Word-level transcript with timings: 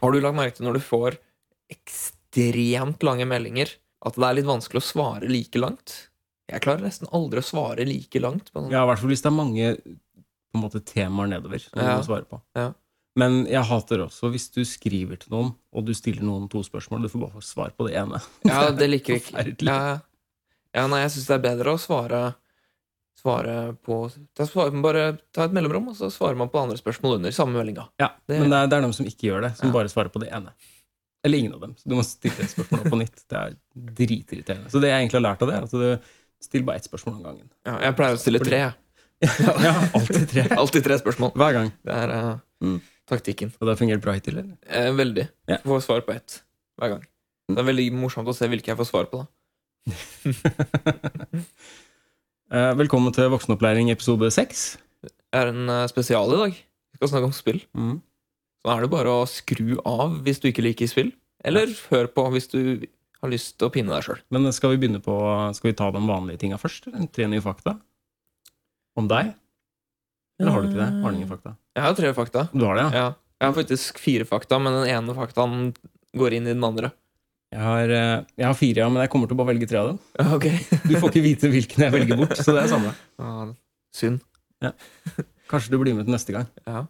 Har 0.00 0.12
du 0.14 0.20
lagt 0.20 0.36
merke 0.38 0.56
til 0.56 0.66
når 0.68 0.78
du 0.78 0.84
får 0.84 1.18
ekstremt 1.70 3.02
lange 3.06 3.26
meldinger, 3.28 3.72
at 4.06 4.16
det 4.16 4.26
er 4.28 4.38
litt 4.38 4.48
vanskelig 4.48 4.80
å 4.80 4.86
svare 4.86 5.28
like 5.30 5.60
langt? 5.60 5.96
Jeg 6.50 6.62
klarer 6.64 6.82
nesten 6.82 7.10
aldri 7.14 7.42
å 7.42 7.46
svare 7.46 7.84
like 7.86 8.20
langt. 8.22 8.48
På 8.52 8.62
sånn. 8.64 8.72
Ja, 8.74 8.82
i 8.84 8.88
hvert 8.90 8.98
fall 9.02 9.12
hvis 9.12 9.22
det 9.22 9.30
er 9.30 9.36
mange 9.36 9.66
måte, 10.58 10.80
temaer 10.82 11.28
nedover 11.30 11.62
som 11.62 11.78
Ja. 11.78 11.92
du 11.94 12.00
må 12.00 12.06
svare 12.08 12.26
på. 12.26 12.40
Ja. 12.58 12.72
Men 13.20 13.44
jeg 13.46 13.62
hater 13.66 13.98
også 14.06 14.30
hvis 14.32 14.48
du 14.54 14.62
skriver 14.64 15.18
til 15.20 15.30
noen, 15.34 15.54
og 15.74 15.84
du 15.86 15.92
stiller 15.94 16.22
noen 16.26 16.48
to 16.50 16.62
spørsmål, 16.66 17.02
du 17.02 17.08
får 17.12 17.20
bare 17.26 17.42
svar 17.42 17.70
på 17.76 17.86
det 17.88 17.96
ene. 18.00 18.20
Ja, 18.46 18.70
det 18.74 18.88
liker 18.90 19.14
ikke. 19.20 19.66
Ja, 19.66 20.00
ja 20.74 20.86
nei, 20.90 21.02
jeg 21.04 21.10
syns 21.14 21.26
det 21.26 21.36
er 21.38 21.44
bedre 21.56 21.74
å 21.74 21.78
svare 21.82 22.34
Svare 23.20 23.54
på 23.84 23.98
svarer, 24.10 24.46
svare, 24.48 24.80
Bare 24.82 25.02
ta 25.34 25.44
et 25.44 25.52
mellomrom, 25.52 25.88
og 25.92 25.96
så 25.98 26.08
svarer 26.10 26.36
man 26.40 26.48
på 26.48 26.58
andre 26.62 26.76
spørsmål 26.80 27.18
under. 27.18 27.30
Samme 27.36 27.52
meldinga. 27.58 27.84
Ja, 28.00 28.08
Det- 28.26 28.40
Men 28.40 28.48
det 28.50 28.56
er, 28.58 28.66
det 28.66 28.76
er 28.78 28.82
noen 28.86 28.94
som 28.96 29.04
ikke 29.06 29.28
gjør 29.28 29.42
det, 29.42 29.56
som 29.58 29.68
Ja. 29.68 29.72
bare 29.74 29.88
svarer 29.92 30.08
på 30.12 30.20
det 30.20 30.30
ene. 30.32 30.52
Eller 31.22 31.38
ingen 31.38 31.52
av 31.52 31.60
dem. 31.60 31.74
Så 31.76 31.84
du 31.88 31.94
må 31.96 32.02
stille 32.02 32.40
et 32.40 32.48
spørsmål 32.48 32.88
på 32.90 32.96
nytt. 32.98 33.28
Det 33.28 33.36
er 33.36 33.56
dritirriterende. 33.76 34.70
Så 34.72 34.80
det 34.80 34.88
jeg 34.88 35.04
egentlig 35.04 35.20
har 35.20 35.34
lært 35.34 35.42
av 35.42 35.48
det, 35.48 35.56
er 35.56 35.62
at 35.62 35.70
du 35.70 35.98
stiller 36.40 36.64
bare 36.64 36.76
ett 36.76 36.84
spørsmål 36.88 37.16
om 37.16 37.22
gangen. 37.22 37.50
Ja, 37.66 37.78
jeg 37.80 37.96
pleier 37.96 38.14
å 38.16 38.18
stille 38.18 38.38
tre. 38.40 38.56
jeg. 38.56 38.72
Ja, 39.66 39.74
alltid 39.92 40.28
tre. 40.30 40.42
Alltid 40.56 40.82
tre 40.84 40.96
spørsmål. 40.98 41.32
Hver 41.36 41.52
gang. 41.52 41.72
Det 41.84 41.92
er 41.92 42.08
uh, 42.32 42.38
Mm. 42.62 42.80
taktikken. 43.06 43.52
Og 43.60 43.66
det 43.68 43.76
har 43.78 43.86
fungert 43.86 44.00
bra 44.00 44.12
hittil, 44.16 44.38
eller? 44.38 44.56
Eh, 44.66 44.90
veldig. 44.92 45.28
Ja. 45.48 45.58
Får 45.64 45.80
svar 45.84 46.00
på 46.06 46.14
ett 46.14 46.40
hver 46.80 46.88
gang. 46.94 47.04
Det 47.50 47.58
er 47.58 47.64
veldig 47.68 47.92
morsomt 47.92 48.28
å 48.28 48.32
se 48.34 48.48
hvilke 48.48 48.68
jeg 48.72 48.76
får 48.78 48.86
svar 48.88 49.04
på. 49.12 49.26
da 49.86 49.92
Velkommen 52.50 53.14
til 53.14 53.28
Voksenopplæring 53.30 53.92
episode 53.92 54.26
seks. 54.34 54.74
Det 55.06 55.12
er 55.38 55.52
en 55.52 55.68
eh, 55.70 55.84
spesial 55.86 56.32
i 56.34 56.38
dag. 56.40 56.56
Vi 56.56 56.98
skal 56.98 57.10
snakke 57.12 57.28
om 57.28 57.34
spill. 57.34 57.60
Mm. 57.78 58.00
Så 58.64 58.72
er 58.72 58.82
det 58.82 58.88
bare 58.90 59.12
å 59.20 59.28
skru 59.30 59.76
av 59.86 60.16
hvis 60.26 60.42
du 60.42 60.48
ikke 60.50 60.64
liker 60.66 60.90
spill. 60.90 61.12
Eller 61.46 61.70
hør 61.92 62.08
på 62.10 62.24
hvis 62.34 62.50
du 62.50 62.58
har 63.22 63.30
lyst 63.30 63.54
til 63.60 63.68
å 63.68 63.70
pinne 63.70 63.94
deg 63.94 64.02
sjøl. 64.02 64.18
Men 64.34 64.50
skal 64.56 64.74
vi 64.74 64.80
begynne 64.82 64.98
på 65.04 65.14
Skal 65.54 65.70
vi 65.70 65.76
ta 65.78 65.92
de 65.94 66.02
vanlige 66.02 66.42
tinga 66.42 66.58
først? 66.58 66.90
eller? 66.90 67.06
Tre 67.14 67.28
nye 67.30 67.44
fakta? 67.44 67.76
Om 68.98 69.06
deg? 69.12 69.30
Eller 70.42 70.50
har 70.56 70.64
du 70.64 70.72
ikke 70.72 70.82
det? 70.82 70.90
Har 71.04 71.14
du 71.14 71.20
ingen 71.20 71.30
fakta? 71.30 71.54
Jeg 71.78 71.86
har 71.86 71.98
tre 72.02 72.12
fakta. 72.18 72.46
Du 72.50 72.66
har 72.66 72.80
det, 72.80 72.88
ja? 72.88 73.04
Ja. 73.04 73.08
Jeg 73.40 73.46
har 73.46 73.56
faktisk 73.56 74.02
fire 74.02 74.26
fakta, 74.26 74.58
men 74.58 74.74
den 74.74 74.90
ene 74.90 75.14
faktaen 75.16 75.70
går 76.18 76.34
inn 76.34 76.50
i 76.50 76.56
den 76.56 76.66
andre. 76.66 76.90
Jeg 77.50 77.62
har, 77.66 77.90
eh, 77.90 78.24
jeg 78.38 78.46
har 78.46 78.54
fire, 78.54 78.78
ja, 78.84 78.88
men 78.92 79.02
jeg 79.02 79.10
kommer 79.10 79.26
til 79.30 79.34
å 79.34 79.40
bare 79.40 79.50
velge 79.50 79.66
tre 79.70 79.80
av 79.80 79.88
dem. 79.90 79.98
Ok. 80.36 80.46
Du 80.90 80.94
får 81.00 81.10
ikke 81.10 81.24
vite 81.24 81.50
hvilken 81.50 81.82
jeg 81.86 81.94
velger 81.96 82.20
bort, 82.20 82.36
så 82.38 82.54
det 82.54 82.62
er 82.62 82.70
samme. 82.70 82.92
Ah, 83.18 83.48
synd. 83.96 84.20
Kanskje 85.50 85.72
du 85.72 85.78
blir 85.82 85.96
med 85.98 86.06
til 86.06 86.14
neste 86.14 86.34
gang. 86.36 86.46
Ja. 86.68 86.84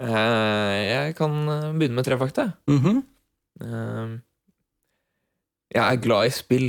Eh, 0.00 0.78
jeg 0.88 1.16
kan 1.18 1.36
eh, 1.52 1.68
begynne 1.76 1.98
med 2.00 2.08
tre 2.08 2.16
fakta. 2.20 2.48
Mhm. 2.70 3.02
Eh, 3.60 4.16
jeg 5.76 5.82
er 5.84 6.00
glad 6.00 6.30
i 6.30 6.32
spill. 6.32 6.68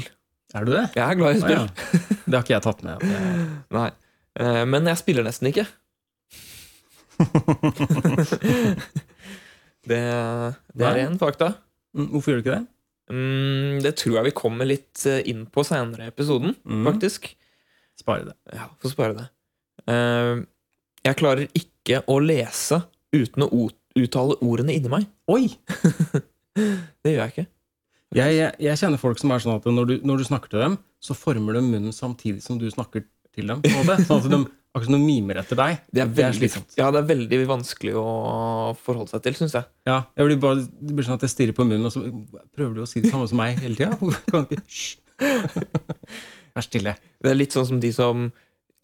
Er 0.56 0.68
du 0.68 0.72
det? 0.73 0.84
Jeg 0.98 1.03
er 1.06 1.16
glad 1.20 1.36
i 1.38 1.42
spill. 1.44 1.64
spill. 1.72 2.03
ja. 2.03 2.22
Det 2.28 2.36
har 2.36 2.44
ikke 2.44 2.56
jeg 2.58 2.66
tatt 2.68 2.84
med. 2.84 3.03
Nei. 3.78 3.90
Eh, 4.44 4.64
men 4.68 4.88
jeg 4.92 5.00
spiller 5.00 5.23
nesten 5.28 5.48
ikke. 5.53 5.68
det, 9.88 10.02
det 10.78 10.88
er 10.92 11.00
én 11.06 11.16
fakta. 11.22 11.53
Mm, 11.95 12.09
Hvorfor 12.12 12.31
gjør 12.34 12.42
du 12.42 12.44
ikke 12.44 12.58
det? 12.58 12.66
Mm, 13.11 13.77
det 13.86 13.94
tror 14.02 14.17
jeg 14.19 14.27
vi 14.30 14.36
kommer 14.36 14.67
litt 14.67 15.05
eh, 15.08 15.22
inn 15.31 15.45
på 15.47 15.63
senere 15.67 16.08
i 16.08 16.11
episoden, 16.11 16.55
Mm. 16.67 16.83
faktisk. 16.89 17.30
Spare 17.97 18.25
det. 18.30 18.36
Ja, 18.53 18.67
Få 18.83 18.91
spare 18.91 19.16
det. 19.17 19.27
Uh, 19.88 20.44
jeg 21.08 21.16
klarer 21.17 21.47
ikke 21.55 22.02
å 22.11 22.17
lese 22.19 22.81
uten 23.16 23.45
å 23.47 23.69
uttale 23.97 24.35
ordene 24.44 24.75
inni 24.75 24.91
meg. 24.91 25.08
Oi! 25.31 25.47
Det 26.57 27.13
gjør 27.13 27.22
jeg 27.23 27.31
ikke. 27.34 27.47
Jeg, 28.17 28.34
jeg, 28.38 28.51
jeg 28.63 28.79
kjenner 28.79 29.00
folk 29.01 29.19
som 29.22 29.31
er 29.35 29.41
sånn 29.44 29.57
at 29.59 29.66
når 29.69 29.90
du, 29.90 29.96
når 30.07 30.22
du 30.22 30.25
snakker 30.28 30.50
til 30.51 30.62
dem, 30.63 30.78
så 31.03 31.13
former 31.17 31.57
de 31.57 31.62
munnen 31.66 31.94
samtidig 31.94 32.41
som 32.46 32.57
du 32.59 32.66
snakker 32.72 33.03
til 33.35 33.51
dem. 33.51 33.62
Sånn 34.07 34.17
at 34.22 34.29
de 34.31 34.40
akkurat 34.75 34.89
som 34.89 34.97
de 34.97 35.01
mimer 35.05 35.39
etter 35.41 35.57
deg. 35.59 35.79
Det 35.89 36.03
er, 36.03 36.09
Det 36.11 36.25
er 36.25 36.33
veldig, 36.33 36.50
ja, 36.78 36.89
det 36.94 37.00
er 37.01 37.07
veldig 37.13 37.39
vanskelig 37.50 37.94
å 37.97 38.05
forholde 38.83 39.11
seg 39.13 39.23
til, 39.25 39.38
syns 39.39 39.55
jeg. 39.57 39.66
Ja, 39.89 39.97
jeg 40.19 40.23
blir 40.29 40.41
bare, 40.44 40.66
det 40.67 40.94
blir 40.97 41.07
sånn 41.07 41.17
at 41.17 41.25
jeg 41.25 41.33
stirrer 41.33 41.55
på 41.57 41.66
munnen, 41.66 41.88
og 41.89 41.94
så 41.95 42.03
prøver 42.55 42.73
du 42.78 42.81
å 42.83 42.89
si 42.89 43.01
det 43.01 43.13
samme 43.13 43.28
som 43.31 43.39
meg 43.41 43.50
hele 43.63 43.78
tida. 43.79 43.97
Vær 46.57 46.66
stille. 46.66 46.94
Det 47.22 47.31
er 47.31 47.38
litt 47.39 47.53
sånn 47.55 47.67
som 47.69 47.79
de 47.81 47.89
som 47.94 48.28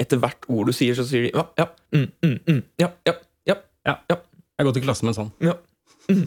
etter 0.02 0.20
hvert 0.22 0.48
ord 0.50 0.72
du 0.72 0.76
sier, 0.76 0.96
så 0.98 1.06
sier 1.08 1.28
de 1.28 1.32
ja, 1.36 1.44
ja, 1.60 1.68
mm, 1.94 2.08
mm, 2.26 2.38
mm, 2.50 2.62
ja, 2.82 2.90
ja, 3.08 3.14
ja, 3.46 3.56
Jeg 4.58 4.66
går 4.68 4.76
til 4.78 4.86
klassen 4.86 5.08
med 5.08 5.14
en 5.14 5.20
sånn. 5.20 5.32
ja, 5.44 5.54
mm, 6.10 6.24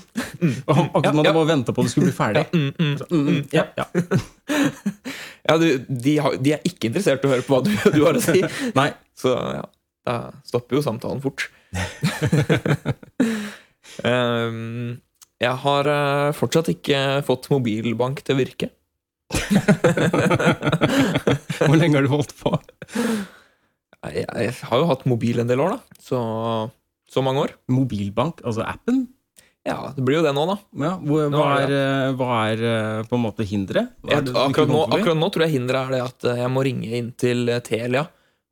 Og 0.67 0.79
Akkurat 0.79 1.07
som 1.11 1.25
Ja, 1.25 1.33
må 1.35 1.45
bare 1.45 1.63
på 1.65 1.83
at 1.83 1.87
det 1.87 1.93
skulle 1.93 2.09
bli 2.11 2.17
ferdig. 2.17 2.43
ja, 2.43 2.49
mm, 2.53 2.73
mm. 2.79 2.97
Mm, 3.11 3.27
mm, 3.27 3.43
ja, 3.53 3.65
ja. 3.77 3.87
ja 5.51 5.57
du, 5.61 5.67
de, 5.89 6.15
har, 6.25 6.37
de 6.41 6.55
er 6.57 6.69
ikke 6.69 6.91
interessert 6.91 7.25
i 7.25 7.29
å 7.29 7.35
høre 7.35 7.47
på 7.47 7.57
hva 7.57 7.63
du, 7.67 7.73
du 7.93 8.01
har 8.07 8.17
å 8.17 8.23
si. 8.25 8.41
Nei. 8.79 8.91
Så 9.17 9.33
ja, 9.33 9.65
da 10.07 10.17
stopper 10.47 10.79
jo 10.79 10.85
samtalen 10.85 11.23
fort. 11.25 11.49
um, 14.05 14.97
jeg 15.47 15.55
har 15.67 15.93
eh, 15.93 16.33
fortsatt 16.37 16.69
ikke 16.73 17.23
fått 17.27 17.51
mobilbank 17.53 18.23
til 18.25 18.37
å 18.37 18.41
virke. 18.41 18.71
Hvor 21.67 21.77
lenge 21.77 21.99
har 21.99 22.07
du 22.07 22.13
holdt 22.13 22.33
på? 22.39 22.55
Jeg, 24.07 24.25
jeg 24.25 24.53
har 24.71 24.81
jo 24.81 24.89
hatt 24.91 25.07
mobil 25.11 25.41
en 25.43 25.51
del 25.51 25.61
år, 25.65 25.77
da. 25.77 26.01
Så, 26.01 26.19
så 27.11 27.25
mange 27.25 27.43
år. 27.47 27.57
Mobilbank, 27.73 28.41
altså 28.47 28.65
appen? 28.67 29.07
Ja, 29.67 29.77
det 29.97 30.05
blir 30.07 30.21
jo 30.21 30.23
det 30.23 30.33
nå, 30.37 30.45
da. 30.47 30.55
Ja, 30.79 30.93
hvor, 31.03 31.25
Nå 31.33 31.39
hva, 31.43 31.47
er 31.65 31.73
er, 31.75 32.13
hva 32.15 32.35
er 32.53 32.61
eh, 32.71 33.01
på 33.11 33.17
en 33.19 33.23
måte 33.25 33.43
hinderet? 33.49 33.89
Er 34.07 34.21
akkurat, 34.23 34.71
akkurat 34.95 35.19
nå 35.19 35.29
tror 35.35 35.43
jeg 35.49 35.57
hinderet 35.57 35.89
er 35.89 35.95
det 35.97 36.03
at 36.05 36.27
eh, 36.31 36.39
jeg 36.45 36.53
må 36.55 36.63
ringe 36.69 36.91
inn 37.01 37.09
til 37.19 37.49
eh, 37.51 37.59
Telia 37.67 38.05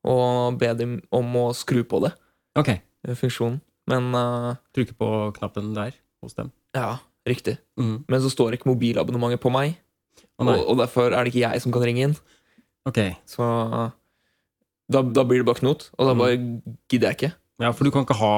og 0.05 0.57
be 0.61 0.73
dem 0.77 0.97
om 1.15 1.31
å 1.39 1.45
skru 1.57 1.81
på 1.87 2.01
det, 2.03 2.11
Ok, 2.59 2.69
funksjonen. 3.17 3.61
Men 3.89 4.11
uh, 4.17 4.51
trykke 4.75 4.93
på 4.97 5.07
knappen 5.37 5.71
der 5.77 5.95
hos 6.23 6.33
dem. 6.37 6.51
ja, 6.75 6.97
riktig. 7.27 7.55
Mm. 7.79 8.03
Men 8.09 8.21
så 8.21 8.29
står 8.33 8.55
ikke 8.57 8.69
mobilabonnementet 8.69 9.41
på 9.41 9.49
meg, 9.53 9.75
oh, 10.37 10.45
og, 10.51 10.61
og 10.73 10.77
derfor 10.83 11.09
er 11.13 11.23
det 11.25 11.31
ikke 11.33 11.43
jeg 11.47 11.61
som 11.63 11.73
kan 11.73 11.85
ringe 11.85 12.05
inn. 12.09 12.15
ok. 12.89 12.99
Så 13.29 13.41
uh, 13.45 13.89
da, 14.91 15.01
da 15.01 15.23
blir 15.25 15.41
det 15.41 15.47
bare 15.49 15.61
knot, 15.63 15.87
og 15.97 16.09
da 16.11 16.13
Mm. 16.13 16.21
bare 16.21 16.37
gidder 16.91 17.09
jeg 17.11 17.17
ikke. 17.17 17.31
Ja, 17.61 17.71
for 17.71 17.87
du 17.87 17.91
kan 17.95 18.03
ikke 18.03 18.17
ha 18.19 18.31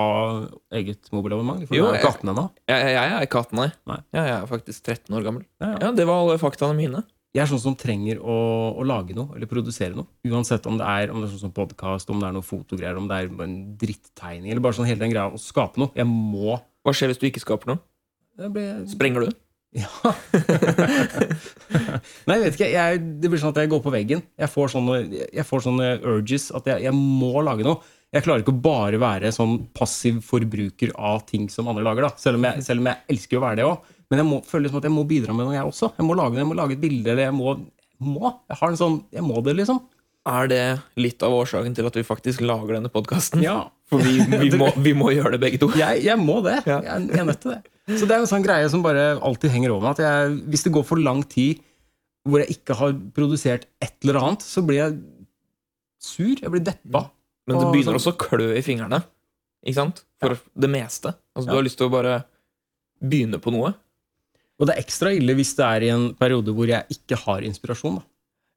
eget 0.77 1.07
mobilabonnement? 1.09 1.63
For 1.65 1.73
Jo, 1.77 1.87
du 1.87 1.95
er 1.95 2.01
ikke 2.03 2.11
18 2.19 2.29
ennå. 2.35 2.43
Jeg, 2.69 2.89
jeg, 2.93 3.13
er 3.15 3.25
ikke 3.25 3.41
18, 3.41 3.57
nei. 3.57 3.69
Nei. 3.89 3.99
Ja, 4.13 4.25
jeg 4.27 4.35
er 4.37 4.49
faktisk 4.51 4.83
13 4.85 5.17
år 5.17 5.25
gammel. 5.25 5.45
Ja, 5.61 5.71
ja. 5.71 5.77
Ja, 5.87 5.91
Det 5.97 6.05
var 6.09 6.21
alle 6.21 6.35
faktaene 6.41 6.77
mine. 6.77 7.01
Jeg 7.35 7.43
er 7.43 7.49
sånn 7.49 7.61
som 7.61 7.75
trenger 7.77 8.21
å, 8.21 8.35
å 8.77 8.85
lage 8.87 9.13
noe, 9.17 9.33
eller 9.35 9.49
produsere 9.49 9.97
noe. 9.97 10.07
Uansett 10.25 10.65
om 10.69 10.77
det 10.79 10.85
er, 10.85 11.11
om 11.13 11.19
det 11.21 11.27
er 11.27 11.33
sånn 11.33 11.47
som 11.49 11.53
podkast, 11.53 12.09
om 12.13 12.21
det 12.21 12.29
er 12.29 12.37
noe 12.37 12.45
fotogreier, 12.45 12.97
om 12.97 13.09
det 13.09 13.17
er 13.19 13.33
en 13.45 13.57
drittegning, 13.77 14.53
eller 14.53 14.63
bare 14.63 14.77
sånn 14.77 14.87
hele 14.89 15.03
den 15.03 15.13
greia 15.13 15.33
å 15.33 15.41
skape 15.41 15.81
noe. 15.81 15.91
Jeg 15.97 16.07
må 16.09 16.55
Hva 16.85 16.93
skjer 16.95 17.11
hvis 17.11 17.19
du 17.21 17.27
ikke 17.29 17.43
skaper 17.43 17.73
noe? 17.73 17.83
det 18.37 18.53
blir, 18.53 18.81
Sprenger 18.93 19.27
du? 19.27 19.35
Ja. 19.77 19.89
Nei, 22.25 22.37
jeg 22.37 22.43
vet 22.45 22.55
ikke. 22.55 22.69
Jeg, 22.71 23.01
det 23.21 23.29
blir 23.29 23.41
sånn 23.41 23.51
at 23.51 23.59
jeg 23.61 23.69
går 23.69 23.81
på 23.83 23.91
veggen. 23.93 24.23
Jeg 24.39 24.49
får 24.49 24.71
sånne, 24.73 24.95
jeg 25.11 25.45
får 25.45 25.65
sånne 25.67 25.89
urges 26.07 26.47
at 26.55 26.69
jeg, 26.71 26.85
jeg 26.87 26.95
må 26.95 27.43
lage 27.45 27.67
noe. 27.67 27.83
Jeg 28.15 28.23
klarer 28.23 28.43
ikke 28.43 28.53
å 28.55 28.61
bare 28.63 28.99
være 29.01 29.33
sånn 29.35 29.57
passiv 29.75 30.21
forbruker 30.23 30.93
av 30.95 31.25
ting 31.27 31.49
som 31.51 31.67
andre 31.67 31.83
lager. 31.83 32.07
da. 32.07 32.11
Selv 32.21 32.39
om 32.39 32.47
jeg, 32.47 32.63
selv 32.63 32.83
om 32.83 32.87
jeg 32.91 33.03
elsker 33.13 33.39
å 33.39 33.43
være 33.43 33.59
det 33.59 33.65
òg. 33.67 33.89
Men 34.07 34.21
jeg 34.21 34.27
må, 34.29 34.37
føler 34.47 34.71
som 34.71 34.79
at 34.79 34.87
jeg 34.87 34.95
må 34.95 35.03
bidra 35.09 35.35
med 35.35 35.49
noe, 35.49 35.55
jeg 35.57 35.67
også. 35.67 35.91
Jeg 35.97 36.07
må 36.07 36.15
lage 36.15 36.37
det, 36.37 36.45
jeg 36.45 36.49
må 36.49 36.55
lage 36.55 36.77
et 36.77 36.83
bilde. 36.83 37.11
eller 37.11 37.27
jeg 37.27 37.35
må, 37.35 37.55
må. 37.99 38.31
Jeg 38.47 38.59
har 38.61 38.71
en 38.71 38.79
sånn, 38.79 38.97
jeg 39.11 39.25
må 39.27 39.43
det, 39.43 39.57
liksom. 39.59 39.81
Er 40.27 40.47
det 40.51 40.61
litt 40.99 41.23
av 41.23 41.35
årsaken 41.35 41.75
til 41.75 41.87
at 41.87 41.99
vi 41.99 42.03
faktisk 42.07 42.43
lager 42.43 42.77
denne 42.77 42.91
podkasten? 42.91 43.43
Ja, 43.43 43.65
For 43.91 44.03
vi, 44.03 44.17
vi, 44.19 44.49
må, 44.59 44.67
vi 44.83 44.91
må 44.99 45.13
gjøre 45.15 45.37
det 45.37 45.43
begge 45.45 45.59
to. 45.61 45.69
jeg, 45.79 46.01
jeg 46.03 46.19
må 46.19 46.41
det. 46.43 46.57
Jeg, 46.67 46.83
jeg 46.83 47.21
er 47.21 47.27
nødt 47.27 47.39
til 47.43 47.53
det. 47.53 47.61
Så 47.95 48.03
det 48.03 48.17
er 48.17 48.23
en 48.23 48.27
sånn 48.27 48.43
greie 48.43 48.67
som 48.71 48.81
bare 48.83 49.13
alltid 49.23 49.53
henger 49.53 49.75
over 49.75 49.85
meg. 49.85 49.95
At 49.95 50.03
jeg, 50.03 50.39
hvis 50.51 50.65
det 50.67 50.73
går 50.75 50.87
for 50.87 50.99
lang 50.99 51.21
tid 51.31 51.61
hvor 52.27 52.43
jeg 52.43 52.57
ikke 52.57 52.75
har 52.75 52.95
produsert 53.15 53.69
et 53.79 53.93
eller 54.03 54.19
annet, 54.19 54.43
så 54.43 54.59
blir 54.67 54.81
jeg 54.81 54.97
sur. 56.03 56.33
Jeg 56.35 56.51
blir 56.51 56.65
deppa. 56.67 57.05
Men 57.47 57.59
det 57.61 57.67
begynner 57.73 57.95
sånn- 57.95 58.01
også 58.01 58.13
å 58.15 58.19
klø 58.21 58.49
i 58.57 58.61
fingrene. 58.65 59.01
Ikke 59.65 59.75
sant? 59.79 60.03
For 60.21 60.37
det 60.59 60.69
meste. 60.69 61.13
Altså, 61.35 61.47
Ja. 61.47 61.51
Du 61.51 61.55
har 61.57 61.63
lyst 61.63 61.77
til 61.79 61.87
å 61.87 61.91
bare 61.93 62.25
begynne 63.03 63.39
på 63.39 63.51
noe. 63.51 63.73
Og 64.59 64.67
det 64.67 64.75
er 64.75 64.81
ekstra 64.81 65.11
ille 65.15 65.35
hvis 65.37 65.55
det 65.55 65.65
er 65.65 65.83
i 65.85 65.89
en 65.93 66.13
periode 66.17 66.53
hvor 66.53 66.67
jeg 66.67 66.85
ikke 66.89 67.17
har 67.25 67.41
inspirasjon. 67.45 67.95
Da. 67.99 68.03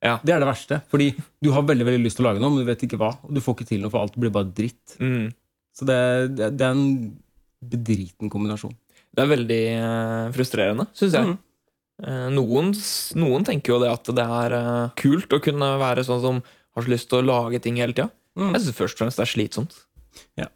Ja. 0.02 0.14
Det 0.24 0.32
er 0.34 0.40
det 0.40 0.48
verste. 0.48 0.82
Fordi 0.88 1.10
du 1.42 1.50
har 1.52 1.62
veldig 1.62 1.84
veldig 1.84 2.04
lyst 2.06 2.16
til 2.16 2.24
å 2.24 2.30
lage 2.32 2.40
noe, 2.40 2.50
men 2.50 2.64
du 2.64 2.70
vet 2.70 2.82
ikke 2.86 2.98
hva. 2.98 3.10
Og 3.22 3.34
du 3.34 3.40
får 3.40 3.56
ikke 3.58 3.68
til 3.68 3.80
noe, 3.82 3.90
for 3.92 4.00
alt 4.00 4.16
blir 4.16 4.30
bare 4.32 4.48
dritt. 4.52 4.96
Mm. 4.98 5.32
Så 5.76 5.84
det, 5.86 6.36
det, 6.36 6.56
det 6.56 6.64
er 6.66 6.70
en 6.72 7.18
bedriten 7.60 8.30
kombinasjon. 8.32 8.72
Det 9.14 9.24
er 9.24 9.30
veldig 9.36 9.60
eh, 9.76 10.30
frustrerende, 10.32 10.86
syns 10.96 11.12
jeg. 11.18 11.26
Mm. 11.26 11.38
Eh, 12.00 12.28
noen, 12.32 12.70
noen 13.20 13.44
tenker 13.44 13.74
jo 13.74 13.80
det 13.82 13.90
at 13.92 14.08
det 14.16 14.24
er 14.24 14.54
eh, 14.56 14.88
kult 14.96 15.36
å 15.36 15.42
kunne 15.44 15.68
være 15.82 16.04
sånn 16.06 16.22
som 16.24 16.40
har 16.40 16.86
så 16.86 16.88
lyst 16.94 17.10
til 17.10 17.20
å 17.20 17.26
lage 17.28 17.60
ting 17.60 17.76
hele 17.76 17.92
tida. 17.92 18.08
Mm. 18.38 18.52
Jeg 18.54 18.62
syns 18.66 18.76
først 18.78 18.94
og 18.98 19.02
fremst 19.04 19.18
det 19.20 19.24
er 19.26 19.32
slitsomt. 19.32 19.78
Ja. 20.38 20.46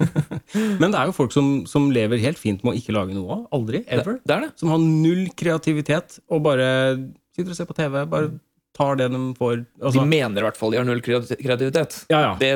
Men 0.80 0.90
det 0.92 0.98
er 1.00 1.08
jo 1.10 1.14
folk 1.16 1.32
som, 1.34 1.50
som 1.68 1.90
lever 1.94 2.20
helt 2.22 2.40
fint 2.40 2.62
med 2.64 2.74
å 2.74 2.78
ikke 2.80 2.94
lage 2.96 3.16
noe. 3.16 3.42
Aldri. 3.54 3.82
Ever. 3.86 4.18
Det 4.24 4.36
er 4.36 4.46
det. 4.46 4.52
Som 4.60 4.72
har 4.74 4.80
null 4.82 5.26
kreativitet 5.38 6.18
og 6.30 6.42
bare 6.46 6.70
sitter 7.36 7.52
og 7.54 7.58
ser 7.58 7.68
på 7.70 7.76
TV. 7.78 8.00
Bare 8.10 8.32
tar 8.76 8.98
det 9.00 9.10
de 9.12 9.22
får. 9.38 9.62
De 9.64 9.86
Altså, 9.90 10.04
mener 10.08 10.42
i 10.42 10.48
hvert 10.48 10.58
fall 10.60 10.74
de 10.74 10.80
har 10.80 10.88
null 10.88 11.02
kreativitet. 11.04 12.04
ja, 12.12 12.20
ja. 12.30 12.34
Det, 12.40 12.52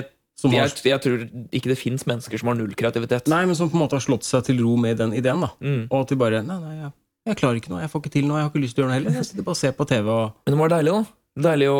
jeg, 0.50 0.70
jeg 0.90 1.00
tror 1.00 1.20
ikke 1.54 1.70
det 1.70 1.78
fins 1.78 2.02
mennesker 2.10 2.40
som 2.40 2.50
har 2.50 2.56
null 2.58 2.72
kreativitet. 2.76 3.28
nei, 3.30 3.44
men 3.46 3.54
som 3.56 3.68
på 3.70 3.78
en 3.78 3.84
måte 3.84 3.94
har 3.96 4.02
slått 4.02 4.26
seg 4.26 4.42
til 4.48 4.58
ro 4.64 4.74
med 4.80 4.98
den 4.98 5.14
ideen. 5.14 5.44
da. 5.44 5.52
Mm. 5.62 5.84
Og 5.90 6.00
at 6.02 6.10
de 6.10 6.18
bare 6.20 6.40
Nei, 6.42 6.56
nei, 6.60 6.74
jeg, 6.80 6.90
jeg 7.30 7.38
klarer 7.40 7.60
ikke 7.60 7.70
noe. 7.72 7.84
Jeg 7.84 7.92
får 7.92 8.02
ikke 8.02 8.14
til 8.16 8.26
noe. 8.28 8.40
Jeg 8.40 8.48
har 8.48 8.50
ikke 8.52 8.64
lyst 8.64 8.74
til 8.76 8.82
å 8.82 8.84
gjøre 8.84 8.92
noe 8.92 8.98
heller. 8.98 9.18
Jeg 9.20 9.28
sitter 9.30 9.46
bare 9.46 9.56
og 9.56 9.60
ser 9.62 9.76
på 9.78 9.86
TV. 9.88 10.08
og 10.10 10.34
Men 10.44 10.56
det 10.56 10.60
være 10.64 10.74
deilig, 10.78 10.96
da. 10.98 11.04
Deilig 11.34 11.66
å 11.66 11.78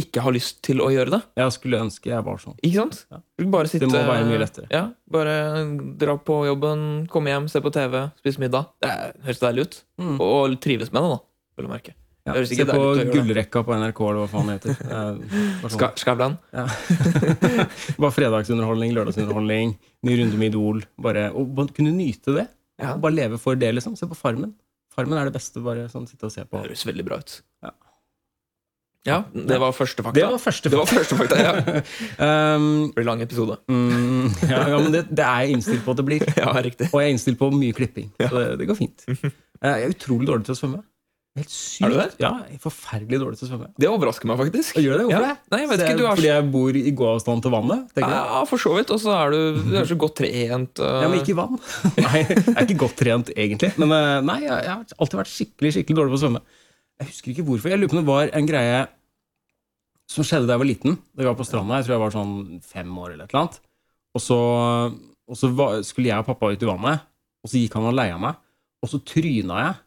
ikke 0.00 0.22
ha 0.24 0.30
lyst 0.32 0.62
til 0.64 0.80
å 0.80 0.88
gjøre 0.88 1.12
det. 1.12 1.20
Jeg 1.36 1.52
skulle 1.52 1.80
ønske 1.84 2.08
jeg 2.08 2.24
var 2.24 2.38
sånn. 2.40 2.54
Ikke 2.64 2.78
sant? 2.86 3.02
Ja. 3.12 3.18
Sitte, 3.68 3.84
Det 3.84 3.90
må 3.92 4.00
være 4.08 4.28
mye 4.30 4.40
lettere. 4.40 4.68
Ja, 4.72 4.86
Bare 5.12 5.34
dra 6.00 6.14
på 6.16 6.38
jobben, 6.48 6.86
komme 7.12 7.34
hjem, 7.34 7.50
se 7.52 7.60
på 7.60 7.72
TV, 7.74 7.98
spise 8.22 8.40
middag. 8.40 8.70
Det 8.80 8.94
høres 9.26 9.42
deilig 9.42 9.66
ut. 9.66 9.76
Mm. 10.00 10.14
Og, 10.16 10.30
og 10.38 10.56
trives 10.64 10.92
med 10.94 11.04
det, 11.04 11.18
da. 11.18 11.20
Vil 11.60 11.68
jeg. 11.76 11.96
Ja, 12.22 12.32
Det 12.38 12.46
Se 12.48 12.64
på. 12.64 12.80
Gullrekka 13.12 13.64
på 13.66 13.76
NRK, 13.76 14.00
eller 14.08 14.22
hva 14.22 14.30
faen 14.30 14.48
det 14.48 14.58
heter. 14.60 14.80
Eh, 14.92 15.62
sånn. 15.66 15.74
Ska, 15.76 15.92
Skavlan. 15.98 16.38
Ja. 16.54 16.64
bare 18.02 18.14
fredagsunderholdning, 18.14 18.96
lørdagsunderholdning, 18.96 19.76
ny 20.06 20.18
runde 20.20 20.38
med 20.40 20.52
Idol. 20.54 20.84
Bare, 21.02 21.28
og 21.36 21.60
kunne 21.76 21.92
nyte 21.96 22.36
det. 22.40 22.48
Ja. 22.80 22.96
Bare 22.96 23.18
leve 23.18 23.42
for 23.42 23.58
det, 23.58 23.74
liksom. 23.76 23.98
Se 23.98 24.08
på 24.08 24.16
Farmen. 24.16 24.54
Farmen 24.94 25.18
er 25.18 25.28
det 25.28 25.36
beste. 25.36 25.60
Bare 25.64 25.88
sånn 25.92 26.08
sitte 26.08 26.28
og 26.28 26.34
se 26.34 26.44
på. 26.46 26.56
Det 26.56 26.70
høres 26.70 26.86
veldig 26.88 27.06
bra 27.10 27.20
ut. 27.20 27.40
Ja. 27.64 27.74
Ja, 29.08 29.16
det 29.34 29.56
var 29.58 29.72
første 29.74 30.04
fakta. 30.06 30.14
Det 30.14 30.26
var 30.30 30.38
første 30.38 30.70
fakta, 30.70 30.78
var 30.78 30.90
første 30.92 31.16
fakta, 31.18 31.38
ja. 31.42 31.52
um, 32.54 32.68
Det 32.92 33.00
blir 33.00 33.08
lang 33.08 33.22
episode. 33.24 33.56
mm, 33.66 34.28
ja, 34.46 34.60
ja, 34.70 34.78
men 34.78 34.92
det, 34.94 35.04
det 35.10 35.24
er 35.26 35.42
jeg 35.48 35.56
innstilt 35.56 35.82
på 35.86 35.90
at 35.96 35.98
det 36.02 36.06
blir. 36.06 36.22
Ja, 36.38 36.52
riktig. 36.62 36.86
Og 36.92 37.00
jeg 37.02 37.10
er 37.10 37.16
innstilt 37.16 37.40
på 37.40 37.50
mye 37.50 37.74
klipping. 37.74 38.12
Så 38.20 38.30
det, 38.38 38.46
det 38.62 38.70
går 38.70 38.78
fint. 38.78 39.06
Eh, 39.62 39.76
Jeg 39.78 39.84
er 39.86 39.92
utrolig 39.94 40.26
dårlig 40.26 40.42
til 40.48 40.56
å 40.56 40.58
svømme. 40.58 40.78
Helt 41.38 41.52
sykt. 41.54 41.84
Er 41.86 41.92
du 41.92 41.96
det? 42.00 42.06
Ja, 42.18 42.30
jeg 42.50 42.56
er 42.56 42.62
forferdelig 42.64 43.18
dårlig 43.22 43.38
til 43.38 43.46
å 43.46 43.50
svømme. 43.52 43.68
Det 43.78 43.86
overrasker 43.88 44.26
meg 44.26 44.40
faktisk. 44.40 44.80
Gjør 44.82 44.96
det? 44.98 45.04
Hvorfor 45.06 45.22
Ja. 45.22 45.28
det? 45.36 45.52
Nei, 45.54 45.60
jeg 45.62 45.68
vet 45.70 45.82
ikke, 45.84 45.94
du 46.00 46.02
er 46.02 46.16
Fordi 46.18 46.26
jeg 46.32 46.46
bor 46.56 46.78
i 46.80 46.92
gåavstand 46.98 47.44
til 47.46 47.52
vannet? 47.54 47.84
jeg. 47.94 48.08
Ja, 48.10 48.40
for 48.50 48.58
så 48.64 48.72
vidt. 48.74 48.90
Og 48.90 48.98
så 49.04 49.14
er 49.14 49.30
du, 49.30 49.38
du 49.70 49.76
er 49.78 49.86
så 49.86 49.94
godt 50.02 50.16
trent. 50.18 50.82
uh, 50.82 50.98
Ja, 51.04 51.12
men 51.12 51.22
ikke 51.22 51.30
i 51.30 51.38
vann. 51.38 51.54
nei, 52.02 52.24
jeg 52.26 52.42
er 52.56 52.66
ikke 52.66 52.78
godt 52.82 52.98
trent, 53.04 53.30
egentlig. 53.38 53.70
Men 53.78 53.94
eh, 54.00 54.18
nei, 54.32 54.38
jeg, 54.48 54.50
jeg 54.66 54.74
har 54.74 54.98
alltid 54.98 55.20
vært 55.22 55.32
skikkelig 55.36 55.72
skikkelig 55.78 56.00
dårlig 56.02 56.14
på 56.16 56.18
å 56.18 56.22
svømme. 56.26 56.42
Jeg 57.02 57.10
husker 57.10 57.32
ikke 57.32 57.46
hvorfor. 57.46 57.72
Jeg 57.72 57.80
lurer 57.80 57.90
på 57.90 57.98
om 57.98 58.02
det 58.02 58.08
var 58.08 58.32
en 58.38 58.48
greie 58.48 58.82
som 60.12 60.26
skjedde 60.26 60.48
da 60.48 60.56
jeg 60.56 60.62
var 60.62 60.70
liten. 60.70 60.98
Da 61.12 61.24
vi 61.24 61.30
var 61.30 61.38
på 61.38 61.48
stranda. 61.48 61.80
Jeg 61.80 61.88
tror 61.88 61.96
jeg 61.96 62.04
var 62.04 62.14
sånn 62.14 62.34
fem 62.64 62.98
år 63.02 63.14
eller 63.14 63.26
et 63.26 63.32
eller 63.32 63.44
annet. 63.44 63.62
Og 64.12 64.22
så, 64.22 64.40
og 65.28 65.38
så 65.38 65.50
var, 65.56 65.80
skulle 65.88 66.12
jeg 66.12 66.22
og 66.22 66.28
pappa 66.28 66.52
ut 66.52 66.62
i 66.62 66.68
vannet, 66.68 67.06
og 67.42 67.50
så 67.50 67.58
gikk 67.58 67.78
han 67.78 67.88
og 67.88 67.96
leia 67.96 68.18
meg. 68.20 68.38
Og 68.82 68.90
så 68.90 69.00
tryna 69.06 69.62
jeg 69.62 69.80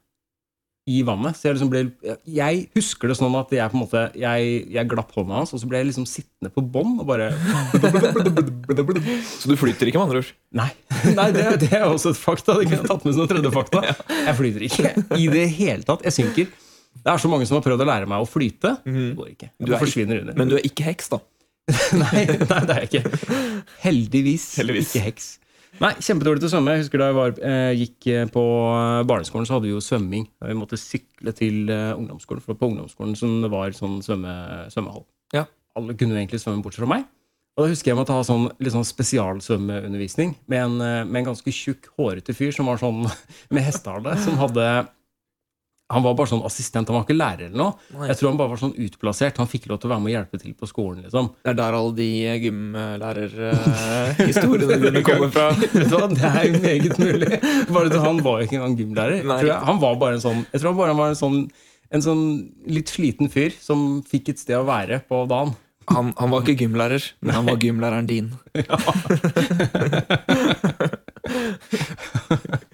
i 0.85 0.99
vannet. 1.05 1.37
Så 1.37 1.47
jeg 1.47 1.57
liksom 1.57 1.69
ble 1.71 1.81
Jeg 2.29 2.67
husker 2.75 3.09
det 3.09 3.17
sånn 3.17 3.33
at 3.39 3.53
jeg 3.55 3.71
på 3.71 3.77
en 3.77 3.81
måte 3.81 4.01
Jeg, 4.21 4.49
jeg 4.75 4.89
glapp 4.91 5.15
hånda 5.17 5.39
hans, 5.39 5.53
og 5.55 5.61
så 5.61 5.69
ble 5.69 5.81
jeg 5.81 5.89
liksom 5.89 6.05
sittende 6.09 6.51
på 6.53 6.61
bånn 6.61 6.99
og 7.01 7.07
bare 7.09 7.31
Så 9.39 9.49
du 9.49 9.55
flyter 9.57 9.89
ikke, 9.89 9.97
med 9.97 10.05
andre 10.05 10.21
ord? 10.21 10.29
Nei, 10.55 10.69
Nei 11.19 11.29
det, 11.35 11.47
det 11.65 11.71
er 11.73 11.87
også 11.87 12.13
et 12.13 12.21
fakta. 12.21 12.59
Det 12.59 12.69
kunne 12.69 12.83
jeg 12.83 12.91
tatt 12.91 13.07
med 13.07 13.17
som 13.17 13.25
en 13.25 13.33
tredje 13.33 13.55
fakta. 13.55 13.81
Jeg 14.27 14.37
flyter 14.37 14.69
ikke 14.69 14.93
i 15.21 15.27
det 15.33 15.47
hele 15.57 15.85
tatt. 15.85 16.05
Jeg 16.05 16.15
synker. 16.15 16.53
Det 16.95 17.11
er 17.13 17.21
så 17.21 17.29
mange 17.31 17.47
som 17.47 17.57
har 17.59 17.63
prøvd 17.65 17.83
å 17.83 17.87
lære 17.89 18.09
meg 18.09 18.23
å 18.23 18.27
flyte. 18.29 18.75
Det 18.85 19.07
går 19.17 19.31
ikke. 19.33 19.49
Du 19.59 19.71
Jeg 19.71 19.77
er 19.77 19.81
forsvinner 19.83 20.21
under. 20.23 20.37
Men 20.39 20.51
du 20.51 20.55
er 20.57 20.67
ikke 20.67 20.87
heks, 20.87 21.09
da? 21.13 21.19
nei, 22.01 22.25
nei, 22.29 22.61
det 22.69 22.75
er 22.75 22.85
jeg 22.85 22.91
ikke. 22.91 23.17
Heldigvis, 23.81 24.45
Heldigvis. 24.61 24.93
ikke 24.93 25.05
heks. 25.07 25.27
Nei, 25.81 25.91
Kjempedårlig 25.99 26.39
til 26.39 26.47
å 26.47 26.53
svømme. 26.53 26.75
Jeg 26.77 26.85
husker 26.85 27.01
Da 27.01 27.07
jeg 27.09 27.17
var, 27.17 27.33
eh, 27.49 27.71
gikk 27.81 28.07
eh, 28.13 28.27
på 28.31 28.43
barneskolen, 29.09 29.47
så 29.49 29.57
hadde 29.57 29.67
vi 29.67 29.73
jo 29.73 29.81
svømming. 29.83 30.27
Vi 30.45 30.55
måtte 30.55 30.79
sykle 30.79 31.33
til 31.35 31.67
eh, 31.73 31.91
ungdomsskolen, 31.97 32.43
for 32.45 32.55
på 32.55 32.69
ungdomsskolen 32.71 33.17
som 33.19 33.41
det 33.43 33.51
var 33.51 33.75
sånn 33.75 33.99
svømme, 34.05 34.35
svømmehall. 34.71 35.03
Ja. 35.35 35.43
Alle 35.75 35.97
kunne 35.99 36.15
jo 36.15 36.21
egentlig 36.21 36.39
svømme 36.45 36.63
bortsett 36.63 36.85
fra 36.85 36.93
meg. 36.93 37.09
Og 37.55 37.63
da 37.63 37.71
husker 37.71 37.93
jeg 37.93 37.99
måtte 37.99 38.15
ha 38.15 38.23
sånn, 38.27 38.49
litt 38.59 38.73
sånn 38.73 38.87
spesialsvømmeundervisning 38.87 40.33
med 40.51 40.59
en, 40.59 40.73
eh, 40.83 41.03
med 41.07 41.21
en 41.21 41.29
ganske 41.31 41.51
tjukk, 41.55 41.87
hårete 41.99 42.35
fyr 42.35 42.51
som 42.55 42.67
var 42.67 42.79
sånn 42.81 43.05
med 43.55 43.63
hestehale. 43.63 44.15
Som 44.23 44.39
hadde 44.39 44.65
Han 45.93 46.01
var 46.01 46.15
bare 46.17 46.25
sånn 46.31 46.41
assistent, 46.47 46.87
han 46.89 46.95
var 46.97 47.03
ikke 47.05 47.13
lærer 47.19 47.43
eller 47.45 47.59
noe. 47.61 47.75
Nei. 47.93 48.07
Jeg 48.09 48.17
tror 48.17 48.31
han 48.31 48.39
bare 48.39 48.49
var 48.55 48.57
sånn 48.57 48.73
utplassert. 48.87 49.37
Han 49.37 49.45
fikk 49.51 49.67
lov 49.69 49.77
til 49.83 49.85
å 49.85 49.91
være 49.93 50.01
med 50.01 50.09
og 50.09 50.15
hjelpe 50.15 50.37
til 50.41 50.55
på 50.57 50.65
skolen. 50.71 51.03
liksom. 51.05 51.25
Det 51.45 51.51
er 51.51 51.57
der 51.59 51.77
alle 51.77 51.93
de 51.99 52.07
gymlærerhistoriene 52.41 54.77
dine 54.87 55.03
kommer 55.05 55.29
fra. 55.35 55.45
Vet 55.61 55.75
du 55.75 55.93
hva, 55.93 56.07
Det 56.09 56.25
er 56.25 56.41
jo 56.49 56.57
meget 56.63 56.97
mulig. 56.97 57.29
Bare 57.69 57.85
at 57.91 58.01
Han 58.01 58.17
var 58.25 58.41
jo 58.41 58.45
ikke 58.49 58.57
engang 58.57 58.73
gymlærer. 58.81 59.21
Tror 59.29 59.45
jeg. 59.51 59.61
Han 59.69 59.77
var 59.85 59.93
bare 60.01 60.17
en 60.17 60.25
sånn 60.25 60.41
Jeg 60.47 60.57
tror 60.57 60.69
han 60.71 60.79
bare 60.81 60.97
var 60.97 61.13
en 61.13 61.21
sånn, 61.21 61.37
en 61.93 62.01
sånn 62.07 62.23
litt 62.65 62.89
sliten 62.95 63.29
fyr 63.29 63.53
som 63.61 64.01
fikk 64.09 64.33
et 64.33 64.41
sted 64.41 64.57
å 64.57 64.65
være 64.65 65.05
på 65.05 65.21
dagen. 65.29 65.53
Han, 65.93 66.17
han 66.17 66.33
var 66.33 66.41
ikke 66.41 66.65
gymlærer, 66.65 66.97
men 67.21 67.29
han 67.37 67.45
var 67.45 67.61
gymlæreren 67.61 68.09
din. 68.09 68.33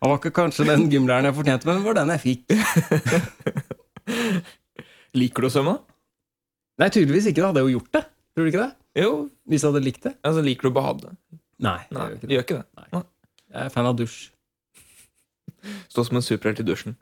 Han 0.00 0.12
var 0.12 0.18
ikke 0.20 0.34
kanskje 0.36 0.66
den 0.68 0.86
gymlæreren 0.92 1.30
jeg 1.30 1.36
fortjente, 1.38 1.68
men 1.70 1.84
var 1.86 1.96
den 1.98 2.12
jeg 2.14 2.22
fikk. 2.24 2.42
Liker 5.20 5.46
du 5.46 5.48
å 5.48 5.52
svømme? 5.52 5.76
Nei, 6.80 6.90
tydeligvis 6.92 7.30
ikke. 7.30 7.40
Da 7.40 7.50
hadde 7.50 7.62
jeg 7.62 7.70
jo 7.70 7.78
gjort 7.78 7.92
det. 7.96 8.02
Tror 8.36 8.44
du 8.44 8.50
ikke 8.52 8.64
det? 8.66 8.72
Jo. 9.00 9.12
Hvis 9.48 9.64
jeg 9.64 9.72
hadde 9.72 9.84
likt 9.84 10.02
det? 10.04 10.12
Altså, 10.26 10.42
liker 10.44 10.68
du 10.68 10.72
å 10.72 10.76
bade? 10.76 11.12
Nei. 11.64 11.78
Nei, 11.94 12.08
jeg 12.10 12.10
gjør 12.10 12.16
ikke 12.16 12.26
det. 12.26 12.34
gjør 12.34 12.44
ikke 12.46 12.58
det. 12.58 13.04
Jeg 13.56 13.62
er 13.62 13.72
fan 13.72 13.88
av 13.88 13.96
dusj. 13.96 14.18
Stå 15.88 16.04
som 16.06 16.18
en 16.20 16.24
superhelt 16.24 16.60
i 16.60 16.66
dusjen. 16.66 16.96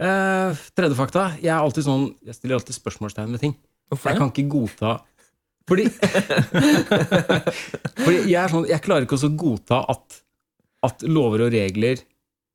Eh, 0.00 0.62
tredje 0.78 0.96
fakta. 0.96 1.26
Jeg 1.42 1.52
er 1.52 1.60
alltid 1.60 1.84
sånn 1.84 2.06
Jeg 2.24 2.38
stiller 2.38 2.56
alltid 2.56 2.78
spørsmålstegn 2.78 3.36
ved 3.36 3.42
ting. 3.44 3.54
Hvorfor 3.92 4.14
Jeg 4.14 4.20
kan 4.22 4.30
ikke 4.32 4.46
godta 4.48 4.92
Fordi 5.68 5.84
Fordi 8.04 8.18
jeg 8.30 8.38
er 8.40 8.52
sånn 8.54 8.68
Jeg 8.70 8.84
klarer 8.86 9.04
ikke 9.04 9.18
å 9.20 9.32
godta 9.44 9.82
at, 9.92 10.20
at 10.86 11.02
lover 11.06 11.46
og 11.46 11.52
regler 11.52 12.00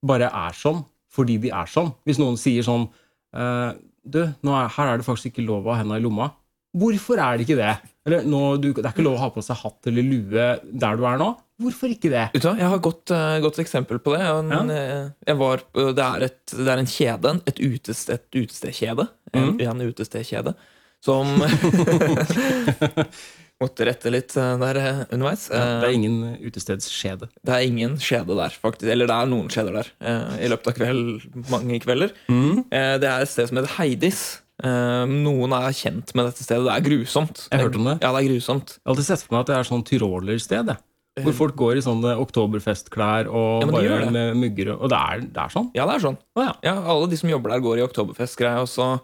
bare 0.05 0.29
er 0.33 0.53
sånn 0.57 0.83
fordi 1.15 1.37
de 1.45 1.49
er 1.55 1.67
sånn. 1.71 1.93
Hvis 2.05 2.17
noen 2.19 2.35
sier 2.37 2.63
sånn 2.65 2.89
eh, 3.35 3.71
Du, 4.05 4.19
nå 4.45 4.51
er, 4.53 4.67
her 4.75 4.89
er 4.91 4.97
det 5.01 5.05
faktisk 5.07 5.31
ikke 5.31 5.45
lov 5.47 5.65
å 5.65 5.71
ha 5.73 5.79
henda 5.81 5.95
i 5.97 6.03
lomma. 6.03 6.27
Hvorfor 6.75 7.17
er 7.23 7.37
det 7.39 7.45
ikke 7.47 7.55
det? 7.57 7.71
Eller 8.05 8.25
nå, 8.27 8.41
du, 8.61 8.67
det 8.75 8.83
er 8.83 8.91
ikke 8.91 9.05
lov 9.05 9.15
å 9.15 9.21
ha 9.23 9.29
på 9.33 9.41
seg 9.41 9.55
hatt 9.63 9.87
eller 9.87 10.03
lue 10.05 10.47
der 10.75 10.99
du 10.99 11.05
er 11.07 11.17
nå. 11.21 11.29
Hvorfor 11.63 11.87
ikke 11.93 12.11
det? 12.11 12.25
Uta, 12.35 12.51
Jeg 12.59 12.67
har 12.67 12.75
et 12.75 12.83
godt, 12.83 13.13
eh, 13.15 13.37
godt 13.41 13.61
eksempel 13.63 14.01
på 14.03 14.11
det. 14.13 14.21
En, 14.27 14.51
Ja. 14.51 14.59
eh, 14.75 15.07
jeg 15.31 15.37
var, 15.39 15.63
det, 15.73 16.03
er 16.03 16.25
et, 16.27 16.41
det 16.51 16.67
er 16.67 16.81
en 16.83 16.91
kjede, 16.91 17.31
et, 17.47 17.61
utest, 17.63 18.09
et 18.11 18.27
utestedkjede, 18.35 19.07
en, 19.33 19.53
Mhm. 19.55 19.61
en 19.71 19.81
utestedkjede, 19.87 20.53
som 21.01 21.25
Måtte 23.63 23.85
rette 23.87 24.11
litt 24.11 24.33
eh, 24.35 24.57
der 24.59 24.75
eh, 24.81 25.03
underveis. 25.15 25.45
Ja, 25.49 25.59
det 25.79 25.87
Eh, 25.87 25.89
er 25.89 25.93
ingen 25.95 26.37
utestedsskjede. 26.43 27.29
det 27.45 27.53
er 27.55 27.63
ingen 27.65 27.95
skjede 27.97 28.35
der, 28.35 28.49
faktisk. 28.49 28.89
Eller 28.91 29.07
det 29.07 29.15
er 29.15 29.25
noen 29.31 29.47
skjeder 29.47 29.73
der. 29.79 29.91
eh, 30.01 30.45
I 30.45 30.49
løpet 30.51 30.67
av 30.67 30.73
kveld, 30.75 31.29
mange 31.49 31.79
kvelder. 31.79 32.11
Mm. 32.27 32.65
Eh, 32.71 32.97
Det 32.99 33.07
er 33.07 33.21
et 33.21 33.29
sted 33.31 33.47
som 33.47 33.57
heter 33.57 33.75
Heidis. 33.77 34.41
Eh, 34.63 35.05
Noen 35.07 35.51
er 35.55 35.71
kjent 35.71 36.13
med 36.15 36.25
dette 36.27 36.43
stedet. 36.43 36.65
Det 36.67 36.75
er 36.75 36.83
grusomt. 36.89 37.47
Jeg 37.51 37.59
har 37.59 37.67
hørt 37.69 37.75
om 37.79 37.85
det. 37.85 37.95
Ja, 38.01 38.11
det 38.11 38.19
er 38.25 38.29
grusomt. 38.33 38.67
Jeg 38.75 38.83
har 38.85 38.91
alltid 38.95 39.05
sett 39.05 39.23
for 39.23 39.35
meg 39.35 39.39
at 39.41 39.47
det 39.47 39.55
er 39.55 39.69
sånn 39.71 39.83
tyrolersted. 39.87 40.77
Hvor 41.15 41.33
folk 41.33 41.55
går 41.55 41.77
i 41.79 41.83
sånne 41.83 42.11
oktoberfestklær 42.19 43.27
og 43.31 43.63
Ja, 43.63 43.71
bare 43.71 43.99
det. 44.03 44.11
med 44.11 44.35
mugger. 44.35 44.73
og- 44.79 44.89
det 44.89 44.97
er, 44.99 45.19
det 45.21 45.37
er 45.37 45.47
sånn? 45.49 45.71
Ja, 45.73 45.85
det 45.87 45.95
er 45.95 45.99
sånn. 46.09 46.17
Oh, 46.35 46.43
ja. 46.43 46.53
Ja, 46.61 46.73
Alle 46.83 47.07
de 47.07 47.15
som 47.15 47.29
jobber 47.29 47.51
der, 47.51 47.59
går 47.61 47.77
i 47.79 47.87
oktoberfestgreier. 47.87 48.59
og 48.59 48.67
så 48.67 48.99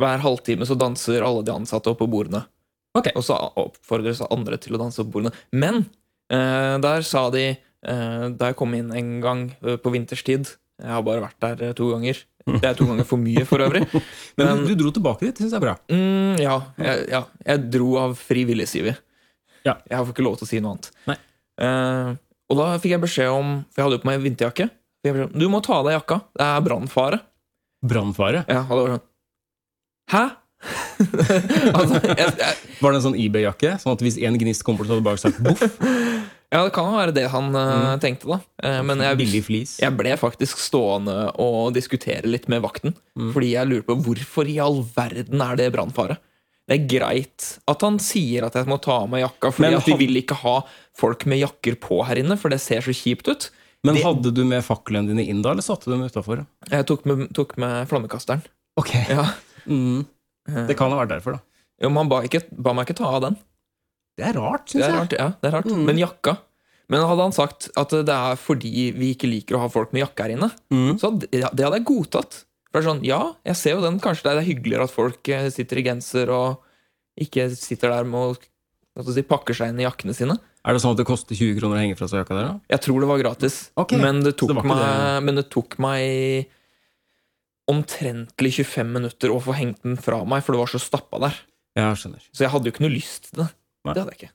hver 0.00 0.18
halvtime 0.20 0.64
så 0.64 0.74
danser 0.78 1.22
alle 1.22 1.42
de 1.44 1.52
ansatte 1.52 1.84
oppå 1.92 2.08
på 2.08 2.10
bordene. 2.10 2.46
Ok. 2.98 3.10
Og 3.14 3.22
så 3.26 3.36
oppfordres 3.38 4.22
andre 4.26 4.58
til 4.60 4.74
å 4.76 4.80
danse 4.82 5.02
på 5.04 5.12
bordene. 5.14 5.34
Men 5.54 5.84
eh, 6.32 6.76
der 6.82 7.06
sa 7.06 7.28
de, 7.34 7.44
eh, 7.56 8.24
da 8.34 8.50
jeg 8.50 8.58
kom 8.58 8.74
inn 8.78 8.90
en 8.96 9.12
gang 9.22 9.44
eh, 9.62 9.76
på 9.80 9.92
vinterstid 9.94 10.50
Jeg 10.80 10.90
har 10.90 11.04
bare 11.06 11.22
vært 11.26 11.38
der 11.44 11.68
eh, 11.68 11.76
to 11.76 11.90
ganger. 11.92 12.18
Det 12.50 12.64
er 12.66 12.74
to 12.74 12.86
ganger 12.88 13.06
for 13.06 13.20
mye, 13.20 13.44
for 13.46 13.62
øvrig. 13.62 13.84
Men, 14.40 14.64
du, 14.66 14.72
dro 14.78 14.90
tilbake 14.96 15.26
dit, 15.28 15.36
det 15.36 15.44
syns 15.44 15.52
jeg 15.54 15.60
er 15.60 15.66
bra. 15.66 15.76
Mm, 15.92 16.40
ja, 16.40 16.56
jeg, 16.80 17.06
ja. 17.12 17.22
Jeg 17.46 17.64
dro 17.76 17.90
av 18.00 18.16
fri 18.18 18.46
vilje, 18.48 18.66
sier 18.72 18.88
vi. 18.88 18.94
Ja. 19.68 19.76
Jeg 19.84 20.00
får 20.00 20.14
ikke 20.14 20.24
lov 20.24 20.38
til 20.40 20.48
å 20.48 20.50
si 20.50 20.60
noe 20.64 20.74
annet. 20.74 21.20
Eh, 21.60 22.12
og 22.50 22.58
da 22.58 22.70
fikk 22.80 22.94
jeg 22.96 23.02
beskjed 23.02 23.28
om 23.30 23.50
For 23.68 23.82
jeg 23.82 23.84
hadde 23.86 23.98
jo 23.98 24.02
på 24.02 24.08
meg 24.08 24.22
vinterjakke. 24.24 24.70
Om, 25.06 25.20
Du 25.36 25.46
må 25.52 25.60
ta 25.64 25.78
av 25.78 25.86
deg 25.86 25.98
jakka. 25.98 26.20
Det 26.36 26.46
er 26.48 26.64
brannfare. 26.64 27.20
Brannfare. 27.86 28.42
Ja, 28.48 28.64
og 28.66 28.72
det 28.72 28.82
var 28.82 28.96
sånn 28.96 29.06
Hæ? 30.10 30.22
altså, 31.78 32.00
jeg, 32.04 32.32
jeg, 32.36 32.56
Var 32.80 32.92
det 32.92 32.98
en 32.98 33.04
sånn 33.06 33.18
eBay-jakke? 33.18 33.74
Sånn 33.82 33.94
at 33.96 34.04
hvis 34.04 34.18
en 34.26 34.38
gnist 34.40 34.64
kom 34.66 34.76
bort, 34.78 34.88
så 34.90 34.96
hadde 34.98 35.06
bare 35.06 35.20
sagt 35.22 35.40
boff? 35.44 35.62
ja, 36.52 36.62
det 36.66 36.72
kan 36.76 36.90
jo 36.90 36.98
være 36.98 37.14
det 37.16 37.26
han 37.32 37.48
eh, 37.56 37.92
tenkte, 38.02 38.28
da. 38.34 38.40
Eh, 38.64 38.80
men 38.86 39.02
jeg, 39.04 39.28
jeg 39.80 39.96
ble 39.98 40.16
faktisk 40.20 40.60
stående 40.60 41.16
og 41.40 41.72
diskutere 41.76 42.28
litt 42.28 42.48
med 42.52 42.64
vakten. 42.64 42.96
Mm. 43.18 43.30
Fordi 43.36 43.54
jeg 43.54 43.70
lurer 43.70 43.86
på 43.88 43.98
hvorfor 44.04 44.50
i 44.50 44.58
all 44.62 44.82
verden 44.96 45.46
er 45.46 45.60
det 45.62 45.70
brannfare? 45.76 46.18
det 46.70 46.76
er 46.76 46.84
greit 46.86 47.44
at 47.66 47.80
han 47.82 47.96
sier 47.98 48.44
at 48.46 48.54
jeg 48.54 48.68
må 48.70 48.76
ta 48.78 49.00
av 49.02 49.08
meg 49.10 49.24
jakka, 49.24 49.48
fordi 49.50 49.64
Men 49.64 49.78
at 49.80 49.88
vi 49.88 49.90
han- 49.96 49.98
vil 50.04 50.18
ikke 50.20 50.36
ha 50.44 50.52
folk 50.94 51.24
med 51.26 51.40
jakker 51.40 51.74
på 51.82 51.98
her 52.06 52.20
inne, 52.20 52.36
for 52.38 52.52
det 52.52 52.60
ser 52.62 52.78
så 52.86 52.94
kjipt 52.94 53.26
ut. 53.26 53.48
Men 53.82 53.96
Det- 53.96 54.04
hadde 54.04 54.30
du 54.36 54.44
med 54.44 54.62
faklene 54.62 55.08
dine 55.10 55.24
inn 55.26 55.42
da, 55.42 55.50
eller 55.50 55.62
satte 55.66 55.90
du 55.90 55.96
dem 55.96 56.04
utafor? 56.06 56.46
Jeg 56.70 56.86
tok 56.86 57.04
med, 57.06 57.34
tok 57.34 57.56
med 57.58 57.88
flammekasteren. 57.90 58.44
Ok. 58.78 58.92
Ja. 59.08 59.32
Mm. 59.66 60.06
Det 60.68 60.76
kan 60.78 60.90
ha 60.92 60.98
vært 61.02 61.12
derfor, 61.14 61.38
da. 61.38 61.40
Jo, 61.80 61.88
men 61.88 62.02
han 62.02 62.10
ba, 62.12 62.20
ikke, 62.26 62.42
ba 62.52 62.74
meg 62.76 62.86
ikke 62.88 62.98
ta 63.00 63.08
av 63.16 63.22
den. 63.24 63.36
Det 64.18 64.26
er 64.28 64.36
rart, 64.36 64.66
Det 64.68 64.74
syns 64.74 64.84
er 64.84 64.90
jeg. 64.90 64.98
rart, 65.00 65.12
ja, 65.16 65.28
det 65.40 65.48
er 65.48 65.54
rart. 65.56 65.68
Mm. 65.70 65.84
Men 65.88 66.00
jakka 66.02 66.36
Men 66.90 67.04
hadde 67.06 67.22
han 67.22 67.32
sagt 67.32 67.68
at 67.78 67.92
det 67.94 68.10
er 68.10 68.34
fordi 68.36 68.88
vi 68.98 69.12
ikke 69.14 69.28
liker 69.30 69.54
å 69.54 69.60
ha 69.62 69.68
folk 69.70 69.92
med 69.94 70.02
jakke 70.02 70.24
her 70.26 70.32
inne, 70.34 70.48
Mm. 70.74 70.98
så 70.98 71.10
hadde, 71.12 71.28
ja, 71.30 71.48
det 71.54 71.62
hadde 71.64 71.78
jeg 71.78 71.86
godtatt. 71.86 72.40
For 72.72 72.80
det 72.80 72.82
er 72.82 72.88
sånn, 72.90 73.04
ja, 73.06 73.20
jeg 73.46 73.56
ser 73.56 73.76
jo 73.76 73.80
den. 73.84 74.00
Kanskje 74.02 74.24
det 74.26 74.32
er 74.34 74.48
hyggeligere 74.48 74.84
at 74.88 74.90
folk 74.90 75.28
eh, 75.28 75.48
sitter 75.54 75.78
i 75.78 75.84
genser 75.86 76.28
og 76.34 76.58
ikke 77.20 77.46
sitter 77.54 77.90
der 77.94 78.04
med 78.10 78.18
å 78.18 78.34
hva 78.34 79.04
skal 79.04 79.14
jeg 79.14 79.22
si, 79.22 79.28
pakker 79.30 79.54
seg 79.54 79.70
inn 79.70 79.80
i 79.80 79.86
jakkene 79.86 80.14
sine. 80.18 80.34
Er 80.66 80.74
det 80.74 80.82
sånn 80.82 80.92
at 80.92 80.98
det 80.98 81.06
koster 81.06 81.38
20 81.38 81.60
kroner 81.60 81.78
å 81.78 81.80
henge 81.80 81.96
fra 81.96 82.08
seg 82.10 82.20
jakka 82.24 82.34
der, 82.36 82.48
da? 82.50 82.60
Jeg 82.74 82.80
tror 82.84 83.00
det 83.00 83.08
var 83.08 83.18
gratis, 83.22 83.70
Ok, 83.78 83.92
men, 83.96 84.18
det 84.26 84.34
så 84.34 84.38
tok 84.42 84.48
det 84.50 84.56
var 84.58 84.64
ikke 84.66 84.74
meg, 84.82 85.22
men 85.24 85.38
det 85.38 85.46
tok 85.54 85.78
meg 85.78 86.50
omtrentlig 87.70 88.52
25 88.58 88.90
minutter 88.98 89.28
å 89.34 89.38
få 89.44 89.52
hengt 89.58 89.80
den 89.86 89.96
fra 90.00 90.18
meg, 90.28 90.40
for 90.44 90.50
det 90.56 90.62
var 90.64 90.70
så 90.74 90.80
stappa 90.82 91.16
der. 91.28 91.34
Ja, 91.78 91.88
skjønner. 91.94 92.22
Så 92.34 92.40
jeg 92.44 92.50
hadde 92.52 92.66
jo 92.68 92.72
ikke 92.74 92.84
noe 92.86 92.96
lyst 92.96 93.22
til 93.30 93.36
det. 93.44 93.50
Nei. 93.86 93.92
Det 93.94 94.00
hadde 94.02 94.14
jeg 94.16 94.22
ikke. 94.24 94.34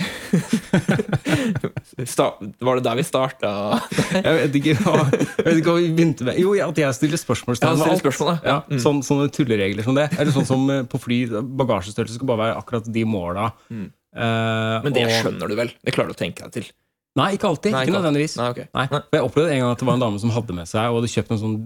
Var 2.60 2.76
det 2.78 2.84
der 2.86 2.96
vi 2.98 3.04
starta? 3.04 3.50
Jeg 4.14 4.34
vet 4.38 4.54
ikke 4.60 4.74
hva, 4.84 4.94
vi 5.76 5.88
begynte 5.92 6.24
med. 6.26 6.38
Jo, 6.40 6.52
at 6.64 6.78
jeg 6.78 6.94
stiller 6.96 7.18
spørsmålstegn 7.20 7.78
Ja, 7.80 7.84
ved 7.90 8.00
spørsmål, 8.00 8.28
ja. 8.32 8.36
Ja, 8.46 8.58
Mm. 8.70 8.78
sånn, 8.82 9.00
sånne 9.06 9.26
tulleregler 9.34 9.84
som 9.86 9.94
det. 9.98 10.06
Eller 10.18 10.32
sånn 10.34 10.46
som 10.48 10.60
eh, 10.72 10.82
på 10.88 10.96
fly, 11.02 11.18
bagasjestørrelse 11.58 12.16
skal 12.18 12.28
bare 12.30 12.42
være 12.46 12.56
akkurat 12.62 12.84
de 12.94 13.02
måla. 13.08 13.44
Mm. 13.70 13.88
Uh, 14.16 14.20
Men 14.86 14.92
det 14.96 15.04
og- 15.06 15.10
skjønner 15.20 15.46
du 15.48 15.54
vel? 15.58 15.70
Det 15.84 15.92
klarer 15.94 16.08
du 16.10 16.14
å 16.16 16.22
tenke 16.22 16.42
deg 16.46 16.52
til. 16.52 16.66
Nei, 17.18 17.32
ikke 17.36 17.48
alltid. 17.50 17.72
Nei, 17.74 17.80
ikke 17.84 17.90
ikke 17.90 17.98
nødvendigvis. 17.98 18.34
Nei, 18.38 18.48
ok. 18.54 18.60
Nei. 18.74 18.86
Nei. 18.90 19.00
For 19.10 19.16
jeg 19.18 19.24
opplevde 19.28 19.50
en 19.52 19.60
gang 19.64 19.72
at 19.74 19.78
det 19.82 19.86
var 19.90 19.96
en 19.98 20.04
dame 20.06 20.18
som 20.22 20.30
hadde 20.30 20.52
med 20.54 20.66
seg 20.70 20.84
og 20.90 20.94
hadde 21.00 21.10
kjøpt 21.14 21.30
en 21.34 21.38
sånn 21.42 21.56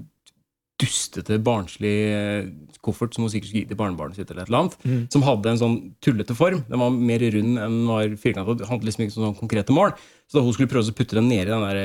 dustete, 0.81 1.37
barnslig 1.45 1.95
eh, 2.11 2.49
koffert 2.83 3.14
som 3.14 3.25
hun 3.25 3.31
sikkert 3.31 3.50
skulle 3.52 3.62
gi 3.64 3.69
til 3.71 3.78
barnebarnet 3.78 4.19
sitt, 4.19 4.31
eller 4.33 4.43
et 4.43 4.49
eller 4.50 4.64
annet, 4.64 4.76
Mm. 4.85 5.04
som 5.12 5.23
hadde 5.23 5.47
en 5.52 5.61
sånn 5.61 5.76
tullete 6.02 6.35
form. 6.35 6.64
Den 6.69 6.81
var 6.83 6.90
mer 6.90 7.19
rund 7.21 7.59
enn 7.59 7.78
den 7.78 7.87
var 7.87 8.09
firkantet. 8.19 8.59
Det 8.59 8.66
handlet 8.69 8.90
liksom 8.90 9.04
ikke 9.07 9.16
om 9.21 9.26
sånn 9.28 9.38
konkrete 9.38 9.73
mål. 9.76 9.95
Så 10.26 10.38
da 10.38 10.43
hun 10.45 10.52
skulle 10.57 10.69
prøve 10.73 10.90
å 10.90 10.97
putte 10.99 11.14
den 11.14 11.28
nedi 11.31 11.47
den 11.47 11.62
der, 11.62 11.81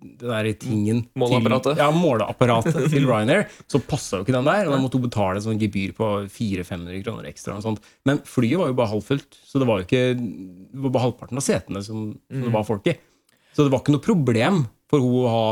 den 0.00 0.30
der 0.30 0.52
tingen 0.62 1.02
Måleapparatet. 1.18 1.74
Til, 1.74 1.82
ja, 1.82 1.90
måleapparatet 1.90 2.86
til 2.92 3.04
Ryanair, 3.08 3.48
så 3.68 3.80
passa 3.84 4.16
jo 4.20 4.24
ikke 4.24 4.36
den 4.38 4.46
der. 4.48 4.66
Og 4.68 4.72
da 4.76 4.78
måtte 4.80 4.96
hun 5.00 5.08
betale 5.08 5.36
en 5.36 5.44
sånn 5.48 5.60
gebyr 5.60 5.92
på 5.98 6.08
400-500 6.30 7.02
kroner 7.04 7.28
ekstra. 7.32 7.56
Og 7.58 7.62
sånt. 7.66 7.82
Men 8.06 8.22
flyet 8.24 8.56
var 8.62 8.70
jo 8.70 8.78
bare 8.78 8.92
halvfullt, 8.94 9.40
så 9.44 9.58
det 9.60 9.66
var 9.68 9.82
jo 9.82 9.88
ikke 9.90 10.04
det 10.16 10.84
var 10.86 10.94
bare 10.94 11.06
halvparten 11.10 11.36
av 11.36 11.44
setene 11.44 11.82
som, 11.84 12.12
som 12.30 12.46
det 12.46 12.52
var 12.54 12.64
folk 12.64 12.86
i. 12.86 12.94
Så 13.52 13.66
det 13.66 13.72
var 13.74 13.82
ikke 13.82 13.96
noe 13.98 14.06
problem 14.06 14.62
for 14.88 15.02
hun 15.02 15.26
å 15.26 15.34
ha 15.34 15.44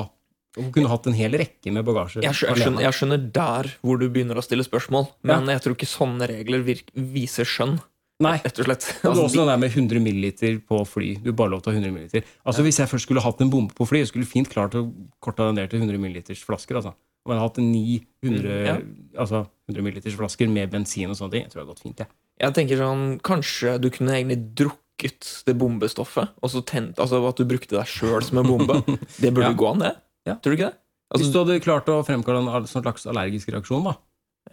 Hun 0.57 0.73
kunne 0.73 0.89
hatt 0.89 1.07
en 1.07 1.15
hel 1.15 1.33
rekke 1.39 1.71
med 1.73 1.85
bagasje. 1.85 2.23
Jeg 2.25 2.35
skjønner, 2.35 2.81
jeg, 2.83 2.95
skjønner, 2.97 3.19
jeg 3.21 3.33
der 3.37 3.69
hvor 3.85 3.99
du 4.01 4.09
begynner 4.09 4.39
å 4.41 4.43
stille 4.43 4.65
spørsmål, 4.65 5.07
men 5.29 5.47
jeg 5.53 5.61
tror 5.63 5.77
ikke 5.77 5.87
sånne 5.91 6.27
regler 6.31 6.65
virk, 6.67 6.89
viser 6.95 7.45
skjønn. 7.47 7.77
Nei. 8.19 8.33
Rett 8.43 8.59
og 8.59 8.67
slett. 8.67 8.87
Det 8.99 9.07
er 9.07 9.15
også 9.23 9.45
det 9.45 9.47
der 9.47 9.61
med 9.63 9.71
100 9.71 10.01
milliliter 10.03 10.57
på 10.67 10.81
fly. 10.91 11.13
Du 11.23 11.31
bare 11.39 11.53
lov 11.53 11.61
til 11.63 11.71
å 11.71 11.75
ha 11.77 11.79
100 11.79 11.93
milliliter. 11.95 12.25
Altså 12.43 12.65
Hvis 12.67 12.81
jeg 12.81 12.91
først 12.91 13.07
skulle 13.07 13.23
hatt 13.23 13.45
en 13.45 13.53
bombe 13.53 13.77
på 13.79 13.87
fly, 13.87 14.01
jeg 14.03 14.09
skulle 14.11 14.27
fint 14.27 14.49
klart 14.51 14.75
å 14.75 14.89
korta 15.23 15.47
den 15.47 15.55
ned 15.61 15.71
til 15.71 15.79
100 15.85 16.01
milliliters 16.03 16.43
flasker. 16.43 16.81
altså. 16.81 16.97
Om 17.23 17.31
jeg 17.31 17.39
hadde 17.39 17.47
hatt 17.47 17.61
900 17.63 18.09
Mm, 18.27 18.67
ja. 18.67 18.75
altså 19.23 19.45
100 19.71 19.85
milliliters 19.87 20.17
flasker 20.19 20.51
med 20.51 20.73
bensin 20.73 21.13
og 21.13 21.19
sånne 21.21 21.31
ting, 21.37 21.45
jeg 21.47 21.53
tror 21.53 21.61
det 21.61 21.67
hadde 21.69 21.75
gått 21.77 21.85
fint. 21.87 21.99
jeg. 22.03 22.09
jeg 22.43 22.55
tenker 22.59 22.77
sånn, 22.83 23.05
Kanskje 23.23 23.77
du 23.85 23.89
kunne 23.95 24.17
egentlig 24.19 24.41
drukket 24.59 25.45
det 25.47 25.55
bombestoffet, 25.61 26.35
og 26.43 26.51
så 26.51 26.65
tent, 26.67 26.99
altså 26.99 27.23
at 27.29 27.37
du 27.39 27.45
brukte 27.47 27.77
deg 27.79 27.87
sjøl 27.87 28.25
som 28.27 28.39
en 28.43 28.51
bombe. 28.51 28.81
Det 29.23 29.31
burde 29.31 29.53
Ja. 29.53 29.55
gå 29.55 29.71
an, 29.71 29.79
det. 29.87 29.95
Ja. 30.29 30.37
Tror 30.45 30.55
du 30.55 30.59
ikke 30.59 30.69
det? 30.71 30.79
Hvis 31.09 31.23
Altså, 31.25 31.33
du 31.33 31.39
hadde 31.41 31.63
klart 31.65 31.89
å 31.89 31.99
fremkalle 32.05 32.43
en 32.45 32.67
sånn 32.69 32.85
slags 32.85 33.07
allergisk 33.09 33.49
reaksjon, 33.55 33.87
da. 33.89 33.95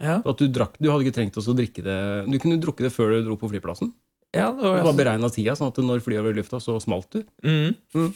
ja, 0.00 0.14
At 0.24 0.40
du, 0.40 0.46
drakk, 0.48 0.78
du 0.80 0.88
hadde 0.88 1.04
ikke 1.04 1.16
trengt 1.18 1.36
å 1.36 1.54
drikke 1.56 1.82
det 1.84 1.96
Du 2.32 2.38
kunne 2.40 2.56
drukket 2.62 2.86
det 2.88 2.92
før 2.94 3.12
du 3.12 3.26
dro 3.28 3.36
på 3.40 3.50
flyplassen. 3.52 3.90
ja, 4.32 4.48
det 4.56 4.62
Du 4.62 4.70
var, 4.70 4.80
bare 4.86 4.96
beregna 5.02 5.28
tida, 5.32 5.52
sånn 5.58 5.68
at 5.68 5.80
når 5.84 6.00
flyet 6.04 6.24
var 6.24 6.32
i 6.32 6.38
lufta, 6.40 6.60
så 6.64 6.78
smalt 6.80 7.10
du. 7.12 7.20
mm. 7.44 7.74
Mm. 7.92 8.14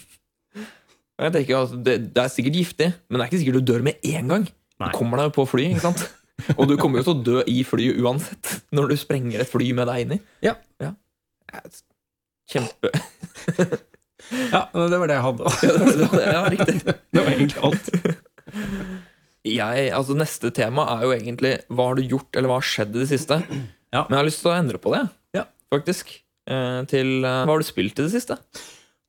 Jeg 1.21 1.33
tenker 1.35 1.59
altså, 1.59 1.76
det, 1.85 1.99
det 2.17 2.23
er 2.23 2.31
sikkert 2.33 2.55
giftig, 2.57 2.87
men 3.11 3.21
det 3.21 3.25
er 3.26 3.29
ikke 3.29 3.40
sikkert 3.43 3.59
du 3.61 3.73
dør 3.75 3.83
med 3.85 4.00
en 4.09 4.31
gang. 4.33 4.47
Nei. 4.81 4.88
Du 4.88 4.97
kommer 4.97 5.21
deg 5.21 5.29
jo 5.29 5.35
på 5.37 5.45
fly, 5.52 5.67
ikke 5.75 5.85
sant? 5.85 6.07
Og 6.57 6.64
du 6.71 6.79
kommer 6.81 7.02
jo 7.02 7.11
til 7.11 7.12
å 7.12 7.25
dø 7.26 7.43
i 7.52 7.59
flyet 7.69 7.99
uansett, 8.00 8.55
når 8.73 8.88
du 8.88 8.97
sprenger 8.97 9.43
et 9.45 9.50
fly 9.52 9.67
med 9.76 9.90
deg 9.93 10.07
inni. 10.07 10.17
Ja. 10.40 10.55
Kjempe 12.50 12.88
Ja, 14.52 14.64
det 14.74 14.98
var 15.00 15.10
det 15.10 15.16
jeg 15.16 15.24
hadde. 15.26 15.52
Ja, 15.66 15.72
det 15.78 15.94
det 16.00 16.08
var- 16.12 16.26
ja, 16.32 16.42
riktig. 16.52 16.76
Det 17.12 17.24
var 17.24 17.30
egentlig 17.32 17.62
alt. 17.66 17.90
Jeg, 19.46 19.86
altså 19.96 20.14
Neste 20.18 20.50
tema 20.54 20.84
er 20.96 21.04
jo 21.06 21.12
egentlig 21.16 21.54
hva 21.72 21.86
har 21.90 21.96
du 21.98 22.02
gjort, 22.04 22.28
eller 22.36 22.50
hva 22.50 22.58
har 22.60 22.66
skjedd 22.68 22.92
i 22.96 23.02
det 23.04 23.08
siste. 23.10 23.38
Ja. 23.90 24.02
Men 24.04 24.12
jeg 24.14 24.20
har 24.20 24.28
lyst 24.28 24.42
til 24.44 24.50
å 24.52 24.58
endre 24.58 24.78
på 24.82 24.92
det, 24.94 25.04
Ja. 25.38 25.44
faktisk. 25.72 26.12
Eh, 26.50 26.82
til 26.90 27.24
eh, 27.24 27.40
hva 27.46 27.54
har 27.54 27.62
du 27.62 27.66
spilt 27.68 27.98
i 27.98 28.04
det 28.06 28.12
siste? 28.12 28.36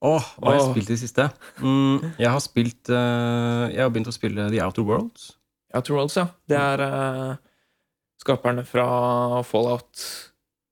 Åh, 0.01 0.23
hva 0.41 0.49
har 0.51 0.57
jeg 0.59 0.71
spilt 0.71 0.89
i 0.89 0.95
det 0.95 1.01
siste? 1.03 1.27
Mm, 1.61 2.13
jeg 2.17 2.29
har 2.33 2.41
spilt 2.41 2.89
eh, 2.89 3.65
Jeg 3.75 3.81
har 3.83 3.91
begynt 3.93 4.09
å 4.09 4.15
spille 4.15 4.47
The 4.49 4.61
Outer 4.65 4.85
Worlds. 4.87 5.31
Outer 5.75 5.93
Worlds, 5.97 6.17
ja. 6.17 6.25
Det 6.49 6.57
er 6.57 6.83
eh, 6.87 7.35
skaperne 8.23 8.63
fra 8.67 9.43
Fallout 9.47 10.05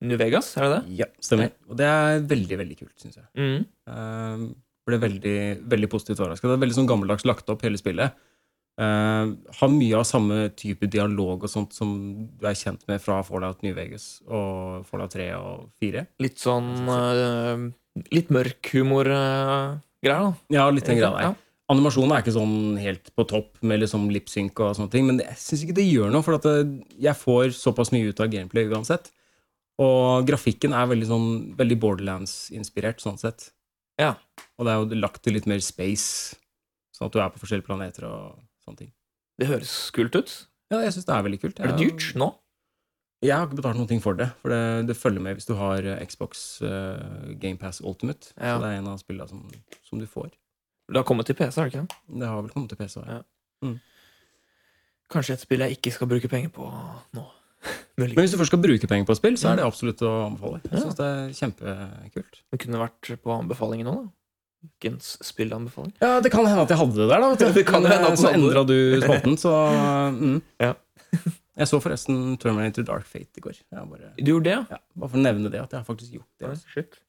New 0.06 0.20
Vegas, 0.20 0.54
er 0.56 0.66
det 0.66 0.72
det? 0.78 0.98
Ja, 1.02 1.08
stemmer. 1.24 1.52
Og 1.68 1.78
det 1.80 1.88
er 1.90 2.22
veldig, 2.30 2.58
veldig 2.62 2.78
kult, 2.80 2.96
syns 3.02 3.20
jeg. 3.20 3.28
Mm. 3.36 3.66
Uh, 3.90 4.46
ble 4.88 5.00
veldig, 5.02 5.40
veldig 5.70 5.90
positivt 5.92 6.22
overraska. 6.22 6.48
Det 6.48 6.56
er 6.56 6.64
veldig 6.64 6.78
sånn 6.78 6.90
gammeldags 6.90 7.28
lagt 7.28 7.52
opp, 7.52 7.66
hele 7.68 7.80
spillet. 7.80 8.16
Uh, 8.80 9.36
har 9.60 9.72
mye 9.74 9.98
av 10.00 10.06
samme 10.08 10.46
type 10.56 10.88
dialog 10.88 11.44
og 11.44 11.52
sånt 11.52 11.76
som 11.76 11.90
du 12.40 12.46
er 12.48 12.56
kjent 12.56 12.86
med 12.88 13.02
fra 13.04 13.18
Fallout 13.28 13.60
New 13.66 13.74
Vegas 13.76 14.22
og 14.24 14.86
Fallout 14.88 15.12
3 15.18 15.28
og 15.36 15.68
4. 15.84 16.06
Litt 16.24 16.40
sånn 16.40 16.72
uh, 16.88 17.68
Litt 18.16 18.32
mørk 18.32 18.72
humor-greier, 18.72 19.76
da. 20.08 20.32
Ja, 20.54 20.70
litt 20.72 20.88
den 20.88 21.02
greia 21.02 21.12
der. 21.12 21.28
Ja. 21.28 21.36
Animasjonen 21.70 22.16
er 22.16 22.24
ikke 22.24 22.34
sånn 22.34 22.80
helt 22.80 23.12
på 23.20 23.26
topp 23.30 23.60
med 23.68 23.84
liksom 23.84 24.08
lipsync 24.14 24.58
og 24.64 24.78
sånne 24.78 24.94
ting, 24.94 25.10
men 25.10 25.20
jeg 25.22 25.36
syns 25.42 25.66
ikke 25.66 25.76
det 25.82 25.90
gjør 25.90 26.14
noe, 26.14 26.24
for 26.26 26.40
at 26.40 26.48
jeg 26.96 27.20
får 27.20 27.52
såpass 27.58 27.92
mye 27.94 28.14
ut 28.14 28.24
av 28.24 28.32
gameplay 28.32 28.70
uansett. 28.72 29.12
Og 29.80 30.28
grafikken 30.28 30.76
er 30.76 30.90
veldig 30.92 31.08
sånn 31.08 31.30
veldig 31.60 31.78
Borderlands-inspirert, 31.80 33.00
sånn 33.04 33.20
sett. 33.22 33.50
Ja. 34.00 34.14
Og 34.60 34.68
det 34.68 34.74
er 34.74 34.82
jo 34.82 35.00
lagt 35.00 35.24
til 35.24 35.36
litt 35.38 35.48
mer 35.48 35.62
space, 35.64 36.36
sånn 36.96 37.08
at 37.08 37.16
du 37.16 37.22
er 37.24 37.32
på 37.32 37.42
forskjellige 37.42 37.68
planeter 37.68 38.08
og 38.10 38.42
sånne 38.66 38.84
ting. 38.84 38.92
Det 39.40 39.48
høres 39.48 39.74
kult 39.96 40.18
ut. 40.20 40.36
Ja, 40.70 40.82
jeg 40.84 40.94
syns 40.96 41.08
det 41.08 41.16
er 41.16 41.26
veldig 41.26 41.42
kult. 41.42 41.60
Er 41.60 41.72
det 41.72 41.80
dyrt 41.80 42.12
nå? 42.20 42.34
Jeg 43.24 43.36
har 43.36 43.48
ikke 43.48 43.60
betalt 43.60 43.82
ting 43.90 44.00
for 44.04 44.16
det, 44.16 44.30
for 44.40 44.52
det, 44.54 44.88
det 44.88 44.96
følger 44.96 45.24
med 45.24 45.36
hvis 45.36 45.48
du 45.50 45.58
har 45.60 45.84
eh, 45.84 46.04
Xbox 46.08 46.62
uh, 46.64 47.34
GamePass 47.40 47.82
Ultimate. 47.84 48.32
Ja. 48.38 48.56
Så 48.56 48.62
det 48.64 48.70
er 48.70 48.78
en 48.80 48.88
av 48.88 49.02
spillene 49.02 49.28
som, 49.28 49.42
som 49.84 50.00
du 50.00 50.08
får. 50.08 50.30
Det 50.90 50.96
har 50.96 51.08
kommet 51.08 51.28
til 51.28 51.36
PC, 51.36 51.60
har 51.60 51.68
det 51.68 51.74
ikke? 51.74 51.98
det? 52.08 52.30
Har 52.30 52.40
vel 52.40 52.54
kommet 52.54 52.72
til 52.72 52.80
PC. 52.80 53.02
Ja. 53.04 53.20
Ja. 53.20 53.74
Kanskje 55.10 55.36
et 55.36 55.44
spill 55.44 55.66
jeg 55.66 55.76
ikke 55.76 55.92
skal 55.92 56.08
bruke 56.08 56.32
penger 56.32 56.52
på 56.54 56.70
nå. 57.18 57.26
Mulig. 58.00 58.16
Men 58.16 58.24
hvis 58.26 58.32
du 58.34 58.38
først 58.40 58.52
skal 58.54 58.62
bruke 58.64 58.88
penger 58.90 59.06
på 59.10 59.14
et 59.16 59.20
spill, 59.20 59.36
så 59.42 59.52
er 59.52 59.60
det 59.60 59.66
absolutt 59.68 60.02
å 60.08 60.14
anbefale. 60.30 60.62
Jeg 60.64 60.72
Ja. 60.72 60.80
synes 60.86 60.98
det 61.00 61.08
er 61.10 61.36
kjempekult. 61.40 62.40
Det 62.54 62.60
kunne 62.64 62.80
vært 62.82 63.10
på 63.24 63.36
anbefalingen 63.36 63.86
nå, 63.90 63.96
da. 64.00 64.08
Ukens 64.70 65.14
spillanbefaling. 65.24 65.94
Ja, 66.04 66.20
det 66.20 66.32
kan 66.34 66.44
hende 66.46 66.64
at 66.66 66.72
jeg 66.74 66.80
hadde 66.82 66.96
det 67.00 67.08
der, 67.08 67.20
da. 67.24 67.30
vet. 67.32 67.54
Det 67.60 67.66
kan 67.68 67.86
hende 67.86 68.10
at 68.10 68.12
eh, 68.12 68.16
du 68.16 68.24
så 68.24 68.32
endra 68.36 68.64
du 68.68 68.76
spalten, 69.04 69.38
så 69.40 69.54
mm. 70.20 70.42
Ja. 70.66 70.74
Jeg 71.60 71.68
så 71.68 71.80
forresten 71.84 72.38
Terminator 72.40 72.84
Dark 72.88 73.06
Fate 73.08 73.40
i 73.40 73.44
går. 73.44 73.56
Jeg 73.72 73.88
bare, 73.92 74.12
Du 74.20 74.32
gjorde 74.32 74.44
det, 74.48 74.52
ja? 74.56 74.66
ja, 74.72 74.78
bare 74.96 75.10
for 75.12 75.20
å 75.20 75.24
nevne 75.24 75.52
det, 75.52 75.60
at 75.64 75.72
jeg 75.76 75.80
har 75.80 75.88
faktisk 75.88 76.12
gjort 76.16 76.28
det. 76.40 76.50
Altså. 76.54 76.68
Shit. 76.76 77.00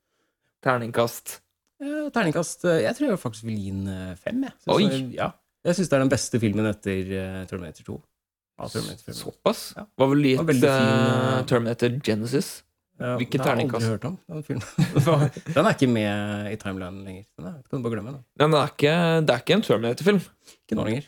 Terningkast. 0.62 1.37
Ja, 1.80 2.09
Terningkast 2.12 2.64
eh, 2.68 2.82
Jeg 2.85 2.97
tror 2.99 3.09
jeg 3.14 3.20
faktisk 3.23 3.47
vil 3.49 3.59
gi 3.59 3.70
den 3.75 3.87
eh, 3.88 4.14
fem. 4.20 4.42
Jeg 4.44 4.52
synes, 4.62 4.75
Oi. 4.76 4.88
det- 4.88 5.14
Ja. 5.18 5.30
Jeg 5.64 5.76
syns 5.76 5.90
det 5.90 5.97
er 5.99 6.00
den 6.06 6.09
beste 6.14 6.38
filmen 6.40 6.66
etter 6.70 7.11
Terminator 7.50 7.85
2. 7.85 7.99
Ja, 8.61 8.69
Terminator-filmen. 8.69 9.21
Såpass? 9.21 9.61
Ja. 9.76 9.87
Var 9.97 10.11
vel 10.11 10.21
litt 10.25 10.40
var 10.40 10.50
fin, 10.52 10.67
eh, 10.67 11.45
Terminator 11.49 11.95
Genesis. 12.05 12.50
Ja, 13.00 13.14
terningkast 13.17 13.40
Den 13.40 13.47
har 13.49 13.57
jeg 13.57 13.71
aldri 13.73 13.88
hørt 13.88 14.05
om. 14.05 14.17
Den, 14.29 15.45
den 15.55 15.69
er 15.71 15.73
ikke 15.73 15.88
med 15.88 16.50
i 16.50 16.57
timelinen 16.61 16.99
lenger. 17.07 17.23
Den 17.38 17.47
er, 17.49 17.55
kan 17.64 17.81
du 17.81 17.87
bare 17.87 17.95
glemme 17.95 18.12
den. 18.12 18.19
Nei, 18.37 18.45
men 18.45 18.57
det 18.59 18.61
er 18.61 18.75
ikke, 18.75 18.97
det 19.25 19.35
er 19.35 19.45
ikke 19.45 19.57
en 19.57 19.64
Terminator-film. 19.64 20.21
Ikke 20.52 20.76
nå 20.76 20.85
lenger. 20.90 21.07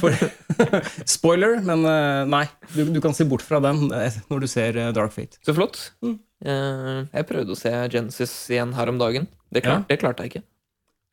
For, 0.00 0.16
spoiler, 1.18 1.58
men 1.66 1.84
eh, 1.92 2.22
nei. 2.32 2.46
Du, 2.72 2.80
du 2.96 3.00
kan 3.04 3.16
se 3.16 3.28
bort 3.28 3.44
fra 3.44 3.60
den 3.66 3.90
når 3.90 4.46
du 4.46 4.48
ser 4.48 4.80
Dark 4.96 5.12
Fate. 5.12 5.36
Så 5.44 5.52
flott. 5.56 5.82
Mm. 6.00 6.16
Jeg 6.40 7.28
prøvde 7.28 7.52
å 7.52 7.58
se 7.58 7.74
Genesis 7.92 8.32
igjen 8.48 8.72
her 8.78 8.88
om 8.88 8.96
dagen. 9.02 9.28
Det, 9.52 9.60
klart, 9.66 9.84
det 9.92 10.00
klarte 10.00 10.24
jeg 10.24 10.32
ikke. 10.32 10.46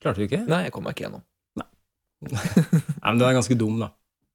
Klarte 0.03 0.21
du 0.21 0.29
ikke? 0.29 0.43
Nei, 0.47 0.63
jeg 0.69 0.75
kom 0.75 0.87
meg 0.87 0.95
ikke 0.95 1.09
gjennom. 1.09 1.25
Nei, 1.59 1.67
men 2.31 3.19
den 3.19 3.27
er 3.27 3.37
ganske 3.41 3.57
dum, 3.59 3.79
da. 3.81 3.91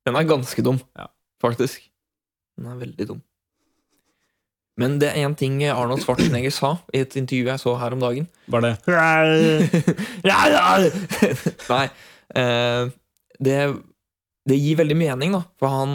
Den 0.07 0.19
er 0.19 0.27
ganske 0.27 0.65
dum, 0.67 0.81
Ja. 0.99 1.09
Faktisk. 1.43 1.85
Den 2.59 2.71
er 2.71 2.81
veldig 2.81 3.11
dum. 3.11 3.21
Men 4.81 4.97
det 5.03 5.11
er 5.11 5.27
én 5.27 5.35
ting 5.37 5.59
Arnold 5.69 6.01
Schwarzenegger 6.01 6.53
sa 6.55 6.77
i 6.97 7.03
et 7.05 7.17
intervju 7.19 7.51
jeg 7.51 7.61
så 7.61 7.75
her 7.77 7.93
om 7.93 8.01
dagen. 8.01 8.29
Var 8.53 8.65
det 8.65 8.73
Nei. 11.75 11.85
eh, 12.41 12.87
det, 13.43 13.59
det 14.49 14.59
gir 14.59 14.81
veldig 14.81 14.97
mening, 14.97 15.37
da. 15.37 15.43
For 15.61 15.73
han, 15.73 15.95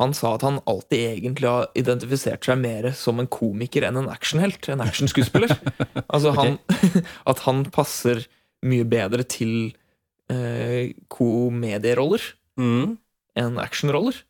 han 0.00 0.12
sa 0.16 0.34
at 0.36 0.44
han 0.44 0.60
alltid 0.68 1.06
egentlig 1.14 1.48
har 1.48 1.70
identifisert 1.78 2.44
seg 2.44 2.60
mer 2.60 2.90
som 2.98 3.22
en 3.22 3.30
komiker 3.30 3.88
enn 3.88 4.02
en 4.02 4.12
actionhelt. 4.12 4.68
En 4.68 4.84
actionskuespiller. 4.84 5.56
altså 6.14 6.36
han, 6.36 6.58
at 7.32 7.44
han 7.48 7.64
passer 7.72 8.26
mye 8.66 8.84
bedre 8.84 9.24
til 9.24 9.72
eh, 10.28 10.92
komedieroller 11.08 12.34
mm. 12.60 12.98
enn 13.40 13.62
actionroller. 13.62 14.20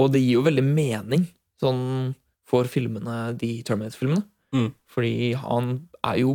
Og 0.00 0.10
det 0.14 0.22
gir 0.24 0.38
jo 0.38 0.44
veldig 0.46 0.64
mening 0.66 1.26
sånn 1.60 2.14
for 2.48 2.66
filmene, 2.70 3.34
de 3.38 3.58
Terminator-filmene. 3.66 4.24
Mm. 4.56 4.70
Fordi 4.90 5.12
han 5.38 5.74
er 6.02 6.22
jo 6.22 6.32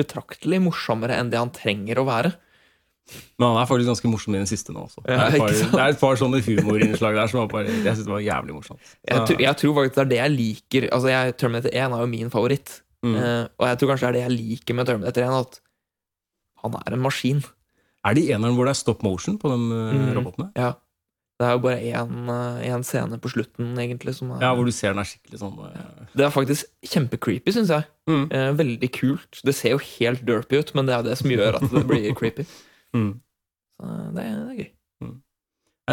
betraktelig 0.00 0.58
morsommere 0.64 1.18
enn 1.20 1.28
det 1.30 1.38
han 1.38 1.52
trenger 1.54 2.00
å 2.02 2.06
være. 2.08 2.32
Men 3.36 3.50
han 3.52 3.58
er 3.60 3.68
faktisk 3.68 3.90
ganske 3.90 4.08
morsom 4.10 4.34
i 4.34 4.40
den 4.40 4.48
siste 4.48 4.72
nå 4.74 4.84
også. 4.86 5.02
Det 5.04 5.14
er 5.18 5.36
par, 5.36 5.50
det 5.52 5.80
er 5.82 5.92
et 5.92 6.00
par 6.00 6.18
sånne 6.18 6.38
humorinnslag 6.46 7.16
der 7.18 7.30
som 7.30 7.48
bare, 7.50 7.66
jeg 7.68 7.82
synes 7.98 8.06
det 8.08 8.14
var 8.14 8.22
jævlig 8.24 8.54
morsomt. 8.56 8.92
Jeg, 9.10 9.24
tror- 9.28 9.42
jeg 9.44 9.58
tror 9.60 9.74
faktisk 9.78 9.96
det 9.98 10.02
er 10.04 10.10
det 10.12 10.20
jeg 10.22 10.34
liker. 10.36 10.86
Altså 10.96 11.10
jeg, 11.12 11.36
Terminator 11.42 11.74
1 11.74 11.96
er 11.98 12.04
jo 12.06 12.10
min 12.14 12.30
favoritt. 12.32 12.76
Mm. 13.02 13.16
Uh, 13.18 13.44
og 13.58 13.66
jeg 13.68 13.78
tror 13.80 13.90
kanskje 13.92 14.06
det 14.06 14.10
er 14.12 14.16
det 14.18 14.22
jeg 14.24 14.36
liker 14.38 14.78
med 14.78 14.86
Terminator 14.90 15.26
1. 15.26 15.40
At 15.42 15.60
han 16.62 16.78
er 16.78 16.94
en 16.96 17.02
maskin. 17.02 17.42
Er 18.06 18.14
det 18.18 18.24
eneren 18.30 18.54
hvor 18.58 18.66
det 18.70 18.72
er 18.76 18.80
stop 18.82 19.02
motion 19.06 19.36
på 19.38 19.50
de 19.50 19.58
eh, 19.58 19.92
Mm. 19.98 20.08
robotene? 20.16 20.48
Ja. 20.58 20.72
Det 21.42 21.48
er 21.48 21.56
jo 21.56 21.62
bare 21.64 21.78
én 22.70 22.84
scene 22.86 23.18
på 23.18 23.30
slutten, 23.32 23.72
egentlig, 23.82 24.14
som 24.14 24.30
er 24.36 24.44
Ja, 24.44 24.52
hvor 24.54 24.64
du 24.68 24.70
ser 24.74 24.92
den 24.94 25.02
er 25.02 25.08
skikkelig 25.10 25.40
sånn 25.40 25.56
ja. 25.64 25.86
Det 26.14 26.26
er 26.28 26.30
faktisk 26.34 26.68
kjempecreepy, 26.86 27.50
syns 27.56 27.72
jeg. 27.74 27.88
mm. 28.06 28.24
Eh, 28.30 28.52
veldig 28.60 28.90
kult. 28.94 29.40
Det 29.42 29.54
ser 29.58 29.74
jo 29.74 29.80
helt 29.98 30.22
derpy 30.28 30.60
ut, 30.62 30.70
men 30.78 30.86
det 30.86 30.94
er 30.94 31.02
jo 31.02 31.08
det 31.10 31.18
som 31.18 31.30
gjør 31.34 31.58
at 31.58 31.66
det 31.72 31.82
blir 31.90 32.14
creepy. 32.14 32.46
Mm. 32.92 33.14
Så 33.80 33.88
det, 34.14 34.22
er- 34.22 34.40
det 34.44 34.52
er 34.52 34.56
gøy. 34.60 34.70
Mm. 35.02 35.14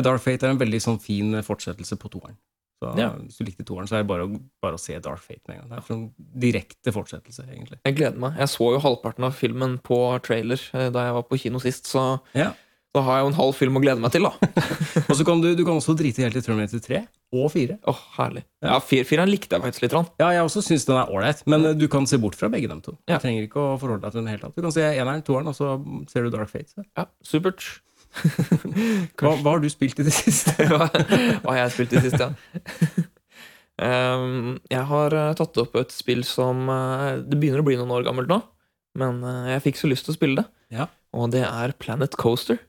Dark 0.04 0.22
Fate 0.22 0.44
er 0.44 0.52
en 0.52 0.60
veldig 0.60 0.82
sånn 0.84 0.98
fin 1.02 1.32
fortsettelse 1.48 1.96
på 1.98 2.10
toeren. 2.12 2.36
Så 2.84 2.90
Ja. 3.00 3.10
Hvis 3.16 3.38
du 3.40 3.46
likte 3.48 3.64
toeren, 3.66 3.88
så 3.88 3.96
er 3.96 4.04
det 4.04 4.08
bare, 4.12 4.28
å- 4.28 4.42
bare 4.62 4.76
å 4.76 4.80
se 4.80 5.00
Dark 5.00 5.20
Fate 5.24 5.42
med 5.48 5.58
en 5.62 5.70
gang. 5.70 5.80
Det 5.80 5.90
er 5.90 5.96
en 5.96 6.14
direkte 6.44 6.92
fortsettelse, 6.94 7.48
egentlig. 7.48 7.80
Jeg 7.88 7.96
gleder 7.96 8.20
meg. 8.20 8.36
Jeg 8.38 8.48
så 8.52 8.68
jo 8.76 8.80
halvparten 8.84 9.24
av 9.24 9.34
filmen 9.34 9.78
på 9.80 9.98
trailer 10.28 10.60
eh, 10.74 10.90
da 10.92 11.06
jeg 11.08 11.14
var 11.18 11.24
på 11.24 11.40
kino 11.40 11.60
sist, 11.64 11.88
så 11.88 12.20
Ja. 12.36 12.52
Da 12.96 13.04
har 13.06 13.20
jeg 13.20 13.26
jo 13.26 13.30
en 13.30 13.38
halv 13.38 13.58
film 13.58 13.78
å 13.78 13.82
glede 13.84 14.02
meg 14.02 14.14
til, 14.14 14.26
da. 14.26 14.50
Og 15.10 15.18
så 15.20 15.26
kan 15.28 15.42
du, 15.44 15.52
du 15.58 15.62
kan 15.66 15.78
også 15.78 15.94
drite 15.98 16.24
helt 16.26 16.38
i 16.40 16.42
Terminator 16.42 16.82
3 16.82 17.02
og 17.38 17.52
4. 17.54 17.76
Åh, 17.92 18.00
herlig. 18.16 18.42
Ja, 18.66 18.80
fir 18.82 19.04
Fireren 19.06 19.30
likte 19.30 19.54
jeg 19.54 19.62
faktisk 19.62 19.84
litt. 19.86 19.94
Rann. 19.94 20.08
Ja, 20.22 20.32
jeg 20.34 20.48
også 20.48 20.64
syns 20.66 20.88
den 20.88 20.98
er 20.98 21.12
ålreit, 21.14 21.44
men 21.50 21.68
du 21.78 21.86
kan 21.92 22.10
se 22.10 22.18
bort 22.22 22.38
fra 22.40 22.50
begge 22.50 22.72
dem 22.72 22.82
to. 22.86 22.96
Ja. 23.06 23.20
Du 23.20 23.28
trenger 23.28 23.46
ikke 23.46 23.62
å 23.62 23.78
forholde 23.82 24.08
deg 24.08 24.16
til 24.16 24.24
den 24.24 24.32
helt 24.32 24.42
annet 24.42 24.50
hele 24.50 24.56
tatt. 24.56 24.58
Du 24.58 24.66
kan 24.66 24.76
se 24.80 24.88
eneren, 24.90 25.24
toeren, 25.28 25.52
og 25.52 25.58
så 25.58 25.76
ser 26.10 26.26
du 26.26 26.34
Dark 26.34 26.50
Fate. 26.50 26.74
Så. 26.74 26.88
Ja, 26.98 27.06
supert. 27.26 27.68
Hva, 29.20 29.36
hva 29.38 29.52
har 29.52 29.62
du 29.62 29.70
spilt 29.70 30.00
i 30.02 30.08
det 30.08 30.16
siste? 30.16 30.56
Hva 30.72 30.88
hva 30.90 31.54
har 31.54 31.60
jeg 31.68 31.76
spilt 31.76 31.94
i 31.94 32.00
det 32.00 32.10
siste, 32.10 32.32
ja? 32.32 33.06
Um, 33.80 34.58
jeg 34.68 34.82
har 34.90 35.14
eh, 35.16 35.36
tatt 35.40 35.60
opp 35.62 35.78
et 35.80 35.94
spill 35.96 36.26
som 36.28 36.66
uh, 36.68 37.16
Det 37.24 37.38
begynner 37.40 37.62
å 37.62 37.64
bli 37.64 37.78
noen 37.80 37.94
år 37.96 38.04
gammelt 38.04 38.28
nå, 38.28 38.42
men 39.00 39.22
uh, 39.24 39.46
jeg 39.54 39.64
fikk 39.70 39.80
så 39.80 39.88
lyst 39.88 40.04
til 40.08 40.12
å 40.12 40.18
spille 40.18 40.42
det. 40.42 40.50
Ja. 40.82 40.90
Og 41.16 41.32
det 41.32 41.46
er 41.48 41.72
Planet 41.80 42.18
Coaster. 42.20 42.60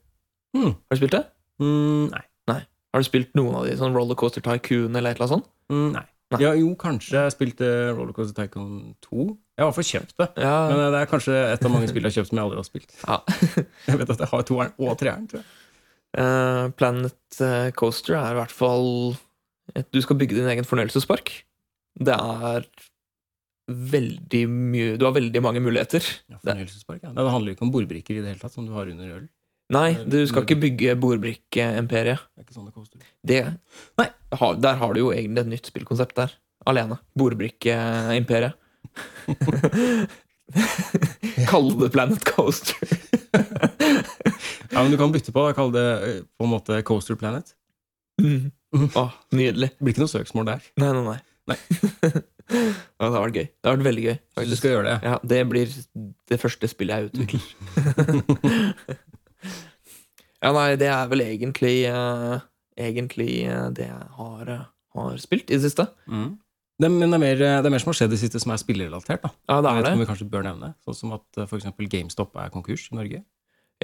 Hmm. 0.56 0.72
Har 0.74 0.96
du 0.96 1.00
spilt 1.00 1.14
det? 1.14 1.24
Mm, 1.62 2.10
nei. 2.10 2.24
Har 2.90 3.02
du 3.02 3.06
spilt 3.06 3.36
noen 3.38 3.54
av 3.54 3.68
de, 3.68 3.76
sånn 3.78 3.94
Rollercoaster 3.94 4.42
Tycoon 4.42 4.96
eller 4.98 5.12
et 5.12 5.20
eller 5.20 5.28
annet 5.28 5.36
sånt? 5.36 5.52
Mm, 5.70 5.90
nei. 5.94 6.06
Nei. 6.30 6.38
Ja, 6.44 6.50
jo, 6.54 6.72
kanskje 6.78 7.24
jeg 7.24 7.34
spilte 7.34 7.68
Rollercoaster 7.94 8.34
Tycoon 8.38 8.92
2. 9.02 9.24
Jeg 9.26 9.62
har 9.62 9.64
i 9.64 9.68
hvert 9.68 9.78
fall 9.80 9.88
kjøpt 9.88 10.12
det. 10.22 10.28
Ja, 10.42 10.52
Men 10.70 10.82
eh, 10.82 10.90
det 10.94 11.00
er 11.00 11.08
kanskje 11.10 11.38
et 11.50 11.64
av 11.66 11.72
mange 11.74 11.88
spill 11.90 12.06
jeg 12.06 12.12
har 12.12 12.16
kjøpt 12.20 12.30
som 12.30 12.38
jeg 12.38 12.44
aldri 12.46 12.60
har 12.60 12.68
spilt. 12.68 12.92
ja. 13.02 13.16
Jeg 13.90 14.00
vet 14.00 14.12
at 14.14 14.22
jeg 14.22 14.30
har 14.30 14.44
toeren 14.46 14.76
og 14.78 14.92
treeren, 15.00 15.26
tror 15.30 15.42
jeg. 15.42 15.48
Uh, 16.18 16.66
Planet 16.74 17.40
eh, 17.46 17.70
Coaster 17.78 18.16
er 18.18 18.34
i 18.34 18.38
hvert 18.40 18.50
fall 18.50 18.88
et, 19.76 19.86
Du 19.94 20.00
skal 20.02 20.18
bygge 20.18 20.34
din 20.34 20.48
egen 20.50 20.66
fornøyelsespark. 20.66 21.30
Det 22.02 22.14
er 22.16 22.66
veldig 23.70 24.40
mye 24.50 24.96
Du 24.98 25.04
har 25.06 25.14
veldig 25.14 25.42
mange 25.46 25.62
muligheter. 25.62 26.02
Ja, 26.30 26.38
Fornøyelsespark, 26.42 27.04
ja. 27.04 27.12
Det 27.14 27.30
handler 27.30 27.52
jo 27.52 27.58
ikke 27.58 27.66
om 27.68 27.74
bordbrikker 27.74 28.18
i 28.18 28.22
det 28.24 28.32
hele 28.32 28.42
tatt, 28.42 28.54
som 28.54 28.66
du 28.66 28.74
har 28.74 28.90
under 28.90 29.18
øl. 29.20 29.28
Nei, 29.70 29.94
du 30.02 30.18
skal 30.26 30.42
ikke 30.42 30.58
bygge 30.64 30.96
bordbrikkeimperiet. 30.98 32.18
Det 32.34 32.42
er 32.42 32.46
ikke 32.46 32.56
sånne 32.56 32.72
koster. 32.74 32.98
Det 33.22 33.42
Nei. 34.00 34.08
Der 34.62 34.74
har 34.80 34.94
du 34.94 34.98
jo 35.00 35.12
egentlig 35.14 35.40
et 35.44 35.50
nytt 35.52 35.66
spillkonsept 35.70 36.14
der. 36.18 36.30
Alene. 36.70 36.96
Bordbrikkeimperiet. 37.18 38.54
Kalle 41.50 41.74
det 41.78 41.90
Planet 41.94 42.22
Coaster. 42.26 42.78
Ja, 44.70 44.84
men 44.84 44.92
du 44.92 44.96
kan 45.00 45.10
bytte 45.10 45.32
på 45.34 45.42
det. 45.48 45.56
Kalle 45.58 45.72
det 45.74 45.88
eh, 46.06 46.22
på 46.38 46.46
en 46.46 46.52
måte 46.52 46.76
Coaster 46.86 47.16
Planet. 47.18 47.46
Mm. 48.22 48.52
Oh, 48.94 49.10
nydelig. 49.34 49.72
Det 49.74 49.82
blir 49.82 49.90
ikke 49.96 50.04
noe 50.04 50.12
søksmål 50.12 50.46
der. 50.46 50.62
Nei, 50.78 50.90
nei, 50.94 51.02
nei. 51.02 51.18
Nei. 51.50 51.58
ja, 52.06 53.02
det 53.02 53.08
har 53.08 53.16
vært 53.16 53.34
gøy. 53.40 53.48
Det 53.50 53.66
har 53.66 53.74
vært 53.74 53.88
veldig 53.88 54.04
gøy. 54.04 54.14
Du 54.46 54.54
skal 54.54 54.70
gjøre 54.76 54.86
det. 54.86 54.94
Ja, 55.10 55.18
det 55.32 55.40
blir 55.50 55.66
det 56.30 56.38
første 56.38 56.70
spillet 56.70 56.94
jeg 56.94 57.10
utvikler. 57.10 57.42
Ja, 60.42 60.52
nei, 60.56 60.76
det 60.80 60.88
er 60.88 61.08
vel 61.10 61.20
egentlig 61.26 61.74
uh, 61.92 62.40
Egentlig 62.80 63.44
uh, 63.50 63.68
det 63.76 63.88
jeg 63.90 64.06
har, 64.16 64.48
uh, 64.48 64.62
har 64.96 65.18
spilt 65.20 65.50
i 65.50 65.58
det 65.58 65.64
siste. 65.66 65.84
Mm. 66.08 66.38
Det, 66.80 66.88
men 66.88 67.10
det 67.12 67.16
er, 67.18 67.20
mer, 67.20 67.36
det 67.36 67.66
er 67.68 67.74
mer 67.74 67.82
som 67.82 67.90
har 67.92 67.98
skjedd 67.98 68.08
i 68.12 68.16
det 68.16 68.20
siste 68.22 68.40
som 68.40 68.52
er 68.54 68.60
spillerelatert. 68.62 69.20
da. 69.26 69.30
Ja, 69.50 69.58
det 69.60 69.68
er 69.74 69.82
det. 69.84 69.90
Som 69.92 70.00
vi 70.00 70.06
kanskje 70.08 70.28
bør 70.32 70.46
nevne. 70.46 70.70
Sånn 70.86 70.96
som 70.96 71.12
at 71.18 71.40
eksempel 71.44 71.90
GameStop 71.92 72.38
er 72.40 72.48
konkurs 72.54 72.86
i 72.88 72.96
Norge. 72.96 73.20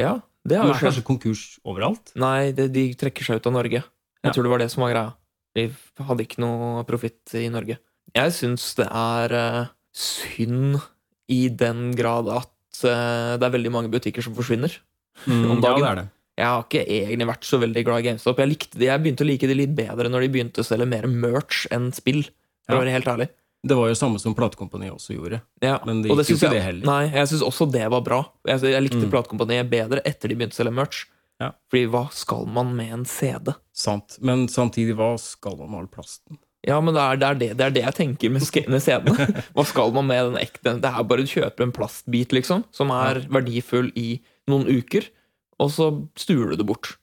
Ja, 0.01 0.15
det 0.47 0.55
De 0.55 0.63
har 0.63 0.71
er 0.71 0.79
skjedd. 0.79 0.87
kanskje 0.89 1.05
konkurs 1.05 1.43
overalt. 1.69 2.15
Nei, 2.17 2.53
det, 2.57 2.71
de 2.73 2.87
trekker 2.97 3.27
seg 3.29 3.43
ut 3.43 3.51
av 3.51 3.57
Norge. 3.59 3.83
Jeg 3.83 4.31
Ja. 4.31 4.33
tror 4.33 4.49
det 4.49 4.55
var 4.55 4.59
det 4.65 4.71
som 4.73 4.81
var 4.87 4.95
greia. 4.95 5.13
De 5.57 5.67
hadde 6.09 6.25
ikke 6.25 6.41
noe 6.41 6.85
profitt 6.89 7.35
i 7.37 7.49
Norge. 7.53 7.77
Jeg 8.17 8.33
syns 8.33 8.75
det 8.81 8.89
er 8.89 9.69
synd 9.93 10.81
i 11.29 11.49
den 11.53 11.91
grad 11.97 12.29
at 12.33 12.53
det 12.81 13.45
er 13.45 13.53
veldig 13.53 13.73
mange 13.73 13.93
butikker 13.93 14.23
som 14.25 14.35
forsvinner. 14.37 14.73
Om 15.27 15.61
dagen. 15.61 15.81
Ja, 15.81 15.85
det 15.85 15.91
er 15.93 16.01
det. 16.01 16.09
Jeg 16.37 16.47
har 16.53 16.65
ikke 16.67 16.83
egentlig 16.85 17.27
vært 17.31 17.47
så 17.49 17.59
veldig 17.63 17.83
glad 17.87 18.03
i 18.03 18.07
GameStop. 18.11 18.41
Jeg, 18.43 18.51
likte 18.53 18.77
det, 18.81 18.91
jeg 18.91 19.03
begynte 19.03 19.25
å 19.25 19.29
like 19.31 19.49
det 19.49 19.57
litt 19.57 19.75
bedre 19.79 20.11
når 20.13 20.27
de 20.27 20.31
begynte 20.35 20.61
å 20.61 20.67
selge 20.69 20.87
mer 20.91 21.07
merch 21.09 21.65
enn 21.73 21.91
spill. 21.97 22.23
For 22.67 22.77
å 22.77 22.83
være 22.83 22.93
helt 22.99 23.09
ærlig. 23.09 23.29
Det 23.67 23.75
var 23.79 23.89
jo 23.91 23.97
samme 23.99 24.21
som 24.23 24.35
platekompaniet 24.37 24.93
også 24.95 25.15
gjorde. 25.17 25.41
Ja. 25.65 25.79
Men 25.89 26.03
det 26.05 26.13
gikk 26.13 26.29
jo 26.29 26.37
ikke 26.37 26.51
jeg, 26.51 26.55
det 26.59 26.65
heller. 26.67 26.87
Nei, 26.87 27.03
jeg 27.17 27.31
syns 27.33 27.45
også 27.47 27.67
det 27.73 27.87
var 27.91 28.03
bra. 28.07 28.21
Jeg, 28.47 28.63
jeg 28.69 28.85
likte 28.85 29.01
Mm. 29.07 29.11
platekompaniet 29.15 29.71
bedre 29.73 30.03
etter 30.07 30.29
de 30.29 30.37
begynte 30.39 30.55
å 30.55 30.61
selge 30.61 30.75
merch. 30.77 31.05
Ja. 31.41 31.51
Fordi 31.73 31.87
hva 31.93 32.05
skal 32.13 32.47
man 32.49 32.75
med 32.77 32.93
en 32.95 33.05
CD? 33.09 33.55
Sant. 33.77 34.19
Men 34.25 34.47
samtidig, 34.53 34.95
hva 34.97 35.15
skal 35.21 35.57
man 35.59 35.73
med 35.73 35.81
all 35.81 35.89
plasten? 35.97 36.39
Ja, 36.67 36.81
men 36.83 36.95
det 36.97 37.03
er 37.03 37.17
det, 37.21 37.27
er 37.27 37.35
det, 37.41 37.49
det, 37.59 37.65
er 37.67 37.75
det 37.75 37.83
jeg 37.85 37.95
tenker 37.95 38.31
med, 38.35 38.43
med 38.73 38.83
CD-ene. 38.83 39.43
Hva 39.55 39.65
skal 39.69 39.93
man 39.95 40.07
med 40.09 40.33
den 40.33 40.39
ekte? 40.41 40.73
Det 40.83 40.91
er 40.91 41.05
bare 41.07 41.23
å 41.23 41.29
kjøpe 41.31 41.63
en 41.63 41.75
plastbit, 41.77 42.33
liksom, 42.35 42.65
som 42.75 42.91
er 42.91 43.21
verdifull 43.31 43.93
i 43.95 44.19
noen 44.51 44.67
uker, 44.67 45.07
og 45.63 45.73
så 45.73 45.91
stuer 46.19 46.53
du 46.53 46.61
det 46.61 46.69
bort. 46.69 46.97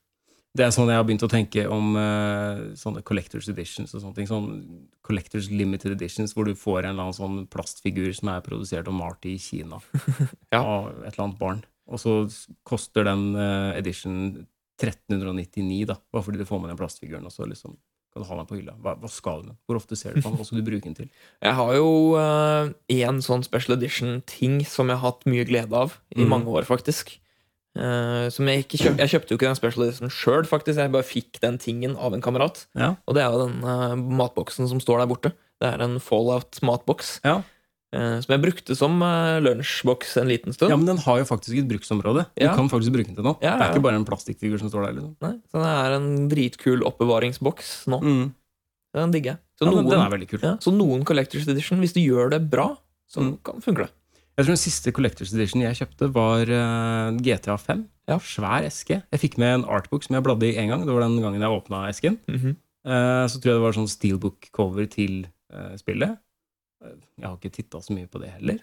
Det 0.54 0.68
er 0.68 0.74
sånn 0.74 0.92
jeg 0.92 1.00
har 1.00 1.06
begynt 1.08 1.24
å 1.26 1.32
tenke 1.32 1.64
om 1.74 1.96
uh, 1.98 2.76
sånne 2.78 3.02
collectors 3.08 3.48
editions 3.50 3.96
og 3.96 4.04
sånne 4.04 4.20
ting. 4.20 4.28
Sånn 4.30 4.50
collectors 5.06 5.48
limited 5.50 5.96
editions, 5.96 6.36
hvor 6.38 6.46
du 6.46 6.54
får 6.54 6.84
en 6.84 6.92
eller 6.92 7.08
annen 7.08 7.18
sånn 7.18 7.40
plastfigur 7.50 8.12
som 8.14 8.30
er 8.36 8.44
produsert 8.46 8.92
og 8.92 9.00
malt 9.00 9.26
i 9.26 9.40
Kina 9.42 9.82
Ja. 10.54 10.62
av 10.62 10.92
et 11.02 11.16
eller 11.16 11.24
annet 11.26 11.40
barn. 11.40 11.64
Og 11.90 12.00
så 12.04 12.20
koster 12.70 13.10
den 13.10 13.32
uh, 13.34 13.74
edition 13.80 14.46
1399, 14.78 15.88
da, 15.90 15.98
bare 16.14 16.28
fordi 16.28 16.44
du 16.44 16.46
får 16.46 16.62
med 16.62 16.70
den 16.74 16.80
plastfiguren. 16.84 17.26
Og 17.26 17.34
så 17.34 17.50
liksom 17.50 17.74
kan 18.14 18.22
du 18.22 18.30
ha 18.30 18.38
den 18.38 18.46
på 18.46 18.60
hylla. 18.60 18.78
Hva, 18.78 18.94
hva 19.02 19.10
skal 19.10 19.42
du 19.42 19.50
med? 19.50 19.58
Hvor 19.66 19.80
ofte 19.80 19.98
ser 19.98 20.14
du 20.14 20.22
på 20.22 20.30
den? 20.30 20.38
Hva 20.38 20.46
skal 20.46 20.62
du 20.62 20.68
bruke 20.68 20.86
den 20.86 20.98
til? 21.00 21.10
Jeg 21.42 21.58
har 21.58 21.74
jo 21.74 21.90
én 22.94 23.24
sånn 23.26 23.42
special 23.42 23.74
edition-ting 23.80 24.60
som 24.70 24.94
jeg 24.94 25.02
har 25.02 25.16
hatt 25.16 25.26
mye 25.26 25.48
glede 25.50 25.74
av 25.74 25.98
i 26.14 26.22
mm. 26.22 26.30
mange 26.30 26.54
år, 26.54 26.68
faktisk. 26.70 27.16
Som 27.74 28.46
jeg, 28.52 28.66
ikke 28.68 28.78
kjøp, 28.78 29.00
jeg 29.02 29.10
kjøpte 29.10 29.34
jo 29.34 29.38
ikke 29.40 29.48
den 29.50 29.58
special 29.58 29.84
edition 29.88 30.12
sjøl, 30.14 30.44
faktisk. 30.46 30.78
Jeg 30.78 30.92
bare 30.94 31.08
fikk 31.08 31.40
den 31.42 31.58
tingen 31.58 31.96
av 31.98 32.14
en 32.14 32.22
kamerat. 32.22 32.68
Ja. 32.78 32.92
Og 33.10 33.16
det 33.18 33.24
er 33.24 33.34
jo 33.34 33.48
den 33.48 33.64
uh, 33.66 33.96
matboksen 33.98 34.70
som 34.70 34.78
står 34.84 35.02
der 35.02 35.10
borte. 35.10 35.32
Det 35.64 35.72
er 35.72 35.82
en 35.82 35.96
Fallout-matboks. 36.04 37.16
Ja. 37.26 37.40
Uh, 37.94 38.20
som 38.22 38.34
jeg 38.34 38.42
brukte 38.46 38.76
som 38.78 39.02
uh, 39.02 39.40
lunsjboks 39.42 40.16
en 40.22 40.30
liten 40.30 40.54
stund. 40.54 40.70
ja, 40.74 40.78
men 40.78 40.86
den 40.90 41.02
har 41.02 41.18
jo 41.22 41.26
faktisk 41.30 41.58
et 41.64 41.68
bruksområde. 41.70 42.28
Du 42.38 42.46
Ja. 42.46 42.54
kan 42.58 42.70
faktisk 42.70 42.94
bruke 42.94 43.10
den 43.10 43.16
til 43.18 43.26
noe. 43.26 43.38
Det 43.42 43.50
er 43.50 43.74
ikke 43.74 43.82
bare 43.86 43.98
en 44.02 44.06
plastikkfigur 44.06 44.60
som 44.62 44.70
står 44.70 44.86
der. 44.88 44.94
liksom. 45.00 45.16
Nei, 45.26 45.34
så 45.50 45.62
det 45.66 45.74
er 45.74 45.98
en 45.98 46.30
dritkul 46.30 46.86
oppbevaringsboks 46.90 47.74
nå. 47.90 48.02
Mm. 48.02 48.24
Den 48.94 49.12
digger 49.18 49.34
jeg. 49.34 49.40
Så, 49.58 49.66
noen, 49.70 49.90
den 49.90 50.00
er 50.02 50.10
veldig 50.14 50.30
kul. 50.30 50.40
så 50.62 50.74
noen 50.74 51.06
Collectors 51.06 51.48
Edition, 51.50 51.80
hvis 51.82 51.94
du 51.98 52.02
gjør 52.06 52.30
det 52.38 52.42
bra, 52.50 52.76
så 53.10 53.22
Mm. 53.22 53.38
kan, 53.46 53.62
funke 53.62 53.86
det. 53.86 53.92
Jeg 54.34 54.46
tror 54.48 54.56
den 54.56 54.62
siste 54.64 54.92
Collectors 54.96 55.32
Edition 55.36 55.62
jeg 55.62 55.78
kjøpte, 55.78 56.08
var 56.16 56.50
eh, 56.50 57.18
GTA 57.22 57.54
5. 57.62 57.84
Ja. 58.10 58.18
Svær 58.26 58.66
eske. 58.66 58.98
Jeg 59.14 59.22
fikk 59.22 59.38
med 59.40 59.60
en 59.60 59.66
artbook 59.70 60.04
som 60.04 60.18
jeg 60.18 60.26
bladde 60.26 60.50
i 60.50 60.56
én 60.58 60.72
gang. 60.74 60.82
Det 60.88 60.96
var 60.96 61.06
den 61.06 61.20
gangen 61.22 61.44
jeg 61.46 61.54
åpna 61.60 61.84
esken. 61.92 62.18
Mhm. 62.32 62.56
Eh, 62.84 63.26
så 63.32 63.40
tror 63.40 63.54
jeg 63.54 63.60
det 63.60 63.64
var 63.64 63.76
sånn 63.78 63.92
steelbook-cover 63.94 64.90
til 64.92 65.20
eh, 65.54 65.76
spillet. 65.80 66.18
Jeg 66.84 67.24
har 67.30 67.38
ikke 67.38 67.54
titta 67.56 67.80
så 67.80 67.96
mye 67.96 68.10
på 68.12 68.20
det 68.20 68.34
heller. 68.34 68.58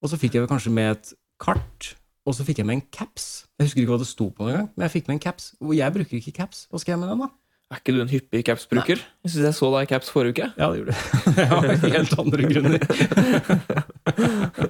Og 0.00 0.08
så 0.08 0.16
fikk 0.16 0.38
jeg 0.38 0.48
kanskje 0.48 0.72
med 0.72 0.94
et 0.94 1.10
kart, 1.42 1.90
og 2.24 2.32
så 2.38 2.46
fikk 2.46 2.62
jeg 2.62 2.68
med 2.70 2.78
en 2.78 2.86
caps. 2.94 3.26
Jeg 3.58 3.68
husker 3.68 3.82
ikke 3.82 3.92
hva 3.92 4.00
det 4.00 4.08
sto 4.08 4.30
på 4.32 4.46
engang, 4.46 4.70
men 4.72 4.86
jeg 4.86 4.94
fikk 4.94 5.10
med 5.10 5.18
en 5.18 5.24
caps. 5.26 5.50
Og 5.60 5.74
jeg 5.76 5.92
bruker 5.92 6.16
ikke 6.22 6.38
caps. 6.38 6.64
Hva 6.70 6.80
skal 6.80 6.94
jeg 6.94 7.02
med 7.02 7.12
den, 7.12 7.26
da? 7.26 7.28
Er 7.70 7.78
ikke 7.78 7.92
du 7.94 8.00
en 8.02 8.08
hyppig 8.10 8.40
capsbruker? 8.48 8.98
Jeg 9.22 9.30
synes 9.30 9.44
jeg 9.46 9.54
så 9.54 9.68
deg 9.70 9.84
i 9.84 9.90
caps 9.92 10.08
forrige 10.10 10.32
uke. 10.34 10.46
Ja, 10.58 10.70
det 10.72 10.80
gjorde 10.80 10.94
du. 10.96 10.96
Jeg 11.36 11.46
har 11.52 11.62
helt 11.84 12.16
andre 12.18 12.48
grunner. 12.50 12.80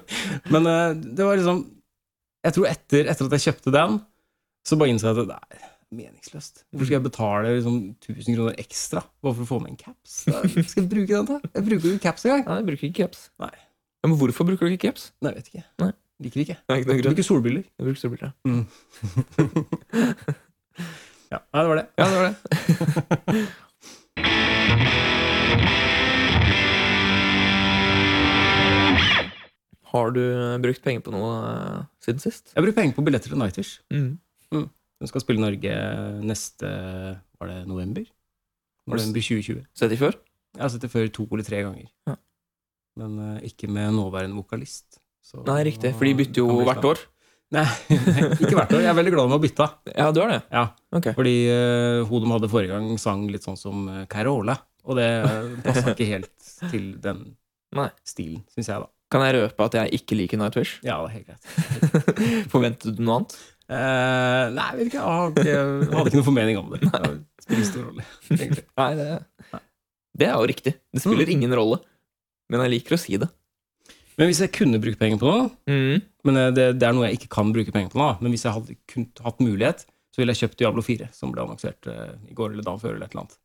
Men 0.51 0.63
uh, 0.67 0.91
det 0.95 1.25
var 1.25 1.35
liksom 1.39 1.59
Jeg 2.45 2.53
tror 2.57 2.65
etter, 2.71 3.01
etter 3.11 3.25
at 3.27 3.33
jeg 3.37 3.45
kjøpte 3.47 3.69
den, 3.75 3.91
så 4.65 4.71
bare 4.77 4.89
innså 4.93 5.05
jeg 5.11 5.17
at 5.21 5.27
det 5.29 5.37
er 5.37 5.41
meningsløst. 5.91 6.55
Hvorfor 6.71 6.85
skal 6.87 6.97
jeg 6.97 7.05
betale 7.05 7.47
liksom, 7.57 7.75
1000 7.99 8.35
kroner 8.37 8.53
ekstra 8.61 9.01
bare 9.21 9.35
for 9.37 9.43
å 9.43 9.49
få 9.49 9.57
med 9.61 9.69
en 9.73 9.81
caps? 9.81 10.11
Da 10.25 10.31
skal 10.47 10.83
jeg 10.85 10.91
bruke 10.93 11.11
den 11.11 11.27
til? 11.29 11.39
Jeg 11.51 11.63
bruker 11.67 11.85
jo 11.89 11.93
ikke 11.97 12.05
caps 12.07 12.21
engang. 12.25 12.43
Nei, 12.47 12.55
jeg 12.61 12.67
bruker 12.69 12.85
ikke 12.89 12.99
caps. 13.03 13.19
Nei. 13.43 13.55
Ja, 14.01 14.05
men 14.09 14.17
hvorfor 14.21 14.43
bruker 14.47 14.63
du 14.65 14.69
ikke 14.73 14.85
caps? 14.87 15.03
Nei, 15.21 15.29
jeg 15.33 15.39
vet 15.41 15.49
ikke. 15.51 15.65
Nei. 15.83 15.91
Liker 16.21 16.39
ikke. 16.45 16.57
Er 16.69 16.75
ikke 16.81 17.09
bruker 17.09 17.25
solbriller. 17.25 17.63
Jeg 17.77 17.83
bruker 17.89 18.01
solbriller. 18.05 18.31
Ja, 21.31 21.37
nei, 21.53 21.61
det 21.61 21.69
var 21.69 21.77
det. 21.79 21.87
Ja, 21.95 22.05
det 22.11 22.17
var 22.19 22.25
det. 22.27 22.35
Har 29.91 30.11
du 30.15 30.21
brukt 30.63 30.83
penger 30.85 31.03
på 31.05 31.11
noe 31.13 31.31
eh, 31.47 31.79
siden 32.03 32.21
sist? 32.23 32.51
Jeg 32.53 32.59
har 32.59 32.65
brukt 32.67 32.77
penger 32.79 32.95
på 32.97 33.03
billetter 33.07 33.33
til 33.33 33.39
Nightwish. 33.41 33.79
Mm. 33.91 34.17
Den 35.01 35.09
skal 35.09 35.23
spille 35.23 35.41
Norge 35.41 35.71
neste 36.21 36.67
Var 37.41 37.49
det 37.49 37.61
november? 37.65 38.03
November 38.91 39.23
2020. 39.23 39.63
Sett 39.77 39.89
dem 39.93 39.99
før? 40.01 40.17
Jeg 40.55 40.61
har 40.61 40.71
sett 40.73 40.83
dem 40.85 40.91
før 40.93 41.07
to 41.15 41.25
eller 41.31 41.47
tre 41.47 41.61
ganger. 41.65 41.87
Ja. 42.09 42.15
Men 42.99 43.15
uh, 43.21 43.39
ikke 43.47 43.69
med 43.71 43.93
nåværende 43.95 44.35
vokalist. 44.37 44.99
Så- 45.25 45.43
Nei, 45.47 45.61
riktig. 45.69 45.93
For 45.97 46.05
de 46.05 46.13
bytter 46.19 46.43
jo 46.43 46.59
hvert 46.67 46.87
år. 46.91 47.01
Nei, 47.55 47.65
ikke 48.39 48.55
hvert 48.55 48.71
år. 48.71 48.83
Jeg 48.83 48.91
er 48.91 48.97
veldig 48.97 49.13
glad 49.15 49.31
med 49.31 49.37
å 49.37 49.43
bytta. 49.43 49.67
Ja, 49.91 50.07
du 50.15 50.21
har 50.23 50.31
det? 50.31 50.39
Ja, 50.53 50.65
okay. 50.95 51.15
fordi 51.17 51.35
uh, 51.51 52.05
hun 52.07 52.23
de 52.23 52.31
hadde 52.31 52.49
forrige 52.51 52.71
gang, 52.77 52.87
sang 53.01 53.25
litt 53.31 53.43
sånn 53.47 53.59
som 53.59 53.89
Carola. 54.11 54.55
Og 54.87 54.97
det 54.97 55.09
passa 55.65 55.91
ikke 55.91 56.07
helt 56.09 56.51
til 56.71 56.93
den 57.03 57.25
Nei. 57.77 57.89
stilen, 58.07 58.41
syns 58.53 58.71
jeg, 58.71 58.85
da. 58.85 58.89
Kan 59.11 59.23
jeg 59.25 59.35
røpe 59.35 59.65
at 59.67 59.73
jeg 59.75 59.91
ikke 59.99 60.15
liker 60.15 60.39
Nightwish? 60.39 60.77
Ja, 60.87 61.01
det 61.03 61.09
er 61.09 61.15
helt 61.17 61.27
greit. 61.27 62.47
Forventet 62.53 62.95
du 62.95 63.01
noe 63.03 63.17
annet? 63.21 63.35
Eh, 63.71 64.45
nei, 64.55 64.67
jeg 64.71 64.77
vet 64.79 64.87
ikke. 64.91 65.03
Jeg 65.47 65.91
hadde 65.97 66.07
ikke 66.11 66.19
noen 66.21 66.27
formening 66.29 66.59
om 66.61 66.71
det. 66.73 66.79
Det 66.87 67.45
spiller 67.45 67.67
stor 67.67 67.85
rolle, 67.89 68.05
egentlig. 68.37 68.65
Nei, 68.79 68.89
det, 68.99 69.09
det 70.21 70.27
er 70.29 70.33
jo 70.39 70.49
riktig. 70.53 70.73
Det 70.95 71.03
spiller 71.03 71.27
Mm. 71.27 71.35
ingen 71.37 71.55
rolle. 71.59 71.81
Men 72.51 72.65
jeg 72.65 72.73
liker 72.77 72.97
å 72.97 72.99
si 72.99 73.15
det. 73.21 73.29
Men 74.19 74.27
hvis 74.27 74.41
jeg 74.43 74.51
kunne 74.53 74.79
brukt 74.83 74.99
penger 74.99 75.19
på 75.21 75.27
noe 75.29 75.45
Mm. 75.71 76.01
Men 76.27 76.37
eh, 76.37 76.49
det, 76.53 76.65
det 76.79 76.87
er 76.87 76.93
noe 76.93 77.07
jeg 77.09 77.19
ikke 77.21 77.31
kan 77.37 77.51
bruke 77.55 77.71
penger 77.73 77.91
på 77.93 77.99
nå. 78.01 78.09
Men 78.21 78.31
hvis 78.35 78.43
jeg 78.47 78.53
hadde 78.57 78.75
kun, 78.91 79.07
hatt 79.25 79.39
mulighet, 79.43 79.85
så 80.11 80.19
ville 80.19 80.35
jeg 80.35 80.43
kjøpt 80.43 80.59
Diablo 80.59 80.83
4, 80.83 81.07
som 81.15 81.31
ble 81.31 81.41
annonsert 81.45 81.87
eh, 81.87 82.11
i 82.29 82.35
går 82.37 82.51
eller 82.53 82.67
dagen 82.67 82.81
før. 82.83 82.95
eller 82.97 83.07
et 83.07 83.15
eller 83.15 83.23
annet. 83.23 83.37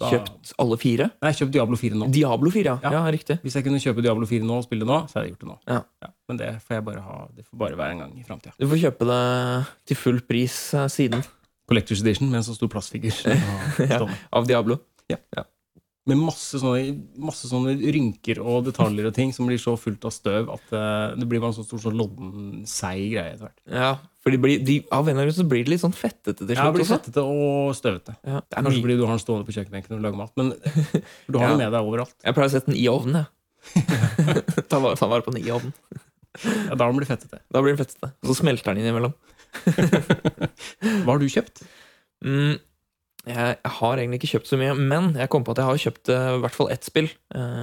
Da- 0.00 0.10
Kjøpt 0.14 0.52
alle 0.64 0.76
fire? 0.80 1.10
Nei, 1.20 1.32
kjøpt 1.36 1.52
Diablo 1.52 1.76
4 1.76 1.98
nå. 2.00 2.06
Diablo 2.14 2.50
4, 2.54 2.64
ja. 2.64 2.76
Ja. 2.82 2.92
ja. 2.96 3.02
Riktig. 3.12 3.36
Hvis 3.44 3.56
jeg 3.58 3.66
kunne 3.66 3.80
kjøpe 3.82 4.02
Diablo 4.06 4.26
4 4.30 4.46
nå 4.48 4.56
og 4.62 4.64
spille 4.64 4.86
det 4.86 4.88
nå, 4.88 5.00
så 5.10 5.18
hadde 5.18 5.26
jeg 5.28 5.34
gjort 5.34 5.44
det 5.44 5.50
nå. 5.50 5.58
Ja. 5.74 6.10
Men 6.30 6.40
det 6.40 6.48
får 6.64 6.76
jeg 6.78 6.84
bare 6.86 7.02
ha 7.04 7.18
Det 7.36 7.44
får 7.46 7.58
bare 7.64 7.76
være 7.76 7.96
en 7.96 8.02
gang 8.04 8.14
i 8.18 8.24
framtida. 8.24 8.54
Du 8.58 8.66
får 8.70 8.80
kjøpe 8.86 9.10
det 9.10 9.20
til 9.90 9.96
full 10.00 10.20
pris 10.24 10.56
eh, 10.78 10.86
siden 10.88 11.24
Collectors 11.68 12.00
Edition 12.02 12.30
med 12.30 12.40
en 12.40 12.48
så 12.48 12.56
stor 12.56 12.68
plastfigur. 12.72 13.12
Ja. 13.92 14.00
av 14.32 14.46
Diablo. 14.48 14.80
Med 16.08 16.16
masse 16.16 16.56
sånne, 16.58 16.94
masse 17.20 17.44
sånne 17.50 17.74
rynker 17.92 18.38
og 18.40 18.64
detaljer 18.70 19.10
og 19.10 19.12
ting 19.14 19.34
som 19.36 19.44
blir 19.46 19.60
så 19.60 19.74
fullt 19.78 20.06
av 20.08 20.14
støv 20.14 20.48
at 20.54 20.70
eh, 20.72 21.12
det 21.20 21.26
blir 21.28 21.42
bare 21.42 21.52
en 21.52 21.58
så 21.58 21.64
stor 21.66 21.82
sånn 21.82 21.98
lodden, 22.00 22.62
seig 22.66 23.10
greie 23.12 23.34
etter 23.34 23.44
hvert. 23.50 23.60
Ja, 23.68 23.90
for 24.24 24.32
de 24.32 24.38
blir, 24.40 24.62
de, 24.64 24.78
Av 24.96 25.04
en 25.04 25.12
eller 25.12 25.28
annen 25.28 25.36
så 25.36 25.44
blir 25.48 25.62
det 25.66 25.74
litt 25.74 25.82
sånn 25.84 25.94
fettete 25.96 26.40
til 26.40 26.54
Ja, 26.56 26.64
det 26.70 26.78
blir 26.80 26.88
fettete 26.88 27.20
og 27.24 27.74
støvete. 27.76 28.16
Ja, 28.24 28.40
det 28.40 28.56
er 28.56 28.64
Kanskje 28.64 28.80
fordi 28.86 28.96
du 28.96 29.04
har 29.04 29.12
den 29.14 29.22
stående 29.22 29.46
på 29.48 29.54
kjøkkenbenken 29.58 29.92
når 29.92 30.00
du 30.00 30.06
lager 30.08 30.20
mat. 30.22 30.32
Men 30.40 30.54
du 30.56 31.38
har 31.38 31.44
Ja. 31.46 31.52
den 31.52 31.60
med 31.66 31.76
deg 31.76 31.90
overalt. 31.92 32.16
Jeg 32.24 32.36
pleier 32.38 32.48
å 32.50 32.54
sette 32.56 32.72
den 32.72 32.80
i 32.80 32.86
ovnen, 32.92 33.20
jeg. 33.20 33.28
ta, 34.72 34.80
vare, 34.80 34.96
ta 34.96 35.08
vare 35.12 35.24
på 35.26 35.36
den 35.36 35.44
i 35.44 35.52
ovnen. 35.52 35.76
Ja, 36.40 36.76
da 36.80 36.86
den 36.88 36.96
blir 36.96 37.08
fettete. 37.12 37.42
Da 37.52 37.60
blir 37.60 37.76
den 37.76 37.80
fettete. 37.84 38.12
Og 38.24 38.32
så 38.32 38.38
smelter 38.40 38.72
den 38.72 38.84
innimellom. 38.86 39.12
Hva 41.04 41.12
har 41.12 41.20
du 41.20 41.28
kjøpt? 41.32 41.62
Mm, 42.24 42.56
jeg, 43.26 43.56
jeg 43.60 43.72
har 43.76 44.00
egentlig 44.00 44.20
ikke 44.20 44.32
kjøpt 44.34 44.48
så 44.48 44.58
mye, 44.60 44.72
men 44.78 45.12
jeg 45.18 45.28
kom 45.32 45.44
på 45.44 45.52
at 45.52 45.60
jeg 45.60 45.68
har 45.68 45.82
kjøpt 45.84 46.10
eh, 46.14 46.26
i 46.36 46.40
hvert 46.44 46.56
fall 46.56 46.70
ett 46.72 46.86
spill. 46.88 47.08
Eh, 47.36 47.62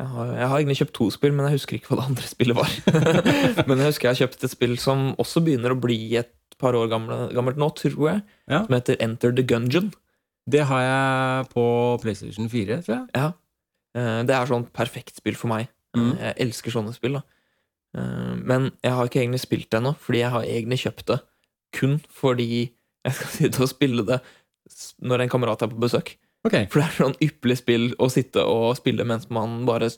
jeg 0.00 0.06
har, 0.14 0.30
jeg 0.38 0.48
har 0.52 0.60
egentlig 0.60 0.78
kjøpt 0.80 0.94
to 0.96 1.08
spill, 1.12 1.34
men 1.36 1.48
jeg 1.48 1.58
husker 1.58 1.76
ikke 1.76 1.90
hva 1.92 1.98
det 2.00 2.06
andre 2.08 2.28
spillet 2.30 2.56
var. 2.56 2.76
men 3.68 3.82
jeg 3.82 3.90
husker 3.90 4.08
jeg 4.08 4.14
har 4.14 4.20
kjøpt 4.22 4.46
et 4.46 4.54
spill 4.54 4.76
som 4.80 5.10
også 5.20 5.42
begynner 5.44 5.74
å 5.74 5.80
bli 5.82 5.98
et 6.20 6.32
par 6.60 6.76
år 6.78 6.88
gamle, 6.92 7.18
gammelt 7.36 7.60
nå, 7.60 7.68
tror 7.76 8.06
jeg. 8.08 8.22
Ja. 8.48 8.62
Som 8.64 8.76
heter 8.78 9.00
Enter 9.04 9.34
the 9.36 9.44
Gungeon. 9.44 9.90
Det 10.50 10.64
har 10.70 10.82
jeg 10.86 11.50
på 11.52 11.64
PlayStation 12.02 12.48
4, 12.52 12.80
tror 12.86 12.96
jeg. 12.96 13.06
Ja. 13.18 13.28
Eh, 13.98 14.22
Det 14.28 14.36
er 14.36 14.48
sånn 14.48 14.64
perfekt 14.72 15.20
spill 15.20 15.36
for 15.36 15.52
meg. 15.52 15.68
Mm. 15.96 16.14
Jeg 16.22 16.36
elsker 16.46 16.72
sånne 16.72 16.94
spill. 16.94 17.18
da 17.18 18.04
Men 18.46 18.68
jeg 18.84 18.92
har 18.94 19.08
ikke 19.08 19.18
egentlig 19.24 19.40
spilt 19.42 19.70
det 19.72 19.80
ennå, 19.80 19.96
fordi 19.98 20.20
jeg 20.22 20.30
har 20.30 20.44
egentlig 20.46 20.78
kjøpt 20.84 21.08
det 21.10 21.16
kun 21.74 21.96
fordi 22.10 22.46
jeg 23.06 23.16
skal 23.16 23.30
sitte 23.34 23.62
og 23.64 23.70
spille 23.70 24.04
det 24.06 24.20
når 25.02 25.24
en 25.24 25.32
kamerat 25.32 25.64
er 25.64 25.72
på 25.72 25.80
besøk. 25.82 26.14
Okay. 26.46 26.68
For 26.72 26.80
det 26.80 26.86
er 26.86 26.96
sånn 26.96 27.18
ypperlig 27.20 27.58
spill 27.60 27.90
å 28.00 28.08
sitte 28.12 28.44
og 28.48 28.72
spille 28.78 29.04
mens 29.08 29.28
man 29.32 29.60
bare 29.68 29.90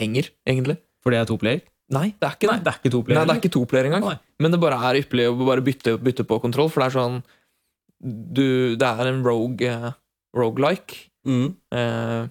henger, 0.00 0.30
egentlig. 0.48 0.78
For 1.04 1.12
det 1.12 1.20
er 1.20 1.28
to 1.28 1.36
player? 1.40 1.60
Nei, 1.90 2.12
det 2.16 2.28
er 2.28 2.36
ikke 2.38 2.48
Nei, 2.48 2.56
det. 2.60 2.64
det 2.64 2.72
er 2.72 2.80
ikke 2.80 2.94
to 2.94 3.02
player. 3.04 3.18
Nei, 3.18 3.26
det 3.26 3.34
er 3.34 3.42
ikke 3.42 3.54
to 3.56 3.64
player 3.68 3.88
engang. 3.90 4.06
Nei. 4.06 4.16
Men 4.40 4.54
det 4.54 4.60
bare 4.62 4.78
er 4.88 5.00
ypperlig 5.02 5.28
å 5.28 5.36
bare 5.42 5.64
bytte, 5.66 5.96
bytte 6.00 6.26
på 6.28 6.38
kontroll, 6.42 6.70
for 6.72 6.84
det 6.84 6.90
er 6.90 6.96
sånn 6.96 7.20
du, 8.00 8.76
Det 8.80 8.86
er 8.88 9.10
en 9.10 9.24
rogue, 9.26 9.66
eh, 9.68 9.96
roguelike 10.36 11.06
Mm. 11.20 11.50
uh, 11.76 12.28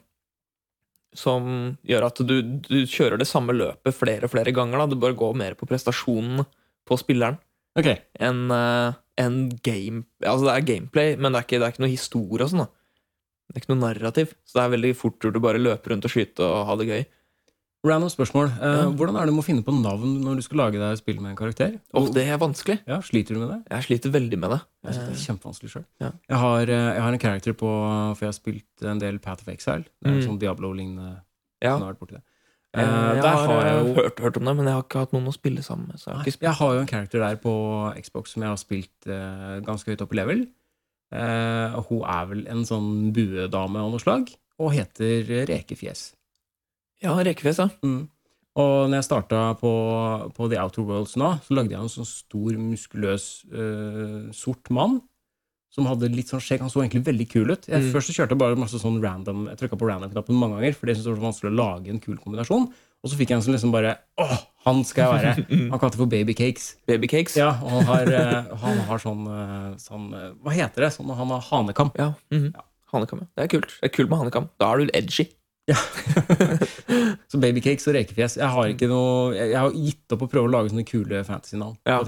som 1.14 1.46
gjør 1.86 2.06
at 2.08 2.22
du, 2.26 2.36
du 2.42 2.80
kjører 2.90 3.20
det 3.22 3.28
samme 3.30 3.54
løpet 3.54 3.94
flere 3.94 4.26
og 4.26 4.34
flere 4.34 4.54
ganger. 4.56 4.82
Da. 4.82 4.88
Du 4.90 5.02
bare 5.02 5.18
går 5.18 5.36
mer 5.38 5.58
på 5.58 5.68
prestasjonen 5.70 6.46
på 6.88 6.98
spilleren 6.98 7.38
okay. 7.78 8.00
enn 8.18 8.48
eh, 8.54 8.98
enn 9.20 9.50
game 9.66 10.06
Altså, 10.24 10.48
det 10.48 10.56
er 10.56 10.68
gameplay, 10.74 11.16
men 11.20 11.34
det 11.36 11.42
er 11.42 11.48
ikke, 11.48 11.60
det 11.60 11.68
er 11.68 11.74
ikke 11.76 11.84
noe 11.86 11.94
historie 11.94 12.46
og 12.48 12.52
sånn. 12.54 12.64
da. 12.66 12.70
Det 13.50 13.56
er 13.58 13.62
ikke 13.64 13.74
noe 13.76 13.84
narrativ. 13.84 14.34
Så 14.46 14.60
det 14.60 14.64
er 14.66 14.76
veldig 14.78 14.96
fort 14.96 15.20
gjort 15.26 15.38
å 15.40 15.42
bare 15.44 15.60
løpe 15.62 15.90
rundt 15.92 16.06
og 16.06 16.12
skyte 16.14 16.46
og 16.46 16.68
ha 16.70 16.76
det 16.80 16.88
gøy. 16.90 17.02
Random 17.88 18.10
spørsmål. 18.12 18.50
Eh, 18.60 18.76
Ja. 18.76 18.90
Hvordan 18.92 19.16
er 19.16 19.26
det 19.26 19.34
med 19.34 19.40
å 19.42 19.48
finne 19.48 19.64
på 19.64 19.72
navn 19.72 20.18
når 20.22 20.36
du 20.36 20.42
skal 20.44 20.58
lage 20.60 20.80
deg 20.82 20.98
spill 21.00 21.22
med 21.24 21.32
en 21.32 21.38
karakter? 21.40 21.80
Og 21.96 22.10
det 22.14 22.26
er 22.28 22.38
vanskelig. 22.38 22.80
Ja, 22.86 22.98
Sliter 23.00 23.34
du 23.36 23.40
med 23.40 23.50
det? 23.54 23.60
Jeg 23.72 23.84
sliter 23.88 24.12
veldig 24.12 24.38
med 24.38 24.50
det. 24.52 24.60
Jeg 24.84 24.94
synes 24.94 25.08
det 25.08 25.14
er 25.16 25.20
Eh, 25.20 25.26
kjempevanskelig 25.28 25.72
sjøl. 25.72 25.86
Ja. 26.02 26.12
Jeg, 26.30 26.38
har, 26.38 26.62
eh, 26.62 26.94
jeg 26.96 27.02
har 27.02 27.14
en 27.14 27.20
character 27.20 27.54
på 27.54 27.70
For 28.18 28.26
jeg 28.26 28.34
har 28.34 28.40
spilt 28.40 28.84
en 28.92 29.00
del 29.00 29.18
Path 29.20 29.42
of 29.44 29.48
Exile. 29.48 29.86
Det 30.04 30.06
er 30.06 30.12
en 30.12 30.20
Mm. 30.22 30.28
sånn 30.28 30.40
Diablo-lignende 30.40 31.22
ja. 31.64 31.78
Eh, 32.78 32.82
Eh, 32.82 33.16
jeg 33.16 33.24
der 33.24 33.30
har, 33.30 33.48
har 33.48 33.66
jeg 33.66 33.78
eh, 33.78 33.88
jo 33.88 33.94
hørt, 33.98 34.20
hørt 34.20 34.38
om 34.38 34.46
det, 34.46 34.56
men 34.56 34.66
jeg 34.70 34.78
har 34.78 34.86
ikke 34.86 35.04
hatt 35.06 35.16
noen 35.16 35.32
å 35.32 35.34
spille 35.34 35.64
sammen 35.66 35.90
med. 35.90 36.02
Så 36.02 36.12
jeg 36.12 36.18
har 36.18 36.26
Nei. 36.26 36.36
Jeg 36.46 36.56
har 36.60 36.74
jo 36.76 36.84
en 36.84 36.92
character 36.92 37.26
der 37.26 37.42
på 37.42 37.56
Xbox 38.06 38.36
som 38.36 38.46
jeg 38.46 38.54
har 38.54 38.62
spilt 38.62 39.10
uh, 39.10 39.58
ganske 39.66 39.90
høyt 39.90 40.06
opp 40.06 40.14
i 40.14 40.20
level. 40.22 40.46
Uh, 41.10 41.80
hun 41.90 42.06
er 42.06 42.30
vel 42.30 42.46
en 42.54 42.62
sånn 42.70 43.10
buedame 43.16 43.82
av 43.82 43.90
noe 43.90 44.04
slag, 44.04 44.30
og 44.60 44.74
heter 44.76 45.48
Rekefjes. 45.50 46.12
Ja, 47.02 47.16
rekefjes, 47.16 47.62
ja. 47.64 47.70
Mm. 47.82 48.10
Og 48.60 48.90
når 48.90 49.00
jeg 49.00 49.08
starta 49.08 49.42
på, 49.60 49.72
på 50.36 50.48
The 50.52 50.60
Outer 50.60 50.84
Worlds 50.88 51.16
nå, 51.20 51.32
så 51.46 51.56
lagde 51.56 51.76
jeg 51.76 51.80
en 51.80 51.94
sånn 51.94 52.08
stor, 52.10 52.58
muskuløs, 52.60 53.28
eh, 53.54 54.26
sort 54.36 54.72
mann. 54.74 54.98
Som 55.70 55.86
hadde 55.86 56.10
litt 56.10 56.28
sånn 56.32 56.42
skjegg. 56.42 56.64
Han 56.64 56.72
så 56.74 56.82
egentlig 56.82 57.04
veldig 57.06 57.28
kul 57.30 57.52
ut. 57.54 57.68
Jeg, 57.70 57.82
Mm. 57.84 57.92
Først 57.94 58.10
så 58.10 58.16
kjørte 58.18 58.34
jeg 58.34 58.42
bare 58.42 58.58
masse 58.58 58.80
sånn 58.82 58.98
random 59.04 59.48
Jeg 59.52 59.58
trykka 59.60 59.78
på 59.78 59.86
random-knappen 59.90 60.34
mange 60.36 60.58
ganger, 60.58 60.74
for 60.74 60.88
det 60.90 60.96
syntes 60.98 61.06
jeg 61.12 61.18
var 61.20 61.28
vanskelig 61.30 61.52
å 61.52 61.58
lage 61.60 61.90
en 61.94 62.00
kul 62.02 62.18
kombinasjon. 62.18 62.66
Og 63.00 63.08
så 63.12 63.16
fikk 63.16 63.30
jeg 63.30 63.38
en 63.38 63.44
som 63.46 63.54
liksom 63.54 63.72
bare 63.72 63.94
Åh, 64.20 64.40
han 64.66 64.84
skal 64.84 65.06
jeg 65.06 65.22
være! 65.24 65.46
Mm. 65.60 65.70
Han 65.72 65.80
kalte 65.80 65.96
det 65.96 66.02
for 66.02 66.10
Baby 66.12 66.34
Cakes. 66.34 66.76
Babycakes. 66.90 67.38
Ja, 67.38 67.52
og 67.64 67.70
han 67.70 67.86
har, 67.86 68.12
eh, 68.12 68.50
han 68.64 68.78
har 68.90 68.98
sånn, 69.00 69.22
eh, 69.30 69.76
sånn 69.78 70.10
eh, 70.14 70.32
Hva 70.44 70.52
heter 70.58 70.88
det? 70.88 70.92
Sånn, 70.98 71.14
han 71.16 71.28
har 71.36 71.42
hanekam. 71.52 71.92
Ja, 71.98 72.14
mhm. 72.34 72.50
Hanekam, 72.92 73.20
ja. 73.22 73.28
Det 73.38 73.44
er 73.46 73.52
kult. 73.60 73.76
Det 73.80 73.92
er 73.92 73.94
kult 73.94 74.10
med 74.10 74.18
hanekam. 74.24 74.50
Da 74.60 74.74
er 74.74 74.78
du 74.82 74.90
edgy. 74.98 75.28
Ja. 75.70 75.76
Så 77.30 77.38
Babycakes 77.40 77.86
og 77.88 77.94
rekefjes. 77.94 78.38
Jeg 78.42 78.50
har 78.50 78.72
ikke 78.74 78.88
noe 78.90 79.36
jeg 79.38 79.54
har 79.54 79.70
gitt 79.76 80.16
opp 80.16 80.24
å 80.26 80.30
prøve 80.32 80.50
å 80.50 80.52
lage 80.52 80.72
sånne 80.74 80.86
kule 80.90 81.22
fantasy-navn. 81.28 81.78
Ja. 81.86 82.00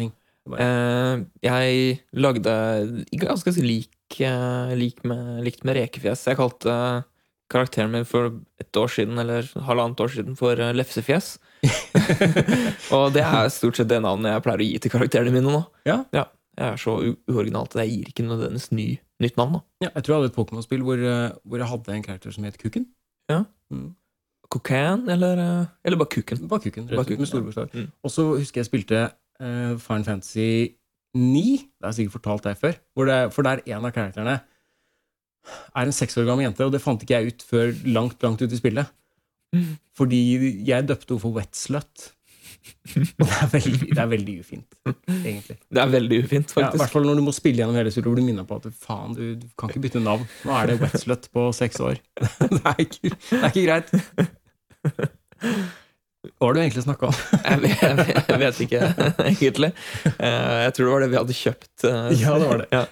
Eh, 0.59 1.23
jeg 1.45 2.01
lagde 2.13 2.55
ganske 3.21 3.53
lik, 3.63 4.19
eh, 4.19 4.73
lik 4.75 5.03
med, 5.07 5.43
likt 5.45 5.63
med 5.67 5.77
rekefjes. 5.77 6.27
Jeg 6.27 6.39
kalte 6.39 6.75
karakteren 7.51 7.91
min 7.91 8.07
for 8.07 8.31
et 8.61 8.77
år 8.79 8.91
siden, 8.91 9.19
eller 9.19 9.47
halvannet 9.67 9.99
år 10.03 10.11
siden, 10.15 10.37
for 10.39 10.59
eh, 10.59 10.73
lefsefjes. 10.75 11.37
og 12.95 13.11
det 13.15 13.23
er 13.25 13.51
stort 13.53 13.79
sett 13.79 13.89
det 13.91 14.01
navnet 14.03 14.35
jeg 14.35 14.45
pleier 14.45 14.63
å 14.63 14.67
gi 14.69 14.83
til 14.83 14.93
karakterene 14.93 15.33
mine 15.35 15.51
nå. 15.53 15.63
Ja. 15.87 16.03
Jeg 16.15 16.27
er 16.67 16.81
så 16.81 16.97
uoriginalt 17.31 17.75
at 17.75 17.85
jeg 17.85 17.95
gir 17.95 18.11
ikke 18.11 18.27
nødvendigvis 18.27 18.71
ny, 18.75 18.87
nytt 19.23 19.39
navn. 19.39 19.57
da. 19.57 19.87
Ja, 19.87 19.89
jeg 19.95 20.03
tror 20.03 20.13
jeg 20.13 20.21
hadde 20.21 20.31
et 20.31 20.37
Pokémon-spill 20.37 20.85
hvor, 20.85 20.99
eh, 20.99 21.31
hvor 21.47 21.63
jeg 21.63 21.71
hadde 21.71 21.95
en 21.95 22.05
karakter 22.05 22.35
som 22.35 22.47
het 22.47 22.59
Kuken. 22.61 22.87
Ja. 23.31 23.43
Mm. 23.73 23.91
Bakukan, 24.51 25.07
eller, 25.09 25.39
bare 25.39 25.67
eller 25.85 25.97
Bare 25.97 26.09
Kuken, 26.11 26.41
rett 26.89 26.99
og 26.99 27.05
slett, 27.05 27.19
med 27.19 27.29
store 27.29 27.45
bokstaver. 27.47 27.71
Mm. 27.71 27.91
Og 28.03 28.11
så 28.11 28.25
husker 28.35 28.59
jeg 28.61 28.67
spilte 28.67 29.03
uh, 29.41 29.73
Fine 29.82 30.08
Fantasy 30.08 30.77
9. 31.17 31.43
Det 31.58 31.84
har 31.84 31.91
jeg 31.91 31.99
sikkert 32.04 32.17
fortalt 32.19 32.47
deg 32.47 32.62
før. 32.62 32.80
Det, 33.10 33.19
for 33.36 33.47
der 33.47 33.63
en 33.65 33.86
av 33.89 33.93
karakterene 33.95 34.39
er 35.75 35.89
en 35.89 35.95
seks 35.95 36.17
år 36.21 36.27
gammel 36.30 36.45
jente, 36.45 36.65
og 36.67 36.73
det 36.73 36.84
fant 36.84 37.01
ikke 37.01 37.17
jeg 37.17 37.34
ut 37.34 37.45
før 37.49 37.71
langt, 37.89 38.21
langt 38.23 38.41
ut 38.43 38.51
i 38.54 38.60
spillet. 38.60 38.91
Mm. 39.56 39.71
Fordi 39.97 40.19
jeg 40.67 40.88
døpte 40.88 41.15
henne 41.15 41.23
for 41.25 41.36
wet 41.36 41.58
slut. 41.58 42.12
Og 42.91 43.25
det 43.25 43.38
er 43.41 43.49
veldig, 43.51 43.80
det 43.89 44.01
er 44.04 44.10
veldig 44.12 44.34
ufint, 44.43 44.75
egentlig. 44.86 45.56
Det 45.65 45.82
er 45.82 45.89
veldig 45.89 46.17
ufint, 46.23 46.51
Ja, 46.51 46.51
I 46.51 46.56
faktisk. 46.62 46.82
hvert 46.84 46.93
fall 46.93 47.08
når 47.10 47.17
du 47.17 47.23
må 47.25 47.34
spille 47.34 47.63
gjennom 47.63 47.77
hele 47.80 47.91
spillet 47.93 48.12
og 48.12 48.17
bli 48.19 48.25
minna 48.27 48.45
på 48.47 48.60
at 48.62 48.67
faen, 48.84 49.15
du, 49.17 49.23
du 49.41 49.47
kan 49.58 49.71
ikke 49.71 49.82
bytte 49.88 50.01
navn. 50.04 50.27
Nå 50.45 50.54
er 50.60 50.69
det 50.69 50.77
wet 50.84 50.97
slut 51.01 51.25
på 51.34 51.47
seks 51.58 51.82
år. 51.82 51.97
Det 52.54 52.62
er 52.62 52.84
ikke, 52.86 53.10
det 53.10 53.39
er 53.41 53.49
ikke 53.49 53.65
greit. 53.65 53.88
Hva 56.21 56.45
har 56.47 56.53
du 56.53 56.60
egentlig 56.62 56.84
snakka 56.86 57.07
om? 57.10 57.15
Jeg 57.49 57.60
vet, 57.63 57.81
jeg 57.81 57.95
vet- 57.97 58.27
jeg 58.29 58.39
vet 58.41 58.57
ikke, 58.65 58.79
egentlig. 59.25 59.69
Eh, 60.19 60.57
Jeg 60.67 60.73
tror 60.77 60.86
det 60.86 60.91
var 60.93 61.01
det 61.01 61.10
vi 61.10 61.17
hadde 61.17 61.38
kjøpt. 61.39 61.86
eh, 61.89 62.10
Ja, 62.21 62.34
det 62.38 62.47
var 62.51 62.57
det. 62.62 62.67
Ja. 62.77 62.86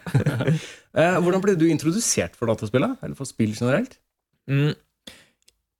Eh, 0.99 1.19
hvordan 1.21 1.41
ble 1.43 1.53
du 1.53 1.67
introdusert 1.69 2.33
for 2.35 2.49
dataspillet? 2.49 2.95
Eller 3.05 3.13
for 3.15 3.29
spill 3.29 3.51
generelt? 3.53 3.99
Mm. 4.49 4.71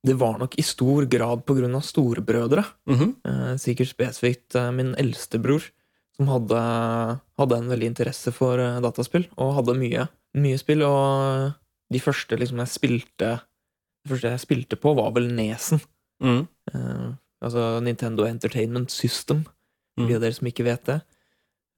Det 0.06 0.14
var 0.20 0.38
nok 0.38 0.54
i 0.56 0.62
stor 0.62 1.04
grad 1.10 1.42
av 1.50 1.82
storebrødre. 1.82 2.62
Mm 2.86 2.96
-hmm. 2.96 3.58
Sikkert 3.58 3.88
spesifikt 3.90 4.54
min 4.54 4.76
min 4.76 4.94
eldstebror, 4.94 5.60
som 6.16 6.28
hadde, 6.28 6.60
hadde 7.38 7.56
en 7.58 7.68
veldig 7.68 7.86
interesse 7.90 8.32
for 8.32 8.56
dataspill, 8.80 9.26
og 9.36 9.54
hadde 9.58 9.74
mye, 9.78 10.06
mye 10.34 10.58
spill. 10.58 10.82
Og 10.82 11.52
de 11.92 11.98
første 11.98 12.38
liksom 12.38 12.58
jeg 12.58 12.68
spilte 12.68 13.40
de 14.06 14.08
første 14.08 14.30
jeg 14.30 14.40
spilte 14.40 14.76
på, 14.76 14.94
var 14.94 15.10
vel 15.10 15.26
Nesen. 15.34 15.80
Mhm. 16.22 16.46
Eh, 17.40 17.46
altså 17.46 17.82
Nintendo 17.82 18.24
Entertainment 18.28 18.90
System, 18.90 19.44
for 19.96 20.04
Mm. 20.04 20.08
de 20.08 20.14
av 20.14 20.20
dere 20.20 20.34
som 20.34 20.46
ikke 20.48 20.64
vet 20.64 20.84
det. 20.84 21.02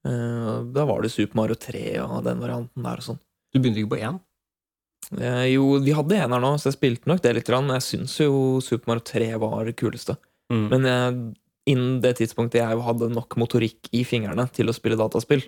Eh, 0.05 0.63
da 0.73 0.85
var 0.85 1.01
det 1.01 1.11
Super 1.11 1.35
Mario 1.35 1.55
3 1.55 1.97
og 2.03 2.23
den 2.23 2.39
varianten 2.39 2.83
der 2.83 2.97
og 2.97 3.03
sånn. 3.03 3.19
Du 3.53 3.59
begynte 3.59 3.79
ikke 3.83 3.95
på 3.95 4.01
én? 4.01 4.19
Eh, 5.19 5.53
jo, 5.53 5.79
vi 5.79 5.91
hadde 5.91 6.15
en 6.15 6.31
her 6.31 6.39
nå, 6.39 6.53
så 6.57 6.71
jeg 6.71 6.77
spilte 6.77 7.07
nok 7.07 7.21
det 7.21 7.35
litt, 7.35 7.47
men 7.49 7.67
jeg 7.79 7.81
syns 7.99 8.17
jo 8.19 8.59
Super 8.61 8.87
Mario 8.87 9.01
3 9.03 9.37
var 9.39 9.65
det 9.65 9.75
kuleste. 9.75 10.17
Mm. 10.51 10.69
Men 10.69 10.81
jeg, 10.83 11.35
innen 11.67 12.01
det 12.01 12.17
tidspunktet 12.17 12.59
jeg 12.61 12.77
hadde 12.83 13.09
nok 13.13 13.29
motorikk 13.39 13.89
i 13.93 14.03
fingrene 14.03 14.49
til 14.51 14.67
å 14.67 14.73
spille 14.75 14.97
dataspill, 14.97 15.43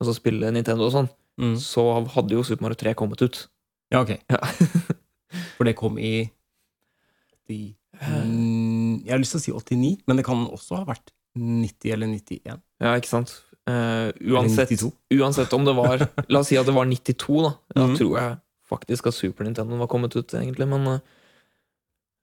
altså 0.00 0.14
spille 0.14 0.50
Nintendo 0.52 0.86
og 0.86 0.92
sånn, 0.92 1.10
Mm. 1.40 1.56
så 1.58 2.04
hadde 2.14 2.30
jo 2.30 2.42
Super 2.44 2.62
Mario 2.62 2.76
3 2.76 2.94
kommet 2.94 3.20
ut. 3.22 3.46
Ja, 3.90 4.02
ok. 4.02 4.18
Ja. 4.30 4.38
For 5.56 5.64
det 5.64 5.74
kom 5.76 5.98
i 5.98 6.30
80, 7.48 7.74
mm, 8.00 8.53
Jeg 9.04 9.12
har 9.14 9.20
lyst 9.22 9.34
til 9.36 9.40
å 9.40 9.44
si 9.44 9.52
89, 9.76 9.98
men 10.08 10.16
det 10.20 10.24
kan 10.26 10.46
også 10.48 10.78
ha 10.80 10.84
vært 10.88 11.12
90 11.36 11.92
eller 11.92 12.06
91. 12.12 12.60
Ja, 12.80 12.94
ikke 12.98 13.10
sant? 13.10 13.32
Uh, 13.68 14.10
uansett, 14.34 14.72
uansett 15.16 15.52
om 15.56 15.64
det 15.64 15.72
var 15.76 16.02
La 16.32 16.42
oss 16.42 16.50
si 16.52 16.56
at 16.60 16.66
det 16.68 16.74
var 16.76 16.84
92, 16.90 17.38
da. 17.46 17.52
Da 17.74 17.86
Mhm. 17.88 17.94
tror 17.96 18.18
jeg 18.20 18.34
faktisk 18.68 19.06
at 19.08 19.14
Super 19.16 19.44
Nintendo 19.46 19.76
var 19.80 19.88
kommet 19.92 20.14
ut, 20.16 20.34
egentlig, 20.36 20.66
men 20.68 20.86
uh, 20.88 21.00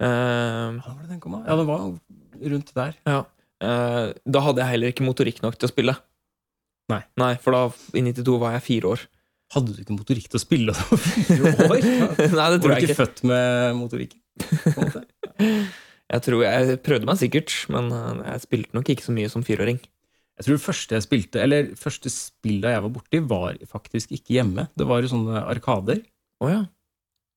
Hva 0.02 0.94
var 0.96 1.02
det 1.04 1.10
den 1.16 1.20
kom 1.24 1.36
av? 1.40 1.46
Ja, 1.48 1.56
det 1.60 1.66
var 1.70 1.80
rundt 2.52 2.74
der. 2.78 2.94
Ja. 3.06 3.20
Uh, 3.62 4.14
da 4.26 4.40
hadde 4.48 4.62
jeg 4.64 4.72
heller 4.74 4.94
ikke 4.94 5.06
motorikk 5.06 5.42
nok 5.44 5.58
til 5.62 5.70
å 5.70 5.72
spille. 5.74 5.96
Nei. 6.92 7.02
Nei, 7.22 7.34
For 7.42 7.54
da, 7.56 7.66
i 7.98 8.02
92 8.04 8.40
var 8.42 8.56
jeg 8.58 8.66
fire 8.68 8.94
år. 8.96 9.04
Hadde 9.52 9.74
du 9.76 9.82
ikke 9.84 9.96
motorikk 9.98 10.30
til 10.32 10.40
å 10.40 10.42
spille 10.42 10.72
da 10.74 10.84
du 10.88 11.44
var 11.46 11.78
fire 11.78 12.08
år? 12.08 12.18
Nei, 12.18 12.26
det 12.26 12.38
Var 12.40 12.58
tror 12.58 12.64
du 12.64 12.74
jeg 12.74 12.84
ikke 12.84 12.94
ikke. 12.94 13.00
født 13.04 13.24
med 13.28 13.78
motorikk? 13.82 14.18
på 14.42 14.78
en 14.78 14.88
måte? 14.88 15.02
Jeg 16.12 16.24
tror 16.26 16.42
jeg 16.44 16.80
prøvde 16.84 17.08
meg 17.08 17.18
sikkert, 17.22 17.54
men 17.72 17.92
eh, 17.96 18.22
jeg 18.34 18.44
spilte 18.46 18.76
nok 18.76 18.90
ikke 18.92 19.06
så 19.08 19.14
mye 19.16 19.30
som 19.32 19.44
fireåring. 19.48 19.80
Jeg 20.40 20.46
tror 20.48 20.58
det 20.58 20.64
første 20.66 20.96
jeg 20.98 21.06
spilte, 21.06 21.42
eller 21.44 21.70
første 21.78 22.10
spillet 22.12 22.74
jeg 22.74 22.84
var 22.84 22.92
borti, 22.96 23.20
var 23.30 23.58
faktisk 23.70 24.12
ikke 24.16 24.40
hjemme. 24.40 24.68
Det 24.76 24.88
var 24.90 25.04
i 25.06 25.12
sånne 25.12 25.44
arkader. 25.52 26.02
Oh, 26.42 26.50
ja. 26.50 26.64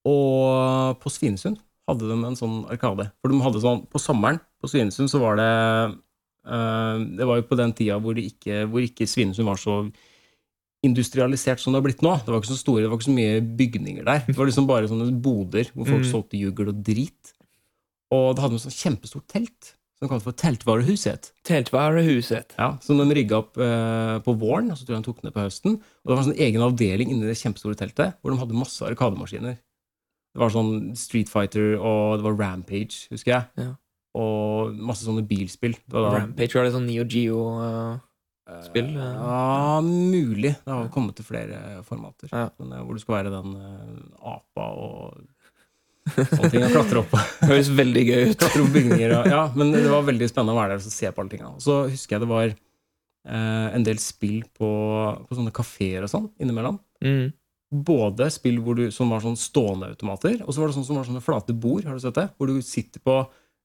Og 0.08 0.98
på 1.02 1.12
Svinesund 1.12 1.60
hadde 1.88 2.08
de 2.08 2.16
en 2.16 2.38
sånn 2.38 2.62
arkade. 2.72 3.10
For 3.20 3.28
de 3.32 3.42
hadde 3.44 3.60
sånn, 3.60 3.82
På 3.92 4.00
sommeren 4.00 4.38
på 4.60 4.70
Svinesund 4.72 5.10
så 5.12 5.20
var 5.20 5.36
det 5.36 5.48
eh, 6.48 7.04
Det 7.20 7.28
var 7.28 7.40
jo 7.40 7.46
på 7.50 7.58
den 7.60 7.72
tida 7.76 7.98
hvor, 8.00 8.16
det 8.16 8.24
ikke, 8.32 8.62
hvor 8.72 8.84
ikke 8.84 9.08
Svinesund 9.08 9.48
var 9.48 9.60
så 9.60 9.82
industrialisert 10.84 11.60
som 11.60 11.72
det 11.72 11.80
har 11.80 11.86
blitt 11.86 12.02
nå. 12.04 12.14
Det 12.24 12.32
var 12.32 12.40
ikke 12.42 12.52
så 12.52 12.60
store, 12.60 12.82
det 12.84 12.90
var 12.92 12.98
ikke 13.00 13.08
så 13.10 13.16
mye 13.16 13.44
bygninger 13.60 14.04
der. 14.08 14.24
Det 14.26 14.36
var 14.36 14.48
liksom 14.50 14.66
bare 14.68 14.88
sånne 14.90 15.12
boder 15.24 15.70
hvor 15.72 15.88
folk 15.88 16.04
Mm. 16.04 16.10
solgte 16.10 16.40
jugel 16.40 16.68
og 16.72 16.82
drit. 16.84 17.33
Og 18.12 18.34
da 18.36 18.42
hadde 18.44 18.56
de 18.56 18.60
et 18.60 18.66
sånn 18.68 18.76
kjempestort 18.82 19.26
telt 19.32 19.74
som 19.98 20.08
kalte 20.10 20.26
for 20.26 20.36
Teltvarehuset. 20.36 21.30
Teltvarehuset. 21.46 22.56
Ja, 22.58 22.72
som 22.82 22.98
de 22.98 23.06
rigga 23.16 23.38
opp 23.40 23.56
eh, 23.62 24.18
på 24.26 24.34
våren, 24.40 24.72
og 24.74 24.76
så 24.78 24.84
tror 24.84 24.96
jeg 24.98 25.04
de 25.04 25.08
tok 25.08 25.22
ned 25.24 25.32
på 25.36 25.44
høsten. 25.46 25.76
Og 25.78 26.10
det 26.10 26.12
var 26.16 26.22
en 26.24 26.28
sånn 26.32 26.42
egen 26.48 26.64
avdeling 26.66 27.12
inni 27.14 27.28
det 27.30 27.38
kjempestore 27.40 27.78
teltet, 27.78 28.18
hvor 28.20 28.34
de 28.34 28.40
hadde 28.42 28.58
masse 28.58 28.82
arkademaskiner. 28.84 29.56
Det 30.34 30.42
var 30.42 30.50
sånn 30.50 30.74
Street 30.98 31.30
Fighter, 31.30 31.76
og 31.78 32.18
det 32.18 32.26
var 32.26 32.36
Rampage, 32.42 33.04
husker 33.14 33.36
jeg. 33.36 33.68
Ja. 33.68 33.70
Og 34.18 34.74
masse 34.78 35.06
sånne 35.06 35.22
bilspill. 35.26 35.76
Det 35.86 35.94
var 35.94 36.08
da, 36.10 36.18
Rampage 36.24 36.58
var 36.58 36.66
det 36.66 36.74
sånn 36.74 36.88
Neo 36.90 37.06
Geo-spill? 37.06 38.90
Eh, 38.98 39.04
Ja, 39.14 39.78
mulig. 39.86 40.56
Det 40.66 40.74
har 40.74 40.90
kommet 40.94 41.16
til 41.18 41.26
flere 41.30 41.80
formater. 41.86 42.28
Ja. 42.34 42.48
Men, 42.58 42.72
eh, 42.74 42.82
hvor 42.82 42.98
du 42.98 43.02
skal 43.02 43.20
være 43.22 43.32
den 43.34 43.54
eh, 43.62 44.26
apa 44.34 44.66
og 44.74 45.22
sånne 46.12 46.50
ting. 46.52 46.64
å 46.66 46.72
klatre 46.72 47.00
opp, 47.02 47.14
Høres 47.50 47.70
veldig 47.74 48.04
gøy 48.08 48.24
ut. 48.30 48.36
klatre 48.40 48.64
opp 48.64 48.74
bygninger. 48.74 49.14
Og, 49.18 49.30
ja, 49.32 49.44
men 49.56 49.72
det 49.74 49.86
var 49.90 50.04
veldig 50.08 50.28
spennende 50.30 50.56
å 50.56 50.60
være 50.60 50.76
der 50.76 50.84
og 50.84 50.96
se 50.96 51.10
på 51.10 51.24
alle 51.24 51.32
tingene. 51.32 51.54
Så 51.64 51.78
husker 51.92 52.16
jeg 52.16 52.24
det 52.24 52.30
var 52.32 52.48
eh, 52.50 53.68
en 53.78 53.86
del 53.86 54.02
spill 54.02 54.42
på, 54.56 54.72
på 55.28 55.38
sånne 55.38 55.54
kafeer 55.54 56.04
og 56.06 56.12
sånn 56.12 56.28
innimellom. 56.42 56.80
Mm. 57.04 57.32
Både 57.84 58.28
spill 58.30 58.60
hvor 58.62 58.78
du, 58.78 58.84
som 58.94 59.10
var 59.10 59.24
sånn 59.24 59.38
stående 59.40 59.88
automater, 59.94 60.36
og 60.44 60.52
så 60.54 60.62
var 60.62 60.70
det 60.70 60.78
sånn 60.78 60.86
som 60.86 61.00
var 61.00 61.08
sånne 61.08 61.24
flate 61.24 61.56
bord. 61.56 61.88
har 61.88 61.96
du 61.96 62.04
sett 62.04 62.20
det? 62.20 62.28
Hvor 62.36 62.52
du 62.52 62.60
sitter 62.64 63.02
på 63.04 63.24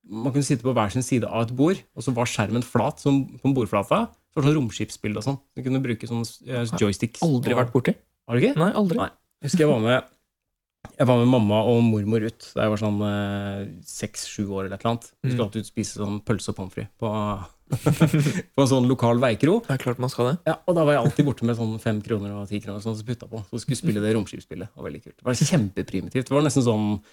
man 0.10 0.32
kunne 0.34 0.48
sitte 0.48 0.64
på 0.66 0.74
hver 0.74 0.90
sin 0.90 1.04
side 1.06 1.28
av 1.28 1.44
et 1.44 1.52
bord, 1.54 1.78
og 1.94 2.02
så 2.02 2.14
var 2.16 2.30
skjermen 2.30 2.64
flat 2.66 3.02
som 3.04 3.20
på 3.42 3.52
bordflata. 3.54 4.08
Så 4.30 4.40
var 4.40 4.46
det 4.46 4.50
sånn 4.50 4.58
romskipsbilde 4.58 5.22
og 5.22 5.26
sånn. 5.26 5.38
Du 5.58 5.62
kunne 5.66 5.82
bruke 5.84 6.08
sånne 6.10 6.26
eh, 6.48 6.72
joysticks. 6.82 7.22
Aldri 7.26 7.58
vært 7.58 7.74
borti. 7.74 7.94
Har 8.30 8.38
du 8.38 8.44
ikke? 8.46 8.56
Nei, 8.62 8.72
aldri. 8.80 8.98
Nei. 9.02 9.10
Jeg 9.42 9.52
husker 9.52 9.66
jeg 9.66 9.72
var 9.72 9.84
med 9.84 10.10
Jeg 11.00 11.08
var 11.08 11.18
med 11.20 11.28
mamma 11.28 11.58
og 11.68 11.82
mormor 11.84 12.24
ut 12.24 12.46
da 12.56 12.64
jeg 12.66 12.72
var 12.72 12.80
sånn 12.80 13.00
seks-sju 13.84 14.46
år 14.48 14.66
eller 14.68 14.76
et 14.78 14.84
eller 14.86 14.94
annet. 14.94 15.08
Vi 15.24 15.30
skulle 15.32 15.44
Mm. 15.44 15.48
alltid 15.50 15.62
ut 15.66 15.70
spise 15.74 16.00
sånn 16.00 16.20
pølse 16.24 16.50
og 16.50 16.56
pommes 16.56 16.74
frites 16.74 16.92
på, 17.00 17.10
på 18.56 18.64
en 18.64 18.68
sånn 18.72 18.88
lokal 18.88 19.20
veikro. 19.20 19.60
Det 19.66 19.76
er 19.76 19.82
klart 19.84 20.00
man 20.00 20.10
skal 20.10 20.30
det. 20.32 20.38
Ja, 20.48 20.56
og 20.68 20.76
da 20.76 20.86
var 20.88 20.94
jeg 20.96 21.04
alltid 21.06 21.26
borte 21.28 21.44
med 21.48 21.58
sånn 21.60 21.80
fem 21.84 22.00
kroner 22.02 22.32
og 22.36 22.48
ti 22.50 22.60
kroner 22.64 22.80
sånn, 22.84 22.96
så 22.96 23.04
putta 23.08 23.28
på. 23.28 23.44
Så 23.52 23.60
skulle 23.64 23.76
spille 23.80 24.02
det 24.04 24.14
romskipsspillet. 24.16 24.72
Det 24.72 24.80
var 24.80 24.88
veldig 24.90 25.04
kult. 25.04 25.18
Det 25.20 25.28
var 25.28 25.34
kjempeprimitivt. 25.40 26.28
Det 26.32 26.36
var 26.36 26.42
nesten 26.48 26.64
sånn 26.64 27.04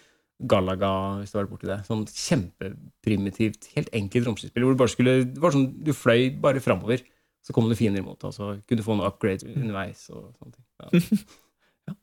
Galaga, 0.46 0.90
hvis 1.22 1.32
du 1.32 1.38
har 1.38 1.46
vært 1.46 1.54
borti 1.54 1.66
det. 1.70 1.78
Sånn 1.88 2.06
kjempeprimitivt, 2.12 3.70
helt 3.74 3.88
enkelt 3.96 4.26
romskipsspill. 4.28 4.62
Hvor 4.66 4.74
du 4.76 4.80
bare 4.82 4.92
skulle 4.92 5.14
Det 5.24 5.40
var 5.40 5.50
sånn 5.54 5.82
du 5.82 5.92
fløy 5.96 6.30
bare 6.40 6.60
framover. 6.60 7.02
Så 7.46 7.54
kom 7.54 7.68
det 7.70 7.78
fiender 7.78 8.02
imot, 8.02 8.22
og 8.26 8.32
så 8.34 8.56
kunne 8.66 8.78
du 8.82 8.82
få 8.86 8.96
noen 8.98 9.06
upgrade 9.06 9.46
underveis. 9.46 10.08
og 10.10 10.34
sånne 10.38 10.54
ting. 10.54 10.64
Ja. 10.82 11.26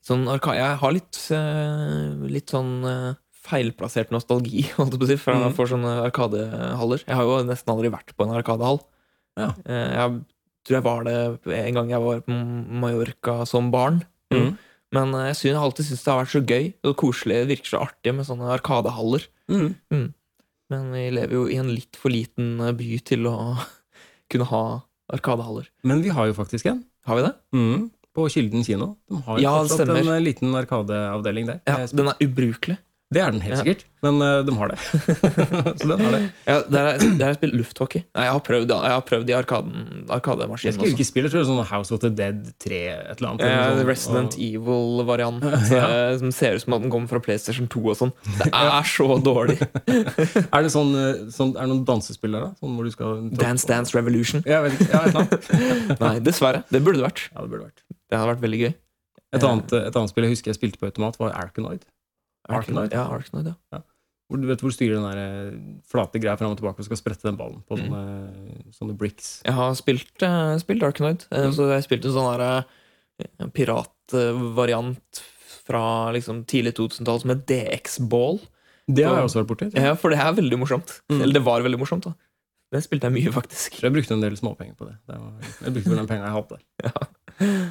Sånn 0.04 0.24
jeg 0.28 0.78
har 0.80 0.94
litt, 0.96 1.18
eh, 1.36 2.28
litt 2.32 2.52
sånn 2.54 2.72
eh, 2.88 3.14
feilplassert 3.44 4.14
nostalgi 4.16 4.64
holdt 4.78 4.96
jeg 4.96 5.02
på 5.02 5.08
å 5.08 5.10
si, 5.12 5.18
for, 5.20 5.36
mm. 5.36 5.56
for 5.58 5.72
sånne 5.72 5.96
arkadehaller. 6.06 7.04
Jeg 7.04 7.18
har 7.20 7.28
jo 7.28 7.42
nesten 7.48 7.74
aldri 7.74 7.92
vært 7.92 8.14
på 8.16 8.28
en 8.28 8.36
arkadehall. 8.38 8.80
Ja. 9.40 9.50
Eh, 9.66 9.90
Jeg 9.98 10.22
tror 10.64 10.78
jeg 10.78 10.86
var 10.86 11.04
det 11.04 11.16
en 11.60 11.76
gang 11.76 11.90
jeg 11.92 12.00
var 12.06 12.22
på 12.24 12.36
Mallorca 12.84 13.42
som 13.50 13.68
barn. 13.74 14.04
Mm. 14.32 14.54
Men 14.96 15.12
jeg 15.18 15.36
synes, 15.36 15.44
jeg 15.50 15.58
har 15.58 15.66
alltid 15.68 15.88
syntes 15.90 16.04
det 16.06 16.12
har 16.14 16.22
vært 16.22 16.32
så 16.36 16.44
gøy 16.54 16.66
og 16.88 16.96
koselig. 17.02 17.40
Det 17.42 17.50
virker 17.52 17.72
så 17.74 17.82
artig 17.84 18.14
med 18.16 18.28
sånne 18.30 18.52
arkadehaller. 18.56 19.26
Mm. 19.52 20.06
Men 20.72 20.88
vi 20.94 21.04
lever 21.18 21.36
jo 21.36 21.44
i 21.52 21.58
en 21.60 21.74
litt 21.74 21.98
for 22.00 22.14
liten 22.14 22.56
by 22.80 22.90
til 23.04 23.28
å 23.28 23.36
kunne 24.32 24.48
ha 24.54 24.64
arkadehaller. 25.14 25.68
Men 25.84 26.06
vi 26.06 26.14
har 26.16 26.30
jo 26.30 26.38
faktisk 26.38 26.70
en. 26.72 26.86
Har 27.10 27.20
vi 27.20 27.26
det? 27.28 27.34
Mhm. 27.58 27.90
På 28.16 28.28
Kilden 28.30 28.64
kino. 28.64 28.96
De 29.10 29.22
har 29.26 29.40
Ja, 29.42 29.56
fortsatt 29.64 29.82
stemmer. 29.88 30.00
en 30.02 30.08
eh, 30.16 30.20
liten 30.22 30.54
arkadeavdeling 30.56 31.48
der. 31.48 31.62
Ja, 31.68 31.80
Eh, 31.84 31.88
Den 31.94 32.08
er 32.08 32.14
ubrukelig. 32.22 32.78
Det 33.14 33.22
er 33.22 33.30
den 33.30 33.42
helt 33.42 33.54
Ja. 33.54 33.62
sikkert, 33.62 33.84
men 34.02 34.16
eh, 34.26 34.42
de 34.42 34.52
har 34.58 34.68
det. 34.70 34.78
så 35.78 35.86
den 35.86 36.00
har 36.02 36.12
det. 36.16 36.22
Ja, 36.48 36.56
der, 36.66 36.80
er- 36.96 37.00
har 37.22 37.30
jeg 37.30 37.36
spilt 37.38 37.54
lufthockey. 37.54 38.00
Nei, 38.16 38.24
jeg 38.26 38.32
har 38.34 38.40
prøvd, 38.42 38.72
jeg 38.74 38.90
har 38.90 39.04
prøvd 39.06 39.30
i 39.30 39.34
arkaden, 39.38 39.74
Jeg 40.00 40.08
arkademaskinen 40.18 40.74
skulle 40.74 40.96
ikke 40.96 41.06
spille, 41.06 41.30
jeg 41.30 41.34
tror 41.36 41.46
sånn 41.46 41.62
House 41.70 41.92
of 41.94 42.00
the 42.02 42.10
Dead 42.10 42.40
3, 42.58 42.80
et 42.90 43.22
eller 43.22 43.30
annet. 43.30 43.44
Ja, 43.46 43.68
sånn, 43.70 43.86
Resident 43.86 44.34
og- 44.34 44.42
Evil-variant 44.48 45.44
Ja. 45.78 46.18
som 46.18 46.32
ser 46.32 46.56
ut 46.56 46.62
som 46.66 46.74
at 46.74 46.82
den 46.82 46.90
kommer 46.90 47.08
fra 47.08 47.20
PlayStation 47.22 47.68
2 47.70 47.84
og 47.94 47.98
sånn. 48.02 48.14
Det 48.40 48.50
er 48.64 48.82
så 48.82 49.06
dårlig. 49.22 49.60
Er 49.62 50.66
det 50.66 50.72
sånn, 50.74 51.30
sånn 51.30 51.54
Er 51.54 51.68
det 51.68 51.70
noen 51.70 51.86
dansespill 51.86 52.32
der, 52.34 52.50
da? 52.50 52.52
Sånn 52.66 53.30
Dance 53.38 53.68
Dance 53.70 53.94
Revolution. 53.94 54.42
Ja, 54.48 54.64
jeg 54.64 54.72
vet 54.72 54.88
ikke. 54.88 54.90
Ja. 54.90 55.96
Nei, 56.02 56.18
dessverre. 56.20 56.64
Det 56.74 56.82
burde 56.82 56.98
det 56.98 57.06
vært. 57.12 57.28
Ja, 57.30 57.46
det 57.46 57.52
burde 57.54 57.70
vært. 57.70 57.83
Det 58.14 58.20
hadde 58.22 58.30
vært 58.36 58.44
veldig 58.46 58.60
gøy. 58.62 58.74
Et 59.34 59.44
annet, 59.50 59.72
et 59.90 59.96
annet 59.98 60.12
spill 60.14 60.28
jeg 60.28 60.36
husker 60.36 60.52
jeg 60.54 60.60
spilte 60.60 60.78
på 60.78 60.86
automat, 60.92 61.18
var 61.18 61.34
Arkanoid. 61.42 61.88
Arkanoid? 62.54 62.94
Ja, 62.94 63.08
Arkanoid, 63.10 63.50
ja. 63.74 63.80
Hvor 64.30 64.40
du 64.42 64.46
vet 64.48 64.62
hvor 64.64 64.72
du 64.72 64.76
styrer 64.76 64.96
den 65.00 65.08
der 65.10 65.20
eh, 65.20 65.58
flate 65.90 66.22
greia 66.22 66.38
fram 66.40 66.54
og 66.54 66.60
tilbake 66.62 66.80
og 66.82 66.86
skal 66.88 67.00
sprette 67.00 67.26
den 67.28 67.36
ballen 67.40 67.60
på 67.68 67.76
Mm. 67.78 67.84
sånne, 67.90 68.74
sånne 68.78 68.96
bricks. 68.98 69.42
Jeg 69.46 69.54
har 69.58 69.74
spilt, 69.78 70.14
uh, 70.24 70.54
spilt 70.62 70.86
Arkanoid. 70.86 71.26
Eh, 71.32 71.48
Mm. 71.50 71.54
Så 71.58 71.68
jeg 71.74 71.84
spilte 71.88 72.08
en 72.10 72.16
sånn 72.16 72.42
eh, 72.42 73.48
piratvariant 73.54 75.22
fra 75.66 75.84
liksom 76.16 76.44
tidlig 76.50 76.74
2000-tall 76.78 77.22
som 77.24 77.34
het 77.34 77.46
DX-ball. 77.50 78.40
Det 78.88 79.06
har 79.08 79.16
jeg 79.22 79.30
også 79.30 79.42
vært 79.44 79.52
borti. 79.54 79.70
Ja, 79.80 79.94
for 79.96 80.12
det 80.12 80.20
er 80.20 80.34
veldig 80.36 80.60
morsomt. 80.60 80.98
Mm. 81.10 81.22
Eller 81.22 81.34
det 81.40 81.44
var 81.46 81.62
veldig 81.64 81.80
morsomt. 81.80 82.04
da 82.10 82.14
Det 82.74 82.84
spilte 82.84 83.08
jeg 83.10 83.16
mye, 83.16 83.32
faktisk. 83.32 83.82
Jeg 83.82 83.94
brukte 83.96 84.14
en 84.18 84.22
del 84.22 84.36
småpenger 84.40 84.76
på 84.76 84.90
det. 84.90 84.98
det 85.08 85.20
var, 85.20 85.34
jeg 85.64 85.74
brukte 85.78 85.96
den 85.96 86.08
penga 86.10 86.28
jeg 86.28 86.38
hadde. 86.38 86.60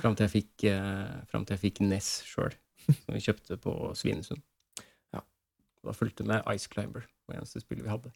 Fram 0.02 0.16
til 0.16 0.26
jeg 0.26 0.32
fikk, 0.32 0.64
eh, 0.70 1.56
fikk 1.60 1.80
Ness 1.86 2.22
sjøl, 2.26 2.54
som 2.88 3.14
vi 3.14 3.22
kjøpte 3.22 3.58
på 3.62 3.74
Svinesund. 3.98 4.42
Ja. 5.14 5.22
Da 5.84 5.94
fulgte 5.96 6.26
med 6.28 6.42
Ice 6.54 6.68
Climber, 6.72 7.06
det 7.28 7.38
eneste 7.38 7.62
spillet 7.62 7.86
vi 7.86 7.92
hadde. 7.94 8.12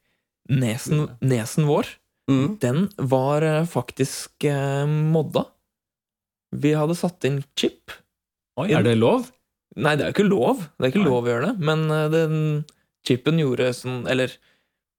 Nesen, 0.51 1.09
nesen 1.21 1.67
vår, 1.71 1.97
Mm. 2.27 2.59
den 2.59 2.89
var 2.99 3.45
eh, 3.47 3.65
faktisk 3.71 4.43
eh, 4.45 4.87
modda. 4.87 5.45
Vi 6.51 6.73
hadde 6.75 6.97
satt 6.99 7.23
inn 7.29 7.45
chip. 7.55 7.93
Oi, 8.59 8.73
er 8.75 8.83
det 8.83 8.97
lov? 8.99 9.29
Nei, 9.77 9.93
det 9.95 10.03
er 10.07 10.11
jo 10.11 10.17
ikke 10.17 10.27
lov. 10.31 10.65
Det 10.75 10.89
er 10.89 10.91
ikke 10.91 11.05
Nei. 11.05 11.11
lov 11.13 11.27
å 11.27 11.31
gjøre 11.31 11.47
det, 11.53 11.65
men 11.69 11.85
uh, 11.93 12.09
den 12.11 12.37
chipen 13.07 13.39
gjorde 13.39 13.69
sånn 13.77 14.07
Eller 14.09 14.33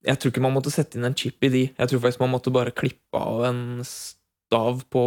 jeg 0.06 0.20
tror 0.22 0.32
ikke 0.32 0.44
man 0.46 0.54
måtte 0.56 0.72
sette 0.72 0.96
inn 1.00 1.08
en 1.08 1.16
chip 1.18 1.44
i 1.44 1.50
de. 1.52 1.64
Jeg 1.74 1.90
tror 1.92 2.04
faktisk 2.04 2.22
man 2.22 2.32
måtte 2.36 2.54
bare 2.54 2.72
klippe 2.72 3.18
av 3.20 3.44
en 3.50 3.62
stav 3.84 4.86
på, 4.94 5.02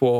på 0.00 0.10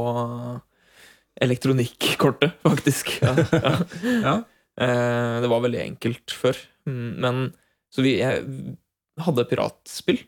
elektronikkortet, 1.40 2.52
faktisk. 2.66 3.12
Ja, 3.22 3.34
ja. 3.52 3.74
Ja. 4.22 4.36
Eh, 4.78 5.40
Det 5.42 5.48
var 5.50 5.60
veldig 5.64 5.80
enkelt 5.82 6.30
før. 6.34 6.56
Mm, 6.86 7.16
Men 7.20 7.52
Så 7.90 8.02
vi 8.04 8.18
hadde 8.20 9.44
piratspill 9.48 10.18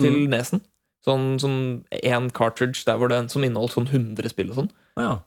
til 0.00 0.12
Mm. 0.26 0.30
nesen. 0.32 0.60
Sånn 1.06 1.38
sånn 1.40 1.84
én 1.92 2.30
cartridge 2.32 2.84
der 2.86 2.96
hvor 2.96 3.08
det, 3.08 3.30
som 3.30 3.42
inneholdt 3.44 3.72
sånn 3.76 3.88
100 3.88 4.28
spill 4.30 4.50
og 4.50 4.56
sånn. 4.56 4.70
Ja. 4.96 5.18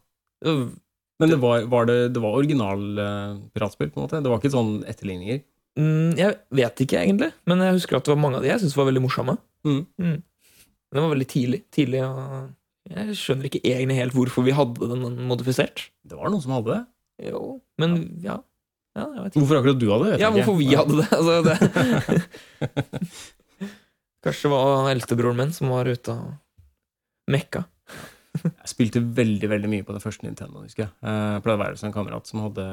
Men 0.44 1.30
det 1.30 1.40
var, 1.40 1.64
var, 1.70 1.86
det, 1.86 2.14
det 2.14 2.22
var 2.22 2.34
original 2.36 3.00
eh, 3.00 3.38
piratspill, 3.54 3.92
på 3.92 4.02
en 4.02 4.08
måte? 4.08 4.22
Det 4.24 4.30
var 4.30 4.40
ikke 4.42 4.52
sånn 4.56 4.84
etterligninger? 4.90 5.44
Mm, 5.78 6.18
Jeg 6.18 6.40
vet 6.52 6.76
ikke 6.84 7.00
egentlig, 7.00 7.32
men 7.46 7.60
jeg 7.60 7.74
husker 7.78 7.98
at 7.98 8.06
det 8.06 8.14
var 8.16 8.22
mange 8.22 8.38
av 8.38 8.42
de 8.44 8.50
jeg 8.50 8.60
syntes 8.62 8.76
var 8.78 8.86
veldig 8.90 9.02
morsomme. 9.06 9.38
Mm. 9.66 9.86
Mm. 10.02 10.24
det 10.94 11.02
var 11.02 11.10
veldig 11.16 11.28
tidlig. 11.30 11.62
tidlig 11.72 12.02
og 12.04 12.50
jeg 12.90 13.16
skjønner 13.20 13.48
ikke 13.48 13.62
egentlig 13.64 13.96
helt 14.02 14.14
hvorfor 14.18 14.44
vi 14.44 14.52
hadde 14.58 14.90
den 14.92 15.22
modifisert. 15.30 15.86
Det 16.04 16.18
var 16.20 16.30
noen 16.34 16.44
som 16.44 16.52
hadde 16.58 16.74
det. 16.76 16.82
Jo, 17.32 17.44
men 17.80 17.94
ja. 18.24 18.40
ja. 18.98 19.06
Hvorfor 19.38 19.60
akkurat 19.62 19.80
du 19.80 19.88
hadde 19.94 20.10
det? 20.12 20.20
Ja, 20.24 20.32
hvorfor 20.36 20.58
vi 20.60 20.68
hadde 20.76 20.98
det. 21.00 21.08
Altså, 21.14 21.42
det. 21.48 22.24
Kanskje 24.24 24.48
det 24.48 24.54
var 24.56 24.90
eldstebroren 24.94 25.40
min 25.40 25.52
som 25.56 25.72
var 25.74 25.88
ute 25.92 26.14
og 26.16 27.32
mekka. 27.32 27.66
Jeg 28.44 28.70
spilte 28.72 29.02
veldig 29.14 29.48
veldig 29.52 29.70
mye 29.70 29.86
på 29.86 29.94
den 29.94 30.02
første 30.04 30.26
Nintendo. 30.26 30.64
husker 30.64 30.86
jeg. 30.88 30.92
jeg 31.06 31.44
pleide 31.46 31.60
å 31.60 31.62
være 31.62 31.76
hos 31.78 31.84
en 31.86 31.94
kamerat 31.94 32.28
som 32.28 32.42
hadde 32.42 32.64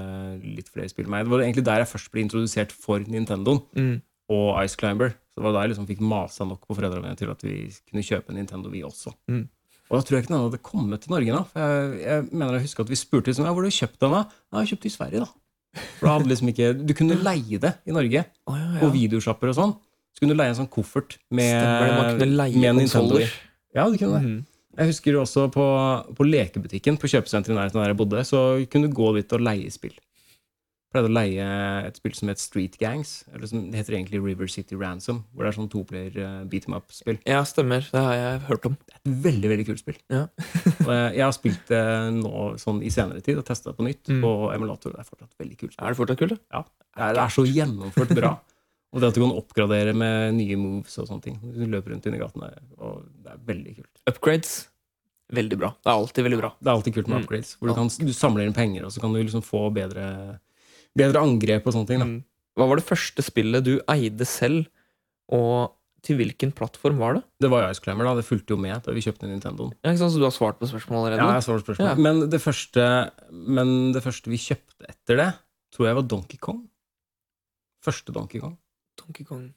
litt 0.56 0.70
flere 0.72 0.88
spill 0.90 1.04
enn 1.08 1.12
meg. 1.12 1.26
Det 1.26 1.34
var 1.34 1.42
egentlig 1.44 1.66
der 1.68 1.82
jeg 1.82 1.90
først 1.90 2.10
ble 2.14 2.22
introdusert 2.24 2.72
for 2.72 3.02
Nintendoen 3.04 3.60
Mm. 3.76 3.96
og 4.32 4.48
Ice 4.64 4.78
Climber. 4.80 5.12
Så 5.30 5.42
det 5.42 5.44
var 5.46 5.52
da 5.58 5.62
jeg 5.66 5.74
liksom 5.74 5.88
fikk 5.90 6.00
masa 6.00 6.46
nok 6.48 6.64
på 6.66 6.76
foreldrene 6.78 7.04
mine 7.10 7.18
til 7.20 7.30
at 7.34 7.42
vi 7.44 7.56
kunne 7.90 8.02
kjøpe 8.06 8.32
en 8.32 8.40
Nintendo, 8.40 8.70
vi 8.72 8.82
også. 8.86 9.12
Mm. 9.30 9.44
Og 9.90 9.98
da 9.98 10.06
tror 10.06 10.16
jeg 10.16 10.24
ikke 10.24 10.32
den 10.32 10.42
hadde 10.44 10.62
kommet 10.62 11.02
til 11.02 11.10
Norge. 11.10 11.34
da. 11.34 11.42
For 11.50 11.66
jeg, 11.66 12.00
jeg 12.06 12.26
mener 12.30 12.56
jeg 12.56 12.66
husker 12.68 12.86
at 12.86 12.90
vi 12.92 12.98
spurte 12.98 13.32
liksom, 13.32 13.46
ja, 13.48 13.54
hvor 13.56 13.66
du 13.66 13.74
kjøpt 13.74 13.98
den. 14.00 14.14
da? 14.14 14.20
Ja, 14.52 14.62
jeg 14.62 14.72
kjøpte 14.72 14.86
i 14.86 14.94
Sverige, 14.94 15.24
da. 15.26 15.80
For 15.98 16.06
da 16.06 16.12
hadde 16.16 16.30
liksom 16.30 16.50
ikke, 16.50 16.68
Du 16.86 16.92
kunne 16.98 17.16
leie 17.22 17.58
det 17.62 17.72
i 17.86 17.94
Norge, 17.94 18.24
oh, 18.50 18.58
ja, 18.58 18.68
ja. 18.80 18.90
videoshopper 18.94 19.50
og 19.50 19.58
sånn. 19.58 19.74
Så 20.14 20.22
kunne 20.22 20.34
du 20.34 20.40
leie 20.40 20.52
en 20.54 20.58
sånn 20.58 20.70
koffert 20.70 21.18
med, 21.30 21.50
Stemmer 21.50 21.92
man 21.96 22.08
kunne 22.18 22.38
leie 22.38 22.62
med 22.62 22.80
Nintendo 22.82 23.18
i. 23.22 23.26
Ja, 23.74 23.86
du 23.86 23.98
kunne 23.98 24.18
det. 24.18 24.22
Mm. 24.26 24.40
Jeg 24.80 24.90
husker 24.92 25.18
også 25.18 25.48
på, 25.52 25.64
på 26.16 26.26
lekebutikken 26.26 26.98
på 26.98 27.10
kjøpesenteret 27.10 27.52
i 27.52 27.58
nærheten 27.58 27.82
der 27.82 27.90
jeg 27.92 27.98
bodde, 27.98 28.22
så 28.26 28.40
kunne 28.70 28.90
du 28.90 28.94
gå 28.96 29.10
dit 29.18 29.34
og 29.36 29.42
leie 29.42 29.70
spill. 29.74 29.94
Pleide 30.90 31.06
å 31.06 31.12
leie 31.14 31.44
et 31.86 31.98
spill 32.00 32.14
som 32.18 32.28
het 32.32 32.40
Street 32.42 32.74
Gangs, 32.80 33.12
eller 33.30 33.46
som 33.46 33.60
det 33.70 33.78
heter 33.78 33.94
egentlig 33.94 34.18
River 34.24 34.48
City 34.50 34.74
Ransom, 34.74 35.20
hvor 35.30 35.46
det 35.46 35.52
er 35.52 35.56
sånn 35.60 35.68
toplayer 35.70 36.16
uh, 36.18 36.40
beat 36.50 36.66
em 36.66 36.74
up-spill. 36.74 37.20
Ja, 37.30 37.44
stemmer. 37.46 37.84
Det 37.92 38.00
har 38.02 38.16
jeg 38.18 38.40
hørt 38.48 38.66
om. 38.66 38.74
Det 38.88 38.96
er 38.96 38.98
et 38.98 39.12
veldig, 39.28 39.50
veldig 39.52 39.66
kult 39.68 39.82
spill. 39.84 40.00
Ja. 40.10 40.24
og 40.86 40.90
jeg, 40.90 41.12
jeg 41.20 41.22
har 41.28 41.36
spilt 41.36 41.70
det 41.70 41.82
nå 42.18 42.32
sånn 42.58 42.82
i 42.82 42.90
senere 42.90 43.22
tid 43.22 43.38
og 43.38 43.46
testa 43.46 43.70
det 43.70 43.78
på 43.78 43.86
nytt 43.86 44.10
Mm. 44.10 44.18
på 44.24 44.32
emulator. 44.56 44.90
Det 44.96 45.04
er 45.04 45.10
fortsatt 45.12 45.38
veldig 45.38 45.58
kult 45.60 45.76
spill. 45.76 45.84
Er 45.86 45.94
det 45.94 46.00
fortsatt 46.00 46.18
kult? 46.24 46.34
da? 46.34 46.40
Ja, 46.58 46.64
det 46.98 47.04
er, 47.06 47.14
det 47.14 47.22
er 47.28 47.36
så 47.38 47.46
gjennomført 47.46 48.16
bra. 48.18 48.32
Og 48.90 48.98
det 49.04 49.12
at 49.12 49.14
du 49.14 49.22
kan 49.22 49.36
oppgradere 49.38 49.92
med 49.94 50.34
nye 50.34 50.56
moves 50.58 50.98
og 50.98 51.06
sånne 51.06 51.22
ting. 51.22 51.36
Du 51.54 51.62
løper 51.70 51.92
rundt 51.94 52.08
inni 52.10 52.18
gatene, 52.18 52.48
og 52.82 53.04
det 53.22 53.30
er 53.36 53.44
veldig 53.46 53.76
kult. 53.78 54.02
Upgrades. 54.10 54.56
Veldig 55.30 55.58
bra. 55.60 55.68
Det 55.78 55.86
er 55.92 55.94
alltid 56.00 56.26
veldig 56.26 56.38
bra. 56.40 56.48
Det 56.58 56.66
er 56.66 56.74
alltid 56.74 56.96
kult 56.98 57.06
med 57.12 57.20
Mm. 57.20 57.22
upgrades. 57.28 57.52
Hvor 57.60 57.70
du, 57.70 57.74
kan, 57.78 57.86
du 58.02 58.10
samler 58.18 58.48
inn 58.48 58.56
penger, 58.56 58.88
og 58.88 58.90
så 58.90 58.98
kan 59.04 59.14
du 59.14 59.20
liksom 59.22 59.44
få 59.46 59.68
bedre, 59.70 60.08
bedre 60.98 61.22
angrep 61.22 61.66
og 61.66 61.74
sånne 61.76 61.86
ting. 61.90 62.00
Da. 62.02 62.06
Mm. 62.08 62.24
Hva 62.58 62.66
var 62.70 62.80
det 62.80 62.86
første 62.88 63.22
spillet 63.24 63.64
du 63.64 63.76
eide 63.88 64.26
selv, 64.26 64.66
og 65.30 65.76
til 66.02 66.16
hvilken 66.16 66.50
plattform 66.56 66.96
var 66.98 67.18
det? 67.18 67.22
Det 67.44 67.50
var 67.52 67.62
jo 67.66 67.70
Ice 67.74 67.82
Climber, 67.84 68.06
da. 68.08 68.14
Det 68.16 68.24
fulgte 68.24 68.54
jo 68.54 68.56
med 68.60 68.80
da 68.86 68.92
vi 68.96 69.02
kjøpte 69.04 69.28
Nintendoen. 69.28 69.74
Ja, 69.84 69.92
ikke 69.92 70.00
sant? 70.00 70.14
Så 70.14 70.18
du 70.22 70.24
har 70.24 70.32
svart 70.34 70.58
på 70.58 70.68
spørsmålet 70.70 71.12
Ja, 71.12 71.20
allerede? 71.20 71.42
jeg 71.44 71.60
på 71.60 71.64
spørsmålet. 71.66 71.90
Ja. 71.92 72.02
Men, 72.06 72.22
det 72.32 72.40
første, 72.40 72.86
men 73.30 73.92
det 73.92 74.02
første 74.02 74.32
vi 74.32 74.40
kjøpte 74.40 74.88
etter 74.88 75.20
det, 75.20 75.28
tror 75.76 75.86
jeg 75.90 75.98
var 76.00 76.06
Donkey 76.08 76.38
Kong. 76.40 76.62
Første 77.84 78.12
Donkey 78.16 78.40
Kong. 78.42 78.56
Donkey 79.00 79.24
Kong. 79.28 79.50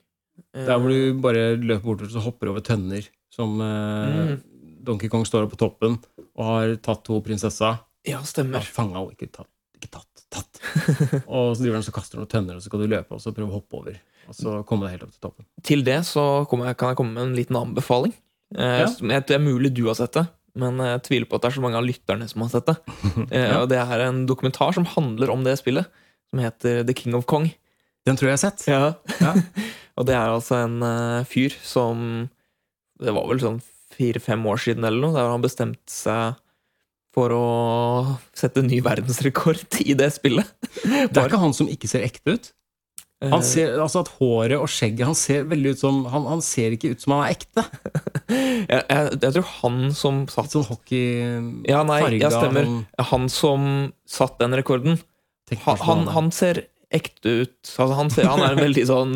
Der 0.56 0.80
hvor 0.82 0.90
du 0.90 1.20
bare 1.22 1.56
løper 1.62 1.84
bortover 1.86 2.10
og 2.10 2.16
så 2.16 2.24
hopper 2.26 2.52
over 2.52 2.64
tønner. 2.66 3.08
Som 3.34 3.60
eh, 3.62 4.34
Mm. 4.34 4.42
Donkey 4.84 5.08
Kong 5.10 5.24
står 5.26 5.48
på 5.48 5.56
toppen 5.58 5.96
og 6.36 6.44
har 6.44 6.74
tatt 6.84 7.06
to 7.08 7.22
prinsessa. 7.24 7.80
Ja, 8.04 8.18
Ja, 8.18 8.22
stemmer. 8.28 8.60
Fanga 8.68 9.00
og 9.00 9.14
ikke 9.16 9.30
tatt. 9.32 9.48
Ikke 9.84 10.00
tatt, 10.00 10.24
tatt. 10.32 10.60
og 11.28 11.54
så 11.58 11.62
driver 11.66 11.76
han 11.82 11.86
så 11.86 11.94
kaster 11.96 12.20
noen 12.20 12.30
tønner, 12.32 12.56
og 12.58 12.64
så 12.64 12.70
skal 12.72 12.84
du 12.84 12.88
løpe 12.92 13.16
og 13.18 13.20
så 13.24 13.34
prøve 13.36 13.52
å 13.52 13.58
hoppe 13.58 13.80
over. 13.82 13.98
Og 14.32 14.38
så 14.38 14.54
komme 14.68 14.88
deg 14.88 14.96
helt 14.96 15.04
opp 15.08 15.12
til 15.18 15.24
toppen. 15.26 15.48
Til 15.68 15.84
det 15.84 15.98
så 16.08 16.24
jeg, 16.48 16.78
kan 16.80 16.94
jeg 16.94 17.00
komme 17.00 17.18
med 17.18 17.26
en 17.28 17.36
liten 17.36 17.60
anbefaling. 17.60 18.14
Eh, 18.56 18.86
Ja. 18.86 19.20
det 19.20 19.36
er 19.36 19.44
mulig 19.44 19.74
du 19.76 19.84
har 19.90 19.98
sett 20.00 20.14
det, 20.16 20.24
men 20.56 20.78
jeg 20.80 21.02
tviler 21.10 21.28
på 21.28 21.36
at 21.36 21.44
det 21.44 21.50
er 21.52 21.58
så 21.58 21.64
mange 21.66 21.80
av 21.82 21.84
lytterne 21.88 22.30
som 22.32 22.46
har 22.46 22.54
sett 22.54 22.70
det. 22.72 22.78
Eh, 23.34 23.50
Ja. 23.50 23.60
og 23.64 23.68
Det 23.70 23.82
er 23.82 24.06
en 24.08 24.24
dokumentar 24.30 24.74
som 24.74 24.86
handler 24.86 25.30
om 25.34 25.44
det 25.44 25.58
spillet, 25.60 25.90
som 26.32 26.40
heter 26.40 26.86
The 26.88 26.96
King 26.96 27.18
of 27.20 27.26
Kong. 27.28 27.52
Den 28.08 28.16
tror 28.16 28.30
jeg 28.32 28.38
jeg 28.38 28.40
har 28.40 28.52
sett. 28.52 28.68
Ja. 28.68 28.94
Ja. 29.20 29.34
og 29.98 30.08
det 30.08 30.16
er 30.16 30.32
altså 30.32 30.64
en 30.64 30.80
uh, 30.84 31.24
fyr 31.28 31.54
som 31.64 32.30
Det 33.00 33.12
var 33.14 33.28
vel 33.28 33.40
sånn 33.40 33.62
fire-fem 33.94 34.42
år 34.48 34.58
siden 34.64 34.86
eller 34.88 35.02
noe, 35.04 35.14
der 35.14 35.30
han 35.30 35.44
bestemte 35.44 35.92
seg 35.92 36.40
for 37.14 37.34
å 37.36 37.46
sette 38.36 38.64
ny 38.66 38.80
verdensrekord 38.86 39.80
i 39.86 39.96
det 39.98 40.10
spillet. 40.16 40.50
Det 40.84 41.14
er 41.14 41.30
ikke 41.30 41.42
han 41.44 41.56
som 41.56 41.70
ikke 41.70 41.90
ser 41.92 42.06
ekte 42.08 42.38
ut. 42.38 42.52
Han 43.24 43.40
Eh, 43.40 43.46
ser, 43.48 43.78
altså 43.80 44.02
at 44.04 44.10
Håret 44.18 44.60
og 44.60 44.68
skjegget 44.68 45.08
Han 45.08 45.16
ser 45.16 45.46
veldig 45.48 45.72
ut 45.72 45.80
som 45.80 46.02
Han, 46.12 46.26
han 46.28 46.42
ser 46.44 46.74
ikke 46.76 46.90
ut 46.92 47.04
som 47.04 47.14
han 47.16 47.22
er 47.24 47.36
ekte. 47.38 47.64
jeg, 48.68 48.82
jeg, 48.82 49.14
jeg 49.14 49.36
tror 49.38 49.48
han 49.62 49.78
som 49.96 50.18
satt 50.28 50.50
Litt 50.50 50.58
sånn 50.58 50.68
hockeyfarga 50.68 51.72
Ja, 51.72 51.84
nei, 51.88 52.02
stemmer. 52.34 52.72
Han 53.14 53.30
som 53.32 53.70
satt 54.10 54.36
den 54.42 54.58
rekorden, 54.60 55.00
han, 55.54 55.80
han, 55.88 56.06
han 56.12 56.30
ser 56.36 56.66
ekte 56.94 57.38
ut. 57.44 57.58
Altså, 57.64 57.94
han, 57.98 58.12
ser, 58.14 58.28
han 58.30 58.44
er 58.44 58.56
en 58.56 58.62
veldig 58.64 58.86
sånn 58.90 59.16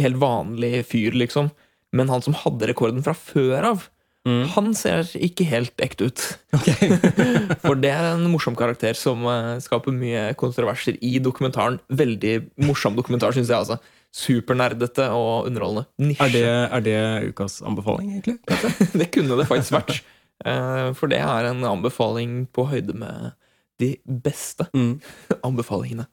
helt 0.00 0.18
vanlig 0.20 0.84
fyr, 0.88 1.16
liksom. 1.16 1.50
Men 1.96 2.10
han 2.12 2.22
som 2.24 2.36
hadde 2.38 2.68
rekorden 2.70 3.02
fra 3.04 3.14
før 3.16 3.66
av, 3.72 3.86
Mm. 4.28 4.42
han 4.52 4.66
ser 4.76 5.06
ikke 5.16 5.46
helt 5.48 5.80
ekte 5.80 6.10
ut. 6.10 6.24
Okay. 6.60 6.90
For 7.64 7.78
det 7.80 7.88
er 7.94 8.10
en 8.12 8.26
morsom 8.32 8.56
karakter 8.58 8.92
som 8.98 9.22
eh, 9.30 9.54
skaper 9.64 9.94
mye 9.96 10.26
kontroverser 10.36 10.98
i 11.00 11.14
dokumentaren. 11.24 11.78
Veldig 11.88 12.34
morsom 12.66 12.98
dokumentar, 12.98 13.32
syns 13.32 13.48
jeg. 13.48 13.56
altså. 13.62 13.78
Supernerdete 14.12 15.06
og 15.14 15.46
underholdende. 15.48 15.86
Nisje. 16.02 16.26
Er 16.26 16.34
det, 16.34 16.44
er 16.76 16.84
det 16.84 17.30
ukas 17.32 17.60
anbefaling, 17.64 18.10
egentlig? 18.18 18.36
det 19.00 19.08
kunne 19.14 19.38
det 19.40 19.46
faktisk 19.48 19.76
vært. 19.78 20.00
Eh, 20.44 20.90
For 20.98 21.08
det 21.12 21.20
er 21.24 21.48
en 21.54 21.64
anbefaling 21.70 22.42
på 22.52 22.66
høyde 22.74 22.92
med 23.00 23.32
de 23.80 23.94
beste 24.04 24.66
Mm. 24.76 24.98
anbefalingene. 25.46 26.04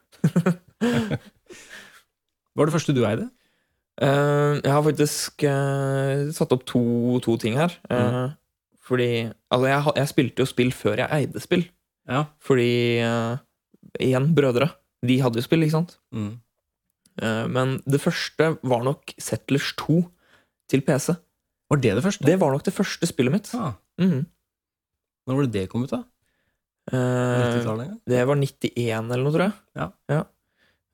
Hva 2.56 2.62
var 2.62 2.70
det 2.70 2.74
første 2.78 2.96
du 2.96 3.02
eide? 3.06 3.28
Eh, 4.02 4.60
Jeg 4.64 4.72
har 4.74 4.84
faktisk 4.86 5.44
eh, 5.50 6.28
satt 6.36 6.52
opp 6.54 6.66
to, 6.70 6.82
to 7.26 7.38
ting 7.42 7.56
her. 7.58 7.74
Mm. 7.90 8.36
Fordi 8.88 9.10
Altså, 9.52 9.68
jeg, 9.68 9.96
jeg 10.02 10.12
spilte 10.14 10.44
jo 10.44 10.50
spill 10.50 10.72
før 10.76 11.02
jeg 11.04 11.10
eide 11.18 11.42
spill. 11.44 11.66
Ja. 12.08 12.26
Fordi 12.44 12.70
eh, 13.04 13.38
Igjen, 14.04 14.34
brødre. 14.38 14.70
De 15.06 15.20
hadde 15.22 15.40
jo 15.42 15.46
spill, 15.46 15.64
ikke 15.66 15.78
sant? 15.80 15.98
Mm. 16.14 16.36
Eh, 17.22 17.46
Men 17.48 17.78
det 17.90 18.02
første 18.04 18.52
var 18.62 18.84
nok 18.86 19.14
Settlers 19.18 19.74
2 19.80 20.02
til 20.70 20.82
PC. 20.86 21.16
Var 21.72 21.82
det 21.84 21.96
det 21.98 22.04
første? 22.06 22.26
Det 22.28 22.38
var 22.40 22.52
nok 22.54 22.64
det 22.68 22.74
første 22.76 23.08
spillet 23.10 23.34
mitt. 23.34 23.50
Ja. 23.54 23.74
Mm. 24.00 24.26
når 25.28 25.36
var 25.36 25.44
det 25.48 25.52
det 25.58 25.70
kom 25.72 25.84
ut, 25.84 25.92
da? 25.92 26.04
Eh, 26.88 26.96
90-tallet 26.96 27.82
en 27.84 27.90
gang? 27.90 28.02
det 28.08 28.20
var 28.30 28.38
91 28.40 29.10
eller 29.12 29.24
noe, 29.26 29.34
tror 29.36 29.44
jeg. 29.48 29.56
Ja. 29.76 30.22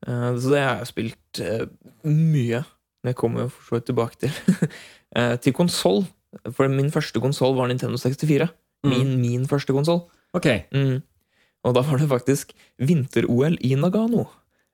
Eh, 0.08 0.30
så 0.42 0.50
det 0.54 0.62
har 0.64 0.80
jeg 0.80 0.88
spilt 0.90 1.40
eh, 1.44 1.66
mye. 2.08 2.64
Det 3.04 3.16
kommer 3.18 3.44
jeg 3.44 3.52
for 3.52 3.68
så 3.68 3.78
vidt 3.78 3.88
tilbake 3.92 4.20
til. 4.26 4.34
Eh, 5.14 5.36
til 5.38 5.52
konsoll. 5.54 6.00
For 6.56 6.66
min 6.66 6.88
første 6.90 7.20
konsoll 7.22 7.52
var 7.54 7.68
Nintendo 7.70 7.94
64. 7.94 8.48
Min, 8.90 9.12
min 9.20 9.44
første 9.46 9.70
konsoll. 9.70 10.00
Ok. 10.34 10.48
Mm. 10.74 11.04
Og 11.62 11.76
da 11.76 11.84
var 11.86 12.00
det 12.02 12.08
faktisk 12.10 12.50
vinter-OL 12.82 13.54
i 13.62 13.76
Nagano. 13.78 14.24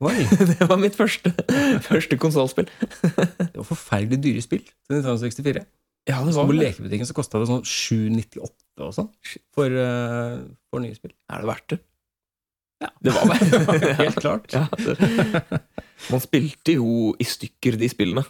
Oi. 0.01 0.23
Det 0.49 0.65
var 0.65 0.79
mitt 0.81 0.97
første, 0.97 1.29
første 1.89 2.17
konsollspill. 2.17 2.71
Det 2.81 3.53
var 3.53 3.67
forferdelig 3.69 4.17
dyre 4.23 4.41
spill 4.41 4.63
til 4.65 4.97
1964. 5.03 5.61
Ja, 6.09 6.23
det 6.25 6.33
var 6.33 6.49
på 6.49 6.57
lekebutikken 6.57 7.05
så 7.05 7.13
kosta 7.13 7.37
det 7.37 7.51
sånn 7.51 7.61
798 7.61 8.81
og 8.81 8.95
sånn 8.97 9.11
for, 9.53 9.69
eh, 9.69 10.39
for 10.73 10.81
nye 10.81 10.97
spill. 10.97 11.13
Er 11.29 11.43
det 11.43 11.51
verdt 11.51 11.75
det? 11.75 11.79
Ja. 12.81 12.89
Det 13.01 13.13
var 13.13 13.29
det. 13.79 13.93
Helt 13.99 14.19
klart. 14.23 14.53
Ja, 14.53 14.65
det. 14.77 15.59
Man 16.11 16.21
spilte 16.23 16.73
jo 16.79 17.11
i 17.21 17.27
stykker 17.29 17.77
de 17.77 17.89
spillene 17.91 18.23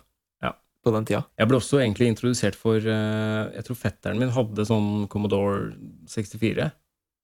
Ja. 0.44 0.52
på 0.84 0.92
den 0.96 1.06
tida. 1.08 1.22
Jeg 1.40 1.48
ble 1.48 1.60
også 1.62 1.80
egentlig 1.80 2.10
introdusert 2.12 2.58
for 2.60 2.76
eh, 2.78 3.44
Jeg 3.56 3.64
tror 3.68 3.80
fetteren 3.80 4.20
min 4.20 4.34
hadde 4.36 4.66
sånn 4.68 5.08
Commodore 5.12 5.72
64. 6.12 6.70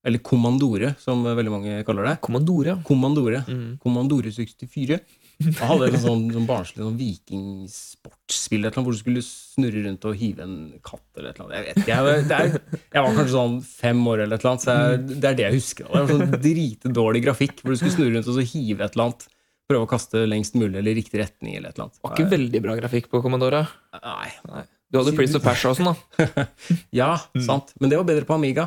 Eller 0.08 0.22
Kommandore, 0.24 0.94
som 1.04 1.26
veldig 1.26 1.52
mange 1.52 1.80
kaller 1.84 2.06
det. 2.08 2.16
Kommandore, 2.24 2.70
ja. 2.72 2.78
Kommandore. 2.88 3.42
Mm. 3.50 3.74
Kommandore 3.84 4.32
64. 4.32 5.02
Han 5.38 5.70
hadde 5.70 5.88
et 5.92 6.00
sånn, 6.02 6.24
sånn 6.34 6.48
barnslig 6.50 6.82
sånn 6.82 6.98
vikingsportsspill 6.98 8.68
hvor 8.74 8.90
du 8.90 8.98
skulle 8.98 9.22
snurre 9.26 9.84
rundt 9.86 10.08
og 10.10 10.18
hive 10.18 10.46
en 10.46 10.56
katt 10.86 11.06
eller 11.20 11.30
et 11.30 11.40
eller 11.40 11.46
annet. 11.46 11.58
Jeg 11.58 11.66
vet 11.68 11.82
ikke. 11.84 11.98
Jeg, 11.98 12.24
det 12.28 12.38
er, 12.38 12.80
jeg 12.82 13.06
var 13.06 13.18
kanskje 13.20 13.34
sånn 13.36 13.58
fem 13.70 14.02
år 14.10 14.24
eller 14.26 14.40
et 14.40 14.46
eller 14.46 14.54
annet, 14.56 14.66
så 14.66 14.76
jeg, 14.78 15.04
det 15.14 15.30
er 15.30 15.38
det 15.38 15.46
jeg 15.46 15.58
husker. 15.60 15.90
Det 15.92 16.02
var 16.02 16.14
sånn 16.14 16.42
dritdårlig 16.48 17.22
grafikk, 17.28 17.62
hvor 17.62 17.76
du 17.76 17.80
skulle 17.82 17.96
snurre 17.98 18.16
rundt 18.18 18.32
og 18.32 18.40
så 18.40 18.48
hive 18.50 18.88
et 18.88 18.98
eller 18.98 19.10
annet. 19.12 19.28
Prøve 19.68 19.84
å 19.86 19.92
kaste 19.92 20.24
lengst 20.32 20.56
mulig 20.58 20.80
eller 20.80 20.94
i 20.96 20.98
riktig 21.02 21.22
retning 21.22 21.58
eller 21.60 21.70
et 21.70 21.78
eller 21.78 21.90
annet. 21.90 22.02
Var 22.02 22.16
ikke 22.16 22.34
veldig 22.34 22.64
bra 22.64 22.80
grafikk 22.80 23.10
på 23.14 23.22
Commandore. 23.26 23.62
Nei. 24.00 24.66
Du 24.88 25.02
hadde 25.02 25.14
Prince 25.18 25.36
of 25.38 25.44
Persia 25.44 25.74
og 25.74 25.78
sånn, 25.78 25.92
da. 25.92 26.48
Ja, 27.02 27.12
sant. 27.44 27.74
Men 27.82 27.92
det 27.92 28.00
var 28.00 28.08
bedre 28.08 28.26
på 28.26 28.38
Amiga. 28.40 28.66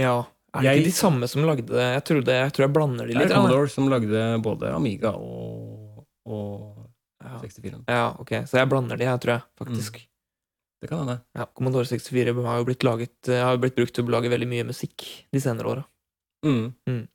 Ja. 0.00 0.22
Er 0.54 0.60
det 0.60 0.64
Jeg- 0.66 0.78
ikke 0.80 0.90
de 0.90 0.96
samme 0.98 1.28
som 1.30 1.44
lagde? 1.46 1.66
Jeg, 1.70 2.04
trodde, 2.04 2.26
jeg 2.34 2.52
tror 2.52 2.64
jeg 2.66 2.72
blander 2.74 3.06
de 3.06 3.14
litt. 3.14 3.28
Det 3.28 3.30
er. 3.30 3.36
Commodore 3.36 3.68
som 3.70 3.88
lagde 3.88 4.42
både 4.42 4.72
Amiga 4.74 5.12
og, 5.14 6.06
og 6.26 6.86
Ja. 7.22 7.38
64. 7.38 7.84
ja, 7.86 8.06
ok. 8.18 8.32
Så 8.48 8.58
jeg 8.58 8.68
blander 8.68 8.96
de, 8.98 9.04
jeg 9.04 9.20
tror 9.20 9.32
jeg, 9.36 9.42
faktisk. 9.60 10.00
Det 10.82 10.88
kan 10.88 10.98
hende. 11.04 11.20
Ja, 11.36 11.44
Commodore 11.54 11.84
64 11.84 12.34
har 12.46 12.58
jo 12.58 12.64
blitt, 12.64 12.82
laget, 12.82 13.28
eh, 13.28 13.42
har 13.44 13.58
blitt 13.58 13.76
brukt 13.76 13.92
til 13.94 14.04
å 14.04 14.10
lage 14.10 14.30
veldig 14.32 14.48
mye 14.48 14.64
musikk 14.64 15.04
de 15.30 15.38
senere 15.38 15.68
åra. 15.68 15.84
Mm. 16.42 16.72
Mm. 16.88 17.06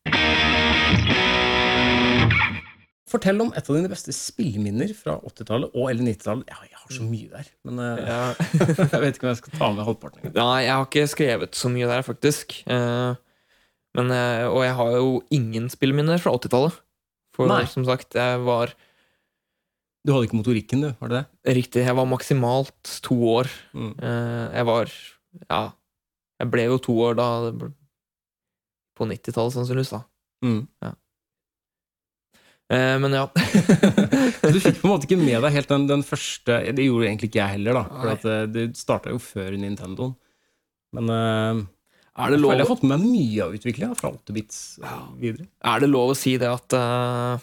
Fortell 3.10 3.40
om 3.42 3.52
et 3.56 3.68
av 3.70 3.76
dine 3.78 3.90
beste 3.90 4.12
spilleminner 4.16 4.90
fra 4.98 5.20
80-tallet 5.30 5.76
og 5.78 5.90
eller 5.92 6.04
90-tallet. 6.08 6.48
Ja, 6.50 6.58
jeg 6.66 6.80
har 6.82 6.96
så 6.96 7.04
mye 7.06 7.30
der, 7.32 7.50
men 7.68 7.80
eh, 7.80 8.02
Ja. 8.06 8.22
jeg 8.94 9.02
vet 9.04 9.18
ikke 9.20 9.28
om 9.28 9.32
jeg 9.34 9.38
skal 9.42 9.60
ta 9.60 9.70
med 9.76 9.86
halvparten. 9.88 10.32
Nei, 10.34 10.64
jeg 10.66 10.74
har 10.74 10.86
ikke 10.90 11.06
skrevet 11.12 11.58
så 11.58 11.70
mye 11.74 11.90
der, 11.92 12.02
faktisk. 12.06 12.58
Eh, 12.66 13.14
Men, 13.96 14.12
eh, 14.12 14.46
og 14.50 14.62
jeg 14.66 14.76
har 14.76 14.92
jo 14.98 15.12
ingen 15.36 15.70
spillminner 15.72 16.20
fra 16.22 16.34
80-tallet. 16.36 16.82
For 17.36 17.48
Nei. 17.52 17.64
som 17.68 17.84
sagt, 17.88 18.16
jeg 18.16 18.40
var 18.48 18.72
Du 20.06 20.14
hadde 20.14 20.28
ikke 20.30 20.38
motorikken, 20.40 20.84
du? 20.86 20.92
Var 21.02 21.10
det 21.12 21.18
det? 21.24 21.56
riktig 21.58 21.82
Jeg 21.84 21.96
var 21.98 22.06
maksimalt 22.08 23.00
to 23.04 23.16
år. 23.34 23.50
Mm. 23.76 23.94
Eh, 24.00 24.46
Jeg 24.60 24.66
var 24.70 24.92
Ja, 25.50 25.64
jeg 26.40 26.52
ble 26.52 26.64
jo 26.70 26.78
to 26.80 26.94
år 27.10 27.16
da 27.20 27.28
På 28.96 29.08
90-tallet, 29.10 29.56
sannsynligvis, 29.58 29.92
da. 29.92 30.04
Mm. 30.46 30.62
Eh, 32.72 32.96
Men 33.04 33.12
ja. 33.20 33.26
Du 34.56 34.60
fikk 34.62 34.80
på 34.82 34.88
en 34.88 34.94
måte 34.96 35.08
ikke 35.10 35.20
med 35.20 35.42
deg 35.44 35.54
helt 35.58 35.70
den, 35.72 35.88
den 35.90 36.04
første 36.06 36.62
Det 36.72 36.86
gjorde 36.88 37.08
egentlig 37.10 37.30
ikke 37.34 37.42
jeg 37.44 37.58
heller, 37.60 37.82
da. 37.82 37.84
For 38.00 38.14
at 38.16 38.52
det 38.56 38.70
starta 38.80 39.12
jo 39.14 39.20
før 39.22 39.58
Nintendoen. 39.60 40.16
Men 40.96 41.12
eh, 41.12 41.66
Er 42.16 42.32
det 42.32 42.40
lov, 42.40 42.54
jeg 42.56 42.64
har 42.64 42.70
fått 42.70 42.86
med 42.88 43.04
mye 43.04 43.44
av 43.44 43.56
utviklinga 43.58 43.96
fra 44.00 44.14
8-bits 44.16 44.60
eh, 44.80 45.00
videre. 45.20 45.50
er 45.68 45.82
det 45.84 45.90
lov 45.92 46.14
å 46.14 46.18
si 46.18 46.38
det 46.40 46.48
at 46.48 46.76
uh, 46.80 47.42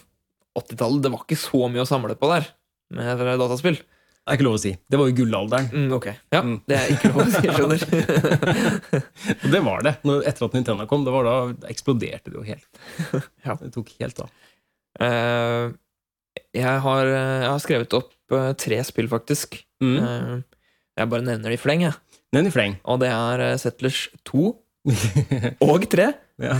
80-tallet, 0.57 1.03
det 1.05 1.11
var 1.13 1.25
ikke 1.25 1.37
så 1.37 1.67
mye 1.69 1.83
å 1.83 1.89
samle 1.89 2.15
på 2.17 2.29
der 2.31 2.47
med 2.93 3.21
dataspill? 3.41 3.77
Det 4.23 4.31
er 4.31 4.37
ikke 4.39 4.45
lov 4.47 4.55
å 4.55 4.61
si. 4.63 4.71
Det 4.87 4.97
var 4.97 5.09
jo 5.09 5.15
gullalderen. 5.17 5.65
Mm, 5.73 5.93
ok. 5.97 6.05
Ja, 6.31 6.39
Mm. 6.41 6.55
det 6.65 6.77
er 6.79 6.91
ikke 6.93 7.09
lov 7.11 7.21
å 7.21 7.31
si, 7.33 7.49
skjønner. 7.57 7.81
Det 9.53 9.61
var 9.65 9.83
det. 9.83 9.93
Når, 10.07 10.21
etter 10.31 10.45
at 10.47 10.55
Nintendo 10.55 10.85
kom, 10.87 11.03
det 11.03 11.11
var 11.11 11.27
da, 11.27 11.33
eksploderte 11.67 12.31
det 12.31 12.37
jo 12.39 12.45
helt. 12.47 12.69
Ja. 13.45 13.57
Det 13.59 13.73
tok 13.75 13.91
helt 13.99 14.23
av. 14.23 14.31
Uh, 15.01 15.73
jeg, 16.55 16.79
har, 16.85 17.05
eh, 17.09 17.43
jeg 17.43 17.49
har 17.51 17.61
skrevet 17.61 17.97
opp 17.97 18.13
uh, 18.33 18.53
tre 18.57 18.79
spill, 18.87 19.09
faktisk. 19.11 19.59
Mm. 19.83 19.97
Eh, 19.99 20.33
jeg 21.01 21.09
bare 21.11 21.25
nevner 21.25 21.53
de 21.53 21.57
i 21.57 21.61
fleng, 21.61 21.83
jeg. 21.87 21.97
i 22.33 22.53
Fleng. 22.53 22.77
Og 22.89 23.01
det 23.03 23.09
er 23.13 23.43
eh, 23.43 23.57
Settlers 23.61 24.05
2 24.29 24.53
og 25.63 25.85
tre! 25.87 26.09
ja. 26.43 26.55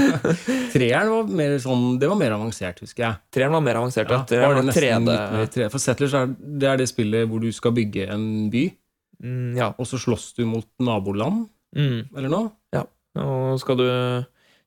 Treeren 0.74 1.10
var 1.10 1.30
mer 1.34 1.56
sånn 1.62 1.96
Det 1.98 2.06
var 2.10 2.18
mer 2.20 2.34
avansert, 2.36 2.78
husker 2.84 3.02
jeg. 3.06 3.18
Treeren 3.34 3.54
var 3.56 3.64
mer 3.66 3.78
avansert. 3.80 4.10
Ja, 4.12 4.20
Ja, 4.30 4.48
var 4.50 4.60
det 4.60 4.66
var 4.68 4.76
3D. 4.76 5.00
litt 5.08 5.32
mer 5.34 5.48
3D. 5.56 5.70
For 5.72 5.82
Settlers 5.82 6.14
er 6.14 6.30
det, 6.36 6.68
er 6.70 6.76
det 6.82 6.88
spillet 6.90 7.26
hvor 7.30 7.42
du 7.42 7.48
skal 7.56 7.74
bygge 7.76 8.08
en 8.14 8.28
by, 8.52 8.68
Mm, 9.20 9.50
ja. 9.58 9.66
og 9.76 9.84
så 9.84 9.98
slåss 10.00 10.30
du 10.38 10.46
mot 10.48 10.64
naboland, 10.80 11.48
Mm. 11.76 12.06
eller 12.16 12.30
noe? 12.32 12.52
Og 13.20 13.58
skal 13.60 13.76
du 13.76 13.84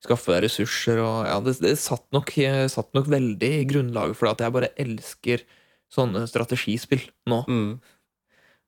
skaffe 0.04 0.34
deg 0.36 0.44
ressurser 0.44 1.00
og 1.02 1.26
Ja, 1.26 1.40
det, 1.40 1.56
det 1.64 1.78
satt, 1.80 2.04
nok, 2.12 2.30
satt 2.70 2.92
nok 2.94 3.08
veldig 3.08 3.50
i 3.62 3.66
grunnlaget 3.66 4.16
for 4.20 4.28
at 4.30 4.44
jeg 4.44 4.52
bare 4.54 4.70
elsker 4.78 5.42
sånne 5.90 6.28
strategispill 6.28 7.02
nå. 7.26 7.40
Mm. 7.48 7.80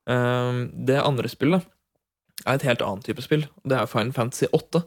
Um, 0.08 0.60
det 0.88 0.98
andre 1.04 1.28
spillet 1.30 1.66
er 2.46 2.54
et 2.58 2.66
helt 2.68 2.82
annet 2.84 3.06
type 3.08 3.22
spill. 3.24 3.46
Det 3.64 3.78
er 3.80 3.88
Final 3.88 4.12
Fantasy 4.14 4.46
8. 4.52 4.82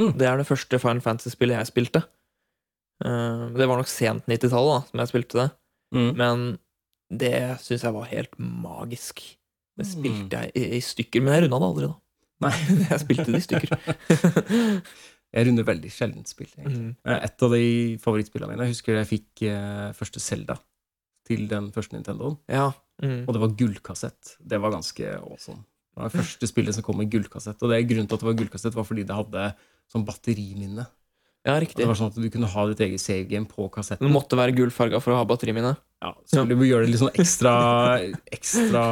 Mm. 0.00 0.12
Det 0.18 0.26
er 0.28 0.36
det 0.40 0.46
første 0.48 0.78
Final 0.80 1.00
Fantasy-spillet 1.04 1.58
jeg 1.60 1.70
spilte. 1.70 2.02
Uh, 3.04 3.52
det 3.56 3.66
var 3.68 3.76
nok 3.76 3.90
sent 3.92 4.24
90-tallet 4.30 4.72
da, 4.72 4.80
som 4.90 5.02
jeg 5.04 5.12
spilte 5.12 5.42
det, 5.42 5.50
Mm. 5.94 6.08
men 6.18 6.40
det 7.12 7.34
syns 7.62 7.84
jeg 7.84 7.92
var 7.94 8.08
helt 8.10 8.32
magisk. 8.40 9.20
Det 9.78 9.84
Mm. 9.86 9.92
spilte 9.92 10.40
jeg 10.40 10.50
i, 10.56 10.64
i 10.76 10.80
stykker, 10.80 11.22
men 11.22 11.34
jeg 11.34 11.44
runda 11.44 11.58
det 11.60 11.68
aldri, 11.68 11.86
da. 11.86 11.94
Nei. 12.40 12.50
jeg 12.90 13.00
spilte 13.04 13.26
det 13.32 13.38
i 13.42 13.46
stykker. 13.46 13.70
Jeg 15.36 15.46
runder 15.48 15.66
veldig 15.68 15.90
sjelden 15.92 16.24
spill. 16.24 16.48
egentlig. 16.56 16.78
Mm. 16.80 16.92
Eh, 17.04 17.18
Et 17.26 17.42
av 17.42 17.50
de 17.52 17.98
favorittspillene 18.00 18.52
mine 18.54 18.64
Jeg 18.64 18.72
husker 18.72 18.94
jeg 18.96 19.08
fikk 19.10 19.42
uh, 19.50 19.90
første 19.92 20.20
Zelda 20.22 20.54
til 21.26 21.48
den 21.50 21.66
første 21.74 21.96
Nintendoen. 21.96 22.38
Ja. 22.48 22.70
Mm. 23.02 23.24
Og 23.26 23.34
det 23.34 23.40
var 23.42 23.52
gullkassett. 23.58 24.36
Det 24.40 24.60
var 24.62 24.72
ganske 24.72 25.10
awesome. 25.18 25.64
Det 25.96 26.02
var 26.02 26.12
det 26.12 26.20
første 26.20 26.48
spillet 26.50 26.76
som 26.76 26.84
kom 26.84 26.98
med 27.00 27.08
gullkassett. 27.08 27.56
Og 27.64 27.72
det 27.72 27.80
grunnen 27.88 28.04
til 28.04 28.18
at 28.18 28.20
det 28.20 28.28
var 28.28 28.36
gullkassett, 28.36 28.74
var 28.76 28.84
fordi 28.84 29.06
det 29.08 29.16
hadde 29.16 29.48
sånn 29.88 30.04
batteriminne. 30.04 30.84
ja, 31.46 31.54
riktig. 31.62 31.78
Det 31.80 31.86
var 31.88 31.96
sånn 31.96 32.10
at 32.10 32.18
du 32.20 32.26
kunne 32.34 32.50
ha 32.52 32.64
ditt 32.68 32.82
eget 32.84 33.00
save 33.00 33.24
game 33.30 33.48
på 33.48 33.68
kassetten. 33.72 34.04
Det 34.04 34.12
måtte 34.12 34.36
være 34.36 34.52
gullfarga 34.58 35.00
for 35.00 35.14
å 35.14 35.20
ha 35.22 35.24
batteriminne. 35.30 35.72
Ja, 36.04 36.10
så 36.28 36.42
ville 36.44 36.58
du 36.60 36.66
gjøre 36.68 36.84
det 36.84 36.92
litt 36.92 37.00
sånn 37.00 37.14
ekstra, 37.16 37.52
ekstra 38.36 38.82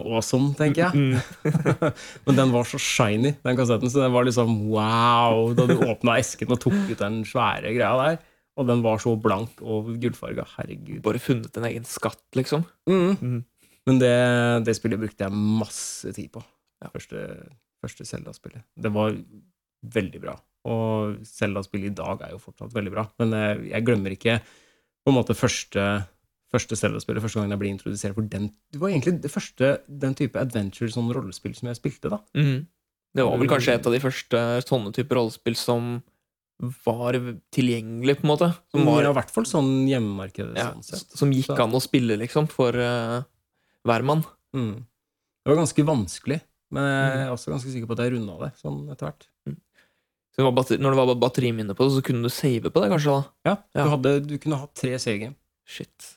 awesome, 0.00 0.50
tenker 0.58 0.88
jeg. 0.88 0.98
Mm. 0.98 1.52
Men 2.26 2.40
den 2.40 2.56
var 2.56 2.66
så 2.66 2.80
shiny, 2.82 3.36
den 3.46 3.60
kassetten, 3.60 3.92
så 3.92 4.02
den 4.02 4.16
var 4.16 4.26
liksom 4.26 4.56
wow 4.72 5.52
da 5.54 5.68
du 5.70 5.76
åpna 5.86 6.18
esken 6.18 6.50
og 6.56 6.58
tok 6.64 6.74
ut 6.90 6.98
den 6.98 7.22
svære 7.28 7.70
greia 7.76 7.94
der. 8.02 8.18
Og 8.58 8.66
den 8.68 8.82
var 8.84 8.98
så 9.00 9.14
blank 9.16 9.62
og 9.62 9.94
gullfarga. 10.02 10.44
Herregud. 10.58 10.98
Bare 11.06 11.22
funnet 11.22 11.54
en 11.56 11.70
egen 11.70 11.86
skatt, 11.88 12.24
liksom. 12.36 12.66
Mm. 12.90 13.14
Mm. 13.20 13.38
Men 13.88 13.98
det, 13.98 14.12
det 14.66 14.76
spillet 14.78 15.00
brukte 15.02 15.26
jeg 15.26 15.34
masse 15.34 16.12
tid 16.14 16.30
på. 16.34 16.42
Ja. 16.82 16.90
Første, 16.94 17.24
første 17.82 18.06
Zelda-spillet. 18.06 18.64
Det 18.78 18.92
var 18.94 19.16
veldig 19.96 20.20
bra. 20.22 20.36
Og 20.70 21.16
Zelda-spillet 21.26 21.90
i 21.90 21.96
dag 21.98 22.20
er 22.22 22.34
jo 22.36 22.42
fortsatt 22.42 22.74
veldig 22.76 22.92
bra. 22.94 23.06
Men 23.18 23.34
jeg, 23.34 23.62
jeg 23.72 23.86
glemmer 23.88 24.14
ikke 24.14 24.36
på 25.02 25.10
en 25.10 25.16
måte 25.18 25.34
første, 25.34 25.86
første 26.54 26.78
Zelda-spillet, 26.78 27.24
første 27.24 27.40
gangen 27.40 27.56
jeg 27.56 27.62
ble 27.64 27.72
introdusert 27.72 28.14
for 28.14 28.28
den. 28.30 28.52
Det 28.70 28.78
var 28.82 28.92
egentlig 28.92 29.16
det 29.24 29.32
første 29.34 29.72
den 29.90 30.14
type 30.18 30.38
adventure, 30.38 30.92
sånn 30.94 31.10
rollespill, 31.14 31.56
som 31.58 31.72
jeg 31.72 31.80
spilte, 31.80 32.12
da. 32.12 32.20
Mm. 32.38 32.62
Det 33.12 33.26
var 33.26 33.42
vel 33.42 33.50
kanskje 33.50 33.74
et 33.76 33.86
av 33.90 33.92
de 33.92 34.00
første 34.00 34.38
sånne 34.64 34.94
typer 34.96 35.18
rollespill 35.18 35.58
som 35.58 35.96
var 36.86 37.18
tilgjengelig, 37.52 38.20
på 38.20 38.24
en 38.28 38.30
måte. 38.30 38.48
Som, 38.70 38.86
var, 38.86 39.02
Ja, 39.02 39.10
I 39.10 39.16
hvert 39.18 39.34
fall 39.34 39.46
sånn 39.50 39.72
hjemmemarkedet. 39.90 40.54
ja, 40.56 40.70
sånn 40.86 41.18
som 41.18 41.34
gikk 41.34 41.58
an 41.58 41.74
å 41.74 41.82
spille, 41.82 42.14
liksom, 42.22 42.46
for 42.48 42.78
uh, 43.82 43.88
hver 43.90 44.06
mann. 44.06 44.24
Mm. 44.56 44.86
Det 45.42 45.50
var 45.50 45.58
ganske 45.58 45.84
vanskelig, 45.88 46.40
men 46.72 46.86
jeg 46.86 47.26
er 47.26 47.34
også 47.34 47.52
ganske 47.52 47.72
sikker 47.72 47.90
på 47.90 47.96
at 47.98 48.04
jeg 48.04 48.14
runda 48.14 48.38
det 48.44 48.52
sånn 48.60 48.84
etter 48.94 49.08
hvert. 49.10 49.28
Så 50.32 50.40
det 50.40 50.46
var 50.46 50.54
batteri 50.56 50.80
når 50.80 50.94
det 50.94 51.00
var 51.02 51.16
batteriminne 51.20 51.74
på 51.76 51.84
det, 51.84 51.92
så 51.98 52.02
kunne 52.06 52.24
du 52.24 52.32
save 52.32 52.70
på 52.72 52.80
det, 52.80 52.88
kanskje? 52.94 53.16
da 53.18 53.50
Ja, 53.50 53.56
Ja. 53.76 53.84
Du, 53.84 53.90
hadde, 53.92 54.12
du 54.30 54.38
kunne 54.40 54.60
ha 54.62 54.68
tre 54.72 54.94
C-game. 55.02 55.36
Shit. 55.68 56.14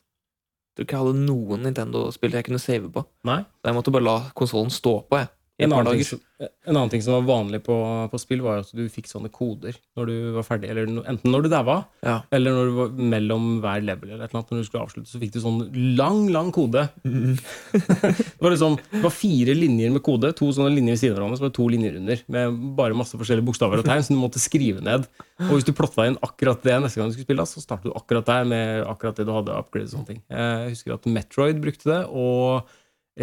Tror 0.75 0.87
ikke 0.87 0.95
jeg 0.95 1.03
hadde 1.03 1.25
noen 1.25 1.65
Nintendo-spill 1.67 2.37
jeg 2.37 2.47
kunne 2.47 2.61
save 2.63 2.87
på. 2.91 3.03
Nei? 3.27 3.41
Så 3.59 3.71
jeg 3.71 3.77
måtte 3.77 3.93
bare 3.95 4.07
la 4.07 4.15
konsollen 4.37 4.71
stå 4.71 5.01
på, 5.09 5.19
jeg. 5.19 5.31
En 5.57 5.71
annen, 5.71 5.93
ting 5.95 6.03
som, 6.03 6.19
en 6.67 6.75
annen 6.75 6.89
ting 6.91 6.99
som 7.05 7.13
var 7.15 7.21
vanlig 7.29 7.61
på, 7.63 7.75
på 8.11 8.19
spill, 8.19 8.41
var 8.43 8.59
at 8.65 8.71
du 8.75 8.81
fikk 8.91 9.07
sånne 9.07 9.29
koder 9.31 9.77
når 9.95 10.09
du 10.09 10.15
var 10.35 10.43
ferdig. 10.43 10.67
Eller 10.73 10.89
enten 11.07 11.31
når 11.31 11.45
du 11.45 11.49
daua, 11.53 11.77
Ja. 12.03 12.17
eller 12.35 12.51
når 12.57 12.65
du 12.67 12.73
var 12.81 12.89
mellom 13.13 13.45
hver 13.63 13.85
level. 13.87 14.11
eller 14.11 14.25
et 14.27 14.35
Når 14.35 14.49
du 14.51 14.65
skulle 14.67 14.83
avslutte, 14.83 15.07
så 15.07 15.21
fikk 15.21 15.31
du 15.31 15.39
sånn 15.39 15.61
lang, 15.95 16.25
lang 16.35 16.51
kode. 16.51 16.89
Mm. 17.05 17.37
det, 17.71 18.41
var 18.41 18.51
liksom, 18.51 18.75
det 18.91 19.01
var 19.05 19.13
fire 19.15 19.53
linjer 19.55 19.91
med 19.95 20.03
kode, 20.03 20.33
to 20.35 20.49
sånne 20.51 20.73
linjer 20.75 20.95
ved 20.97 20.99
siden 21.01 21.15
av 21.15 21.21
hverandre, 21.21 21.39
så 21.39 21.45
var 21.45 21.51
det 21.53 21.57
to 21.57 21.67
linjer 21.71 21.97
under, 22.01 22.21
med 22.35 22.59
bare 22.77 22.97
masse 22.99 23.15
forskjellige 23.19 23.47
bokstaver 23.47 23.79
og 23.81 23.87
tegn, 23.87 24.03
som 24.03 24.17
du 24.17 24.21
måtte 24.21 24.41
skrive 24.43 24.83
ned. 24.83 25.07
Og 25.47 25.53
hvis 25.55 25.67
du 25.67 25.71
plotta 25.77 26.05
inn 26.09 26.19
akkurat 26.25 26.63
det 26.65 26.75
neste 26.83 26.99
gang 26.99 27.09
du 27.11 27.15
skulle 27.15 27.27
spille, 27.29 27.47
så 27.47 27.63
startet 27.63 27.87
du 27.91 27.95
akkurat 27.95 28.27
der 28.27 28.47
med 28.51 28.83
akkurat 28.91 29.15
det 29.19 29.25
du 29.27 29.31
hadde 29.35 29.55
upgrade 29.55 29.87
og 29.87 29.93
sånne 29.95 30.09
ting. 30.11 30.21
Jeg 30.31 30.73
husker 30.75 30.97
at 30.97 31.07
Metroid 31.15 31.61
brukte 31.63 31.89
det, 31.93 32.01
og 32.11 32.67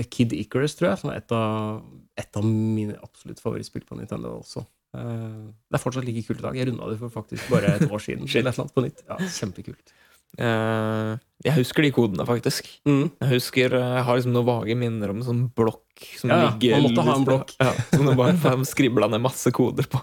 Kid 0.09 0.33
Icarus, 0.33 0.75
tror 0.79 0.91
jeg, 0.93 1.01
som 1.03 1.11
er 1.13 1.19
et 1.21 1.35
av, 1.37 1.83
et 2.17 2.39
av 2.39 2.47
mine 2.47 2.95
absolutt 3.05 3.43
favorittspill 3.45 3.85
på 3.89 3.99
Nintendo 3.99 4.39
også. 4.39 4.65
Eh, 4.97 5.51
Det 5.69 5.77
er 5.79 5.83
fortsatt 5.83 6.07
like 6.09 6.23
kult 6.27 6.41
i 6.41 6.47
dag. 6.47 6.57
Jeg 6.57 6.71
runda 6.71 6.89
det 6.93 7.01
for 7.01 7.13
faktisk 7.13 7.51
bare 7.53 7.75
et 7.77 7.91
år 7.91 8.01
siden. 8.01 8.25
Eller 8.29 8.49
et 8.49 8.55
eller 8.55 8.65
annet 8.65 8.77
på 8.79 8.87
nytt. 8.87 9.05
Ja, 9.09 9.19
Kjempekult. 9.41 9.93
Uh, 10.41 11.19
jeg 11.45 11.53
husker 11.59 11.85
de 11.85 11.91
kodene, 11.93 12.25
faktisk. 12.25 12.71
Mm. 12.89 13.11
Jeg 13.21 13.29
husker, 13.35 13.75
eh, 13.77 13.91
jeg 13.99 14.05
har 14.07 14.17
liksom 14.17 14.33
noen 14.33 14.47
vage 14.49 14.77
minner 14.81 15.13
om 15.13 15.19
en 15.21 15.27
sånn 15.27 15.43
blokk 15.53 16.07
som 16.17 16.33
Ja, 16.33 16.39
ja, 16.39 16.47
ligger 16.55 16.79
man 16.79 16.87
måtte 16.87 17.05
ha 17.05 17.17
en 17.19 17.27
blokk. 17.29 17.53
Ja, 17.61 17.75
som 17.93 18.09
det 18.09 18.15
bare 18.17 18.55
skribla 18.65 19.11
ned 19.13 19.21
masse 19.27 19.53
koder 19.53 19.89
på. 19.93 20.01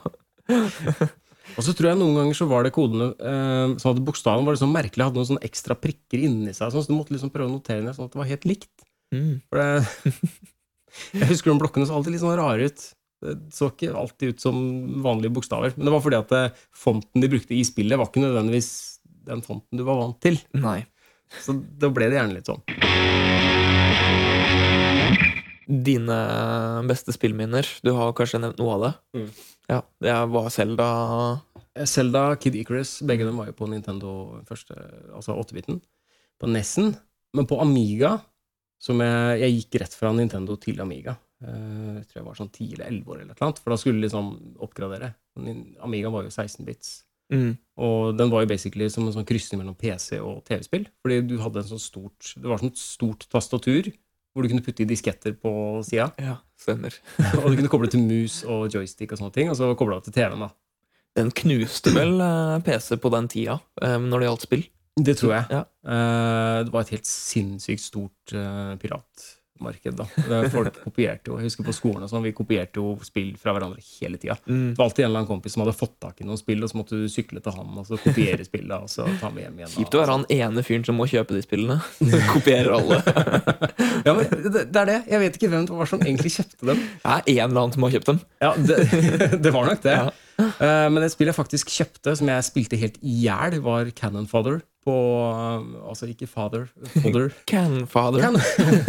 Og 1.58 1.66
så 1.66 1.74
tror 1.74 1.90
jeg 1.90 1.98
noen 1.98 2.14
ganger 2.20 2.38
så 2.38 2.46
var 2.46 2.68
det 2.68 2.76
kodene 2.76 3.08
eh, 3.18 3.74
sånn 3.82 3.96
at 3.98 4.04
bokstaven 4.06 4.46
var 4.46 4.54
liksom 4.54 4.70
merkelig, 4.70 5.08
hadde 5.08 5.18
noen 5.18 5.32
sånne 5.32 5.48
ekstra 5.50 5.74
prikker 5.82 6.22
inni 6.22 6.54
seg, 6.54 6.70
sånn, 6.70 6.86
så 6.86 6.94
du 6.94 6.98
måtte 7.00 7.16
liksom 7.16 7.34
prøve 7.34 7.50
å 7.50 7.56
notere 7.56 7.82
ned 7.82 7.98
sånn 7.98 8.06
at 8.06 8.14
det 8.14 8.22
var 8.22 8.30
helt 8.30 8.46
likt. 8.46 8.86
Mm. 9.16 9.42
For 9.50 9.62
det, 9.62 10.14
jeg 11.20 11.30
husker 11.34 11.52
de 11.52 11.60
blokkene 11.64 11.90
så 11.90 11.98
alltid 11.98 12.16
litt 12.16 12.24
sånn 12.24 12.40
rare 12.40 12.70
ut. 12.70 12.86
Det 13.20 13.36
så 13.52 13.68
ikke 13.68 13.92
alltid 14.00 14.36
ut 14.36 14.44
som 14.46 14.60
vanlige 15.04 15.34
bokstaver. 15.36 15.74
Men 15.76 15.90
det 15.90 15.96
var 15.96 16.04
fordi 16.06 16.20
at 16.22 16.32
det, 16.32 16.44
fonten 16.76 17.24
de 17.24 17.32
brukte 17.32 17.58
i 17.58 17.66
spillet, 17.68 18.00
var 18.00 18.08
ikke 18.08 18.24
nødvendigvis 18.24 18.72
den 19.30 19.44
fonten 19.46 19.80
du 19.80 19.84
var 19.88 20.00
vant 20.00 20.20
til. 20.24 20.40
Nei. 20.58 20.82
Så 21.44 21.54
da 21.60 21.92
ble 21.94 22.08
det 22.10 22.18
gjerne 22.18 22.38
litt 22.38 22.50
sånn. 22.50 22.64
Dine 25.70 26.16
beste 26.90 27.14
spillminner, 27.14 27.68
du 27.86 27.92
har 27.94 28.16
kanskje 28.18 28.40
nevnt 28.42 28.58
noe 28.62 28.78
av 28.78 28.86
det? 28.86 28.94
Mm. 29.20 29.28
Ja, 29.70 29.84
det 30.02 30.16
var 30.34 30.48
Selda 30.50 30.88
Selda, 31.86 32.24
Kid 32.42 32.56
Icarus, 32.58 32.98
begge 33.06 33.28
dem 33.28 33.38
var 33.38 33.52
jo 33.52 33.56
på 33.60 33.68
Nintendo 33.70 34.14
første, 34.48 34.76
altså 35.16 35.38
8-biten. 35.38 35.78
På 36.42 36.50
Nessen. 36.50 36.96
Men 37.38 37.46
på 37.46 37.60
Amiga, 37.62 38.18
som 38.80 39.02
jeg, 39.04 39.40
jeg 39.44 39.56
gikk 39.58 39.80
rett 39.84 39.96
fra 40.00 40.12
Nintendo 40.16 40.56
til 40.62 40.80
Amiga. 40.82 41.18
Eh, 41.44 42.00
Jeg 42.00 42.06
tror 42.08 42.20
jeg 42.22 42.26
var 42.30 42.38
sånn 42.40 42.52
10-11 42.52 43.06
år, 43.08 43.22
eller 43.22 43.36
noe, 43.36 43.54
for 43.60 43.74
da 43.74 43.78
skulle 43.80 44.02
liksom 44.06 44.30
oppgradere. 44.64 45.14
Amiga 45.84 46.10
var 46.12 46.24
jo 46.28 46.32
16 46.32 46.66
bits. 46.68 47.04
mm. 47.32 47.52
Og 47.80 48.18
den 48.18 48.30
var 48.32 48.44
jo 48.44 48.50
basically 48.52 48.90
som 48.92 49.06
en 49.08 49.14
sånn 49.16 49.28
krysning 49.28 49.62
mellom 49.62 49.76
PC 49.80 50.18
og 50.20 50.42
TV-spill. 50.48 50.88
Fordi 51.04 51.22
du 51.28 51.38
hadde 51.40 51.62
en 51.62 51.70
sånn 51.70 51.80
stort 51.80 52.34
Det 52.36 52.48
var 52.50 52.58
som 52.60 52.68
et 52.72 52.80
stort 52.82 53.28
tastatur 53.32 53.92
hvor 54.34 54.44
du 54.46 54.50
kunne 54.52 54.62
putte 54.64 54.84
i 54.84 54.88
disketter 54.90 55.34
på 55.36 55.52
sida. 55.84 56.10
Ja, 56.20 56.38
stemmer. 56.60 56.94
Og 57.44 57.50
du 57.52 57.56
kunne 57.58 57.72
koble 57.72 57.90
til 57.92 58.04
mus 58.06 58.44
og 58.46 58.68
joystick 58.72 59.12
og 59.12 59.20
sånne 59.20 59.34
ting, 59.36 59.50
og 59.50 59.56
så 59.58 59.72
kobla 59.76 60.00
til 60.06 60.14
TV-en. 60.14 60.44
da 60.46 60.50
Den 61.18 61.32
knuste 61.36 61.92
vel 61.96 62.20
eh, 62.22 62.60
PC 62.64 63.00
på 63.02 63.10
den 63.16 63.28
tida, 63.32 63.56
eh, 63.82 63.98
når 64.00 64.20
det 64.22 64.28
gjaldt 64.30 64.46
spill. 64.46 64.64
Det 65.06 65.18
tror 65.20 65.36
jeg. 65.38 65.50
Ja. 65.54 65.66
Uh, 65.86 66.64
det 66.66 66.74
var 66.74 66.86
et 66.86 66.96
helt 66.96 67.10
sinnssykt 67.10 67.84
stort 67.84 68.34
uh, 68.36 68.76
piratmarked. 68.82 69.96
da. 70.00 70.08
Folk 70.52 70.80
kopierte 70.86 71.32
jo. 71.32 71.38
Jeg 71.40 71.50
husker 71.50 71.68
på 71.68 71.76
skolen 71.76 72.06
og 72.06 72.12
sånn, 72.12 72.26
vi 72.26 72.34
kopierte 72.36 72.82
jo 72.82 72.94
spill 73.06 73.32
fra 73.40 73.56
hverandre 73.56 73.82
hele 74.00 74.20
tida. 74.22 74.38
Mm. 74.46 74.74
Det 74.74 74.80
var 74.80 74.90
alltid 74.90 75.06
en 75.06 75.10
eller 75.10 75.24
annen 75.24 75.32
kompis 75.32 75.56
som 75.56 75.64
hadde 75.66 75.76
fått 75.80 75.98
tak 76.04 76.22
i 76.22 76.28
noen 76.28 76.40
spill, 76.42 76.64
og 76.66 76.72
så 76.72 76.80
måtte 76.80 77.00
du 77.00 77.10
sykle 77.12 77.44
til 77.44 77.58
han 77.58 77.82
og 77.82 77.88
så 77.90 78.00
kopiere 78.02 78.48
spillet 78.48 78.76
og 78.78 78.92
så 78.92 79.08
ta 79.22 79.32
med 79.34 79.48
hjem 79.48 79.62
igjen. 79.64 79.74
Kjipt 79.78 79.98
å 79.98 80.04
være 80.04 80.18
han 80.18 80.28
ene 80.38 80.66
fyren 80.68 80.88
som 80.88 81.00
må 81.00 81.10
kjøpe 81.12 81.38
de 81.38 81.44
spillene. 81.46 81.80
Kopierer 82.34 82.76
alle. 82.80 83.04
Ja, 84.00 84.14
men 84.16 84.30
det, 84.32 84.62
det 84.72 84.80
er 84.80 84.88
det. 84.88 84.98
Jeg 85.12 85.20
vet 85.22 85.36
ikke 85.36 85.50
hvem 85.52 85.66
det 85.68 85.76
var 85.76 85.90
som 85.90 86.00
egentlig 86.00 86.32
kjøpte 86.32 86.70
dem. 86.70 86.80
Det 86.80 87.12
er 87.12 87.26
en 87.44 87.50
eller 87.50 87.62
annen 87.66 87.74
som 87.76 87.84
har 87.84 87.92
kjøpt 87.98 88.10
dem. 88.14 88.20
Ja, 88.40 88.52
Det, 88.56 88.78
det 89.44 89.52
var 89.52 89.68
nok 89.68 89.82
det. 89.84 89.96
Ja. 90.00 90.14
Uh, 90.40 90.88
men 90.94 91.04
et 91.04 91.14
spill 91.14 91.30
jeg 91.30 91.36
faktisk 91.36 91.72
kjøpte, 91.74 92.16
som 92.16 92.32
jeg 92.32 92.46
spilte 92.48 92.80
helt 92.80 93.00
i 93.04 93.16
hjel, 93.26 93.60
var 93.66 93.92
Cannon 93.98 94.28
Father 94.30 94.62
på 94.90 94.96
eh, 95.30 95.88
Altså 95.94 96.10
ikke 96.10 96.28
Father, 96.28 96.66
Fodder. 96.98 97.30
Canfather. 97.54 98.26
Cannon, 98.26 98.42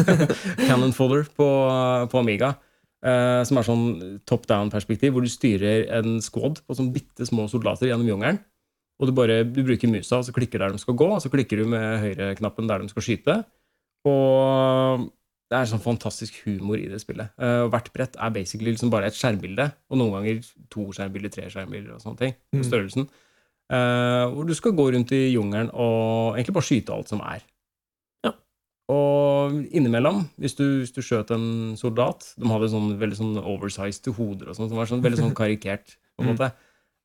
Cannon 0.68 0.92
Fodder 0.96 1.28
på, 1.36 1.48
på 2.11 2.18
Amiga. 2.24 2.55
eh, 3.05 3.40
som 3.48 3.57
er 3.61 3.64
sånn 3.68 3.84
top 4.28 4.48
down-perspektiv, 4.51 5.12
hvor 5.14 5.24
du 5.24 5.30
styrer 5.32 5.86
en 6.01 6.18
squad 6.24 6.59
på 6.66 6.76
sånn 6.76 6.90
bitte 6.92 7.24
små 7.28 7.46
soldater 7.53 7.88
gjennom 7.92 8.09
jungelen. 8.11 8.40
Og 9.01 9.09
du 9.09 9.14
bare 9.16 9.38
du 9.48 9.62
bruker 9.64 9.88
musa, 9.88 10.18
og 10.20 10.26
så 10.28 10.34
klikker 10.36 10.61
der 10.61 10.74
de 10.74 10.80
skal 10.82 10.92
gå, 11.01 11.07
og 11.09 11.22
så 11.24 11.30
klikker 11.32 11.62
du 11.62 11.70
med 11.72 12.03
høyreknappen 12.03 12.68
der 12.68 12.82
de 12.82 12.90
skal 12.92 13.07
skyte. 13.07 13.36
Og 14.05 15.07
det 15.51 15.57
er 15.59 15.70
sånn 15.70 15.80
fantastisk 15.82 16.36
humor 16.44 16.76
i 16.78 16.84
det 16.92 17.01
spillet. 17.03 17.32
Eh, 17.40 17.62
og 17.64 17.72
hvert 17.72 17.88
brett 17.96 18.18
er 18.20 18.34
basically 18.36 18.74
liksom 18.74 18.92
bare 18.92 19.09
et 19.11 19.16
skjermbilde, 19.16 19.66
og 19.90 19.98
noen 19.98 20.18
ganger 20.18 20.44
to 20.70 20.84
skjermbilder, 20.94 21.32
tre 21.34 21.48
skjermbilder 21.51 21.96
og 21.96 22.05
sånne 22.05 22.20
ting. 22.20 22.36
på 22.53 22.61
Mm. 22.61 22.68
størrelsen. 22.68 23.09
Eh, 23.09 23.30
hvor 23.71 24.47
du 24.49 24.55
skal 24.59 24.73
gå 24.75 24.89
rundt 24.93 25.12
i 25.14 25.21
jungelen 25.31 25.68
og 25.71 26.35
egentlig 26.37 26.55
bare 26.57 26.66
skyte 26.66 26.95
alt 26.95 27.09
som 27.12 27.21
er. 27.23 27.43
Ja. 28.27 28.33
Og 28.91 29.55
innimellom, 29.71 30.25
hvis 30.43 30.57
du, 30.59 30.64
hvis 30.83 30.91
du 30.97 30.99
skjøt 31.07 31.31
en 31.37 31.77
soldat 31.79 32.33
De 32.37 32.49
hadde 32.51 32.68
sånn 32.73 32.97
veldig 32.99 33.18
sånn 33.21 33.37
oversized 33.39 34.11
hoder 34.16 34.51
og 34.51 34.57
sånn, 34.59 34.68
som 34.73 34.81
var 34.81 34.91
sånn, 34.91 35.05
veldig 35.05 35.21
sånn 35.23 35.37
karikert. 35.43 35.97
på 36.16 36.25
en 36.25 36.31
Mm. 36.31 36.35
måte. 36.37 36.51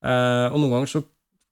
Eh, 0.06 0.48
og 0.52 0.58
noen 0.60 0.74
ganger 0.74 0.90
så 0.92 1.04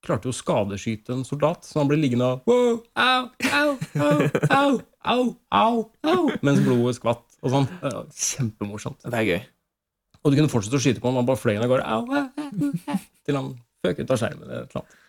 klarte 0.04 0.28
du 0.28 0.34
å 0.34 0.36
skadeskyte 0.36 1.14
en 1.16 1.24
soldat, 1.24 1.64
så 1.64 1.80
han 1.80 1.88
ble 1.88 1.96
liggende 2.02 2.26
og 2.28 2.42
wow, 2.50 2.82
au, 3.00 3.30
au, 3.54 3.70
au, 4.04 4.18
au, 4.52 4.80
au, 5.14 5.24
au, 5.62 5.86
au, 6.04 6.26
mens 6.44 6.60
blodet 6.66 6.98
skvatt 6.98 7.24
og 7.42 7.54
sånn. 7.54 7.70
Kjempemorsomt. 8.12 9.00
Det 9.06 9.20
er 9.22 9.30
gøy. 9.30 9.40
Og 10.24 10.32
du 10.34 10.38
kunne 10.42 10.52
fortsette 10.52 10.76
å 10.76 10.84
skyte 10.84 11.00
på 11.04 11.08
han, 11.08 11.22
han 11.22 11.28
bare 11.30 11.40
fløy 11.40 11.56
av 11.60 11.70
gårde 11.72 11.88
au, 11.88 12.04
au, 12.04 12.26
au, 12.44 12.74
au, 12.92 13.00
til 13.28 13.40
han 13.40 13.50
føk 13.84 14.04
ut 14.04 14.12
av 14.16 14.20
skjermen. 14.22 14.44
eller 14.50 14.66
et 14.68 14.76
eller 14.76 14.84
annet. 14.84 15.00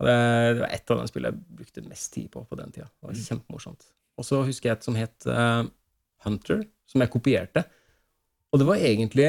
Det, 0.00 0.14
det 0.56 0.62
var 0.64 0.72
ett 0.74 0.90
av 0.90 1.00
de 1.02 1.08
spillene 1.10 1.36
jeg 1.36 1.58
brukte 1.60 1.84
mest 1.88 2.12
tid 2.14 2.30
på 2.32 2.44
på 2.48 2.56
den 2.58 2.72
tida. 2.72 2.88
Det 2.88 3.10
var 3.10 3.18
kjempemorsomt. 3.20 3.86
Og 4.20 4.24
så 4.26 4.40
husker 4.46 4.70
jeg 4.70 4.78
et 4.78 4.86
som 4.88 4.96
het 4.98 5.26
uh, 5.28 5.62
Hunter, 6.24 6.64
som 6.90 7.00
jeg 7.04 7.12
kopierte. 7.12 7.64
Og 8.52 8.58
det 8.60 8.66
var 8.68 8.80
egentlig 8.82 9.28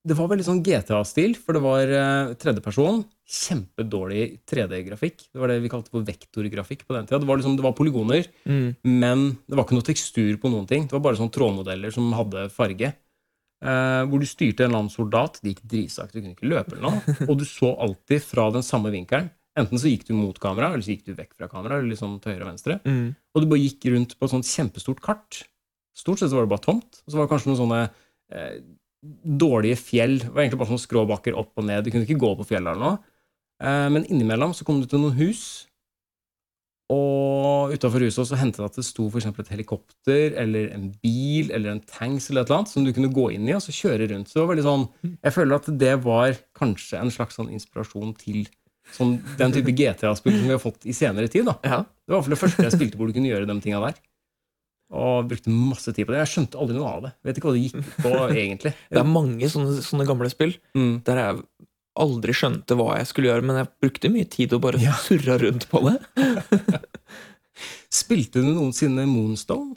Det 0.00 0.16
var 0.16 0.30
veldig 0.32 0.44
sånn 0.46 0.62
GTA-stil, 0.64 1.34
for 1.36 1.52
det 1.56 1.60
var 1.60 1.90
uh, 1.92 2.30
tredjeperson. 2.40 3.02
Kjempedårlig 3.30 4.40
3D-grafikk. 4.48 5.26
Det 5.28 5.40
var 5.42 5.52
det 5.52 5.58
vi 5.60 5.68
kalte 5.72 5.92
for 5.92 6.06
vektorgrafikk 6.08 6.86
på 6.88 6.96
den 6.96 7.04
tida. 7.06 7.18
Det 7.20 7.28
var, 7.28 7.36
liksom, 7.40 7.58
det 7.60 7.66
var 7.66 7.76
polygoner, 7.76 8.24
Mm. 8.48 8.70
men 8.88 9.26
det 9.46 9.58
var 9.58 9.66
ikke 9.66 9.76
noe 9.76 9.86
tekstur 9.86 10.38
på 10.40 10.50
noen 10.50 10.66
ting. 10.66 10.88
Det 10.88 10.96
var 10.96 11.04
bare 11.04 11.20
sånn 11.20 11.30
trådmodeller 11.32 11.92
som 11.92 12.08
hadde 12.16 12.48
farge. 12.54 12.94
Eh, 13.60 14.02
hvor 14.08 14.22
du 14.22 14.24
styrte 14.24 14.64
en 14.64 14.70
eller 14.70 14.82
annen 14.84 14.92
soldat. 14.92 15.38
Det 15.42 15.54
gikk 15.54 15.66
dritsakte, 15.68 16.16
du 16.16 16.24
kunne 16.24 16.36
ikke 16.36 16.50
løpe 16.50 16.76
eller 16.76 16.86
noe. 16.88 17.16
Og 17.28 17.36
du 17.40 17.46
så 17.48 17.74
alltid 17.76 18.24
fra 18.24 18.48
den 18.54 18.64
samme 18.66 18.92
vinkelen. 18.94 19.30
Enten 19.58 19.80
så 19.82 19.90
gikk 19.90 20.06
du 20.08 20.14
mot 20.16 20.36
kamera, 20.40 20.70
eller 20.70 20.84
så 20.86 20.94
gikk 20.94 21.08
du 21.10 21.14
vekk 21.18 21.34
fra 21.36 21.48
kamera. 21.50 21.78
eller 21.78 21.90
liksom 21.92 22.18
til 22.22 22.32
høyre 22.36 22.46
og 22.46 22.52
venstre. 22.52 22.78
Mm. 22.86 23.08
Og 23.34 23.42
du 23.42 23.48
bare 23.50 23.64
gikk 23.64 23.88
rundt 23.92 24.16
på 24.16 24.26
et 24.28 24.34
sånt 24.34 24.48
kjempestort 24.48 25.02
kart. 25.04 25.42
Stort 25.96 26.22
sett 26.22 26.30
så 26.32 26.38
var 26.38 26.46
det 26.46 26.54
bare 26.54 26.64
tomt. 26.64 27.02
Og 27.04 27.12
så 27.12 27.18
var 27.18 27.26
det 27.26 27.32
kanskje 27.34 27.50
noen 27.50 27.60
sånne 27.60 27.80
eh, 28.32 28.60
dårlige 29.44 29.80
fjell. 29.80 30.20
Det 30.22 30.32
var 30.32 30.44
egentlig 30.44 30.62
bare 30.62 30.72
sånne 30.72 30.86
skråbakker 30.86 31.36
opp 31.40 31.60
og 31.60 31.66
ned. 31.66 31.84
Du 31.84 31.92
kunne 31.92 32.06
ikke 32.06 32.20
gå 32.22 32.32
på 32.38 32.46
fjellet 32.52 32.72
eller 32.72 32.86
noe. 32.86 33.16
Eh, 33.60 33.88
men 33.92 34.06
innimellom 34.06 34.54
så 34.56 34.64
kom 34.64 34.80
du 34.80 34.88
til 34.88 35.02
noen 35.02 35.18
hus, 35.18 35.42
og 36.90 37.70
utafor 37.76 38.02
huset 38.02 38.26
så 38.26 38.38
hendte 38.40 38.58
det 38.62 38.66
at 38.70 38.78
det 38.80 38.84
sto 38.88 39.04
for 39.12 39.22
et 39.22 39.50
helikopter 39.52 40.34
eller 40.42 40.72
en 40.74 40.88
bil 41.04 41.52
eller 41.54 41.76
en 41.76 41.82
tanks 41.86 42.30
eller 42.30 42.42
et 42.42 42.50
eller 42.50 42.58
annet 42.64 42.72
som 42.72 42.84
du 42.86 42.90
kunne 42.96 43.12
gå 43.14 43.28
inn 43.36 43.46
i 43.48 43.54
og 43.54 43.62
så 43.62 43.70
kjøre 43.76 44.08
rundt. 44.10 44.26
Så 44.30 44.40
det 44.40 44.42
var 44.44 44.50
veldig 44.54 44.66
sånn, 44.66 44.88
Jeg 45.22 45.32
føler 45.36 45.54
at 45.60 45.68
det 45.78 45.94
var 46.02 46.34
kanskje 46.58 46.98
en 47.00 47.12
slags 47.14 47.38
sånn 47.38 47.52
inspirasjon 47.54 48.16
til 48.18 48.42
sånn, 48.96 49.20
den 49.38 49.52
type 49.54 49.70
GTA-spill 49.70 50.34
som 50.40 50.48
vi 50.48 50.56
har 50.56 50.62
fått 50.62 50.86
i 50.90 50.92
senere 50.96 51.30
tid. 51.30 51.46
da. 51.46 51.54
Ja. 51.62 51.82
Det 51.86 52.10
var 52.10 52.18
i 52.18 52.20
hvert 52.20 52.24
fall 52.26 52.34
det 52.34 52.42
første 52.42 52.66
jeg 52.66 52.74
spilte 52.80 52.98
hvor 52.98 53.06
du 53.06 53.14
kunne 53.14 53.30
gjøre 53.30 53.46
de 53.46 53.60
tinga 53.62 53.84
der. 53.86 54.00
Og 54.90 55.28
brukte 55.30 55.52
masse 55.54 55.92
tid 55.94 56.02
på 56.08 56.10
det. 56.10 56.18
Jeg 56.24 56.32
skjønte 56.32 56.58
aldri 56.58 56.74
noe 56.74 56.90
av 56.90 57.02
det. 57.04 57.12
Vet 57.22 57.36
ikke 57.38 57.46
hva 57.46 57.54
det 57.54 57.62
gikk 57.62 57.76
på, 58.02 58.10
egentlig. 58.42 58.72
Det 58.90 58.98
er 58.98 59.06
mange 59.06 59.46
sånne, 59.52 59.76
sånne 59.86 60.06
gamle 60.08 60.30
spill 60.32 60.56
Mm. 60.74 60.96
der 61.06 61.20
jeg 61.22 61.44
aldri 61.98 62.34
skjønte 62.36 62.76
hva 62.78 62.98
jeg 63.00 63.08
skulle 63.10 63.30
gjøre, 63.32 63.44
men 63.48 63.56
jeg 63.60 63.70
brukte 63.82 64.10
mye 64.12 64.28
tid 64.30 64.52
og 64.56 64.62
bare 64.62 64.80
Ja. 64.82 64.92
surra 65.02 65.38
rundt 65.42 65.66
på 65.70 65.82
det. 65.88 65.96
Spilte 67.90 68.40
du 68.40 68.50
noensinne 68.54 69.04
Moonstone? 69.10 69.74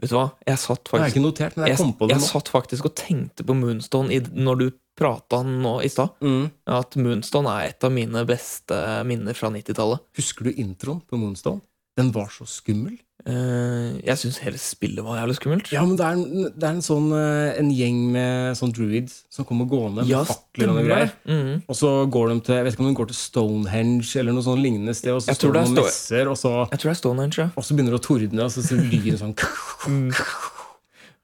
Vet 0.00 0.10
du 0.12 0.16
hva? 0.16 0.30
Jeg 0.48 0.56
satt 0.62 0.88
faktisk, 0.88 1.18
notert, 1.20 1.56
men 1.58 1.66
jeg 1.68 1.74
jeg, 1.76 1.80
kom 1.82 1.90
på 1.98 2.06
det 2.08 2.16
jeg 2.16 2.24
satt 2.24 2.48
faktisk 2.48 2.88
og 2.88 2.94
tenkte 2.96 3.44
på 3.44 3.52
Moonstone 3.58 4.14
i, 4.16 4.20
når 4.32 4.62
du 4.62 4.66
prata 4.96 5.42
nå 5.44 5.74
i 5.84 5.90
stad. 5.92 6.14
Mm. 6.24 6.46
At 6.72 6.96
Moonstone 6.96 7.52
er 7.52 7.74
et 7.74 7.84
av 7.84 7.92
mine 7.92 8.22
beste 8.28 8.78
minner 9.08 9.36
fra 9.36 9.52
90-tallet. 9.52 10.00
Husker 10.16 10.48
du 10.48 10.56
introen 10.60 11.02
på 11.04 11.20
Moonstone? 11.20 11.60
Den 12.00 12.12
var 12.16 12.32
så 12.32 12.46
skummel. 12.48 12.96
Eh, 13.28 13.98
jeg 14.06 14.16
syns 14.16 14.38
hele 14.40 14.56
spillet 14.60 15.04
var 15.04 15.18
jævlig 15.18 15.34
skummelt. 15.36 15.70
Ja, 15.74 15.82
men 15.84 15.98
det 15.98 16.06
er 16.06 16.16
en, 16.16 16.46
det 16.56 16.64
er 16.64 16.72
en 16.72 16.84
sånn 16.84 17.10
eh, 17.12 17.58
En 17.60 17.68
gjeng 17.74 17.98
med 18.14 18.56
sånn 18.56 18.72
druids 18.72 19.18
som 19.28 19.44
kommer 19.48 19.68
gående 19.68 20.00
med 20.00 20.08
Ja, 20.08 20.22
fakler 20.24 20.72
og 20.72 20.80
greier. 20.88 21.12
Mm. 21.28 21.60
Og 21.66 21.76
så 21.76 21.90
går 22.08 22.32
de 22.32 22.38
til 22.46 22.56
Jeg 22.56 22.64
vet 22.66 22.76
ikke 22.78 22.84
om 22.86 22.88
de 22.88 22.98
går 23.02 23.10
til 23.12 23.18
Stonehenge 23.20 24.08
eller 24.22 24.36
noe 24.36 24.46
sånn 24.46 24.62
lignende 24.64 24.96
sted, 24.96 25.12
og 25.12 25.20
så 25.26 25.36
står 25.36 25.52
de 25.52 25.60
det 25.60 25.68
er 25.68 25.76
messer, 25.90 26.32
og 26.32 26.40
så, 26.40 26.54
Jeg 26.70 26.80
tror 26.80 26.88
det 26.88 26.96
er 26.96 27.00
Stonehenge. 27.02 27.38
ja. 27.42 27.48
og 27.52 27.66
så 27.66 27.76
begynner 27.76 27.96
det 27.96 28.00
å 28.00 28.06
tordne, 28.08 28.46
og 28.48 28.54
så 28.56 28.64
ser 28.64 28.80
lyden 28.88 29.20
sånn 29.24 29.36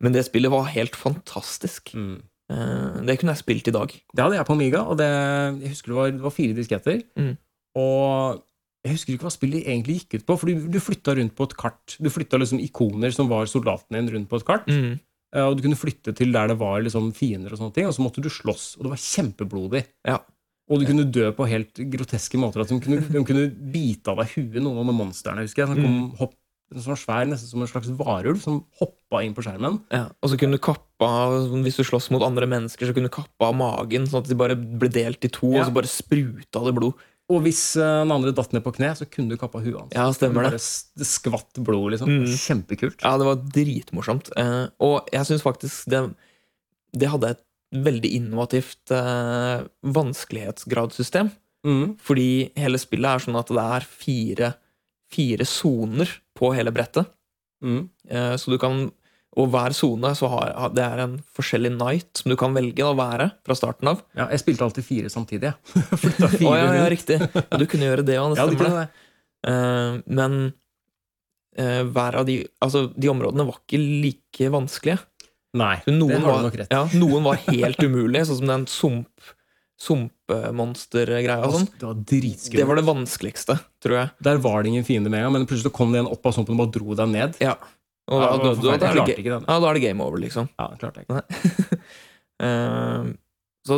Men 0.05 0.13
det 0.13 0.27
spillet 0.29 0.53
var 0.53 0.69
helt 0.75 0.97
fantastisk. 1.01 1.95
mm. 1.97 2.17
Eh, 2.47 2.99
det 3.07 3.17
kunne 3.19 3.33
jeg 3.35 3.43
spilt 3.43 3.67
i 3.67 3.75
dag. 3.75 3.91
Det 3.91 4.23
hadde 4.23 4.37
jeg 4.39 4.47
på 4.47 4.55
Amiga, 4.55 4.85
og 4.87 4.99
det, 5.01 5.09
jeg 5.65 5.73
husker 5.73 5.91
det 5.91 5.97
var, 5.99 6.13
det 6.15 6.23
var 6.23 6.35
fire 6.35 6.55
disketter. 6.55 7.01
Mm. 7.19 7.33
Og 7.83 8.43
jeg 8.87 8.95
husker 8.97 9.15
ikke 9.17 9.27
hva 9.27 9.35
spillet 9.35 9.67
egentlig 9.67 9.99
gikk 10.01 10.21
ut 10.21 10.27
på, 10.31 10.37
for 10.39 10.47
du, 10.51 10.69
du 10.71 10.79
flytta 10.81 11.17
rundt 11.19 11.35
på 11.37 11.49
et 11.51 11.57
kart. 11.59 11.97
Du 11.99 12.09
flytta 12.13 12.39
liksom 12.41 12.63
ikoner 12.63 13.11
som 13.15 13.29
var 13.29 13.45
soldatene 13.51 13.99
dine, 14.01 14.15
rundt 14.17 14.31
på 14.31 14.39
et 14.41 14.47
kart. 14.47 14.67
Mhm. 14.71 14.95
Eh, 15.35 15.43
Og 15.43 15.57
du 15.59 15.63
kunne 15.67 15.77
flytte 15.77 16.15
til 16.17 16.31
der 16.33 16.49
det 16.49 16.59
var 16.61 16.81
liksom 16.87 17.11
fiender, 17.13 17.53
og 17.53 17.59
sånne 17.59 17.75
ting, 17.75 17.87
og 17.91 17.93
så 17.97 18.01
måtte 18.07 18.23
du 18.23 18.31
slåss. 18.31 18.77
Og 18.79 18.87
det 18.87 18.93
var 18.95 19.03
kjempeblodig. 19.03 19.85
Ja. 20.07 20.21
Og 20.71 20.81
du 20.81 20.87
kunne 20.87 21.05
dø 21.11 21.29
på 21.35 21.47
helt 21.47 21.75
groteske 21.75 22.39
måter. 22.39 22.63
At 22.63 22.69
de 22.73 22.79
kunne, 22.81 23.03
de 23.03 23.25
kunne 23.27 23.51
bite 23.73 24.09
av 24.11 24.19
deg 24.23 24.33
huet, 24.35 24.63
noen 24.63 24.79
av 24.83 24.87
de 24.87 24.95
monstrene. 24.99 25.43
husker 25.45 25.63
jeg, 25.67 25.69
som 25.75 25.83
kom, 25.83 25.97
Mm. 26.11 26.17
hopp, 26.19 26.35
som 26.73 26.91
var 26.95 26.99
svær, 26.99 27.27
Nesten 27.31 27.47
som 27.51 27.61
en 27.63 27.69
slags 27.69 27.91
varulv 27.99 28.41
som 28.43 28.65
hoppa 28.81 29.23
inn 29.23 29.35
på 29.35 29.45
skjermen. 29.45 29.83
Ja. 29.93 30.09
Og 30.23 30.31
så 30.31 30.39
kunne 30.39 30.53
du 30.59 30.59
kappe 30.59 30.83
av 31.07 31.51
Hvis 31.63 31.77
du 31.77 31.85
slåss 31.85 32.11
mot 32.11 32.23
andre 32.23 32.47
mennesker, 32.47 32.87
så 32.89 32.95
kunne 32.95 33.07
du 33.11 33.15
kappe 33.15 33.43
av 33.47 33.55
magen, 33.55 34.07
sånn 34.07 34.23
at 34.23 34.29
de 34.29 34.35
bare 34.35 34.57
ble 34.57 34.89
delt 34.89 35.25
i 35.25 35.29
to, 35.29 35.53
Ja. 35.53 35.61
og 35.61 35.67
så 35.71 35.75
bare 35.75 35.87
spruta 35.87 36.65
det 36.65 36.75
blod. 36.75 36.95
Og 37.33 37.43
hvis 37.43 37.61
eh, 37.81 37.95
den 38.05 38.15
andre 38.15 38.31
datt 38.37 38.53
ned 38.55 38.63
på 38.63 38.73
kne, 38.77 38.93
så 38.95 39.07
kunne 39.11 39.35
du 39.35 39.41
kappa 39.41 39.59
huet 39.63 39.81
hans. 39.81 39.95
Ja, 39.97 40.07
stemmer 40.15 40.47
det. 40.47 40.61
det 41.01 41.09
skvatt 41.09 41.59
blod, 41.59 41.91
liksom. 41.95 42.13
Mm. 42.23 42.29
Kjempekult. 42.31 43.01
Ja, 43.03 43.17
det 43.19 43.27
var 43.27 43.43
dritmorsomt. 43.57 44.31
Eh, 44.39 44.67
og 44.87 45.11
jeg 45.15 45.29
syns 45.29 45.43
faktisk 45.43 45.91
det, 45.91 46.05
det 46.95 47.11
hadde 47.11 47.35
et 47.35 47.43
veldig 47.75 48.13
innovativt 48.21 48.95
eh, 48.95 49.67
vanskelighetsgradssystem. 49.97 51.33
Mm. 51.67 51.97
Fordi 51.99 52.29
hele 52.59 52.79
spillet 52.79 53.11
er 53.11 53.25
sånn 53.25 53.41
at 53.41 53.51
det 53.51 53.65
er 53.65 53.89
fire 53.91 55.49
soner 55.51 56.15
på 56.39 56.53
hele 56.55 56.71
brettet. 56.75 57.11
Mm. 57.65 57.89
Eh, 58.07 58.35
så 58.39 58.55
du 58.55 58.59
kan 58.63 58.87
Og 59.37 59.51
hver 59.53 59.75
sone 59.77 60.13
så 60.17 60.31
har 60.33 60.71
det 60.73 60.85
er 60.85 61.03
en 61.05 61.17
forskjellig 61.37 61.75
night 61.77 62.23
som 62.23 62.33
du 62.33 62.37
kan 62.41 62.55
velge 62.57 62.85
å 62.87 62.95
være 62.97 63.29
fra 63.45 63.57
starten 63.59 63.91
av. 63.93 64.01
Ja, 64.17 64.31
jeg 64.33 64.41
spilte 64.41 64.65
alltid 64.65 64.87
fire 64.87 65.13
samtidig. 65.13 65.53
Flytta 66.03 66.31
fire 66.33 66.63
ja, 66.63 66.71
ja, 66.81 66.87
riktig. 66.93 67.19
Ja, 67.21 67.61
du 67.61 67.67
kunne 67.69 67.91
gjøre 67.91 68.07
det 68.07 68.17
òg, 68.23 68.33
det 68.33 68.41
Ja, 68.43 68.49
stemmer. 68.49 68.71
det. 68.71 68.87
det. 68.87 69.03
Eh, 69.47 69.99
men 70.17 70.39
uh, 71.61 71.83
hver 71.93 72.17
av 72.23 72.27
de 72.27 72.41
Altså, 72.65 72.89
de 72.97 73.13
områdene 73.13 73.47
var 73.47 73.61
ikke 73.61 73.81
like 73.83 74.51
vanskelige. 74.53 74.99
Nei, 75.57 75.77
Så 75.85 75.93
Noen 75.95 76.17
det 76.17 76.25
har 76.25 76.41
du 76.41 76.47
nok 76.51 76.57
rett 76.61 76.73
ja, 76.75 76.83
noen 76.99 77.25
var 77.25 77.39
helt 77.47 77.79
umulige, 77.81 78.27
sånn 78.29 78.43
som 78.43 78.51
den 78.51 78.67
sump 78.69 79.33
sumpmonstergreia 79.77 81.49
sånn. 81.53 81.67
Det 81.77 81.85
var 81.85 81.99
dritskummelt. 82.09 82.57
Det 82.57 82.67
var 82.69 82.79
det 82.79 82.85
vanskeligste, 82.87 83.57
tror 83.85 83.99
jeg. 83.99 84.13
Der 84.25 84.39
var 84.41 84.63
det 84.65 84.73
ingen 84.73 84.87
fiende 84.89 85.13
med 85.13 85.21
en 85.21 85.27
gang, 85.27 85.35
men 85.35 85.49
plutselig 85.51 85.73
kom 85.77 85.93
det 85.93 86.01
en 86.01 86.09
opp 86.09 86.25
av 86.25 86.33
sumpen 86.37 86.57
og 86.57 86.63
bare 86.63 86.73
dro 86.79 86.97
deg 86.97 87.11
ned. 87.13 87.37
Ja. 87.45 87.59
Og 88.07 88.21
da, 88.23 88.27
da, 88.39 88.51
da, 88.55 88.77
da, 88.79 88.91
er 88.91 89.07
det, 89.07 89.17
ja, 89.27 89.39
da 89.47 89.57
er 89.71 89.75
det 89.75 89.83
game 89.83 90.05
over, 90.05 90.21
liksom. 90.23 90.47
Ja, 90.61 90.69
det 90.73 90.79
klarte 90.83 91.03
jeg 91.03 91.09
ikke. 91.09 91.81
Eh, 92.37 93.05
så 93.65 93.77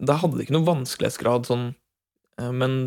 da 0.00 0.14
hadde 0.16 0.38
det 0.38 0.46
ikke 0.46 0.54
noe 0.56 0.64
vanskelighetsgrad 0.64 1.44
sånn, 1.44 1.66
eh, 2.40 2.48
men 2.56 2.78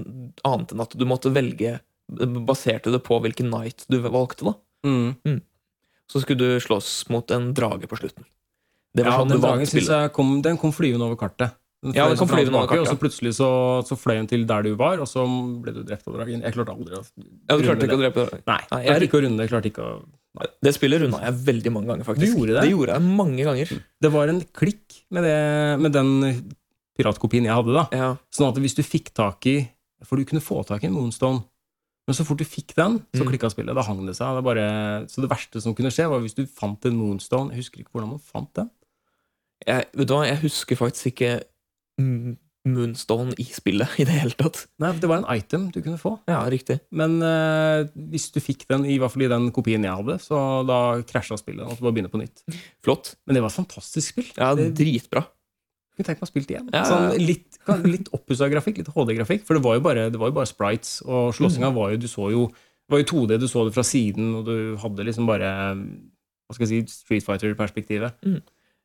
annet 0.48 0.72
enn 0.74 0.82
at 0.82 0.96
du 0.98 1.04
måtte 1.06 1.30
velge 1.36 1.76
Baserte 2.12 2.89
det 2.92 3.04
på 3.06 3.20
hvilken 3.22 3.52
night 3.54 3.86
du 3.88 4.00
valgte, 4.02 4.50
da. 4.50 4.56
Mm. 4.84 5.38
Så 6.12 6.24
skulle 6.24 6.42
du 6.42 6.58
slåss 6.60 7.06
mot 7.14 7.30
en 7.32 7.52
drage 7.56 7.86
på 7.88 7.96
slutten. 8.02 8.26
Det 8.98 9.06
var 9.06 9.14
Ja, 9.14 9.20
sånn 9.22 9.30
den 9.32 9.39
du 9.39 9.46
vant 9.46 9.62
synes 9.62 9.72
spillet. 9.78 9.94
jeg 10.02 10.12
kom, 10.18 10.34
den 10.44 10.58
kom 10.60 10.74
flyvende 10.76 11.06
over 11.08 11.16
kartet. 11.22 11.54
Den 11.86 11.94
Ja, 11.96 12.10
den 12.10 12.18
kom 12.20 12.28
flyvende 12.34 12.58
over 12.60 12.68
kartet, 12.74 12.89
Og 12.89 12.92
så 12.92 13.00
plutselig 13.00 13.32
så, 13.38 13.48
så 13.88 13.96
fløy 13.96 14.18
den 14.20 14.28
til 14.34 14.44
der 14.50 14.66
du 14.68 14.74
var, 14.76 14.98
og 15.00 15.08
så 15.08 15.24
ble 15.62 15.72
du 15.78 15.84
drept 15.88 16.10
av 16.10 16.18
dragen. 16.18 16.42
Jeg 16.44 16.58
klarte 16.58 16.74
aldri 16.76 16.98
å 16.98 17.06
Ja, 17.06 17.56
du 17.56 17.64
klarte 17.64 17.78
runde 17.78 17.86
ikke 17.86 17.96
å 17.96 18.02
det. 18.02 18.12
drepe. 18.12 18.42
Nei, 18.50 18.60
Nei, 18.74 18.82
jeg 18.82 18.89
klarte 18.92 19.08
ikke 19.08 19.22
å 19.22 19.24
runde 19.28 19.38
det. 19.38 19.46
Jeg 19.48 19.54
klarte 19.54 19.72
ikke 19.72 19.86
å 19.86 19.94
Det 20.63 20.71
spillet 20.77 21.01
runda 21.03 21.19
jeg 21.25 21.34
veldig 21.43 21.71
mange 21.75 21.89
ganger, 21.91 22.07
faktisk. 22.07 22.32
Du 22.34 22.39
gjorde 22.39 22.53
det? 22.55 22.61
Det 22.63 22.71
gjorde 22.71 22.93
jeg 22.95 23.03
mange 23.19 23.43
ganger. 23.43 23.71
Det 24.01 24.11
var 24.13 24.32
en 24.32 24.41
klikk 24.55 25.01
med, 25.11 25.25
det, 25.27 25.79
med 25.84 25.91
den 25.91 26.11
piratkopien 26.97 27.43
jeg 27.49 27.53
hadde, 27.57 27.73
da. 27.75 27.84
Ja. 27.91 28.09
Sånn 28.32 28.47
at 28.51 28.59
hvis 28.63 28.75
du 28.77 28.84
fikk 28.86 29.11
tak 29.17 29.45
i 29.51 29.57
For 30.07 30.17
du 30.17 30.23
kunne 30.25 30.41
få 30.41 30.63
tak 30.65 30.82
i 30.82 30.88
en 30.88 30.95
Moonstone. 30.95 31.43
Men 32.07 32.15
så 32.17 32.23
fort 32.25 32.39
du 32.41 32.45
fikk 32.47 32.71
den, 32.73 32.95
så 33.13 33.21
Mm. 33.21 33.27
klikka 33.29 33.51
spillet. 33.53 33.75
Da 33.77 33.84
hang 33.86 33.99
det 34.07 34.15
seg. 34.17 34.34
Det 34.34 34.43
bare, 34.43 34.63
så 35.07 35.21
det 35.21 35.29
verste 35.29 35.61
som 35.61 35.75
kunne 35.77 35.91
skje, 35.93 36.07
var 36.09 36.19
hvis 36.23 36.34
du 36.34 36.47
fant 36.47 36.84
en 36.89 36.95
Moonstone. 36.97 37.51
Jeg 37.53 37.61
husker 37.61 37.84
ikke 37.84 37.91
hvordan 37.93 38.09
man 38.15 38.19
fant 38.23 38.49
den. 38.57 38.71
Jeg, 39.67 39.86
vet 39.93 40.07
du 40.09 40.13
hva, 40.15 40.23
jeg 40.25 40.39
husker 40.41 40.75
faktisk 40.79 41.11
ikke 41.11 41.43
mm, 42.01 42.34
Moonstone 42.70 43.34
i 43.41 43.45
spillet 43.49 43.95
i 43.97 44.05
det 44.05 44.14
hele 44.20 44.36
tatt. 44.38 44.68
Nei, 44.84 44.91
Det 45.01 45.07
var 45.09 45.24
en 45.24 45.30
item 45.34 45.70
du 45.74 45.80
kunne 45.82 45.97
få. 45.97 46.12
Ja, 46.30 46.43
riktig. 46.51 46.80
Men 46.93 47.16
eh, 47.26 47.88
hvis 48.12 48.28
du 48.36 48.39
fikk 48.43 48.68
den, 48.70 48.86
i 48.86 48.99
hvert 49.01 49.14
fall 49.16 49.26
i 49.26 49.30
den 49.32 49.47
kopien 49.55 49.82
jeg 49.88 49.95
hadde, 49.97 50.20
så 50.22 50.62
da 50.70 50.80
krasja 51.09 51.39
spillet. 51.41 51.66
Og 51.66 51.78
så 51.80 51.82
bare 51.88 51.95
begynne 51.97 52.12
på 52.14 52.22
nytt. 52.22 52.43
Flott. 52.86 53.16
Men 53.26 53.36
det 53.39 53.41
var 53.41 53.49
et 53.53 53.57
fantastisk 53.64 54.14
spill. 54.14 54.30
Ja, 54.38 54.51
det 54.57 54.72
dritbra. 54.78 55.26
kunne 55.97 56.05
tenkt 56.07 56.22
meg 56.22 56.30
å 56.30 56.32
spille 56.32 56.47
det 56.47 56.55
igjen. 56.55 56.70
Ja, 56.72 56.78
ja, 56.78 56.84
ja. 56.84 56.91
Sånn 56.91 57.26
litt, 57.26 57.57
litt 57.97 58.12
oppussa 58.14 58.47
grafikk, 58.53 58.78
litt 58.84 58.93
HD-grafikk. 58.93 59.43
For 59.49 59.57
det 59.57 59.64
var 59.66 59.76
jo 59.80 59.86
bare, 59.89 60.05
det 60.14 60.22
var 60.22 60.30
jo 60.32 60.38
bare 60.38 60.49
sprites, 60.49 60.99
og 61.05 61.34
slåssinga 61.38 61.72
Mm. 61.72 61.76
var 61.82 61.91
jo 61.91 61.97
Du 62.05 62.07
så 62.07 62.30
jo 62.32 62.45
det 62.51 62.93
var 62.97 63.01
jo 63.03 63.09
2D, 63.12 63.38
du 63.39 63.47
så 63.47 63.62
det 63.66 63.74
fra 63.74 63.84
siden, 63.88 64.34
og 64.36 64.45
du 64.45 64.76
hadde 64.78 65.05
liksom 65.07 65.26
bare 65.26 65.49
Hva 65.80 66.53
skal 66.57 66.68
jeg 66.68 66.88
si 66.88 66.93
Street 67.05 67.24
Fighter-perspektivet. 67.24 68.14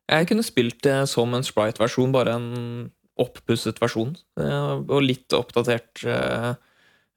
Jeg 0.07 0.27
kunne 0.29 0.43
spilt 0.45 0.81
det 0.85 1.09
som 1.11 1.33
en 1.35 1.43
sprite-versjon, 1.43 2.13
bare 2.15 2.35
en 2.39 2.91
oppusset 3.19 3.79
versjon. 3.81 4.15
eh, 4.39 4.73
Og 4.87 5.01
litt 5.03 5.33
oppdatert 5.33 6.03
eh, 6.05 6.53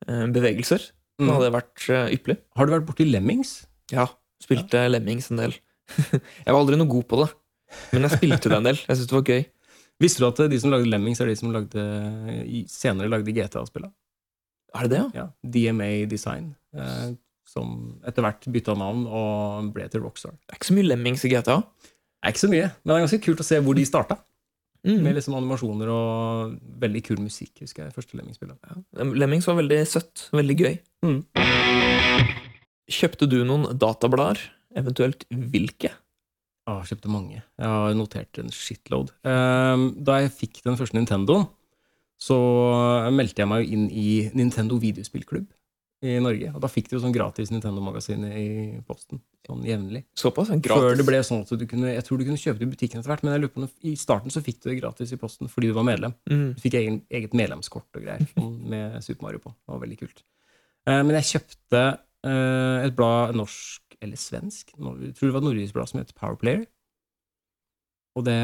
eh, 0.08 0.26
bevegelser. 0.32 0.78
Det 1.20 1.26
Mm. 1.28 1.34
hadde 1.36 1.52
vært 1.52 1.86
ypperlig. 2.16 2.38
Har 2.56 2.66
du 2.66 2.72
vært 2.72 2.86
borti 2.88 3.04
Lemmings? 3.10 3.66
Ja, 3.92 4.06
spilte 4.42 4.86
Lemmings 4.88 5.30
en 5.30 5.36
del. 5.42 5.52
jeg 5.98 6.48
var 6.48 6.60
aldri 6.62 6.78
noe 6.80 6.88
god 6.88 7.04
på 7.10 7.18
det, 7.20 7.30
men 7.92 8.06
jeg 8.08 8.16
spilte 8.16 8.48
det 8.48 8.56
en 8.56 8.68
del. 8.70 8.78
Jeg 8.86 8.96
syntes 8.96 9.10
det 9.10 9.18
var 9.18 9.26
gøy. 9.28 9.44
Visste 10.00 10.22
du 10.22 10.26
at 10.30 10.40
de 10.50 10.60
som 10.62 10.70
lagde 10.72 10.88
Lemmings, 10.88 11.20
er 11.20 11.26
de 11.28 11.34
som 11.36 11.52
lagde, 11.52 11.82
senere 12.72 13.10
lagde 13.12 13.34
GTA-spillet? 13.36 13.92
Er 14.72 14.86
det 14.86 14.90
det, 14.94 15.00
ja? 15.02 15.26
Ja, 15.26 15.26
DMA 15.44 16.06
Design. 16.08 16.54
Eh, 16.72 17.10
som 17.50 18.00
etter 18.06 18.22
hvert 18.24 18.46
bytta 18.54 18.76
navn 18.78 19.04
og 19.10 19.72
ble 19.74 19.88
til 19.90 20.00
Rockstar. 20.04 20.32
Det 20.46 20.54
er 20.54 20.60
ikke 20.60 20.70
så 20.70 20.76
mye 20.78 20.88
Lemmings 20.88 21.24
i 21.26 21.32
GTA. 21.34 21.58
Det 21.60 22.24
er 22.24 22.32
ikke 22.32 22.44
så 22.46 22.50
mye, 22.52 22.68
men 22.70 22.86
det 22.86 22.96
er 22.96 23.04
ganske 23.04 23.24
kult 23.26 23.42
å 23.42 23.48
se 23.50 23.58
hvor 23.60 23.74
de 23.76 23.84
starta. 23.88 24.16
Mm. 24.86 25.02
Med 25.04 25.16
liksom 25.18 25.36
animasjoner 25.36 25.90
og 25.92 26.54
veldig 26.80 27.02
kul 27.04 27.18
musikk, 27.20 27.52
husker 27.60 27.84
jeg. 27.84 27.94
første 27.96 28.16
Lemmings-spillet. 28.16 28.56
Lemmings 29.20 29.48
var 29.48 29.58
veldig 29.60 29.80
søtt. 29.88 30.28
Veldig 30.32 30.56
gøy. 30.56 30.78
Mm. 31.04 31.18
Kjøpte 32.90 33.28
du 33.30 33.42
noen 33.44 33.68
datablader? 33.78 34.40
Eventuelt 34.80 35.26
hvilke? 35.28 35.92
Ah, 36.68 36.80
jeg 36.80 36.94
kjøpte 36.94 37.12
mange. 37.12 37.40
Jeg 37.40 37.66
har 37.74 37.94
notert 37.98 38.40
en 38.40 38.52
shitload. 38.54 39.10
Ehm, 39.26 39.90
da 40.06 40.20
jeg 40.22 40.34
fikk 40.36 40.62
den 40.64 40.78
første 40.78 40.96
Nintendoen, 40.96 41.48
så 42.20 42.36
meldte 43.12 43.42
jeg 43.42 43.48
meg 43.48 43.64
jo 43.64 43.76
inn 43.76 43.86
i 43.90 44.10
Nintendo 44.36 44.76
videospillklubb 44.80 45.48
i 46.00 46.16
Norge. 46.22 46.48
Og 46.54 46.62
da 46.62 46.68
fikk 46.70 46.88
du 46.88 46.96
jo 46.96 47.02
sånn 47.02 47.14
gratis 47.14 47.50
Nintendo-magasin 47.52 48.24
i 48.28 48.46
posten. 48.88 49.20
Sånn 49.46 49.64
jevnlig. 49.66 50.04
Såpass? 50.16 50.48
Før 50.52 50.62
Gratis? 50.64 50.98
det 51.00 51.06
ble 51.08 51.20
sånn 51.26 51.42
at 51.44 51.52
du 51.60 51.66
kunne 51.68 51.92
Jeg 51.92 52.04
tror 52.06 52.20
du 52.20 52.24
kunne 52.28 52.40
kjøpe 52.40 52.60
det 52.60 52.68
i 52.68 52.72
butikken 52.72 53.00
etter 53.00 53.12
hvert, 53.12 53.24
men 53.26 53.34
jeg 53.34 53.44
lurer 53.44 53.54
på 53.54 53.68
i 53.90 53.94
starten 54.00 54.32
så 54.32 54.42
fikk 54.44 54.62
du 54.62 54.70
det 54.70 54.78
gratis 54.80 55.12
i 55.12 55.20
posten 55.20 55.50
fordi 55.52 55.70
du 55.70 55.76
var 55.76 55.88
medlem. 55.88 56.14
Mm. 56.30 56.46
Du 56.56 56.64
fikk 56.64 56.78
egen, 56.80 57.00
eget 57.12 57.36
medlemskort 57.36 57.88
og 57.98 58.04
greier 58.04 58.24
sånn 58.32 58.56
med 58.72 58.98
Super 59.04 59.28
Mario 59.28 59.44
på. 59.44 59.52
Det 59.52 59.74
var 59.74 59.84
veldig 59.84 60.00
kult. 60.00 60.24
Eh, 60.88 61.00
men 61.02 61.14
jeg 61.18 61.30
kjøpte 61.34 61.84
eh, 61.84 62.86
et 62.86 62.96
blad, 62.96 63.36
norsk 63.36 64.00
eller 64.00 64.16
svensk, 64.16 64.72
jeg 64.72 65.16
tror 65.16 65.26
det 65.28 65.34
var 65.34 65.42
et 65.42 65.48
nordisk 65.50 65.76
blad 65.76 65.90
som 65.90 66.00
het 66.00 66.14
Powerplayer. 66.16 66.64
Og 68.18 68.24
det 68.26 68.38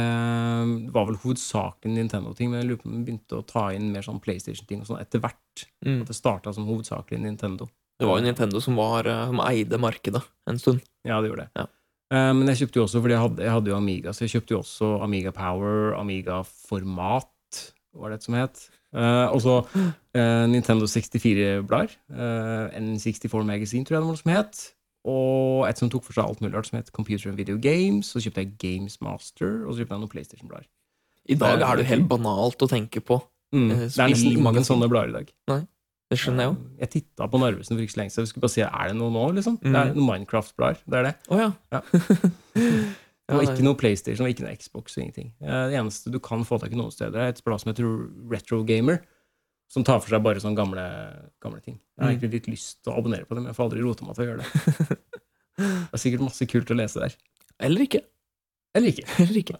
var 0.94 1.08
vel 1.08 1.18
hovedsakelig 1.24 1.96
Nintendo-ting, 1.96 2.52
men 2.52 2.62
jeg 2.62 2.68
lurer 2.68 2.82
på 2.82 2.90
om 2.90 2.94
de 2.94 3.06
begynte 3.08 3.40
å 3.40 3.46
ta 3.46 3.66
inn 3.74 3.88
mer 3.90 4.04
sånn 4.06 4.20
PlayStation-ting 4.22 4.84
og 4.84 4.90
sånn 4.90 5.00
etter 5.02 5.22
hvert. 5.24 5.64
Mm. 5.82 6.04
At 6.04 6.12
det 6.12 6.18
starta 6.18 6.52
som 6.54 6.68
hovedsakelig 6.68 7.18
Nintendo. 7.24 7.66
Det 7.98 8.06
var 8.06 8.20
jo 8.20 8.26
Nintendo 8.28 8.60
som, 8.62 8.76
var, 8.78 9.08
eh, 9.10 9.24
som 9.26 9.42
eide 9.42 9.80
markedet 9.82 10.22
en 10.50 10.60
stund. 10.62 10.84
Ja, 11.08 11.18
det 11.18 11.32
gjorde 11.32 11.48
det. 11.48 11.62
Ja. 11.62 11.66
Eh, 12.14 12.32
men 12.38 12.52
jeg 12.52 12.62
kjøpte 12.62 12.78
jo 12.78 12.86
også, 12.86 13.02
fordi 13.02 13.16
jeg 13.16 13.24
hadde, 13.24 13.46
jeg 13.48 13.54
hadde 13.56 13.72
jo 13.72 13.78
Amiga, 13.80 14.14
så 14.14 14.26
jeg 14.26 14.36
kjøpte 14.36 14.54
jo 14.54 14.62
også 14.62 14.90
Amiga 15.02 15.34
Power, 15.34 15.96
Amiga 15.98 16.40
Format, 16.46 17.62
var 17.96 18.12
det 18.12 18.20
et 18.20 18.28
som 18.28 18.36
het. 18.38 18.66
Eh, 18.96 19.26
og 19.32 19.42
så 19.42 19.58
Nintendo 20.52 20.86
64-blader. 20.88 21.98
Eh, 22.12 22.78
N64 22.78 23.42
Magazine, 23.48 23.84
tror 23.84 23.96
jeg 23.96 24.04
det 24.04 24.06
var 24.06 24.14
noe 24.14 24.22
som 24.22 24.34
het. 24.36 24.62
Og 25.06 25.68
et 25.68 25.78
som 25.78 25.90
tok 25.92 26.02
for 26.06 26.16
seg 26.16 26.24
alt 26.26 26.40
mulig 26.42 26.54
rart, 26.56 26.66
som 26.70 26.80
het 26.80 26.90
Computer 26.92 27.30
and 27.30 27.38
Video 27.38 27.56
Games. 27.62 28.08
Så 28.10 28.18
kjøpte 28.24 28.42
jeg 28.42 28.56
Games 28.58 28.98
Master, 29.04 29.62
og 29.66 29.74
så 29.76 29.84
kjøpte 29.84 29.94
jeg 29.94 30.02
noen 30.02 30.12
PlayStation-blader. 30.12 30.66
I 31.30 31.34
dag 31.38 31.62
er 31.62 31.78
det 31.78 31.86
jo 31.86 31.90
helt 31.94 32.08
banalt 32.10 32.62
å 32.62 32.68
tenke 32.70 33.00
på. 33.02 33.20
Mm. 33.54 33.70
Eh, 33.70 33.78
Det 33.86 33.98
er 34.02 34.10
nesten 34.12 34.42
mange 34.42 34.60
ingen 34.60 34.66
sånne 34.68 34.88
blader 34.90 35.08
i 35.14 35.16
dag. 35.20 35.32
Nei. 35.52 35.60
Det 36.10 36.18
skjønner 36.22 36.44
jeg 36.44 36.50
jo. 36.52 36.56
Jeg 36.82 36.90
titta 36.90 37.26
på 37.30 37.38
Narvesen 37.42 37.74
for 37.74 37.82
ikke 37.82 37.94
så 37.96 37.98
lenge 37.98 38.12
siden. 38.14 38.26
Jeg 38.26 38.30
skulle 38.30 38.44
bare 38.46 38.54
si, 38.54 38.62
er 38.66 38.88
det 38.92 38.96
noe 38.98 39.10
nå, 39.10 39.24
liksom? 39.34 39.56
Mm. 39.58 39.72
Det 39.72 39.80
er 39.80 39.88
noen 39.96 40.06
Minecraft-blader. 40.10 40.82
Det 40.86 41.00
er 41.00 41.08
det. 41.08 41.14
Oh, 41.30 41.40
ja. 41.42 41.50
Ja. 41.74 41.80
Det 43.26 43.34
var 43.34 43.42
ikke 43.42 43.64
noe 43.66 43.74
PlayStation 43.74 44.22
og 44.22 44.30
ikke 44.30 44.44
noe 44.46 44.54
Xbox 44.54 44.94
og 44.94 45.02
ingenting. 45.02 45.32
Eh, 45.42 45.64
Det 45.72 45.78
eneste 45.80 46.12
du 46.14 46.20
kan 46.22 46.44
få 46.46 46.60
tak 46.62 46.70
i 46.70 46.78
noen 46.78 46.92
steder, 46.94 47.18
er 47.18 47.32
et 47.34 47.40
blad 47.42 47.58
som 47.58 47.72
heter 47.72 47.88
Retro 48.30 48.60
Gamer, 48.68 49.00
som 49.68 49.84
tar 49.84 49.98
for 50.00 50.12
seg 50.14 50.22
bare 50.22 50.40
sånne 50.42 50.56
gamle, 50.58 50.84
gamle 51.42 51.60
ting. 51.64 51.78
Jeg 51.96 52.02
har 52.04 52.10
Mm. 52.12 52.16
egentlig 52.18 52.32
litt 52.36 52.46
lyst 52.52 52.82
til 52.84 52.92
å 52.92 52.98
abonnere 53.00 53.26
på 53.26 53.34
det, 53.34 53.42
men 53.42 53.50
jeg 53.50 53.56
får 53.58 53.64
aldri 53.66 53.82
rota 53.82 54.06
meg 54.06 54.14
til 54.14 54.24
å 54.24 54.28
gjøre 54.30 54.42
det. 54.42 54.98
Det 55.56 55.96
er 55.96 56.00
sikkert 56.02 56.20
masse 56.26 56.46
kult 56.46 56.70
å 56.70 56.76
lese 56.76 57.00
der. 57.00 57.14
Eller 57.64 57.86
ikke. 57.86 58.02
Eller 58.76 58.92
ikke. 58.92 59.06
Eller 59.24 59.38
ikke. 59.40 59.56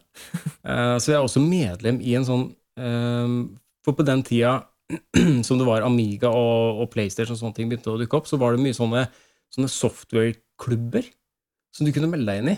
Eh, 0.63 0.97
Så 1.01 1.09
jeg 1.11 1.17
er 1.17 1.25
også 1.25 1.41
medlem 1.41 1.97
i 2.05 2.13
en 2.19 2.25
sånn 2.27 2.43
eh, 2.77 3.33
For 3.83 3.93
på 3.97 4.05
den 4.05 4.21
tida 4.23 4.67
som 5.47 5.57
det 5.57 5.65
var 5.67 5.81
Amiga 5.87 6.29
og, 6.29 6.83
og 6.83 6.91
PlayStation 6.93 7.33
og 7.33 7.39
sånne 7.41 7.55
ting 7.57 7.67
begynte 7.71 7.89
å 7.91 7.97
dukke 7.99 8.19
opp, 8.21 8.27
så 8.29 8.37
var 8.39 8.53
det 8.55 8.61
mye 8.63 8.77
sånne, 8.77 9.07
sånne 9.51 9.67
software-klubber 9.73 11.09
som 11.75 11.85
du 11.85 11.91
kunne 11.95 12.07
melde 12.13 12.29
deg 12.31 12.43
inn 12.43 12.51
i, 12.53 12.57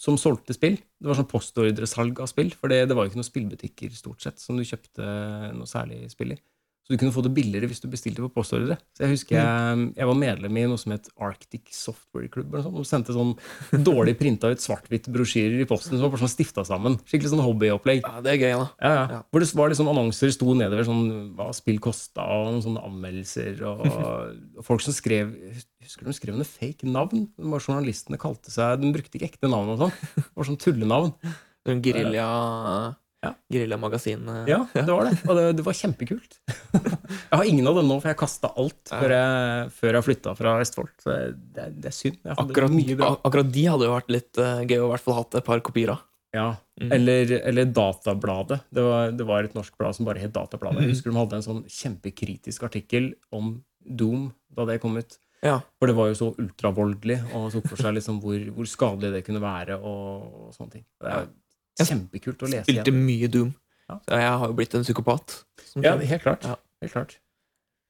som 0.00 0.18
solgte 0.20 0.52
spill. 0.56 0.76
Det 1.00 1.08
var 1.08 1.16
sånn 1.18 1.28
postordresalg 1.30 2.20
av 2.20 2.28
spill, 2.30 2.50
for 2.56 2.68
det, 2.72 2.82
det 2.90 2.96
var 2.96 3.06
jo 3.06 3.10
ikke 3.12 3.20
noen 3.22 3.30
spillbutikker 3.30 3.94
stort 3.96 4.20
sett 4.26 4.38
som 4.42 4.56
du 4.58 4.64
kjøpte 4.66 5.06
noe 5.56 5.68
særlig 5.70 6.02
spill 6.12 6.34
i. 6.36 6.38
Så 6.90 6.96
du 6.96 6.98
kunne 7.04 7.14
få 7.14 7.22
det 7.22 7.30
billigere 7.30 7.68
hvis 7.70 7.78
du 7.78 7.86
bestilte 7.86 8.18
på 8.24 8.32
postordre. 8.34 8.74
Så 8.98 9.04
jeg 9.04 9.12
husker 9.12 9.36
jeg, 9.36 9.82
jeg 9.94 10.08
var 10.08 10.16
medlem 10.18 10.56
i 10.58 10.64
noe 10.66 10.80
som 10.80 10.90
het 10.90 11.06
Arctic 11.22 11.68
Software 11.70 12.26
Club. 12.26 12.48
eller 12.50 12.64
sånt, 12.64 12.80
og 12.82 12.88
sendte 12.88 13.14
sånn 13.14 13.30
dårlig 13.90 14.16
printa 14.18 14.50
ut 14.50 14.64
svart-hvitt 14.64 15.06
brosjyrer 15.14 15.62
i 15.62 15.68
posten 15.70 15.94
som 15.94 16.08
var 16.08 16.16
bare 16.16 16.24
sånn 16.24 16.32
stifta 16.32 16.64
sammen. 16.66 16.96
Skikkelig 17.06 17.30
sånn 17.30 17.44
hobbyopplegg. 17.46 18.02
Ja, 18.02 18.24
det 18.24 18.32
er 18.32 18.40
gøy, 18.42 18.54
da. 18.56 18.64
Ja, 18.82 18.90
ja. 18.90 19.04
Ja. 19.14 19.20
Hvor 19.30 19.44
det 19.44 19.50
var 19.60 19.70
liksom 19.70 19.90
annonser 19.92 20.34
sto 20.34 20.56
nedover 20.58 20.88
sånn 20.88 21.04
hva 21.38 21.46
spill 21.54 21.78
kosta, 21.84 22.26
og 22.26 22.50
noen 22.50 22.64
sånne 22.64 22.82
anmeldelser. 22.90 23.62
Og, 23.70 23.84
og 24.58 24.66
folk 24.66 24.82
som 24.82 24.96
skrev 24.96 25.30
Husker 25.80 26.04
du 26.04 26.10
de 26.10 26.16
skrev 26.18 26.34
under 26.34 26.48
fake 26.48 26.90
navn? 26.90 27.22
Det 27.38 27.52
var 27.54 27.62
Journalistene 27.62 28.18
kalte 28.20 28.52
seg 28.52 28.82
De 28.82 28.90
brukte 28.92 29.16
ikke 29.16 29.30
ekte 29.30 29.48
navn 29.48 29.70
og 29.72 29.86
sånn. 29.86 29.94
Det 30.18 30.26
var 30.42 30.50
sånn 30.50 30.58
tullenavn. 30.60 31.14
Gerilja 31.86 32.26
Ja. 33.22 33.34
Geriljamagasin. 33.52 34.22
eh. 34.32 34.44
Ja, 34.48 34.62
det 34.74 34.86
var 34.88 35.04
det. 35.10 35.18
Og 35.28 35.36
det, 35.36 35.44
det 35.58 35.64
var 35.66 35.76
kjempekult. 35.76 36.38
Jeg 37.30 37.36
har 37.36 37.44
ingen 37.44 37.66
av 37.68 37.74
dem 37.76 37.88
nå, 37.90 37.98
for 38.00 38.08
jeg 38.12 38.16
kasta 38.20 38.48
alt 38.56 38.90
Ja. 38.92 39.00
før 39.02 39.12
jeg, 39.16 39.70
før 39.76 39.96
jeg 39.98 40.04
flytta 40.06 40.32
fra 40.38 40.52
Vestfold. 40.60 40.92
Så 41.02 41.16
det, 41.56 41.66
det 41.82 41.90
er 41.90 41.96
synd. 41.96 42.16
Jeg 42.24 42.36
Akkurat, 42.38 43.20
akkurat 43.26 43.50
de 43.52 43.64
hadde 43.66 43.88
jo 43.88 43.92
vært 43.96 44.12
litt 44.14 44.38
eh, 44.40 44.62
gøy 44.70 44.78
å 44.80 44.86
i 44.86 44.90
hvert 44.94 45.04
fall 45.04 45.18
hatt 45.18 45.34
et 45.40 45.44
par 45.46 45.60
kopier 45.66 45.92
av. 45.96 46.06
Ja, 46.34 46.48
Mm. 46.80 46.92
eller, 46.96 47.30
eller 47.44 47.64
Databladet. 47.76 48.56
Det 48.72 48.80
var, 48.80 49.10
det 49.12 49.24
var 49.28 49.44
et 49.44 49.52
norsk 49.52 49.74
blad 49.76 49.92
som 49.98 50.06
bare 50.08 50.22
het 50.22 50.32
Databladet. 50.32 50.78
Jeg 50.80 50.86
Mhm. 50.88 50.94
husker 50.94 51.10
de 51.12 51.18
hadde 51.18 51.36
en 51.36 51.42
sånn 51.44 51.64
kjempekritisk 51.68 52.62
artikkel 52.64 53.10
om 53.36 53.50
Doom 53.84 54.30
da 54.54 54.64
det 54.64 54.78
kom 54.80 54.96
ut. 54.96 55.18
Ja. 55.44 55.58
For 55.78 55.90
det 55.90 55.96
var 55.98 56.08
jo 56.08 56.14
så 56.16 56.30
ultravoldelig, 56.40 57.18
og 57.36 57.50
tok 57.52 57.68
for 57.68 57.76
seg 57.84 57.94
liksom 57.98 58.22
hvor, 58.22 58.40
hvor 58.56 58.64
skadelig 58.70 59.12
det 59.12 59.24
kunne 59.26 59.42
være. 59.44 59.76
og, 59.76 60.24
og 60.48 60.54
sånne 60.56 60.70
ting. 60.78 60.84
Det 61.00 61.10
er 61.12 61.18
Jeg 61.20 61.28
kjempekult 61.78 62.42
å 62.42 62.50
lese 62.50 62.66
Spilte 62.68 62.90
igjen. 62.90 63.04
mye 63.06 63.28
Doom. 63.32 63.50
Ja. 63.90 63.98
Så 64.06 64.20
jeg 64.20 64.30
har 64.42 64.46
jo 64.46 64.56
blitt 64.58 64.74
en 64.74 64.86
psykopat. 64.86 65.44
som 65.64 65.82
Ja, 65.84 65.96
helt 65.96 66.22
klart. 66.22 66.44
Ja. 66.44 66.56
helt 66.82 66.92
klart. 66.92 67.18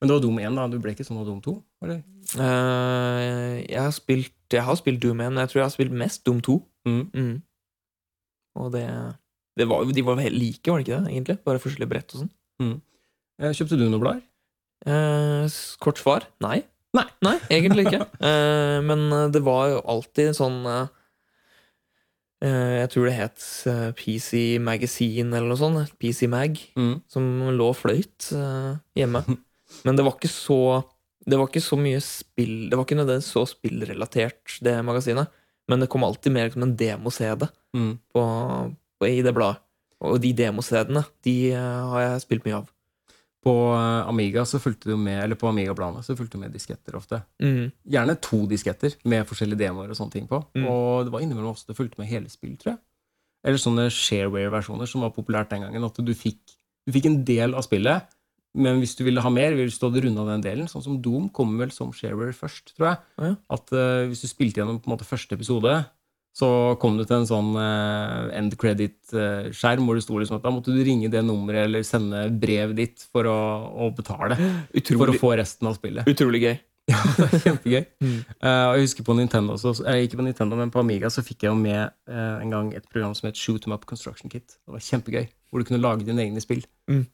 Men 0.00 0.08
det 0.08 0.14
var 0.16 0.22
Doom 0.24 0.38
1, 0.38 0.56
da. 0.56 0.66
Du 0.72 0.78
ble 0.80 0.94
ikke 0.94 1.04
sånn 1.04 1.18
av 1.20 1.26
Doom 1.28 1.40
2? 1.44 1.54
Eller? 1.84 2.02
Uh, 2.38 3.60
jeg, 3.68 3.80
har 3.80 3.90
spilt, 3.92 4.32
jeg 4.52 4.64
har 4.64 4.78
spilt 4.80 5.00
Doom 5.02 5.20
1, 5.20 5.34
men 5.34 5.42
jeg 5.44 5.52
tror 5.52 5.60
jeg 5.60 5.66
har 5.66 5.74
spilt 5.74 5.92
mest 5.92 6.24
Doom 6.24 6.40
2. 6.40 6.56
Mm. 6.88 7.02
Mm. 7.12 7.34
Og 8.60 8.72
det, 8.72 8.86
det 9.60 9.66
var, 9.68 9.84
De 9.84 10.02
var 10.02 10.16
helt 10.24 10.38
like, 10.40 10.64
var 10.70 10.80
det 10.80 10.88
ikke 10.88 11.02
det? 11.04 11.12
egentlig? 11.12 11.38
Bare 11.44 11.60
forskjellige 11.62 11.92
brett 11.92 12.14
og 12.14 12.22
sånn. 12.24 12.32
Eh, 13.40 13.52
Kjøpte 13.56 13.76
du 13.76 13.86
noen 13.88 14.00
blader? 14.02 14.24
Uh, 14.88 15.44
kort 15.84 15.98
svar 16.00 16.24
nei. 16.40 16.62
Nei. 16.96 17.36
egentlig 17.52 17.86
ikke. 17.90 18.06
uh, 18.24 18.80
men 18.88 19.04
det 19.32 19.42
var 19.44 19.68
jo 19.74 19.82
alltid 19.84 20.32
sånn 20.38 20.64
eh, 20.66 20.88
Jeg 22.40 22.88
tror 22.92 23.04
det 23.04 23.16
het 23.18 23.42
eh, 23.68 23.90
PC 23.98 24.58
Magazine 24.64 25.36
eller 25.36 25.50
noe 25.52 25.60
sånt. 25.60 25.92
PC 26.00 26.24
Mag. 26.32 26.56
Mm. 26.78 26.94
Som 27.10 27.26
lå 27.52 27.66
og 27.72 27.76
fløyt 27.76 28.30
eh, 28.32 28.78
hjemme. 28.96 29.20
Men 29.84 29.96
det 29.98 30.04
var 30.06 30.16
ikke 30.16 30.30
så 30.32 30.56
Det 31.28 31.36
var 31.38 31.46
ikke 31.46 31.60
så 31.62 31.76
mye 31.78 32.00
spill 32.02 32.64
Det 32.72 32.74
var 32.74 32.82
ikke 32.88 32.96
nødvendigvis 32.98 33.28
så 33.36 33.44
spillrelatert, 33.46 34.56
det 34.64 34.78
magasinet. 34.84 35.28
Men 35.70 35.84
det 35.84 35.90
kom 35.92 36.02
alltid 36.02 36.32
mer 36.34 36.50
som 36.50 36.64
en 36.66 36.76
demo-CD 36.76 37.46
Mm. 37.76 37.92
i 39.06 39.20
det 39.22 39.30
bladet. 39.36 39.60
Og 40.02 40.16
de 40.18 40.32
demo-CD-ene 40.34 41.04
de 41.22 41.34
eh, 41.52 41.82
har 41.92 42.00
jeg 42.02 42.22
spilt 42.24 42.48
mye 42.48 42.56
av. 42.62 42.70
På 43.40 43.54
eh, 43.72 44.08
Amiga 44.08 44.44
så 44.44 44.60
fulgte 44.60 44.90
du 44.90 44.98
med, 45.00 45.22
eller 45.22 45.38
på 45.40 45.48
Amiga-bladene 45.48 46.04
så 46.04 46.16
fulgte 46.16 46.36
du 46.36 46.44
med 46.44 46.52
disketter 46.52 46.98
ofte. 46.98 47.22
Mm. 47.40 47.70
Gjerne 47.94 48.16
to 48.20 48.42
disketter 48.50 48.96
med 49.08 49.24
forskjellige 49.28 49.62
demoer 49.62 49.92
og 49.92 49.96
sånne 49.96 50.16
ting 50.16 50.28
på. 50.28 50.42
Mm. 50.58 50.66
Og 50.68 51.06
det 51.06 51.14
var 51.14 51.24
innimellom 51.24 51.54
også 51.54 51.70
det 51.70 51.78
fulgte 51.78 52.02
med 52.02 52.10
hele 52.10 52.28
spill, 52.32 52.58
tror 52.60 52.74
jeg. 52.74 52.82
Eller 53.48 53.60
sånne 53.60 53.86
shareware-versjoner 53.96 54.88
som 54.90 55.06
var 55.06 55.14
populært 55.16 55.54
den 55.54 55.64
gangen. 55.64 55.86
At 55.88 56.00
du 56.04 56.12
fikk, 56.12 56.42
du 56.84 56.92
fikk 56.92 57.08
en 57.08 57.22
del 57.24 57.56
av 57.56 57.64
spillet, 57.64 58.12
men 58.60 58.82
hvis 58.82 58.96
du 58.98 59.04
ville 59.06 59.22
ha 59.22 59.30
mer, 59.32 59.54
ville 59.54 59.70
du 59.70 59.86
hadde 59.86 60.02
runda 60.04 60.26
den 60.26 60.44
delen, 60.44 60.68
sånn 60.68 60.84
som 60.84 60.98
Doom 61.00 61.28
kommer 61.32 61.64
vel 61.64 61.72
som 61.72 61.94
shareware 61.94 62.34
først, 62.36 62.74
tror 62.74 62.90
jeg. 62.90 63.00
Ja. 63.22 63.32
At 63.56 63.72
uh, 63.72 64.08
hvis 64.10 64.24
du 64.24 64.28
spilte 64.28 64.60
gjennom 64.60 64.80
på 64.82 64.90
en 64.90 64.96
måte 64.96 65.08
første 65.08 65.38
episode, 65.38 65.76
så 66.36 66.48
kom 66.80 66.96
du 66.98 67.02
til 67.04 67.18
en 67.18 67.28
sånn 67.28 67.50
eh, 67.58 68.38
end 68.38 68.54
credit-skjerm 68.60 69.86
hvor 69.86 69.98
det 69.98 70.04
sto 70.04 70.18
liksom 70.20 70.38
at 70.38 70.46
da 70.46 70.52
måtte 70.54 70.72
du 70.74 70.80
ringe 70.86 71.10
det 71.10 71.22
nummeret 71.26 71.66
eller 71.66 71.86
sende 71.86 72.28
brevet 72.30 72.76
ditt 72.78 73.06
for 73.10 73.26
å, 73.28 73.38
å 73.86 73.90
betale 73.96 74.38
for 74.88 75.10
å 75.10 75.18
få 75.18 75.34
resten 75.40 75.70
av 75.70 75.78
spillet. 75.80 76.08
utrolig 76.10 76.44
gøy. 76.46 76.58
Ja, 76.90 76.98
det 77.14 77.26
er 77.26 77.42
kjempegøy. 77.44 77.82
Mm. 78.00 78.16
Uh, 78.40 78.66
og 78.70 78.78
jeg 78.78 78.86
husker 78.86 79.04
på 79.06 79.14
Nintendo 79.14 79.54
også, 79.54 79.74
eh, 79.86 80.00
ikke 80.06 80.18
på 80.18 80.24
Nintendo, 80.26 80.56
men 80.58 80.72
på 80.72 80.80
Amiga 80.80 81.10
så 81.12 81.22
fikk 81.22 81.44
jeg 81.44 81.52
jo 81.52 81.58
med 81.58 81.92
uh, 82.10 82.40
en 82.40 82.54
gang 82.54 82.70
et 82.74 82.86
program 82.88 83.12
som 83.14 83.28
het 83.28 83.38
Shoot 83.38 83.66
'em 83.66 83.74
Up 83.76 83.84
Construction 83.86 84.32
Kit. 84.32 84.56
Det 84.56 84.74
var 84.74 84.82
kjempegøy. 84.86 85.28
Hvor 85.50 85.60
du 85.60 85.68
kunne 85.68 85.82
lage 85.82 86.06
dine 86.06 86.24
egne 86.24 86.40
spill. 86.42 86.64
Mm. 86.88 87.04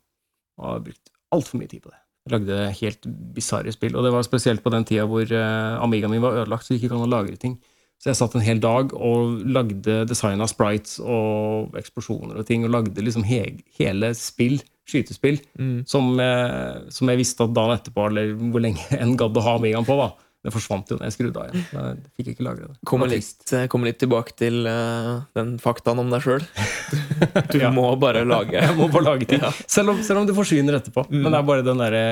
Og 0.57 0.65
jeg 0.65 0.73
har 0.73 0.85
brukt 0.87 1.13
altfor 1.35 1.61
mye 1.61 1.73
tid 1.73 1.83
på 1.83 1.91
det. 1.91 1.99
Jeg 2.27 2.35
lagde 2.37 2.61
helt 2.81 3.09
bisarre 3.35 3.73
spill. 3.75 3.97
Og 3.97 4.07
det 4.07 4.13
var 4.15 4.25
spesielt 4.27 4.63
på 4.63 4.73
den 4.73 4.87
tida 4.87 5.05
hvor 5.11 5.27
uh, 5.27 5.83
Amigaen 5.83 6.15
min 6.15 6.25
var 6.25 6.39
ødelagt, 6.41 6.65
så 6.65 6.73
det 6.73 6.81
gikk 6.81 6.89
ikke 6.89 7.01
an 7.01 7.09
å 7.09 7.13
lagre 7.13 7.37
ting. 7.37 7.59
Så 8.03 8.11
jeg 8.13 8.19
satt 8.19 8.35
en 8.37 8.45
hel 8.45 8.59
dag 8.61 8.93
og 8.95 9.41
lagde 9.49 10.03
design 10.07 10.43
av 10.45 10.51
sprites 10.53 10.99
og 11.01 11.73
eksplosjoner 11.81 12.37
og 12.43 12.47
ting, 12.47 12.65
og 12.67 12.75
lagde 12.75 13.03
liksom 13.03 13.25
he 13.27 13.41
hele 13.81 14.13
spill, 14.15 14.59
skytespill, 14.87 15.41
Mm. 15.59 15.81
som, 15.89 16.13
jeg, 16.21 16.93
som 16.95 17.09
jeg 17.11 17.19
visste 17.19 17.43
at 17.49 17.55
dagen 17.57 17.75
etterpå, 17.79 18.05
eller 18.11 18.35
hvor 18.53 18.63
lenge 18.63 18.85
en 19.03 19.17
gadd 19.19 19.37
å 19.37 19.43
ha 19.49 19.57
Amigaen 19.59 19.89
på, 19.89 19.97
da. 19.99 20.13
Det 20.47 20.53
forsvant 20.55 20.87
jo 20.93 20.95
når 21.01 21.09
jeg 21.09 21.15
skrudde 21.17 21.41
av 21.43 21.49
igjen. 21.49 21.65
Jeg 21.75 22.11
fikk 22.21 22.29
ikke 22.37 22.45
lagre 22.47 22.69
det. 22.71 22.77
Kommer 22.87 23.09
litt, 23.11 23.51
kom 23.73 23.83
litt 23.83 23.97
tilbake 23.99 24.37
til 24.39 24.61
uh, 24.71 25.25
den 25.35 25.57
faktaen 25.59 25.99
om 25.99 26.13
deg 26.13 26.23
sjøl. 26.23 26.45
Du 27.51 27.57
Ja. 27.59 27.73
må 27.75 27.89
bare 27.99 28.23
lage 28.29 28.55
Jeg 28.69 28.77
må 28.79 28.87
bare 28.93 29.09
lage 29.09 29.27
ting. 29.27 29.41
Ja. 29.43 29.51
Selv, 29.67 29.91
om, 29.97 30.05
selv 30.07 30.21
om 30.21 30.29
det 30.29 30.37
forsvinner 30.37 30.77
etterpå. 30.79 31.03
Mm. 31.11 31.19
Men 31.25 31.33
det 31.35 31.41
er 31.41 31.49
bare 31.51 31.65
den 31.67 31.83
derre 31.83 32.05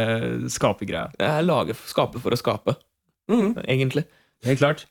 skapergreia. 0.50 1.12
Skape 1.86 2.18
for 2.24 2.34
å 2.34 2.40
skape, 2.40 2.74
egentlig. 3.68 4.02
Helt 4.48 4.58
klart. 4.64 4.82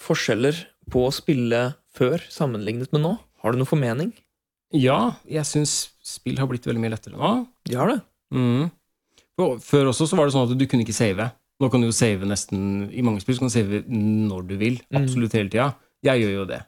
Forskjeller 0.00 0.56
på 0.90 1.04
å 1.06 1.12
spille 1.14 1.60
før 1.94 2.22
sammenlignet 2.32 2.90
med 2.94 3.04
nå. 3.04 3.12
Har 3.42 3.52
du 3.54 3.60
noe 3.60 3.68
formening? 3.68 4.12
Ja, 4.74 5.16
jeg 5.26 5.46
syns 5.48 5.90
spill 6.06 6.38
har 6.38 6.48
blitt 6.50 6.66
veldig 6.68 6.82
mye 6.82 6.92
lettere 6.94 7.18
nå. 7.18 7.30
De 7.66 7.76
har 7.78 7.90
det. 7.92 8.00
Mm. 8.34 8.70
Før 9.64 9.90
også 9.92 10.06
så 10.10 10.18
var 10.18 10.28
det 10.28 10.34
sånn 10.34 10.48
at 10.50 10.58
du 10.60 10.66
kunne 10.68 10.84
ikke 10.84 10.96
save. 10.96 11.30
Nå 11.60 11.68
kan 11.72 11.82
du 11.82 11.88
jo 11.90 11.94
save 11.96 12.24
nesten 12.28 12.86
I 12.96 13.02
mange 13.04 13.20
spill 13.22 13.36
så 13.36 13.42
kan 13.44 13.50
du 13.50 13.54
save 13.54 13.82
når 13.92 14.46
du 14.48 14.54
vil. 14.60 14.80
Mm. 14.90 15.02
Absolutt 15.02 15.34
hele 15.36 15.52
tida. 15.52 15.70
Jeg 16.06 16.22
gjør 16.24 16.34
jo 16.38 16.44
det. 16.50 16.60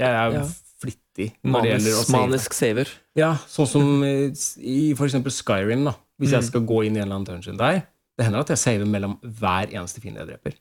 Jeg 0.00 0.08
er 0.16 0.36
Ja. 0.38 0.44
flittig 0.80 1.26
når 1.44 1.62
det 1.62 1.70
gjelder 1.74 1.92
å 1.98 2.04
save. 2.06 2.20
manisk 2.20 2.54
saver. 2.56 2.88
Ja, 3.18 3.34
sånn 3.46 3.66
som 3.68 4.02
eh, 4.04 4.30
i 4.64 4.94
for 4.96 5.06
eksempel 5.06 5.32
Skyrim, 5.34 5.84
da. 5.84 5.94
Hvis 6.20 6.30
jeg 6.32 6.40
Mm. 6.42 6.46
skal 6.48 6.60
gå 6.62 6.86
inn 6.86 6.96
i 6.96 7.00
en 7.00 7.06
eller 7.08 7.16
annen 7.20 7.26
dungeon 7.26 7.56
der. 7.58 7.86
Det 8.16 8.24
hender 8.26 8.40
at 8.40 8.48
jeg 8.48 8.58
saver 8.58 8.86
mellom 8.86 9.18
hver 9.24 9.68
eneste 9.72 10.00
fiende 10.00 10.20
jeg 10.20 10.28
dreper. 10.28 10.54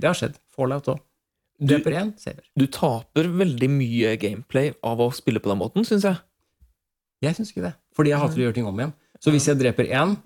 Det 0.00 0.08
har 0.10 0.16
skjedd. 0.18 0.38
Fallout 0.54 0.88
òg. 0.92 1.00
Du, 1.60 1.76
du 2.58 2.64
taper 2.66 3.28
veldig 3.30 3.68
mye 3.70 4.16
gameplay 4.18 4.72
av 4.84 4.98
å 5.00 5.06
spille 5.14 5.38
på 5.40 5.48
den 5.52 5.60
måten, 5.60 5.84
syns 5.86 6.02
jeg. 6.08 6.18
Jeg 7.22 7.36
syns 7.38 7.52
ikke 7.54 7.62
det. 7.68 7.74
Fordi 7.94 8.10
jeg 8.10 8.18
hater 8.20 8.40
å 8.40 8.44
gjøre 8.48 8.56
ting 8.58 8.66
om 8.68 8.80
igjen. 8.82 8.92
Så 9.22 9.30
hvis 9.32 9.46
jeg 9.48 9.60
dreper 9.60 9.86
én, 9.94 10.16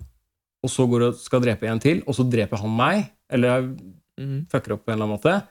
og 0.65 0.71
så 0.73 0.87
går 0.89 1.05
og 1.11 1.19
skal 1.21 1.43
drepe 1.45 1.69
en 1.69 1.79
til, 1.79 2.01
og 2.09 2.17
så 2.17 2.25
dreper 2.27 2.59
han 2.63 2.73
meg, 2.75 3.05
eller 3.31 3.69
Mm. 4.19 4.41
fucker 4.51 4.73
opp 4.75 4.81
på 4.83 4.91
en 4.91 4.97
eller 4.97 5.05
annen 5.05 5.15
måte, 5.15 5.47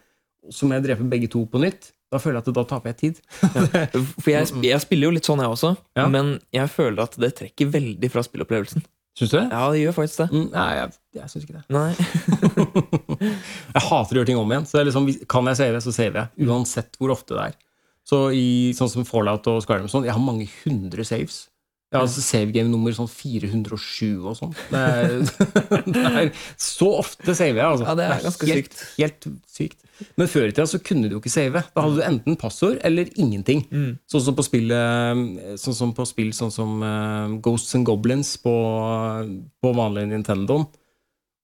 så 0.53 0.67
må 0.69 0.75
jeg 0.77 0.83
drepe 0.85 1.07
begge 1.09 1.31
to 1.33 1.47
på 1.49 1.57
nytt, 1.63 1.87
da 2.13 2.19
føler 2.21 2.43
jeg 2.43 2.49
at 2.49 2.55
da 2.59 2.65
taper 2.69 2.91
jeg 2.93 2.99
tid. 3.01 3.21
For 4.21 4.29
jeg, 4.29 4.51
jeg 4.67 4.81
spiller 4.85 5.09
jo 5.09 5.15
litt 5.17 5.25
sånn, 5.25 5.41
jeg 5.41 5.49
også, 5.55 5.71
Ja. 5.97 6.05
men 6.13 6.35
jeg 6.53 6.69
føler 6.69 7.01
at 7.07 7.17
det 7.17 7.31
trekker 7.39 7.71
veldig 7.73 8.11
fra 8.13 8.21
spillopplevelsen. 8.27 8.85
Syns 9.19 9.33
du 9.33 9.37
det? 9.41 9.47
Ja, 9.51 9.65
det 9.75 9.81
gjør 9.81 9.95
faktisk 9.97 10.21
det. 10.23 10.29
Mm, 10.31 10.45
nei, 10.53 10.67
jeg, 10.79 10.91
jeg 11.19 11.31
syns 11.33 11.47
ikke 11.47 11.57
det. 11.57 11.65
Nei. 11.75 11.89
jeg 13.75 13.83
hater 13.89 14.15
å 14.15 14.21
gjøre 14.21 14.29
ting 14.31 14.39
om 14.39 14.53
igjen. 14.55 14.69
Så 14.71 14.85
liksom, 14.87 15.09
kan 15.31 15.51
jeg 15.51 15.59
save, 15.59 15.81
så 15.83 15.95
saver 15.97 16.21
jeg. 16.21 16.47
Uansett 16.47 16.99
hvor 17.01 17.11
ofte 17.17 17.35
det 17.35 17.49
er. 17.49 17.57
Så 18.07 18.21
i 18.33 18.47
sånn 18.79 18.93
som 18.93 19.07
Fallout 19.09 19.51
og 19.51 19.59
Skyrim 19.65 19.91
sånn, 19.91 20.07
jeg 20.07 20.15
har 20.15 20.23
mange 20.23 20.47
hundre 20.63 21.05
saves. 21.09 21.49
Ja, 21.89 22.03
altså 22.03 22.21
Save 22.21 22.53
game 22.53 22.69
nummer 22.69 22.93
sånn 22.93 23.09
407 23.09 24.19
og 24.29 24.35
sånn. 24.37 24.51
Det, 24.69 24.81
er- 24.81 25.85
det 25.95 26.03
er 26.05 26.27
så 26.61 26.91
ofte 26.99 27.33
saver 27.33 27.63
jeg, 27.63 27.65
altså. 27.65 27.87
Ja, 27.89 27.95
det 27.97 28.05
er 28.11 28.25
ganske 28.27 28.49
helt, 28.51 28.75
sykt. 28.75 28.83
Helt 29.01 29.29
sykt. 29.49 29.87
Men 30.21 30.29
før 30.31 30.45
i 30.47 30.53
tida 30.53 30.67
så 30.69 30.79
kunne 30.85 31.09
du 31.09 31.17
jo 31.17 31.21
ikke 31.23 31.33
save. 31.33 31.63
Da 31.75 31.83
hadde 31.87 31.97
du 31.97 32.05
enten 32.05 32.37
passord 32.39 32.77
eller 32.87 33.09
ingenting. 33.19 33.65
Mm. 33.73 33.95
Sånn 34.13 34.27
som 34.29 34.37
på 34.39 34.45
spill 34.47 34.69
Sånn 35.59 35.79
som 35.81 35.95
på 35.97 36.05
spill 36.07 36.35
sånn 36.37 36.53
som 36.55 36.77
eh, 36.85 37.39
Ghosts 37.43 37.75
and 37.81 37.89
Goblins 37.89 38.35
på, 38.45 38.53
på 39.65 39.73
vanlig 39.81 40.05
Nintendoen. 40.13 40.69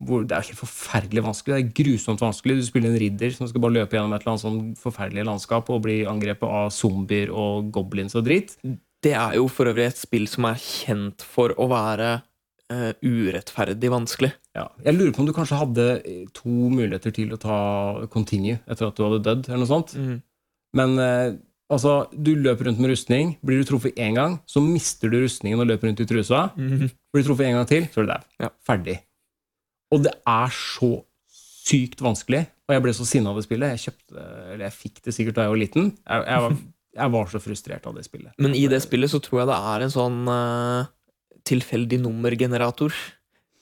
Hvor 0.04 0.24
det 0.28 0.36
er 0.36 0.44
helt 0.50 0.58
forferdelig 0.60 1.22
vanskelig. 1.24 1.54
Det 1.56 1.64
er 1.64 1.76
grusomt 1.80 2.20
vanskelig. 2.20 2.58
Du 2.60 2.66
spiller 2.66 2.90
en 2.92 2.98
ridder 3.00 3.32
som 3.32 3.48
skal 3.48 3.62
bare 3.64 3.76
løpe 3.78 3.96
gjennom 3.96 4.12
et 4.12 4.20
eller 4.26 4.34
annet 4.34 4.42
sånn 4.44 4.62
forferdelig 4.76 5.24
landskap 5.30 5.70
og 5.72 5.84
bli 5.86 6.00
angrepet 6.10 6.44
av 6.50 6.68
zombier 6.74 7.30
og 7.32 7.70
goblins 7.72 8.16
og 8.18 8.26
drit. 8.26 8.56
Det 9.04 9.12
er 9.12 9.36
jo 9.36 9.48
for 9.52 9.68
øvrig 9.68 9.90
et 9.90 10.00
spill 10.00 10.24
som 10.30 10.48
er 10.48 10.60
kjent 10.60 11.24
for 11.34 11.52
å 11.60 11.68
være 11.72 12.16
Uh, 12.72 12.94
urettferdig 13.04 13.90
vanskelig. 13.92 14.30
Ja. 14.56 14.70
Jeg 14.86 14.96
lurer 14.96 15.10
på 15.12 15.20
om 15.20 15.26
du 15.28 15.34
kanskje 15.36 15.58
hadde 15.60 15.84
eh, 16.00 16.22
to 16.32 16.48
muligheter 16.72 17.12
til 17.12 17.34
å 17.34 17.38
ta 17.38 17.56
continue 18.08 18.56
etter 18.64 18.88
at 18.88 18.96
du 18.96 19.02
hadde 19.04 19.18
dødd, 19.26 19.50
eller 19.50 19.60
noe 19.60 19.68
sånt. 19.68 19.92
Mm. 20.00 20.14
Men 20.80 20.94
uh, 20.96 21.34
altså, 21.68 22.06
du 22.16 22.32
løper 22.40 22.70
rundt 22.70 22.80
med 22.80 22.94
rustning. 22.94 23.34
Blir 23.44 23.60
du 23.60 23.68
truffet 23.68 24.00
én 24.00 24.16
gang, 24.16 24.38
så 24.48 24.64
mister 24.64 25.12
du 25.12 25.18
rustningen 25.20 25.60
og 25.60 25.68
løper 25.68 25.90
rundt 25.90 26.00
i 26.00 26.08
trusa. 26.08 26.46
Mm. 26.56 26.88
Blir 26.88 27.26
du 27.26 27.28
truffet 27.28 27.50
en 27.50 27.58
gang 27.58 27.68
til, 27.68 27.84
så 27.92 28.00
er 28.00 28.08
du 28.08 28.12
der. 28.14 28.24
Ja. 28.46 28.50
Ferdig. 28.64 28.96
Og 29.92 30.06
det 30.08 30.16
er 30.32 30.56
så 30.56 30.94
sykt 31.68 32.00
vanskelig. 32.04 32.46
Og 32.64 32.72
jeg 32.72 32.86
ble 32.86 32.96
så 32.96 33.04
sinna 33.04 33.34
av 33.34 33.38
det 33.38 33.44
spillet. 33.44 33.76
Jeg 33.76 33.90
kjøpte, 33.90 34.26
eller 34.54 34.64
jeg 34.70 34.78
fikk 34.78 35.04
det 35.04 35.12
sikkert 35.18 35.36
da 35.36 35.44
jeg 35.44 35.52
var 35.52 35.60
liten. 35.60 35.92
Jeg, 36.00 36.26
jeg, 36.30 36.46
var, 36.46 36.56
jeg 36.94 37.12
var 37.14 37.30
så 37.30 37.40
frustrert 37.42 37.86
av 37.88 37.96
det 37.98 38.06
spillet. 38.06 38.32
Men 38.42 38.54
i 38.56 38.64
det 38.70 38.80
spillet 38.84 39.10
så 39.12 39.20
tror 39.22 39.42
jeg 39.42 39.50
det 39.50 39.60
er 39.74 39.84
en 39.84 39.92
sånn 39.92 40.18
uh, 40.30 40.86
tilfeldig 41.48 42.00
nummergenerator. 42.04 42.94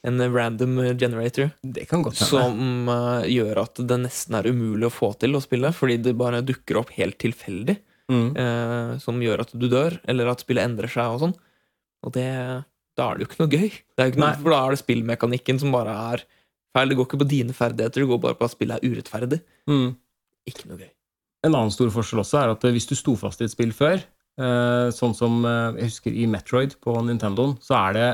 En 0.03 0.19
random 0.35 0.81
generator. 0.99 1.53
Det 1.63 1.87
kan 1.91 2.03
godt 2.03 2.19
hende. 2.19 2.29
Som 2.29 2.91
uh, 2.91 3.23
gjør 3.31 3.63
at 3.63 3.81
det 3.87 4.01
nesten 4.03 4.37
er 4.39 4.51
umulig 4.51 4.89
å 4.89 4.93
få 4.93 5.13
til 5.21 5.39
å 5.39 5.43
spille, 5.45 5.71
fordi 5.77 6.01
det 6.03 6.17
bare 6.19 6.43
dukker 6.45 6.81
opp 6.83 6.93
helt 6.99 7.21
tilfeldig. 7.23 7.79
Mm. 8.13 8.29
Uh, 8.37 8.93
som 9.01 9.21
gjør 9.23 9.45
at 9.47 9.55
du 9.57 9.69
dør, 9.71 9.97
eller 10.11 10.33
at 10.33 10.43
spillet 10.45 10.67
endrer 10.67 10.91
seg 10.93 11.15
og 11.15 11.23
sånn. 11.23 11.37
Og 12.03 12.15
det, 12.17 12.29
da 12.99 13.09
er 13.09 13.19
det 13.19 13.25
jo 13.25 13.31
ikke 13.31 13.43
noe 13.45 13.53
gøy. 13.53 13.69
Det 13.71 14.05
er 14.05 14.13
ikke 14.13 14.25
noe, 14.25 14.39
for 14.43 14.55
da 14.55 14.63
er 14.65 14.75
det 14.75 14.83
spillmekanikken 14.83 15.63
som 15.63 15.75
bare 15.75 15.95
er 16.13 16.25
feil. 16.75 16.91
Det 16.91 16.99
går 16.99 17.09
ikke 17.09 17.23
på 17.23 17.31
dine 17.31 17.57
ferdigheter, 17.57 18.03
det 18.03 18.11
går 18.11 18.25
bare 18.27 18.39
på 18.41 18.49
at 18.49 18.57
spillet 18.57 18.83
er 18.83 18.91
urettferdig. 18.93 19.39
Mm. 19.71 19.93
Ikke 20.51 20.69
noe 20.69 20.83
gøy. 20.83 20.91
En 21.43 21.55
annen 21.55 21.73
stor 21.75 21.91
forskjell 21.91 22.23
også 22.23 22.41
er 22.41 22.53
at 22.55 22.67
eh, 22.67 22.75
hvis 22.75 22.89
du 22.91 22.95
sto 22.99 23.17
fast 23.19 23.43
i 23.43 23.47
et 23.49 23.53
spill 23.53 23.73
før, 23.75 24.03
eh, 24.39 24.89
sånn 24.95 25.15
som 25.19 25.43
eh, 25.49 25.81
jeg 25.81 25.91
husker 25.91 26.15
i 26.15 26.29
Metroid 26.31 26.77
på 26.83 26.95
Nintendoen, 27.07 27.57
så 27.65 27.79
er 27.81 27.99
det 27.99 28.11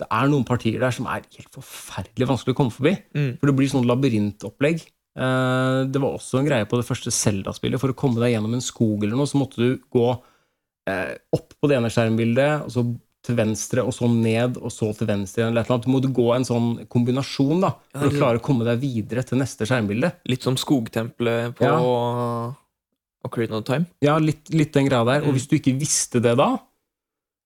det 0.00 0.06
er 0.16 0.30
noen 0.32 0.46
partier 0.48 0.80
der 0.80 0.94
som 0.96 1.04
er 1.12 1.26
helt 1.36 1.50
forferdelig 1.52 2.28
vanskelig 2.30 2.54
å 2.54 2.56
komme 2.56 2.72
forbi. 2.72 2.94
Mm. 3.12 3.34
For 3.36 3.50
det 3.50 3.54
blir 3.58 3.68
sånn 3.68 3.84
labyrintopplegg. 3.84 4.78
Det 5.12 6.00
var 6.00 6.14
også 6.16 6.38
en 6.38 6.46
greie 6.48 6.64
på 6.70 6.78
det 6.80 6.86
første 6.88 7.12
Zelda-spillet. 7.12 7.76
For 7.82 7.92
å 7.92 7.96
komme 8.00 8.16
deg 8.22 8.32
gjennom 8.32 8.54
en 8.56 8.64
skog 8.64 9.04
eller 9.04 9.20
noe, 9.20 9.28
så 9.28 9.36
måtte 9.36 9.60
du 9.60 9.84
gå 9.92 10.06
opp 10.08 11.52
på 11.52 11.68
det 11.68 11.76
ene 11.76 11.90
skjermbildet, 11.92 12.64
og 12.64 12.72
så 12.72 12.86
til 13.22 13.36
venstre, 13.36 13.82
og 13.84 13.92
så 13.92 14.08
ned, 14.08 14.56
og 14.56 14.72
så 14.72 14.90
til 14.96 15.06
venstre 15.10 15.42
igjen. 15.42 15.52
Eller. 15.56 15.82
Du 15.84 15.90
måtte 15.92 16.08
gå 16.16 16.28
en 16.34 16.46
sånn 16.48 16.70
kombinasjon 16.88 17.60
da, 17.60 17.74
Ja, 17.92 18.00
for 18.00 18.08
å 18.08 18.16
klare 18.16 18.40
å 18.40 18.44
komme 18.44 18.64
deg 18.64 18.80
videre 18.80 19.22
til 19.28 19.38
neste 19.42 19.66
skjermbilde. 19.68 20.12
Litt 20.30 20.42
som 20.46 20.56
skogtempelet 20.56 21.54
på 21.58 21.64
Ja. 21.68 22.54
Ocarina 23.28 23.58
of 23.60 23.64
Time. 23.68 23.84
Ja, 24.00 24.16
litt, 24.18 24.48
litt 24.54 24.72
den 24.72 24.88
greia 24.88 25.04
der. 25.04 25.20
Og 25.26 25.28
Mm. 25.28 25.36
hvis 25.36 25.48
du 25.48 25.56
ikke 25.58 25.78
visste 25.78 26.20
det 26.22 26.36
da 26.38 26.58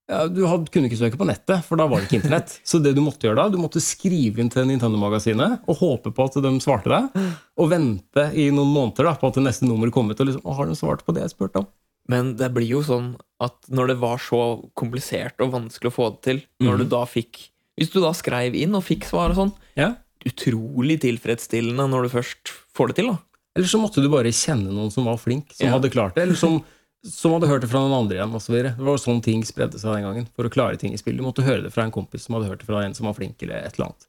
ja, 0.06 0.28
Du 0.28 0.44
hadde, 0.46 0.68
kunne 0.70 0.84
ikke 0.90 0.98
søke 1.00 1.16
på 1.16 1.24
nettet, 1.26 1.64
for 1.64 1.76
da 1.80 1.86
var 1.88 1.98
det 2.00 2.08
ikke 2.10 2.20
internett. 2.22 2.60
Så 2.64 2.76
det 2.82 2.94
du 2.94 3.00
måtte 3.00 3.24
gjøre 3.24 3.36
da, 3.36 3.48
du 3.48 3.56
måtte 3.56 3.80
skrive 3.80 4.38
inn 4.38 4.50
til 4.52 4.66
Nintendo-magasinet 4.68 5.62
og 5.66 5.78
håpe 5.78 6.12
på 6.12 6.26
at 6.28 6.34
de 6.44 6.50
svarte 6.60 6.92
deg, 6.92 7.08
og 7.56 7.70
vente 7.70 8.26
i 8.36 8.50
noen 8.52 8.68
måneder 8.68 9.08
da, 9.08 9.14
på 9.16 9.26
at 9.32 9.34
det 9.40 9.44
neste 9.46 9.64
nummer 9.64 9.90
kom 9.90 10.10
ut. 10.12 10.20
Og 10.20 10.26
liksom, 10.28 10.42
«Å, 10.44 10.54
har 10.58 10.66
de 10.66 10.76
svart 10.76 11.02
på 11.06 11.14
det 11.16 11.22
jeg 11.24 11.32
spurte 11.32 11.56
om? 11.64 11.66
Men 12.08 12.34
det 12.36 12.52
blir 12.52 12.68
jo 12.68 12.82
sånn 12.82 13.16
at 13.40 13.54
når 13.72 13.88
det 13.88 13.98
var 14.00 14.18
så 14.18 14.40
komplisert 14.76 15.40
og 15.40 15.52
vanskelig 15.52 15.90
å 15.90 15.94
få 15.96 16.10
det 16.12 16.22
til, 16.22 16.42
når 16.60 16.74
Mhm. 16.74 16.78
du 16.78 16.84
da 16.96 17.04
fikk 17.04 17.48
Hvis 17.76 17.90
du 17.90 18.00
da 18.00 18.12
skrev 18.12 18.54
inn 18.54 18.74
og 18.76 18.84
fikk 18.84 19.02
svar 19.04 19.30
og 19.30 19.36
sånn, 19.36 19.52
Ja. 19.74 19.96
utrolig 20.24 21.00
tilfredsstillende 21.00 21.88
når 21.90 22.04
du 22.04 22.08
først 22.20 22.52
får 22.72 22.86
det 22.88 22.96
til, 22.96 23.08
da. 23.10 23.18
Eller 23.56 23.66
så 23.66 23.80
måtte 23.80 24.00
du 24.02 24.08
bare 24.08 24.30
kjenne 24.30 24.70
noen 24.72 24.92
som 24.92 25.04
var 25.04 25.16
flink, 25.16 25.52
som 25.52 25.66
Ja. 25.66 25.72
hadde 25.78 25.90
klart 25.90 26.14
det, 26.14 26.22
eller 26.22 26.36
som, 26.36 26.62
som 27.04 27.32
hadde 27.32 27.48
hørt 27.48 27.62
det 27.62 27.70
fra 27.70 27.80
noen 27.80 27.92
andre 28.04 28.16
igjen. 28.18 28.32
osv. 28.34 28.62
det 28.62 28.76
var 28.78 28.96
sånn 28.96 29.22
ting 29.22 29.42
spredde 29.42 29.74
seg 29.78 29.92
den 29.92 30.04
gangen. 30.04 30.28
For 30.36 30.44
å 30.44 30.50
klare 30.52 30.78
ting 30.78 30.92
i 30.92 30.96
spill. 30.96 31.16
Du 31.16 31.22
måtte 31.24 31.42
høre 31.44 31.62
det 31.64 31.72
fra 31.72 31.82
en 31.82 31.90
kompis 31.92 32.22
som 32.22 32.36
hadde 32.36 32.48
hørt 32.48 32.60
det 32.60 32.66
fra 32.66 32.84
en 32.84 32.94
som 32.94 33.06
var 33.06 33.14
flink, 33.14 33.42
eller 33.42 33.56
et 33.56 33.74
eller 33.78 33.86
annet. 33.88 34.06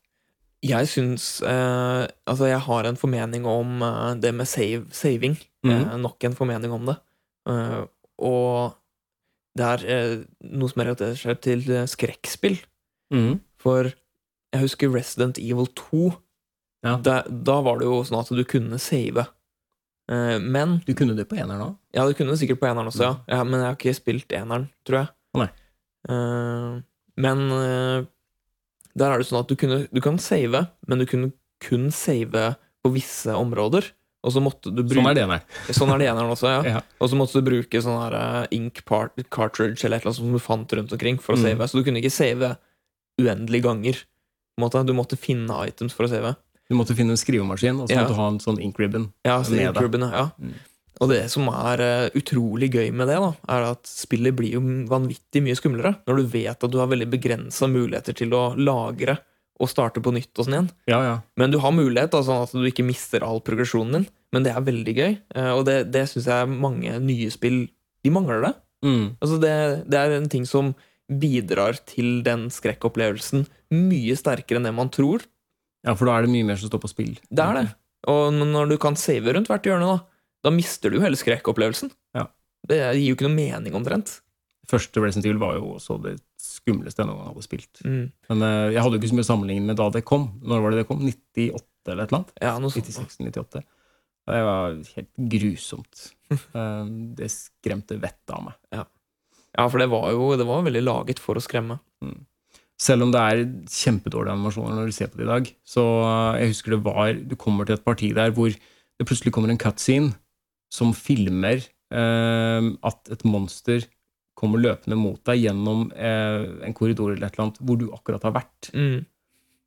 Jeg 0.64 0.86
syns 0.88 1.42
eh, 1.44 2.08
Altså, 2.28 2.48
jeg 2.50 2.60
har 2.60 2.84
en 2.86 2.96
formening 2.96 3.46
om 3.46 3.82
eh, 3.82 4.14
det 4.16 4.34
med 4.34 4.48
save, 4.48 4.86
saving. 4.92 5.38
Mhm. 5.66 5.92
Eh, 5.92 5.98
nok 5.98 6.24
en 6.24 6.36
formening 6.36 6.72
om 6.72 6.86
det. 6.86 6.98
Eh, 7.50 7.84
og 8.26 8.76
det 9.56 9.68
er 9.68 9.86
uh, 9.88 10.24
noe 10.52 10.72
som 10.72 10.84
relaterer 10.84 11.20
seg 11.20 11.40
til 11.46 11.64
eh, 11.72 11.88
skrekkspill. 11.88 12.58
Mm. 13.14 13.40
For 13.62 13.88
jeg 13.88 14.64
husker 14.64 14.92
Resident 14.92 15.40
Evil 15.40 15.70
2. 15.80 16.10
Ja. 16.86 16.98
Da, 17.04 17.22
da 17.26 17.60
var 17.66 17.80
det 17.80 17.88
jo 17.88 18.02
sånn 18.06 18.20
at 18.20 18.32
du 18.36 18.44
kunne 18.48 18.80
save. 18.84 19.28
Uh, 20.12 20.38
men 20.42 20.80
Du 20.86 20.92
kunne 20.98 21.16
det 21.18 21.28
på 21.32 21.40
eneren 21.40 21.64
òg? 21.70 21.78
Ja, 21.96 22.04
du 22.06 22.14
kunne 22.18 22.36
det 22.36 22.42
sikkert 22.44 22.60
på 22.62 22.68
eneren 22.70 22.92
også, 22.92 23.08
ja. 23.08 23.14
ja. 23.32 23.40
Men 23.48 23.62
jeg 23.62 23.70
har 23.70 23.80
ikke 23.80 23.96
spilt 23.98 24.36
eneren, 24.36 24.68
tror 24.88 25.02
jeg. 25.04 25.12
Eh, 26.06 26.74
men 27.18 27.40
der 27.50 29.08
er 29.08 29.18
det 29.18 29.26
sånn 29.26 29.40
at 29.40 29.50
du, 29.50 29.56
kunne, 29.58 29.80
du 29.90 30.00
kan 30.04 30.20
save, 30.22 30.60
men 30.86 31.02
du 31.02 31.08
kunne 31.10 31.32
kun 31.64 31.88
save 31.90 32.44
på 32.86 32.92
visse 32.94 33.34
områder. 33.34 33.88
Og 34.26 34.34
så 34.34 34.42
måtte 34.42 34.72
du 34.74 34.82
bruke 34.82 34.98
Sånn 35.04 35.12
er 35.12 35.20
det. 35.30 35.76
Sånn 35.78 35.92
er 35.94 36.04
eneren 36.10 36.32
også, 36.34 36.50
ja. 36.50 36.62
Ja. 36.76 36.82
Og 37.00 37.12
så 37.12 37.18
måtte 37.20 37.38
du 37.38 37.46
bruke 37.46 37.82
sånn 37.86 38.00
her 38.02 38.16
eh, 38.18 38.48
ink 38.58 38.82
part, 38.90 39.14
cartridge 39.30 39.86
eller 39.86 40.00
et 40.00 40.06
eller 40.06 40.12
annet 40.12 40.20
som 40.24 40.34
du 40.34 40.42
fant 40.42 40.74
rundt 40.80 40.92
omkring 40.98 41.20
for 41.22 41.36
å 41.36 41.38
Mm. 41.38 41.46
save. 41.46 41.68
Så 41.70 41.78
du 41.78 41.84
kunne 41.86 42.02
ikke 42.02 42.12
save 42.16 42.56
uendelige 43.22 43.64
ganger. 43.70 44.02
Du 44.58 44.94
måtte 44.96 45.18
finne 45.20 45.52
items 45.68 45.94
for 45.94 46.08
å 46.08 46.10
save. 46.10 46.36
Du 46.70 46.76
måtte 46.76 46.96
finne 46.98 47.14
en 47.14 47.20
skrivemaskin, 47.22 47.78
og 47.84 47.88
så 47.90 47.94
Ja. 47.94 48.02
måtte 48.04 48.16
du 48.16 48.22
ha 48.22 48.28
en 48.32 48.40
sånn 48.40 48.60
ink 48.64 48.80
ribbon. 48.80 49.12
Ja, 49.24 49.42
så 49.44 49.54
ink 49.54 49.76
det. 49.76 50.00
ja. 50.12 50.32
Mm. 50.42 50.54
Og 51.02 51.10
det 51.12 51.30
som 51.30 51.48
er 51.52 51.82
eh, 51.84 52.10
utrolig 52.16 52.72
gøy 52.72 52.92
med 52.96 53.08
det, 53.12 53.18
da, 53.20 53.34
er 53.52 53.62
at 53.72 53.84
spillet 53.84 54.34
blir 54.34 54.54
jo 54.54 54.62
vanvittig 54.88 55.44
mye 55.44 55.56
skumlere 55.60 55.98
når 56.08 56.16
du 56.18 56.24
vet 56.32 56.64
at 56.64 56.72
du 56.72 56.78
har 56.80 56.88
veldig 56.88 57.10
begrensa 57.12 57.68
muligheter 57.68 58.16
til 58.16 58.30
å 58.32 58.56
lagre 58.56 59.18
og 59.62 59.72
starte 59.72 60.02
på 60.04 60.12
nytt 60.16 60.34
og 60.36 60.48
sånn 60.48 60.58
igjen. 60.58 60.70
Ja, 60.92 61.00
ja. 61.06 61.16
Men 61.40 61.54
du 61.54 61.60
har 61.64 61.76
mulighet, 61.76 62.12
da, 62.12 62.22
sånn 62.26 62.44
at 62.44 62.54
du 62.56 62.66
ikke 62.68 62.86
mister 62.88 63.24
all 63.26 63.40
progresjonen 63.46 64.00
din. 64.00 64.08
Men 64.36 64.44
det 64.44 64.52
er 64.52 64.66
veldig 64.68 64.96
gøy, 64.98 65.14
eh, 65.38 65.52
og 65.54 65.64
det, 65.70 65.78
det 65.94 66.04
syns 66.12 66.28
jeg 66.28 66.50
mange 66.52 66.98
nye 67.00 67.32
spill 67.32 67.66
De 68.04 68.12
mangler 68.14 68.44
det. 68.44 68.52
Mm. 68.86 69.06
Altså 69.24 69.38
det, 69.42 69.54
det 69.90 69.98
er 69.98 70.18
en 70.18 70.28
ting 70.30 70.44
som 70.46 70.74
bidrar 71.10 71.80
til 71.88 72.20
den 72.26 72.50
skrekkopplevelsen 72.54 73.46
mye 73.74 74.18
sterkere 74.18 74.60
enn 74.60 74.68
det 74.68 74.76
man 74.76 74.92
tror. 74.94 75.24
Ja, 75.86 75.96
for 75.96 76.10
da 76.10 76.18
er 76.18 76.26
det 76.26 76.34
mye 76.34 76.46
mer 76.46 76.60
som 76.60 76.70
står 76.70 76.84
på 76.84 76.92
spill. 76.92 77.16
Det 77.30 77.46
er 77.46 77.60
det. 77.60 77.66
Og 78.12 78.36
når 78.36 78.74
du 78.74 78.78
kan 78.82 78.98
save 79.00 79.34
rundt 79.34 79.50
hvert 79.50 79.66
hjørne, 79.66 79.88
da, 79.90 80.30
da 80.46 80.54
mister 80.54 80.92
du 80.92 81.00
jo 81.00 81.06
hele 81.06 81.18
skrekkopplevelsen. 81.18 81.94
Ja. 82.18 82.28
Det 82.66 82.82
gir 82.82 83.08
jo 83.08 83.18
ikke 83.18 83.28
noe 83.28 83.38
mening, 83.38 83.78
omtrent. 83.78 84.20
Første 84.70 85.02
Resident 85.02 85.28
Evil 85.30 85.42
var 85.42 85.58
jo 85.60 85.76
også 85.78 86.00
det 86.02 86.16
skumleste 86.66 87.04
jeg 87.04 87.10
noen 87.10 87.22
gang 87.22 87.32
hadde 87.32 87.46
spilt. 87.46 87.82
Mm. 87.86 88.04
Men 88.32 88.44
uh, 88.44 88.74
jeg 88.74 88.82
hadde 88.82 88.98
jo 88.98 89.02
ikke 89.04 89.14
så 89.14 89.20
mye 89.22 89.30
sammenligning 89.30 89.70
med 89.70 89.80
da 89.80 89.90
det 89.94 90.04
kom. 90.10 90.28
Når 90.42 90.66
var 90.66 90.74
det 90.74 90.82
det 90.82 90.90
kom? 90.90 91.06
98 91.06 91.94
eller 91.94 92.04
et 92.04 92.10
eller 92.10 92.20
annet? 92.20 92.36
Ja, 92.42 92.58
noe 92.60 92.74
sånt. 92.74 92.92
96-98. 92.92 93.64
Det 94.26 94.44
var 94.50 94.78
helt 94.98 95.12
grusomt. 95.36 96.06
uh, 96.34 96.86
det 97.22 97.32
skremte 97.32 98.02
vettet 98.02 98.34
av 98.34 98.48
meg. 98.50 98.86
Ja, 99.56 99.70
for 99.70 99.80
det 99.80 99.88
var 99.92 100.10
jo 100.12 100.34
det 100.36 100.48
var 100.48 100.66
veldig 100.66 100.84
laget 100.84 101.22
for 101.24 101.40
å 101.40 101.44
skremme. 101.44 101.78
Selv 102.82 103.06
om 103.06 103.12
det 103.14 103.22
er 103.22 103.44
kjempedårlige 103.72 104.36
animasjoner 104.36 104.76
når 104.76 104.90
du 104.90 104.96
ser 104.96 105.12
på 105.12 105.22
det 105.22 105.28
i 105.28 105.32
dag. 105.32 105.52
Så 105.64 105.84
eh, 106.04 106.42
jeg 106.42 106.52
husker 106.52 106.76
det 106.76 106.82
var 106.84 107.14
Du 107.16 107.38
kommer 107.40 107.68
til 107.68 107.78
et 107.78 107.86
parti 107.86 108.12
der 108.16 108.34
hvor 108.36 108.52
det 108.52 109.08
plutselig 109.08 109.32
kommer 109.36 109.52
en 109.52 109.60
cutscene 109.60 110.12
som 110.72 110.92
filmer 110.96 111.62
uh, 111.94 112.68
at 112.84 113.12
et 113.14 113.24
monster 113.28 113.84
kommer 114.36 114.60
løpende 114.62 114.98
mot 115.00 115.20
deg 115.28 115.42
gjennom 115.46 115.90
eh, 115.96 116.46
en 116.68 116.74
korridor 116.76 117.14
eller 117.14 117.28
et 117.30 117.36
eller 117.38 117.46
annet 117.48 117.60
hvor 117.64 117.78
du 117.80 117.86
akkurat 117.96 118.24
har 118.28 118.34
vært. 118.36 118.72
Mm. 118.76 119.06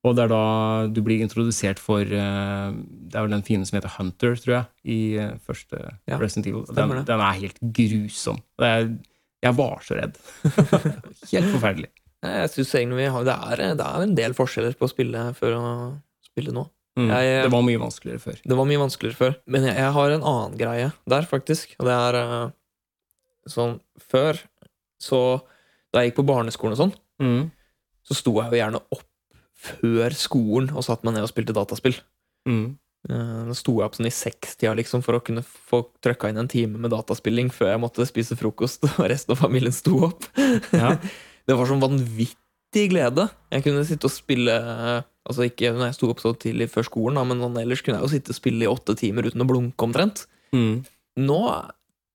Og 0.06 0.14
det 0.14 0.22
er 0.26 0.30
da 0.30 0.42
du 0.94 1.00
blir 1.02 1.24
introdusert 1.24 1.80
for 1.82 2.04
eh, 2.06 2.68
Det 2.70 3.16
er 3.18 3.24
vel 3.26 3.32
den 3.34 3.42
fienden 3.46 3.66
som 3.66 3.80
heter 3.80 3.96
Hunter, 3.96 4.36
tror 4.38 4.54
jeg, 4.54 4.68
i 4.86 4.98
eh, 5.18 5.32
første 5.44 5.80
Ja, 6.06 6.18
Resident 6.20 6.46
Evil. 6.50 6.66
Den, 6.70 6.92
den 7.08 7.24
er 7.24 7.40
helt 7.40 7.58
grusom. 7.80 8.38
Er, 8.62 8.92
jeg 9.42 9.56
var 9.58 9.82
så 9.86 9.98
redd. 9.98 10.20
helt 11.32 11.50
forferdelig. 11.54 11.90
Jeg 12.22 12.50
synes 12.50 12.72
egentlig 12.74 12.98
vi 12.98 13.10
har, 13.14 13.24
det, 13.26 13.34
er, 13.52 13.64
det 13.78 13.86
er 13.86 14.04
en 14.04 14.14
del 14.18 14.34
forskjeller 14.34 14.74
på 14.78 14.86
å 14.88 14.90
spille 14.90 15.20
før 15.38 15.56
og 15.58 15.82
spille 16.26 16.54
nå. 16.54 16.64
Mm. 16.98 17.10
Jeg- 17.14 17.44
det 17.46 17.52
var 17.54 17.62
mye 17.66 17.78
vanskeligere 17.82 18.22
før. 18.22 18.38
Det 18.42 18.56
var 18.58 18.66
mye 18.66 18.80
vanskeligere 18.82 19.18
før. 19.18 19.34
Men 19.46 19.66
jeg, 19.68 19.76
jeg 19.78 19.92
har 19.98 20.14
en 20.16 20.24
annen 20.32 20.56
greie 20.58 20.88
der, 21.14 21.28
faktisk. 21.30 21.74
Og 21.78 21.86
det 21.86 21.94
er 21.94 22.18
eh, 22.22 22.48
sånn 23.48 23.76
Før 24.08 24.38
så 25.00 25.40
Da 25.94 26.02
jeg 26.02 26.10
gikk 26.12 26.18
på 26.20 26.26
barneskolen 26.28 26.74
og 26.76 26.80
sånn, 26.82 26.94
Mm. 27.20 27.50
så 28.04 28.14
sto 28.14 28.32
jeg 28.42 28.50
jo 28.52 28.58
gjerne 28.58 28.80
opp 28.92 29.04
før 29.58 30.12
skolen 30.14 30.68
og 30.76 30.84
satte 30.84 31.04
meg 31.08 31.14
ned 31.14 31.24
og 31.24 31.30
spilte 31.32 31.54
dataspill. 31.56 31.96
Mm. 32.46 32.76
Eh, 33.08 33.44
Da 33.48 33.54
sto 33.56 33.72
jeg 33.78 33.86
opp 33.88 33.94
sånn 33.96 34.06
i 34.06 34.12
sekstida 34.12 34.74
liksom, 34.76 35.02
for 35.02 35.14
å 35.16 35.22
kunne 35.24 35.42
få 35.42 35.86
trøkka 36.04 36.28
inn 36.28 36.36
en 36.38 36.48
time 36.48 36.76
med 36.78 36.90
dataspilling 36.92 37.48
før 37.50 37.72
jeg 37.72 37.80
måtte 37.80 38.06
spise 38.06 38.36
frokost 38.36 38.84
og 38.98 39.08
resten 39.08 39.32
av 39.32 39.38
familien 39.40 39.72
sto 39.72 40.04
opp. 40.10 40.24
Ja. 40.72 40.98
Det 41.48 41.56
var 41.56 41.64
sånn 41.64 41.80
vanvittig 41.80 42.90
glede. 42.92 43.30
Jeg 43.50 43.64
kunne 43.64 43.86
sitte 43.88 44.04
og 44.04 44.12
spille 44.12 44.52
eh, 44.52 45.02
Altså 45.28 45.44
ikke 45.44 45.72
når 45.76 45.86
jeg 45.90 45.94
sto 45.98 46.08
opp 46.08 46.20
så 46.20 46.30
tidlig 46.40 46.70
før 46.72 46.84
skolen, 46.88 47.16
da, 47.16 47.24
men 47.24 47.40
sånn 47.42 47.56
ellers 47.60 47.82
kunne 47.84 47.98
jeg 47.98 48.04
jo 48.06 48.12
sitte 48.14 48.30
og 48.32 48.36
spille 48.38 48.64
i 48.64 48.68
åtte 48.70 48.94
timer 48.96 49.26
uten 49.28 49.42
å 49.44 49.48
blunke 49.48 49.84
omtrent. 49.84 50.22
Mm. 50.56 50.86
Nå 51.20 51.40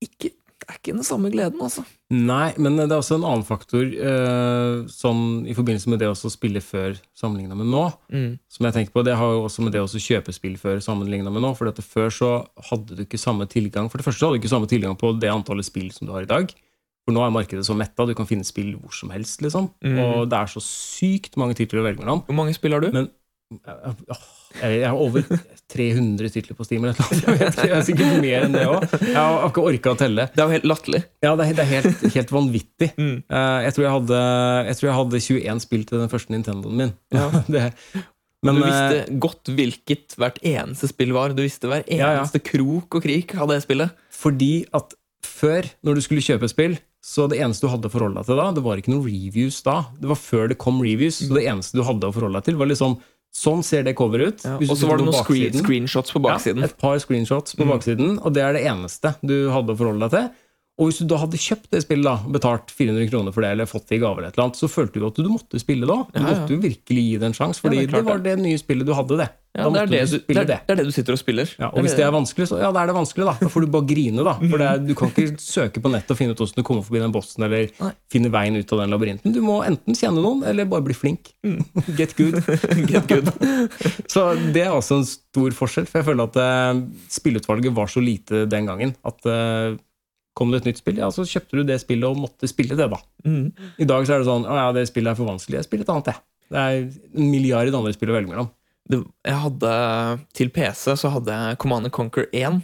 ikke, 0.02 0.32
det 0.64 0.72
er 0.72 0.78
ikke 0.78 0.94
den 0.96 1.04
samme 1.04 1.28
gleden, 1.28 1.60
altså. 1.60 1.82
Nei, 2.14 2.54
men 2.56 2.78
det 2.78 2.86
er 2.86 2.96
også 2.96 3.18
en 3.18 3.26
annen 3.28 3.44
faktor 3.44 3.84
eh, 3.84 4.84
sånn 4.88 5.44
i 5.44 5.52
forbindelse 5.56 5.90
med 5.92 6.00
det 6.00 6.08
å 6.08 6.16
spille 6.16 6.62
før 6.64 6.96
sammenligna 7.16 7.58
med 7.58 7.68
nå. 7.68 7.82
Mm. 8.08 8.30
Som 8.48 8.68
jeg 8.68 8.76
tenker 8.78 8.94
på, 8.94 9.04
Det 9.04 9.16
har 9.20 9.34
jo 9.34 9.42
også 9.44 9.64
med 9.66 9.74
det 9.76 9.82
å 9.84 9.88
kjøpe 9.90 10.32
spill 10.32 10.54
før 10.60 10.80
sammenligna 10.84 11.32
med 11.34 11.44
nå. 11.44 11.50
For 11.58 11.68
at 11.68 11.82
Før 11.84 12.08
så 12.08 12.30
hadde 12.70 12.96
du 12.96 13.02
ikke 13.04 13.20
samme 13.20 13.44
tilgang 13.50 13.90
For 13.90 14.00
det 14.00 14.06
første 14.06 14.22
så 14.22 14.30
hadde 14.30 14.38
du 14.38 14.44
ikke 14.44 14.54
samme 14.54 14.70
tilgang 14.70 14.96
på 14.96 15.12
det 15.20 15.28
antallet 15.28 15.68
spill 15.68 15.90
som 15.92 16.08
du 16.08 16.14
har 16.16 16.24
i 16.24 16.30
dag. 16.30 16.54
For 17.04 17.12
nå 17.12 17.20
er 17.20 17.34
markedet 17.34 17.66
så 17.68 17.76
metta, 17.76 18.06
du 18.08 18.14
kan 18.16 18.28
finne 18.28 18.46
spill 18.48 18.72
hvor 18.78 18.94
som 18.96 19.12
helst. 19.12 19.42
liksom 19.44 19.68
Mm. 19.84 19.98
Og 20.00 20.30
det 20.32 20.38
er 20.38 20.48
så 20.48 20.64
sykt 20.64 21.36
mange 21.36 21.58
titler 21.58 21.82
å 21.82 21.84
velge 21.84 22.00
mellom. 22.00 22.24
Hvor 22.24 22.40
mange 22.40 22.56
spill 22.56 22.72
har 22.72 22.80
du? 22.80 22.88
Men 22.94 23.10
jeg, 23.62 24.84
har 24.84 24.98
over 25.00 25.24
300 25.72 26.30
titler 26.34 26.56
på 26.58 26.66
Steam. 26.66 26.86
Eller 26.86 26.98
noe. 26.98 27.18
Jeg, 27.18 27.40
vet 27.40 27.60
jeg 27.64 27.74
er 27.74 27.84
sikkert 27.86 28.16
mer 28.22 28.46
enn 28.46 28.56
det 28.56 28.64
òg. 28.70 28.86
Jeg 29.00 29.16
har 29.18 29.46
ikke 29.48 29.66
orka 29.70 29.94
å 29.94 29.98
telle. 30.00 30.26
Det 30.34 30.42
er 30.42 30.50
jo 30.50 30.56
helt 30.56 30.66
latterlig. 30.70 31.02
Ja, 31.24 31.34
det 31.40 31.50
er, 31.50 31.68
helt, 31.70 32.02
helt 32.16 32.34
vanvittig. 32.34 32.90
Mm. 32.98 33.14
Eh, 33.22 33.60
jeg, 33.66 33.76
tror 33.76 33.86
jeg, 33.86 33.94
hadde, 33.98 34.24
jeg 34.70 34.80
tror 34.80 34.90
jeg 34.90 34.98
hadde 35.00 35.22
21 35.28 35.62
spill 35.66 35.86
til 35.90 36.02
den 36.04 36.12
første 36.12 36.34
Nintendoen 36.34 36.82
min. 36.82 36.96
Ja. 37.14 37.28
det, 37.54 37.68
men, 38.44 38.60
du 38.60 38.64
eh, 38.64 38.68
visste 38.68 39.20
godt 39.24 39.52
hvilket 39.56 40.18
hvert 40.20 40.42
eneste 40.44 40.90
spill 40.90 41.14
var. 41.16 41.36
Du 41.36 41.44
visste 41.44 41.70
hver 41.70 41.86
Ja, 41.88 42.12
ja. 42.12 42.18
eneste 42.20 42.42
krok 42.44 43.00
og 43.00 43.06
krik 43.06 43.36
av 43.38 43.50
det 43.52 43.62
spillet. 43.64 43.94
fordi 44.14 44.66
at 44.76 44.94
før, 45.24 45.66
når 45.84 45.96
du 45.96 46.04
skulle 46.04 46.24
kjøpe 46.24 46.48
spill, 46.52 46.76
så 47.04 47.26
det 47.28 47.36
eneste 47.42 47.66
du 47.66 47.72
hadde 47.72 47.88
å 47.90 47.92
forholde 47.92 48.20
deg 48.20 48.28
til 48.30 48.38
da, 48.40 48.46
det 48.56 48.62
var 48.64 48.80
ikke 48.80 48.92
noen 48.94 49.04
reviews 49.04 49.58
da. 49.64 49.76
Det 50.00 50.08
var 50.08 50.16
før 50.20 50.48
det 50.52 50.56
kom 50.60 50.78
reviews, 50.80 51.18
så 51.20 51.36
det 51.36 51.44
eneste 51.50 51.76
du 51.76 51.84
hadde 51.84 52.08
å 52.08 52.14
forholde 52.14 52.40
deg 52.40 52.48
til, 52.48 52.60
var 52.60 52.70
liksom 52.70 52.94
Sånn 52.94 53.00
ser 53.66 53.82
det 53.82 53.96
coveret 53.98 54.28
ut. 54.28 54.44
Ja. 54.46 54.56
Og 54.62 54.76
så 54.78 54.86
var 54.88 55.00
det 55.00 55.06
noen 55.08 55.16
screen, 55.24 55.50
baksiden. 55.50 55.64
screenshots 55.64 56.12
på 56.14 56.22
baksiden. 56.22 56.62
Ja, 56.62 56.70
et 56.70 56.78
par 56.78 56.96
screenshots 57.02 57.56
på 57.58 57.64
Mm. 57.66 57.72
baksiden, 57.74 58.18
og 58.22 58.32
det 58.32 58.42
er 58.42 58.52
det 58.54 58.62
eneste 58.70 59.14
du 59.26 59.50
hadde 59.50 59.74
å 59.74 59.76
forholde 59.76 60.08
deg 60.08 60.10
til. 60.14 60.30
Og 60.74 60.88
hvis 60.90 60.96
du 60.98 61.06
da 61.06 61.20
hadde 61.22 61.38
kjøpt 61.38 61.68
det 61.70 61.84
spillet, 61.84 62.02
da, 62.02 62.32
betalt 62.34 62.72
400 62.74 63.06
kroner 63.12 63.30
for 63.36 63.44
det, 63.46 63.52
eller 63.54 63.68
fått 63.70 63.84
det 63.92 63.94
i 63.94 64.02
gave, 64.02 64.18
eller 64.18 64.32
et 64.32 64.34
eller 64.34 64.48
annet, 64.48 64.58
så 64.58 64.66
følte 64.66 64.98
du 64.98 65.04
at 65.06 65.14
du 65.22 65.28
måtte 65.30 65.60
spille 65.62 65.86
da. 65.86 66.00
Du 66.10 66.18
Ja, 66.18 66.24
ja. 66.24 66.32
måtte 66.32 66.56
jo 66.56 66.58
virkelig 66.64 67.04
gi 67.06 67.12
det 67.22 67.28
en 67.30 67.36
sjanse, 67.38 67.62
fordi 67.62 67.76
Ja, 67.78 67.84
det 67.84 67.90
klart, 67.92 68.02
det, 68.02 68.10
var 68.10 68.22
det 68.24 68.32
nye 68.42 68.58
spillet 68.58 68.88
du 68.88 68.90
hadde, 68.98 69.18
det. 69.22 69.28
Ja, 69.54 69.68
Da 69.68 69.70
det, 69.70 69.78
er 69.78 69.86
måtte 69.86 69.92
det, 69.94 70.00
du 70.02 70.10
du, 70.10 70.16
det, 70.18 70.24
spille 70.24 70.42
er, 70.42 70.48
det 70.50 70.72
er 70.74 70.78
det 70.80 70.86
du 70.88 70.90
sitter 70.96 71.14
og 71.14 71.20
spiller. 71.20 71.52
Ja, 71.62 71.68
og 71.70 71.86
hvis 71.86 71.94
det 71.94 72.02
er 72.02 72.10
vanskelig, 72.10 72.48
så 72.50 72.58
ja, 72.58 72.72
da 72.74 72.82
er 72.82 72.90
det 72.90 72.96
vanskelig, 72.98 73.26
da. 73.30 73.34
Da 73.38 73.50
får 73.54 73.62
du 73.62 73.70
bare 73.76 73.86
grine, 73.92 74.24
da. 74.26 74.34
For 74.42 74.58
det 74.64 74.66
er, 74.72 74.82
du 74.82 74.92
kan 74.98 75.12
ikke 75.14 75.38
søke 75.38 75.84
på 75.84 75.92
nettet 75.94 76.10
og 76.10 76.18
finne 76.18 76.34
ut 76.34 76.42
hvordan 76.42 76.58
du 76.58 76.66
kommer 76.66 76.82
forbi 76.88 77.04
den 77.04 77.14
bossen, 77.14 77.46
eller 77.46 77.70
Nei. 77.78 77.92
finne 78.10 78.34
veien 78.34 78.58
ut 78.58 78.74
av 78.74 78.82
den 78.82 78.90
labyrinten. 78.96 79.30
Du 79.38 79.40
må 79.46 79.60
enten 79.62 79.94
kjenne 79.94 80.18
noen, 80.26 80.42
eller 80.42 80.66
bare 80.74 80.82
bli 80.90 80.98
flink. 80.98 81.30
Get 82.00 82.18
good. 82.18 82.42
Get 82.90 83.06
good. 83.06 83.30
Så 84.10 84.26
det 84.50 84.66
er 84.66 84.74
også 84.74 84.98
en 85.04 85.06
stor 85.06 85.54
forskjell, 85.54 85.86
for 85.86 86.02
jeg 86.02 86.10
føler 86.10 86.26
at 86.26 86.42
uh, 86.42 86.82
spillutvalget 87.14 87.78
var 87.78 87.86
så 87.94 88.02
lite 88.02 88.48
den 88.50 88.66
gangen 88.66 88.96
at 89.06 89.22
eh, 89.30 89.76
kom 90.34 90.50
det 90.50 90.62
et 90.62 90.68
nytt 90.72 90.80
spill, 90.82 90.98
ja, 90.98 91.08
så 91.14 91.24
kjøpte 91.28 91.60
du 91.60 91.64
det 91.68 91.78
spillet 91.82 92.08
og 92.10 92.18
måtte 92.18 92.48
spille 92.50 92.76
det, 92.78 92.88
da. 92.90 92.98
Mm. 93.26 93.48
I 93.78 93.86
dag 93.88 94.06
så 94.06 94.16
er 94.16 94.22
det 94.24 94.28
sånn 94.28 94.46
å 94.50 94.58
ja, 94.58 94.68
det 94.74 94.86
spillet 94.90 95.12
er 95.14 95.18
for 95.18 95.30
vanskelig, 95.30 95.60
jeg 95.60 95.68
spiller 95.68 95.86
et 95.86 95.94
annet, 95.94 96.10
jeg. 96.12 96.22
Det 96.54 96.60
er 96.60 96.78
en 96.84 97.30
milliard 97.32 97.74
andre 97.80 97.94
spill 97.96 98.12
å 98.12 98.16
velge 98.18 98.30
mellom. 98.32 98.50
Det, 98.90 98.98
jeg 99.24 99.40
hadde, 99.46 99.72
til 100.36 100.50
PC 100.52 100.92
så 101.00 101.10
hadde 101.14 101.32
jeg 101.38 101.60
Command 101.62 101.88
Conquer 101.94 102.26
1. 102.36 102.58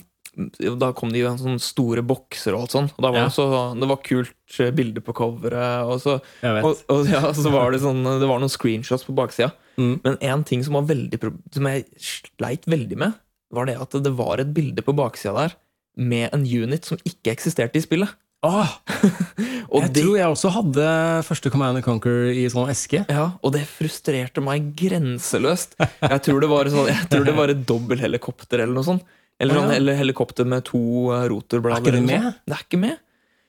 Da 0.79 0.91
kom 0.95 1.11
det 1.11 1.23
jo 1.23 1.31
en 1.31 1.41
sånn 1.41 1.57
store 1.63 2.05
bokser 2.07 2.55
og 2.55 2.67
alt 2.67 2.75
sånn. 2.75 2.91
Og 2.93 3.01
da 3.03 3.09
var 3.09 3.23
Ja. 3.23 3.31
det, 3.31 3.35
så, 3.35 3.47
det 3.81 3.89
var 3.89 4.03
kult 4.05 4.59
eh, 4.61 4.69
bilde 4.77 5.01
på 5.03 5.15
coveret. 5.17 5.89
Og 5.89 5.97
så, 6.05 6.19
og, 6.45 6.85
og 6.93 7.09
ja, 7.11 7.23
så 7.35 7.51
var 7.51 7.73
det 7.75 7.81
sånn 7.83 8.05
Det 8.05 8.29
var 8.29 8.39
noen 8.39 8.53
screenshots 8.53 9.09
på 9.09 9.17
baksida. 9.17 9.51
Mm. 9.81 9.97
Men 10.05 10.21
en 10.21 10.45
ting 10.47 10.63
som, 10.67 10.77
var 10.77 10.87
veldig, 10.93 11.19
som 11.57 11.71
jeg 11.73 11.89
sleit 12.05 12.69
veldig 12.71 13.01
med, 13.01 13.17
var 13.51 13.67
det 13.67 13.79
at 13.81 13.97
det 14.05 14.13
var 14.21 14.45
et 14.45 14.53
bilde 14.55 14.85
på 14.87 14.95
baksida 14.95 15.35
der 15.41 15.57
med 15.97 16.29
en 16.35 16.45
unit 16.47 16.87
som 16.87 17.01
ikke 17.07 17.33
eksisterte 17.35 17.81
i 17.81 17.85
spillet. 17.85 18.13
Og 18.41 19.83
jeg 19.85 19.93
det, 19.93 20.03
tror 20.03 20.15
jeg 20.17 20.33
også 20.33 20.51
hadde 20.55 20.85
første 21.27 21.51
Command 21.53 21.79
and 21.79 21.85
Conquer 21.85 22.31
i 22.33 22.47
sånn 22.51 22.71
eske. 22.73 23.03
ja, 23.05 23.27
og 23.37 23.53
det 23.53 23.67
frustrerte 23.69 24.41
meg 24.43 24.73
grenseløst. 24.79 25.77
Jeg 25.77 26.23
tror 26.25 26.41
det 26.43 26.49
var, 26.51 26.71
sånn, 26.73 26.89
jeg 26.89 27.11
tror 27.13 27.27
det 27.29 27.35
var 27.37 27.53
et 27.53 27.61
dobbelthelikopter 27.69 28.65
eller 28.65 28.75
noe 28.79 28.87
sånt. 28.87 29.05
Eller, 29.41 29.57
sånn, 29.57 29.75
eller 29.77 29.97
helikopter 29.97 30.49
med 30.49 30.65
to 30.69 30.81
eh, 31.15 31.27
rotorblader. 31.33 31.81
Er 31.81 31.85
ikke 31.85 31.97
det 31.97 32.03
med? 32.09 32.41
Det 32.49 32.57
er 32.57 32.65
ikke 32.67 32.81
med. 32.81 32.99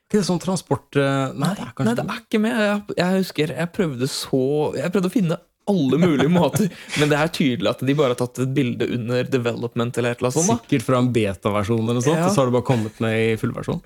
Ikke 0.07 0.19
det 0.19 0.27
sånn 0.27 0.43
transport 0.43 0.99
Nei, 0.99 1.31
Nei, 1.39 1.49
det 1.55 1.65
er 1.65 1.85
Nei, 1.87 1.95
det 1.95 2.05
er 2.05 2.21
ikke 2.21 2.43
med. 2.43 2.61
Jeg, 2.61 2.97
jeg 2.99 3.23
husker 3.23 3.53
jeg 3.55 3.71
prøvde 3.71 4.07
så 4.11 4.41
Jeg 4.75 4.91
prøvde 4.91 5.07
å 5.07 5.13
finne 5.13 5.37
alle 5.69 5.97
mulige 6.01 6.29
måter, 6.39 6.69
men 6.99 7.09
det 7.11 7.17
er 7.19 7.27
tydelig 7.35 7.69
at 7.69 7.83
de 7.85 7.93
bare 7.97 8.15
har 8.15 8.19
tatt 8.23 8.39
et 8.43 8.53
bilde 8.55 8.87
under 8.97 9.23
development 9.23 9.97
eller 10.01 10.11
et 10.15 10.19
eller 10.21 10.31
annet 10.31 10.39
sånt. 10.39 10.49
da. 10.49 10.57
Sikkert 10.65 10.87
fra 10.87 10.97
en 11.03 11.11
beta-versjon, 11.13 11.83
eller 11.83 11.99
noe 11.99 12.05
sånt, 12.07 12.17
Ja. 12.17 12.27
og 12.27 12.35
så 12.35 12.41
har 12.41 12.49
det 12.51 12.57
bare 12.57 12.69
kommet 12.71 12.99
ned 13.03 13.17
i 13.21 13.37
fullversjon. 13.41 13.81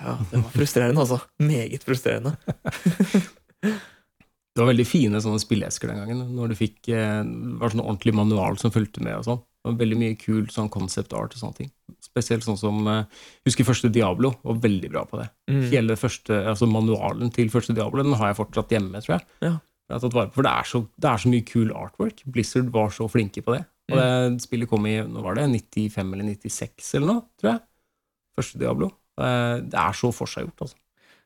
Ja, 0.00 0.16
det 0.30 0.38
var 0.40 0.50
frustrerende, 0.56 1.00
altså. 1.04 1.20
Meget 1.44 1.84
frustrerende. 1.84 2.36
Det 4.50 4.64
var 4.64 4.72
veldig 4.72 4.84
fine 4.88 5.20
sånne 5.22 5.38
spilleesker 5.40 5.88
den 5.92 6.00
gangen. 6.02 6.22
Når 6.34 6.50
du 6.50 6.56
fikk 6.58 6.88
eh, 6.90 7.20
det 7.22 7.58
var 7.60 7.70
sånn 7.70 7.84
ordentlig 7.84 8.12
manual 8.18 8.56
som 8.58 8.72
fulgte 8.74 9.00
med. 9.04 9.14
og 9.20 9.22
sånn. 9.28 9.38
Det 9.62 9.70
var 9.70 9.76
veldig 9.78 9.98
mye 10.00 10.16
kul 10.18 10.48
sånn 10.50 10.68
concept 10.74 11.14
art 11.16 11.36
og 11.36 11.38
sånne 11.40 11.56
ting. 11.60 11.70
Spesielt 12.02 12.42
sånn 12.44 12.58
som 12.58 12.80
eh, 12.90 13.04
Husker 13.46 13.64
første 13.68 13.88
Diablo 13.94 14.32
var 14.42 14.58
veldig 14.64 14.90
bra 14.90 15.04
på 15.08 15.20
det. 15.20 15.28
Mm. 15.52 15.62
Hele 15.70 15.96
første, 16.00 16.40
altså 16.50 16.66
Manualen 16.68 17.30
til 17.36 17.48
første 17.52 17.76
Diablo 17.78 18.02
den 18.02 18.16
har 18.18 18.32
jeg 18.32 18.40
fortsatt 18.40 18.74
hjemme, 18.74 19.00
tror 19.06 19.18
jeg. 19.20 19.28
Ja. 19.46 19.52
Jeg 19.90 19.96
har 19.96 20.02
tatt 20.04 20.14
vare 20.14 20.30
på, 20.30 20.36
for 20.38 20.46
det 20.46 20.52
er, 20.54 20.66
så, 20.70 20.80
det 21.02 21.08
er 21.10 21.18
så 21.24 21.30
mye 21.32 21.44
kul 21.48 21.72
artwork. 21.74 22.20
Blizzard 22.30 22.68
var 22.70 22.92
så 22.94 23.08
flinke 23.10 23.42
på 23.42 23.56
det. 23.56 23.64
Og 23.90 23.98
Mm. 23.98 24.36
det 24.36 24.42
spillet 24.44 24.68
kom 24.70 24.84
i 24.86 24.92
nå 25.02 25.18
var 25.24 25.34
det 25.34 25.48
95 25.50 26.12
eller 26.14 26.28
96 26.30 26.94
eller 26.94 27.08
noe, 27.10 27.22
tror 27.40 27.50
jeg. 27.56 27.60
Første 28.38 28.60
Diablo. 28.62 28.92
Det 29.18 29.74
er 29.74 29.92
så 29.98 30.12
forseggjort, 30.14 30.62
altså. 30.62 30.76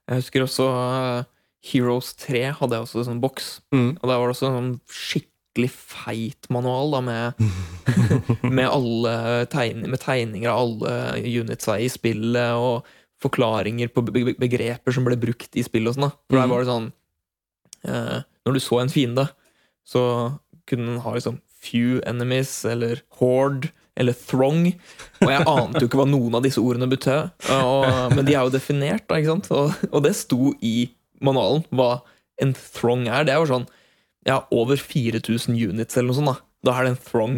Jeg 0.09 0.17
husker 0.23 0.43
også 0.47 0.65
uh, 0.73 1.25
Heroes 1.65 2.15
3 2.25 2.41
hadde 2.57 2.73
jeg 2.79 2.87
også 2.87 2.99
en 3.03 3.09
sånn 3.11 3.21
boks. 3.21 3.51
Mm. 3.77 3.91
Og 4.01 4.09
der 4.09 4.17
var 4.19 4.25
det 4.27 4.35
også 4.39 4.49
en 4.49 4.57
sånn 4.57 4.73
skikkelig 4.89 5.71
feit 5.77 6.49
manual 6.53 6.91
da, 6.97 7.01
med, 7.05 7.45
med, 8.57 8.67
alle 8.69 9.15
tegn, 9.53 9.85
med 9.93 10.01
tegninger 10.03 10.49
av 10.51 10.65
alle 10.65 11.23
unitsa 11.45 11.77
i 11.85 11.89
spillet, 11.93 12.57
og 12.57 12.89
forklaringer 13.25 13.93
på 13.93 14.03
be 14.09 14.13
be 14.25 14.35
begreper 14.41 14.93
som 14.93 15.05
ble 15.07 15.17
brukt 15.21 15.53
i 15.57 15.63
spillet. 15.65 15.93
og 15.93 16.01
sånn. 16.01 16.13
For 16.29 16.41
der 16.41 16.47
Mhm. 16.49 16.51
var 16.57 16.65
det 16.65 16.73
sånn 16.73 16.93
eh, 17.85 18.23
Når 18.45 18.57
du 18.57 18.61
så 18.63 18.81
en 18.83 18.93
fiende, 18.93 19.29
så 19.89 20.03
kunne 20.69 20.87
den 20.93 21.03
ha 21.05 21.15
liksom 21.17 21.41
few 21.65 22.01
enemies, 22.09 22.53
eller 22.69 23.01
horde, 23.21 23.71
eller 23.97 24.17
throng. 24.17 24.67
Og 25.25 25.31
jeg 25.33 25.47
ante 25.49 25.81
jo 25.81 25.89
ikke 25.89 26.01
hva 26.03 26.09
noen 26.11 26.37
av 26.37 26.45
disse 26.45 26.61
ordene 26.61 26.89
betød. 26.91 27.31
Men 28.17 28.25
de 28.27 28.35
er 28.35 28.43
jo 28.45 28.53
definert, 28.53 29.07
da, 29.09 29.21
ikke 29.21 29.33
sant? 29.37 29.49
Og, 29.55 29.73
og 29.91 30.05
det 30.05 30.13
sto 30.19 30.51
i 30.61 30.91
manualen 31.25 31.65
hva 31.73 32.03
en 32.43 32.53
throng 32.75 33.07
er. 33.09 33.25
Det 33.25 33.33
er 33.37 33.41
jo 33.41 33.51
sånn 33.53 33.69
ja, 34.27 34.41
over 34.53 34.81
4000 34.81 35.57
units 35.57 35.97
eller 35.97 36.11
noe 36.11 36.19
sånt. 36.21 36.33
Da 36.35 36.41
Da 36.65 36.73
er 36.81 36.87
det 36.87 36.95
en 36.95 37.03
throng. 37.05 37.35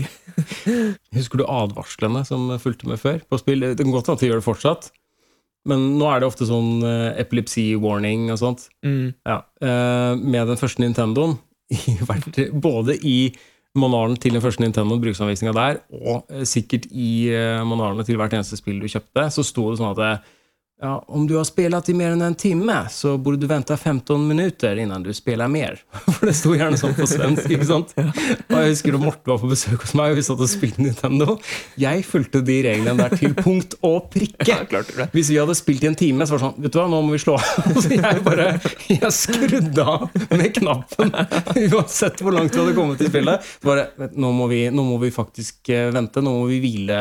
Husker 1.17 1.41
du 1.41 1.47
advarslene 1.51 2.21
som 2.29 2.47
fulgte 2.63 2.87
med 2.87 3.01
før 3.03 3.17
på 3.27 3.41
spill? 3.43 3.65
Det 3.75 3.83
kan 3.83 3.91
godt 3.95 4.07
hende 4.07 4.19
at 4.21 4.23
de 4.23 4.29
gjør 4.31 4.39
det 4.41 4.47
fortsatt. 4.47 4.91
Men 5.67 5.83
nå 5.99 6.07
er 6.11 6.23
det 6.23 6.29
ofte 6.31 6.47
sånn 6.49 6.85
eh, 6.87 7.19
epilepsi 7.23 7.73
warning 7.83 8.31
og 8.35 8.41
sånt. 8.43 8.69
Mm. 8.87 9.11
Ja. 9.27 9.41
Eh, 9.61 10.13
med 10.21 10.53
den 10.53 10.61
første 10.61 10.83
Nintendoen, 10.85 11.37
både 12.69 12.97
i 13.03 13.19
manualen 13.77 14.17
til 14.21 14.33
den 14.33 14.45
første 14.45 14.63
Nintendo, 14.63 14.97
bruksanvisninga 15.03 15.53
der, 15.57 15.83
og 15.93 16.31
eh, 16.33 16.47
sikkert 16.49 16.87
i 16.91 17.29
manualene 17.67 18.07
til 18.07 18.17
hvert 18.21 18.37
eneste 18.39 18.59
spill 18.61 18.79
du 18.81 18.89
kjøpte, 18.89 19.27
så 19.35 19.45
sto 19.45 19.69
det 19.69 19.81
sånn 19.83 19.93
at 19.93 20.05
eh, 20.07 20.33
ja, 20.83 21.05
om 21.09 21.27
du 21.27 21.37
har 21.37 21.45
spelat 21.49 21.89
i 21.89 21.95
mer 21.97 22.13
enn 22.13 22.21
en 22.21 22.35
time, 22.37 22.75
så 22.93 23.15
burde 23.17 23.41
du 23.41 23.47
vente 23.49 23.73
15 23.77 24.27
minutter 24.29 24.77
innan 24.77 25.03
du 25.03 25.09
spiller 25.17 25.49
mer. 25.49 25.79
For 26.19 26.29
det 26.29 26.35
sto 26.37 26.53
gjerne 26.53 26.77
sånn 26.77 26.93
på 26.99 27.07
svensk. 27.09 27.47
ikke 27.49 27.65
sant? 27.65 27.95
Og 27.97 28.53
jeg 28.53 28.75
husker 28.75 28.93
da 28.93 29.01
Morten 29.01 29.33
var 29.33 29.41
på 29.41 29.49
besøk 29.49 29.87
hos 29.87 29.95
meg, 29.97 30.13
og 30.13 30.21
vi 30.21 30.25
satt 30.27 30.43
og 30.45 30.51
spilte 30.53 30.85
Nintendo. 30.85 31.39
Jeg 31.81 32.05
fulgte 32.05 32.43
de 32.45 32.59
reglene 32.67 32.97
der 33.01 33.17
til 33.17 33.33
punkt 33.39 33.79
og 33.81 34.11
prikke. 34.13 34.59
Hvis 35.15 35.31
vi 35.33 35.39
hadde 35.41 35.57
spilt 35.57 35.87
i 35.87 35.89
en 35.89 35.97
time, 35.97 36.29
så 36.29 36.37
var 36.37 36.43
det 36.43 36.47
sånn 36.51 36.67
Vet 36.67 36.77
du 36.77 36.79
hva, 36.83 36.87
nå 36.93 37.01
må 37.07 37.17
vi 37.17 37.23
slå 37.25 37.39
av. 37.41 37.73
Så 37.87 37.97
jeg 37.97 38.21
bare 38.27 38.47
Jeg 38.91 39.13
skrudde 39.17 39.89
av 39.97 40.07
med 40.37 40.47
knappen. 40.61 41.15
Uansett 41.71 42.21
hvor 42.21 42.37
langt 42.37 42.53
vi 42.53 42.61
hadde 42.61 42.77
kommet 42.77 43.01
i 43.01 43.09
spillet. 43.09 43.49
Så 43.63 43.73
bare 43.73 44.11
nå, 44.13 44.35
må 44.37 44.51
vi, 44.53 44.67
nå 44.69 44.85
må 44.85 45.01
vi 45.01 45.13
faktisk 45.15 45.73
eh, 45.73 45.89
vente. 45.97 46.21
Nå 46.21 46.37
må 46.37 46.47
vi 46.53 46.61
hvile. 46.61 47.01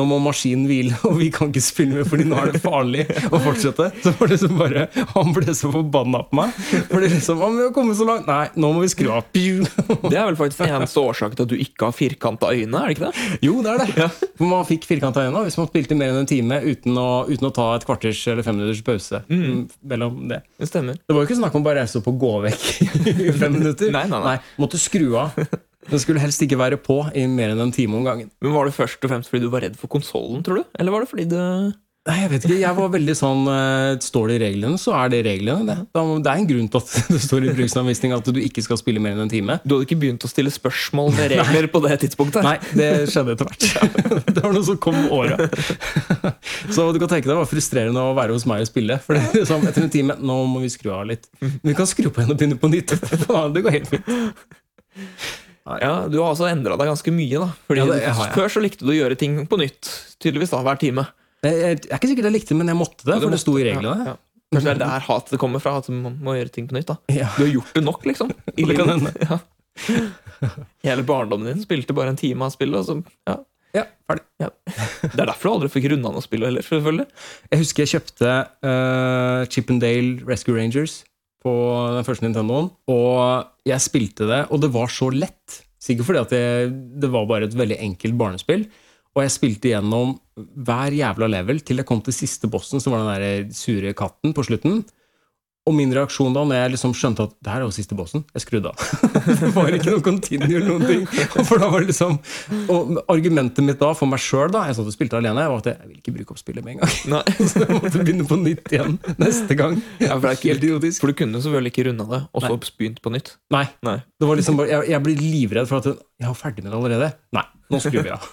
Nå 0.00 0.08
må 0.08 0.16
maskinen 0.24 0.64
hvile, 0.70 0.96
og 1.08 1.20
vi 1.20 1.28
kan 1.34 1.52
ikke 1.52 1.64
spille 1.68 2.00
med, 2.00 2.08
fordi 2.08 2.24
nå 2.32 2.40
er 2.40 2.54
det 2.54 2.64
farlig. 2.64 3.01
å 3.34 3.40
fortsette. 3.42 3.88
Så 4.02 4.12
var 4.18 4.30
det 4.30 4.36
liksom 4.36 4.58
bare 4.58 4.86
Han 5.14 5.32
ble 5.36 5.54
så 5.56 5.70
forbanna 5.72 6.22
på 6.28 6.38
meg. 6.38 6.56
For 6.90 7.02
det 7.02 7.12
liksom 7.14 7.42
«Å, 7.42 7.50
vil 7.56 7.72
komme 7.74 7.96
så 7.98 8.06
langt. 8.08 8.28
Nei, 8.30 8.46
nå 8.60 8.72
må 8.74 8.84
vi 8.84 8.90
skru 8.92 9.10
av. 9.12 9.28
Det 9.32 10.18
er 10.18 10.26
vel 10.26 10.36
faktisk 10.38 10.62
den 10.62 10.74
eneste 10.76 11.02
årsaken 11.02 11.38
til 11.38 11.46
at 11.46 11.52
du 11.52 11.56
ikke 11.62 11.88
har 11.88 11.96
firkanta 11.96 12.50
øyne? 12.52 12.82
er 12.82 12.90
det 12.90 12.96
ikke 12.96 13.08
det? 13.08 13.26
Jo, 13.44 13.54
det 13.64 13.72
er 13.72 13.82
det. 13.82 14.08
For 14.38 14.48
man 14.48 14.66
fikk 14.68 14.86
firkanta 14.88 15.24
øyne 15.26 15.44
hvis 15.46 15.58
man 15.60 15.68
spilte 15.70 15.96
mer 15.98 16.12
enn 16.12 16.22
en 16.22 16.28
time 16.28 16.58
uten 16.64 16.98
å, 16.98 17.08
uten 17.30 17.48
å 17.48 17.52
ta 17.54 17.68
et 17.76 17.86
kvarters 17.88 18.20
eller 18.32 18.46
fem 18.46 18.58
minutters 18.58 18.84
pause 18.86 19.22
mm. 19.28 19.58
mellom 19.92 20.22
det. 20.30 20.42
Det 20.60 20.70
stemmer. 20.70 20.98
Det 21.00 21.16
var 21.16 21.24
jo 21.24 21.30
ikke 21.30 21.40
snakk 21.40 21.58
om 21.58 21.66
bare 21.66 21.82
reise 21.82 22.00
opp 22.00 22.08
og 22.12 22.22
gå 22.22 22.32
vekk 22.48 22.64
i 23.28 23.34
fem 23.36 23.58
minutter. 23.58 23.92
Nei, 23.94 24.06
nei, 24.10 24.24
nei. 24.26 24.38
Måtte 24.62 24.80
skru 24.80 25.12
av. 25.20 25.38
Den 25.90 25.98
skulle 25.98 26.22
helst 26.22 26.42
ikke 26.44 26.60
være 26.60 26.78
på 26.78 27.00
i 27.18 27.24
mer 27.30 27.52
enn 27.52 27.62
en 27.64 27.72
time 27.74 27.98
om 27.98 28.04
gangen. 28.06 28.30
Men 28.42 28.54
Var 28.54 28.68
det 28.68 28.76
først 28.76 29.02
og 29.02 29.10
fremst 29.10 29.32
fordi 29.32 29.46
du 29.46 29.52
var 29.52 29.64
redd 29.64 29.78
for 29.80 29.90
konsollen, 29.90 30.44
tror 30.46 30.60
du? 30.60 30.68
Eller 30.78 30.94
var 30.94 31.02
det 31.02 31.10
fordi 31.10 31.26
du 31.30 31.38
Nei, 32.02 32.16
jeg 32.18 32.30
vet 32.32 32.44
ikke. 32.48 32.56
Jeg 32.58 32.74
var 32.74 32.88
veldig 32.90 33.14
sånn 33.14 33.44
eh, 33.46 33.92
Står 34.02 34.32
det 34.32 34.34
i 34.34 34.40
reglene, 34.42 34.78
så 34.80 34.90
er 34.98 35.10
det 35.12 35.20
reglene. 35.22 35.62
Det, 35.94 36.02
det 36.24 36.30
er 36.32 36.40
en 36.40 36.48
grunn 36.48 36.70
til 36.72 36.80
at 36.80 36.94
det 37.14 37.20
står 37.22 37.46
i 37.46 37.52
bruksanvisning 37.54 38.14
at 38.16 38.26
du 38.26 38.40
ikke 38.42 38.64
skal 38.66 38.80
spille 38.80 39.02
mer 39.02 39.14
enn 39.14 39.22
en 39.28 39.30
time. 39.30 39.60
Du 39.62 39.76
hadde 39.76 39.86
ikke 39.86 40.00
begynt 40.02 40.26
å 40.26 40.30
stille 40.30 40.50
spørsmål 40.50 41.12
ved 41.14 41.36
regler 41.36 41.68
på 41.70 41.82
det 41.84 42.00
tidspunktet? 42.02 42.42
Nei, 42.42 42.56
det 42.74 42.88
skjedde 43.12 43.36
etter 43.36 43.46
hvert. 43.52 43.68
Det 44.32 44.42
var 44.42 44.54
noe 44.56 44.64
som 44.66 44.80
kom 44.82 44.96
med 44.96 45.12
åra. 45.14 45.36
Så 46.74 46.88
du 46.94 46.98
kan 46.98 47.10
tenke 47.12 47.28
deg 47.28 47.32
det 47.32 47.38
var 47.38 47.48
frustrerende 47.50 48.02
å 48.02 48.16
være 48.18 48.34
hos 48.34 48.48
meg 48.50 48.64
og 48.64 48.70
spille. 48.72 48.98
For 49.04 49.14
det 49.14 49.22
er 49.22 49.38
liksom, 49.38 49.62
etter 49.70 49.86
en 49.86 49.92
time 49.92 50.16
Nå 50.18 50.40
må 50.50 50.62
vi 50.64 50.72
skru 50.72 50.90
av 50.96 51.06
litt. 51.08 51.28
Men 51.42 51.70
Vi 51.70 51.76
kan 51.78 51.88
skru 51.88 52.08
på 52.10 52.22
igjen 52.22 52.34
og 52.34 52.40
begynne 52.40 52.58
på 52.58 52.72
nytt. 52.72 52.96
Det 53.54 53.62
går 53.62 53.76
helt 53.78 53.90
fint. 53.92 54.12
Ja, 55.78 55.94
Du 56.10 56.18
har 56.18 56.32
altså 56.32 56.50
endra 56.50 56.74
deg 56.80 56.90
ganske 56.90 57.14
mye. 57.14 57.46
da 57.46 57.50
Fordi 57.70 57.84
Ja, 57.84 57.90
det 57.92 58.02
har 58.10 58.26
jeg. 58.26 58.34
Før 58.34 58.54
så 58.56 58.62
likte 58.64 58.86
du 58.88 58.90
å 58.94 58.98
gjøre 58.98 59.18
ting 59.20 59.44
på 59.46 59.60
nytt, 59.60 59.90
tydeligvis 60.18 60.50
da, 60.54 60.64
hver 60.66 60.80
time. 60.82 61.06
Jeg, 61.42 61.54
jeg 61.58 61.78
er 61.90 61.98
ikke 61.98 62.10
sikkert 62.10 62.28
jeg 62.28 62.36
likte 62.36 62.54
det, 62.54 62.58
men 62.60 62.70
jeg 62.70 62.78
måtte 62.78 63.06
det, 63.08 63.16
for 63.18 63.34
det 63.34 63.40
sto 63.42 63.56
i 63.58 63.64
reglene. 63.66 63.94
Ja, 63.98 64.12
ja. 64.12 64.18
Kanskje 64.52 64.68
det 64.68 64.74
er 64.74 64.80
der 64.82 65.06
hatet 65.06 65.40
kommer 65.40 65.62
fra, 65.64 65.78
at 65.80 65.88
man 65.88 66.18
må, 66.20 66.34
gjøre 66.36 66.52
ting 66.52 66.66
på 66.68 66.76
nytt. 66.76 66.90
da 66.90 66.98
Ja. 67.10 67.30
Du 67.38 67.46
har 67.46 67.52
gjort 67.54 67.72
det 67.74 67.84
nok, 67.86 68.04
liksom. 68.04 68.32
I 68.60 68.66
Det 68.68 68.76
kan 68.76 68.92
hende. 68.92 69.14
Ja. 69.24 69.38
Hele 70.84 71.06
barndommen 71.08 71.48
din 71.48 71.64
spilte 71.64 71.96
bare 71.96 72.12
en 72.12 72.20
time 72.20 72.44
av 72.44 72.52
spillet. 72.52 72.82
Og 72.82 72.84
så, 72.84 72.98
ja. 73.30 73.38
Ja, 73.72 73.86
ferdig. 74.04 74.26
Ja. 74.42 74.50
Det 75.00 75.16
er 75.16 75.30
derfor 75.30 75.48
du 75.48 75.52
aldri 75.54 75.70
fikk 75.72 75.88
runda 75.94 76.12
noe 76.12 76.24
spill 76.24 76.44
heller. 76.44 76.64
selvfølgelig 76.66 77.06
Jeg 77.54 77.62
husker 77.62 77.86
jeg 77.86 77.92
kjøpte 77.94 78.34
uh, 78.68 79.48
Chippendale 79.48 80.28
Rescue 80.28 80.58
Rangers 80.58 80.98
på 81.42 81.52
den 81.96 82.04
første 82.06 82.26
Nintendoen. 82.26 82.68
Og 82.92 83.48
jeg 83.66 83.82
spilte 83.82 84.28
det, 84.28 84.44
og 84.52 84.60
det 84.62 84.70
var 84.76 84.92
så 84.92 85.08
lett. 85.14 85.62
Sikkert 85.82 86.10
fordi 86.10 86.20
at 86.20 86.34
det, 86.36 86.44
det 87.02 87.10
var 87.10 87.24
bare 87.30 87.48
et 87.48 87.56
veldig 87.56 87.80
enkelt 87.88 88.20
barnespill. 88.20 88.68
Og 89.12 89.24
jeg 89.26 89.34
spilte 89.34 89.72
gjennom 89.74 90.16
hver 90.36 90.94
jævla 90.96 91.28
level 91.28 91.60
til 91.60 91.82
jeg 91.82 91.88
kom 91.88 92.00
til 92.04 92.16
siste 92.16 92.48
bossen, 92.50 92.80
som 92.80 92.94
var 92.94 93.04
den 93.04 93.22
der 93.22 93.56
sure 93.56 93.92
katten 93.96 94.32
på 94.36 94.44
slutten. 94.48 94.82
Og 95.62 95.74
min 95.78 95.92
reaksjon 95.94 96.34
da 96.34 96.42
når 96.42 96.56
jeg 96.58 96.70
liksom 96.72 96.94
skjønte 96.98 97.22
at 97.28 97.34
det 97.38 97.50
her 97.52 97.62
er 97.62 97.68
jo 97.68 97.74
siste 97.74 97.94
bossen, 97.94 98.24
jeg 98.34 98.42
skrudde 98.42 98.72
av. 98.72 98.80
det 99.44 99.50
var 99.54 99.76
ikke 99.76 99.92
noe 99.92 100.02
continue 100.02 100.48
eller 100.48 100.72
noen 100.72 100.88
ting. 100.88 101.04
For 101.46 101.62
da 101.62 101.68
var 101.70 101.84
det 101.84 101.92
liksom 101.92 102.16
Og 102.72 102.96
argumentet 103.12 103.62
mitt 103.62 103.78
da 103.78 103.92
for 103.94 104.10
meg 104.10 104.18
sjøl, 104.24 104.50
da 104.50 104.64
jeg 104.66 104.80
satt 104.80 104.90
og 104.90 104.96
spilte 104.96 105.20
alene, 105.20 105.44
var 105.52 105.62
at 105.62 105.70
jeg 105.70 105.86
vil 105.86 106.00
ikke 106.00 106.16
bruke 106.16 106.34
opp 106.34 106.42
spillet 106.42 106.66
med 106.66 106.74
en 106.74 106.82
gang. 106.82 106.98
Nei. 107.14 107.22
Så 107.52 107.62
jeg 107.62 107.78
måtte 107.78 108.02
begynne 108.02 108.26
på 108.26 108.40
nytt 108.42 108.74
igjen 108.74 108.98
neste 109.22 109.58
gang. 109.60 109.78
Ja, 110.02 110.16
for, 110.16 110.26
det 110.26 110.32
er 110.32 110.40
ikke, 110.40 110.50
Helt 110.50 110.66
idiotisk. 110.66 111.04
for 111.04 111.12
du 111.12 111.20
kunne 111.22 111.44
selvfølgelig 111.46 111.76
ikke 111.76 111.88
runda 111.92 112.10
det, 112.10 112.22
og 112.32 112.46
så 112.48 112.58
begynt 112.80 113.02
på 113.04 113.14
nytt. 113.14 113.36
Nei. 113.54 113.66
Nei. 113.86 114.00
Det 114.18 114.32
var 114.32 114.40
liksom 114.40 114.58
bare, 114.58 114.72
jeg, 114.72 114.90
jeg 114.96 115.06
blir 115.06 115.22
livredd 115.22 115.70
for 115.70 115.78
at 115.78 115.92
jeg 115.92 116.26
er 116.26 116.38
ferdig 116.38 116.66
med 116.66 116.72
det 116.72 116.80
allerede. 116.80 117.14
Nei, 117.38 117.46
nå 117.70 117.82
skrur 117.82 118.02
vi 118.02 118.16
av. 118.18 118.32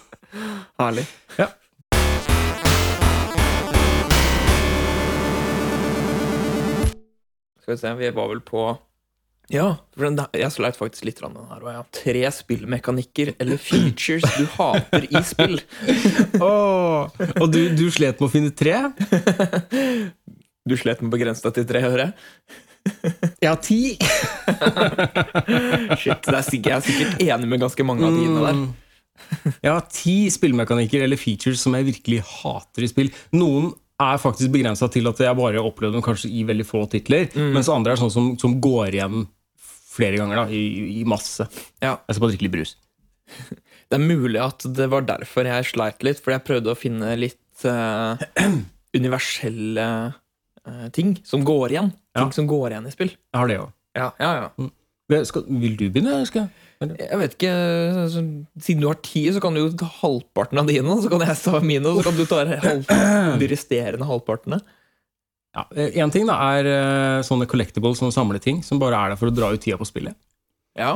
Herlig. 0.78 1.06
Ja. 1.38 1.46
Skal 7.62 7.74
vi 7.74 7.78
se, 7.78 7.94
vi 7.94 8.10
var 8.10 8.28
vel 8.28 8.40
på 8.40 8.78
Ja, 9.50 9.76
den, 9.98 10.20
jeg 10.32 10.52
sleit 10.54 10.76
faktisk 10.78 11.04
litt 11.08 11.20
med 11.24 11.34
den 11.40 11.48
her. 11.50 11.64
Ja. 11.74 11.82
Tre 11.94 12.30
spillmekanikker 12.34 13.32
eller 13.42 13.56
features 13.58 14.22
du 14.38 14.44
hater 14.56 15.06
i 15.10 15.22
spill. 15.26 15.58
Åh, 16.40 17.08
og 17.40 17.46
du, 17.50 17.58
du 17.74 17.88
slet 17.90 18.20
med 18.20 18.28
å 18.28 18.32
finne 18.32 18.50
tre? 18.54 18.76
Du 20.68 20.74
slet 20.76 21.00
med 21.00 21.08
å 21.08 21.12
begrense 21.14 21.40
deg 21.46 21.54
til 21.56 21.64
tre 21.66 21.80
øre? 21.88 22.04
Jeg 23.40 23.48
har 23.48 23.56
ti. 23.64 23.96
Shit, 25.98 26.20
det 26.28 26.36
er 26.36 26.44
Jeg 26.52 26.74
er 26.76 26.84
sikkert 26.84 27.22
enig 27.24 27.48
med 27.48 27.62
ganske 27.64 27.82
mange 27.88 28.04
av 28.06 28.12
dine 28.14 28.42
der. 28.44 28.60
Mm. 29.20 29.52
Jeg 29.66 29.70
har 29.72 29.84
ti 29.94 30.16
spillmekanikker 30.32 31.04
eller 31.04 31.20
features 31.20 31.60
som 31.62 31.74
jeg 31.78 31.86
virkelig 31.86 32.18
hater 32.26 32.82
i 32.86 32.88
spill. 32.90 33.10
Noen 33.36 33.70
er 34.00 34.18
faktisk 34.18 34.50
begrensa 34.54 34.88
til 34.90 35.06
at 35.10 35.18
jeg 35.20 35.36
bare 35.36 35.60
opplevde 35.60 35.98
dem 35.98 36.04
kanskje 36.04 36.30
i 36.32 36.40
veldig 36.48 36.64
få 36.66 36.86
titler, 36.90 37.26
mens 37.52 37.68
andre 37.68 37.92
er 37.92 38.00
sånn 38.00 38.10
som, 38.14 38.30
som 38.40 38.54
går 38.64 38.96
igjen 38.96 39.26
flere 39.90 40.16
ganger 40.16 40.40
da, 40.40 40.44
i, 40.48 41.00
i 41.00 41.04
masse. 41.04 41.44
Ja, 41.82 41.98
Jeg 42.08 42.16
skal 42.16 42.22
bare 42.24 42.32
drikke 42.32 42.46
litt 42.48 42.54
brus. 42.54 42.72
Det 43.90 43.98
er 43.98 44.04
mulig 44.06 44.38
at 44.38 44.62
det 44.70 44.86
var 44.92 45.02
derfor 45.02 45.48
jeg 45.50 45.66
sleit 45.66 46.04
litt, 46.06 46.20
fordi 46.22 46.36
jeg 46.38 46.44
prøvde 46.46 46.70
å 46.72 46.78
finne 46.78 47.08
litt 47.18 47.64
uh, 47.66 48.14
universelle 49.00 49.86
uh, 50.66 50.86
ting 50.94 51.16
som 51.26 51.44
går 51.46 51.74
igjen. 51.74 51.90
Ting 52.14 52.30
Ja. 52.30 52.34
som 52.34 52.46
går 52.50 52.70
igjen 52.72 52.86
i 52.86 52.92
spill. 52.94 53.10
Jeg 53.10 53.38
har 53.40 53.50
det 53.50 53.58
òg. 53.64 53.72
Ja, 53.98 54.08
ja, 54.22 54.30
ja. 54.44 54.68
Vil 55.50 55.76
du 55.78 55.88
begynne? 55.90 56.20
Skal 56.30 56.44
jeg? 56.46 56.69
Jeg 56.80 57.18
vet 57.20 57.34
ikke, 57.36 57.54
så, 58.08 58.22
Siden 58.64 58.80
du 58.80 58.88
har 58.88 59.00
ti, 59.04 59.26
så 59.34 59.40
kan 59.42 59.52
du 59.52 59.60
jo 59.60 59.70
ta 59.76 59.88
halvparten 60.00 60.62
av 60.62 60.70
dine, 60.70 60.96
så 61.02 61.10
kan 61.12 61.24
jeg 61.26 61.36
ta 61.42 61.60
mine, 61.60 61.84
og 61.90 62.00
så 62.00 62.06
kan 62.08 62.16
du 62.16 62.24
ta 62.28 62.40
halv, 62.48 62.86
de 63.40 63.48
resterende 63.52 64.08
halvpartene. 64.08 64.60
Ja, 65.56 65.66
Én 66.00 66.12
ting 66.14 66.28
da 66.28 66.38
er 66.54 66.68
eh, 66.70 67.20
sånne 67.26 67.48
collectibles, 67.50 67.98
sånne 68.00 68.14
samleting, 68.14 68.62
som 68.64 68.80
bare 68.80 68.96
er 68.96 69.12
der 69.12 69.20
for 69.20 69.28
å 69.28 69.34
dra 69.34 69.50
ut 69.52 69.60
tida 69.60 69.76
på 69.80 69.88
spillet. 69.88 70.16
Ja. 70.78 70.94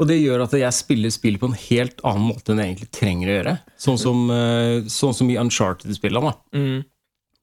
Og 0.00 0.08
det 0.08 0.16
gjør 0.16 0.46
at 0.46 0.54
jeg 0.56 0.72
spiller 0.72 1.12
spill 1.12 1.36
på 1.38 1.50
en 1.50 1.58
helt 1.68 2.00
annen 2.08 2.30
måte 2.32 2.54
enn 2.54 2.62
jeg 2.62 2.72
egentlig 2.72 2.92
trenger 2.96 3.28
å 3.30 3.34
gjøre. 3.36 3.56
Sånn 3.86 4.00
som, 4.00 4.22
eh, 4.32 4.88
sånn 4.90 5.14
som 5.14 5.30
i 5.30 5.36
Uncharted-spillene. 5.38 6.32
Mm. 6.56 6.78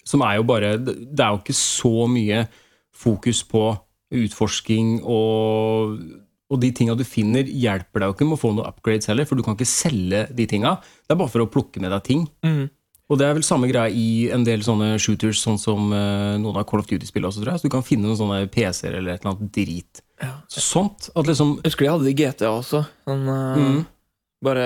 Som 0.07 0.23
er 0.25 0.39
jo 0.39 0.47
bare 0.47 0.77
Det 0.79 0.95
det 1.15 1.23
er 1.23 1.35
jo 1.35 1.43
ikke 1.43 1.55
så 1.55 2.07
mye 2.09 2.47
fokus 2.95 3.43
på 3.45 3.69
utforsking 4.17 5.03
og 5.03 5.99
og 6.47 6.61
de 6.63 6.71
tinga 6.71 6.95
du 6.95 7.03
finner, 7.07 7.43
hjelper 7.43 7.99
deg 8.01 8.09
jo 8.09 8.15
ikke 8.15 8.27
med 8.29 8.37
å 8.37 8.41
få 8.41 8.53
noen 8.55 8.69
upgrades 8.69 9.09
heller, 9.11 9.27
for 9.27 9.35
du 9.35 9.43
kan 9.43 9.57
ikke 9.57 9.67
selge 9.67 10.25
de 10.31 10.45
tinga. 10.47 10.77
Det 11.03 11.15
er 11.15 11.19
bare 11.19 11.33
for 11.33 11.43
å 11.43 11.49
plukke 11.51 11.81
med 11.83 11.91
deg 11.91 12.05
ting. 12.07 12.23
Mm. 12.45 12.69
Og 13.07 13.19
det 13.19 13.27
er 13.27 13.35
vel 13.37 13.45
samme 13.47 13.69
greia 13.71 13.87
i 13.91 14.27
en 14.35 14.43
del 14.47 14.63
sånne 14.65 14.97
shooters, 14.99 15.39
sånn 15.43 15.59
som 15.59 15.91
uh, 15.95 16.35
noen 16.39 16.59
av 16.59 16.65
Call 16.67 16.81
of 16.83 16.89
Duty-spillene 16.89 17.29
også, 17.29 17.43
tror 17.43 17.53
jeg. 17.53 17.61
Så 17.61 17.69
du 17.69 17.73
kan 17.75 17.85
finne 17.87 18.07
noen 18.07 18.19
sånne 18.19 18.39
PC-er 18.51 18.97
eller 18.99 19.15
et 19.15 19.23
eller 19.23 19.33
annet 19.35 19.53
drit. 19.55 20.01
Ja. 20.23 20.33
Sånt. 20.51 21.07
At 21.15 21.29
liksom 21.29 21.57
husker 21.63 21.85
de 21.87 21.91
hadde 21.93 22.07
det 22.07 22.15
i 22.15 22.17
GTA 22.19 22.51
også. 22.57 22.83
Sånn, 23.07 23.23
uh, 23.27 23.61
Mm. 23.61 23.85
Bare 24.43 24.63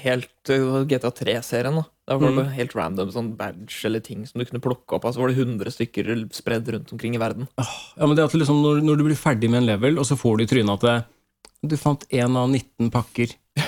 helt 0.00 0.50
eh, 0.52 0.84
GTA 0.88 1.10
3-serien. 1.12 1.74
da 1.76 1.84
Da 2.08 2.16
var 2.18 2.30
det 2.30 2.44
Mm. 2.44 2.52
helt 2.56 2.74
random 2.76 3.10
sånn 3.12 3.36
badge 3.36 3.84
eller 3.84 4.00
ting 4.00 4.26
som 4.26 4.38
du 4.38 4.44
kunne 4.44 4.60
plukke 4.60 4.96
opp. 4.96 5.04
Altså 5.04 5.20
var 5.20 5.28
det 5.28 5.36
100 5.38 5.70
stykker 5.72 6.28
spredd 6.32 6.68
rundt 6.72 6.92
omkring 6.92 7.14
i 7.14 7.18
verden. 7.20 7.48
Ja, 7.58 8.06
men 8.06 8.16
det 8.16 8.24
at 8.24 8.32
liksom 8.36 8.62
når, 8.62 8.82
når 8.84 8.96
du 8.98 9.04
blir 9.04 9.16
ferdig 9.16 9.48
med 9.50 9.62
en 9.62 9.66
level, 9.66 9.98
og 9.98 10.04
så 10.08 10.16
får 10.16 10.38
du 10.38 10.44
i 10.44 10.46
trynet 10.46 10.72
at 10.74 10.80
det, 10.80 11.68
du 11.68 11.76
fant 11.80 12.04
én 12.12 12.36
av 12.36 12.48
19 12.50 12.90
pakker. 12.90 13.34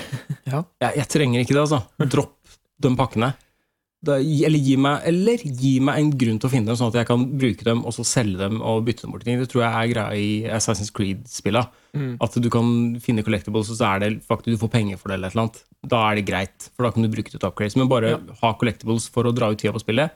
Ja. 0.47 0.63
Jeg, 0.79 0.95
jeg 0.95 1.07
trenger 1.11 1.41
ikke 1.43 1.53
det, 1.57 1.63
altså. 1.65 1.81
Dropp 2.07 2.37
de 2.79 2.89
pakkene. 2.95 3.33
Da, 4.05 4.19
eller, 4.21 4.59
gi 4.61 4.75
meg, 4.77 5.01
eller 5.09 5.37
gi 5.41 5.71
meg 5.81 5.97
en 5.97 6.11
grunn 6.21 6.37
til 6.39 6.47
å 6.47 6.51
finne 6.53 6.69
dem, 6.69 6.75
sånn 6.77 6.91
at 6.93 6.99
jeg 6.99 7.07
kan 7.09 7.23
bruke 7.41 7.65
dem 7.65 7.79
og 7.83 7.91
så 7.95 8.03
selge 8.05 8.37
dem 8.37 8.59
og 8.61 8.83
bytte 8.85 9.01
dem 9.07 9.11
bort. 9.15 9.23
Det 9.25 9.47
tror 9.49 9.63
jeg 9.65 9.73
er 9.73 9.89
greia 9.93 10.13
i 10.13 10.27
Assassin's 10.53 10.91
Creed-spilla. 10.93 11.63
Mm. 11.97 12.11
At 12.21 12.37
du 12.37 12.47
kan 12.53 12.69
finne 13.01 13.23
collectibles, 13.25 13.71
og 13.73 13.79
så 13.79 13.87
er 13.95 13.99
det 14.05 14.11
faktisk 14.27 14.53
du 14.53 14.61
får 14.61 14.69
penger 14.75 14.97
for 15.01 15.09
det. 15.09 15.15
eller 15.17 15.27
et 15.27 15.33
eller 15.33 15.47
annet. 15.47 15.63
Da 15.89 16.03
er 16.11 16.15
det 16.19 16.25
greit, 16.29 16.69
for 16.75 16.85
da 16.85 16.91
kan 16.93 17.01
du 17.03 17.09
bruke 17.09 17.31
det 17.33 17.39
til 17.41 17.49
upgrades. 17.49 17.75
Men 17.75 17.89
bare 17.89 18.11
Ja. 18.13 18.19
ha 18.43 18.53
collectibles 18.53 19.09
for 19.09 19.23
å 19.23 19.33
dra 19.33 19.49
ut 19.49 19.57
tida 19.57 19.73
på 19.73 19.81
spillet, 19.81 20.11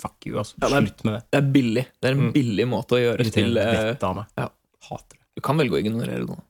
fuck 0.00 0.16
you, 0.26 0.38
altså. 0.38 0.54
Ja, 0.62 0.68
det 0.68 0.76
er- 0.76 0.86
Slutt 0.88 1.04
med 1.04 1.14
det. 1.14 1.22
Det 1.30 1.38
er 1.44 1.52
billig. 1.52 1.86
Det 2.00 2.08
er 2.08 2.12
en 2.16 2.26
Mm. 2.30 2.32
billig 2.32 2.66
måte 2.66 2.96
å 2.96 3.02
gjøre 3.04 3.20
spill 3.20 3.32
til 3.32 3.58
eh, 3.58 3.72
vettet 3.94 4.02
av 4.02 4.16
meg. 4.16 4.24
ja. 4.38 4.48
Hater 4.88 5.12
det. 5.12 5.20
Du 5.36 5.40
kan 5.42 5.56
velge 5.58 5.72
å 5.76 5.84
ignorere 5.84 6.24
det. 6.24 6.26
nå. 6.26 6.40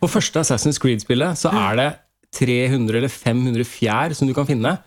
På 0.00 0.08
første 0.10 0.40
Assassin's 0.40 0.78
Creed-spillet 0.78 1.38
så 1.38 1.52
er 1.54 1.76
det 1.76 1.98
300 2.32 2.96
eller 2.98 3.08
500 3.08 3.64
fjær 3.64 4.14
som 4.14 4.26
du 4.28 4.34
kan 4.34 4.44
finne. 4.46 4.78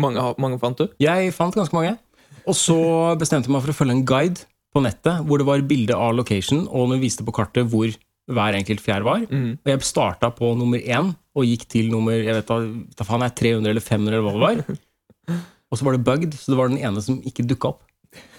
Mange, 0.00 0.22
mange 0.42 0.58
fant 0.62 0.80
du? 0.80 0.88
Jeg 1.02 1.34
fant 1.36 1.54
ganske 1.54 1.76
mange. 1.76 1.94
Og 2.44 2.56
så 2.58 2.78
bestemte 3.20 3.48
jeg 3.48 3.54
meg 3.54 3.64
for 3.64 3.72
å 3.72 3.76
følge 3.76 3.96
en 3.98 4.06
guide 4.08 4.48
på 4.74 4.82
nettet 4.82 5.22
hvor 5.28 5.40
det 5.40 5.46
var 5.48 5.62
bilde 5.68 5.96
av 5.96 6.16
location, 6.18 6.66
og 6.66 6.90
den 6.92 7.02
viste 7.02 7.24
på 7.26 7.34
kartet 7.34 7.70
hvor 7.70 7.92
hver 8.34 8.56
enkelt 8.56 8.82
fjær 8.82 9.04
var. 9.06 9.24
Mm. 9.28 9.56
Og 9.60 9.70
jeg 9.70 9.86
starta 9.86 10.30
på 10.34 10.54
nummer 10.58 10.80
én 10.80 11.12
og 11.34 11.48
gikk 11.48 11.66
til 11.70 11.90
nummer 11.92 12.16
jeg 12.16 12.36
vet 12.38 12.50
da, 12.50 13.04
faen 13.04 13.24
jeg, 13.26 13.36
300 13.40 13.72
eller 13.72 13.84
500 13.84 14.18
eller 14.18 14.24
hva 14.26 14.34
det 14.34 14.44
var. 14.44 15.42
Og 15.72 15.78
så 15.80 15.86
var 15.88 15.96
det 15.96 16.04
bugged, 16.06 16.34
så 16.38 16.52
det 16.52 16.58
var 16.60 16.70
den 16.70 16.82
ene 16.86 17.00
som 17.02 17.16
ikke 17.26 17.42
dukka 17.50 17.72
opp. 17.72 17.80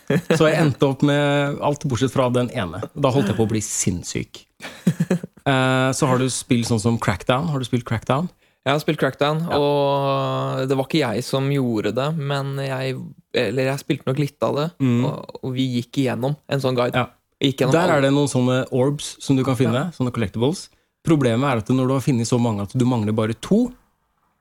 Så 0.07 0.45
jeg 0.45 0.55
endte 0.61 0.87
opp 0.87 1.01
med 1.03 1.57
alt 1.65 1.83
bortsett 1.89 2.13
fra 2.13 2.29
den 2.31 2.47
ene. 2.55 2.79
Da 2.93 3.11
holdt 3.11 3.31
jeg 3.31 3.35
på 3.35 3.47
å 3.47 3.51
bli 3.51 3.63
sinnssyk. 3.63 4.43
Eh, 5.45 5.89
så 5.93 6.07
har 6.09 6.17
du 6.17 6.25
spill 6.33 6.63
sånn 6.65 6.79
som 6.81 6.95
Crackdown. 6.97 7.51
Har 7.53 7.61
du 7.61 7.67
spilt 7.67 7.85
Crackdown? 7.85 8.31
Jeg 8.65 8.73
har 8.73 8.79
spilt 8.81 8.97
Crackdown, 8.97 9.43
Ja. 9.45 9.57
og 9.61 10.67
det 10.67 10.75
var 10.77 10.85
ikke 10.87 10.99
jeg 11.03 11.23
som 11.23 11.49
gjorde 11.53 11.91
det, 11.93 12.07
men 12.17 12.55
jeg 12.57 12.95
Eller 13.35 13.65
jeg 13.67 13.79
spilte 13.83 14.05
nok 14.07 14.17
litt 14.17 14.41
av 14.41 14.55
det, 14.55 14.71
Mm. 14.79 15.05
og, 15.05 15.39
og 15.43 15.53
vi 15.53 15.65
gikk 15.81 15.97
igjennom 16.05 16.37
en 16.47 16.59
sånn 16.63 16.73
guide. 16.75 16.95
Ja. 16.95 17.09
Der 17.41 17.67
alle- 17.77 17.97
er 17.97 18.01
det 18.01 18.11
noen 18.13 18.29
sånne 18.31 18.65
orbs 18.71 19.17
som 19.19 19.35
du 19.35 19.43
kan 19.43 19.57
finne. 19.57 19.91
Sånne 19.93 20.13
collectibles. 20.15 20.69
Problemet 21.05 21.43
er 21.43 21.57
at 21.57 21.67
når 21.67 21.87
du 21.87 21.93
har 21.93 21.99
funnet 21.99 22.25
så 22.25 22.39
mange 22.39 22.61
at 22.61 22.71
du 22.71 22.85
mangler 22.85 23.13
bare 23.13 23.33
to 23.33 23.73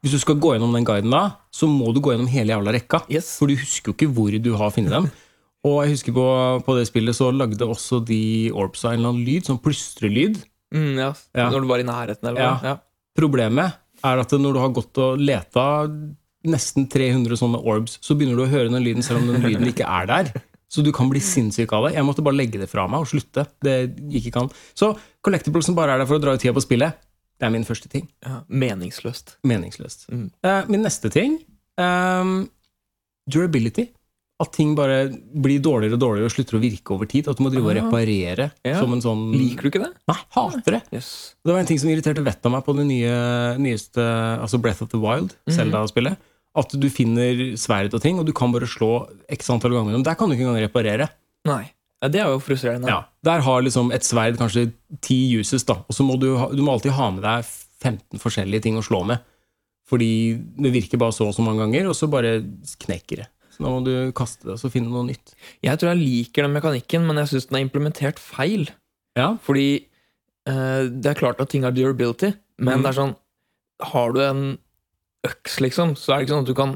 Hvis 0.04 0.12
du 0.12 0.18
skal 0.18 0.34
gå 0.36 0.52
gjennom 0.54 0.72
den 0.74 0.84
guiden 0.84 1.10
da, 1.10 1.32
så 1.50 1.66
må 1.66 1.92
du 1.94 1.98
gå 2.00 2.12
gjennom 2.12 2.28
hele 2.28 2.52
jævla 2.52 2.72
rekka. 2.78 3.02
Yes. 3.10 3.38
For 3.38 3.46
du 3.48 3.56
husker 3.56 3.88
jo 3.90 3.94
ikke 3.94 4.12
hvor 4.14 4.30
du 4.42 4.54
har 4.54 4.70
funnet 4.70 4.90
dem. 4.90 5.10
Og 5.64 5.82
jeg 5.82 5.92
husker 5.96 6.12
på, 6.12 6.62
på 6.64 6.76
det 6.76 6.86
spillet 6.86 7.16
så 7.16 7.32
lagde 7.34 7.58
også 7.66 8.04
de 8.04 8.50
orbsa 8.52 8.92
en 8.92 8.98
eller 9.00 9.08
annen 9.08 9.24
lyd, 9.24 9.44
sånn 9.48 9.58
plystrelyd. 9.62 10.42
Mm, 10.74 10.98
ja. 10.98 11.14
Ja. 11.34 11.48
Når 11.50 11.60
du 11.62 11.66
var 11.66 11.78
i 11.78 11.82
nærheten, 11.88 12.28
eller 12.28 12.40
Ja. 12.40 12.60
Ja. 12.62 12.76
Problemet 13.16 13.72
er 14.04 14.20
at 14.22 14.34
når 14.36 14.56
du 14.56 14.60
har 14.62 14.74
gått 14.76 15.00
og 15.02 15.20
leta 15.20 15.64
nesten 16.44 16.88
300 16.92 17.38
sånne 17.40 17.60
orbs, 17.64 17.96
så 18.04 18.16
begynner 18.16 18.36
du 18.36 18.44
å 18.44 18.50
høre 18.50 18.68
den 18.68 18.84
lyden 18.84 19.04
selv 19.04 19.22
om 19.22 19.30
den 19.32 19.44
lyden 19.44 19.70
ikke 19.70 19.88
er 19.88 20.10
der. 20.10 20.34
Så 20.68 20.82
du 20.84 20.90
kan 20.94 21.08
bli 21.08 21.20
sinnssyk 21.22 21.72
av 21.76 21.86
det. 21.86 21.94
Jeg 21.94 22.06
måtte 22.06 22.24
bare 22.24 22.36
legge 22.36 22.58
det 22.58 22.68
fra 22.70 22.86
meg 22.90 23.04
og 23.04 23.08
slutte. 23.08 23.46
Det 23.62 23.76
gikk 24.10 24.30
ikke 24.30 24.44
an. 24.44 24.52
Så 24.76 24.90
collectiblesen 25.24 25.76
bare 25.76 25.94
er 25.94 26.02
der 26.02 26.08
for 26.10 26.18
å 26.18 26.22
dra 26.24 26.34
ut 26.34 26.42
tida 26.42 26.54
på 26.56 26.64
spillet. 26.64 26.98
Det 27.38 27.46
er 27.46 27.52
min 27.54 27.66
første 27.66 27.90
ting. 27.90 28.08
Ja. 28.24 28.40
Meningsløst. 28.48 29.36
Meningsløst. 29.46 30.08
Mm. 30.10 30.28
Uh, 30.44 30.62
min 30.70 30.82
neste 30.86 31.10
ting 31.14 31.38
um, 31.78 32.44
durability. 33.30 33.88
At 34.44 34.52
ting 34.52 34.74
bare 34.76 34.98
blir 35.10 35.62
dårligere 35.64 35.96
og 35.96 36.02
dårligere 36.04 36.28
og 36.28 36.34
slutter 36.34 36.58
å 36.58 36.62
virke 36.62 36.92
over 36.94 37.08
tid. 37.10 37.28
At 37.32 37.38
du 37.40 37.44
må 37.46 37.50
drive 37.54 37.64
og 37.70 37.72
Ah. 37.76 37.80
reparere 37.80 38.50
Ja. 38.64 38.78
som 38.80 38.92
en 38.92 39.00
sånn 39.04 39.24
Liker 39.32 39.62
du 39.62 39.70
ikke 39.70 39.82
det? 39.86 39.92
Nei, 40.10 40.18
hater 40.36 40.76
det. 40.78 40.82
Yes. 40.92 41.34
Det 41.44 41.52
var 41.54 41.60
en 41.60 41.66
ting 41.70 41.78
som 41.80 41.88
irriterte 41.90 42.22
vettet 42.24 42.46
av 42.46 42.52
meg 42.52 42.64
på 42.66 42.76
det 42.76 42.86
nye, 42.86 43.56
nyeste 43.58 44.04
altså 44.42 44.60
Breath 44.60 44.82
of 44.82 44.90
the 44.90 44.98
Wild, 45.00 45.34
Mhm. 45.48 45.56
Zelda-spillet. 45.56 46.16
At 46.56 46.70
du 46.78 46.88
finner 46.88 47.56
sverd 47.58 47.92
og 47.94 48.00
ting, 48.02 48.18
og 48.20 48.26
du 48.26 48.32
kan 48.32 48.52
bare 48.52 48.68
slå 48.70 49.08
x 49.28 49.48
antall 49.50 49.72
ganger. 49.72 49.92
Men 49.92 50.04
der 50.04 50.14
kan 50.14 50.28
du 50.28 50.36
ikke 50.36 50.46
engang 50.46 50.62
reparere. 50.68 51.08
Nei. 51.44 51.70
Ja, 52.02 52.08
det 52.08 52.20
er 52.20 52.26
jo 52.30 52.38
frustrerende. 52.38 52.86
Ja. 52.86 53.04
Der 53.24 53.40
har 53.40 53.62
liksom 53.62 53.90
et 53.92 54.02
sverd 54.02 54.36
kanskje 54.36 54.72
ti 55.00 55.34
uses, 55.38 55.64
da. 55.64 55.74
Og 55.88 55.90
så 55.96 56.04
må 56.06 56.18
du, 56.20 56.36
ha, 56.36 56.48
du 56.50 56.62
må 56.62 56.72
alltid 56.78 56.92
ha 56.92 57.10
med 57.10 57.22
deg 57.24 57.44
15 57.80 58.18
forskjellige 58.20 58.62
ting 58.62 58.76
å 58.76 58.84
slå 58.84 59.04
med. 59.06 59.20
Fordi 59.90 60.38
det 60.62 60.72
virker 60.72 60.98
bare 60.98 61.12
så 61.12 61.26
og 61.28 61.34
så 61.34 61.44
mange 61.44 61.58
ganger, 61.60 61.88
og 61.88 61.94
så 61.96 62.08
bare 62.08 62.40
knekker 62.80 63.16
det. 63.22 63.26
Så 63.54 63.62
da 63.64 63.70
må 63.70 63.80
du 63.86 63.92
kaste 64.18 64.48
det 64.50 64.56
og 64.58 64.72
finne 64.74 64.90
noe 64.92 65.06
nytt. 65.08 65.34
Jeg 65.64 65.78
tror 65.80 65.92
jeg 65.94 66.02
liker 66.02 66.46
den 66.48 66.56
mekanikken, 66.56 67.06
men 67.06 67.20
jeg 67.22 67.30
syns 67.32 67.48
den 67.50 67.60
er 67.60 67.66
implementert 67.68 68.18
feil. 68.22 68.66
Ja, 69.14 69.36
Fordi 69.46 69.68
eh, 70.50 70.82
det 70.90 71.12
er 71.12 71.18
klart 71.20 71.40
at 71.40 71.52
ting 71.52 71.62
har 71.66 71.74
durability, 71.76 72.32
men 72.58 72.80
mm. 72.80 72.82
det 72.82 72.90
er 72.90 72.96
sånn 72.98 73.14
Har 73.94 74.12
du 74.14 74.20
en 74.24 74.42
øks, 75.26 75.60
liksom, 75.62 75.94
så 75.98 76.12
er 76.12 76.18
det 76.20 76.26
ikke 76.26 76.34
sånn 76.34 76.44
at 76.46 76.50
du 76.50 76.58
kan 76.58 76.74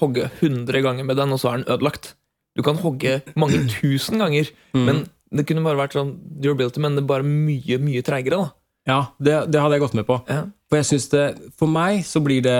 hogge 0.00 0.26
100 0.40 0.80
ganger 0.82 1.06
med 1.06 1.16
den, 1.20 1.32
og 1.32 1.38
så 1.40 1.52
er 1.52 1.60
den 1.60 1.68
ødelagt. 1.70 2.14
Du 2.58 2.62
kan 2.66 2.80
hogge 2.82 3.20
mange 3.38 3.60
tusen 3.76 4.18
ganger, 4.22 4.50
Mm. 4.74 4.84
men 4.88 5.04
det 5.34 5.44
kunne 5.48 5.62
bare 5.64 5.78
vært 5.78 5.94
sånn 5.96 6.16
durability, 6.42 6.80
men 6.82 6.96
det 6.96 7.04
er 7.04 7.10
bare 7.12 7.26
mye, 7.26 7.78
mye 7.82 8.02
treigere, 8.06 8.40
da. 8.42 8.50
ja 8.90 8.98
det, 9.18 9.36
det 9.54 9.60
hadde 9.62 9.78
jeg 9.78 9.82
gått 9.84 9.96
med 9.98 10.06
på. 10.08 10.18
Ja. 10.28 10.44
For 10.70 10.80
jeg 10.80 10.88
synes 10.90 11.08
det, 11.12 11.24
for 11.58 11.70
meg 11.70 12.00
så 12.08 12.18
blir 12.24 12.42
det 12.42 12.54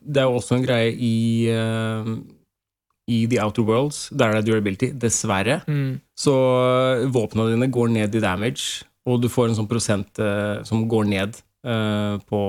Det 0.00 0.22
er 0.22 0.28
jo 0.30 0.38
også 0.38 0.56
en 0.56 0.64
greie 0.64 0.92
i 0.96 1.48
eh, 1.52 2.10
I 3.10 3.20
The 3.30 3.40
Outer 3.42 3.66
Worlds, 3.66 4.00
der 4.14 4.34
det 4.36 4.42
er 4.44 4.48
durability. 4.52 4.90
Dessverre. 5.02 5.60
Mm. 5.66 5.98
Så 6.18 6.34
eh, 7.02 7.06
våpnene 7.12 7.54
dine 7.56 7.70
går 7.72 7.92
ned 7.96 8.14
i 8.14 8.22
damage, 8.22 8.84
og 9.08 9.22
du 9.22 9.28
får 9.32 9.50
en 9.50 9.58
sånn 9.62 9.70
prosent 9.70 10.20
eh, 10.22 10.60
som 10.68 10.84
går 10.90 11.08
ned 11.10 11.38
eh, 11.66 12.16
på 12.30 12.40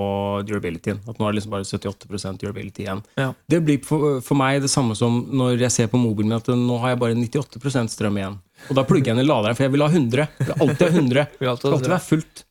durabilityen. 0.48 1.00
At 1.08 1.18
nå 1.20 1.28
er 1.28 1.34
det 1.34 1.40
liksom 1.42 1.56
bare 1.56 1.68
78% 1.68 2.42
durability 2.44 2.86
igjen. 2.86 3.02
Ja. 3.20 3.32
Det 3.50 3.62
blir 3.66 3.82
for, 3.88 4.20
for 4.26 4.40
meg 4.40 4.62
det 4.64 4.72
samme 4.74 4.98
som 5.00 5.22
når 5.32 5.58
jeg 5.66 5.76
ser 5.78 5.92
på 5.92 6.02
mobilen 6.02 6.32
min 6.32 6.40
at 6.40 6.52
nå 6.52 6.78
har 6.84 6.94
jeg 6.94 7.02
bare 7.06 7.18
98 7.18 7.88
strøm 7.96 8.20
igjen. 8.22 8.38
Og 8.70 8.78
da 8.78 8.84
plugger 8.86 9.10
jeg 9.12 9.18
inn 9.18 9.24
i 9.24 9.30
laderen, 9.30 9.58
for 9.58 9.66
jeg 9.66 9.74
vil 9.74 9.82
ha 9.82 9.90
100. 9.90 10.28
Jeg 10.38 10.46
vil 10.52 10.68
alltid 10.68 10.86
ha 10.86 10.92
100. 10.94 11.26
Vi 11.42 11.50
har 11.50 11.56
Det 11.58 11.64
skal 11.64 11.78
alltid 11.80 11.96
være 11.96 12.08
fullt. 12.12 12.46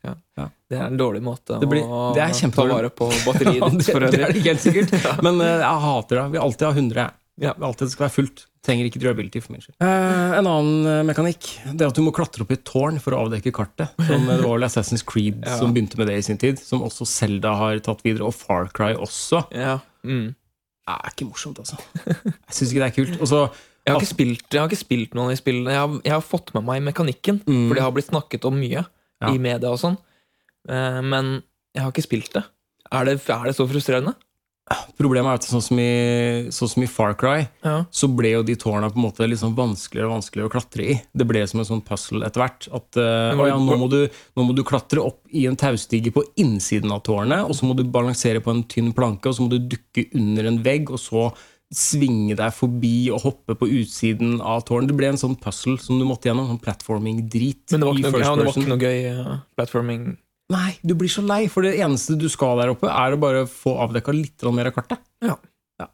Det 0.70 0.78
er 0.78 0.86
en 0.86 0.98
dårlig 0.98 1.20
måte 1.22 1.56
Det 1.58 1.66
blir- 1.68 1.82
å 1.82 2.12
det 2.14 2.22
er 2.22 2.50
ta 2.54 2.64
vare 2.66 2.90
på 2.94 3.08
batteriet 3.26 3.64
ditt 3.74 3.86
det, 3.86 3.94
øvrig. 3.94 4.10
det 4.14 4.20
er 4.22 4.32
det 4.34 4.42
helt 4.44 4.62
sikkert. 4.62 4.92
Men 5.26 5.40
uh, 5.42 5.46
jeg 5.60 5.82
hater 5.84 6.16
det. 6.16 6.22
Jeg 6.22 6.34
vil 6.34 6.44
alltid 6.46 6.66
ha 6.66 6.72
100. 6.74 7.06
Ja. 7.40 7.54
Alltid 7.56 7.86
det 7.88 7.92
skal 7.94 8.04
være 8.08 8.14
fullt. 8.18 8.42
Trenger 8.66 8.84
ikke 8.90 9.00
durability 9.00 9.40
for 9.40 9.54
min 9.54 9.62
skyld. 9.64 9.76
Eh, 9.80 10.32
en 10.36 10.44
annen 10.50 10.84
eh, 10.90 10.98
mekanikk 11.08 11.46
Det 11.72 11.80
er 11.80 11.88
at 11.88 11.96
du 11.96 12.02
må 12.04 12.12
klatre 12.12 12.44
opp 12.44 12.50
i 12.52 12.58
et 12.58 12.64
tårn 12.68 12.98
for 13.00 13.16
å 13.16 13.22
avdekke 13.24 13.52
kartet. 13.56 13.94
Som 14.04 14.26
eh, 14.28 14.36
det 14.36 14.44
var 14.44 14.60
Assassin's 14.66 15.04
Creed 15.08 15.38
Ja. 15.48 15.56
som 15.56 15.72
begynte 15.72 15.96
med 15.96 16.10
det 16.12 16.18
i 16.20 16.26
sin 16.26 16.36
tid. 16.40 16.60
Som 16.60 16.84
også 16.84 17.06
Zelda 17.08 17.54
har 17.56 17.80
tatt 17.86 18.04
videre, 18.04 18.28
og 18.28 18.36
Far 18.36 18.68
Cry 18.76 18.92
også. 19.00 19.46
Ja. 19.56 19.78
Mm. 20.04 20.34
Det 20.34 20.96
er 20.98 21.12
ikke 21.14 21.28
morsomt, 21.30 21.58
altså. 21.62 21.76
Jeg 22.04 22.52
syns 22.52 22.70
ikke 22.74 22.82
det 22.84 22.88
er 22.90 22.96
kult. 22.98 23.16
Og 23.22 23.28
så 23.32 23.40
Jeg, 23.46 23.94
har 23.94 24.00
ikke 24.02 24.12
spilt, 24.12 24.46
jeg 24.52 24.60
har 24.60 24.68
ikke 24.68 24.82
spilt 24.84 25.14
noen 25.16 25.30
av 25.30 25.32
de 25.32 25.40
spillene. 25.40 25.72
Jeg 25.72 25.80
har, 25.80 25.96
jeg 26.04 26.12
har 26.18 26.24
fått 26.26 26.52
med 26.56 26.66
meg 26.68 26.82
mekanikken, 26.92 27.40
Mm. 27.48 27.68
for 27.70 27.78
det 27.78 27.84
har 27.86 27.92
blitt 27.96 28.10
snakket 28.12 28.44
om 28.44 28.58
mye 28.60 28.84
Ja. 28.84 29.30
i 29.32 29.38
media 29.40 29.70
og 29.72 29.78
sånn. 29.80 29.96
Eh, 30.68 31.00
men 31.00 31.38
jeg 31.74 31.82
har 31.86 31.92
ikke 31.94 32.04
spilt 32.04 32.32
det. 32.36 32.44
Er 32.92 33.04
det, 33.08 33.20
er 33.30 33.44
det 33.48 33.54
så 33.56 33.64
frustrerende? 33.70 34.12
Problemet 35.00 35.32
er 35.32 35.38
at 35.40 35.46
sånn 35.48 35.62
som 35.64 35.78
i, 35.82 35.90
sånn 36.54 36.70
som 36.70 36.84
i 36.84 36.88
Far 36.90 37.16
Cry, 37.18 37.48
Ja. 37.64 37.84
så 37.90 38.06
ble 38.14 38.34
jo 38.36 38.42
de 38.46 38.54
tårna 38.54 38.90
på 38.92 39.00
en 39.00 39.06
måte 39.08 39.26
sånn 39.40 39.56
vanskeligere 39.56 40.06
og 40.06 40.14
vanskeligere 40.20 40.50
å 40.50 40.52
klatre 40.52 40.84
i. 40.84 40.96
Det 41.10 41.26
ble 41.26 41.42
som 41.48 41.60
en 41.60 41.66
sånn 41.66 41.84
puzzle 41.84 42.24
etter 42.26 42.44
hvert. 42.44 42.68
At 42.72 43.00
å 43.00 43.48
ja, 43.48 43.58
nå, 43.58 43.78
må 43.80 43.88
du, 43.90 44.08
nå 44.36 44.46
må 44.46 44.54
du 44.54 44.62
klatre 44.62 45.02
opp 45.02 45.24
i 45.32 45.46
en 45.50 45.56
taustige 45.58 46.12
på 46.14 46.22
innsiden 46.36 46.92
av 46.94 47.02
tårnet, 47.02 47.48
og 47.48 47.56
så 47.56 47.66
må 47.66 47.74
du 47.74 47.82
balansere 47.82 48.42
på 48.44 48.54
en 48.54 48.62
tynn 48.62 48.92
planke, 48.94 49.26
og 49.26 49.34
så 49.34 49.46
må 49.46 49.50
du 49.50 49.58
dukke 49.58 50.06
under 50.14 50.52
en 50.52 50.62
vegg, 50.62 50.92
og 50.94 51.02
så 51.02 51.30
svinge 51.70 52.34
deg 52.38 52.54
forbi 52.54 53.10
og 53.14 53.22
hoppe 53.22 53.54
på 53.58 53.68
utsiden 53.80 54.40
av 54.42 54.64
tårnet. 54.66 54.90
Det 54.90 54.96
ble 54.98 55.12
en 55.12 55.20
sånn 55.20 55.36
puzzle 55.38 55.78
som 55.82 56.00
du 56.00 56.06
måtte 56.06 56.30
gjennom. 56.30 56.48
Sånn 56.50 56.62
platforming-drit. 56.62 57.70
Men 57.70 57.82
det 57.82 57.86
var 57.86 58.00
ikke 58.00 58.10
noe, 58.10 58.24
ja, 58.24 58.32
det 58.34 58.46
var 58.48 58.58
ikke 58.58 58.72
noe 58.72 58.86
gøy 58.86 58.98
uh, 59.14 59.36
platforming. 59.58 60.10
Nei, 60.50 60.72
du 60.82 60.96
blir 60.98 61.08
så 61.12 61.22
lei, 61.22 61.44
for 61.52 61.62
det 61.62 61.76
eneste 61.78 62.16
du 62.18 62.26
skal 62.32 62.58
der 62.58 62.72
oppe, 62.74 62.90
er 62.90 63.14
å 63.14 63.20
bare 63.22 63.46
få 63.46 63.76
avdekka 63.86 64.14
litt 64.16 64.42
mer 64.50 64.66
av 64.72 64.74
kartet. 64.80 64.98
Ja. 65.22 65.36
ja. 65.78 65.86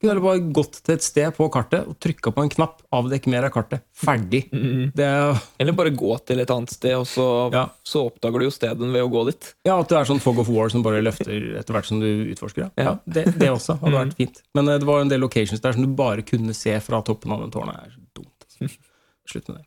kunne 0.00 0.22
bare 0.24 0.40
gått 0.54 0.78
til 0.86 0.94
et 0.94 1.02
sted 1.04 1.34
på 1.36 1.48
kartet 1.52 1.88
og 1.90 1.96
trykka 2.00 2.30
på 2.32 2.44
en 2.44 2.52
knapp. 2.52 2.78
Avdekk 2.94 3.26
mer 3.32 3.48
av 3.48 3.52
kartet. 3.52 3.82
Ferdig. 3.92 4.44
Mm. 4.54 4.92
Det 4.96 5.04
er, 5.08 5.40
Eller 5.60 5.74
bare 5.76 5.90
gå 5.92 6.14
til 6.24 6.40
et 6.40 6.52
annet 6.54 6.70
sted, 6.72 6.94
og 6.96 7.08
så, 7.10 7.26
Ja. 7.52 7.64
så 7.84 8.06
oppdager 8.08 8.38
du 8.38 8.46
jo 8.46 8.54
stedet 8.54 8.78
ved 8.94 9.02
å 9.02 9.10
gå 9.10 9.24
dit. 9.28 9.50
ja, 9.66 9.78
At 9.80 9.88
det 9.90 9.98
er 9.98 10.04
sånn 10.08 10.22
Fog 10.22 10.38
of 10.38 10.48
War 10.48 10.70
som 10.72 10.82
bare 10.86 11.02
løfter 11.02 11.58
etter 11.58 11.74
hvert 11.74 11.90
som 11.90 12.00
du 12.00 12.06
utforsker. 12.32 12.70
Ja, 12.78 12.84
Ja. 12.84 12.94
det, 13.06 13.26
det 13.38 13.50
også 13.50 13.76
hadde 13.80 13.96
vært 13.98 14.14
fint. 14.16 14.40
Men 14.54 14.68
eh, 14.68 14.78
det 14.78 14.86
var 14.86 15.00
en 15.02 15.08
del 15.10 15.20
locations 15.20 15.60
der 15.60 15.72
som 15.74 15.82
du 15.82 15.90
bare 15.98 16.22
kunne 16.22 16.54
se 16.54 16.78
fra 16.80 17.02
toppen 17.02 17.32
av 17.34 17.42
den 17.42 17.50
tårnet. 17.50 17.74
Det 17.74 17.90
er 17.90 17.98
så 17.98 18.06
dumt. 18.22 18.46
Altså. 18.46 18.78
Slutt 19.34 19.48
med 19.50 19.58
det. 19.58 19.66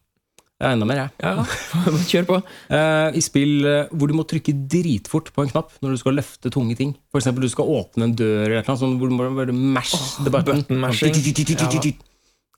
Jeg 0.63 0.69
har 0.69 0.77
enda 0.77 0.87
mer, 0.87 0.99
jeg. 1.01 1.11
Ja, 1.19 1.43
Kjør 2.11 2.27
på. 2.29 2.37
Eh, 2.71 3.17
I 3.19 3.21
spill 3.23 3.65
eh, 3.67 3.89
hvor 3.91 4.07
du 4.07 4.15
må 4.15 4.23
trykke 4.23 4.53
dritfort 4.71 5.33
på 5.35 5.43
en 5.43 5.51
knapp 5.51 5.73
når 5.83 5.97
du 5.97 5.99
skal 5.99 6.15
løfte 6.15 6.51
tunge 6.53 6.77
ting. 6.79 6.93
Eksempel 7.19 7.43
du 7.43 7.51
skal 7.51 7.67
åpne 7.67 8.07
en 8.07 8.13
dør, 8.15 8.45
eller 8.47 8.63
noe 8.63 8.79
sånt, 8.79 8.95
hvor 9.01 9.11
du 9.11 9.17
må 9.17 9.27
bare 9.35 9.51
mash 9.51 10.21
the 10.23 10.31
button. 10.31 10.63
button 10.63 10.79
mashing. 10.79 11.97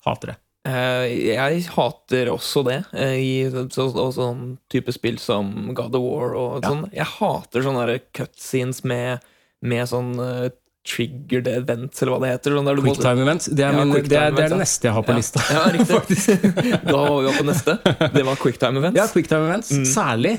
Hater 0.05 0.35
det. 0.35 0.37
Eh, 0.69 1.07
jeg 1.31 1.65
hater 1.73 2.29
også 2.29 2.61
det, 2.69 2.77
i 2.93 3.49
sånn 3.73 4.45
type 4.69 4.93
spill 4.93 5.17
som 5.21 5.73
God 5.73 5.97
of 5.97 6.05
War 6.05 6.37
og 6.37 6.69
sånn. 6.69 6.85
Jeg 6.93 7.09
hater 7.17 7.65
sånne 7.65 7.97
cutscenes 8.13 8.83
med, 8.85 9.25
med 9.65 9.89
sånn 9.89 10.13
uh, 10.85 10.91
triggered 10.91 11.47
events, 11.47 12.01
eller 12.01 12.13
hva 12.15 12.19
det 12.21 12.33
heter. 12.35 12.55
Sånn 12.55 12.83
Quicktime 12.85 13.21
events. 13.25 13.45
Det 13.51 13.63
er, 13.65 13.71
Ja, 13.73 13.83
min, 13.85 13.93
det 13.93 14.17
er, 14.17 14.31
det 14.31 14.43
er 14.45 14.49
det 14.49 14.59
neste 14.61 14.83
jeg 14.89 14.93
har 14.93 15.03
på 15.03 15.11
Ja. 15.11 15.17
lista. 15.17 15.39
Ja, 15.51 15.63
riktig. 15.73 16.39
da 16.91 16.97
var 16.97 17.21
vi 17.25 17.37
på 17.39 17.45
neste. 17.45 17.79
Det 18.13 18.25
var 18.25 18.35
quicktime 18.35 18.77
events. 18.77 18.97
Ja, 19.01 19.07
quicktime 19.07 19.47
events. 19.49 19.71
Mm. 19.71 19.85
Særlig 19.85 20.35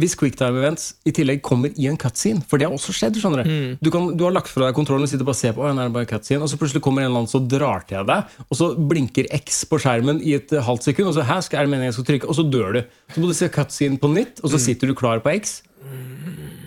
hvis 0.00 0.14
quicktime 0.16 0.56
events 0.56 0.94
i 1.04 1.12
tillegg 1.12 1.42
kommer 1.44 1.68
i 1.76 1.84
en 1.86 1.98
cutscene. 2.00 2.40
For 2.48 2.56
det 2.56 2.64
har 2.64 2.72
også 2.72 2.94
skjedd. 2.96 3.18
skjønner 3.20 3.44
Mm. 3.44 3.74
Du, 3.84 3.90
kan, 3.92 4.16
du 4.16 4.24
har 4.24 4.32
lagt 4.32 4.48
fra 4.48 4.64
deg 4.64 4.74
kontrollen 4.74 5.04
sitter 5.06 5.26
bare 5.28 5.36
og 5.36 5.40
ser 5.42 5.52
på, 5.52 5.60
«Å, 5.60 5.68
er 5.68 5.84
det 5.84 5.92
bare 5.92 6.08
cutscene, 6.08 6.40
og 6.40 6.48
så 6.48 6.56
plutselig 6.56 6.80
kommer 6.80 7.02
en 7.04 7.10
eller 7.10 7.20
annen 7.20 7.28
som 7.28 7.44
drar 7.46 7.84
til 7.84 8.06
deg, 8.08 8.24
og 8.48 8.56
så 8.56 8.70
blinker 8.88 9.28
X 9.36 9.66
på 9.68 9.76
skjermen 9.84 10.22
i 10.24 10.32
et 10.38 10.48
halvt 10.48 10.88
sekund, 10.88 11.08
og 11.12 11.14
så 11.18 11.26
her 11.28 11.44
skal, 11.44 11.60
er 11.60 11.68
det 11.68 11.74
meningen 11.74 11.90
jeg 11.92 11.98
skal 11.98 12.08
trykke, 12.08 12.24
og 12.32 12.34
så 12.40 12.46
dør 12.48 12.72
du. 12.78 12.80
Så 13.12 13.20
må 13.20 13.28
du 13.28 13.36
se 13.36 13.50
cutscene 13.52 14.00
på 14.00 14.08
nytt, 14.14 14.40
og 14.40 14.48
så 14.48 14.56
Mm. 14.56 14.64
sitter 14.64 14.86
du 14.88 14.94
klar 14.96 15.20
på 15.20 15.28
X. 15.36 15.60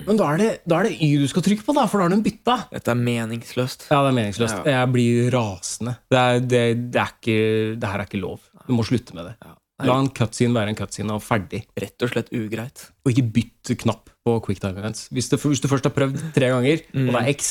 Men 0.07 0.17
da 0.19 0.29
er, 0.33 0.37
det, 0.41 0.49
da 0.69 0.79
er 0.79 0.89
det 0.89 0.95
Y 1.01 1.11
du 1.21 1.27
skal 1.31 1.43
trykke 1.45 1.65
på, 1.65 1.73
da, 1.77 1.85
for 1.89 1.99
da 2.01 2.05
har 2.07 2.13
du 2.13 2.17
en 2.19 2.23
bytta. 2.25 2.55
Dette 2.73 2.93
er 2.93 2.99
meningsløst. 3.01 3.87
Ja, 3.91 4.01
det 4.05 4.11
er 4.13 4.17
meningsløst. 4.19 4.57
Ja. 4.63 4.79
Jeg 4.79 4.91
blir 4.93 5.29
rasende. 5.33 5.95
Det, 6.13 6.19
er, 6.21 6.39
det, 6.45 6.63
det, 6.93 7.01
er 7.03 7.13
ikke, 7.15 7.37
det 7.81 7.91
her 7.91 8.03
er 8.03 8.09
ikke 8.09 8.21
lov. 8.21 8.43
Du 8.67 8.73
må 8.77 8.85
slutte 8.87 9.15
med 9.17 9.31
det. 9.31 9.35
Ja. 9.45 9.55
La 9.89 9.97
en 9.99 10.07
cutscene 10.15 10.55
være 10.55 10.71
en 10.71 10.77
cutscene, 10.79 11.15
og 11.17 11.23
ferdig. 11.25 11.65
Rett 11.81 12.05
og 12.05 12.11
slett 12.13 12.29
ugreit. 12.31 12.85
Og 13.03 13.11
ikke 13.11 13.25
bytt 13.39 13.73
knapp 13.81 14.11
på 14.25 14.37
quicktime 14.45 14.79
events. 14.79 15.09
Hvis, 15.11 15.27
hvis 15.35 15.63
du 15.63 15.67
først 15.67 15.89
har 15.89 15.93
prøvd 15.97 16.21
tre 16.37 16.51
ganger, 16.53 16.85
og 16.95 17.09
det 17.11 17.21
er 17.25 17.31
X, 17.33 17.49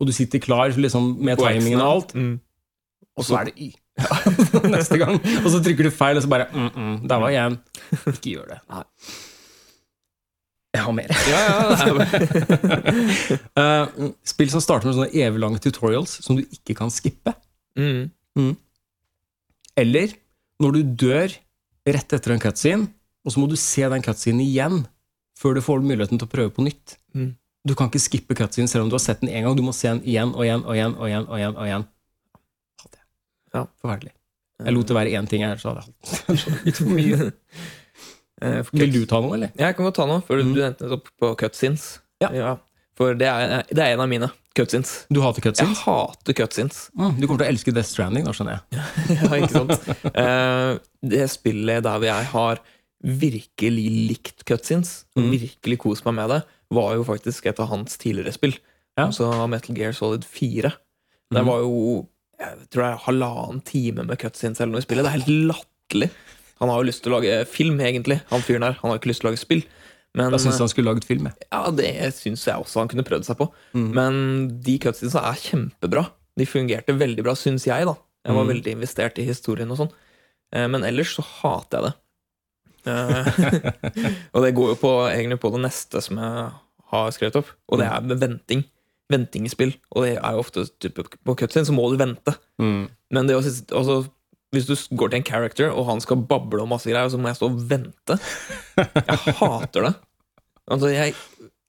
og 0.00 0.08
du 0.08 0.14
sitter 0.16 0.42
klar 0.42 0.72
liksom, 0.74 1.12
med 1.22 1.38
På 1.38 1.46
timingen 1.46 1.80
og 1.84 1.92
alt, 1.94 2.14
Mm. 2.18 2.34
og 3.16 3.24
så 3.28 3.38
er 3.38 3.50
det 3.50 3.54
Y. 3.60 3.70
Neste 4.74 4.96
gang. 4.98 5.18
Og 5.44 5.50
så 5.52 5.60
trykker 5.62 5.86
du 5.86 5.90
feil, 5.92 6.16
og 6.16 6.24
så 6.24 6.28
bare 6.32 6.46
mm, 6.50 6.70
mm, 6.74 6.94
Der 7.10 7.20
var 7.20 7.30
jeg. 7.34 7.58
Ikke 8.08 8.30
gjør 8.34 8.46
det. 8.54 8.58
Nei. 8.72 8.84
Jeg 10.70 10.84
har 10.86 10.94
mer. 10.94 11.10
Ja, 11.26 11.38
ja, 11.46 11.54
er 11.74 11.96
Eh, 13.60 14.10
spill 14.30 14.50
som 14.52 14.62
starter 14.62 14.86
med 14.86 14.96
sånne 14.96 15.10
eviglange 15.18 15.58
tutorials 15.62 16.20
som 16.22 16.38
du 16.38 16.44
ikke 16.46 16.76
kan 16.78 16.92
skippe. 16.94 17.34
mm. 18.38 18.52
Eller 19.80 20.14
når 20.62 20.76
du 20.76 20.94
dør 21.06 21.34
rett 21.90 22.14
etter 22.14 22.34
en 22.34 22.42
cutscene, 22.42 22.90
og 23.24 23.34
så 23.34 23.42
må 23.42 23.48
du 23.50 23.56
se 23.58 23.82
den 23.90 24.04
cutscenen 24.04 24.44
igjen 24.44 24.84
før 25.40 25.56
du 25.56 25.62
får 25.64 25.82
muligheten 25.82 26.20
til 26.20 26.28
å 26.28 26.32
prøve 26.32 26.52
på 26.54 26.64
nytt. 26.66 26.96
Mm. 27.16 27.32
Du 27.66 27.74
kan 27.76 27.90
ikke 27.90 28.00
skippe 28.02 28.36
cutscenen 28.38 28.70
selv 28.70 28.86
om 28.86 28.92
du 28.92 28.96
har 28.96 29.04
sett 29.04 29.20
den 29.24 29.32
én 29.32 29.44
gang. 29.44 29.56
Du 29.58 29.64
må 29.64 29.74
se 29.76 29.88
den 29.90 30.04
igjen 30.06 30.32
og 30.36 30.46
igjen 30.46 30.64
og 30.64 30.76
igjen. 30.76 30.94
og 30.96 31.10
igjen 31.10 31.26
og 31.26 31.36
igjen, 31.40 31.56
og 31.56 31.66
igjen. 31.68 31.86
Hater 32.84 32.98
jeg. 33.00 33.06
Ja. 33.56 33.66
Forferdelig. 33.82 34.14
Jeg 34.60 34.76
lot 34.76 34.90
det 34.90 34.96
være 34.96 35.14
én 35.16 35.28
ting 35.28 35.44
her, 35.44 35.60
så 35.60 35.72
hadde 35.72 35.84
jeg 35.84 35.88
hatt 36.28 36.66
litt 36.68 36.78
for 36.82 36.96
mye. 36.96 37.30
Eh, 38.42 38.62
Vil 38.72 38.92
du 38.92 39.04
ta 39.06 39.20
noe, 39.20 39.34
eller? 39.36 39.50
Jeg 39.58 39.76
kan 39.76 39.84
godt 39.84 39.94
ta 40.00 40.06
noe, 40.06 40.20
for 40.24 40.36
Mm. 40.40 40.54
du 40.54 40.60
nevnte 40.60 40.92
opp 40.96 41.08
på 41.20 41.36
cutscenes. 41.36 41.98
Ja. 42.20 42.56
For 42.96 43.14
det 43.14 43.26
er, 43.28 43.62
det 43.68 43.78
er 43.78 43.92
en 43.94 44.00
av 44.00 44.08
mine 44.08 44.30
cutscenes. 44.56 45.06
Du 45.12 45.20
hater 45.22 45.40
Jeg 45.42 45.76
hater 45.76 46.32
cutscenes. 46.34 46.90
Mm, 46.98 47.20
du 47.20 47.26
kommer 47.26 47.38
til 47.44 47.46
å 47.46 47.52
elske 47.54 47.72
Death 47.74 47.88
Stranding, 47.88 48.24
da, 48.24 48.32
skjønner 48.32 48.58
jeg. 48.58 48.84
ja, 49.16 49.30
ikke 49.36 49.50
sant? 49.50 50.14
Eh, 50.14 50.78
det 51.02 51.30
spillet 51.30 51.82
der 51.82 52.00
jeg 52.08 52.24
har 52.32 52.58
virkelig 53.02 53.86
likt 54.10 54.44
cutscenes, 54.44 55.04
Mm. 55.16 55.30
virkelig 55.32 55.78
kost 55.78 56.04
meg 56.04 56.14
med 56.14 56.28
det, 56.30 56.42
var 56.70 56.94
jo 56.94 57.04
faktisk 57.04 57.46
et 57.46 57.58
av 57.60 57.68
hans 57.68 57.96
tidligere 57.96 58.32
spill. 58.32 58.54
Ja. 58.98 59.06
Altså 59.06 59.30
Metal 59.48 59.74
Gear 59.76 59.92
Solid 59.92 60.24
4. 60.24 60.72
Det 61.30 61.40
Mhm. 61.42 61.46
var 61.46 61.58
jo 61.60 62.06
jeg 62.40 62.68
tror 62.70 62.82
det 62.82 62.92
er 62.92 63.04
halvannen 63.04 63.64
time 63.64 64.04
med 64.06 64.18
cutscenes 64.18 64.60
eller 64.60 64.72
noe 64.72 64.78
i 64.78 64.84
spillet. 64.86 65.04
Det 65.04 65.12
er 65.12 65.20
helt 65.20 65.52
latterlig. 65.52 66.10
Han 66.60 66.68
har 66.68 66.80
jo 66.82 66.88
lyst 66.90 67.02
til 67.02 67.12
å 67.12 67.18
lage 67.20 67.44
film, 67.48 67.78
egentlig, 67.80 68.20
han 68.30 68.40
fyren 68.44 68.62
her. 68.66 68.76
Han 68.82 68.90
har 68.92 68.98
ikke 69.00 69.08
lyst 69.12 69.22
til 69.22 69.28
å 69.28 69.32
lage 69.32 69.40
spill. 69.40 69.62
Men 70.14 70.32
Jeg 70.34 70.40
syns 70.42 70.58
han 70.58 70.68
skulle 70.68 70.90
laget 70.90 71.04
film. 71.06 71.24
jeg. 71.30 71.34
ja, 71.52 71.70
det 71.70 71.90
syns 72.14 72.44
jeg 72.44 72.54
også 72.58 72.80
han 72.82 72.88
kunne 72.88 73.04
prøvd 73.06 73.24
seg 73.24 73.36
på. 73.38 73.46
Mm. 73.74 73.90
Men 73.94 74.14
de 74.66 74.78
cutscenesa 74.82 75.22
er 75.30 75.38
kjempebra. 75.38 76.06
De 76.36 76.46
fungerte 76.46 76.96
veldig 76.98 77.22
bra, 77.24 77.32
syns 77.38 77.64
jeg. 77.66 77.84
da 77.86 77.94
Jeg 78.26 78.34
var 78.34 78.44
Mm. 78.44 78.50
veldig 78.52 78.72
investert 78.76 79.18
i 79.18 79.24
historien 79.24 79.70
og 79.70 79.78
sånn. 79.78 79.92
Eh, 80.52 80.66
Men 80.66 80.82
ellers 80.84 81.14
så 81.16 81.22
hater 81.22 81.78
jeg 81.78 81.84
det. 81.88 81.94
Eh, 82.86 83.24
og 84.34 84.42
det 84.44 84.54
går 84.56 84.68
jo 84.72 84.76
på, 84.80 84.90
egentlig 85.12 85.38
på 85.42 85.50
det 85.52 85.60
neste 85.66 86.00
som 86.02 86.16
jeg 86.16 86.50
har 86.90 87.10
skrevet 87.12 87.36
opp, 87.36 87.50
og 87.68 87.78
det 87.78 87.86
er 87.86 88.00
med 88.00 88.18
venting. 88.22 88.64
Venting 89.12 89.44
i 89.44 89.50
spill. 89.52 89.74
Og 89.94 90.04
det 90.06 90.14
er 90.16 90.32
jo 90.32 90.40
ofte 90.40 90.64
type, 90.80 91.04
på 91.26 91.36
cutscene 91.36 91.66
så 91.68 91.74
må 91.76 91.90
du 91.92 91.98
vente. 92.00 92.34
Mm. 92.58 92.88
Men 93.12 93.26
det 93.28 93.36
å 93.36 93.42
sitte- 93.44 93.76
altså, 93.76 94.08
hvis 94.54 94.66
du 94.66 94.74
går 94.98 95.12
til 95.12 95.20
en 95.20 95.26
character, 95.26 95.70
og 95.70 95.86
han 95.86 96.02
skal 96.02 96.24
bable 96.26 96.62
om 96.64 96.72
masse 96.74 96.90
greier, 96.90 97.06
og 97.06 97.14
så 97.14 97.20
må 97.20 97.30
jeg 97.30 97.38
stå 97.38 97.50
og 97.52 97.60
vente 97.70 98.16
Jeg 98.78 99.36
hater 99.38 99.86
det. 99.86 99.94
Altså, 100.70 100.90
jeg, 100.90 101.14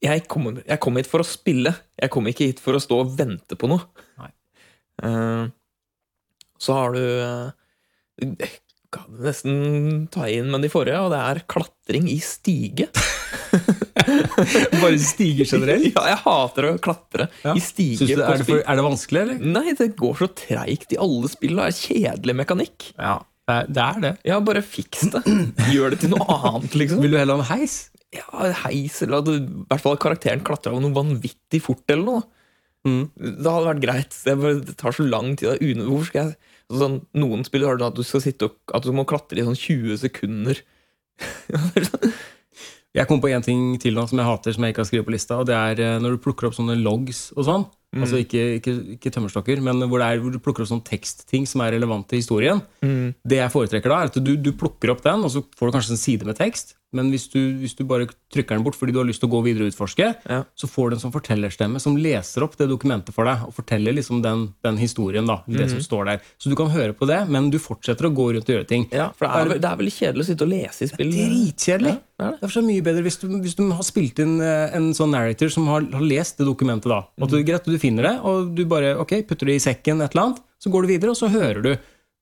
jeg 0.01 0.25
kommer 0.29 0.61
jeg 0.65 0.81
kom 0.81 0.97
hit 0.97 1.09
for 1.09 1.21
å 1.21 1.27
spille. 1.27 1.73
Jeg 2.01 2.13
kom 2.13 2.29
ikke 2.29 2.49
hit 2.49 2.61
for 2.63 2.77
å 2.77 2.81
stå 2.81 3.03
og 3.03 3.13
vente 3.19 3.57
på 3.57 3.69
noe. 3.69 3.85
Nei. 4.21 4.31
Uh, 5.01 5.45
så 6.61 6.77
har 6.77 6.93
du 6.93 7.01
uh, 7.01 8.57
kan 8.91 9.21
nesten 9.23 10.07
ta 10.13 10.27
inn 10.29 10.51
med 10.51 10.65
de 10.65 10.71
forrige, 10.71 10.99
og 11.01 11.13
det 11.13 11.21
er 11.21 11.45
klatring 11.49 12.09
i 12.11 12.19
stige. 12.23 12.89
Bare 14.81 14.97
stiger 15.01 15.47
generelt? 15.49 15.89
Ja, 15.91 16.05
jeg 16.11 16.19
hater 16.23 16.67
å 16.69 16.71
klatre 16.83 17.27
Ja. 17.45 17.55
i 17.55 17.63
stiger. 17.63 18.09
Du, 18.09 18.23
er, 18.23 18.41
det 18.41 18.47
for, 18.47 18.61
er 18.63 18.79
det 18.79 18.85
vanskelig, 18.85 19.23
eller? 19.25 19.43
Nei, 19.57 19.75
det 19.77 19.91
går 19.99 20.19
så 20.21 20.29
treigt 20.37 20.95
i 20.95 20.99
alle 21.01 21.31
spill. 21.31 21.57
Det 21.59 21.67
er 21.69 21.77
kjedelig 21.77 22.37
mekanikk. 22.41 22.89
Ja, 22.97 23.15
det 23.67 23.85
er 23.85 24.03
det. 24.03 24.13
Ja, 24.27 24.41
bare 24.43 24.63
fiks 24.65 25.07
det. 25.13 25.23
Gjør 25.75 25.95
det 25.95 26.03
til 26.03 26.13
noe 26.15 26.27
annet, 26.37 26.77
liksom. 26.83 27.01
Vil 27.03 27.15
du 27.15 27.19
heller 27.21 27.39
ha 27.39 27.45
en 27.45 27.51
heis? 27.53 27.79
Ja, 28.11 28.51
heis, 28.65 28.99
eller 29.05 29.21
at 29.21 29.31
i 29.31 29.39
hvert 29.71 29.83
fall 29.83 29.99
karakteren 30.01 30.43
klatrer 30.47 30.75
av 30.75 30.83
noe 30.83 30.95
vanvittig 30.95 31.61
fort, 31.63 31.85
eller 31.91 32.07
noe. 32.07 32.23
Mm. 32.87 33.03
Det 33.13 33.45
hadde 33.45 33.69
vært 33.69 33.83
greit. 33.83 34.17
Det, 34.25 34.35
bare, 34.41 34.59
det 34.65 34.75
tar 34.79 34.95
så 34.97 35.05
lang 35.05 35.35
tid. 35.37 35.53
det 35.61 35.85
Hvorfor 35.85 36.09
skal 36.09 36.21
jeg 36.21 36.33
altså, 36.33 36.79
sånn, 36.81 36.99
Noen 37.21 37.45
spiller 37.45 37.69
har 37.69 37.77
du 37.77 37.85
at 37.85 37.97
du 37.97 38.01
skal 38.07 38.23
sitte 38.23 38.49
og 38.49 38.73
At 38.73 38.87
du 38.87 38.93
må 38.97 39.05
klatre 39.05 39.37
i 39.37 39.45
sånn 39.45 39.59
20 39.59 40.01
sekunder. 40.01 40.63
Jeg 42.91 43.07
kom 43.07 43.21
på 43.23 43.29
en 43.31 43.43
ting 43.45 43.77
til 43.79 43.95
nå 43.95 44.03
som 44.09 44.19
jeg 44.19 44.27
hater, 44.27 44.55
som 44.55 44.65
jeg 44.65 44.73
ikke 44.73 44.83
har 44.83 44.89
skrevet 44.89 45.07
på 45.07 45.13
lista. 45.15 45.37
Og 45.39 45.47
det 45.47 45.55
er 45.55 45.79
eh, 45.79 45.99
når 46.03 46.17
du 46.17 46.23
plukker 46.25 46.49
opp 46.49 46.57
sånne 46.57 46.75
logs 46.81 47.29
og 47.37 47.47
sånn. 47.47 47.63
Mm. 47.91 48.05
Altså 48.05 48.21
ikke, 48.23 48.43
ikke, 48.59 48.75
ikke 48.95 49.11
tømmerstokker, 49.11 49.61
men 49.63 49.83
hvor, 49.83 49.99
det 49.99 50.07
er, 50.07 50.21
hvor 50.23 50.31
du 50.31 50.39
plukker 50.39 50.63
opp 50.63 50.71
sånn 50.71 50.83
tekstting 50.87 51.47
som 51.49 51.63
er 51.65 51.73
relevant 51.75 52.07
til 52.07 52.21
historien. 52.21 52.61
Mm. 52.85 53.13
Det 53.27 53.41
jeg 53.41 53.51
foretrekker 53.51 53.91
da, 53.91 53.97
er 54.05 54.13
at 54.13 54.21
du, 54.23 54.35
du 54.39 54.53
plukker 54.55 54.93
opp 54.93 55.03
den, 55.03 55.25
og 55.27 55.33
så 55.33 55.43
får 55.59 55.67
du 55.71 55.75
kanskje 55.75 55.97
en 55.97 56.05
side 56.05 56.29
med 56.29 56.39
tekst. 56.39 56.77
Men 56.91 57.07
hvis 57.07 57.29
du, 57.31 57.39
hvis 57.61 57.73
du 57.77 57.85
bare 57.87 58.09
trykker 58.33 58.57
den 58.57 58.65
bort 58.65 58.75
fordi 58.75 58.91
du 58.91 58.99
har 58.99 59.07
lyst 59.07 59.21
til 59.23 59.29
å 59.29 59.31
gå 59.31 59.39
videre 59.45 59.63
og 59.63 59.71
utforske, 59.71 60.09
Ja. 60.27 60.41
så 60.59 60.67
får 60.67 60.91
du 60.91 60.95
en 60.97 61.03
sånn 61.05 61.13
fortellerstemme 61.13 61.79
som 61.79 61.95
leser 61.95 62.43
opp 62.43 62.57
det 62.59 62.67
dokumentet 62.67 63.15
for 63.15 63.27
deg, 63.27 63.45
og 63.47 63.55
forteller 63.55 63.95
liksom 63.95 64.19
den, 64.23 64.49
den 64.65 64.79
historien, 64.81 65.27
da, 65.27 65.39
det 65.47 65.67
mm. 65.67 65.71
som 65.75 65.85
står 65.85 66.09
der. 66.09 66.25
Så 66.35 66.51
du 66.51 66.57
kan 66.59 66.71
høre 66.73 66.91
på 66.97 67.07
det, 67.07 67.21
men 67.31 67.47
du 67.53 67.59
fortsetter 67.63 68.09
å 68.09 68.11
gå 68.15 68.27
rundt 68.35 68.49
og 68.49 68.55
gjøre 68.57 68.67
ting. 68.67 68.87
Ja, 68.91 69.07
for 69.15 69.27
det 69.27 69.55
er, 69.55 69.61
det 69.63 69.71
er 69.71 69.79
veldig 69.79 69.95
kjedelig 69.95 70.25
å 70.25 70.29
sitte 70.31 70.47
og 70.47 70.51
lese 70.51 70.83
i 70.83 70.91
spill. 70.91 71.13
Dritkjedelig. 71.15 71.95
Ja, 71.95 72.03
det 72.21 72.27
er 72.27 72.35
det. 72.35 72.41
Derfor 72.43 72.59
er 72.59 72.61
det 72.61 72.69
mye 72.73 72.85
bedre 72.85 73.05
hvis 73.07 73.19
du, 73.23 73.25
hvis 73.41 73.57
du 73.57 73.63
har 73.71 73.87
spilt 73.87 74.19
inn 74.21 74.35
eh, 74.43 74.75
en 74.77 74.91
sånn 74.97 75.15
narrator 75.15 75.49
som 75.55 75.71
har, 75.71 75.87
har 75.95 76.03
lest 76.05 76.43
det 76.43 76.49
dokumentet. 76.49 76.91
da. 76.91 76.99
At 77.23 77.31
du, 77.31 77.39
greit, 77.47 77.71
du 77.71 77.79
finner 77.81 78.07
det, 78.07 78.13
og 78.27 78.53
du 78.57 78.61
bare 78.69 78.93
ok, 79.01 79.17
putter 79.29 79.49
det 79.49 79.57
i 79.59 79.63
sekken, 79.63 80.01
et 80.05 80.13
eller 80.15 80.29
annet, 80.29 80.43
så 80.61 80.71
går 80.73 80.85
du 80.85 80.93
videre, 80.93 81.15
og 81.15 81.19
så 81.19 81.31
hører 81.33 81.65
du 81.65 81.71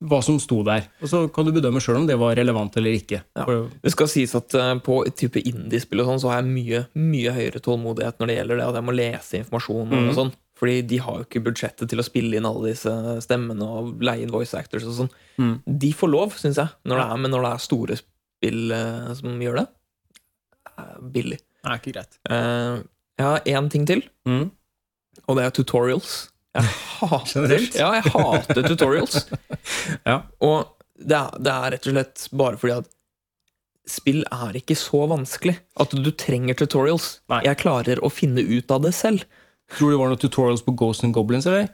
hva 0.07 0.21
som 0.23 0.37
sto 0.39 0.61
der. 0.63 0.85
Og 1.03 1.09
så 1.11 1.19
kan 1.35 1.43
du 1.43 1.51
bedømme 1.51 1.81
sjøl 1.83 1.97
om 1.99 2.05
det 2.07 2.15
var 2.21 2.37
relevant 2.39 2.77
eller 2.79 2.93
ikke. 2.95 3.17
Ja. 3.35 3.45
Det 3.83 3.91
skal 3.91 4.07
sies 4.07 4.31
at 4.37 4.55
eh, 4.55 4.75
på 4.85 5.01
et 5.03 5.17
type 5.19 5.41
indie-spill 5.43 5.99
og 6.05 6.07
sånn, 6.07 6.21
så 6.23 6.29
har 6.31 6.37
jeg 6.39 6.53
mye, 6.53 6.79
mye 6.95 7.33
høyere 7.35 7.59
tålmodighet 7.65 8.21
når 8.21 8.31
det 8.31 8.37
gjelder 8.37 8.61
det 8.61 8.67
at 8.69 8.77
jeg 8.79 8.87
må 8.87 8.95
lese 8.95 9.41
informasjon. 9.41 9.89
Mm. 9.91 10.05
og 10.05 10.15
sånn 10.15 10.31
Fordi 10.59 10.77
de 10.87 10.97
har 11.03 11.17
jo 11.19 11.25
ikke 11.27 11.41
budsjettet 11.49 11.91
til 11.91 11.99
å 11.99 12.05
spille 12.07 12.39
inn 12.39 12.47
alle 12.47 12.71
disse 12.71 12.93
stemmene 13.27 13.67
og 13.67 13.99
leie 14.07 14.23
inn 14.23 14.31
voice 14.31 14.55
actors 14.59 14.87
og 14.87 14.95
sånn. 15.01 15.11
Mm. 15.39 15.51
De 15.83 15.91
får 15.95 16.11
lov, 16.15 16.37
syns 16.39 16.61
jeg, 16.63 16.71
når 16.87 16.99
det 17.01 17.05
er, 17.09 17.19
men 17.25 17.35
når 17.35 17.43
det 17.45 17.51
er 17.51 17.65
store 17.67 17.99
spill 17.99 18.73
eh, 18.79 19.11
som 19.19 19.43
gjør 19.43 19.59
det, 19.61 19.65
er 20.79 20.95
billig. 21.15 21.41
Det 21.59 21.73
er 21.73 21.79
ikke 21.83 21.93
greit. 21.97 22.19
Eh, 22.31 22.79
jeg 23.19 23.27
har 23.27 23.51
én 23.51 23.69
ting 23.75 23.83
til, 23.89 24.05
Mm. 24.29 24.47
Og 25.27 25.39
det 25.39 25.47
er 25.47 25.55
tutorials. 25.55 26.17
Jeg 26.57 26.65
hater, 26.99 27.51
ja, 27.77 27.89
jeg 27.99 28.13
hater 28.13 28.63
tutorials. 28.65 29.25
Ja. 30.09 30.21
Og 30.41 30.71
det 30.99 31.15
er, 31.15 31.35
det 31.39 31.51
er 31.53 31.75
rett 31.75 31.85
og 31.87 31.93
slett 31.93 32.23
bare 32.35 32.59
fordi 32.59 32.73
at 32.79 32.89
spill 33.89 34.23
er 34.33 34.57
ikke 34.57 34.77
så 34.77 35.03
vanskelig 35.09 35.55
at 35.81 35.93
du 35.93 36.09
trenger 36.13 36.57
tutorials. 36.57 37.19
Nei. 37.31 37.43
Jeg 37.47 37.61
klarer 37.61 38.01
å 38.05 38.11
finne 38.13 38.43
ut 38.45 38.73
av 38.73 38.83
det 38.85 38.93
selv. 38.97 39.25
Tror 39.75 39.91
du 39.91 39.95
det 39.95 40.01
var 40.01 40.11
noen 40.11 40.21
tutorials 40.21 40.65
på 40.65 40.73
Ghosts 40.77 41.05
and 41.05 41.15
Goblins, 41.15 41.47
eller? 41.49 41.69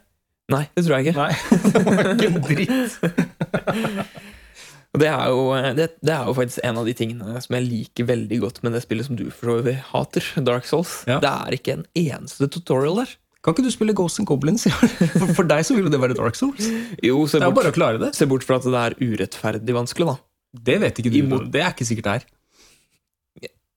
Nei, 0.52 0.66
det 0.76 0.86
tror 0.86 1.00
jeg 1.00 1.10
ikke. 1.10 1.26
Nei. 1.26 1.34
det 1.74 1.84
var 1.88 2.12
ikke 2.14 2.32
en 2.32 2.42
dritt. 2.46 4.22
Det 4.96 5.10
er, 5.10 5.26
jo, 5.28 5.50
det, 5.76 5.90
det 6.08 6.14
er 6.14 6.30
jo 6.30 6.34
faktisk 6.38 6.62
en 6.64 6.78
av 6.80 6.86
de 6.88 6.94
tingene 6.96 7.42
som 7.44 7.56
jeg 7.58 7.66
liker 7.66 8.06
veldig 8.08 8.38
godt 8.40 8.62
med 8.64 8.78
det 8.78 8.80
spillet 8.86 9.04
som 9.10 9.18
du 9.20 9.26
for 9.28 9.50
så 9.50 9.56
vidt 9.66 9.82
hater, 9.90 10.28
Dark 10.48 10.70
Souls. 10.70 10.94
Ja. 11.04 11.18
Det 11.20 11.32
er 11.32 11.58
ikke 11.58 11.74
en 11.74 11.84
eneste 12.00 12.48
tutorial 12.48 13.02
der. 13.02 13.12
Kan 13.46 13.54
ikke 13.54 13.64
du 13.68 13.72
spille 13.74 13.94
Ghosts 13.94 14.20
and 14.24 14.28
Goblins? 14.30 14.64
For, 15.20 15.28
for 15.38 15.46
deg 15.50 15.62
så 15.68 15.76
vil 15.78 15.86
jo 15.86 15.92
det 15.94 16.00
være 16.02 16.16
Dark 16.18 16.34
Souls. 16.40 16.66
Jo, 17.06 17.20
se 17.30 17.38
Det 17.38 17.46
er 17.46 17.52
bort, 17.54 17.60
bare 17.62 17.72
å 17.74 17.76
klare 17.76 18.00
det. 18.02 18.10
se 18.18 18.26
bort 18.32 18.44
fra 18.48 18.58
at 18.58 18.66
det 18.66 18.80
er 18.82 18.96
urettferdig 19.06 19.76
vanskelig, 19.78 20.08
da. 20.10 20.18
Det 20.66 20.80
vet 20.82 21.02
ikke 21.04 21.12
du. 21.14 21.20
Imot- 21.22 21.52
Det 21.54 21.62
er 21.62 21.70
ikke 21.76 21.86
sikkert 21.86 22.08
det 22.10 22.16
er. 22.22 22.32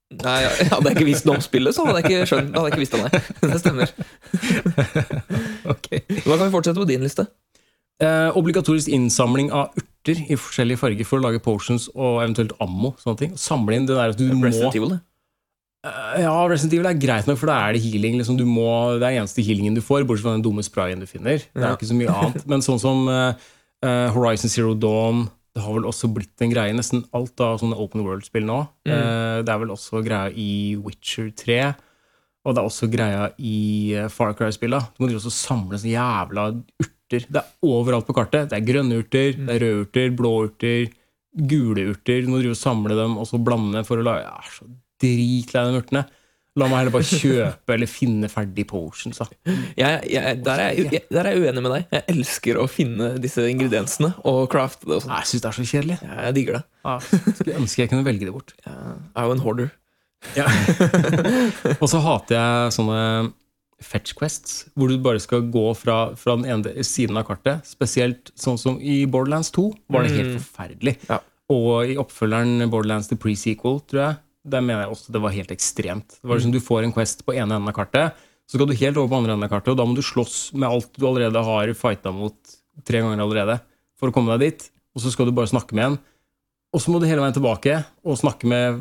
Nei, 0.08 0.38
Hadde 0.70 0.88
jeg 0.88 0.94
ikke 0.96 1.04
visst 1.04 1.26
noe 1.28 1.36
om 1.36 1.42
spillet, 1.44 1.74
så 1.76 1.84
hadde 1.84 2.00
jeg 2.00 2.06
ikke 2.08 2.28
skjønt 2.30 2.54
hadde 2.56 2.70
jeg 2.70 2.72
ikke 2.72 2.80
visst 2.80 2.94
det, 2.96 3.00
nei. 3.04 3.10
Det 3.52 3.58
stemmer. 3.60 3.90
Ok. 5.68 5.88
Da 6.24 6.38
kan 6.38 6.46
vi 6.46 6.52
fortsette 6.54 6.80
på 6.80 6.86
din 6.88 7.04
liste. 7.04 7.26
Eh, 8.00 8.30
obligatorisk 8.38 8.88
innsamling 8.94 9.50
av 9.52 9.74
urter 9.76 10.22
i 10.30 10.38
forskjellige 10.38 10.80
farger 10.80 11.04
for 11.10 11.20
å 11.20 11.26
lage 11.26 11.42
potions 11.44 11.88
og 11.92 12.22
eventuelt 12.22 12.54
ammo. 12.64 12.94
sånne 13.02 13.20
ting. 13.20 13.36
Samle 13.36 13.76
inn 13.76 13.88
det 13.90 13.98
der 13.98 14.14
at 14.14 14.18
du 14.20 14.24
må 14.32 14.48
Evil, 14.48 14.94
det. 14.94 15.00
Ja, 16.22 16.34
Resident 16.50 16.74
Evil 16.76 16.88
er 16.90 16.98
greit 17.00 17.26
nok, 17.28 17.38
for 17.40 17.50
da 17.50 17.56
er 17.68 17.76
det 17.76 17.82
healing. 17.84 18.16
Liksom, 18.20 18.36
du 18.38 18.44
må, 18.48 18.66
det 19.00 19.06
er 19.08 19.18
eneste 19.20 19.44
healingen 19.44 19.76
du 19.76 19.82
får, 19.84 20.04
bortsett 20.08 20.26
fra 20.26 20.36
den 20.36 20.44
dumme 20.46 20.64
sprayen 20.66 21.00
du 21.02 21.06
finner. 21.10 21.38
Det 21.42 21.62
er 21.62 21.68
Ja. 21.70 21.74
ikke 21.76 21.88
så 21.90 21.96
mye 21.98 22.14
annet. 22.14 22.46
Men 22.50 22.64
sånn 22.64 22.80
som 22.82 23.08
eh, 23.08 23.34
eh, 23.84 24.08
Horizon 24.14 24.50
Zero 24.52 24.74
Dawn 24.74 25.28
Det 25.56 25.64
har 25.64 25.74
vel 25.74 25.86
også 25.90 26.06
blitt 26.14 26.38
en 26.44 26.52
greie. 26.52 26.74
Nesten 26.76 27.00
alt 27.16 27.40
av 27.42 27.58
sånne 27.58 27.74
open 27.82 28.04
world-spill 28.06 28.44
nå. 28.46 28.60
Mm. 28.86 28.92
Uh, 28.94 29.38
det 29.42 29.50
er 29.50 29.58
vel 29.58 29.72
også 29.74 30.04
greia 30.06 30.28
i 30.30 30.76
Witcher 30.78 31.32
3. 31.34 31.56
Og 32.46 32.54
det 32.54 32.60
er 32.62 32.68
også 32.68 32.86
greia 32.92 33.24
i 33.42 33.56
eh, 33.98 34.06
Far 34.12 34.36
Cry-spilla. 34.38 34.78
Du 34.94 35.02
må 35.02 35.08
drive 35.10 35.24
og 35.26 35.34
samle 35.34 35.80
sånne 35.80 35.96
jævla 35.96 36.44
urter. 36.84 37.26
Det 37.26 37.40
er 37.42 37.48
overalt 37.66 38.06
på 38.06 38.14
kartet. 38.14 38.50
Det 38.52 38.56
er 38.60 38.68
grønne 38.68 39.00
urter, 39.02 39.32
det 39.34 39.56
er 39.56 39.64
røde 39.64 39.82
urter, 39.82 40.10
blå 40.14 40.32
urter, 40.46 40.92
gule 41.50 41.88
urter. 41.90 42.22
Du 42.22 42.30
må 42.30 42.38
drive 42.38 42.54
og 42.54 42.60
samle 42.62 42.94
dem 43.00 43.18
og 43.18 43.26
så 43.26 43.40
blande 43.42 43.82
for 43.88 43.98
å 43.98 44.06
lage 44.06 44.28
ja, 44.28 44.38
så 44.54 44.68
dritlei 45.02 45.62
av 45.64 45.72
de 45.72 45.82
urtene. 45.82 46.04
La 46.58 46.66
meg 46.66 46.80
heller 46.80 46.90
bare 46.96 47.06
kjøpe 47.06 47.74
eller 47.76 47.86
finne 47.86 48.26
ferdig 48.32 48.64
potions. 48.66 49.20
Jeg, 49.78 49.98
jeg, 50.10 50.38
der, 50.42 50.58
er 50.64 50.72
jeg, 50.74 51.04
der 51.06 51.28
er 51.28 51.36
jeg 51.36 51.44
uenig 51.44 51.62
med 51.62 51.70
deg. 51.76 51.84
Jeg 51.94 52.02
elsker 52.16 52.58
å 52.58 52.64
finne 52.66 53.12
disse 53.22 53.44
ingrediensene 53.46 54.10
og 54.26 54.48
crafte 54.50 54.88
det. 54.90 54.98
sånn. 55.04 55.12
Jeg 55.20 55.30
syns 55.30 55.44
det 55.44 55.50
er 55.52 55.58
så 55.60 55.66
kjedelig. 55.70 55.98
Jeg 56.02 56.34
digger 56.40 56.58
det. 56.58 56.62
Ja, 56.88 56.96
skulle 57.04 57.58
ønske 57.60 57.84
jeg 57.84 57.92
kunne 57.92 58.06
velge 58.08 58.26
det 58.26 58.34
bort. 58.34 58.56
Jeg 58.66 58.74
er 58.74 59.28
jo 59.30 59.36
en 59.36 59.44
hoarder. 59.44 59.70
Ja. 60.34 60.48
og 61.82 61.86
så 61.92 62.00
hater 62.02 62.34
jeg 62.40 62.74
sånne 62.74 63.00
fetch 63.78 64.16
quests, 64.18 64.64
hvor 64.74 64.90
du 64.90 64.96
bare 64.98 65.20
skal 65.22 65.44
gå 65.54 65.66
fra, 65.78 65.98
fra 66.18 66.34
den 66.40 66.48
ene 66.50 66.82
siden 66.82 67.20
av 67.20 67.28
kartet. 67.28 67.62
Spesielt 67.70 68.32
sånn 68.34 68.58
som 68.58 68.80
i 68.82 69.04
Borderlands 69.06 69.52
2 69.54 69.68
var 69.94 70.02
det 70.08 70.16
helt 70.16 70.32
Mm. 70.34 70.40
forferdelig. 70.42 70.96
Ja. 71.06 71.20
Og 71.54 71.92
i 71.92 71.94
oppfølgeren 72.02 72.66
Borderlands 72.72 73.06
The 73.12 73.16
Pre-Sequel, 73.22 73.78
tror 73.86 74.02
jeg, 74.02 74.18
der 74.46 74.64
mener 74.64 74.84
jeg 74.84 74.94
også 74.94 75.14
det 75.14 75.22
var 75.22 75.34
helt 75.34 75.52
ekstremt. 75.54 76.18
Det 76.20 76.28
var 76.28 76.38
liksom 76.38 76.54
Du 76.54 76.60
får 76.62 76.86
en 76.86 76.94
quest 76.94 77.24
på 77.26 77.34
ene 77.34 77.58
enden 77.58 77.70
av 77.70 77.76
kartet, 77.76 78.18
så 78.48 78.56
skal 78.56 78.70
du 78.70 78.78
helt 78.80 78.96
over 78.96 79.10
på 79.10 79.18
andre 79.20 79.34
enden 79.34 79.48
av 79.48 79.52
kartet, 79.52 79.74
og 79.74 79.80
da 79.80 79.86
må 79.88 79.96
du 79.96 80.04
slåss 80.04 80.54
med 80.56 80.68
alt 80.70 80.90
du 80.96 81.04
allerede 81.08 81.42
har 81.44 81.74
fighta 81.76 82.12
mot 82.14 82.56
tre 82.86 83.02
ganger 83.04 83.20
allerede, 83.24 83.58
for 83.98 84.08
å 84.08 84.14
komme 84.14 84.32
deg 84.36 84.46
dit. 84.46 84.68
Og 84.96 85.02
så 85.04 85.12
skal 85.12 85.28
du 85.28 85.34
bare 85.36 85.50
snakke 85.50 85.76
med 85.76 85.84
en. 85.84 85.98
Og 86.74 86.82
så 86.82 86.92
må 86.92 87.00
du 87.00 87.08
hele 87.08 87.22
veien 87.22 87.36
tilbake 87.36 87.80
og 88.04 88.18
snakke 88.20 88.48
med 88.48 88.80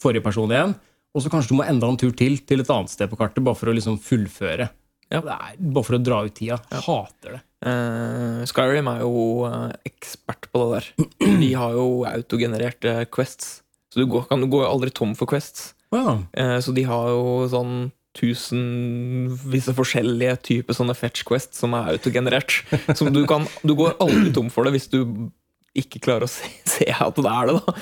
forrige 0.00 0.24
person 0.24 0.50
igjen. 0.50 0.74
Og 1.14 1.22
så 1.22 1.30
kanskje 1.32 1.52
du 1.52 1.58
må 1.58 1.66
enda 1.66 1.88
en 1.90 1.98
tur 1.98 2.12
til 2.16 2.38
til 2.46 2.62
et 2.62 2.70
annet 2.70 2.92
sted 2.92 3.10
på 3.10 3.18
kartet, 3.18 3.42
bare 3.46 3.58
for 3.58 3.70
å 3.70 3.74
liksom 3.76 3.98
fullføre. 4.02 4.68
Ja. 5.10 5.22
Er 5.22 5.56
bare 5.58 5.86
for 5.86 5.98
å 5.98 6.02
dra 6.02 6.20
ut 6.26 6.36
tida. 6.38 6.60
Hater 6.70 7.36
det. 7.36 7.40
Uh, 7.60 8.42
Skyrim 8.48 8.86
er 8.88 9.02
jo 9.02 9.14
eh, 9.44 9.72
ekspert 9.90 10.46
på 10.48 10.62
det 10.62 10.68
der. 10.78 11.08
De 11.42 11.50
har 11.58 11.74
jo 11.76 11.88
autogenererte 12.08 12.94
quests. 13.12 13.58
Så 13.90 14.02
du 14.02 14.06
går, 14.10 14.28
kan, 14.30 14.42
du 14.42 14.46
går 14.50 14.68
aldri 14.68 14.92
tom 14.94 15.16
for 15.18 15.30
quests. 15.30 15.72
Wow. 15.90 16.22
Eh, 16.38 16.58
så 16.62 16.74
de 16.74 16.84
har 16.86 17.10
jo 17.10 17.48
sånn 17.50 17.74
tusenvis 18.16 19.68
av 19.70 19.76
forskjellige 19.78 20.36
typer 20.46 20.74
sånne 20.74 20.96
fetch 20.98 21.22
quests 21.26 21.62
som 21.62 21.74
er 21.78 21.92
autogenerert. 21.94 22.60
Som 22.98 23.12
du 23.14 23.22
kan 23.30 23.46
Du 23.62 23.76
går 23.78 23.96
aldri 24.02 24.32
tom 24.34 24.50
for 24.50 24.66
det 24.66 24.74
hvis 24.74 24.90
du 24.90 25.30
ikke 25.78 26.02
klarer 26.02 26.26
å 26.26 26.30
se, 26.30 26.50
se 26.78 26.88
at 26.90 27.18
det 27.18 27.30
er 27.30 27.50
det, 27.50 27.58
da. 27.60 27.76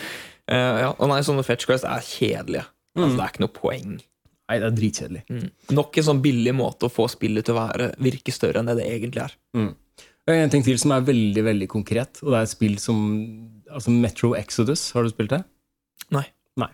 Eh, 0.49 0.77
ja, 0.85 0.93
og 0.93 1.11
nei, 1.13 1.23
sånne 1.25 1.45
fetch 1.47 1.69
quests 1.69 1.89
er 1.89 2.05
kjedelige. 2.05 2.69
Altså, 2.99 3.15
det 3.15 3.25
er 3.25 3.33
ikke 3.33 3.45
noe 3.45 3.55
poeng. 3.55 3.99
Nei, 4.49 4.57
det 4.57 4.65
er 4.65 4.77
dritkjedelig. 4.77 5.23
Mm. 5.29 5.49
Nok 5.77 6.01
en 6.01 6.07
sånn 6.07 6.23
billig 6.25 6.55
måte 6.57 6.89
å 6.89 6.93
få 6.93 7.05
spillet 7.13 7.45
til 7.45 7.55
å 7.55 7.61
være 7.61 7.91
virke 8.01 8.33
større 8.33 8.63
enn 8.63 8.71
det 8.71 8.79
det 8.81 8.89
egentlig 8.89 9.27
er. 9.27 9.37
Er 10.29 10.43
en 10.43 10.53
ting 10.53 10.65
til 10.65 10.81
som 10.81 10.93
er 10.97 11.05
veldig 11.05 11.45
veldig 11.45 11.69
konkret, 11.73 12.21
og 12.25 12.33
det 12.33 12.41
er 12.41 12.49
et 12.49 12.53
spill 12.53 12.75
som 12.81 12.99
altså 13.69 13.93
Metro 13.93 14.33
Exodus. 14.37 14.89
Har 14.97 15.05
du 15.05 15.13
spilt 15.13 15.33
det? 15.33 15.43
Nei. 16.15 16.25
Nei. 16.59 16.71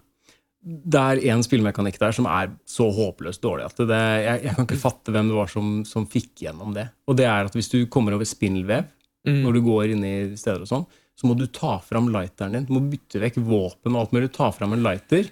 Det 0.65 1.01
er 1.01 1.21
en 1.35 1.45
spillmekanikk 1.45 1.99
der 2.01 2.15
som 2.17 2.29
er 2.31 2.53
så 2.69 2.87
håpløst 2.95 3.43
dårlig 3.45 3.67
at 3.69 3.81
det, 3.85 4.01
jeg, 4.25 4.43
jeg 4.47 4.57
kan 4.57 4.69
ikke 4.69 4.81
fatte 4.81 5.13
hvem 5.13 5.29
det 5.33 5.37
var 5.37 5.51
som, 5.53 5.73
som 5.89 6.07
fikk 6.09 6.47
gjennom 6.47 6.73
det. 6.77 6.87
Og 7.11 7.19
det 7.21 7.27
er 7.29 7.49
at 7.51 7.57
hvis 7.57 7.69
du 7.73 7.81
kommer 7.87 8.17
over 8.19 8.29
spindelvev 8.29 8.91
Mm. 9.25 9.39
når 9.41 9.55
du 9.57 9.61
går 9.65 9.93
inn 9.95 10.03
i 10.05 10.37
steder 10.37 10.61
og 10.61 10.69
sånn, 10.69 10.83
så 11.17 11.25
må 11.25 11.33
du 11.33 11.47
ta 11.49 11.79
fram 11.81 12.11
lighteren 12.13 12.53
din. 12.53 12.67
Du 12.69 12.75
må 12.77 12.83
bytte 12.93 13.23
vekk 13.23 13.39
våpen 13.41 13.95
og 13.95 14.03
alt 14.03 14.11
mulig. 14.13 14.27
Ta 14.37 14.51
fram 14.53 14.75
en 14.77 14.83
lighter 14.85 15.31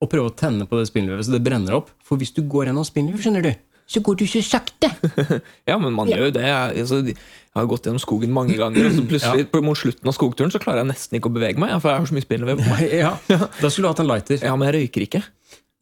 og 0.00 0.08
prøve 0.08 0.30
å 0.30 0.32
tenne 0.32 0.64
på 0.64 0.78
det 0.78 0.86
spindelvevet 0.88 1.26
så 1.26 1.34
det 1.34 1.42
brenner 1.44 1.76
opp. 1.76 1.90
For 2.00 2.16
hvis 2.16 2.32
du 2.32 2.40
går 2.48 2.70
gjennom 2.70 2.86
spindelvev, 2.88 3.20
skjønner 3.20 3.44
du, 3.44 3.50
så 3.86 4.00
går 4.04 4.18
du 4.20 4.26
så 4.30 4.42
sakte. 4.44 4.90
Ja, 5.68 5.76
men 5.80 5.92
man 5.96 6.08
gjør 6.08 6.28
jo 6.28 6.34
det. 6.36 6.44
Jeg, 6.46 6.84
altså, 6.84 7.00
jeg 7.04 7.60
har 7.60 7.68
gått 7.70 7.86
gjennom 7.86 8.02
skogen 8.02 8.32
mange 8.34 8.56
ganger, 8.58 8.88
og 8.88 8.96
så 8.96 9.04
plutselig 9.08 9.46
ja. 9.46 9.62
mot 9.64 9.78
slutten 9.78 10.10
av 10.10 10.16
skogturen 10.16 10.52
så 10.54 10.60
klarer 10.62 10.82
jeg 10.82 10.90
nesten 10.90 11.18
ikke 11.18 11.30
å 11.30 11.34
bevege 11.36 11.60
meg, 11.62 11.74
for 11.82 11.92
jeg 11.92 12.02
har 12.02 12.08
så 12.10 12.16
mye 12.16 12.26
spindelvev. 12.26 12.62
på 12.62 12.70
meg. 12.72 12.94
ja, 13.04 13.12
Da 13.28 13.70
skulle 13.70 13.86
du 13.86 13.92
hatt 13.92 14.02
en 14.04 14.10
lighter. 14.10 14.40
Ja, 14.42 14.54
men 14.58 14.70
jeg 14.70 14.78
røyker 14.78 15.06
ikke. 15.06 15.22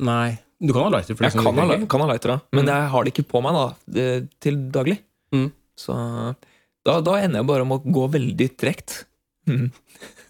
Nei, 0.02 0.26
du 0.62 0.74
kan 0.74 0.86
ha 0.88 0.92
lighter. 0.96 1.16
For 1.18 1.28
Jeg 1.28 1.38
kan 1.38 1.62
ha, 1.62 1.78
kan 1.94 2.04
ha 2.04 2.10
lighter, 2.10 2.34
da. 2.34 2.58
men 2.58 2.72
jeg 2.74 2.90
har 2.94 3.06
det 3.06 3.14
ikke 3.14 3.28
på 3.30 3.44
meg 3.46 3.56
da, 3.58 3.64
det- 3.98 4.26
til 4.42 4.58
daglig. 4.74 4.98
Mm. 5.32 5.48
Så 5.78 5.96
da, 6.86 6.98
da 7.00 7.16
ender 7.22 7.40
jeg 7.40 7.48
bare 7.48 7.64
om 7.64 7.76
å 7.78 7.80
gå 7.82 8.08
veldig 8.18 8.50
tregt. 8.58 9.04
Mm. 9.48 9.70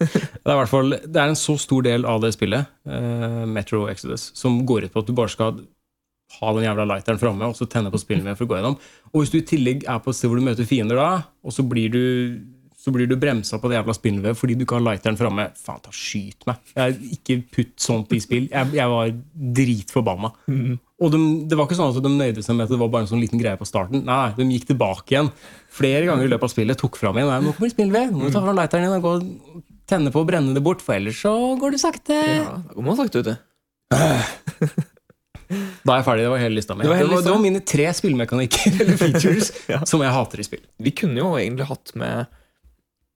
Det 0.03 0.49
er, 0.49 0.51
i 0.51 0.57
hvert 0.57 0.69
fall, 0.69 0.89
det 1.07 1.19
er 1.21 1.29
en 1.31 1.37
så 1.39 1.53
stor 1.61 1.83
del 1.85 2.03
av 2.09 2.19
det 2.23 2.33
spillet, 2.35 2.67
uh, 2.89 3.43
Metro 3.47 3.85
Exodus, 3.87 4.25
som 4.35 4.57
går 4.67 4.87
ut 4.89 4.93
på 4.93 5.03
at 5.03 5.07
du 5.07 5.13
bare 5.15 5.31
skal 5.31 5.61
ha 6.39 6.55
den 6.55 6.65
jævla 6.67 6.87
lighteren 6.89 7.21
framme 7.21 7.49
og 7.49 7.55
så 7.57 7.67
tenne 7.69 7.91
på 7.93 8.01
spillet 8.01 8.25
med 8.25 8.37
for 8.39 8.47
å 8.47 8.51
gå 8.51 8.59
gjennom. 8.59 8.79
Og 9.13 9.21
hvis 9.21 9.33
du 9.33 9.39
i 9.39 9.47
tillegg 9.53 9.87
er 9.89 10.01
på 10.03 10.13
et 10.13 10.19
sted 10.19 10.31
hvor 10.31 10.41
du 10.41 10.45
møter 10.45 10.67
fiender 10.67 10.99
da, 10.99 11.09
og 11.43 11.55
så 11.55 11.65
blir 11.67 11.93
du 11.93 12.03
så 12.83 12.91
blir 12.91 13.07
du 13.07 13.15
bremsa 13.15 13.55
på 13.63 13.69
det 13.71 13.77
jævla 13.77 13.93
spindelvevet 13.95 14.35
fordi 14.35 14.55
du 14.59 14.65
ikke 14.65 14.75
har 14.75 14.83
lighteren 14.83 15.15
framme. 15.15 15.45
Faen, 15.55 15.79
ta 15.85 15.91
skyt 15.95 16.43
meg. 16.49 16.59
Jeg, 16.75 16.97
ikke 17.15 17.37
putt 17.55 17.77
sånt 17.79 18.11
i 18.11 18.19
spill. 18.19 18.49
Jeg, 18.51 18.73
jeg 18.75 18.91
var 18.91 19.13
dritforbanna. 19.59 20.33
Og 20.99 21.13
de, 21.13 21.21
det 21.47 21.55
var 21.55 21.69
ikke 21.69 21.77
sånn 21.79 21.93
at 21.93 22.03
de 22.03 22.11
nøyde 22.11 22.43
seg 22.43 22.57
med 22.57 22.67
at 22.67 22.73
det 22.73 22.79
var 22.81 22.91
bare 22.91 23.07
en 23.07 23.11
sånn 23.13 23.23
liten 23.23 23.39
greie 23.39 23.59
på 23.59 23.67
starten. 23.67 24.03
Nei, 24.07 24.33
de 24.35 24.49
gikk 24.51 24.67
tilbake 24.73 25.15
igjen 25.15 25.31
flere 25.73 26.09
ganger 26.09 26.27
i 26.27 26.33
løpet 26.33 26.49
av 26.49 26.53
spillet, 26.57 26.79
tok 26.79 26.99
fram 26.99 27.21
igjen. 27.21 27.31
Nei, 27.31 27.39
nå 27.45 27.55
kommer 27.55 27.71
det 27.71 27.77
spillvev. 27.77 28.11
Nå 28.11 28.19
må 28.19 28.27
du 28.27 28.35
ta 28.35 28.43
fram 28.43 28.59
lighteren 28.59 28.87
din 28.89 28.97
og 28.97 29.07
gå 29.07 29.15
og 29.15 29.63
tenne 29.93 30.11
på 30.11 30.23
og 30.23 30.27
brenne 30.33 30.55
det 30.55 30.63
bort, 30.65 30.83
for 30.83 30.97
ellers 30.97 31.23
så 31.23 31.33
går 31.59 31.75
du 31.75 31.79
sakte. 31.79 32.19
Ja, 32.19 32.57
da 32.67 32.75
går 32.75 32.87
man 32.89 32.99
sakte 32.99 33.23
ute. 33.23 33.37
Da 35.85 35.93
er 35.95 36.01
jeg 36.01 36.05
ferdig. 36.07 36.25
Det 36.25 36.31
var 36.33 36.41
hele 36.43 36.55
lista 36.59 36.75
mi. 36.77 36.83
Det 36.87 36.97
Det 36.99 37.23
det 37.23 37.31
var, 37.31 37.41
mine 37.43 37.61
tre 37.65 37.87
spillmekanikker 37.93 38.75
eller 38.81 38.97
features 38.99 39.51
Ja. 39.73 39.81
som 39.89 40.01
jeg 40.05 40.11
hater 40.15 40.39
i 40.43 40.47
spill. 40.47 40.63
Vi 40.79 40.91
kunne 40.91 41.17
jo 41.21 41.33
egentlig 41.39 41.67
hatt 41.69 41.93
med 41.99 42.25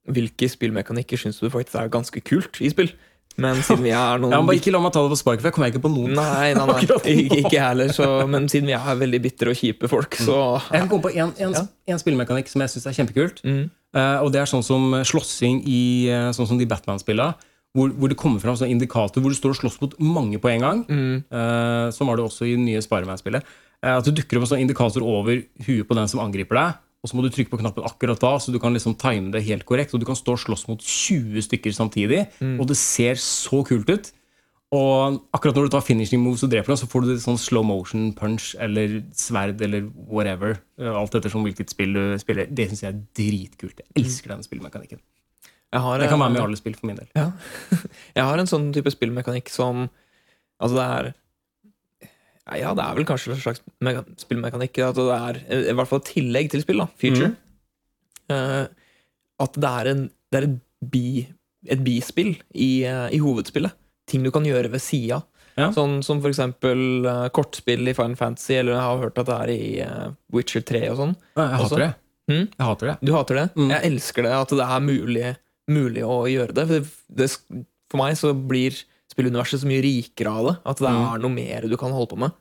hvilke 0.08 0.48
spillmekanikker 0.48 1.20
syns 1.20 1.42
du 1.44 1.50
faktisk 1.52 1.76
er 1.82 1.90
ganske 1.92 2.22
kult 2.24 2.62
i 2.64 2.70
spill. 2.72 2.94
Men 3.38 3.60
siden 3.62 3.84
vi 3.86 3.92
er 3.94 4.18
noen 4.18 4.32
Ja, 4.34 4.40
men 4.42 4.48
bare 4.50 4.58
Ikke 4.58 4.72
la 4.74 4.80
meg 4.82 4.94
ta 4.96 5.02
det 5.06 5.12
på 5.14 5.18
sparket, 5.20 5.44
for 5.44 5.52
jeg 5.52 5.54
kommer 5.54 5.68
ikke 5.70 5.82
på 5.84 5.92
noen. 5.94 6.16
Nei, 6.18 6.54
nei, 6.58 6.64
nei. 6.72 6.78
Ikke, 6.88 7.38
ikke 7.44 7.60
heller. 7.62 7.92
Så, 7.94 8.08
men 8.32 8.48
siden 8.50 8.66
vi 8.72 8.74
er 8.74 8.98
veldig 8.98 9.20
bitre 9.22 9.52
og 9.54 9.60
kjipe 9.60 9.90
folk, 9.92 10.18
så 10.18 10.38
Jeg 10.72 10.82
kan 10.82 10.90
komme 10.90 11.06
på 11.06 11.12
en, 11.14 11.34
en, 11.38 11.54
Ja. 11.54 11.66
en 11.94 12.02
spillmekanikk 12.02 12.50
som 12.50 12.64
jeg 12.66 12.74
syns 12.74 12.88
er 12.90 12.98
kjempekult. 13.02 13.44
mm. 13.46 13.66
Uh, 13.96 14.20
og 14.22 14.34
det 14.34 14.42
er 14.42 14.50
sånn 14.50 14.66
som 14.68 14.92
slåssing 15.08 15.62
i 15.66 16.10
eh, 16.12 16.28
sånn 16.36 16.46
som 16.50 16.58
de 16.60 16.66
Batman-spillene. 16.70 17.34
Hvor, 17.76 17.92
hvor 17.94 18.10
det 18.10 18.18
kommer 18.18 18.42
fram 18.42 18.56
sånn 18.58 18.72
indikator 18.74 19.22
hvor 19.22 19.34
du 19.34 19.38
står 19.38 19.54
og 19.54 19.60
slåss 19.60 19.82
mot 19.84 19.96
mange 20.02 20.40
på 20.42 20.50
en 20.50 20.64
gang. 20.64 20.84
Mm. 20.88 21.24
Uh, 21.30 21.88
sånn 21.94 22.10
var 22.10 22.18
det 22.18 22.26
også 22.26 22.48
i 22.48 22.56
det 22.56 22.64
nye 22.64 22.82
Spiderman-spillet. 22.82 23.46
Uh, 23.84 23.98
at 24.00 24.08
det 24.08 24.16
dukker 24.18 24.40
opp 24.40 24.48
en 24.48 24.52
sånn 24.56 24.64
indikator 24.64 25.06
over 25.06 25.44
huet 25.68 25.86
på 25.86 25.98
den 25.98 26.10
som 26.10 26.24
angriper 26.24 26.58
deg. 26.58 26.84
Og 27.06 27.12
så 27.12 27.18
må 27.18 27.22
du 27.22 27.30
trykke 27.30 27.54
på 27.54 27.60
knappen 27.62 27.86
akkurat 27.86 28.20
da, 28.24 28.32
så 28.42 28.52
du 28.52 28.58
kan 28.60 28.74
liksom 28.74 28.96
time 28.98 29.30
det 29.36 29.46
helt 29.46 29.68
korrekt. 29.70 29.94
Og 29.94 30.02
du 30.02 30.08
kan 30.08 30.18
stå 30.18 30.34
og 30.34 30.42
slåss 30.42 30.66
mot 30.72 30.82
20 30.82 31.46
stykker 31.46 31.76
samtidig, 31.76 32.24
og 32.58 32.66
det 32.72 32.80
ser 32.82 33.22
så 33.22 33.62
kult 33.68 33.92
ut. 33.94 34.10
Og 34.76 35.22
akkurat 35.32 35.56
når 35.56 35.70
du 35.70 35.74
tar 35.78 35.84
finishing 35.86 36.20
moves 36.20 36.44
og 36.44 36.52
dreper 36.52 36.74
dem, 36.74 36.80
så 36.82 36.90
får 36.92 37.06
du 37.06 37.12
det 37.14 37.22
sånn 37.24 37.40
slow 37.40 37.64
motion 37.64 38.10
punch 38.18 38.50
eller 38.60 38.98
sverd 39.16 39.62
eller 39.64 39.86
whatever. 40.12 40.58
Eh, 40.80 40.92
Alt 40.92 41.16
ettersom 41.16 41.46
hvilket 41.48 41.72
spill 41.72 41.96
du 41.96 42.02
spiller. 42.20 42.50
Det 42.52 42.68
syns 42.68 42.84
jeg 42.84 42.92
er 42.92 43.00
dritkult. 43.16 43.80
Jeg 43.80 44.04
elsker 44.04 44.34
den 44.34 44.44
spillmekanikken. 44.44 45.00
Har, 45.76 46.00
Det 46.00 46.10
kan 46.10 46.20
være 46.22 46.32
med 46.32 46.40
i 46.40 46.42
eh, 46.42 46.48
alle 46.48 46.60
spill 46.60 46.76
for 46.78 46.90
min 46.90 47.00
del. 47.00 47.08
Ja. 47.18 47.32
Jeg 48.18 48.28
har 48.30 48.42
en 48.42 48.50
sånn 48.50 48.70
type 48.76 48.92
spillmekanikk 48.94 49.52
som 49.52 49.88
Altså, 50.58 50.74
det 50.80 50.86
er 50.86 52.60
Ja, 52.64 52.72
det 52.74 52.84
er 52.86 52.96
vel 52.98 53.06
kanskje 53.06 53.36
en 53.36 53.42
slags 53.44 53.64
spillmekanikk. 54.24 54.80
At 54.88 54.98
det 54.98 55.08
er 55.18 55.42
i 55.68 55.76
hvert 55.76 55.90
fall 55.90 56.02
et 56.02 56.14
tillegg 56.14 56.52
til 56.54 56.64
spill, 56.64 56.80
da. 56.82 56.88
Feature. 56.98 57.34
Uh, 58.32 58.66
at 59.44 59.60
det 59.60 59.74
er, 59.82 59.90
en, 59.92 60.06
det 60.32 60.40
er 60.40 60.48
et, 60.48 60.56
bi, 60.82 61.08
et 61.68 61.84
bispill 61.84 62.32
i, 62.56 62.88
uh, 62.88 63.12
i 63.14 63.20
hovedspillet. 63.22 63.76
Ting 64.08 64.24
du 64.24 64.32
kan 64.32 64.48
gjøre 64.48 64.72
ved 64.72 64.82
sida. 64.82 65.20
Ja. 65.58 65.72
Sånn 65.74 66.04
som 66.06 66.20
for 66.22 66.30
eksempel 66.30 67.06
eh, 67.10 67.24
kortspill 67.34 67.90
i 67.90 67.96
Final 67.98 68.18
Fantasy, 68.20 68.60
eller 68.60 68.76
jeg 68.76 68.86
har 68.86 69.00
hørt 69.02 69.16
at 69.18 69.30
det 69.30 69.38
er 69.38 69.52
i 69.52 69.62
eh, 69.82 70.12
Witcher 70.36 70.62
3 70.62 70.84
og 70.92 71.00
sånn. 71.00 71.16
Jeg 71.40 71.62
hater 71.64 71.82
det. 71.82 71.88
Mm. 72.30 72.44
Jeg 72.44 72.68
hater 72.68 72.92
det. 72.92 72.96
Du 73.02 73.12
hater 73.16 73.40
det? 73.40 73.46
Mm. 73.58 73.72
Jeg 73.74 73.90
elsker 73.90 74.28
det, 74.28 74.34
at 74.38 74.54
det 74.60 74.68
er 74.68 74.86
mulig, 74.86 75.24
mulig 75.70 76.04
å 76.08 76.24
gjøre 76.30 76.54
det. 76.56 76.66
For, 76.68 76.92
det, 77.20 77.28
for 77.92 77.98
meg 78.02 78.18
så 78.20 78.32
blir 78.48 78.76
spilluniverset 79.12 79.62
så 79.64 79.68
mye 79.70 79.84
rikere 79.84 80.32
av 80.32 80.46
det. 80.48 80.56
At 80.66 80.78
det 80.84 80.90
Mm. 80.94 81.14
er 81.14 81.20
noe 81.24 81.34
mer 81.34 81.62
du 81.68 81.78
kan 81.78 81.92
holde 81.92 82.10
på 82.14 82.18
med. 82.18 82.32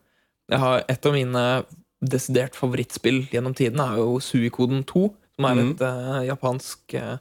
Jeg 0.50 0.58
har 0.62 0.84
Et 0.88 1.06
av 1.06 1.12
mine 1.12 1.64
desidert 2.04 2.54
favorittspill 2.54 3.28
gjennom 3.32 3.54
tiden 3.56 3.80
er 3.80 3.96
jo 3.96 4.18
Suikoden 4.20 4.84
2, 4.84 5.14
som 5.36 5.44
er 5.46 5.54
Mm. 5.54 5.70
et 5.72 5.80
eh, 5.80 6.26
japansk 6.28 6.94
eh, 6.94 7.18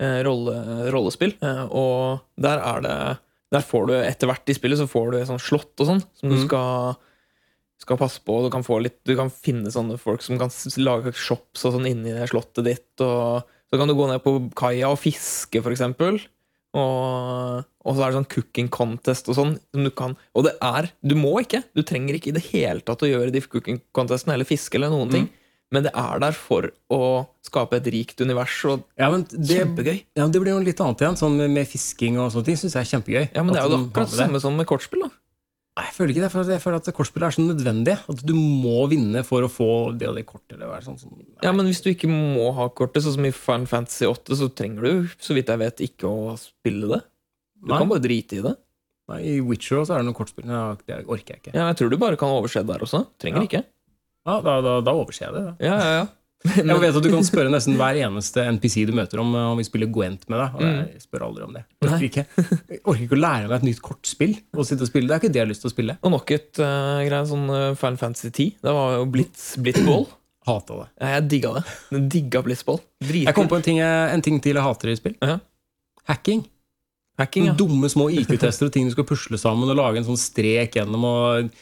eh, 0.00 0.22
rolle, 0.24 0.90
rollespill. 0.92 1.34
Uh, 1.42 1.66
og 1.70 2.20
der 2.40 2.58
er 2.58 2.80
det 2.80 3.18
Der 3.52 3.60
får 3.60 3.86
du 3.86 3.92
etter 3.92 4.26
hvert 4.26 4.48
i 4.48 4.54
spillet 4.54 4.78
så 4.78 4.88
får 4.88 5.10
du 5.12 5.18
et 5.18 5.26
sånt 5.28 5.42
slott 5.44 5.76
og 5.78 5.86
sånn, 5.86 6.02
som 6.16 6.28
du 6.30 6.36
Mm. 6.36 6.46
skal 6.48 6.96
skal 7.78 7.96
passe 7.98 8.20
på. 8.24 8.44
Du 8.44 8.48
kan, 8.48 8.62
få 8.62 8.80
litt, 8.80 9.02
du 9.04 9.16
kan 9.16 9.28
finne 9.28 9.66
sånne 9.66 9.98
folk 9.98 10.22
som 10.22 10.38
kan 10.38 10.48
lage 10.78 11.12
shops 11.12 11.64
og 11.66 11.72
sånn 11.74 11.84
inni 11.90 12.14
det 12.14 12.30
slottet 12.30 12.64
ditt. 12.64 13.00
Og 13.00 13.42
så 13.72 13.80
kan 13.80 13.88
du 13.88 13.96
gå 13.96 14.06
ned 14.10 14.20
på 14.20 14.36
kaia 14.58 14.90
og 14.92 15.00
fiske, 15.00 15.62
eksempel. 15.72 16.20
Og, 16.76 17.64
og 17.84 17.96
så 17.96 18.04
er 18.04 18.12
det 18.12 18.18
sånn 18.18 18.30
cooking 18.32 18.68
contest 18.72 19.28
og 19.32 19.36
sånn. 19.36 19.54
Som 19.72 19.86
du 19.88 19.90
kan, 19.96 20.14
og 20.36 20.46
det 20.46 20.54
er 20.64 20.90
Du 21.04 21.14
må 21.16 21.38
ikke. 21.40 21.62
Du 21.76 21.80
trenger 21.84 22.16
ikke 22.16 22.32
i 22.32 22.36
det 22.36 22.44
hele 22.50 22.84
tatt 22.84 23.04
å 23.04 23.08
gjøre 23.08 23.32
de 23.32 23.40
cooking 23.44 23.80
contestene 23.96 24.36
eller 24.36 24.48
fiske 24.48 24.76
eller 24.76 24.92
noen 24.92 25.12
ting. 25.12 25.30
Men 25.72 25.86
det 25.86 25.94
er 25.96 26.20
der 26.20 26.36
for 26.36 26.68
å 26.92 27.00
skape 27.44 27.78
et 27.80 27.88
rikt 27.94 28.20
univers. 28.20 28.58
Og 28.68 28.84
Ja, 29.00 29.08
men 29.12 29.24
det, 29.32 29.56
kjempegøy. 29.56 30.02
ja, 30.04 30.20
men 30.20 30.32
det 30.34 30.42
blir 30.44 30.52
noe 30.52 30.68
litt 30.68 30.80
annet 30.84 31.00
igjen. 31.00 31.16
Sånn 31.16 31.38
med, 31.40 31.48
med 31.56 31.68
fisking 31.68 32.20
og 32.20 32.28
sånne 32.34 32.50
ting 32.50 32.60
syns 32.60 32.76
jeg 32.76 32.84
er 32.84 32.90
kjempegøy. 32.92 33.24
Ja, 33.32 33.40
men 33.40 33.56
det 33.56 33.62
er 33.62 33.72
jo 33.72 33.80
akkurat 33.86 34.12
det 34.12 34.20
samme 34.20 34.44
som 34.44 34.56
med 34.60 34.68
kortspill. 34.68 35.06
da 35.08 35.21
jeg 35.80 35.92
føler 35.96 36.12
ikke 36.12 36.22
det. 36.24 36.30
For 36.34 36.50
jeg 36.52 36.60
føler 36.62 36.80
at 36.82 36.88
kortspill 36.96 37.24
er 37.24 37.34
så 37.36 37.44
nødvendig. 37.44 37.94
At 38.12 38.20
du 38.28 38.34
må 38.36 38.82
vinne 38.90 39.22
for 39.24 39.46
å 39.46 39.48
få 39.52 39.68
det 39.96 40.08
og 40.10 40.18
det 40.18 40.26
kortet. 40.28 40.58
Eller 40.58 40.84
sånn, 40.84 40.98
sånn. 41.00 41.22
Ja, 41.44 41.52
men 41.56 41.66
hvis 41.70 41.80
du 41.84 41.88
ikke 41.92 42.10
må 42.12 42.50
ha 42.58 42.66
kortet, 42.68 43.04
sånn 43.06 43.16
som 43.16 43.28
i 43.28 43.32
Final 43.32 43.66
Fantasy 43.70 44.04
8, 44.10 44.36
så 44.42 44.50
trenger 44.52 44.84
du, 44.84 45.08
så 45.22 45.36
vidt 45.38 45.48
jeg 45.52 45.62
vet, 45.62 45.80
ikke 45.88 46.10
å 46.10 46.34
spille 46.40 46.90
det. 46.92 47.00
Du 47.62 47.70
Nei. 47.72 47.78
kan 47.80 47.88
bare 47.92 48.02
drite 48.04 48.40
i 48.40 48.44
det. 48.44 48.56
Nei, 49.12 49.20
I 49.32 49.40
Witcher 49.44 49.80
også 49.80 49.94
er 49.96 50.02
det 50.02 50.08
noen 50.10 50.16
kortspill. 50.18 50.46
Nei, 50.50 50.60
det 50.88 51.00
orker 51.06 51.34
jeg 51.36 51.40
ikke. 51.42 51.54
Ja, 51.56 51.68
jeg 51.72 51.78
tror 51.80 51.90
du 51.92 51.96
bare 52.00 52.18
kan 52.20 52.30
overse 52.36 52.62
der 52.66 52.84
også. 52.84 53.04
Trenger 53.22 53.42
Ja. 53.42 53.48
ikke. 53.48 53.62
Ja, 54.26 54.36
da, 54.44 54.60
da, 54.62 54.74
da 54.86 54.92
overser 54.94 55.26
jeg 55.26 55.34
det. 55.34 55.42
Da. 55.48 55.54
Ja, 55.66 55.78
ja, 55.80 55.94
ja. 56.02 56.04
Jeg 56.42 56.78
vet 56.82 56.96
at 56.98 57.04
Du 57.04 57.08
kan 57.12 57.22
spørre 57.26 57.50
nesten 57.52 57.76
hver 57.78 57.98
eneste 58.02 58.42
NPC 58.56 58.82
du 58.88 58.92
møter 58.96 59.20
om 59.22 59.34
eh, 59.38 59.44
om 59.52 59.60
vi 59.60 59.66
spiller 59.68 59.90
Gwent 59.94 60.24
med 60.32 60.40
deg. 60.42 60.56
Og 60.58 60.62
Mm. 60.62 60.78
jeg 60.92 61.02
spør 61.04 61.24
aldri 61.28 61.44
om 61.46 61.52
det. 61.54 61.62
Jeg 61.82 61.90
orker 61.92 62.06
ikke, 62.08 62.24
jeg 62.72 62.80
orker 62.82 63.04
ikke 63.06 63.16
å 63.18 63.20
lære 63.22 63.48
meg 63.48 63.56
et 63.60 63.66
nytt 63.68 63.82
kortspill. 63.82 64.34
og 64.56 64.66
sitte 64.66 64.82
og 64.86 64.90
spille. 64.90 65.06
Det 65.08 65.14
er 65.14 65.22
ikke 65.22 65.32
det 65.32 65.40
jeg 65.42 65.46
har 65.46 65.52
lyst 65.52 65.62
til 65.66 65.70
å 65.70 65.74
spille. 65.76 65.96
Og 66.02 66.10
nok 66.16 66.30
et 66.34 66.62
uh, 66.62 66.98
greie, 67.06 67.22
sånn 67.30 67.46
uh, 67.52 67.74
Final 67.78 68.00
Fantasy 68.02 68.30
10. 68.32 68.56
Det 68.66 68.74
var 68.78 68.96
jo 68.98 69.06
Blitz, 69.14 69.44
Blitzball. 69.62 70.06
Hata 70.48 70.74
det. 70.80 70.88
Ja, 70.98 71.10
jeg 71.20 71.28
digga 71.36 71.52
det. 71.60 71.64
Jeg 71.94 72.06
digga 72.16 72.42
Blitzball. 72.42 72.80
Jeg 73.06 73.34
kom 73.36 73.46
på 73.50 73.60
en 73.60 73.62
ting, 73.68 73.78
en 73.78 74.24
ting 74.26 74.40
til 74.42 74.58
jeg 74.58 74.64
hater 74.66 74.90
i 74.90 74.96
spill. 74.98 75.14
Ja. 75.22 75.38
Hacking. 76.10 76.42
Hacking, 77.20 77.46
ja. 77.50 77.52
Dumme 77.54 77.86
små 77.92 78.08
IQ-tester 78.10 78.66
og 78.66 78.72
ting 78.74 78.88
du 78.88 78.94
skal 78.96 79.06
pusle 79.06 79.38
sammen 79.38 79.70
og 79.70 79.76
lage 79.78 80.00
en 80.00 80.06
sånn 80.08 80.18
strek 80.18 80.74
gjennom. 80.80 81.04
og 81.06 81.52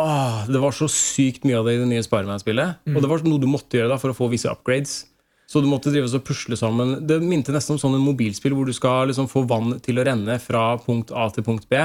Åh, 0.00 0.40
det 0.50 0.60
var 0.62 0.72
så 0.76 0.88
sykt 0.90 1.44
mye 1.48 1.58
av 1.60 1.66
det 1.68 1.74
i 1.76 1.80
det 1.82 1.88
nye 1.90 2.02
Spiderman-spillet. 2.06 2.80
Mm. 2.88 2.96
Og 2.96 3.02
det 3.04 3.10
var 3.12 3.24
noe 3.26 3.40
du 3.42 3.46
måtte 3.50 3.78
gjøre 3.78 3.92
da 3.92 3.98
for 4.00 4.12
å 4.12 4.16
få 4.16 4.28
visse 4.32 4.48
upgrades. 4.50 5.04
Så 5.50 5.60
du 5.60 5.66
måtte 5.66 5.90
drive 5.90 6.06
og 6.14 6.22
pusle 6.22 6.54
sammen 6.54 6.92
Det 7.08 7.16
minte 7.26 7.50
nesten 7.50 7.74
om 7.74 7.78
sånn 7.82 7.96
en 7.98 8.04
mobilspill 8.06 8.54
hvor 8.54 8.68
du 8.68 8.72
skal 8.72 9.08
liksom 9.10 9.26
få 9.26 9.42
vann 9.50 9.72
til 9.82 9.98
å 9.98 10.04
renne 10.06 10.36
fra 10.38 10.76
punkt 10.78 11.10
A 11.10 11.24
til 11.34 11.42
punkt 11.46 11.66
B. 11.68 11.80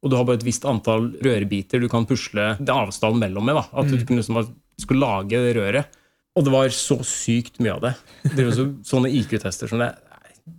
Og 0.00 0.08
du 0.08 0.16
har 0.16 0.24
bare 0.24 0.38
et 0.40 0.46
visst 0.46 0.64
antall 0.64 1.10
rørbiter 1.20 1.82
du 1.82 1.88
kan 1.92 2.06
pusle 2.08 2.54
det 2.58 2.72
avstanden 2.72 3.20
mellom 3.20 3.44
med. 3.44 3.54
da 3.60 3.66
At 3.76 3.90
du 3.92 3.98
Mm. 3.98 4.16
liksom 4.16 4.54
skulle 4.80 5.00
lage 5.04 5.36
det 5.36 5.56
røret. 5.56 5.84
Og 6.36 6.44
det 6.46 6.52
var 6.54 6.68
så 6.72 6.96
sykt 7.04 7.58
mye 7.60 7.74
av 7.74 7.80
det. 7.82 7.94
Drive 8.34 8.52
så, 8.56 8.64
sånne 8.94 9.10
IQ-tester 9.12 9.68
som 9.68 9.78
det. 9.82 9.90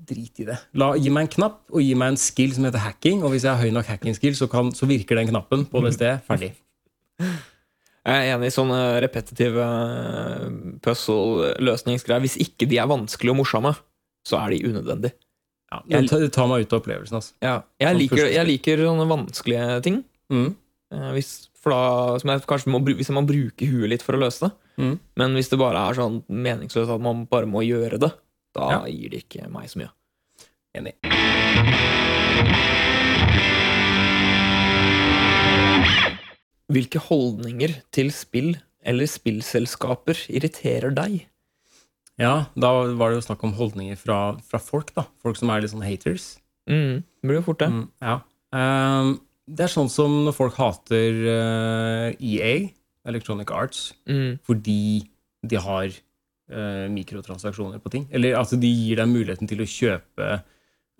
Drit 0.07 0.39
i 0.39 0.45
det. 0.45 0.59
La, 0.77 0.93
gi 0.95 1.09
meg 1.09 1.23
en 1.25 1.33
knapp 1.33 1.57
og 1.73 1.81
gi 1.81 1.95
meg 1.97 2.13
en 2.13 2.17
skill 2.21 2.53
som 2.53 2.63
heter 2.67 2.77
hacking. 2.85 3.23
Og 3.23 3.31
hvis 3.33 3.43
jeg 3.47 3.55
har 3.55 3.63
høy 3.65 3.71
nok 3.73 3.87
hacking-skill, 3.89 4.35
så, 4.37 4.47
kan- 4.51 4.71
så 4.71 4.85
virker 4.85 5.15
den 5.17 5.27
knappen 5.33 5.65
på 5.65 5.81
det 5.83 5.95
stedet. 5.97 6.21
Ferdig. 6.29 6.51
Jeg 8.01 8.17
er 8.17 8.31
enig 8.35 8.47
i 8.49 8.53
sånne 8.55 8.77
repetitive 9.03 9.61
uh, 9.61 10.47
puzzle-løsningsgreier. 10.81 12.23
Hvis 12.23 12.37
ikke 12.41 12.65
de 12.71 12.79
er 12.81 12.87
vanskelige 12.89 13.33
og 13.35 13.37
morsomme, 13.43 13.75
så 14.25 14.39
er 14.41 14.55
de 14.55 14.63
unødvendige. 14.71 15.13
Ja, 15.71 15.79
det 15.87 16.09
tar- 16.09 16.19
det 16.19 16.31
tar 16.35 16.47
meg 16.51 16.65
ut 16.65 16.73
av 16.73 16.81
opplevelsen. 16.81 17.15
Altså. 17.21 17.31
Ja, 17.45 17.53
jeg, 17.79 17.87
Sånn 17.93 17.99
liker, 18.01 18.25
jeg 18.33 18.47
liker 18.49 18.81
sånne 18.89 19.05
vanskelige 19.07 19.77
ting. 19.85 20.01
Mm. 20.33 20.49
Eh, 20.91 21.11
Hvis, 21.15 21.29
da, 21.63 21.77
som 22.19 22.33
jeg 22.33 22.41
kanskje 22.49 22.73
må, 22.73 22.81
hvis 22.89 23.07
jeg 23.07 23.15
må 23.15 23.23
bruke 23.29 23.69
huet 23.69 23.89
litt 23.93 24.03
for 24.03 24.17
å 24.17 24.23
løse 24.25 24.47
det. 24.49 24.51
Mm. 24.81 24.97
Men 25.21 25.37
hvis 25.37 25.49
det 25.53 25.61
bare 25.61 25.85
er 25.91 25.93
sånn 26.01 26.23
meningsløst 26.27 26.91
at 26.91 27.05
man 27.05 27.23
bare 27.31 27.45
må 27.47 27.61
gjøre 27.63 28.01
det, 28.01 28.11
da 28.57 28.67
Ja. 28.73 28.81
gir 28.89 29.09
det 29.13 29.23
ikke 29.29 29.47
meg 29.53 29.69
så 29.71 29.77
mye. 29.79 29.91
Enig. 30.75 30.97
Hvilke 36.71 37.01
holdninger 37.03 37.73
til 37.91 38.11
spill 38.15 38.53
eller 38.87 39.09
spillselskaper 39.09 40.25
irriterer 40.31 40.93
deg? 40.95 41.25
Ja, 42.21 42.47
da 42.59 42.69
var 42.97 43.11
det 43.11 43.19
jo 43.19 43.25
snakk 43.25 43.43
om 43.47 43.55
holdninger 43.57 43.97
fra, 43.99 44.19
fra 44.45 44.59
folk, 44.61 44.93
da. 44.95 45.07
Folk 45.23 45.39
som 45.39 45.51
er 45.51 45.63
litt 45.63 45.73
sånn 45.73 45.85
haters. 45.85 46.35
Mm, 46.69 47.01
det 47.01 47.27
blir 47.27 47.39
jo 47.39 47.47
fort 47.47 47.63
det. 47.63 47.71
Mm, 47.73 47.83
ja. 48.03 48.15
um, 48.53 49.15
det 49.51 49.65
er 49.65 49.73
sånn 49.73 49.89
som 49.91 50.21
når 50.27 50.37
folk 50.37 50.59
hater 50.59 51.17
uh, 51.25 52.07
EA, 52.19 52.69
Electronic 53.09 53.51
Arts, 53.55 53.91
Mm, 54.05 54.37
fordi 54.45 55.09
de 55.41 55.57
har 55.57 55.89
uh, 55.89 56.87
mikrotransaksjoner 56.93 57.81
på 57.81 57.91
ting. 57.93 58.07
Eller 58.13 58.37
at 58.37 58.53
de 58.53 58.69
gir 58.69 59.01
deg 59.01 59.09
muligheten 59.09 59.49
til 59.49 59.63
å 59.63 59.69
kjøpe 59.69 60.29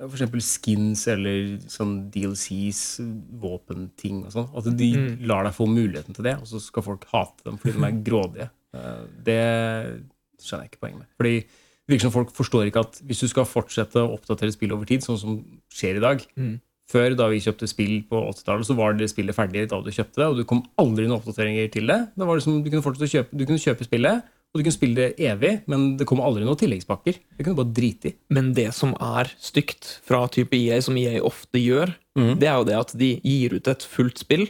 eksempel 0.10 0.42
skins 0.42 1.08
eller 1.08 1.58
sånn 1.70 2.10
DLCs, 2.10 3.00
våpenting 3.42 4.24
og 4.26 4.32
sånn. 4.34 4.50
At 4.58 4.66
de 4.78 4.90
Mm. 4.96 5.28
lar 5.28 5.44
deg 5.44 5.54
få 5.54 5.68
muligheten 5.68 6.14
til 6.16 6.24
det, 6.24 6.36
og 6.40 6.46
så 6.48 6.60
skal 6.62 6.84
folk 6.84 7.06
hate 7.12 7.44
dem 7.46 7.58
fordi 7.58 7.74
de 7.78 7.86
er 7.86 8.04
grådige. 8.04 8.50
Eh, 8.74 9.04
det 9.22 10.04
skjønner 10.40 10.64
jeg 10.64 10.72
ikke 10.72 10.80
poenget 10.80 11.00
med. 11.02 11.08
Fordi 11.20 11.34
det 11.44 11.92
virker 11.92 12.06
som 12.08 12.14
folk 12.16 12.30
forstår 12.32 12.70
ikke 12.70 12.80
at 12.86 13.02
hvis 13.04 13.20
du 13.20 13.28
skal 13.28 13.44
fortsette 13.44 14.00
å 14.00 14.14
oppdatere 14.16 14.54
spill 14.56 14.72
over 14.72 14.86
tid, 14.88 15.02
sånn 15.04 15.20
som 15.20 15.34
skjer 15.70 15.98
i 15.98 16.00
dag 16.00 16.26
Mm. 16.38 16.60
Før, 16.92 17.16
da 17.16 17.28
vi 17.28 17.40
kjøpte 17.40 17.68
spill 17.68 18.02
på 18.04 18.16
80-tallet, 18.32 18.66
så 18.68 18.76
var 18.76 18.94
det 18.94 19.08
spillet 19.10 19.36
ferdig 19.36 19.68
da 19.70 19.82
du 19.82 19.92
kjøpte 19.92 20.16
det, 20.20 20.26
og 20.28 20.36
du 20.38 20.44
kom 20.46 20.64
aldri 20.80 21.06
noen 21.08 21.20
oppdateringer 21.22 21.70
til 21.72 21.86
det. 21.88 22.00
Det 22.18 22.26
var 22.28 22.36
liksom, 22.40 22.64
Du 22.64 22.70
kunne 22.70 22.84
fortsette 22.84 23.08
å 23.08 23.14
kjøpe, 23.16 23.38
du 23.38 23.46
kunne 23.46 23.60
kjøpe 23.64 23.84
spillet, 23.88 24.24
og 24.52 24.60
du 24.60 24.66
kunne 24.66 24.76
spille 24.76 24.98
det 25.00 25.24
evig, 25.24 25.52
men 25.72 25.96
det 25.96 26.06
kom 26.10 26.20
aldri 26.20 26.44
noen 26.44 26.60
tilleggspakker. 26.60 27.16
Det 27.38 27.44
kunne 27.46 27.56
du 27.56 27.62
bare 27.62 27.76
drite 27.78 28.10
i. 28.12 28.16
Men 28.36 28.50
det 28.58 28.68
som 28.76 28.92
er 29.00 29.30
stygt 29.40 30.02
fra 30.04 30.26
type 30.28 30.58
EA, 30.58 30.82
som 30.84 30.98
EA 31.00 31.22
ofte 31.24 31.62
gjør, 31.62 31.94
mm. 32.20 32.34
det 32.42 32.50
er 32.50 32.58
jo 32.60 32.68
det 32.68 32.76
at 32.82 32.92
de 33.00 33.14
gir 33.24 33.56
ut 33.56 33.70
et 33.72 33.86
fullt 33.88 34.20
spill, 34.20 34.50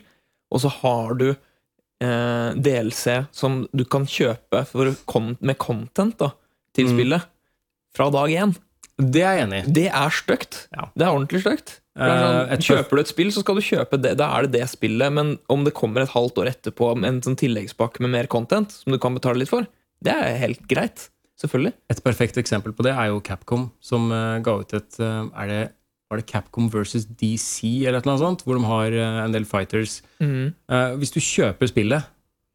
og 0.51 0.63
så 0.63 0.71
har 0.81 1.13
du 1.19 1.27
eh, 1.29 2.49
DLC 2.57 3.19
som 3.35 3.61
du 3.77 3.85
kan 3.85 4.07
kjøpe 4.09 4.63
for, 4.71 4.95
med 5.39 5.59
content 5.61 6.17
da, 6.19 6.31
til 6.73 6.89
Mm. 6.89 6.97
spillet 6.97 7.29
fra 7.95 8.09
dag 8.09 8.29
én. 8.31 8.55
Det 8.97 9.21
er 9.21 9.37
jeg 9.37 9.45
enig 9.47 9.61
i. 9.61 9.71
Det 9.71 9.87
er 9.89 10.09
stygt. 10.09 10.67
Ja. 10.73 10.89
Det 10.95 11.05
er 11.05 11.13
ordentlig 11.13 11.41
stygt. 11.45 11.77
Er 11.97 12.09
Eh, 12.09 12.57
sånn, 12.57 12.61
kjøper 12.63 12.95
du 12.95 13.01
et 13.01 13.11
spill, 13.11 13.31
så 13.31 13.41
skal 13.43 13.55
du 13.55 13.61
kjøpe 13.61 14.01
det. 14.01 14.15
Da 14.17 14.29
er 14.37 14.47
det 14.47 14.53
det 14.59 14.69
spillet. 14.69 15.11
Men 15.11 15.37
om 15.49 15.63
det 15.63 15.73
kommer 15.73 16.01
et 16.01 16.13
halvt 16.13 16.37
år 16.39 16.51
etterpå 16.53 16.95
med 16.97 17.09
en 17.09 17.21
sånn 17.21 17.35
tilleggspakke 17.37 17.99
med 18.01 18.11
mer 18.11 18.27
content, 18.31 18.71
som 18.71 18.93
du 18.93 18.97
kan 18.97 19.13
betale 19.13 19.41
litt 19.41 19.49
for, 19.51 19.67
det 20.05 20.13
er 20.15 20.39
helt 20.41 20.63
greit. 20.69 21.09
Selvfølgelig. 21.41 21.73
Et 21.89 22.01
perfekt 22.05 22.37
eksempel 22.37 22.73
på 22.77 22.83
det 22.85 22.93
er 22.93 23.09
jo 23.09 23.21
Capcom, 23.25 23.69
som 23.81 24.11
eh, 24.13 24.39
ga 24.45 24.59
ut 24.61 24.73
et 24.77 24.99
eh, 25.01 25.29
er 25.41 25.47
det, 25.49 25.61
Var 26.11 26.19
det 26.21 26.25
Capcom 26.29 26.67
versus 26.69 27.05
DC, 27.07 27.85
eller 27.87 27.97
et 27.97 28.05
eller 28.05 28.13
annet 28.17 28.25
sånt, 28.25 28.43
hvor 28.45 28.57
de 28.59 28.65
har 28.67 28.93
eh, 28.93 29.19
en 29.23 29.33
del 29.33 29.45
fighters. 29.49 30.01
Mm. 30.21 30.51
Eh, 30.69 30.91
hvis 31.01 31.13
du 31.15 31.19
kjøper 31.23 31.71
spillet, 31.71 32.09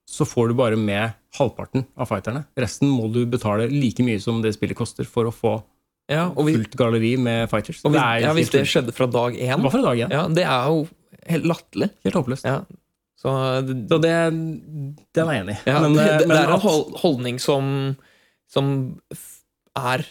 så 0.07 0.27
får 0.29 0.53
du 0.53 0.55
bare 0.55 0.79
med 0.79 1.17
halvparten 1.35 1.83
av 1.99 2.07
fighterne. 2.13 2.45
Resten 2.63 2.89
må 2.93 3.09
du 3.11 3.25
betale 3.27 3.67
like 3.73 4.05
mye 4.07 4.21
som 4.23 4.39
det 4.45 4.55
spillet 4.55 4.79
koster 4.79 5.09
for 5.09 5.27
å 5.27 5.35
få 5.35 5.57
Ja, 6.07 6.29
og, 6.29 6.45
vi, 6.47 6.55
fullt 6.55 6.77
galleri 6.79 7.17
med 7.19 7.51
fighters. 7.51 7.81
og 7.83 7.91
hvis, 7.91 7.99
Det 7.99 8.07
er 8.07 8.23
ja, 8.23 8.35
hvis 8.39 8.53
det 8.55 8.63
skjedde 8.71 8.95
fra 8.95 9.09
dag 9.11 9.35
én, 9.35 9.57
Det 9.59 9.67
var 9.67 9.75
fra 9.75 9.83
dag 9.89 10.05
én. 10.07 10.15
ja, 10.15 10.27
det 10.31 10.45
er 10.47 10.69
jo 10.71 10.85
helt 11.27 11.49
latterlig. 11.51 11.91
Helt 12.07 12.21
håpløst. 12.21 12.47
Ja. 12.47 12.61
Så 13.17 13.33
det, 13.67 13.77
Så 13.89 13.99
det, 14.03 14.13
den 15.17 15.29
er 15.29 15.33
jeg 15.39 15.45
enig 15.47 15.55
i. 15.57 15.71
ja, 15.71 15.81
Men, 15.81 15.95
det, 15.97 16.05
eh, 16.07 16.19
det, 16.21 16.27
men 16.29 16.37
er 16.37 16.53
en 16.53 16.95
holdning 17.01 17.39
som, 17.41 17.97
som 18.53 18.69
er 19.77 20.05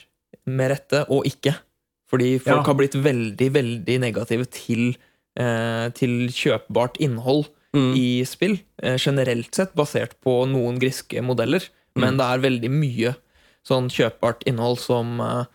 med 0.46 0.72
rette 0.74 1.04
og 1.14 1.26
ikke. 1.30 1.54
Fordi 2.10 2.32
folk 2.40 2.62
Ja. 2.62 2.64
har 2.70 2.78
blitt 2.78 2.96
veldig, 2.98 3.52
veldig 3.54 4.00
negative 4.02 4.46
til, 4.54 4.96
eh, 5.38 5.90
til 5.98 6.28
kjøpbart 6.30 6.98
innhold 7.02 7.48
Mm. 7.76 7.94
i 8.00 8.24
spill. 8.24 8.60
Eh, 8.82 8.96
generelt 8.98 9.54
sett 9.54 9.74
basert 9.76 10.14
på 10.24 10.46
noen 10.48 10.80
griske 10.80 11.22
modeller. 11.22 11.62
Men 11.96 12.14
Mm. 12.16 12.18
det 12.18 12.26
er 12.26 12.50
veldig 12.50 12.72
mye 12.72 13.16
sånn 13.68 13.90
kjøpbart 13.90 14.44
innhold 14.48 14.80
som 14.80 15.20
eh, 15.20 15.46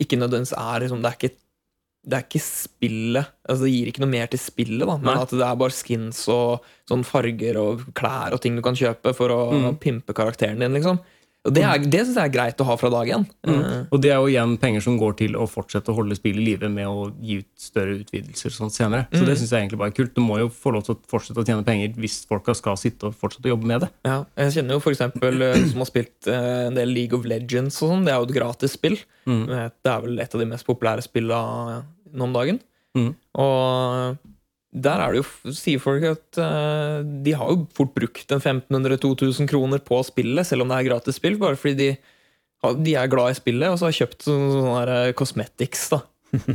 ikke 0.00 0.18
nødvendigvis 0.18 0.52
er 0.58 0.80
liksom, 0.80 1.00
det, 1.02 1.10
er 1.10 1.16
ikke, 1.16 1.36
det 2.06 2.16
er 2.16 2.22
ikke 2.24 2.40
spillet 2.40 3.26
altså 3.48 3.64
Det 3.66 3.72
gir 3.74 3.88
ikke 3.90 4.00
noe 4.00 4.08
mer 4.14 4.26
til 4.32 4.40
spillet, 4.40 4.86
da, 4.86 4.96
men 4.96 5.10
Nei. 5.14 5.22
at 5.22 5.30
det 5.34 5.42
er 5.44 5.56
bare 5.60 5.74
skins 5.74 6.22
og 6.32 6.62
sånn 6.88 7.04
farger 7.04 7.58
og 7.60 7.82
klær 7.98 8.32
og 8.32 8.40
ting 8.40 8.56
du 8.56 8.62
kan 8.64 8.74
kjøpe 8.78 9.12
for 9.14 9.28
å 9.34 9.40
Mm. 9.52 9.78
pimpe 9.82 10.14
karakteren 10.16 10.58
din, 10.62 10.72
liksom. 10.72 11.00
Og 11.48 11.54
det, 11.56 11.62
er- 11.64 11.78
det 11.88 12.00
syns 12.04 12.16
jeg 12.18 12.28
er 12.28 12.32
greit 12.34 12.58
å 12.60 12.64
ha 12.68 12.74
fra 12.76 12.90
dag 12.92 13.08
én. 13.08 13.22
Mm. 13.48 13.60
Eh, 13.64 13.84
Og 13.96 14.02
det 14.04 14.10
er 14.12 14.18
jo 14.20 14.26
igjen 14.28 14.58
penger 14.60 14.82
som 14.84 14.98
går 15.00 15.14
til 15.16 15.32
å 15.40 15.46
fortsette 15.48 15.88
å 15.88 15.94
holde 15.96 16.14
spillet 16.18 16.36
i 16.42 16.44
live 16.50 16.68
med 16.68 16.84
å 16.86 17.06
gi 17.24 17.38
ut 17.40 17.46
større 17.56 17.94
utvidelser 18.02 18.52
sånn 18.52 18.70
senere. 18.70 19.06
Så 19.10 19.22
Mm. 19.22 19.26
det 19.30 19.36
syns 19.38 19.50
jeg 19.54 19.62
egentlig 19.64 19.78
bare 19.80 19.88
er 19.88 19.96
kult. 19.96 20.12
Du 20.14 20.20
må 20.20 20.36
jo 20.38 20.48
få 20.52 20.72
lov 20.74 20.84
til 20.84 20.94
å 20.94 20.98
fortsette 21.08 21.40
å 21.40 21.46
tjene 21.48 21.64
penger 21.64 21.94
hvis 21.96 22.26
folka 22.28 22.54
skal 22.54 22.76
sitte 22.76 23.08
og 23.08 23.14
fortsette 23.16 23.48
å 23.48 23.54
jobbe 23.56 23.64
med 23.64 23.80
det. 23.80 23.90
Ja, 24.04 24.24
jeg 24.36 24.52
kjenner 24.52 24.76
jo 24.76 24.90
eksempel 24.92 25.40
eh, 25.42 25.64
som 25.70 25.78
har 25.80 25.86
spilt 25.88 26.28
eh, 26.28 26.66
en 26.68 26.74
del 26.74 26.88
League 26.92 27.16
of 27.18 27.24
Legends 27.24 27.80
og 27.82 27.88
sånn. 27.94 28.04
Det 28.04 28.12
er 28.12 28.18
jo 28.20 28.28
et 28.28 28.36
gratis 28.36 28.72
spill. 28.76 28.98
Mm. 29.26 29.46
Det 29.48 29.90
er 29.94 30.00
vel 30.04 30.18
et 30.20 30.34
av 30.34 30.40
de 30.40 30.46
mest 30.46 30.66
populære 30.66 31.02
spillene 31.08 31.84
nå 32.12 32.22
om 32.28 32.32
dagen. 32.36 32.60
Mm. 32.94 33.14
Og 33.38 34.18
der 34.70 35.00
er 35.02 35.10
det 35.10 35.18
jo, 35.24 35.52
sier 35.56 35.80
folk 35.82 36.04
at 36.06 36.38
uh, 36.38 37.00
de 37.02 37.32
har 37.34 37.48
jo 37.50 37.64
fort 37.74 37.90
brukt 37.96 38.30
en 38.30 38.38
1500-2000 38.38 39.48
kroner 39.50 39.82
på 39.82 39.98
spillet, 40.06 40.46
selv 40.46 40.62
om 40.62 40.70
det 40.70 40.76
er 40.78 40.86
gratis 40.86 41.18
spill, 41.18 41.40
bare 41.40 41.58
fordi 41.58 41.74
de, 41.90 42.76
de 42.86 42.94
er 42.94 43.10
glad 43.10 43.32
i 43.32 43.38
spillet 43.40 43.72
og 43.72 43.80
så 43.80 43.88
har 43.88 43.96
kjøpt 43.98 44.28
sånne, 44.28 44.52
sånne 44.54 44.76
her, 44.76 44.92
eh, 45.08 45.14
cosmetics. 45.18 45.88
da. 45.90 46.04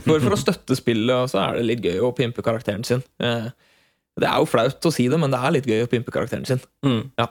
For, 0.05 0.23
for 0.23 0.31
å 0.31 0.39
støtte 0.39 0.77
spillet, 0.79 1.11
og 1.11 1.27
så 1.27 1.41
er 1.43 1.57
det 1.59 1.65
litt 1.67 1.83
gøy 1.83 1.99
å 2.07 2.13
pimpe 2.15 2.45
karakteren 2.45 2.87
sin. 2.87 3.03
Uh, 3.19 3.51
Det 4.15 4.29
er 4.29 4.39
jo 4.39 4.47
flaut 4.47 4.87
å 4.87 4.93
si 4.95 5.09
det, 5.11 5.19
men 5.19 5.33
det 5.33 5.41
er 5.43 5.51
litt 5.57 5.67
gøy 5.67 5.83
å 5.83 5.91
pimpe 5.91 6.15
karakteren 6.15 6.47
sin. 6.47 6.61
Mm. 6.87 7.09
Ja. 7.19 7.27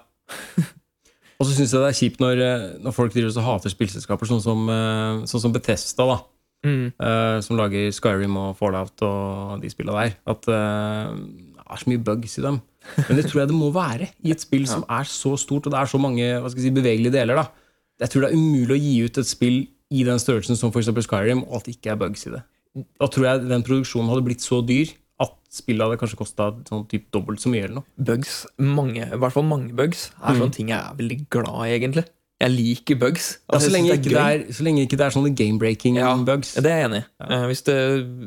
og 1.39 1.49
så 1.49 1.55
syns 1.55 1.73
jeg 1.73 1.81
det 1.81 1.89
er 1.89 1.97
kjipt 1.97 2.21
når, 2.21 2.45
når 2.85 2.93
folk 2.93 3.15
driver 3.17 3.33
og 3.41 3.47
hater 3.49 3.73
spillselskaper, 3.73 4.29
sånn 4.29 4.45
som, 4.45 4.69
sånn 5.25 5.47
som 5.47 5.55
Bethesda, 5.57 6.05
da. 6.13 6.19
Mm. 6.65 6.93
eh, 6.97 7.39
som 7.45 7.59
lager 7.61 7.91
Skyrim 7.93 8.39
og 8.41 8.55
Fallout 8.57 9.03
og 9.05 9.61
de 9.63 9.71
spillene 9.73 10.07
der. 10.07 10.17
At 10.33 10.49
uh, 10.49 11.13
det 11.15 11.65
er 11.65 11.83
så 11.83 11.91
mye 11.91 12.05
bugs 12.07 12.39
i 12.41 12.45
dem. 12.45 12.61
Men 13.09 13.19
det 13.19 13.27
tror 13.29 13.43
jeg 13.43 13.51
det 13.51 13.59
må 13.59 13.71
være 13.75 14.09
i 14.25 14.33
et 14.33 14.43
spill 14.43 14.67
som 14.75 14.87
er 14.89 15.09
så 15.09 15.37
stort, 15.41 15.69
og 15.69 15.75
det 15.75 15.81
er 15.81 15.93
så 15.93 16.01
mange 16.01 16.33
si, 16.57 16.73
bevegelige 16.73 17.15
deler. 17.15 17.43
da. 17.43 17.47
Jeg 18.01 18.11
tror 18.11 18.25
det 18.25 18.33
er 18.33 18.41
umulig 18.41 18.75
å 18.75 18.83
gi 18.83 18.97
ut 19.05 19.23
et 19.23 19.31
spill 19.31 19.63
i 19.95 20.03
den 20.07 20.19
størrelsen 20.19 20.59
som 20.59 20.73
f.eks. 20.73 20.91
Skyrim, 21.07 21.45
og 21.47 21.61
at 21.61 21.69
det 21.69 21.77
ikke 21.77 21.95
er 21.95 22.01
bugs 22.01 22.27
i 22.27 22.35
det. 22.35 22.43
Da 22.99 23.07
tror 23.07 23.29
jeg 23.29 23.47
den 23.47 23.63
produksjonen 23.67 24.11
hadde 24.11 24.25
blitt 24.27 24.43
så 24.43 24.59
dyr 24.67 24.91
at 25.23 25.35
spillet 25.55 25.87
hadde 25.87 26.01
kanskje 26.01 26.19
kosta 26.19 26.49
sånn 26.67 26.89
typ 26.91 27.07
dobbelt 27.15 27.43
så 27.43 27.53
mye 27.53 27.69
eller 27.69 27.79
noe. 27.79 27.87
Bugs, 28.09 28.41
mange, 28.59 29.05
i 29.05 29.21
hvert 29.21 29.35
fall 29.37 29.47
mange 29.47 29.77
bugs, 29.79 30.09
er 30.19 30.41
sånne 30.41 30.57
ting 30.57 30.73
jeg 30.73 30.81
er 30.81 30.97
veldig 30.99 31.19
glad 31.31 31.61
i, 31.69 31.75
egentlig. 31.77 32.05
Jeg 32.45 32.53
liker 32.53 32.99
bugs. 33.01 33.27
Ja, 33.39 33.55
Altså, 33.57 33.71
så, 33.71 33.73
lenge 33.73 33.89
synes 33.89 34.01
ikke 34.03 34.13
det 34.13 34.25
er, 34.25 34.53
så 34.53 34.65
lenge 34.67 34.83
ikke 34.85 34.99
det 35.01 35.05
er 35.07 35.15
sånne 35.15 35.31
game-breaking 35.39 35.97
Ja. 35.97 36.11
bugs. 36.29 36.53
Det 36.61 36.69
er 36.69 36.83
jeg 36.83 36.89
enig 36.91 37.01
i. 37.01 37.05
Eh, 37.25 37.45
hvis, 37.49 37.63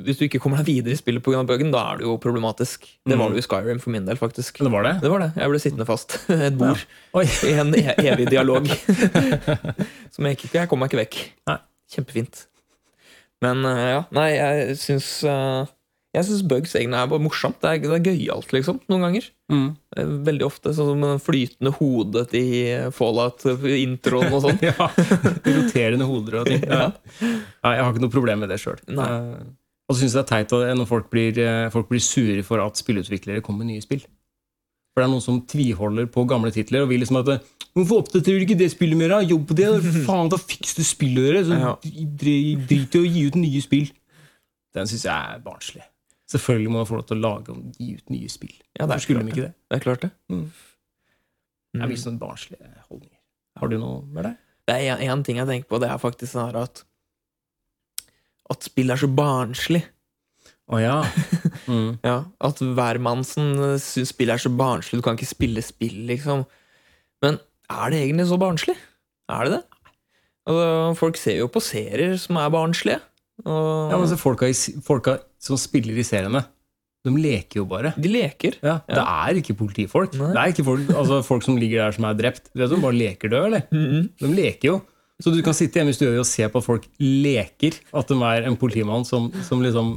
hvis 0.08 0.18
du 0.18 0.24
ikke 0.26 0.42
kommer 0.42 0.64
deg 0.64 0.70
videre 0.72 0.96
i 0.96 0.98
spillet 0.98 1.22
pga. 1.24 1.44
buggen, 1.46 1.70
da 1.76 1.84
er 1.92 2.02
det 2.02 2.08
jo 2.08 2.18
problematisk. 2.18 2.88
Det 3.06 3.18
var 3.20 3.30
det 3.30 3.38
jo 3.38 3.44
i 3.44 3.48
Skyrim 3.48 3.80
for 3.84 3.94
min 3.94 4.06
del, 4.10 4.18
faktisk. 4.18 4.58
Det 4.64 4.72
var 4.74 4.84
det? 4.88 4.96
Det 5.06 5.12
var 5.14 5.20
det. 5.28 5.32
Jeg 5.38 5.54
ble 5.54 5.62
sittende 5.62 5.86
fast 5.86 6.18
et 6.34 6.58
bord 6.58 6.82
i 7.22 7.54
en 7.54 7.74
e 7.78 7.86
evig 8.10 8.30
dialog. 8.34 8.66
Som 10.14 10.26
jeg 10.26 10.38
ikke 10.38 10.54
Jeg 10.58 10.70
kom 10.72 10.80
meg 10.82 10.90
ikke 10.92 11.04
vekk. 11.04 11.20
Nei. 11.52 11.58
Kjempefint. 11.94 12.48
Men 13.46 13.62
eh, 13.70 13.88
ja, 13.94 14.04
nei, 14.18 14.30
jeg 14.34 14.78
syns 14.82 15.12
eh, 15.30 15.68
Jeg 16.16 16.26
syns 16.26 16.44
bugs 16.50 16.72
egentlig 16.74 16.98
er 16.98 17.10
bare 17.12 17.22
morsomt. 17.22 17.58
Det 17.62 17.70
er, 17.70 17.82
det 17.84 17.96
er 17.98 18.06
gøyalt, 18.08 18.54
liksom, 18.56 18.80
noen 18.90 19.04
ganger. 19.06 19.26
Mm. 19.52 19.68
Eh, 19.98 20.14
Veldig 20.30 20.46
ofte. 20.48 20.72
Sånn 20.74 20.94
som 20.94 21.04
den 21.04 21.20
flytende 21.22 21.74
hodet 21.76 22.32
i 22.40 22.46
Fallout-introen 22.96 24.34
og 24.34 24.44
sånn. 24.48 24.62
Ja, 24.70 24.88
Roterende 25.46 26.08
hoder 26.10 26.40
og 26.42 26.50
ting. 26.50 26.64
Ja. 26.72 26.88
Ja. 26.90 27.32
Jeg 27.76 27.84
har 27.84 27.92
ikke 27.92 28.06
noe 28.06 28.14
problem 28.14 28.42
med 28.46 28.54
det 28.54 28.60
sjøl. 28.64 28.80
Og 28.98 29.96
så 29.96 30.02
syns 30.02 30.16
jeg 30.16 30.24
det 30.24 30.24
er 30.26 30.32
teit 30.48 30.56
når 30.80 30.88
folk 30.90 31.12
blir, 31.12 31.38
eh, 31.44 31.68
folk 31.72 31.92
blir 31.92 32.02
sure 32.04 32.42
for 32.48 32.64
at 32.64 32.80
spillutviklere 32.80 33.44
kommer 33.46 33.64
med 33.64 33.76
nye 33.76 33.84
spill. 33.86 34.02
For 34.96 35.04
det 35.04 35.08
er 35.08 35.14
noen 35.14 35.24
som 35.24 35.38
tviholder 35.46 36.08
på 36.10 36.24
gamle 36.28 36.50
titler 36.56 36.82
og 36.88 36.90
vil 36.90 37.04
liksom 37.04 37.20
at 37.22 37.36
Hvorfor 37.78 38.00
oppdaterer 38.02 38.42
du 38.42 38.48
ikke 38.48 38.58
det 38.58 38.72
spillet 38.74 38.98
mer? 38.98 39.20
Jobb 39.22 39.44
på 39.52 39.60
det! 39.60 39.68
Faen, 40.08 40.32
da 40.34 40.40
fiks 40.42 40.74
du 40.80 40.82
spillet 40.88 41.30
deres! 41.30 41.52
Drit 42.18 42.98
i 42.98 43.04
å 43.04 43.06
gi 43.06 43.28
ut 43.30 43.38
nye 43.38 43.62
spill. 43.62 43.92
Den 44.74 44.90
syns 44.90 45.06
jeg 45.06 45.14
er 45.14 45.44
barnslig. 45.46 45.86
Selvfølgelig 46.28 46.72
må 46.74 46.82
man 46.82 46.88
få 46.90 46.98
lov 47.00 47.06
til 47.08 47.18
å 47.20 47.24
lage 47.24 47.54
og 47.54 47.78
gi 47.80 47.94
ut 47.96 48.10
nye 48.12 48.30
spill. 48.32 48.56
Ja, 48.76 48.84
det 48.84 48.84
er 48.84 48.90
Hvorfor 48.90 49.06
skulle 49.06 49.24
de 49.24 49.32
ikke 49.32 49.46
det? 49.46 49.54
Det 49.70 49.78
er 49.78 49.84
klart 49.86 50.04
det. 50.04 50.10
Mm. 50.34 50.48
Det 51.78 51.84
er 51.86 51.92
mye 51.94 52.02
sånn 52.02 52.20
barnslige 52.20 52.72
holdninger. 52.90 53.20
Har 53.62 53.72
du 53.72 53.78
noe 53.80 54.02
med 54.12 54.28
det? 54.28 54.34
Det 54.68 54.76
er 54.90 55.04
en 55.08 55.24
ting 55.24 55.40
jeg 55.40 55.48
tenker 55.48 55.70
på, 55.72 55.80
det 55.80 55.88
er 55.90 56.02
faktisk 56.02 56.34
sånn 56.34 56.50
her 56.50 56.60
at 56.66 56.84
At 58.52 58.64
spill 58.68 58.92
er 58.92 59.00
så 59.00 59.08
barnslig. 59.12 59.84
Å 60.72 60.82
ja. 60.84 61.00
Mm. 61.68 61.98
Ja, 62.06 62.22
At 62.40 62.62
hvermannsen 62.62 63.58
syns 63.84 64.14
spill 64.14 64.30
er 64.32 64.40
så 64.40 64.48
barnslig. 64.56 65.02
Du 65.02 65.04
kan 65.04 65.18
ikke 65.18 65.28
spille 65.28 65.60
spill, 65.66 65.98
liksom. 66.08 66.46
Men 67.24 67.40
er 67.68 67.92
det 67.92 68.00
egentlig 68.06 68.28
så 68.30 68.38
barnslig? 68.40 68.76
Er 69.28 69.48
det 69.48 69.58
det? 69.58 69.64
Altså, 70.48 70.68
folk 71.02 71.20
ser 71.20 71.42
jo 71.42 71.50
på 71.52 71.60
serier 71.66 72.16
som 72.22 72.40
er 72.40 72.54
barnslige. 72.54 73.02
Og 73.44 73.92
Ja, 73.92 73.98
men 74.00 74.08
så 74.08 74.16
folka, 74.22 74.48
i, 74.48 74.56
folka 74.86 75.18
som 75.40 75.60
spiller 75.60 75.98
i 75.98 76.06
seriene, 76.08 76.44
de 77.08 77.14
leker 77.14 77.62
jo 77.62 77.66
bare. 77.70 77.94
de 77.96 78.10
leker. 78.12 78.58
Ja, 78.66 78.80
Det 78.88 79.00
er 79.04 79.40
ikke 79.40 79.56
politifolk. 79.56 80.14
Nei. 80.20 80.34
Det 80.34 80.42
er 80.42 80.52
ikke 80.52 80.66
folk, 80.68 80.90
altså 80.92 81.22
folk 81.24 81.44
som 81.46 81.56
ligger 81.58 81.86
der 81.86 81.96
som 81.96 82.04
er 82.10 82.18
drept. 82.20 82.50
De 82.54 82.68
bare 82.68 82.98
leker 82.98 83.30
død, 83.32 83.46
eller? 83.46 83.62
Mhm. 83.72 84.10
De 84.20 84.28
leker 84.36 84.68
jo. 84.74 84.82
Så 85.24 85.32
du 85.34 85.40
kan 85.42 85.54
sitte 85.58 85.80
hjemme 85.80 85.90
i 85.90 85.98
stua 85.98 86.20
og 86.20 86.28
se 86.30 86.46
på 86.52 86.60
at 86.60 86.66
folk 86.66 86.84
leker 87.00 87.74
at 87.98 88.08
de 88.12 88.18
er 88.22 88.46
en 88.46 88.58
politimann 88.60 89.06
som, 89.08 89.32
som 89.48 89.64
liksom 89.64 89.96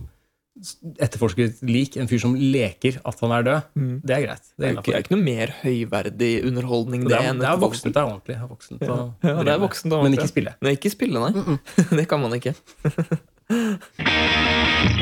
etterforsker 1.01 1.45
et 1.51 1.61
lik. 1.69 1.97
En 2.01 2.09
fyr 2.09 2.21
som 2.23 2.35
leker 2.37 3.01
at 3.05 3.21
han 3.21 3.33
er 3.37 3.43
død. 3.45 3.61
Mm. 3.77 4.01
Det 4.01 4.17
er 4.17 4.25
greit. 4.25 4.45
Det 4.57 4.65
er, 4.65 4.73
ikke, 4.73 4.87
det 4.87 4.95
er 4.95 5.05
ikke 5.05 5.15
noe 5.17 5.25
mer 5.27 5.53
høyverdig 5.61 6.33
underholdning, 6.49 7.05
det 7.05 7.13
det, 7.13 7.21
er, 7.21 7.33
det 7.43 7.49
er 7.51 7.61
voksent. 7.61 7.93
Det 7.93 8.01
er 8.01 8.09
ordentlig. 8.09 8.37
Det 8.37 8.41
er 8.41 8.49
voksent 8.55 8.81
Ja, 8.87 8.97
ja, 9.29 9.37
det 9.45 9.53
er 9.53 9.61
voksent 9.67 9.93
Men 10.05 10.17
ikke 10.17 10.31
spille. 10.33 10.57
Nei, 10.65 10.77
ikke 10.79 10.95
spille, 10.95 11.19
nei. 11.21 11.33
det 12.01 12.09
kan 12.09 12.21
man 12.23 12.33
ikke. 12.41 12.55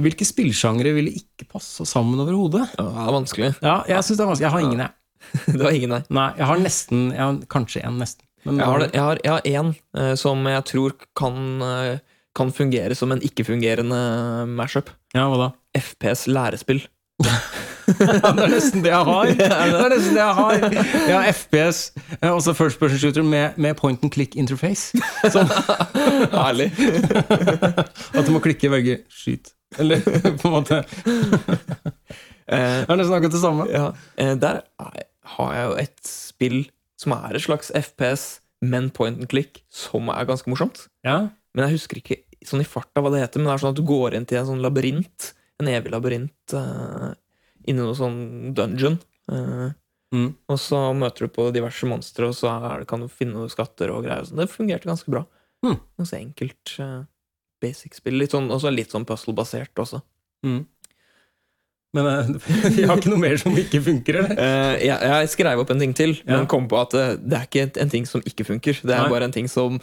Hvilke 0.03 0.27
spillsjangre 0.27 0.95
ville 0.97 1.13
ikke 1.15 1.47
passe 1.51 1.87
sammen 1.89 2.21
overhodet? 2.23 2.67
Ja, 2.79 2.89
det 2.89 3.07
er 3.07 3.17
vanskelig. 3.17 3.51
Ja, 3.63 3.77
jeg 3.91 4.07
synes 4.07 4.19
det 4.19 4.25
er 4.25 4.31
vanskelig. 4.33 4.47
Jeg 4.49 4.55
har 4.55 4.67
ingen, 4.67 4.83
jeg. 4.83 4.93
du 5.59 5.65
har 5.65 5.77
ingen, 5.77 5.95
nei. 5.95 6.03
Nei, 6.11 6.29
jeg 6.41 6.49
har 6.51 6.63
nesten 6.63 7.05
jeg 7.13 7.23
har 7.23 7.41
Kanskje 7.53 7.85
en, 7.87 8.01
nesten. 8.03 8.27
Men, 8.43 8.59
Jeg 8.59 8.67
har, 8.67 8.81
jeg 8.89 9.03
har, 9.03 9.21
jeg 9.23 9.33
har 9.33 9.45
en 9.63 9.75
uh, 9.99 10.15
som 10.19 10.47
jeg 10.51 10.65
tror 10.67 10.97
kan, 11.19 11.37
uh, 11.63 11.99
kan 12.35 12.51
fungere 12.51 12.97
som 12.99 13.15
en 13.15 13.23
ikke-fungerende 13.23 14.01
mashup. 14.51 14.91
Ja, 15.15 15.29
hva 15.31 15.39
da? 15.45 15.53
FPS 15.79 16.27
lærespill. 16.27 16.83
det 17.87 18.19
er 18.19 18.51
nesten 18.51 18.83
det 18.83 18.91
jeg 18.91 19.07
har! 19.07 19.31
Det 19.39 19.47
er 19.47 19.95
nesten 19.95 20.17
det 20.17 20.25
jeg 20.25 20.35
har 20.41 20.53
Jeg 21.07 21.15
har 21.15 21.31
FPS, 21.39 21.81
eh, 22.19 22.31
også 22.31 22.55
first 22.59 22.83
person 22.83 22.99
shooter, 22.99 23.23
med, 23.23 23.51
med 23.57 23.79
point 23.79 24.03
and 24.03 24.11
click 24.13 24.35
interface. 24.35 24.91
Herlig. 26.35 26.73
at 28.15 28.27
du 28.27 28.33
må 28.35 28.43
klikke, 28.43 28.71
velge 28.71 28.99
skyt. 29.11 29.55
Eller 29.81 30.01
på 30.41 30.49
en 30.49 30.55
måte 30.59 30.83
Eh, 32.53 32.83
er 32.85 32.99
nesten 32.99 33.15
akkurat 33.17 33.33
det 33.33 33.41
samme. 33.41 33.65
ja, 33.71 33.85
eh, 34.21 34.35
der 34.37 34.59
er- 34.83 35.05
har 35.37 35.53
jeg 35.55 35.67
jo 35.69 35.75
et 35.81 36.01
spill 36.05 36.57
som 37.01 37.13
er 37.15 37.37
et 37.39 37.45
slags 37.45 37.71
FPS, 37.73 38.41
men 38.61 38.91
point 38.91 39.17
and 39.23 39.29
click, 39.31 39.63
som 39.71 40.11
er 40.11 40.27
ganske 40.29 40.51
morsomt. 40.51 40.89
Ja, 41.07 41.31
Men 41.55 41.69
jeg 41.69 41.79
husker 41.79 41.97
ikke 42.01 42.17
sånn 42.45 42.61
i 42.61 42.69
farta 42.69 43.01
hva 43.01 43.11
det 43.15 43.23
heter, 43.23 43.39
men 43.41 43.47
det 43.47 43.55
er 43.55 43.63
sånn 43.63 43.73
at 43.73 43.79
du 43.79 43.87
går 43.87 44.15
inn 44.19 44.27
til 44.27 44.39
en 44.41 44.47
sånn 44.51 44.63
labyrint. 44.65 45.33
En 45.61 45.69
evig 45.71 45.93
labyrint 45.95 46.55
uh, 46.57 47.13
inni 47.65 47.79
noe 47.81 47.95
sånn 47.95 48.55
dungeon. 48.57 48.99
Uh, 49.31 49.71
mm. 50.13 50.31
og 50.49 50.59
så 50.59 50.81
møter 50.97 51.29
du 51.29 51.33
på 51.33 51.51
diverse 51.55 51.87
monstre, 51.89 52.27
og 52.29 52.35
så 52.37 52.55
det, 52.81 52.89
kan 52.91 53.01
du 53.01 53.09
finne 53.09 53.39
noen 53.39 53.53
skatter 53.53 53.93
og 53.95 54.05
greier. 54.05 54.27
og 54.27 54.31
sånn. 54.33 54.43
Det 54.43 54.51
fungerte 54.51 54.91
ganske 54.91 55.13
bra. 55.15 55.25
Mm. 55.65 55.79
Ganske 56.01 56.19
enkelt 56.19 56.75
eh, 56.83 57.03
basic 57.63 57.95
spill. 57.99 58.19
Litt 58.21 58.35
sånn, 58.35 58.51
også 58.53 58.73
litt 58.75 58.91
sånn 58.93 59.07
puzzle-basert 59.09 59.79
også. 59.83 60.03
Mm. 60.47 60.61
Men 61.93 62.39
vi 62.45 62.83
jeg 62.83 62.89
har 62.89 62.97
ikke 63.01 63.11
noe 63.13 63.21
mer 63.21 63.37
som 63.41 63.57
ikke 63.61 63.83
funker, 63.85 64.19
eller? 64.23 64.37
Uh, 64.39 64.77
jeg, 64.81 64.97
jeg 65.13 65.33
skrev 65.35 65.61
opp 65.63 65.73
en 65.75 65.83
ting 65.83 65.93
til, 65.99 66.15
Ja. 66.25 66.39
men 66.39 66.49
kom 66.51 66.65
på 66.71 66.79
at 66.81 66.95
eh, 66.97 67.15
det 67.21 67.37
er 67.39 67.49
ikke 67.51 67.67
en 67.85 67.93
ting 67.93 68.07
som 68.09 68.25
ikke 68.29 68.47
funker. 68.49 68.79
Det 68.81 68.95
er 68.97 69.05
Nei. 69.05 69.13
bare 69.13 69.29
en 69.29 69.35
ting 69.35 69.49
som 69.53 69.77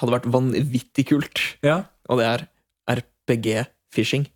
hadde 0.00 0.14
vært 0.16 0.26
vanvittig 0.30 1.06
kult, 1.10 1.40
Ja. 1.66 1.84
og 2.10 2.18
det 2.20 2.26
er 2.32 2.44
RPG-fishing. 2.98 4.26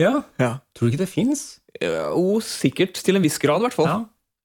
ja. 0.00 0.22
Ja. 0.40 0.52
Tror 0.76 0.88
du 0.88 0.92
ikke 0.94 1.04
det 1.06 1.12
fins? 1.12 1.46
Jo, 1.80 2.40
sikkert. 2.44 3.00
Til 3.00 3.16
en 3.16 3.22
viss 3.24 3.38
grad, 3.40 3.60
i 3.62 3.68
hvert 3.68 3.76
fall. 3.76 3.88
Ja. 3.88 3.98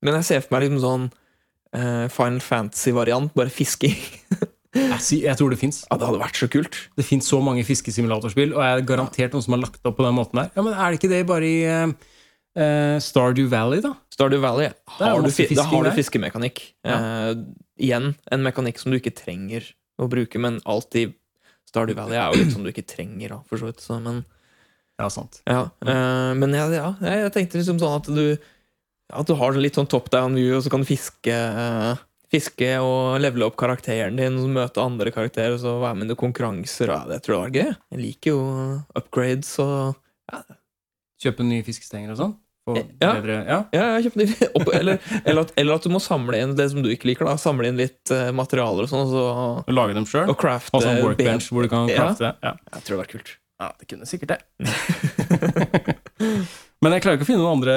Men 0.06 0.18
jeg 0.20 0.28
ser 0.28 0.44
for 0.46 0.56
meg 0.56 0.66
liksom 0.70 0.82
sånn 0.84 1.06
eh, 1.76 2.08
Final 2.14 2.40
Fantasy-variant, 2.44 3.34
bare 3.36 3.52
fisking. 3.52 3.96
Jeg, 4.76 5.22
jeg 5.24 5.40
tror 5.40 5.54
det 5.54 5.60
fins. 5.62 5.84
Ja, 5.88 5.98
det 6.00 6.08
hadde 6.10 6.20
vært 6.20 6.40
så 6.40 6.50
kult. 6.52 6.76
Det 7.00 7.06
fins 7.08 7.30
så 7.32 7.40
mange 7.44 7.64
fiskesimulatorspill, 7.68 8.52
og 8.58 8.64
jeg 8.64 8.82
er 8.82 8.88
garantert 8.90 9.36
noen 9.36 9.46
som 9.46 9.56
har 9.56 9.64
lagt 9.64 9.88
opp 9.88 9.96
på 10.00 10.06
den 10.06 10.18
måten 10.18 10.42
der. 10.42 10.52
Ja, 10.56 10.66
Men 10.66 10.76
er 10.76 10.92
det 10.92 11.00
ikke 11.00 11.12
det 11.14 11.22
bare 11.30 11.48
i 11.48 11.60
eh, 11.64 12.98
Stardew 13.04 13.48
Valley, 13.52 13.84
da? 13.86 13.94
Stardew 14.12 14.42
Valley 14.44 14.68
har 14.68 14.74
du, 14.76 15.00
da 15.00 15.12
har 15.12 15.24
du 15.26 15.32
fiskemekanikk. 15.32 15.96
fiskemekanikk. 16.00 16.64
Uh, 16.88 17.32
igjen 17.82 18.14
en 18.32 18.44
mekanikk 18.46 18.80
som 18.82 18.92
du 18.92 19.00
ikke 19.00 19.16
trenger 19.16 19.68
å 20.00 20.08
bruke, 20.12 20.40
men 20.42 20.60
alltid 20.68 21.16
Stardew 21.68 21.98
Valley 21.98 22.20
er 22.20 22.32
jo 22.32 22.44
litt 22.44 22.54
som 22.56 22.64
du 22.64 22.72
ikke 22.72 22.86
trenger, 22.88 23.36
da, 23.36 23.40
for 23.50 23.60
så 23.60 23.70
vidt. 23.70 23.84
Så, 23.84 24.00
men 24.04 24.24
Ja, 25.00 25.10
sant. 25.12 25.42
ja, 25.44 25.66
uh, 25.68 26.32
men 26.40 26.56
ja, 26.56 26.68
ja, 26.72 26.92
jeg 27.04 27.32
tenkte 27.36 27.60
liksom 27.60 27.80
sånn 27.82 27.98
at 28.00 28.12
du 28.12 28.26
At 29.12 29.28
du 29.28 29.36
har 29.38 29.54
litt 29.60 29.76
sånn 29.78 29.90
top 29.92 30.08
down 30.14 30.34
view, 30.40 30.56
og 30.58 30.64
så 30.66 30.72
kan 30.74 30.82
du 30.82 30.88
fiske 30.90 31.30
eh, 31.30 32.00
Fiske 32.34 32.70
og 32.82 33.20
levele 33.22 33.46
opp 33.48 33.56
karakteren 33.60 34.16
din, 34.18 34.38
og 34.42 34.50
møte 34.56 34.82
andre 34.82 35.12
karakterer, 35.14 35.54
og 35.56 35.60
så 35.62 35.72
være 35.82 35.96
med 36.02 36.12
i 36.12 36.16
konkurranser. 36.20 36.88
Ja, 36.92 37.00
det 37.10 37.20
tror 37.26 37.34
jeg 37.36 37.42
var 37.44 37.52
gøy. 37.54 37.70
Jeg 37.96 38.00
liker 38.02 38.30
jo 38.34 38.40
upgrades 38.98 39.52
og 39.64 39.76
Kjøpe 41.22 41.44
nye 41.48 41.64
fiskestenger 41.64 42.12
og 42.12 42.18
sånn? 42.20 42.34
Ja. 42.66 42.82
bedre 43.14 43.36
Ja. 43.46 43.58
Ja, 43.78 43.84
jeg 44.00 44.04
kjøpte 44.08 44.26
opp, 44.58 44.70
eller, 44.74 44.96
eller, 45.22 45.42
at, 45.46 45.52
eller 45.62 45.74
at 45.78 45.84
du 45.86 45.90
må 45.94 46.00
samle 46.02 46.40
inn 46.42 46.56
det 46.58 46.66
som 46.72 46.82
du 46.82 46.90
ikke 46.92 47.06
liker. 47.12 47.26
da 47.30 47.36
Samle 47.40 47.68
inn 47.70 47.78
litt 47.78 48.10
uh, 48.12 48.32
materialer 48.36 48.84
og 48.88 48.90
sånn, 48.90 49.06
og, 49.06 49.12
så, 49.14 49.24
Og 49.70 49.74
lage 49.78 49.94
dem 49.96 50.08
sjøl? 50.10 50.26
og 50.34 50.38
crafte 50.42 50.74
Ha 50.74 50.82
sånn 50.84 50.98
workbench 51.06 51.46
hvor 51.54 51.62
du 51.62 51.70
kan 51.72 51.86
Ja. 51.94 52.00
crafte? 52.10 52.34
Ja. 52.42 52.56
Jeg 52.74 52.82
tror 52.88 52.94
det 52.98 53.02
var 53.04 53.12
kult. 53.14 53.30
ja, 53.62 53.68
det 53.80 53.86
kunne 53.94 54.06
sikkert 54.10 54.30
det. 54.34 54.40
Men 56.84 56.92
jeg 56.98 57.02
klarer 57.06 57.16
ikke 57.20 57.26
å 57.26 57.30
finne 57.30 57.42
noen 57.46 57.56
andre, 57.62 57.76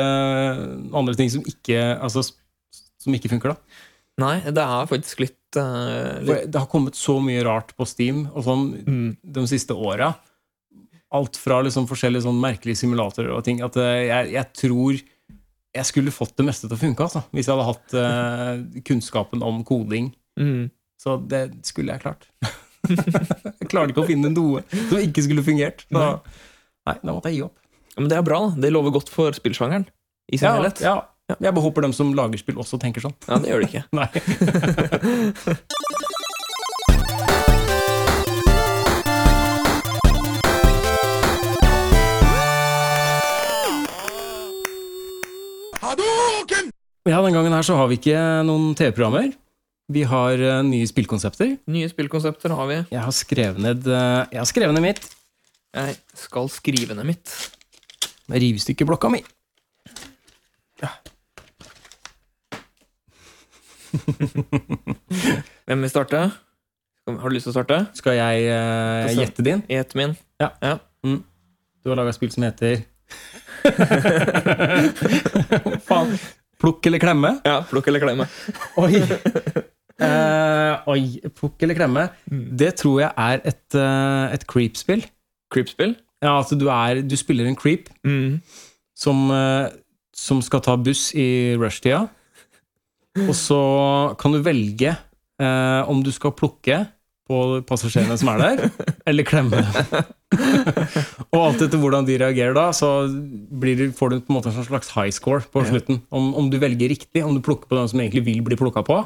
andre 0.99 1.15
ting 1.21 1.29
som 1.33 1.45
ikke, 1.49 1.79
altså, 2.03 2.21
som 2.99 3.15
ikke 3.17 3.31
funker, 3.33 3.49
da. 3.55 3.59
Nei, 4.19 4.39
det 4.51 4.65
har 4.67 4.89
faktisk 4.91 5.21
litt, 5.23 5.37
uh, 5.59 6.19
litt 6.27 6.49
det 6.51 6.59
har 6.59 6.71
kommet 6.71 6.99
så 6.99 7.19
mye 7.23 7.45
rart 7.47 7.71
på 7.79 7.87
Steam 7.87 8.25
og 8.33 8.43
sånn 8.47 8.65
mm, 8.83 9.11
de 9.37 9.45
siste 9.51 9.77
åra. 9.77 10.13
Alt 11.15 11.39
fra 11.41 11.61
liksom 11.65 11.87
forskjellige 11.89 12.27
sånn 12.27 12.41
merkelige 12.43 12.83
simulatorer 12.83 13.31
og 13.33 13.45
ting, 13.47 13.63
at 13.65 13.79
eh, 13.81 14.09
jeg, 14.11 14.33
jeg 14.35 14.51
tror 14.59 14.99
jeg 15.79 15.87
skulle 15.89 16.13
fått 16.13 16.35
det 16.41 16.49
meste 16.49 16.67
til 16.67 16.75
å 16.75 16.81
funke, 16.81 17.07
altså, 17.07 17.23
hvis 17.37 17.47
jeg 17.49 17.55
hadde 17.55 17.69
hatt 17.69 17.95
uh, 17.95 18.83
kunnskapen 18.89 19.45
om 19.47 19.63
koding. 19.69 20.11
mm. 20.41 20.67
Så 20.99 21.15
det 21.31 21.45
skulle 21.63 21.95
jeg 21.95 22.03
klart. 22.03 22.25
jeg 22.91 23.69
klarte 23.71 23.93
ikke 23.93 24.03
å 24.03 24.09
finne 24.09 24.33
noe 24.33 24.65
som 24.73 24.99
ikke 24.99 25.23
skulle 25.23 25.45
fungert. 25.47 25.85
Så, 25.87 26.09
nei, 26.89 26.95
da 26.99 27.15
måtte 27.15 27.31
jeg 27.31 27.39
gi 27.39 27.45
opp. 27.47 27.61
Men 27.95 28.11
det 28.11 28.17
er 28.19 28.25
bra. 28.27 28.41
da 28.51 28.65
Det 28.65 28.73
lover 28.75 28.97
godt 28.97 29.13
for 29.13 29.37
spillsjangeren 29.37 29.87
i 30.33 30.41
sin 30.41 30.49
Ja, 30.49 30.57
helhet. 30.57 30.83
ja. 30.83 30.97
Ja. 31.29 31.37
Jeg 31.45 31.53
bare 31.53 31.61
håper 31.67 31.85
de 31.85 31.91
som 31.93 32.15
lager 32.17 32.41
spill, 32.41 32.57
også 32.57 32.79
tenker 32.81 33.05
sånn. 33.05 33.13
Ja, 33.29 33.37
det 33.37 33.51
gjør 33.51 33.61
de 33.61 33.69
ikke. 33.69 33.85
Nei. 33.99 34.09
Ja, 47.09 47.23
Den 47.25 47.33
gangen 47.33 47.55
her 47.57 47.65
så 47.65 47.77
har 47.77 47.89
vi 47.89 47.97
ikke 47.97 48.17
noen 48.45 48.75
TV-programmer. 48.77 49.31
Vi 49.93 50.03
har 50.09 50.41
uh, 50.41 50.59
nye 50.65 50.89
spillkonsepter. 50.89 51.55
Nye 51.69 51.89
spillkonsepter 51.89 52.53
har 52.57 52.69
vi. 52.69 52.83
Jeg 52.93 53.05
har 53.05 53.15
skrevet 53.17 53.61
ned, 53.65 53.85
uh, 53.89 54.25
jeg 54.33 54.41
har 54.43 54.49
skrevet 54.49 54.77
ned 54.77 54.85
mitt. 54.85 55.09
Jeg 55.77 55.97
skal 56.25 56.49
skrive 56.53 56.97
ned 56.97 57.09
mitt. 57.09 57.33
Rivstykkeblokka 58.29 59.13
mi. 59.13 59.23
Hvem 65.69 65.83
vil 65.85 65.91
starte? 65.93 66.21
Har 67.09 67.31
du 67.31 67.35
lyst 67.35 67.47
til 67.49 67.55
å 67.55 67.57
starte? 67.57 67.79
Skal 67.97 68.19
jeg 68.19 68.49
uh, 68.53 69.09
gjette 69.17 69.45
din? 69.47 69.63
Gjette 69.71 69.97
min. 69.99 70.13
Ja. 70.43 70.51
ja. 70.63 70.75
Du 71.09 71.93
har 71.93 71.97
laga 71.97 72.13
spill 72.13 72.33
som 72.35 72.45
heter 72.45 72.83
Faen. 75.89 76.13
Plukk 76.59 76.87
eller 76.91 76.99
klemme? 77.03 77.31
Ja, 77.47 77.61
Plukk 77.71 77.87
eller 77.91 78.03
klemme. 78.03 78.27
Oi. 78.83 78.99
Uh, 80.03 80.75
oi. 80.91 81.01
Plukk 81.39 81.63
eller 81.65 81.79
klemme. 81.79 82.09
Det 82.59 82.73
tror 82.83 83.01
jeg 83.05 83.13
er 83.15 83.45
et, 83.47 83.65
uh, 83.79 84.27
et 84.35 84.45
creep-spill. 84.51 85.05
Creep-spill. 85.55 85.95
Ja, 86.23 86.35
altså 86.41 86.59
du, 86.59 86.67
er, 86.75 87.01
du 87.07 87.15
spiller 87.17 87.47
en 87.47 87.57
creep 87.57 87.89
Mm. 88.05 88.41
som, 88.99 89.31
som 90.11 90.41
skal 90.43 90.61
ta 90.67 90.75
buss 90.77 91.13
i 91.15 91.55
rushtida. 91.61 92.09
Og 93.27 93.35
så 93.37 93.61
kan 94.21 94.35
du 94.35 94.43
velge 94.45 94.93
eh, 94.95 95.83
om 95.91 96.03
du 96.05 96.13
skal 96.15 96.37
plukke 96.37 96.85
på 97.29 97.39
passasjerene 97.69 98.17
som 98.17 98.31
er 98.33 98.41
der, 98.41 98.87
eller 99.09 99.27
klemme 99.29 99.59
dem. 99.61 100.05
og 101.35 101.41
alt 101.43 101.65
etter 101.65 101.81
hvordan 101.81 102.07
de 102.09 102.17
reagerer 102.21 102.57
da, 102.57 102.71
så 102.77 103.09
blir 103.09 103.91
får 103.97 104.15
du 104.15 104.21
på 104.23 104.33
en 104.33 104.39
måte 104.39 104.53
en 104.53 104.65
slags 104.65 104.93
high 104.95 105.13
score 105.13 105.45
på 105.53 105.65
slutten. 105.69 106.01
Om, 106.09 106.31
om 106.41 106.49
du 106.49 106.57
velger 106.63 106.89
riktig, 106.95 107.25
om 107.25 107.37
du 107.37 107.45
plukker 107.45 107.69
på 107.69 107.77
dem 107.77 107.91
som 107.93 108.01
egentlig 108.01 108.25
vil 108.31 108.41
bli 108.47 108.57
plukka 108.61 108.85
på, 108.87 109.03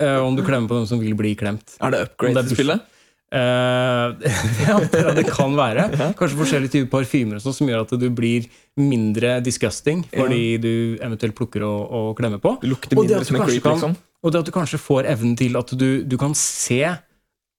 eh, 0.00 0.16
om 0.16 0.36
du 0.38 0.44
klemmer 0.46 0.70
på 0.70 0.80
dem 0.80 0.88
som 0.88 1.02
vil 1.02 1.16
bli 1.18 1.34
klemt. 1.36 1.76
Er 1.84 1.92
det 1.92 2.06
upgrade 2.08 2.46
til 2.48 2.56
spillet? 2.56 2.88
Eh, 3.28 4.28
jeg 4.68 5.14
det 5.18 5.26
kan 5.28 5.52
være. 5.58 5.88
Kanskje 6.18 6.38
forskjellige 6.40 6.72
typer 6.78 6.90
parfymer 6.98 7.36
og 7.40 7.44
sånn 7.44 7.56
som 7.58 7.68
gjør 7.68 7.84
at 7.84 7.92
du 8.00 8.06
blir 8.14 8.46
mindre 8.80 9.38
disgusting 9.44 10.04
fordi 10.14 10.44
du 10.62 10.70
eventuelt 11.04 11.36
plukker 11.36 11.64
og, 11.66 11.82
og 11.92 12.14
klemmer 12.20 12.40
på. 12.42 12.56
Du 12.62 12.70
lukter 12.72 12.94
det 12.96 13.02
mindre 13.04 13.24
som 13.28 13.36
en 13.40 13.44
creep, 13.48 13.62
kan- 13.66 13.76
liksom. 13.76 13.98
Og 14.24 14.32
det 14.34 14.40
at 14.40 14.48
du 14.48 14.54
kanskje 14.54 14.80
får 14.82 15.06
evnen 15.12 15.36
til 15.38 15.54
at 15.60 15.76
du, 15.78 16.02
du 16.08 16.16
kan 16.18 16.32
se 16.38 16.80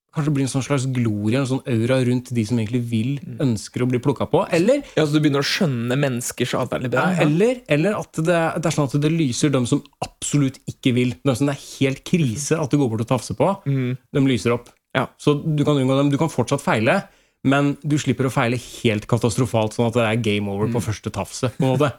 Kanskje 0.10 0.32
det 0.32 0.34
blir 0.40 0.46
en 0.48 0.50
sånn 0.50 0.64
slags 0.66 0.88
glorie, 0.90 1.38
en 1.38 1.46
sånn 1.46 1.60
aura 1.70 2.00
rundt 2.02 2.32
de 2.34 2.42
som 2.50 2.58
egentlig 2.58 2.80
vil, 2.90 3.10
Mm. 3.22 3.36
ønsker 3.46 3.84
å 3.86 3.88
bli 3.92 4.00
plukka 4.02 4.26
på. 4.26 4.40
Eller, 4.58 4.80
Ja, 4.98 5.04
så 5.06 5.14
du 5.14 5.20
begynner 5.22 5.44
å 5.44 5.46
skjønne 5.46 5.94
menneskers 6.02 6.56
atferd 6.58 6.82
litt 6.88 6.96
bedre? 6.96 7.22
eller, 7.22 7.60
eller 7.70 7.94
at 8.00 8.18
det, 8.18 8.40
det 8.58 8.66
er 8.66 8.74
sånn 8.74 8.90
at 8.90 8.96
det 9.04 9.12
lyser 9.14 9.54
dem 9.54 9.68
som 9.70 9.84
absolutt 10.02 10.58
ikke 10.66 10.96
vil. 10.98 11.14
De 11.24 11.36
som 11.38 11.46
det 11.46 11.54
er 11.60 11.62
helt 11.86 12.02
krise 12.10 12.58
at 12.58 12.74
du 12.74 12.80
går 12.82 12.90
bort 12.90 13.06
og 13.06 13.12
tafser 13.14 13.38
på, 13.38 13.52
Mm. 13.70 14.00
de 14.18 14.20
lyser 14.26 14.58
opp. 14.58 14.74
Ja. 14.98 15.08
Så 15.22 15.36
du 15.44 15.64
kan 15.66 15.78
unngå 15.78 15.98
dem. 15.98 16.10
Du 16.14 16.18
kan 16.22 16.32
fortsatt 16.32 16.64
feile, 16.64 17.04
men 17.48 17.76
du 17.86 17.98
slipper 18.02 18.28
å 18.28 18.34
feile 18.34 18.58
helt 18.60 19.06
katastrofalt, 19.10 19.76
sånn 19.78 19.90
at 19.92 19.98
det 20.00 20.08
er 20.08 20.24
game 20.26 20.52
over 20.52 20.72
på 20.74 20.82
første 20.84 21.14
tafse. 21.14 21.52
på 21.58 21.66
en 21.68 21.76
måte. 21.76 21.92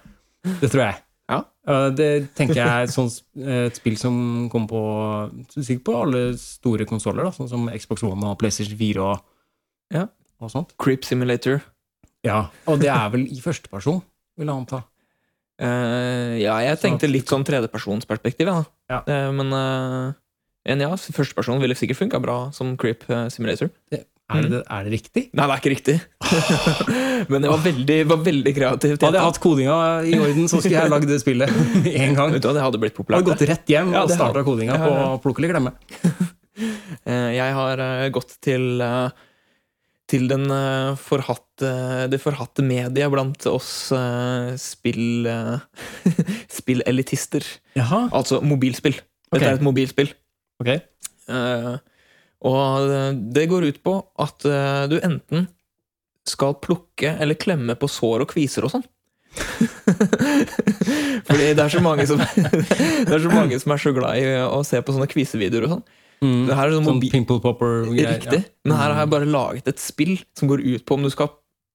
Det 0.60 0.70
tror 0.72 0.86
jeg. 0.88 0.98
Mm. 0.98 1.06
Ja. 1.30 1.40
Det 1.94 2.10
tenker 2.34 2.58
jeg 2.58 2.66
er 2.66 2.88
eh, 2.90 3.66
et 3.68 3.76
spill 3.78 3.98
som 4.00 4.14
kommer 4.50 4.70
på 4.72 4.80
sikkert 5.54 5.84
på 5.86 5.98
alle 6.00 6.22
store 6.40 6.86
konsoller, 6.88 7.28
sånn 7.36 7.50
som 7.50 7.68
Xbox 7.70 8.02
One 8.08 8.32
og 8.32 8.38
PlayStation 8.40 8.78
4 8.80 9.04
og, 9.04 9.20
Ja. 9.94 10.08
og 10.40 10.50
sånt. 10.50 10.74
Creep 10.80 11.04
Simulator. 11.06 11.60
Ja, 12.26 12.48
Og 12.66 12.80
det 12.82 12.90
er 12.92 13.08
vel 13.12 13.28
i 13.30 13.40
førsteperson, 13.40 14.02
vil 14.36 14.50
jeg 14.50 14.56
anta. 14.56 14.82
Uh, 15.60 16.40
ja, 16.40 16.56
jeg 16.64 16.80
tenkte 16.80 17.08
litt 17.08 17.28
sånn 17.28 17.44
tredjepersonsperspektiv, 17.44 18.48
ja. 18.48 18.64
Ja. 18.88 19.00
Uh, 19.04 19.30
men 19.36 19.52
uh, 19.52 20.12
en 20.68 20.82
ja, 20.84 20.90
førsteperson 20.92 21.60
ville 21.62 21.76
sikkert 21.78 22.02
funka 22.02 22.20
bra 22.20 22.38
som 22.56 22.74
Creep 22.80 23.06
Simulator. 23.32 23.70
Simulator. 23.70 24.06
Er 24.30 24.46
det, 24.46 24.60
er 24.62 24.86
det 24.86 24.92
riktig? 24.94 25.22
Nei, 25.34 25.46
det 25.46 25.54
er 25.54 25.60
ikke 25.60 25.72
riktig. 25.72 25.94
men 27.32 27.42
det 27.42 27.50
var 27.50 27.62
veldig, 27.64 27.96
var 28.12 28.20
veldig 28.26 28.52
kreativt. 28.54 29.02
Hadde 29.02 29.18
jeg 29.18 29.26
hatt 29.26 29.40
kodinga 29.42 29.78
i 30.06 30.12
orden, 30.18 30.46
så 30.50 30.60
skulle 30.60 30.84
jeg 30.84 30.92
lagd 30.92 31.10
det 31.10 31.18
spillet 31.22 31.50
en 32.04 32.18
gang. 32.18 32.36
Vet 32.36 32.44
du 32.44 32.50
det 32.54 32.62
hadde 32.62 32.82
blitt 32.82 33.00
Jeg 33.00 33.16
hadde 33.16 33.30
gått 33.32 33.48
rett 33.50 33.72
hjem 33.74 33.90
Ja, 33.94 34.04
og 34.04 34.12
det 34.12 34.18
starta 34.20 34.44
kodinga 34.46 34.76
Ja, 34.76 34.84
på 34.84 34.92
ja. 34.94 35.08
Plukk 35.24 35.42
eller 35.42 35.56
glemme. 35.56 35.74
Eh, 37.08 37.30
jeg 37.32 37.54
har 37.56 37.80
eh, 37.80 38.10
gått 38.12 38.34
til 38.44 38.82
eh, 38.84 39.08
til 40.10 40.26
den 40.28 40.42
eh, 40.52 40.90
forhatte, 41.00 41.70
det 42.12 42.18
forhatte 42.20 42.60
mediet 42.66 43.08
blant 43.08 43.46
oss 43.48 43.70
Spill 44.60 45.24
elitister 45.24 46.50
spillelitister. 46.58 47.46
Altså 48.10 48.42
mobilspill. 48.44 48.98
Dette 49.30 49.46
er 49.46 49.56
et 49.56 49.64
mobilspill. 49.64 50.12
Ok. 50.60 50.70
Uh, 51.30 51.76
og 52.40 52.88
eh, 52.88 53.10
det 53.36 53.50
går 53.50 53.66
ut 53.68 53.82
på 53.84 53.92
at 54.24 54.46
uh, 54.48 54.86
du 54.88 54.96
enten 55.04 55.44
skal 56.28 56.56
plukke 56.62 57.12
eller 57.20 57.36
klemme 57.40 57.76
på 57.76 57.88
sår 57.90 58.24
og 58.24 58.30
kviser 58.32 58.64
og 58.64 58.72
sånn. 58.72 58.86
Fordi 61.28 61.50
det 61.54 61.62
er 61.62 61.70
så 61.70 61.82
mange 61.84 62.06
som 62.08 62.18
Det 63.06 63.12
er 63.14 63.22
så 63.22 63.30
mange 63.30 63.60
som 63.62 63.74
er 63.74 63.82
så 63.82 63.92
glad 63.94 64.18
i 64.18 64.24
å 64.42 64.62
se 64.66 64.80
på 64.82 64.94
sånne 64.96 65.10
kvisevideoer 65.10 65.68
og 65.68 65.74
sånn. 65.76 65.84
Mm. 66.20 66.40
Det 66.48 66.56
her 66.56 66.64
er 66.64 66.74
sånn 66.76 66.88
Sånn 66.88 67.04
pimple 67.12 67.40
popper-greier. 67.44 68.18
Riktig. 68.18 68.42
Men 68.66 68.76
her 68.76 68.94
har 68.94 69.04
jeg 69.04 69.12
bare 69.14 69.30
laget 69.30 69.70
et 69.72 69.82
spill 69.82 70.16
som 70.36 70.50
går 70.50 70.64
ut 70.64 70.84
på 70.84 70.98
om 70.98 71.06
du 71.06 71.12
skal 71.12 71.30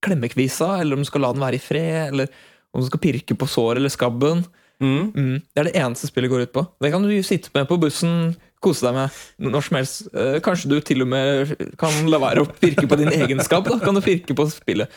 klemme 0.05 0.29
kvisa, 0.29 0.75
eller 0.81 0.97
om 0.97 1.05
du 1.05 1.09
skal 1.09 1.25
la 1.25 1.31
den 1.33 1.45
være 1.45 1.57
i 1.57 1.63
fred, 1.63 2.11
eller 2.11 2.29
om 2.75 2.83
du 2.83 2.89
skal 2.89 3.01
pirke 3.01 3.37
på 3.39 3.47
såret 3.49 3.81
eller 3.81 3.93
skabben. 3.93 4.43
Mm. 4.83 5.13
Mm. 5.15 5.37
Det 5.41 5.61
er 5.61 5.69
det 5.69 5.77
eneste 5.79 6.09
spillet 6.11 6.31
går 6.31 6.45
ut 6.45 6.53
på. 6.53 6.65
Det 6.83 6.91
kan 6.93 7.05
du 7.05 7.13
sitte 7.25 7.53
med 7.55 7.69
på 7.69 7.79
bussen, 7.81 8.35
kose 8.65 8.85
deg 8.87 8.97
med 8.97 9.51
når 9.53 9.65
som 9.67 9.77
helst. 9.79 10.01
Eh, 10.13 10.37
Kanskje 10.45 10.71
du 10.73 10.77
til 10.85 11.05
og 11.05 11.11
med 11.13 11.53
kan 11.81 11.93
la 12.11 12.19
være 12.23 12.43
å 12.45 12.49
pirke 12.49 12.87
på 12.89 12.99
din 12.99 13.13
egenskap. 13.13 13.67
Da 13.69 13.77
kan 13.83 13.97
du 13.97 14.03
pirke 14.05 14.35
på 14.37 14.47
spillet. 14.53 14.91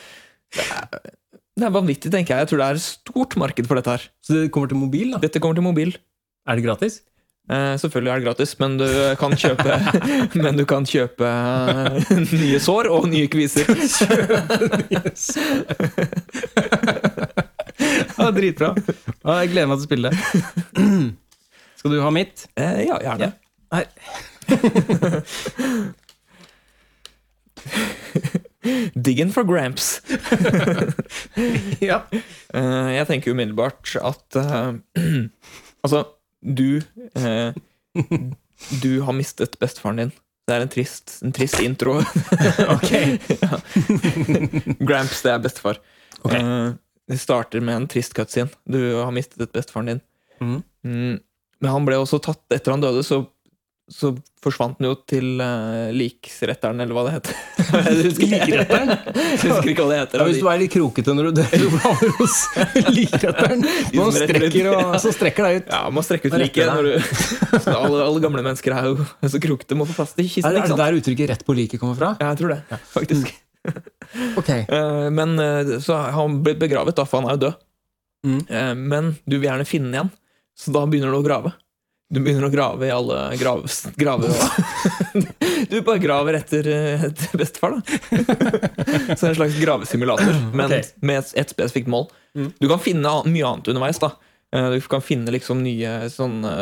Det 0.56 0.64
er, 0.64 1.12
det 1.58 1.66
er 1.68 1.74
vanvittig, 1.74 2.10
tenker 2.14 2.34
jeg. 2.36 2.46
Jeg 2.46 2.50
tror 2.52 2.62
det 2.62 2.70
er 2.72 2.80
et 2.80 2.86
stort 2.88 3.36
marked 3.40 3.68
for 3.68 3.80
dette 3.80 3.94
her. 3.96 4.08
Så 4.24 4.36
det 4.36 4.48
kommer 4.54 4.70
til 4.70 4.80
mobil, 4.80 5.12
da? 5.14 5.20
Dette 5.24 5.42
kommer 5.42 5.58
til 5.58 5.66
mobil. 5.68 5.94
Er 6.48 6.56
det 6.58 6.64
gratis? 6.64 7.02
Eh, 7.48 7.74
selvfølgelig 7.80 8.10
er 8.12 8.20
det 8.20 8.26
gratis, 8.26 8.50
men 8.60 8.74
du 8.76 8.84
kan 9.16 9.32
kjøpe 9.32 9.76
Men 10.44 10.58
du 10.58 10.66
kan 10.68 10.84
kjøpe 10.84 11.24
eh, 11.24 12.10
nye 12.36 12.58
sår 12.60 12.90
og 12.92 13.06
nye 13.08 13.28
kviser. 13.32 13.64
Kjøpe 13.72 14.58
nye 14.82 15.00
Ja, 18.18 18.28
dritbra. 18.34 18.72
Jeg 18.76 19.50
gleder 19.52 19.68
meg 19.70 19.78
til 19.78 19.84
å 19.84 19.86
spille 19.86 20.10
det. 20.10 20.18
Skal 21.78 21.94
du 21.94 22.00
ha 22.02 22.10
mitt? 22.12 22.48
Eh, 22.58 22.82
ja, 22.88 22.98
gjerne. 23.06 23.30
Her. 23.72 23.86
Diggin 28.94 29.32
for 29.32 29.44
Gramps. 29.44 30.02
Ja. 31.80 32.02
Uh, 32.54 32.88
jeg 32.90 33.06
tenker 33.06 33.30
umiddelbart 33.32 33.96
at 34.02 34.36
uh, 34.36 34.74
Altså, 35.84 36.04
du 36.42 36.80
uh, 37.14 37.52
Du 38.82 39.00
har 39.06 39.12
mistet 39.14 39.58
bestefaren 39.60 39.96
din. 40.02 40.12
Det 40.48 40.56
er 40.56 40.64
en 40.64 40.72
trist, 40.72 41.18
en 41.22 41.32
trist 41.32 41.60
intro. 41.60 41.98
Ok. 42.74 42.92
Gramps, 44.80 45.22
det 45.22 45.32
er 45.34 45.42
bestefar. 45.44 45.80
Okay. 46.24 46.72
Det 47.08 47.20
starter 47.20 47.60
med 47.64 47.76
en 47.76 47.88
trist 47.88 48.16
cutscene. 48.16 48.50
Du 48.64 48.80
har 48.96 49.12
mistet 49.14 49.52
bestefaren 49.52 49.92
din. 49.92 50.00
Mm. 50.40 50.62
Mm. 50.84 51.18
Men 51.60 51.74
han 51.74 51.86
ble 51.86 51.98
også 51.98 52.20
tatt 52.22 52.54
Etter 52.54 52.74
han 52.74 52.82
døde, 52.82 53.02
så, 53.06 53.24
så 53.88 54.10
forsvant 54.44 54.76
den 54.78 54.86
jo 54.90 54.94
til 55.08 55.40
uh, 55.40 55.88
liksretteren, 55.96 56.78
eller 56.84 56.92
hva 56.96 57.04
det 57.06 57.12
heter. 57.14 57.38
Jeg 57.58 57.94
husker, 58.04 58.26
Likretteren? 58.28 58.90
jeg 59.16 59.38
husker 59.48 59.70
ikke 59.72 59.84
hva 59.86 59.88
det 59.94 60.00
heter. 60.02 60.20
Ja, 60.20 60.26
hvis 60.28 60.40
du 60.42 60.48
er 60.52 60.60
litt 60.60 60.72
krokete 60.74 61.14
når 61.16 61.30
du 61.30 61.40
dør, 61.40 61.54
du 61.62 62.12
hos 62.18 62.36
likretteren. 62.92 63.64
Man 63.96 64.12
strekker 64.14 64.68
og 64.74 64.98
så 65.02 65.12
strekker 65.16 65.48
deg 65.48 65.60
ut. 65.62 65.72
Ja, 65.72 65.80
man 65.96 66.04
strekker 66.06 66.28
ut 66.32 66.36
like 66.36 66.52
liket. 66.52 66.68
når 66.68 66.90
du- 66.90 67.72
alle, 67.78 68.02
alle 68.04 68.22
gamle 68.24 68.44
mennesker 68.44 68.76
er 68.76 68.90
jo 68.90 69.08
så 69.32 69.40
krokete, 69.42 69.78
må 69.80 69.88
få 69.88 69.96
plass 69.98 70.12
til 70.16 70.26
Er, 70.26 70.32
kisten. 70.36 70.50
er 70.52 70.68
det 70.68 70.80
der 70.84 70.98
uttrykket 71.00 71.32
'rett 71.32 71.44
på 71.48 71.56
liket' 71.56 71.80
kommer 71.80 71.96
fra? 71.98 72.12
Ja, 72.20 72.32
jeg 72.34 72.42
tror 72.42 72.54
det, 72.54 72.82
faktisk. 72.92 73.32
okay. 74.36 74.66
uh, 74.68 75.08
Men 75.18 75.34
uh, 75.40 75.78
så 75.80 75.96
har 75.96 76.12
han 76.18 76.42
blitt 76.44 76.60
begravet, 76.60 76.96
da, 76.96 77.04
for 77.08 77.22
han 77.22 77.30
er 77.32 77.38
jo 77.38 77.44
død. 77.48 77.56
Mm. 78.28 78.40
Uh, 78.52 78.74
Men 78.74 79.14
du 79.24 79.38
vil 79.38 79.48
gjerne 79.48 79.66
finne 79.68 79.88
den 79.90 79.96
igjen, 79.98 80.12
så 80.58 80.74
da 80.76 80.84
begynner 80.86 81.12
du 81.14 81.18
å 81.20 81.24
grave. 81.26 81.54
Du 82.08 82.22
begynner 82.22 82.46
å 82.46 82.52
grave 82.52 82.86
i 82.88 82.92
alle 82.94 83.18
graves, 83.40 83.82
graver. 83.96 84.32
Du 85.68 85.80
bare 85.84 85.98
graver 86.00 86.38
etter, 86.38 86.64
etter 87.08 87.34
bestefar, 87.36 87.74
da. 87.74 87.80
Så 87.90 88.14
det 88.14 89.26
er 89.26 89.32
en 89.32 89.38
slags 89.40 89.58
gravesimulator, 89.60 90.38
men 90.54 90.70
okay. 90.70 90.86
med 91.04 91.18
et, 91.20 91.32
et 91.42 91.52
spesifikt 91.52 91.90
mål. 91.90 92.06
Mm. 92.38 92.52
Du 92.62 92.66
kan 92.70 92.80
finne 92.80 93.12
mye 93.26 93.50
annet 93.50 93.68
underveis. 93.74 93.98
da 94.00 94.14
Eh, 94.52 94.70
Du 94.70 94.80
kan 94.80 95.02
finne 95.02 95.30
liksom 95.30 95.62
nye 95.62 96.10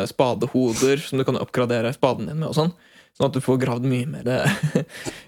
spadehoder 0.07 0.97
som 0.97 1.19
du 1.19 1.25
kan 1.25 1.37
oppgradere 1.37 1.93
spaden 1.93 2.27
din 2.27 2.39
med. 2.39 2.49
og 2.49 2.55
sånn 2.55 2.73
Sånn 3.17 3.31
at 3.31 3.33
du 3.33 3.41
får 3.41 3.63
gravd 3.63 3.87
mye 3.89 4.07
mer 4.07 4.27
eh, 4.29 4.51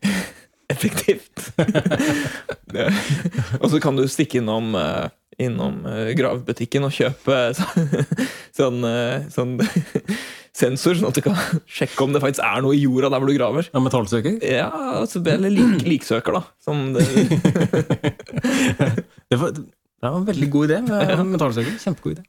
effektivt. 0.74 1.47
Og 3.62 3.70
så 3.73 3.81
kan 3.81 3.97
du 3.97 4.05
stikke 4.05 4.43
innom 4.43 4.74
eh, 4.77 5.09
innom 5.39 5.81
gravbutikken 5.85 6.16
gravebutikken 6.19 6.85
og 6.89 6.93
kjøpe 6.94 7.36
sånn, 8.59 8.82
eh, 8.89 9.27
sånn 9.32 9.52
sensor, 10.59 10.98
sånn 10.98 11.09
at 11.12 11.19
du 11.19 11.23
kan 11.23 11.36
sjekke 11.78 12.02
om 12.05 12.15
det 12.16 12.23
faktisk 12.24 12.43
er 12.44 12.62
noe 12.65 12.74
i 12.74 12.82
jorda 12.82 13.10
der 13.12 13.23
hvor 13.23 13.31
du 13.31 13.36
graver. 13.39 13.69
Ja, 13.73 13.82
metallsøker? 13.85 14.39
Ja, 14.43 14.69
altså, 15.02 15.23
eller 15.31 15.52
lik, 15.55 15.85
liksøker, 15.86 16.40
da. 16.40 16.43
Som 16.65 16.93
det, 16.97 17.05
Det 19.28 19.36
var, 19.39 19.52
det 19.55 20.09
var 20.09 20.16
en 20.23 20.27
veldig 20.28 20.48
god 20.51 20.70
idé 20.70 20.81
med 20.89 21.23
metallsøker. 21.35 21.78
Kjempegod 21.82 22.16
idé. 22.16 22.24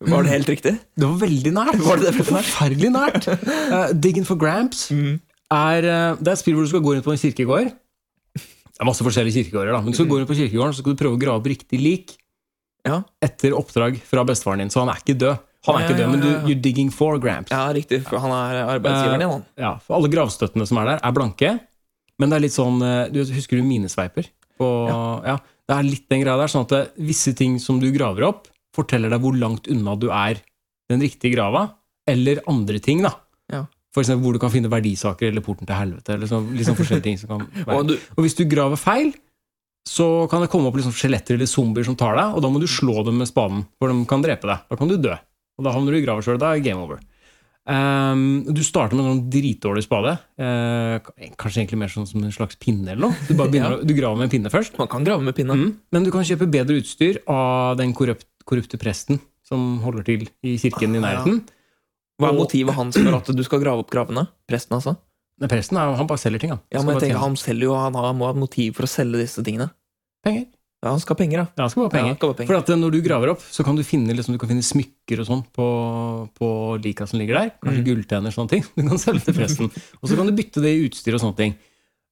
var 0.00 0.22
det 0.24 0.30
helt 0.32 0.48
riktig? 0.48 0.74
Det 0.96 1.06
var 1.06 1.18
veldig 1.20 1.52
nært. 1.54 1.78
Var 1.84 2.00
det 2.00 2.08
det 2.10 2.14
for? 2.18 2.30
Forferdelig 2.40 2.90
nært. 2.94 3.28
Uh, 3.46 3.90
Digging 3.94 4.26
for 4.26 4.38
Gramps 4.40 4.88
Mm. 4.90 5.20
er, 5.52 5.76
eh, 5.84 6.16
det 6.18 6.28
er 6.28 6.32
et 6.32 6.38
spill 6.40 6.54
hvor 6.56 6.64
du 6.64 6.68
skal 6.72 6.80
gå 6.82 6.94
rundt 6.94 7.04
på 7.06 7.12
en 7.12 7.18
kirkegård. 7.20 7.68
Det 8.76 8.84
er 8.84 8.88
masse 8.90 9.04
forskjellige 9.06 9.40
kirkegårder, 9.40 9.72
da. 9.72 9.80
Men 9.86 9.96
så 9.96 10.04
går 10.08 10.22
du 10.22 10.28
på 10.28 10.36
kirkegården 10.36 10.74
så 10.76 10.82
skal 10.84 10.92
du 10.96 11.00
prøve 11.00 11.16
å 11.16 11.20
grave 11.20 11.40
opp 11.40 11.46
riktig 11.48 11.78
lik 11.80 12.16
Ja, 12.86 13.00
etter 13.24 13.54
oppdrag 13.56 13.96
fra 14.04 14.22
bestefaren 14.28 14.60
din. 14.62 14.70
Så 14.70 14.82
han 14.84 14.90
er 14.92 15.00
ikke 15.00 15.16
død. 15.18 15.40
Han 15.66 15.74
er 15.78 15.80
Ja, 15.80 15.86
ikke 15.88 15.96
ja, 15.96 16.02
død, 16.04 16.10
men 16.12 16.20
du, 16.22 16.26
ja, 16.28 16.34
ja. 16.36 16.42
you're 16.46 16.60
digging 16.62 16.90
for 16.94 17.16
Gramps. 17.18 17.50
ja 17.50 17.64
riktig. 17.74 18.02
For 18.06 18.20
han 18.22 18.30
er 18.36 18.60
arbeidsgiveren 18.76 19.24
din, 19.24 19.32
han. 19.32 19.46
Ja, 19.58 19.72
for 19.82 19.96
Alle 19.96 20.10
gravstøttene 20.12 20.66
som 20.68 20.78
er 20.78 20.92
der, 20.92 21.00
er 21.02 21.16
blanke. 21.16 21.54
Men 22.20 22.30
det 22.30 22.36
er 22.38 22.44
litt 22.46 22.54
sånn 22.54 22.78
eh, 22.86 23.08
du, 23.12 23.18
Husker 23.34 23.58
du 23.58 23.64
minesveiper? 23.66 24.28
På, 24.60 24.68
ja. 25.26 25.38
Det 25.66 25.74
er 25.74 25.88
litt 25.88 26.06
den 26.12 26.22
greia 26.22 26.36
der. 26.38 26.52
Sånn 26.52 26.68
at 26.68 26.72
det, 26.76 26.82
visse 27.08 27.34
ting 27.36 27.58
som 27.58 27.80
du 27.82 27.88
graver 27.96 28.28
opp, 28.28 28.46
forteller 28.76 29.10
deg 29.10 29.24
hvor 29.24 29.34
langt 29.36 29.66
unna 29.72 29.96
du 29.98 30.06
er 30.12 30.38
den 30.92 31.02
riktige 31.02 31.34
grava. 31.34 31.64
Eller 32.06 32.38
andre 32.46 32.78
ting, 32.78 33.02
da. 33.02 33.16
Ja. 33.52 33.64
For 33.96 34.04
eksempel 34.04 34.26
hvor 34.28 34.36
du 34.36 34.40
kan 34.42 34.52
finne 34.52 34.68
verdisaker 34.68 35.30
eller 35.32 35.40
porten 35.44 35.64
til 35.68 35.72
helvete. 35.78 36.12
Eller 36.18 36.28
sånn, 36.28 36.50
sånn 36.60 36.76
forskjellige 36.76 37.06
ting 37.06 37.16
som 37.22 37.30
kan 37.32 37.46
være. 37.66 37.78
Og 37.80 37.86
du, 37.88 37.94
Og 38.16 38.26
hvis 38.26 38.36
du 38.36 38.44
graver 38.50 38.76
feil, 38.76 39.14
så 39.88 40.26
kan 40.28 40.42
det 40.44 40.50
komme 40.52 40.68
opp 40.68 40.76
liksom 40.76 40.92
skjeletter 40.92 41.38
eller 41.38 41.48
zombier 41.48 41.86
som 41.86 41.96
tar 41.96 42.16
deg, 42.18 42.34
og 42.36 42.42
da 42.44 42.48
må 42.52 42.58
du 42.60 42.66
slå 42.68 43.04
dem 43.06 43.20
med 43.22 43.28
spaden, 43.30 43.62
for 43.80 43.88
de 43.88 44.00
kan 44.10 44.20
drepe 44.24 44.48
deg. 44.50 44.64
Da 44.68 44.76
kan 44.76 44.90
du 44.90 44.96
dø. 45.00 45.14
Og 45.56 45.64
da 45.64 45.72
havner 45.72 45.94
du 45.94 46.00
i 46.00 46.04
graversjølet. 46.04 46.42
Da 46.42 46.50
er 46.52 46.64
game 46.66 46.82
over. 46.84 46.98
Um, 47.66 48.44
du 48.54 48.60
starter 48.62 48.94
med 48.94 49.06
en 49.06 49.12
sånn 49.14 49.30
dritdårlig 49.32 49.82
spade. 49.86 50.12
Uh, 50.38 50.98
kanskje 51.40 51.62
egentlig 51.64 51.80
mer 51.80 51.90
sånn 51.90 52.06
som 52.06 52.22
en 52.22 52.34
slags 52.34 52.58
pinne 52.62 52.92
eller 52.92 53.08
noe. 53.08 53.16
Du, 53.26 53.32
bare 53.38 53.50
begynner, 53.50 53.78
Ja. 53.80 53.86
du 53.88 53.94
graver 53.96 54.20
med 54.20 54.28
en 54.28 54.34
pinne 54.36 54.52
først. 54.52 54.76
man 54.78 54.90
kan 54.92 55.06
grave 55.06 55.24
med 55.26 55.34
pinne. 55.38 55.56
Mm. 55.56 55.72
Men 55.94 56.06
du 56.06 56.12
kan 56.14 56.26
kjøpe 56.28 56.46
bedre 56.52 56.76
utstyr 56.82 57.22
av 57.30 57.78
den 57.80 57.94
korrupt, 57.96 58.28
korrupte 58.46 58.78
presten 58.78 59.18
som 59.46 59.78
holder 59.82 60.06
til 60.06 60.26
i 60.46 60.54
kirken 60.62 60.94
i 60.98 61.02
nærheten. 61.02 61.40
ja. 61.46 61.52
Hva 62.16 62.30
er 62.32 62.36
motivet 62.38 62.76
hans 62.76 62.96
for 62.96 63.18
at 63.18 63.28
du 63.36 63.42
skal 63.44 63.60
grave 63.60 63.84
opp 63.84 63.92
gravene? 63.92 64.24
Presten, 64.48 64.78
altså? 64.78 64.96
Nei, 65.36 65.48
presten 65.52 65.76
er, 65.76 65.92
han 65.98 66.08
bare 66.08 66.20
selger 66.22 66.40
ting, 66.40 66.54
han. 66.54 66.62
Ja, 66.72 66.80
men 66.80 66.96
jeg 66.96 67.10
tenker 67.10 67.20
Han 67.20 67.34
selger 67.36 67.68
jo, 67.68 67.74
han 67.76 67.96
har, 67.98 68.14
må 68.16 68.28
ha 68.28 68.32
et 68.32 68.40
motiv 68.40 68.78
for 68.78 68.88
å 68.88 68.90
selge 68.90 69.20
disse 69.20 69.44
tingene. 69.44 69.68
penger. 70.24 70.46
Ja, 70.84 70.92
Han 70.92 71.00
skal 71.00 71.16
ha 71.16 71.18
penger, 71.18 71.40
da. 71.40 71.46
Ja, 71.56 71.64
han 71.64 71.70
skal 71.72 71.82
bare 71.82 71.88
ha 71.88 71.90
Ja, 71.90 71.96
penger. 71.96 72.08
han 72.12 72.18
skal 72.18 72.30
ha 72.30 72.36
penger. 72.38 72.50
For 72.52 72.62
at 72.62 72.70
eh, 72.70 72.80
når 72.80 72.90
du 72.94 72.98
graver 73.04 73.32
opp, 73.32 73.42
så 73.42 73.64
kan 73.66 73.76
du 73.76 73.82
finne, 73.84 74.16
liksom, 74.16 74.36
du 74.36 74.40
kan 74.40 74.50
finne 74.52 74.64
smykker 74.64 75.22
og 75.22 75.28
sånn 75.28 75.42
på, 75.56 75.68
på 76.36 76.48
lika 76.84 77.08
som 77.08 77.20
ligger 77.20 77.40
der. 77.40 77.52
Kanskje 77.64 77.82
mm. 77.82 77.86
gulltenner 77.88 78.32
og 78.32 78.36
sånne 78.36 78.52
ting. 78.54 78.66
Du 78.76 78.84
kan 78.86 79.02
selge 79.02 79.24
til 79.26 79.36
presten. 79.36 79.72
og 80.00 80.08
så 80.08 80.18
kan 80.18 80.28
du 80.28 80.36
bytte 80.36 80.62
det 80.64 80.72
i 80.76 80.84
utstyr 80.86 81.16
og 81.16 81.24
sånne 81.24 81.40
ting. 81.40 81.56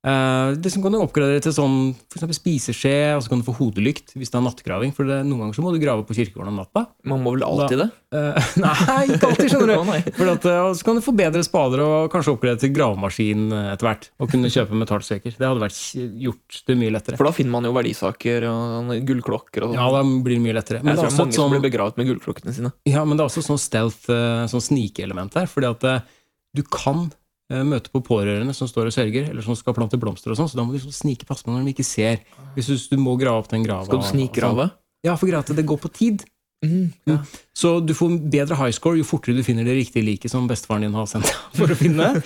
Eh, 0.05 0.53
det 0.61 0.71
som 0.71 0.83
kan 0.85 0.93
du 0.93 0.99
oppgradere 1.01 1.41
til 1.41 1.55
sånn 1.57 1.77
for 2.13 2.33
spiseskje, 2.37 3.15
og 3.17 3.23
så 3.25 3.31
kan 3.31 3.41
du 3.41 3.47
få 3.47 3.55
hodelykt 3.57 4.13
hvis 4.19 4.33
det 4.33 4.37
er 4.37 4.45
nattgraving. 4.45 4.93
For 4.97 5.09
det, 5.09 5.23
noen 5.25 5.47
ganger 5.47 5.57
så 5.57 5.65
må 5.65 5.73
du 5.73 5.81
grave 5.81 6.05
på 6.05 6.17
kirkegården 6.19 6.53
om 6.53 6.61
natta. 6.61 6.85
Man 7.09 7.25
må 7.25 7.33
vel 7.37 7.47
alltid 7.47 7.81
det? 7.81 7.89
Uh, 8.15 8.37
nei, 8.63 8.99
ikke 9.15 9.31
alltid, 9.31 9.49
skjønner 9.55 9.73
du. 9.73 10.13
For 10.19 10.33
at, 10.35 10.49
og 10.67 10.77
så 10.77 10.87
kan 10.87 11.01
du 11.01 11.05
få 11.07 11.17
bedre 11.17 11.45
spader 11.47 11.85
og 11.87 12.13
kanskje 12.13 12.35
oppgradere 12.37 12.63
til 12.67 12.75
gravemaskin 12.77 13.49
eh, 13.49 13.71
etter 13.73 13.89
hvert. 13.89 14.11
Og 14.21 14.31
kunne 14.35 14.53
kjøpe 14.53 14.83
metallsøker. 14.85 15.39
Det 15.41 15.49
hadde 15.49 15.65
vært 15.65 15.81
gjort 16.27 16.61
det 16.69 16.79
mye 16.83 16.95
lettere. 16.99 17.21
For 17.21 17.31
da 17.31 17.35
finner 17.37 17.57
man 17.57 17.71
jo 17.71 17.75
verdisaker 17.79 18.49
og 18.51 18.95
gullklokker 19.09 19.65
og 19.65 19.73
sånn. 19.73 19.81
Ja, 19.81 19.89
da 19.97 20.05
blir 20.05 20.37
det 20.37 20.45
mye 20.45 20.59
lettere. 20.61 20.85
Men 20.85 20.93
jeg 20.93 21.01
tror 21.01 21.09
det 21.09 21.15
er 21.15 21.21
mange 21.23 21.33
sånn, 21.33 21.37
som 21.41 21.49
sånn 21.49 21.57
blir 21.57 21.65
begravet 21.71 22.01
med 22.01 22.13
gullklokkene 22.13 22.57
sine. 22.57 22.77
Ja, 22.93 23.09
men 23.09 23.17
det 23.17 23.25
er 23.25 23.33
også 23.33 23.45
sånn 23.47 23.63
stealth, 23.63 24.05
sånn 24.53 24.69
snikelement 24.69 25.41
her. 25.41 25.49
Fordi 25.49 25.73
at 25.73 26.11
du 26.55 26.63
kan 26.69 27.09
møte 27.53 27.93
på 27.93 28.01
pårørende 28.05 28.55
som 28.57 28.69
står 28.71 28.89
og 28.89 28.95
sørger, 28.97 29.29
eller 29.31 29.45
som 29.45 29.57
skal 29.59 29.77
plante 29.77 29.99
blomster 30.01 30.33
og 30.33 30.39
sånn, 30.39 30.49
så 30.49 30.57
da 30.57 30.65
må 30.65 30.73
du 30.73 30.79
liksom 30.79 30.95
snike 30.97 31.29
passe 31.29 31.45
på 31.45 31.53
når 31.53 31.67
de 31.67 31.75
ikke 31.75 31.87
ser. 31.87 32.23
Hvis 32.57 32.71
du, 32.71 32.79
du 32.95 33.03
må 33.03 33.19
grave 33.21 33.43
opp 33.43 33.51
den 33.53 33.67
grava. 33.67 33.85
Skal 33.89 34.01
du 34.01 34.07
snike 34.07 34.11
sånn. 34.11 34.23
snikgrave? 34.25 34.71
Ja, 35.05 35.19
for 35.21 35.29
greia 35.29 35.43
er 35.43 35.45
at 35.45 35.59
det 35.59 35.67
går 35.69 35.83
på 35.83 35.93
tid. 35.93 36.25
Mm, 36.65 36.93
ja. 37.05 37.19
Så 37.53 37.81
du 37.85 37.93
får 37.95 38.15
bedre 38.33 38.57
high 38.57 38.73
score 38.73 38.97
jo 38.97 39.05
fortere 39.05 39.37
du 39.37 39.45
finner 39.45 39.67
det 39.67 39.75
riktige 39.77 40.07
liket 40.07 40.33
som 40.33 40.47
bestefaren 40.49 40.87
din 40.87 40.97
har 40.97 41.09
sendt 41.11 41.29
deg 41.29 41.59
for 41.61 41.75
å 41.75 41.79
finne. 41.79 42.13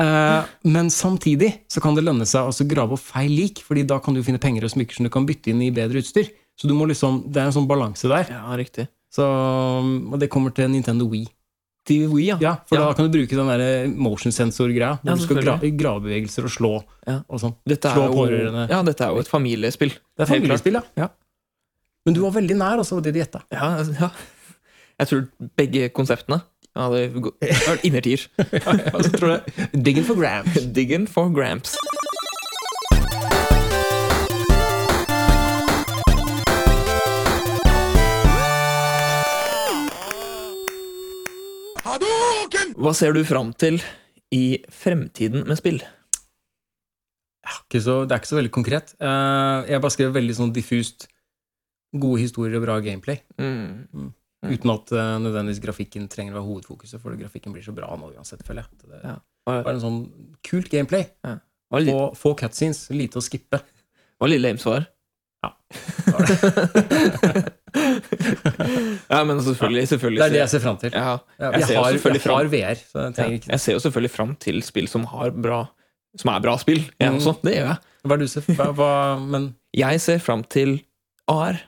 Eh, 0.00 0.46
men 0.72 0.88
samtidig 0.88 1.50
så 1.68 1.82
kan 1.84 1.96
det 1.96 2.06
lønne 2.06 2.24
seg 2.28 2.46
å 2.48 2.64
grave 2.70 2.96
opp 2.96 3.02
feil 3.02 3.32
lik, 3.36 3.60
Fordi 3.66 3.82
da 3.84 3.98
kan 4.00 4.14
du 4.16 4.22
finne 4.24 4.40
penger 4.40 4.64
og 4.64 4.72
smykker 4.72 4.96
som 4.96 5.04
du 5.04 5.10
kan 5.12 5.26
bytte 5.28 5.52
inn 5.52 5.60
i 5.66 5.72
bedre 5.74 6.00
utstyr. 6.00 6.30
Så 6.56 6.70
du 6.70 6.72
må 6.76 6.86
liksom, 6.88 7.24
det 7.28 7.42
er 7.42 7.50
en 7.50 7.56
sånn 7.58 7.68
balanse 7.68 8.08
der. 8.08 8.30
ja, 8.32 8.56
riktig. 8.56 8.86
Så, 9.12 9.26
og 9.26 10.16
det 10.22 10.30
kommer 10.32 10.54
til 10.56 10.70
Nintendo 10.72 11.08
Wii. 11.10 11.26
Til 11.88 12.08
Wii, 12.12 12.26
ja. 12.28 12.36
Ja, 12.40 12.54
for 12.68 12.76
Ja. 12.76 12.86
da 12.88 12.92
kan 12.94 13.06
du 13.10 13.14
bruke 13.18 13.30
den 13.36 13.46
der 13.48 13.88
motion 13.88 14.32
sensor-greia. 14.32 14.98
Hvor 15.00 15.10
Ja, 15.10 15.14
du 15.16 15.22
skal 15.22 15.40
gra 15.42 15.54
gravebevegelser 15.58 16.44
og 16.44 16.50
slå 16.50 16.72
Ja. 17.08 17.22
og 17.28 17.40
sånn. 17.40 17.54
Dette 17.66 17.88
Slå 17.94 18.10
pårørende. 18.12 18.68
ja, 18.68 18.82
dette 18.82 19.00
er 19.06 19.14
jo 19.14 19.18
et 19.20 19.28
familiespill. 19.28 19.90
Det 20.16 20.28
er 20.28 20.34
familiespill, 20.34 20.82
ja. 20.96 21.08
Men 22.06 22.14
du 22.14 22.20
var 22.22 22.30
veldig 22.32 22.56
nær, 22.56 22.78
altså, 22.78 23.00
det 23.02 23.12
de 23.14 23.20
gjetta. 23.20 23.42
Ja, 23.52 23.82
ja. 24.00 24.10
Jeg 25.00 25.08
tror 25.08 25.28
begge 25.56 25.88
konseptene 25.92 26.42
hadde 26.76 27.10
vært 27.12 27.84
innertier. 27.84 28.26
ja, 28.38 29.00
så 29.00 29.10
tror 29.16 29.30
jeg. 29.40 29.82
Digging 29.82 30.04
for 30.04 30.14
Gramps. 30.14 30.60
Diggin 30.76 31.06
for 31.06 31.30
Gramps. 31.30 31.76
Hva 42.80 42.92
ser 42.96 43.12
du 43.16 43.22
fram 43.28 43.52
til 43.58 43.80
i 44.34 44.60
fremtiden 44.72 45.46
med 45.48 45.58
spill? 45.58 45.80
Ikke 47.50 47.80
så, 47.82 48.04
det 48.06 48.14
er 48.14 48.20
ikke 48.20 48.30
så 48.30 48.36
veldig 48.38 48.52
konkret. 48.54 48.92
Eh, 49.00 49.70
jeg 49.72 49.80
bare 49.82 49.94
skrev 49.94 50.12
veldig 50.14 50.36
sånn 50.36 50.52
diffust 50.54 51.08
gode 51.96 52.20
historier 52.22 52.58
og 52.60 52.64
bra 52.66 52.76
gameplay. 52.84 53.18
Mm. 53.40 53.88
Mm. 53.90 54.10
Uten 54.50 54.72
at 54.72 54.92
eh, 54.94 55.14
nødvendigvis 55.24 55.62
grafikken 55.64 56.06
trenger 56.12 56.36
å 56.36 56.38
være 56.40 56.48
hovedfokuset, 56.50 57.00
for 57.02 57.16
grafikken 57.18 57.52
blir 57.56 57.64
så 57.66 57.74
bra 57.76 57.88
nå 57.98 58.12
uansett, 58.14 58.44
føler 58.46 58.62
jeg. 58.64 58.70
Det 58.92 59.00
Ja. 59.08 59.16
er 59.50 59.64
bare 59.66 59.74
en 59.78 59.82
sånn 59.82 60.00
kult 60.46 60.70
gameplay. 60.72 61.08
Var 61.70 61.80
litt, 61.84 61.94
Få, 61.94 62.14
få 62.18 62.34
cutscenes, 62.38 62.86
lite 62.94 63.18
å 63.18 63.24
skippe. 63.24 63.60
var 64.20 64.28
litt 64.30 64.40
lame 64.44 64.58
svar. 64.62 64.86
Ja. 65.42 65.50
ja, 69.10 69.20
men 69.24 69.40
selvfølgelig. 69.42 69.86
selvfølgelig 69.88 70.20
Det 70.20 70.26
er 70.26 70.34
det 70.34 70.40
jeg 70.42 70.52
ser 70.54 70.62
fram 70.64 70.78
til. 70.80 70.90
ja, 70.94 71.16
jeg 71.40 71.52
jeg, 71.52 71.64
ser 71.68 71.76
har, 71.80 71.90
jeg 71.92 72.22
har 72.24 72.50
VR, 72.54 72.74
så 72.92 73.04
jeg 73.06 73.14
trenger 73.16 73.38
ikke 73.40 73.50
jeg 73.54 73.60
ser 73.64 73.72
jo 73.76 73.82
selvfølgelig 73.86 74.10
fram 74.14 74.34
til 74.46 74.62
spill 74.66 74.88
som, 74.90 75.04
har 75.10 75.30
bra, 75.30 75.60
som 76.20 76.32
er 76.34 76.44
bra 76.44 76.56
spill. 76.62 76.82
Jeg 77.00 77.10
Mm. 77.12 77.18
også. 77.20 77.34
Det 77.44 77.54
gjør 77.56 77.68
jeg. 77.70 77.78
Hva 78.04 78.14
er 78.16 78.22
du 78.22 78.26
ser 78.32 78.40
hva, 78.56 78.70
hva, 78.72 78.92
Men 79.20 79.54
Jeg 79.76 80.00
ser 80.00 80.18
fram 80.18 80.42
til 80.44 80.80
AR. 81.28 81.60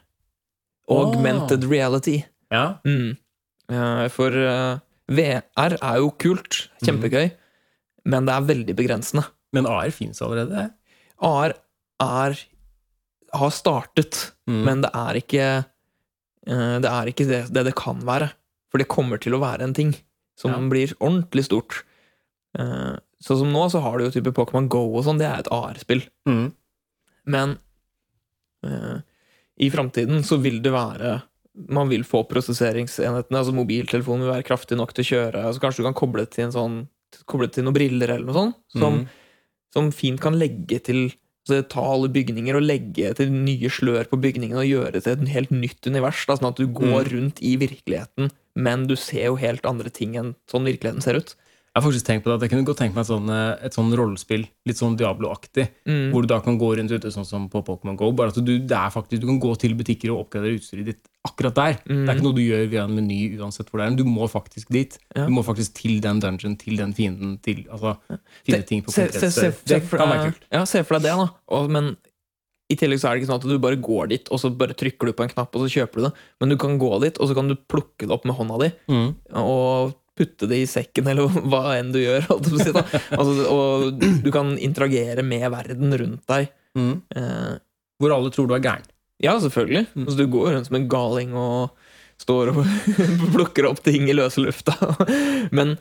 Augmented 0.90 1.64
reality. 1.70 2.22
ja. 2.50 2.74
Mm. 2.84 3.16
For 4.12 4.28
eh, 4.36 4.78
VR 5.08 5.76
er 5.80 5.96
jo 6.02 6.10
kult. 6.20 6.68
Kjempegøy. 6.84 7.30
Men 8.04 8.26
det 8.26 8.34
er 8.34 8.40
veldig 8.48 8.74
begrensende. 8.76 9.24
Men 9.54 9.66
AR 9.66 9.90
fins 9.90 10.20
allerede. 10.20 10.70
AR 11.22 11.52
er 12.02 12.36
har 13.34 13.50
startet, 13.50 14.32
Mm. 14.48 14.64
men 14.64 14.80
det 14.82 14.90
er 14.92 15.14
ikke 15.14 15.64
Det 16.46 16.90
er 16.90 17.06
ikke 17.12 17.26
det, 17.28 17.52
det 17.54 17.64
det 17.68 17.74
kan 17.78 18.00
være. 18.06 18.32
For 18.72 18.78
det 18.78 18.88
kommer 18.88 19.20
til 19.22 19.32
å 19.36 19.40
være 19.42 19.62
en 19.62 19.74
ting 19.76 19.94
som 20.36 20.50
Ja. 20.50 20.58
blir 20.68 20.94
ordentlig 21.00 21.44
stort. 21.46 21.82
Eh, 22.58 22.96
Sånn 23.22 23.38
som 23.38 23.52
nå, 23.54 23.70
så 23.70 23.78
har 23.80 23.98
du 23.98 24.04
jo 24.08 24.10
type 24.10 24.32
Pokémon 24.34 24.66
Go 24.68 24.96
og 24.98 25.04
sånn. 25.06 25.18
Det 25.20 25.28
er 25.28 25.38
et 25.44 25.50
AR-spill. 25.54 26.00
Mm. 26.26 26.52
Men 27.30 27.52
eh, 28.64 28.96
i 29.62 29.68
framtiden 29.70 30.24
så 30.26 30.40
vil 30.42 30.60
det 30.64 30.72
være 30.74 31.22
Man 31.54 31.86
vil 31.90 32.02
få 32.02 32.22
prosesseringsenhetene, 32.26 33.36
altså 33.36 33.52
mobiltelefonen 33.52 34.24
vil 34.24 34.32
være 34.32 34.46
kraftig 34.48 34.74
nok 34.78 34.94
til 34.96 35.04
å 35.04 35.08
kjøre. 35.10 35.42
Altså 35.44 35.60
kanskje 35.60 35.82
du 35.82 35.88
kan 35.90 35.94
koble 36.00 36.24
til 36.32 36.46
en 36.48 36.54
sånn 36.54 36.76
Koble 37.28 37.50
til 37.52 37.62
noen 37.66 37.74
briller 37.76 38.08
eller 38.08 38.24
noe 38.24 38.34
sånt, 38.34 38.54
som, 38.72 38.94
Mm. 39.02 39.08
som 39.70 39.90
fint 39.92 40.18
kan 40.18 40.32
legge 40.40 40.78
til 40.82 41.12
altså 41.48 41.68
Ta 41.68 41.80
alle 41.80 42.08
bygninger 42.08 42.54
og 42.54 42.62
legge 42.62 43.14
til 43.18 43.30
nye 43.32 43.68
slør 43.68 44.06
på 44.08 44.20
bygningene 44.22 44.62
og 44.62 44.68
gjøre 44.70 44.92
det 44.92 45.02
til 45.04 45.12
et 45.12 45.28
helt 45.34 45.50
nytt 45.50 45.86
univers. 45.86 46.24
Da, 46.26 46.36
sånn 46.36 46.48
at 46.52 46.56
du 46.56 46.66
går 46.66 47.04
Mm. 47.08 47.12
rundt 47.12 47.42
i 47.42 47.56
virkeligheten, 47.56 48.30
men 48.56 48.86
du 48.86 48.94
ser 48.96 49.24
jo 49.26 49.36
helt 49.36 49.64
andre 49.66 49.90
ting 49.90 50.14
enn 50.16 50.34
sånn 50.50 50.64
virkeligheten 50.64 51.02
ser 51.02 51.16
ut. 51.16 51.34
Jeg 51.74 51.82
har 51.82 51.90
faktisk 51.90 52.04
tenkt 52.04 52.22
på 52.24 52.28
det, 52.28 52.34
at 52.36 52.40
jeg 52.42 52.50
kunne 52.50 52.66
godt 52.66 52.78
tenkt 52.78 52.94
meg 52.94 53.00
et 53.00 53.08
sånn, 53.08 53.30
eh, 53.30 53.64
et 53.64 53.72
sånn 53.72 53.96
rollespill, 53.96 54.46
litt 54.66 54.76
sånn 54.76 54.96
Diablo-aktig, 54.96 55.68
Mm. 55.86 56.12
hvor 56.12 56.20
du 56.20 56.26
da 56.28 56.38
kan 56.40 56.58
gå 56.58 56.76
rundt 56.76 56.90
ute 56.92 57.08
sånn 57.10 57.24
som 57.24 57.48
på 57.48 57.64
Pokémon 57.64 57.96
Go. 57.96 58.12
Bare 58.12 58.28
at 58.28 58.34
du, 58.44 58.60
faktisk, 58.68 59.20
du 59.20 59.26
kan 59.26 59.40
gå 59.40 59.58
til 59.58 59.74
butikker 59.74 60.10
og 60.12 60.28
oppgradere 60.28 60.58
utstyret 60.60 60.84
ditt 60.84 61.08
akkurat 61.24 61.54
der. 61.54 61.76
Mm. 61.86 62.00
Det 62.02 62.08
er 62.10 62.16
ikke 62.18 62.24
noe 62.26 62.34
du 62.36 62.42
gjør 62.42 62.64
via 62.72 62.84
en 62.88 62.94
meny 62.96 63.18
uansett 63.38 63.68
hvor 63.70 63.78
det 63.78 63.84
er. 63.86 63.90
men 63.94 63.98
Du 64.00 64.04
må 64.10 64.26
faktisk 64.30 64.70
dit. 64.74 64.96
Ja. 65.14 65.26
Du 65.28 65.32
må 65.36 65.44
faktisk 65.46 65.74
til 65.78 66.00
den 66.02 66.18
dungeon, 66.22 66.56
til 66.58 66.76
den 66.80 66.92
fienden, 66.96 67.36
til 67.44 67.60
altså 67.70 67.96
finne 68.46 68.62
ting 68.66 68.82
på 68.82 68.90
konkret 68.94 69.14
sted. 69.20 69.32
se, 69.36 69.52
Det 69.70 69.82
for 69.86 69.98
kan 70.02 70.10
være 70.10 70.24
deg, 70.24 70.32
kult. 70.34 70.48
ja, 70.52 70.64
se 70.66 70.82
for 70.84 70.98
deg 70.98 71.06
det, 71.06 71.14
da. 71.22 71.28
Og, 71.54 71.70
men 71.70 71.92
I 72.72 72.76
tillegg 72.80 72.98
så 73.02 73.08
er 73.10 73.14
det 73.14 73.22
ikke 73.22 73.30
sånn 73.30 73.40
at 73.42 73.48
du 73.52 73.58
bare 73.62 73.76
går 73.84 74.08
dit, 74.14 74.28
og 74.32 74.40
så 74.40 74.50
bare 74.56 74.74
trykker 74.74 75.10
du 75.10 75.12
på 75.12 75.22
en 75.26 75.32
knapp, 75.34 75.54
og 75.54 75.62
så 75.66 75.70
kjøper 75.78 76.00
du 76.00 76.04
det. 76.08 76.12
Men 76.40 76.48
du 76.54 76.56
kan 76.56 76.78
gå 76.80 76.90
dit, 77.02 77.18
og 77.20 77.28
så 77.28 77.34
kan 77.36 77.50
du 77.50 77.54
plukke 77.54 78.06
det 78.08 78.14
opp 78.16 78.24
med 78.26 78.34
hånda 78.38 78.58
di, 78.62 78.70
Mm. 78.88 79.10
og 79.42 79.92
putte 80.18 80.48
det 80.48 80.58
i 80.62 80.66
sekken, 80.68 81.06
eller 81.08 81.28
hva 81.52 81.62
enn 81.78 81.92
du 81.94 82.00
gjør. 82.02 82.26
si, 82.60 82.72
altså, 83.14 83.46
og 83.48 84.00
du 84.00 84.30
kan 84.34 84.56
interagere 84.58 85.22
med 85.24 85.46
verden 85.52 85.92
rundt 86.02 86.26
deg. 86.34 86.48
Mm. 86.78 86.94
Eh, 87.14 87.52
Hvor 88.02 88.10
alle 88.16 88.30
tror 88.34 88.48
du 88.48 88.54
er 88.56 88.64
gæren. 88.64 88.88
Ja, 89.22 89.36
selvfølgelig. 89.40 89.86
Mm. 89.94 90.04
Altså, 90.06 90.18
du 90.18 90.26
går 90.32 90.50
rundt 90.56 90.68
som 90.70 90.76
en 90.80 90.88
galing 90.90 91.32
og 91.38 91.70
står 92.22 92.52
og 92.52 92.60
plukker 93.34 93.66
opp 93.70 93.80
ting 93.86 94.08
i 94.10 94.14
løse 94.16 94.42
lufta. 94.42 94.74
Men 95.56 95.76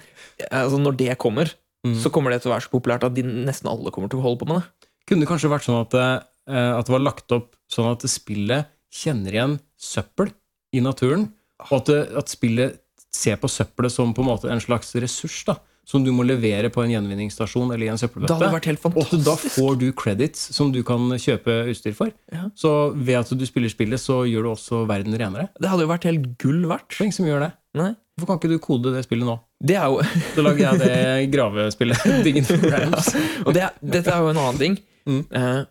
altså, 0.52 0.80
når 0.82 0.98
det 1.04 1.18
kommer, 1.22 1.52
Mm. 1.82 1.96
så 1.98 2.12
kommer 2.14 2.30
det 2.30 2.44
til 2.44 2.52
å 2.52 2.54
være 2.54 2.62
så 2.62 2.70
populært 2.70 3.02
at 3.08 3.14
de, 3.16 3.24
nesten 3.26 3.66
alle 3.66 3.90
kommer 3.90 4.06
til 4.12 4.20
å 4.20 4.22
holde 4.22 4.38
på 4.44 4.46
med 4.46 4.60
det. 4.60 4.90
Kunne 5.10 5.24
det 5.26 5.30
kanskje 5.32 5.50
vært 5.50 5.64
sånn 5.66 5.80
at, 5.82 5.96
eh, 5.98 6.74
at 6.78 6.86
det 6.86 6.94
var 6.94 7.02
lagt 7.02 7.34
opp 7.34 7.56
sånn 7.74 7.88
at 7.90 8.04
spillet 8.06 8.70
kjenner 8.94 9.34
igjen 9.34 9.56
søppel 9.82 10.30
i 10.78 10.84
naturen, 10.86 11.24
og 11.72 11.72
at, 11.80 11.90
det, 11.90 11.98
at 12.22 12.30
spillet 12.30 12.78
ser 13.10 13.40
på 13.42 13.50
søppelet 13.50 13.96
som 13.96 14.14
på 14.14 14.22
en 14.22 14.30
måte 14.30 14.52
en 14.54 14.62
slags 14.62 14.94
ressurs 15.02 15.40
da, 15.50 15.56
som 15.92 16.06
du 16.06 16.12
må 16.16 16.24
levere 16.24 16.70
på 16.72 16.82
en 16.86 16.92
gjenvinningsstasjon 16.94 17.74
eller 17.74 17.86
i 17.86 17.90
en 17.92 17.98
Det 18.00 18.06
søppelbøtte. 18.06 18.38
hadde 18.38 18.54
vært 18.56 18.70
helt 18.70 18.86
Og 18.88 19.24
da 19.26 19.34
får 19.36 19.80
du 19.82 19.88
credits 19.92 20.40
som 20.56 20.72
du 20.72 20.80
kan 20.88 21.10
kjøpe 21.20 21.58
utstyr 21.74 21.94
for. 21.98 22.14
Ja. 22.32 22.46
Så 22.56 22.72
ved 22.96 23.18
at 23.20 23.34
du 23.36 23.44
spiller 23.46 23.70
spillet, 23.74 24.00
så 24.00 24.22
gjør 24.30 24.48
du 24.48 24.50
også 24.54 24.86
verden 24.88 25.18
renere. 25.20 25.50
Det 25.60 25.68
hadde 25.70 25.84
jo 25.84 25.92
vært 25.92 26.08
helt 26.08 26.30
gull 26.40 26.64
verdt. 26.72 26.88
Det 26.96 27.02
er 27.02 27.10
ingen 27.10 27.18
som 27.20 27.28
gjør 27.28 27.44
det. 27.44 27.52
Nei. 27.82 27.90
Hvorfor 28.20 28.28
kan 28.32 28.40
ikke 28.40 28.52
du 28.54 28.64
kode 28.64 28.94
det 28.96 29.04
spillet 29.06 29.26
nå? 29.28 29.36
Det 29.64 29.76
er 29.80 29.86
jo, 29.92 30.00
Så 30.36 30.44
lager 30.48 30.64
jeg 30.66 30.80
det 30.80 31.32
gravespillet. 31.36 31.98
For 32.48 33.46
og 33.48 33.54
det, 33.56 33.62
er- 33.68 33.78
dette 33.84 34.12
er 34.16 34.24
jo 34.24 34.32
en 34.32 34.42
annen 34.46 34.60
ting. 34.62 34.80
Mm. 35.10 35.22
Eh, 35.36 35.62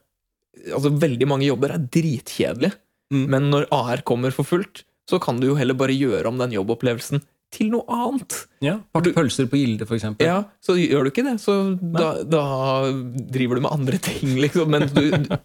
altså, 0.74 0.92
veldig 1.00 1.28
mange 1.30 1.48
jobber 1.48 1.76
er 1.78 1.88
dritkjedelige, 1.96 2.76
Mm. 3.10 3.24
men 3.26 3.48
når 3.50 3.64
AR 3.74 4.04
kommer 4.06 4.30
for 4.30 4.46
fullt, 4.46 4.84
så 5.10 5.18
kan 5.18 5.40
du 5.42 5.48
jo 5.48 5.56
heller 5.58 5.74
bare 5.74 5.90
gjøre 5.90 6.28
om 6.30 6.36
den 6.38 6.52
jobbopplevelsen 6.54 7.18
til 7.50 7.70
noe 7.72 7.82
annet. 7.90 8.36
Ja, 8.62 8.76
Pakke 8.94 9.10
pølser 9.16 9.48
på 9.50 9.58
Gilde, 9.58 9.86
eksempel. 9.90 10.22
Ja, 10.28 10.36
Så 10.62 10.76
gjør 10.78 11.06
du 11.06 11.10
ikke 11.10 11.24
det, 11.26 11.32
så 11.42 11.54
da, 11.80 12.10
da 12.22 12.42
driver 13.34 13.58
du 13.58 13.64
med 13.64 13.72
andre 13.74 13.98
ting, 13.98 14.36
liksom. 14.38 14.70
Men 14.70 14.86
du, 14.94 15.00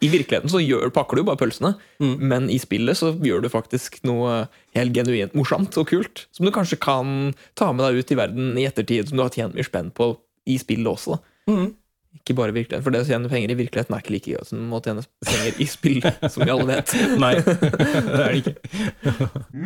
i 0.05 0.09
virkeligheten 0.13 0.51
så 0.53 0.61
gjør, 0.61 0.91
pakker 0.93 1.17
du 1.17 1.23
bare 1.27 1.39
pølsene, 1.41 1.73
Mm. 2.03 2.17
men 2.27 2.49
i 2.51 2.57
spillet 2.59 2.97
så 2.99 3.13
gjør 3.23 3.41
du 3.45 3.49
faktisk 3.49 4.01
noe 4.05 4.43
helt 4.75 4.93
genuint 4.93 5.33
morsomt 5.37 5.77
og 5.79 5.87
kult, 5.89 6.25
som 6.35 6.45
du 6.45 6.51
kanskje 6.53 6.77
kan 6.83 7.33
ta 7.55 7.71
med 7.73 7.85
deg 7.87 8.03
ut 8.03 8.11
i 8.13 8.17
verden 8.19 8.53
i 8.59 8.65
ettertid, 8.67 9.07
som 9.09 9.17
du 9.17 9.23
har 9.23 9.33
tjent 9.33 9.55
mye 9.55 9.65
spenn 9.65 9.89
på 9.95 10.11
i 10.45 10.59
spillet 10.61 10.91
også. 10.91 11.17
da. 11.17 11.53
mm. 11.55 11.73
Ikke 12.15 12.35
bare 12.37 12.53
i 12.53 12.55
virkeligheten, 12.55 12.83
for 12.85 12.93
det 12.95 13.01
å 13.03 13.07
tjene 13.09 13.27
penger 13.31 13.51
i 13.51 13.57
virkeligheten 13.59 13.95
er 13.97 13.99
ikke 14.05 14.13
like 14.13 14.31
gøy 14.31 14.45
som 14.47 14.69
å 14.71 14.79
tjene 14.85 15.01
penger 15.27 15.57
i 15.59 15.65
spill, 15.67 15.99
som 16.31 16.45
vi 16.45 16.53
alle 16.53 16.67
vet. 16.69 16.93
Nei, 17.19 17.33
det 17.41 18.21
er 18.21 18.29
det 18.29 18.39
ikke. 18.39 18.55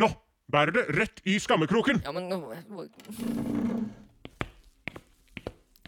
Nå 0.00 0.08
bærer 0.52 0.74
det 0.76 0.84
rett 0.98 1.22
i 1.28 1.38
skammekroken! 1.42 2.02
Ja, 2.04 2.12
men 2.14 2.28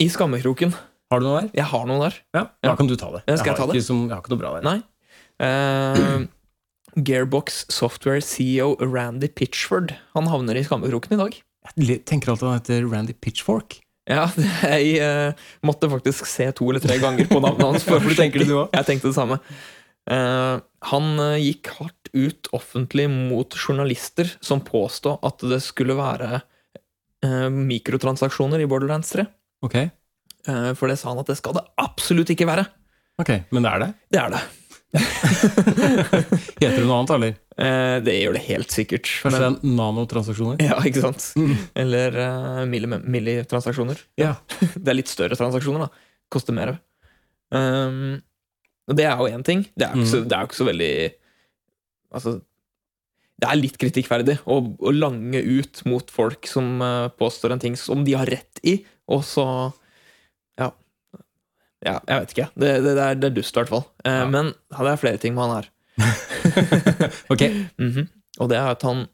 I 0.03 0.09
skammekroken. 0.11 0.75
Har 1.13 1.21
du 1.21 1.29
noe 1.29 1.43
der? 1.43 1.51
Jeg 1.59 1.69
har 1.69 1.89
noe 1.89 2.01
der. 2.07 2.15
Ja, 2.33 2.47
da 2.65 2.77
kan 2.79 2.89
du 2.89 2.97
ta 2.97 3.11
det. 3.13 3.25
Jeg, 3.29 3.43
skal 3.43 3.53
jeg 3.53 3.59
har 3.59 3.61
ta 3.61 3.69
det? 3.69 3.77
Ikke 3.77 3.89
som, 3.91 4.07
jeg 4.09 4.17
har 4.17 4.25
ikke 4.25 4.33
noe 4.33 4.41
bra 4.41 4.55
der. 4.57 4.65
Nei. 4.65 4.79
Uh, 5.43 6.25
Gearbox 6.97 7.65
Software 7.73 8.23
CEO 8.23 8.75
Randy 8.79 9.27
Pitchford 9.33 9.95
Han 10.13 10.29
havner 10.29 10.59
i 10.61 10.65
skammekroken 10.67 11.17
i 11.17 11.21
dag. 11.21 11.39
Jeg 11.79 12.03
tenker 12.09 12.33
alltid 12.33 12.49
han 12.49 12.59
heter 12.61 12.87
Randy 12.91 13.15
Pitchfork. 13.17 13.79
Ja, 14.11 14.27
jeg 14.67 14.99
uh, 14.99 15.45
måtte 15.63 15.91
faktisk 15.93 16.27
se 16.27 16.49
to 16.57 16.67
eller 16.71 16.83
tre 16.83 16.97
ganger 17.03 17.29
på 17.31 17.39
navnet 17.43 17.69
hans. 17.69 17.85
For 17.87 18.03
for 18.03 18.11
du 18.11 18.19
tenker 18.19 18.43
du 18.43 18.49
det 18.49 18.57
også? 18.57 18.73
Jeg 18.81 18.89
tenkte 18.89 19.13
det 19.13 19.19
samme. 19.19 19.39
Eh, 20.11 20.57
han 20.91 21.11
eh, 21.23 21.37
gikk 21.45 21.69
hardt 21.79 22.11
ut 22.13 22.49
offentlig 22.53 23.07
mot 23.13 23.55
journalister 23.55 24.27
som 24.43 24.61
påstod 24.67 25.21
at 25.25 25.45
det 25.49 25.61
skulle 25.63 25.95
være 25.97 26.41
eh, 27.25 27.49
mikrotransaksjoner 27.53 28.65
i 28.65 28.67
Borderlands 28.71 29.13
3. 29.15 29.27
Ok, 29.67 29.79
Eh, 30.43 30.73
for 30.75 30.91
det 30.91 30.97
sa 30.99 31.13
han 31.13 31.21
at 31.23 31.29
det 31.31 31.37
skal 31.39 31.55
det 31.55 31.61
absolutt 31.79 32.33
ikke 32.35 32.49
være. 32.49 32.65
ok, 33.23 33.29
men 33.55 33.63
det 33.63 33.71
er 33.71 33.79
det? 33.85 33.87
Det 34.11 34.19
er 34.19 34.33
det. 34.35 34.41
Heter 36.59 36.81
det 36.81 36.87
noe 36.89 36.97
annet, 36.99 37.13
eller? 37.15 37.37
Det 38.03 38.15
gjør 38.17 38.35
det 38.37 38.43
helt 38.49 38.75
sikkert. 38.75 39.07
Kanskje 39.23 39.39
men- 39.39 39.55
det 39.55 39.69
er 39.71 39.77
nanotransaksjoner? 39.79 40.59
Ja, 40.67 40.81
ikke 40.89 41.05
sant? 41.05 41.29
Eller 41.79 42.19
uh, 42.19 42.65
millitransaksjoner. 42.67 44.03
Ja. 44.19 44.33
Det 44.75 44.91
er 44.91 44.99
litt 44.99 45.13
større 45.13 45.39
transaksjoner, 45.39 45.87
da. 45.87 46.05
Koster 46.33 46.57
mer. 46.57 46.75
Um, 47.55 48.19
og 48.93 48.97
det 48.99 49.07
er 49.09 49.17
jo 49.17 49.29
én 49.33 49.45
ting. 49.47 49.63
Det 49.75 49.87
er 49.89 49.97
jo 49.97 50.05
ikke, 50.05 50.23
jo 50.29 50.47
ikke 50.47 50.59
så 50.61 50.67
veldig 50.69 50.91
Altså 52.13 52.33
Det 53.41 53.49
er 53.49 53.57
litt 53.59 53.79
kritikkverdig 53.81 54.35
å, 54.45 54.59
å 54.85 54.93
lange 54.93 55.41
ut 55.41 55.81
mot 55.89 56.11
folk 56.13 56.47
som 56.51 56.83
eh, 56.85 57.07
påstår 57.19 57.55
en 57.57 57.63
ting 57.63 57.79
som 57.81 58.05
de 58.07 58.13
har 58.19 58.29
rett 58.31 58.61
i, 58.69 58.77
og 59.11 59.25
så 59.27 59.47
Ja. 60.61 60.69
Ja, 61.83 61.97
jeg 62.07 62.21
vet 62.21 62.35
ikke. 62.37 62.49
Det, 62.55 62.69
det, 62.85 62.93
det, 62.95 63.03
er, 63.09 63.17
det 63.19 63.31
er 63.33 63.35
dust, 63.41 63.57
i 63.57 63.59
hvert 63.63 63.73
fall. 63.73 63.87
Eh, 64.05 64.21
Ja. 64.21 64.29
Men 64.31 64.53
ja, 64.53 64.85
det 64.85 64.93
er 64.93 65.01
flere 65.03 65.19
ting 65.25 65.35
med 65.35 65.49
han 65.49 65.57
her. 65.63 65.71
Ok, 67.33 67.43
Mhm. 67.81 68.07
Og 68.41 68.49
det 68.49 68.57
er 68.61 68.71
at 68.77 68.85
han 68.87 69.07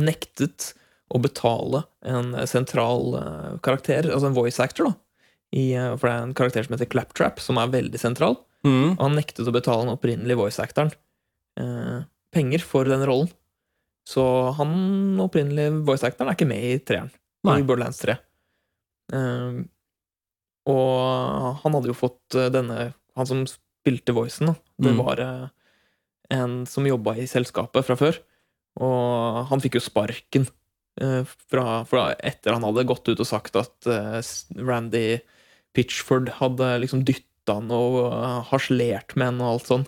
nektet 0.00 0.70
å 1.10 1.18
betale 1.20 1.82
en 2.06 2.30
sentral 2.48 3.16
eh, 3.18 3.56
karakter, 3.64 4.06
altså 4.12 4.30
en 4.30 4.36
voice 4.38 4.62
actor, 4.62 4.92
da. 4.92 4.94
I, 5.50 5.64
eh, 5.74 5.90
for 5.98 6.06
det 6.06 6.14
er 6.14 6.22
en 6.28 6.36
karakter 6.38 6.64
som 6.68 6.76
heter 6.76 6.88
Claptrap, 6.92 7.40
som 7.42 7.58
er 7.58 7.72
veldig 7.72 7.98
sentral. 8.00 8.38
Mm. 8.66 8.96
Og 8.96 9.02
han 9.04 9.16
nektet 9.18 9.48
å 9.48 9.54
betale 9.54 9.84
den 9.86 9.94
opprinnelige 9.94 10.36
voice 10.40 10.60
actoren 10.62 10.92
eh, 11.60 12.00
penger 12.34 12.62
for 12.64 12.84
den 12.88 13.04
rollen. 13.08 13.30
Så 14.08 14.22
han 14.56 15.18
opprinnelige 15.22 15.80
voice 15.86 16.04
actoren 16.06 16.30
er 16.32 16.36
ikke 16.38 16.48
med 16.50 16.64
i 16.66 16.78
treeren. 16.82 17.10
Nei. 17.46 17.58
I 17.60 17.66
Borderlands 17.66 18.00
3. 18.02 18.16
Eh, 19.16 19.60
og 20.70 21.60
han 21.62 21.76
hadde 21.76 21.90
jo 21.90 21.96
fått 21.96 22.36
eh, 22.38 22.50
denne 22.52 22.90
Han 23.18 23.26
som 23.26 23.40
spilte 23.48 24.12
voicen, 24.14 24.52
da. 24.52 24.54
Det 24.80 24.92
Mm. 24.94 25.00
var 25.02 25.20
eh, 25.20 25.48
en 26.30 26.66
som 26.66 26.86
jobba 26.86 27.16
i 27.18 27.26
selskapet 27.26 27.84
fra 27.84 27.96
før. 27.98 28.20
Og 28.80 29.46
han 29.50 29.60
fikk 29.60 29.74
jo 29.76 29.82
sparken 29.82 30.46
eh, 31.00 31.24
fra, 31.50 31.82
fra 31.84 32.14
etter 32.22 32.54
han 32.54 32.62
hadde 32.64 32.86
gått 32.86 33.08
ut 33.10 33.18
og 33.20 33.26
sagt 33.26 33.56
at 33.58 33.86
eh, 33.90 34.20
Randy 34.62 35.18
Pitchford 35.74 36.30
hadde 36.38 36.78
liksom 36.84 37.02
dytta 37.04 37.26
han 37.48 37.70
og 37.72 38.00
eh, 38.10 38.40
harselert 38.50 39.16
med 39.16 39.32
han 39.32 39.40
og 39.40 39.52
alt 39.54 39.70
sånn. 39.70 39.86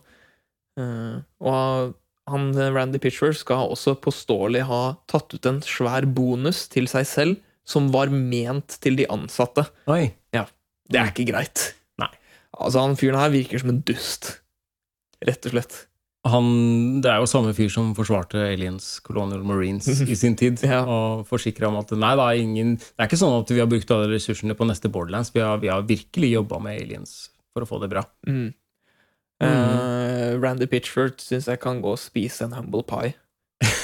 Og 0.73 1.93
han, 2.33 2.45
Randy 2.57 2.97
Pitchford 3.03 3.37
skal 3.37 3.75
også 3.75 3.93
påståelig 4.01 4.63
ha 4.71 4.83
tatt 5.11 5.35
ut 5.35 5.49
en 5.51 5.61
svær 5.67 6.07
bonus 6.09 6.65
til 6.73 6.89
seg 6.89 7.05
selv 7.09 7.41
som 7.69 7.91
var 7.95 8.11
ment 8.15 8.79
til 8.83 8.97
de 8.99 9.07
ansatte. 9.13 9.67
Oi. 9.91 10.09
Ja, 10.35 10.47
Det 10.89 11.01
er 11.01 11.13
ikke 11.13 11.29
greit. 11.31 11.73
Nei. 12.01 12.11
Altså, 12.59 12.83
han 12.83 12.99
fyren 12.99 13.21
her 13.21 13.33
virker 13.33 13.63
som 13.63 13.73
en 13.73 13.83
dust. 13.87 14.39
Rett 15.23 15.47
og 15.47 15.55
slett. 15.55 15.79
Han, 16.29 17.01
det 17.03 17.11
er 17.11 17.19
jo 17.19 17.27
samme 17.27 17.51
fyr 17.57 17.71
som 17.73 17.95
forsvarte 17.99 18.39
Aliens 18.53 19.01
Colonial 19.03 19.43
Marines 19.47 19.89
i 20.13 20.19
sin 20.19 20.37
tid. 20.39 20.63
Ja. 20.63 20.83
Og 20.87 21.25
forsikra 21.31 21.71
om 21.71 21.81
at 21.81 21.91
nei, 21.99 22.13
da, 22.19 22.29
ingen, 22.39 22.77
det 22.79 23.01
er 23.01 23.11
ikke 23.11 23.19
sånn 23.23 23.41
at 23.41 23.51
vi 23.51 23.63
har 23.63 23.71
brukt 23.71 23.91
alle 23.95 24.11
ressursene 24.13 24.55
på 24.59 24.69
neste 24.69 24.91
Borderlands. 24.93 25.33
Vi 25.35 25.43
har, 25.43 25.59
vi 25.63 25.71
har 25.73 25.87
virkelig 25.89 26.35
jobba 26.37 26.63
med 26.63 26.79
aliens 26.85 27.32
for 27.53 27.65
å 27.65 27.69
få 27.69 27.81
det 27.83 27.91
bra. 27.93 28.05
Mm. 28.29 28.53
Eh, 29.43 30.29
Randy 30.43 30.69
Pitchford 30.71 31.21
syns 31.23 31.49
jeg 31.51 31.61
kan 31.63 31.81
gå 31.83 31.95
og 31.97 32.01
spise 32.01 32.47
en 32.47 32.55
humble 32.57 32.85
pie, 32.87 33.15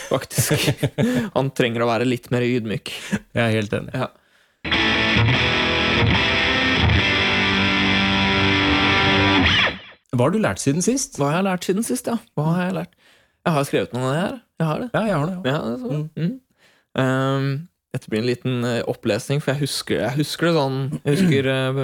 faktisk. 0.09 0.85
Han 1.36 1.51
trenger 1.57 1.85
å 1.85 1.90
være 1.90 2.09
litt 2.09 2.31
mer 2.35 2.47
ydmyk. 2.47 2.95
Jeg 3.35 3.45
er 3.45 3.57
helt 3.59 3.74
enig. 3.81 3.95
Ja. 3.97 4.12
Hva 10.09 10.24
har 10.27 10.32
du 10.35 10.40
lært 10.40 10.62
siden 10.62 10.82
sist? 10.82 11.19
Hva 11.20 11.28
har 11.31 11.39
jeg 11.39 11.47
lært 11.47 11.66
siden 11.69 11.85
sist, 11.86 12.09
ja? 12.11 12.16
Hva 12.35 12.53
har 12.55 12.62
Jeg 12.65 12.77
lært? 12.81 12.95
Jeg 13.47 13.55
har 13.55 13.66
skrevet 13.69 13.93
noe 13.95 14.05
av 14.05 14.12
det 14.12 14.20
her. 14.20 14.39
Jeg 14.59 14.69
har 14.69 14.81
det. 14.81 14.89
Ja, 14.93 15.03
jeg 15.07 15.19
har 15.19 15.27
det. 15.28 15.36
Ja. 15.49 15.59
Ja, 15.59 15.59
det. 15.82 16.01
Mm. 16.19 16.32
Um, 16.99 17.51
dette 17.99 18.11
blir 18.12 18.23
en 18.23 18.29
liten 18.29 18.61
eh, 18.65 18.81
opplesning, 18.89 19.43
for 19.43 19.53
jeg 19.53 19.66
husker, 19.66 19.99
jeg 20.05 20.16
husker 20.20 20.49
det 20.49 20.55
sånn 20.57 20.79
Jeg 21.03 21.16
husker 21.16 21.49
uh, 21.51 21.81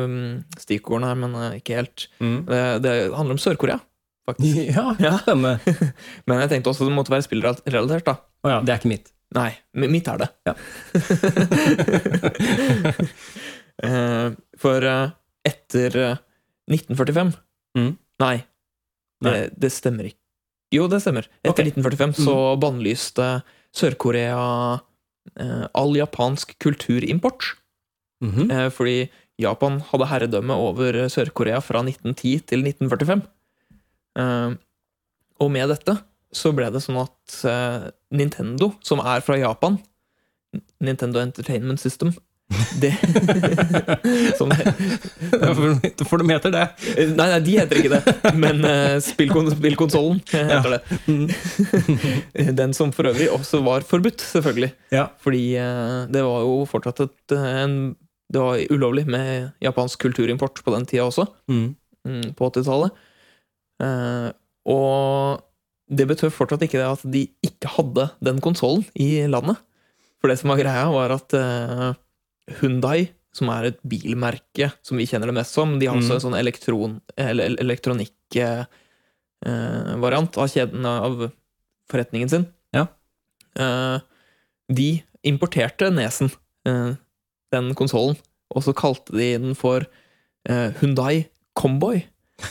stikkordene 0.63 1.11
her, 1.11 1.19
men 1.21 1.35
eh, 1.41 1.57
ikke 1.59 1.81
helt. 1.81 2.07
Mm. 2.23 2.39
Det, 2.49 2.61
det 2.85 2.95
handler 3.15 3.37
om 3.37 3.43
Sør-Korea, 3.43 3.81
faktisk. 4.31 4.63
Ja, 4.79 4.87
Ja. 5.03 5.17
Men 6.29 6.45
jeg 6.45 6.53
tenkte 6.55 6.73
også 6.73 6.87
det 6.89 6.95
måtte 6.97 7.13
være 7.15 7.27
spillrelatert, 7.27 8.07
da. 8.07 8.17
Oh, 8.45 8.51
ja, 8.53 8.61
det 8.65 8.73
er 8.75 8.81
ikke 8.81 8.93
mitt. 8.95 9.11
Nei, 9.35 9.51
mitt 9.83 10.07
er 10.09 10.23
det. 10.23 10.31
Ja. 10.47 10.55
Eh, 13.83 14.29
For 14.63 14.85
eh, 14.87 15.09
etter 15.51 15.97
eh, 15.99 16.21
1945 16.71 17.33
Mm. 17.75 17.97
Nei, 18.23 18.37
det, 19.27 19.33
det 19.59 19.73
stemmer 19.75 20.07
ikke. 20.07 20.21
Jo, 20.71 20.85
det 20.87 21.01
stemmer. 21.03 21.27
Etter 21.43 21.65
okay. 21.67 21.73
1945 21.73 22.13
så 22.23 22.37
bannlyste 22.63 23.27
Sør-Korea 23.75 24.39
eh, 24.77 24.85
all 25.75 25.97
japansk 25.97 26.53
kulturimport. 26.63 27.55
Mhm. 28.25 28.51
Eh, 28.51 28.71
fordi 28.71 28.97
Japan 29.41 29.81
hadde 29.91 30.09
herredømme 30.09 30.55
over 30.55 31.07
Sør-Korea 31.11 31.61
fra 31.61 31.83
1910 31.83 32.39
til 32.47 32.63
1945. 32.65 33.23
Eh, 34.17 34.57
og 35.41 35.51
med 35.51 35.69
dette 35.69 35.99
så 36.35 36.53
ble 36.55 36.71
det 36.75 36.83
sånn 36.83 37.01
at 37.03 37.41
eh, 37.47 37.91
Nintendo, 38.15 38.73
som 38.83 39.03
er 39.03 39.23
fra 39.27 39.39
Japan 39.39 39.79
Nintendo 40.83 41.21
Entertainment 41.23 41.83
System 41.83 42.15
det, 42.83 42.93
som 44.39 44.51
det, 44.55 46.05
For 46.09 46.21
de 46.21 46.29
heter 46.31 46.53
det. 46.55 46.65
Nei, 47.15 47.27
nei, 47.33 47.41
de 47.47 47.57
heter 47.59 47.81
ikke 47.81 47.93
det. 47.99 48.33
Men 48.41 48.63
uh, 48.67 48.97
spillkon 49.05 49.51
spillkonsollen 49.55 50.21
heter 50.31 50.77
det. 50.77 50.83
Den 52.59 52.75
som 52.77 52.93
for 52.95 53.09
øvrig 53.11 53.29
også 53.33 53.63
var 53.67 53.87
forbudt, 53.89 54.23
selvfølgelig. 54.25 54.73
Ja. 54.95 55.07
Fordi 55.23 55.43
uh, 55.59 56.05
det 56.13 56.23
var 56.27 56.45
jo 56.47 56.61
fortsatt 56.71 57.05
et, 57.07 57.35
eh, 57.37 57.49
en, 57.65 57.77
Det 58.35 58.41
var 58.41 58.63
ulovlig 58.73 59.05
med 59.07 59.51
japansk 59.63 60.01
kulturimport 60.07 60.63
på 60.65 60.73
den 60.75 60.87
tida 60.89 61.05
også, 61.07 61.27
Mm. 61.49 61.75
mm, 62.09 62.33
på 62.39 62.49
80-tallet. 62.51 62.91
Uh, 63.83 64.31
og 64.71 65.43
det 65.95 66.07
betød 66.09 66.33
fortsatt 66.33 66.63
ikke 66.65 66.81
det 66.81 66.87
at 66.89 67.03
de 67.13 67.27
ikke 67.45 67.69
hadde 67.77 68.09
den 68.25 68.41
konsollen 68.41 68.85
i 68.97 69.27
landet. 69.29 69.61
For 70.21 70.33
det 70.33 70.39
som 70.41 70.49
var 70.55 70.57
greia, 70.63 70.87
var 70.89 71.13
at 71.19 71.35
Hundai, 72.61 73.09
som 73.35 73.49
er 73.51 73.65
et 73.71 73.79
bilmerke 73.89 74.69
som 74.85 74.99
vi 75.01 75.07
kjenner 75.11 75.27
det 75.31 75.35
mest 75.41 75.55
som, 75.57 75.79
de 75.81 75.87
har 75.89 75.97
også 75.97 76.13
Mm. 76.13 76.19
en 76.19 76.25
sånn 76.27 76.39
elektron, 76.39 76.93
eller 77.17 77.57
elektronikkvariant 77.59 80.39
av 80.39 80.49
kjeden 80.49 80.87
av 80.87 81.31
forretningen 81.91 82.29
sin. 82.31 82.47
Ja. 82.75 82.87
Eh, 83.59 83.99
de 84.73 85.03
importerte 85.25 85.91
Nesen, 85.93 86.31
eh, 86.67 86.95
den 87.53 87.75
konsollen, 87.75 88.17
og 88.55 88.63
så 88.63 88.73
kalte 88.75 89.13
de 89.17 89.37
den 89.39 89.55
for 89.55 89.87
eh, 90.49 90.71
Hundai 90.81 91.27
Comboy. 91.57 92.05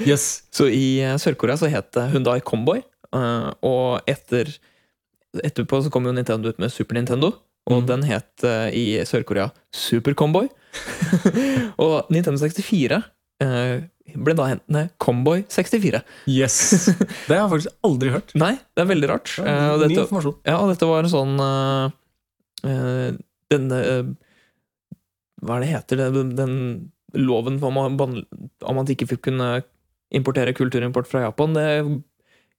Yes. 0.00 0.42
Så 0.54 0.64
i 0.72 1.00
eh, 1.04 1.16
Sør-Korea 1.20 1.56
så 1.60 1.68
het 1.70 1.90
det 1.92 2.06
Hundai 2.14 2.38
Comboy, 2.40 2.80
eh, 3.14 3.50
og 3.62 4.00
etter, 4.08 4.48
etterpå 5.44 5.82
så 5.84 5.90
kom 5.92 6.06
jo 6.08 6.12
Nintendo 6.16 6.48
ut 6.48 6.58
med 6.62 6.72
Super 6.72 6.94
Nintendo, 6.96 7.34
og 7.70 7.82
Mm. 7.82 7.86
den 7.88 8.02
het 8.10 8.44
uh, 8.44 8.68
i 8.68 8.98
Sør-Korea 9.08 9.48
Super 9.72 10.14
Comboy. 10.14 10.48
og 11.84 12.10
Nintendo 12.12 12.36
64 12.42 12.98
uh, 13.44 13.76
ble 14.14 14.34
da 14.36 14.48
hentende 14.50 14.82
Comboy 15.00 15.44
64. 15.48 16.02
Yes. 16.28 16.58
Det 17.28 17.32
har 17.38 17.46
jeg 17.46 17.52
faktisk 17.54 17.76
aldri 17.88 18.10
hørt. 18.12 18.34
Nei, 18.38 18.52
det 18.76 18.84
er 18.84 18.90
veldig 18.90 19.08
rart. 19.10 19.32
Eh, 19.40 19.68
og 19.72 19.80
dette, 19.80 20.04
ja, 20.44 20.58
og 20.60 20.68
dette 20.74 20.88
var 20.90 21.06
en 21.06 21.12
sånn 21.14 21.32
eh, 21.40 21.94
eh, 22.68 23.16
Denne 23.54 23.78
eh, 23.80 24.10
Hva 25.44 25.56
er 25.56 25.64
det 25.64 25.70
heter? 25.72 26.02
det? 26.04 26.24
Den 26.36 26.54
loven 27.14 27.56
om, 27.62 27.78
om 28.68 28.78
at 28.82 28.92
ikke 28.92 29.08
fikk 29.14 29.24
kunne 29.30 29.48
importere 30.14 30.54
kulturimport 30.54 31.08
fra 31.10 31.24
Japan, 31.24 31.54
det 31.56 31.66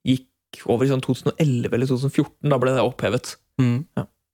gikk 0.07 0.63
over 0.71 0.87
i 0.87 0.91
sånn 0.91 1.03
2011 1.03 1.71
eller 1.75 1.89
2014. 1.91 2.49
Da 2.51 2.59
ble 2.61 2.73
det 2.75 2.83
opphevet. 2.83 3.35
Mm. 3.61 3.85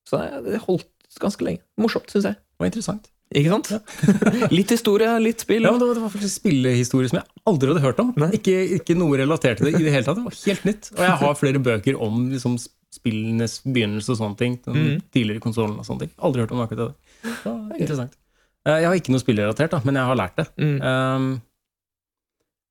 Så 0.07 0.21
det, 0.45 0.61
holdt 0.65 0.87
ganske 1.21 1.45
lenge. 1.45 1.63
Morsomt, 1.81 2.09
syns 2.11 2.29
jeg. 2.29 2.39
Det 2.39 2.63
var 2.63 2.71
interessant. 2.71 3.09
Ikke 3.31 3.53
sant? 3.53 3.69
litt 4.57 4.71
historie, 4.73 5.07
litt 5.23 5.43
spill. 5.43 5.63
Ja, 5.63 5.71
men 5.71 5.79
det 5.79 5.87
var, 5.87 6.01
var 6.03 6.11
faktisk 6.11 6.41
spillehistorie 6.41 7.11
som 7.11 7.21
jeg 7.21 7.43
aldri 7.47 7.71
hadde 7.71 7.83
hørt 7.85 8.01
om. 8.03 8.11
Ikke, 8.35 8.55
ikke 8.77 8.97
noe 8.99 9.19
relatert 9.21 9.61
til 9.61 9.69
det 9.69 9.79
i 9.79 9.85
det 9.85 9.93
hele 9.93 10.07
tatt. 10.07 10.19
Det 10.19 10.25
var 10.27 10.39
helt 10.51 10.65
nytt. 10.67 10.89
Og 10.97 11.03
jeg 11.05 11.19
har 11.23 11.37
flere 11.39 11.61
bøker 11.63 12.01
om 12.07 12.25
liksom, 12.33 12.57
spillenes 12.91 13.61
begynnelse 13.63 14.11
og 14.11 14.19
sånne 14.19 14.39
ting. 14.41 14.57
Den 14.65 14.81
mm. 14.81 14.97
tidligere 15.15 15.43
konsollen 15.43 15.79
og 15.79 15.87
sånne 15.87 16.05
ting. 16.05 16.13
Aldri 16.19 16.43
hørt 16.43 16.51
om 16.57 16.63
akkurat 16.65 16.91
det. 16.91 17.31
Så, 17.39 17.55
interessant. 17.77 18.19
Eh, 18.67 18.81
Jeg 18.83 18.89
har 18.89 18.99
ikke 18.99 19.15
noe 19.15 19.23
spillrelatert, 19.23 19.71
da, 19.73 19.81
men 19.87 20.01
jeg 20.01 20.11
har 20.11 20.19
lært 20.19 20.41
det. 20.41 20.47
Mm. 20.59 20.77
Um, 20.83 21.31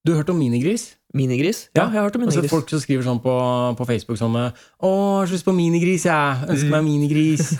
du 0.04 0.12
har 0.12 0.22
hørt 0.22 0.32
om 0.32 0.40
minigris? 0.40 0.90
Minigris? 1.14 1.68
Ja, 1.74 1.88
jeg 1.88 1.98
har 1.98 2.06
hørt 2.06 2.16
om 2.16 2.22
Altså, 2.22 2.38
minigris. 2.38 2.50
folk 2.52 2.68
som 2.70 2.80
skriver 2.82 3.02
sånn 3.02 3.20
på, 3.22 3.34
på 3.76 3.86
Facebook 3.86 4.18
sånn 4.18 4.36
'Å, 4.36 4.44
jeg 4.46 4.52
har 4.84 5.26
så 5.26 5.32
lyst 5.34 5.48
på 5.48 5.54
minigris, 5.56 6.04
jeg. 6.06 6.44
Ønsker 6.48 6.70
meg 6.70 6.84
minigris'. 6.86 7.58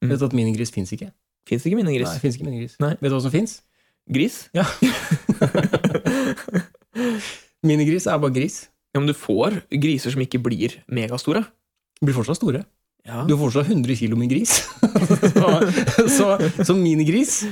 Mm. 0.00 0.08
Vet 0.10 0.18
du 0.18 0.24
at 0.24 0.32
minigris 0.32 0.70
fins 0.72 0.92
ikke? 0.92 1.12
Fins 1.48 1.66
ikke 1.66 1.76
minigris? 1.76 2.08
Nei, 2.08 2.18
finnes 2.22 2.36
ikke 2.38 2.48
minigris. 2.48 2.76
Nei. 2.80 2.94
Vet 3.00 3.10
du 3.10 3.16
hva 3.16 3.22
som 3.22 3.34
fins? 3.34 3.60
Gris? 4.10 4.48
Ja. 4.54 4.64
minigris 7.68 8.06
er 8.06 8.20
bare 8.22 8.34
gris. 8.34 8.68
Ja, 8.94 9.00
men 9.00 9.10
du 9.10 9.16
får 9.16 9.62
griser 9.70 10.14
som 10.14 10.22
ikke 10.24 10.40
blir 10.42 10.78
megastore. 10.90 11.44
De 12.00 12.08
blir 12.08 12.16
fortsatt 12.16 12.40
store. 12.40 12.64
Ja. 13.06 13.24
Du 13.26 13.34
får 13.34 13.48
fortsatt 13.48 13.70
100 13.70 13.98
kilo 13.98 14.16
med 14.18 14.30
gris. 14.30 14.62
så, 15.36 15.48
så, 16.08 16.26
så 16.62 16.76
minigris 16.78 17.42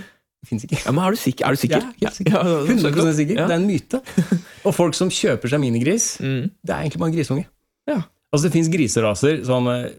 fins 0.49 0.65
ikke. 0.65 0.79
Ja, 0.85 0.93
men 0.97 1.05
er 1.05 1.11
du 1.17 1.21
sikker? 1.21 1.47
Er 1.47 1.57
du 1.57 1.61
sikker? 1.61 1.83
Ja, 2.01 2.11
sikker. 2.15 2.33
Ja, 2.33 2.43
ja, 2.45 2.61
ja, 2.65 2.77
100 2.77 3.15
sikker. 3.19 3.41
Det 3.41 3.51
er 3.51 3.59
en 3.59 3.67
myte. 3.69 4.01
Og 4.67 4.75
folk 4.77 4.95
som 4.97 5.11
kjøper 5.13 5.49
seg 5.53 5.61
minigris, 5.61 6.07
Mm. 6.21 6.51
det 6.65 6.71
er 6.75 6.85
egentlig 6.85 7.01
bare 7.03 7.11
en 7.13 7.17
grisunge. 7.19 7.47
Ja. 7.91 7.99
Altså 8.33 8.47
Det 8.47 8.53
fins 8.55 8.69
griseraser, 8.73 9.43
sånn 9.45 9.67
eh, 9.73 9.91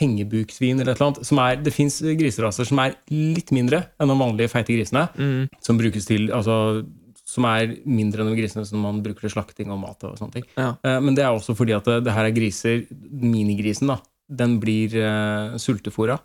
hengebuksvin 0.00 0.78
eller 0.80 0.92
et 0.94 1.00
eller 1.00 1.10
annet, 1.10 1.26
som 1.26 1.40
er, 1.42 1.56
det 1.60 1.72
fins 1.74 1.98
griseraser 2.00 2.68
som 2.68 2.78
er 2.82 2.94
litt 3.10 3.50
mindre 3.56 3.82
enn 4.00 4.12
de 4.12 4.16
vanlige 4.20 4.52
feite 4.52 4.72
grisene. 4.76 5.08
Mm. 5.18 5.48
Som 5.66 5.80
brukes 5.80 6.06
til, 6.08 6.30
altså 6.36 6.84
som 7.30 7.44
er 7.46 7.76
mindre 7.86 8.22
enn 8.24 8.32
de 8.32 8.38
grisene 8.40 8.64
som 8.66 8.80
man 8.82 9.02
bruker 9.04 9.26
til 9.26 9.30
slakting 9.36 9.68
og 9.70 9.78
mat. 9.82 10.02
og 10.06 10.16
sånne 10.18 10.32
ting. 10.38 10.46
Ja. 10.58 10.72
Eh, 10.82 10.98
Men 11.00 11.14
det 11.18 11.24
er 11.26 11.30
også 11.34 11.54
fordi 11.58 11.74
at 11.76 11.84
det, 11.86 12.00
det 12.06 12.14
her 12.14 12.26
er 12.26 12.34
griser 12.34 12.86
Minigrisen 13.10 13.90
da, 13.92 13.98
den 14.30 14.58
blir 14.62 14.94
uh, 14.94 15.56
sultefòra 15.58 16.18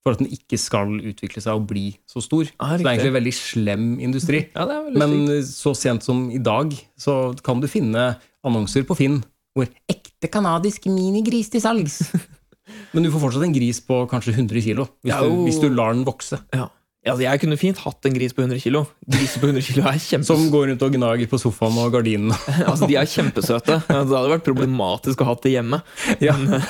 for 0.00 0.16
at 0.16 0.22
den 0.22 0.30
ikke 0.32 0.56
skal 0.60 0.94
utvikle 0.96 1.42
seg 1.44 1.58
og 1.58 1.66
bli 1.68 1.90
så 2.08 2.22
stor. 2.24 2.48
Ah, 2.58 2.74
så 2.74 2.80
det 2.80 2.86
er 2.86 2.94
egentlig 2.94 3.12
en 3.12 3.18
veldig 3.18 3.34
slem 3.36 3.86
industri. 4.00 4.42
Ja, 4.56 4.66
det 4.68 4.78
veldig 4.86 5.02
Men 5.02 5.36
eh, 5.36 5.44
så 5.46 5.74
sent 5.76 6.06
som 6.06 6.28
i 6.32 6.40
dag 6.40 6.72
så 6.98 7.20
kan 7.44 7.60
du 7.60 7.68
finne 7.70 8.14
annonser 8.46 8.86
på 8.88 8.96
Finn 8.96 9.20
hvor 9.56 9.66
'ekte 9.90 10.30
kanadisk 10.30 10.86
minigris 10.86 11.50
til 11.50 11.60
salgs'. 11.60 12.04
Men 12.94 13.02
du 13.02 13.10
får 13.10 13.24
fortsatt 13.24 13.44
en 13.48 13.54
gris 13.54 13.80
på 13.82 14.04
kanskje 14.10 14.32
100 14.36 14.62
kilo, 14.62 14.86
hvis, 15.02 15.10
Ja, 15.10 15.24
du, 15.26 15.42
hvis 15.42 15.58
du 15.58 15.68
lar 15.74 15.92
den 15.92 16.04
vokse. 16.06 16.38
Ja. 16.54 16.68
Altså, 17.00 17.22
jeg 17.24 17.40
kunne 17.40 17.56
fint 17.56 17.78
hatt 17.80 18.06
en 18.06 18.12
gris 18.12 18.34
på 18.36 18.42
100 18.44 18.60
kilo. 18.60 18.82
Griser 19.08 19.40
på 19.40 19.48
100 19.48 19.64
kilo 19.64 19.84
er 19.88 20.00
kjempes... 20.10 20.28
Som 20.28 20.50
går 20.52 20.66
rundt 20.68 20.82
og 20.84 20.96
gnager 20.98 21.30
på 21.30 21.38
sofaen 21.40 21.78
og 21.80 21.94
gardinene. 21.94 22.36
altså, 22.70 22.88
de 22.90 22.98
er 23.00 23.08
kjempesøte. 23.08 23.78
Det 23.86 23.96
hadde 23.96 24.32
vært 24.34 24.44
problematisk 24.44 25.24
å 25.24 25.30
ha 25.30 25.36
det 25.40 25.54
hjemme. 25.56 25.80
Ja. 26.20 26.34
Men, 26.36 26.60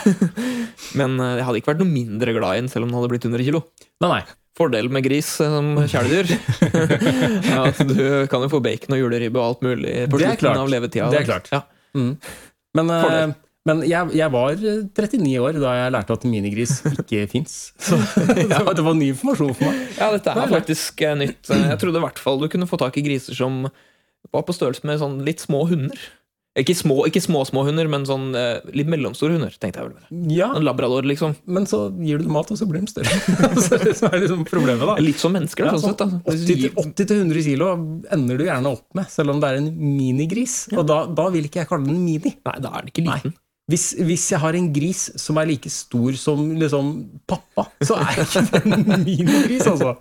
men 0.94 1.16
eh, 1.22 1.40
jeg 1.40 1.46
hadde 1.46 1.60
ikke 1.60 1.72
vært 1.72 1.80
noe 1.82 1.90
mindre 1.90 2.34
glad 2.36 2.54
i 2.54 2.60
den 2.62 2.70
selv 2.70 2.86
om 2.86 2.92
den 2.92 3.00
hadde 3.00 3.10
blitt 3.10 3.26
100 3.26 3.46
kilo. 3.48 3.64
Nei, 4.04 4.12
nei. 4.12 4.22
Fordelen 4.60 4.94
med 4.94 5.06
gris 5.06 5.32
eh, 5.42 5.50
som 5.50 5.72
kjæledyr 5.90 6.30
er 6.30 7.60
at 7.64 7.82
du 7.88 8.02
kan 8.30 8.44
jo 8.44 8.50
få 8.52 8.62
bacon 8.62 8.94
og 8.94 9.02
juleribbe 9.02 9.40
og 9.40 9.46
alt 9.48 9.66
mulig 9.66 9.94
på 10.12 10.20
slutten 10.22 10.62
av 10.62 10.70
levetida. 10.70 11.10
Det 11.10 11.22
er 11.24 11.26
klart. 11.26 11.50
Ja. 11.54 11.64
Mm. 11.98 12.12
Men, 12.78 12.94
eh, 12.94 13.06
Fordel. 13.06 13.34
Men 13.70 13.82
jeg, 13.88 14.12
jeg 14.20 14.32
var 14.34 14.52
eh, 14.58 14.82
39 14.92 15.34
år 15.46 15.58
da 15.62 15.72
jeg 15.78 15.94
lærte 15.96 16.16
at 16.18 16.26
minigris 16.28 16.76
ikke 16.92 17.24
fins. 17.34 17.56
Så 17.80 17.98
det 18.34 18.48
var, 18.50 18.74
det 18.76 18.84
var 18.86 18.98
ny 18.98 19.10
informasjon 19.14 19.54
for 19.56 19.70
meg. 19.70 19.82
Ja, 19.98 20.10
dette 20.18 20.36
er 20.36 20.54
faktisk 20.58 21.02
eh, 21.06 21.16
nytt. 21.24 21.42
Eh, 21.54 21.66
Jeg 21.72 21.82
trodde 21.82 22.02
i 22.02 22.06
hvert 22.08 22.22
fall 22.22 22.42
du 22.42 22.48
kunne 22.52 22.68
få 22.70 22.78
tak 22.82 22.98
i 23.00 23.06
griser 23.06 23.38
som 23.38 23.64
var 24.30 24.42
på 24.46 24.52
størrelse 24.54 24.84
med 24.86 25.00
sånn 25.00 25.20
litt 25.26 25.40
små 25.46 25.64
hunder. 25.70 25.98
Ikke 26.58 26.74
små, 26.74 27.04
ikke 27.06 27.20
små 27.22 27.44
små 27.46 27.62
hunder, 27.62 27.86
men 27.88 28.02
sånn 28.04 28.32
eh, 28.36 28.58
litt 28.74 28.88
mellomstore 28.90 29.36
hunder, 29.36 29.54
tenkte 29.62 29.80
jeg 29.84 29.92
vel. 29.92 30.24
Ja, 30.34 30.48
En 30.58 30.64
labrador, 30.66 31.06
liksom. 31.06 31.36
men 31.46 31.64
så 31.70 31.84
gir 32.02 32.18
du 32.18 32.24
dem 32.26 32.34
mat, 32.34 32.50
og 32.50 32.58
så 32.58 32.66
blir 32.68 32.82
de 32.82 32.90
større. 32.90 33.20
så 33.64 33.78
det 33.78 34.08
er 34.10 34.24
liksom 34.24 34.42
problemet, 34.50 34.82
da. 34.82 34.96
Litt 35.00 35.22
som 35.22 35.30
mennesker, 35.36 35.68
Ja, 35.70 35.76
sånn 35.78 35.94
sånn 35.94 36.16
sett. 36.18 36.26
Da. 36.26 36.34
80 36.34 36.50
til- 36.50 36.74
80 36.74 37.06
til 37.12 37.22
100 37.22 37.44
kilo 37.46 37.68
ender 38.18 38.42
du 38.42 38.44
gjerne 38.48 38.72
opp 38.74 38.82
med, 38.98 39.06
selv 39.14 39.30
om 39.36 39.40
det 39.40 39.52
er 39.54 39.60
en 39.62 39.70
minigris. 39.94 40.56
Og 40.74 40.82
da, 40.90 40.98
da 41.22 41.28
vil 41.30 41.46
ikke 41.46 41.62
jeg 41.62 41.70
kalle 41.70 41.86
den 41.86 42.02
mini. 42.02 42.34
Nei, 42.50 42.56
da 42.66 42.74
er 42.74 42.82
den 42.82 42.92
ikke 42.92 43.06
liten. 43.06 43.36
Hvis, 43.70 43.84
hvis 44.02 44.24
jeg 44.32 44.40
har 44.42 44.56
en 44.58 44.66
gris 44.74 45.04
som 45.20 45.38
er 45.38 45.46
like 45.50 45.70
stor 45.70 46.16
som 46.18 46.40
liksom 46.58 46.88
pappa, 47.30 47.66
så 47.86 47.98
er 48.00 48.18
ikke 48.24 48.42
den 48.64 49.04
min 49.04 49.30
gris, 49.46 49.66
altså. 49.70 49.92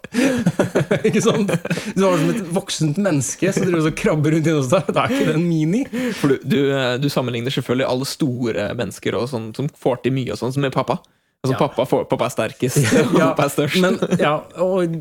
ikke 1.08 1.22
sant? 1.22 1.54
Du 1.96 2.04
har 2.08 2.18
som 2.18 2.32
et 2.34 2.42
voksent 2.56 2.98
menneske 3.02 3.52
som 3.54 3.68
driver 3.68 3.92
og 3.92 3.98
krabber 4.00 4.36
rundt 4.36 4.50
inne 4.50 4.58
hos 4.62 4.72
deg. 4.74 4.90
Da 4.96 5.06
er 5.06 5.14
ikke 5.14 5.30
den 5.30 5.40
en 5.44 5.48
mini. 5.52 5.84
For 6.18 6.34
du, 6.34 6.50
du, 6.50 6.58
eh, 6.74 6.96
du 7.04 7.08
sammenligner 7.14 7.54
selvfølgelig 7.54 7.88
alle 7.92 8.10
store 8.10 8.68
mennesker 8.80 9.20
og 9.20 9.30
sånn, 9.32 9.52
som 9.58 9.70
får 9.70 10.02
til 10.08 10.16
mye 10.18 10.34
og 10.34 10.42
sånn, 10.42 10.56
som 10.56 10.66
med 10.66 10.74
pappa. 10.76 10.98
Altså, 11.40 11.54
Ja. 11.56 11.60
pappa, 11.62 11.86
får, 11.88 12.06
pappa 12.12 12.26
er 12.28 12.34
sterkest, 12.36 12.82
og 13.06 13.16
Ja, 13.20 13.30
pappa 13.32 13.46
er 13.48 13.54
størst. 13.54 13.80
Men, 13.86 14.00
ja, 14.20 14.34
og 14.60 14.98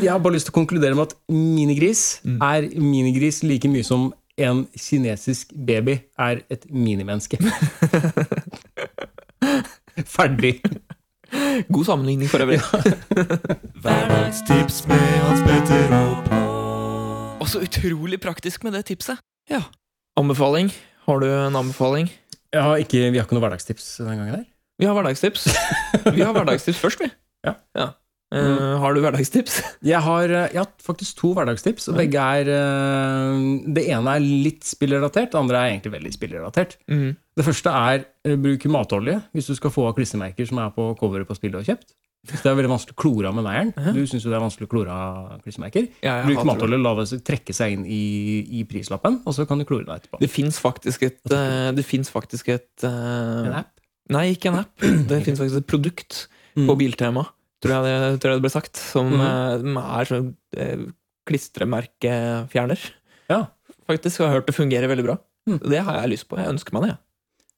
jeg 0.00 0.10
har 0.10 0.22
bare 0.24 0.34
lyst 0.38 0.48
til 0.48 0.54
å 0.54 0.60
konkludere 0.62 0.96
med 0.96 1.10
at 1.10 1.18
minigris 1.30 2.04
er 2.42 2.64
minigris 2.80 3.42
like 3.46 3.68
mye 3.70 3.84
som 3.86 4.08
en 4.38 4.66
kinesisk 4.78 5.52
baby 5.66 5.98
er 6.18 6.36
et 6.50 6.66
minimenneske. 6.70 7.38
Ferdig. 10.16 10.60
God 11.72 11.84
sammenligning 11.84 12.30
for 12.30 12.38
øvrig. 12.42 12.60
Hverdagstips 13.82 14.88
med 14.88 14.96
Hans 14.96 15.40
Petter 15.46 15.96
og 15.98 16.24
Pål. 16.24 17.40
Og 17.40 17.48
så 17.48 17.60
utrolig 17.62 18.20
praktisk 18.20 18.64
med 18.64 18.72
det 18.72 18.84
tipset. 18.90 19.18
Ja. 19.50 19.62
Anbefaling. 20.16 20.72
Har 21.06 21.18
du 21.20 21.26
en 21.26 21.56
anbefaling? 21.56 22.10
Ja, 22.54 22.74
ikke, 22.74 23.10
vi 23.10 23.18
har 23.18 23.24
ikke 23.26 23.34
noe 23.36 23.44
hverdagstips 23.44 23.96
den 24.00 24.16
gangen 24.18 24.34
der. 24.34 24.44
Vi 24.78 24.86
har 24.88 24.94
hverdagstips. 24.96 25.44
Vi 26.16 26.22
har 26.22 26.32
hverdagstips 26.34 26.78
først, 26.78 27.00
vi. 27.00 27.06
Ja. 27.46 27.52
Ja. 27.78 27.86
Eh, 28.34 28.76
har 28.80 28.94
du 28.94 29.00
hverdagstips? 29.04 29.58
Jeg 29.92 30.00
har, 30.02 30.30
eh, 30.30 30.48
jeg 30.54 30.62
har 30.62 30.70
faktisk 30.82 31.18
to 31.20 31.32
hverdagstips, 31.36 31.90
og 31.92 31.98
begge 32.00 32.18
er 32.18 32.48
eh, 32.50 33.42
Det 33.76 33.84
ene 33.92 34.14
er 34.16 34.24
litt 34.24 34.64
spillrelatert, 34.66 35.30
det 35.34 35.38
andre 35.38 35.60
er 35.60 35.74
egentlig 35.74 35.92
veldig 35.98 36.14
spillrelatert. 36.14 36.78
Mm. 36.90 37.12
Det 37.34 37.44
første 37.46 37.74
er 37.74 38.06
bruk 38.40 38.64
matolje 38.70 39.18
hvis 39.34 39.50
du 39.50 39.54
skal 39.58 39.72
få 39.74 39.84
av 39.90 39.94
klistremerker 39.98 40.48
som 40.48 40.62
er 40.62 40.72
på 40.74 40.88
coveret 40.98 41.28
på 41.28 41.36
spillet 41.36 41.58
du 41.58 41.62
har 41.62 41.70
kjøpt. 41.74 41.94
Hvis 42.24 42.40
det 42.40 42.48
er 42.48 42.56
veldig 42.56 42.72
vanskelig 42.72 42.94
å 42.96 43.00
klore 43.02 43.28
av 43.28 43.34
med 43.36 43.44
neieren, 43.44 43.72
du 43.92 44.00
syns 44.08 44.24
jo 44.24 44.30
det 44.32 44.38
er 44.38 44.44
vanskelig 44.46 44.64
å 44.64 44.72
klore 44.72 44.94
av 44.96 45.42
klistremerker, 45.44 45.90
Ja, 46.06 46.14
bruk 46.24 46.40
matolje, 46.48 46.78
la 46.80 46.94
det 47.02 47.18
trekke 47.28 47.52
seg 47.52 47.74
inn 47.76 47.82
i, 47.84 48.04
i 48.60 48.62
prislappen, 48.64 49.18
og 49.28 49.36
så 49.36 49.44
kan 49.50 49.60
du 49.60 49.66
klore 49.68 49.84
deg 49.84 49.98
etterpå. 49.98 50.22
Det 50.22 50.30
fins 50.32 50.56
faktisk 50.62 51.04
et 51.10 51.18
Det 51.28 51.84
faktisk 52.08 52.48
et 52.54 52.86
uh, 52.86 53.44
En 53.44 53.58
app? 53.60 53.74
Nei, 54.14 54.30
ikke 54.32 54.54
en 54.54 54.62
app. 54.62 54.72
Det 55.10 55.20
fins 55.26 55.42
faktisk 55.42 55.60
et 55.60 55.68
produkt 55.68 56.24
Mm. 56.54 56.68
på 56.68 56.74
Biltema, 56.78 57.24
tror 57.64 57.74
jeg 57.76 57.86
det, 57.88 58.20
tror 58.22 58.34
jeg 58.34 58.40
det 58.40 58.46
ble 58.46 58.52
sagt, 58.54 58.80
som 58.92 59.10
mm. 59.16 59.78
er 59.82 60.10
sånn 60.10 60.30
klistremerkefjerner. 61.24 62.88
Ja. 63.32 63.46
Faktisk, 63.88 64.20
har 64.20 64.28
jeg 64.28 64.32
har 64.32 64.40
hørt 64.40 64.50
det 64.50 64.56
fungerer 64.56 64.90
veldig 64.92 65.06
bra. 65.06 65.18
Mm. 65.48 65.60
Det 65.64 65.80
har 65.86 66.02
jeg 66.02 66.12
lyst 66.14 66.28
på. 66.28 66.38
Jeg 66.40 66.52
ønsker 66.54 66.76
meg 66.76 66.90
det. 66.90 66.96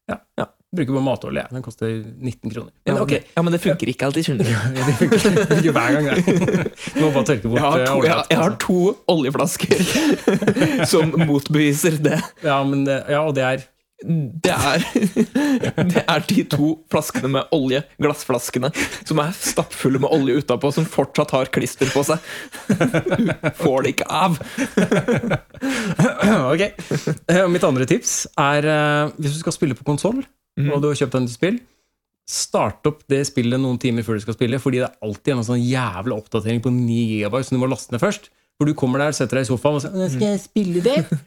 Ja, 0.07 0.47
Bruker 0.77 0.93
på 0.93 1.01
matolje. 1.01 1.45
Den 1.51 1.63
koster 1.63 1.89
19 1.89 2.51
kroner. 2.51 2.73
Men 2.85 2.97
Ja, 2.97 3.03
ok, 3.03 3.11
men, 3.11 3.21
ja, 3.35 3.43
men 3.43 3.55
det 3.55 3.61
funker 3.63 3.91
ikke 3.91 4.09
alltid, 4.09 4.27
skjønner 4.27 4.45
du. 4.45 4.51
det 4.77 4.97
funker 4.99 5.71
hver 5.77 5.95
gang, 5.95 6.09
det. 6.11 6.65
Du 6.97 7.01
må 7.01 7.11
bare 7.15 7.25
tørke 7.31 7.49
bort 7.49 7.61
Jeg 7.61 7.65
har 7.65 7.81
eh, 7.81 7.87
to, 7.87 8.03
jeg, 8.05 8.25
jeg 8.33 8.41
har 8.41 8.57
to 8.65 8.79
oljeflasker 9.15 9.79
som 10.93 11.15
motbeviser 11.23 11.97
det. 12.03 12.19
altså. 12.19 12.49
Ja, 12.51 12.59
men 12.67 12.85
det, 12.89 12.99
ja, 13.15 13.23
og 13.23 13.37
det 13.39 13.47
er 13.47 13.65
Det 14.05 14.53
er, 14.53 14.83
det 15.95 16.03
er 16.05 16.25
de 16.29 16.43
to 16.53 16.67
flaskene 16.93 17.31
med 17.33 17.49
olje, 17.57 17.81
glassflaskene, 18.03 18.69
som 19.09 19.23
er 19.23 19.31
stappfulle 19.33 19.99
med 20.03 20.13
olje 20.13 20.43
utapå, 20.43 20.69
som 20.77 20.85
fortsatt 20.85 21.33
har 21.33 21.49
klister 21.55 21.89
på 21.95 22.03
seg. 22.05 22.21
Du 22.69 23.33
får 23.63 23.87
det 23.87 23.95
ikke 23.95 24.09
av. 24.13 24.37
Ok. 26.53 26.67
Eh, 27.33 27.47
Mitt 27.49 27.65
andre 27.67 27.87
tips 27.89 28.27
er 28.37 28.69
eh, 28.69 29.15
hvis 29.17 29.39
du 29.39 29.41
skal 29.45 29.57
spille 29.57 29.79
på 29.79 29.87
konsoll, 29.89 30.25
Mhm. 30.57 30.71
og 30.73 30.81
du 30.81 30.87
har 30.89 30.97
kjøpt 30.97 31.15
et 31.19 31.29
spill, 31.33 31.57
start 32.27 32.87
opp 32.89 33.03
det 33.13 33.19
spillet 33.29 33.61
noen 33.61 33.77
timer 33.79 34.03
før 34.07 34.17
du 34.17 34.23
skal 34.25 34.35
spille, 34.39 34.57
fordi 34.59 34.79
det 34.81 34.87
er 34.89 35.05
alltid 35.05 35.35
en 35.35 35.45
sånn 35.45 35.61
jævla 35.61 36.17
oppdatering 36.17 36.63
på 36.65 36.73
9 36.73 36.97
GB 37.21 37.43
som 37.45 37.57
du 37.59 37.61
må 37.61 37.69
laste 37.69 37.93
ned 37.93 38.01
først. 38.01 38.31
For 38.57 38.65
du 38.65 38.73
kommer 38.73 38.99
der, 39.05 39.13
setter 39.13 39.37
deg 39.37 39.45
i 39.45 39.51
sofaen 39.51 39.77
og 39.77 39.83
sier 39.85 40.09
'Skal 40.09 40.29
jeg 40.33 40.41
spille 40.41 40.81
det?' 40.81 41.19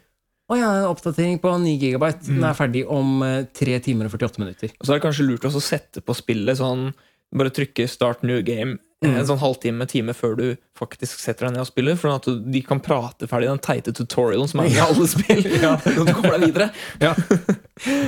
Å 0.50 0.56
ja, 0.58 0.70
en 0.80 0.88
oppdatering 0.90 1.38
på 1.42 1.52
9 1.62 1.76
GB. 1.78 2.08
Den 2.26 2.42
er 2.48 2.56
ferdig 2.58 2.82
om 2.90 3.20
eh, 3.22 3.44
3 3.54 3.78
timer 3.86 4.08
og 4.10 4.16
48 4.18 4.42
minutter. 4.42 4.72
Og 4.80 4.86
så 4.86 4.92
er 4.92 4.98
det 4.98 5.04
kanskje 5.06 5.28
lurt 5.28 5.46
også 5.46 5.62
å 5.62 5.68
sette 5.70 6.02
på 6.02 6.16
spillet 6.18 6.58
sånn 6.58 6.90
Bare 7.30 7.52
trykke 7.54 7.84
'start 7.86 8.24
new 8.26 8.40
game' 8.42 8.80
en 9.06 9.24
sånn 9.24 9.38
halvtime, 9.38 9.86
time 9.88 10.12
før 10.12 10.34
du 10.36 10.56
faktisk 10.76 11.20
setter 11.22 11.46
deg 11.46 11.54
ned 11.54 11.62
og 11.62 11.68
spiller. 11.70 11.94
For 11.96 12.10
at 12.10 12.26
du- 12.26 12.40
de 12.42 12.60
kan 12.60 12.80
prate 12.80 13.28
ferdig 13.30 13.46
den 13.48 13.58
teite 13.62 13.94
tutorialen 13.94 14.48
som 14.50 14.60
er 14.60 14.66
i 14.66 14.80
alle 14.82 15.06
spill. 15.06 15.40
Når 15.96 16.04
du 16.04 16.12
kommer 16.12 16.34
deg 16.36 16.50
videre. 16.50 16.66
Ja. 17.00 17.14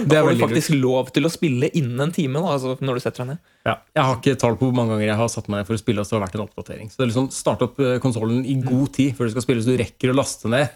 Da 0.05 0.21
får 0.21 0.35
du 0.35 0.43
faktisk 0.43 0.75
lov 0.83 1.13
til 1.15 1.25
å 1.25 1.31
spille 1.33 1.71
innen 1.73 2.01
en 2.01 2.13
time. 2.13 2.35
Da, 2.43 2.59
altså 2.59 2.75
når 2.83 2.99
du 2.99 3.01
setter 3.01 3.23
deg 3.23 3.31
ned. 3.31 3.39
Ja, 3.65 3.77
jeg 3.95 4.05
har 4.05 4.19
ikke 4.19 4.35
tall 4.43 4.59
på 4.61 4.67
hvor 4.69 4.75
mange 4.77 4.93
ganger 4.99 5.07
jeg 5.07 5.17
har 5.23 5.31
satt 5.33 5.49
meg 5.49 5.63
ned 5.63 5.71
for 5.71 5.79
å 5.79 5.81
spille, 5.81 6.03
og 6.03 6.05
så 6.11 6.19
har 6.19 6.21
det 6.21 6.27
vært 6.27 6.37
en 6.41 6.45
oppdatering. 6.45 6.91
Så 6.91 6.99
det 6.99 7.07
er 7.07 7.13
liksom 7.15 7.31
Start 7.33 7.63
opp 7.65 7.79
konsollen 8.03 8.45
i 8.45 8.59
god 8.61 8.93
tid 8.93 9.15
før 9.17 9.31
du 9.31 9.33
skal 9.33 9.47
spille, 9.47 9.63
så 9.65 9.73
du 9.73 9.81
rekker 9.81 10.13
å 10.13 10.19
laste 10.19 10.51
ned. 10.51 10.69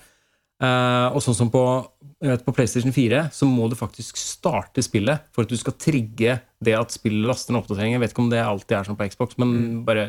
Eh, 0.57 1.09
og 1.13 1.21
sånn 1.21 1.37
som 1.37 1.51
på, 1.53 1.63
vet, 2.25 2.45
på 2.47 2.55
PlayStation 2.57 2.95
4, 2.95 3.27
så 3.35 3.49
må 3.49 3.69
du 3.69 3.77
faktisk 3.77 4.17
starte 4.17 4.85
spillet 4.85 5.27
for 5.37 5.45
at 5.45 5.53
du 5.53 5.59
skal 5.61 5.77
trigge 5.77 6.39
det 6.65 6.77
at 6.79 6.95
spillet 6.95 7.29
laster 7.29 7.53
en 7.53 7.61
oppdatering. 7.61 7.97
Jeg 7.97 8.05
vet 8.05 8.15
ikke 8.15 8.25
om 8.25 8.33
det 8.33 8.41
alltid 8.41 8.79
er 8.79 8.89
sånn 8.89 8.99
på 8.99 9.09
Xbox, 9.13 9.37
men 9.43 9.83
bare 9.89 10.09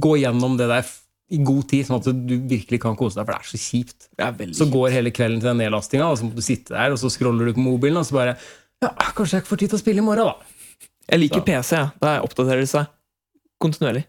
gå 0.00 0.14
gjennom 0.22 0.56
det 0.60 0.70
der 0.70 0.88
i 1.32 1.40
god 1.44 1.64
tid, 1.68 1.86
sånn 1.88 2.00
at 2.00 2.08
du 2.28 2.34
virkelig 2.48 2.80
kan 2.82 2.96
kose 2.96 3.16
deg, 3.16 3.24
for 3.28 3.32
det 3.32 3.40
er 3.40 3.50
så 3.52 3.60
kjipt. 3.60 4.08
Er 4.20 4.56
Så 4.56 4.68
går 4.72 4.92
hele 4.92 5.12
kvelden 5.14 5.40
til 5.40 5.48
den 5.48 5.62
nedlastinga, 5.62 6.08
og 6.08 6.18
så 6.20 6.28
må 6.28 6.36
du 6.36 6.44
sitte 6.44 6.74
der, 6.74 6.92
og 6.92 7.00
så 7.00 7.08
scroller 7.12 7.48
du 7.48 7.54
på 7.56 7.64
mobilen, 7.64 8.00
og 8.00 8.08
så 8.08 8.16
bare 8.18 8.34
Ja, 8.82 8.90
kanskje 9.14 9.38
jeg 9.38 9.44
ikke 9.44 9.52
får 9.52 9.60
tid 9.62 9.72
til 9.72 9.78
å 9.78 9.84
spille 9.84 10.02
i 10.02 10.04
morgen, 10.04 10.32
da. 10.32 10.88
Jeg 11.12 11.20
liker 11.22 11.40
Så. 11.40 11.46
PC. 11.46 11.72
Ja. 11.76 11.86
Da 12.02 12.16
oppdaterer 12.24 12.64
det 12.64 12.72
seg 12.72 12.90
kontinuerlig. 13.62 14.04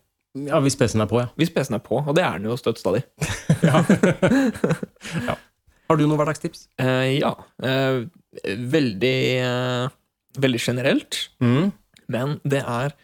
Ja, 0.47 0.60
hvis 0.65 0.76
PC-en 0.76 1.03
er 1.05 1.10
på, 1.11 1.19
ja. 1.22 1.30
Hvis 1.38 1.51
PC-en 1.53 1.77
er 1.77 1.84
på, 1.85 1.99
og 2.01 2.15
det 2.18 2.23
er 2.26 2.39
den 2.41 2.49
jo 2.49 2.57
støtt 2.57 2.81
stadig. 2.81 3.03
Har 5.89 5.99
du 5.99 6.05
noen 6.05 6.19
hverdagstips? 6.19 6.68
Eh, 6.81 7.19
ja. 7.19 7.34
Eh, 7.64 8.03
veldig 8.73 9.18
eh, 9.43 9.99
Veldig 10.34 10.60
generelt. 10.64 11.18
Mm. 11.43 11.69
Men 12.10 12.39
det 12.41 12.64
er 12.65 12.95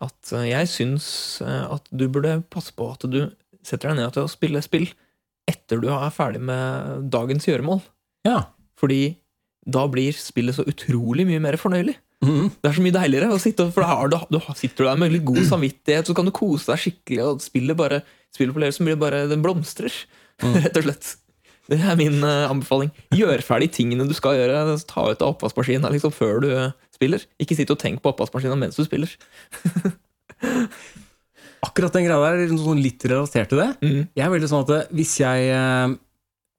at 0.00 0.32
eh, 0.32 0.46
jeg 0.48 0.68
syns 0.72 1.06
eh, 1.44 1.64
at 1.74 1.88
du 1.92 2.06
burde 2.08 2.38
passe 2.52 2.72
på 2.72 2.86
at 2.94 3.04
du 3.10 3.26
setter 3.66 3.90
deg 3.90 3.98
ned 3.98 4.14
til 4.14 4.24
å 4.24 4.30
spille 4.32 4.62
spill 4.64 4.86
etter 5.50 5.82
du 5.82 5.90
er 5.92 6.14
ferdig 6.14 6.40
med 6.46 7.10
dagens 7.12 7.44
gjøremål. 7.48 7.82
Ja. 8.24 8.46
Fordi 8.80 9.18
da 9.68 9.84
blir 9.92 10.16
spillet 10.16 10.56
så 10.56 10.64
utrolig 10.68 11.26
mye 11.28 11.42
mer 11.42 11.58
fornøyelig. 11.60 11.98
Mm. 12.24 12.50
Det 12.60 12.68
er 12.68 12.76
så 12.76 12.84
mye 12.84 12.96
deiligere, 12.96 13.32
å 13.32 13.40
sitte, 13.40 13.66
for 13.72 13.84
da 13.84 14.20
du, 14.28 14.36
du 14.36 14.40
sitter 14.56 14.84
du 14.84 14.88
der 14.90 15.00
med 15.00 15.12
litt 15.14 15.24
god 15.28 15.40
samvittighet, 15.48 16.08
så 16.08 16.16
kan 16.16 16.28
du 16.28 16.32
kose 16.36 16.68
deg 16.68 16.82
skikkelig, 16.82 17.20
og 17.24 17.44
spillet 17.44 17.78
bare 17.78 18.02
spillet 18.32 18.56
på 18.56 18.62
levelsen 18.62 18.86
blir 18.88 18.98
bare 19.00 19.22
Den 19.30 19.44
blomstrer, 19.44 19.94
rett 20.60 20.80
og 20.80 20.86
slett. 20.86 21.14
Det 21.70 21.78
er 21.78 21.98
min 21.98 22.18
eh, 22.26 22.50
anbefaling. 22.50 22.90
Gjør 23.14 23.44
ferdig 23.46 23.70
tingene 23.76 24.08
du 24.08 24.14
skal 24.16 24.38
gjøre. 24.38 24.76
Ta 24.90 25.06
ut 25.06 25.22
av 25.22 25.36
oppvaskmaskinen 25.36 25.94
liksom, 25.94 26.14
før 26.14 26.42
du 26.42 26.50
spiller. 26.94 27.22
Ikke 27.42 27.56
sitt 27.58 27.70
og 27.70 27.78
tenk 27.80 28.02
på 28.02 28.10
oppvaskmaskinen 28.10 28.58
mens 28.58 28.78
du 28.78 28.84
spiller. 28.86 29.12
Akkurat 31.66 31.94
den 31.94 32.06
greia 32.08 32.18
der 32.24 32.46
er 32.46 32.54
sånn 32.56 32.82
litt 32.82 33.04
relatert 33.06 33.52
til 33.52 33.60
det. 33.62 33.70
Mm. 33.84 34.00
Jeg 34.16 34.24
er 34.26 34.32
veldig 34.34 34.50
sånn 34.50 34.64
at 34.66 34.74
eh, 34.74 34.94
hvis 34.98 35.14
jeg, 35.22 35.50
eh, 35.54 35.94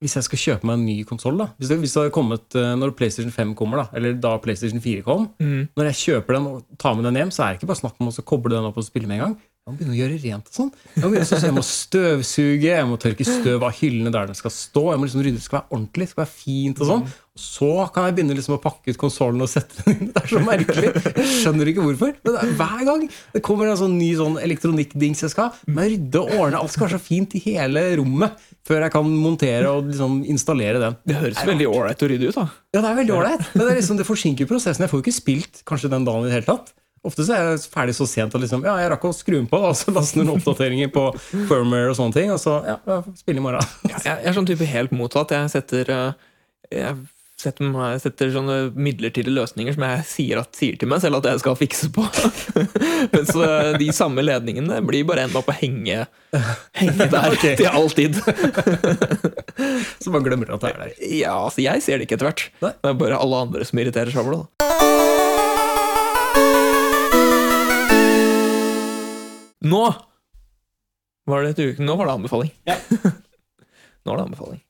hvis 0.01 0.15
jeg 0.17 0.29
skal 0.29 0.43
kjøpe 0.45 0.69
meg 0.69 0.79
en 0.79 0.87
ny 0.87 0.97
konsoll, 1.09 1.43
hvis, 1.59 1.73
hvis 1.83 1.95
det 1.97 2.05
hadde 2.05 2.15
kommet 2.15 2.59
når 2.79 2.95
PlayStation 2.97 3.33
5 3.35 3.51
kommer, 3.59 3.83
da, 3.83 3.99
eller 3.99 4.15
da 4.17 4.37
PlayStation 4.41 4.81
4 4.81 5.03
kom 5.05 5.27
Mm. 5.41 5.67
Når 5.77 5.91
jeg 5.91 5.99
kjøper 6.05 6.37
den 6.37 6.47
og 6.49 6.63
tar 6.81 6.95
med 6.95 7.05
den 7.09 7.19
hjem, 7.19 7.35
så 7.35 7.43
er 7.43 7.51
det 7.51 7.59
ikke 7.59 7.73
bare 7.73 7.83
snakk 7.83 7.99
om 7.99 8.09
å 8.09 8.29
koble 8.31 8.55
den 8.55 8.69
opp 8.69 8.79
og 8.79 8.87
spille 8.87 9.09
med 9.09 9.19
en 9.19 9.25
gang. 9.27 9.35
Jeg 9.61 9.75
må 9.75 9.77
begynne 9.77 9.93
å 9.93 9.97
gjøre 9.99 10.15
rent 10.23 10.47
og 10.49 10.55
sånn. 10.55 10.69
Jeg 10.97 11.25
så 11.29 11.37
jeg 11.37 11.53
må 11.53 11.61
støvsuge, 11.61 12.65
jeg 12.65 12.85
må 12.89 12.95
tørke 12.97 13.25
støv 13.27 13.61
av 13.67 13.75
hyllene 13.77 14.09
der 14.09 14.31
den 14.31 14.37
skal 14.39 14.49
stå. 14.49 14.81
Jeg 14.89 14.97
må 14.97 15.05
liksom 15.05 15.21
rydde, 15.21 15.37
Det 15.37 15.43
skal 15.45 15.59
være 15.59 15.75
ordentlig, 15.77 16.07
det 16.07 16.13
skal 16.15 16.21
være 16.23 16.31
fint 16.33 16.81
og 16.81 16.89
sånn. 16.89 17.03
Så 17.37 17.69
kan 17.93 18.07
jeg 18.07 18.15
begynne 18.17 18.37
liksom 18.39 18.55
å 18.55 18.59
pakke 18.63 18.89
ut 18.89 18.99
konsollen 19.03 19.45
og 19.45 19.51
sette 19.53 19.85
den 19.85 19.93
inn. 19.99 20.09
Det 20.15 20.23
er 20.23 20.33
så 20.33 20.41
merkelig. 20.47 20.89
Jeg 21.05 21.27
skjønner 21.43 21.69
ikke 21.69 21.85
hvorfor. 21.85 22.17
Men 22.25 22.33
det 22.39 22.41
er 22.41 22.55
hver 22.57 22.83
gang 22.89 23.05
det 23.37 23.43
kommer 23.45 23.69
en 23.69 23.79
sånn 23.83 23.95
ny 24.01 24.09
sånn 24.17 24.41
elektronikkdings 24.41 25.23
jeg 25.27 25.35
skal, 25.35 25.53
må 25.69 25.85
jeg 25.85 25.93
rydde 25.99 26.25
og 26.25 26.35
ordne. 26.39 26.63
Alt 26.65 26.73
skal 26.73 26.87
være 26.87 26.97
så 26.97 27.03
fint 27.11 27.37
i 27.37 27.45
hele 27.45 27.85
rommet 28.01 28.41
før 28.65 28.87
jeg 28.87 28.95
kan 28.97 29.13
montere 29.13 29.69
og 29.69 29.93
liksom 29.93 30.23
installere 30.25 30.81
den. 30.87 30.97
Det 31.05 31.21
høres 31.21 31.45
veldig 31.53 31.69
ålreit 31.69 32.01
å 32.01 32.09
rydde 32.15 32.33
ut, 32.33 32.41
da. 32.41 32.49
Ja, 32.73 32.81
det 32.81 32.87
er 32.95 33.01
veldig 33.05 33.17
ålreit. 33.21 33.45
Men 33.53 33.67
det, 33.69 33.77
liksom, 33.77 34.01
det 34.01 34.09
forsinker 34.09 34.49
prosessen. 34.49 34.89
Jeg 34.89 34.89
får 34.89 35.03
jo 35.03 35.05
ikke 35.05 35.19
spilt 35.21 35.61
kanskje 35.69 35.93
den 35.93 36.09
dagen 36.09 36.25
i 36.25 36.33
det 36.33 36.39
hele 36.41 36.49
tatt. 36.49 36.73
Ofte 37.01 37.25
så 37.25 37.33
er 37.33 37.47
jeg 37.49 37.61
ferdig 37.73 37.95
så 37.97 38.05
sent 38.05 38.35
at 38.37 38.43
liksom, 38.43 38.61
ja, 38.67 38.75
jeg 38.77 38.91
rakk 38.93 39.07
å 39.09 39.13
skru 39.15 39.39
den 39.39 39.47
på, 39.49 39.57
og 39.71 39.73
så 39.77 39.89
laste 39.93 40.19
noen 40.19 40.35
oppdateringer 40.35 40.91
på 40.93 41.07
firmware 41.49 41.89
og 41.89 41.97
sånne 41.97 42.13
ting, 42.13 42.29
og 42.29 42.37
så 42.41 42.59
ja, 42.67 42.99
spille 43.17 43.41
i 43.41 43.45
morgen. 43.45 43.71
Ja, 43.89 43.97
jeg 44.05 44.11
jeg 44.21 44.29
er 44.29 44.37
sånn 44.37 44.49
type 44.49 44.67
helt 44.69 44.93
motsatt. 44.93 45.33
Jeg 45.33 45.49
setter 45.49 45.89
eh, 45.95 46.27
Jeg 46.71 46.93
setter, 47.41 47.65
meg, 47.73 47.95
setter 48.03 48.29
sånne 48.35 48.57
midlertidige 48.77 49.33
løsninger 49.33 49.73
som 49.73 49.85
jeg 49.87 50.05
sier, 50.11 50.41
at, 50.43 50.53
sier 50.53 50.77
til 50.77 50.91
meg 50.91 51.01
selv 51.01 51.17
at 51.17 51.31
jeg 51.31 51.41
skal 51.41 51.57
fikse 51.57 51.89
på. 51.95 52.05
Mens 53.15 53.33
eh, 53.33 53.71
de 53.81 53.89
samme 53.97 54.21
ledningene 54.21 54.77
blir 54.85 55.07
bare 55.09 55.25
enda 55.25 55.41
på 55.41 55.55
å 55.55 55.57
henge, 55.57 56.03
henge 56.77 57.09
der 57.15 57.33
okay. 57.35 57.57
til 57.57 57.71
all 57.71 57.89
tid. 57.89 58.21
Så 59.97 60.13
man 60.13 60.21
glemmer 60.27 60.53
at 60.53 60.67
det 60.67 60.75
er 60.75 60.83
der. 60.85 60.93
Ja, 61.23 61.33
altså 61.39 61.65
jeg 61.65 61.81
ser 61.81 61.97
det 61.97 62.05
ikke 62.05 62.21
etter 62.21 62.29
hvert. 62.29 62.49
Det 62.61 62.93
er 62.93 63.01
bare 63.07 63.17
alle 63.17 63.41
andre 63.47 63.65
som 63.65 63.81
irriterer 63.81 64.13
seg 64.13 64.21
over 64.21 64.37
det. 64.37 64.43
da. 64.45 65.10
Nå 69.61 69.81
var 71.29 71.43
det, 71.45 71.51
et 71.53 71.61
uke, 71.75 71.83
nå 71.85 71.93
var 71.99 72.09
det 72.09 72.15
anbefaling. 72.17 72.51
Ja. 72.67 72.75
nå 74.03 74.11
var 74.13 74.17
det 74.21 74.25
anbefaling. 74.31 74.61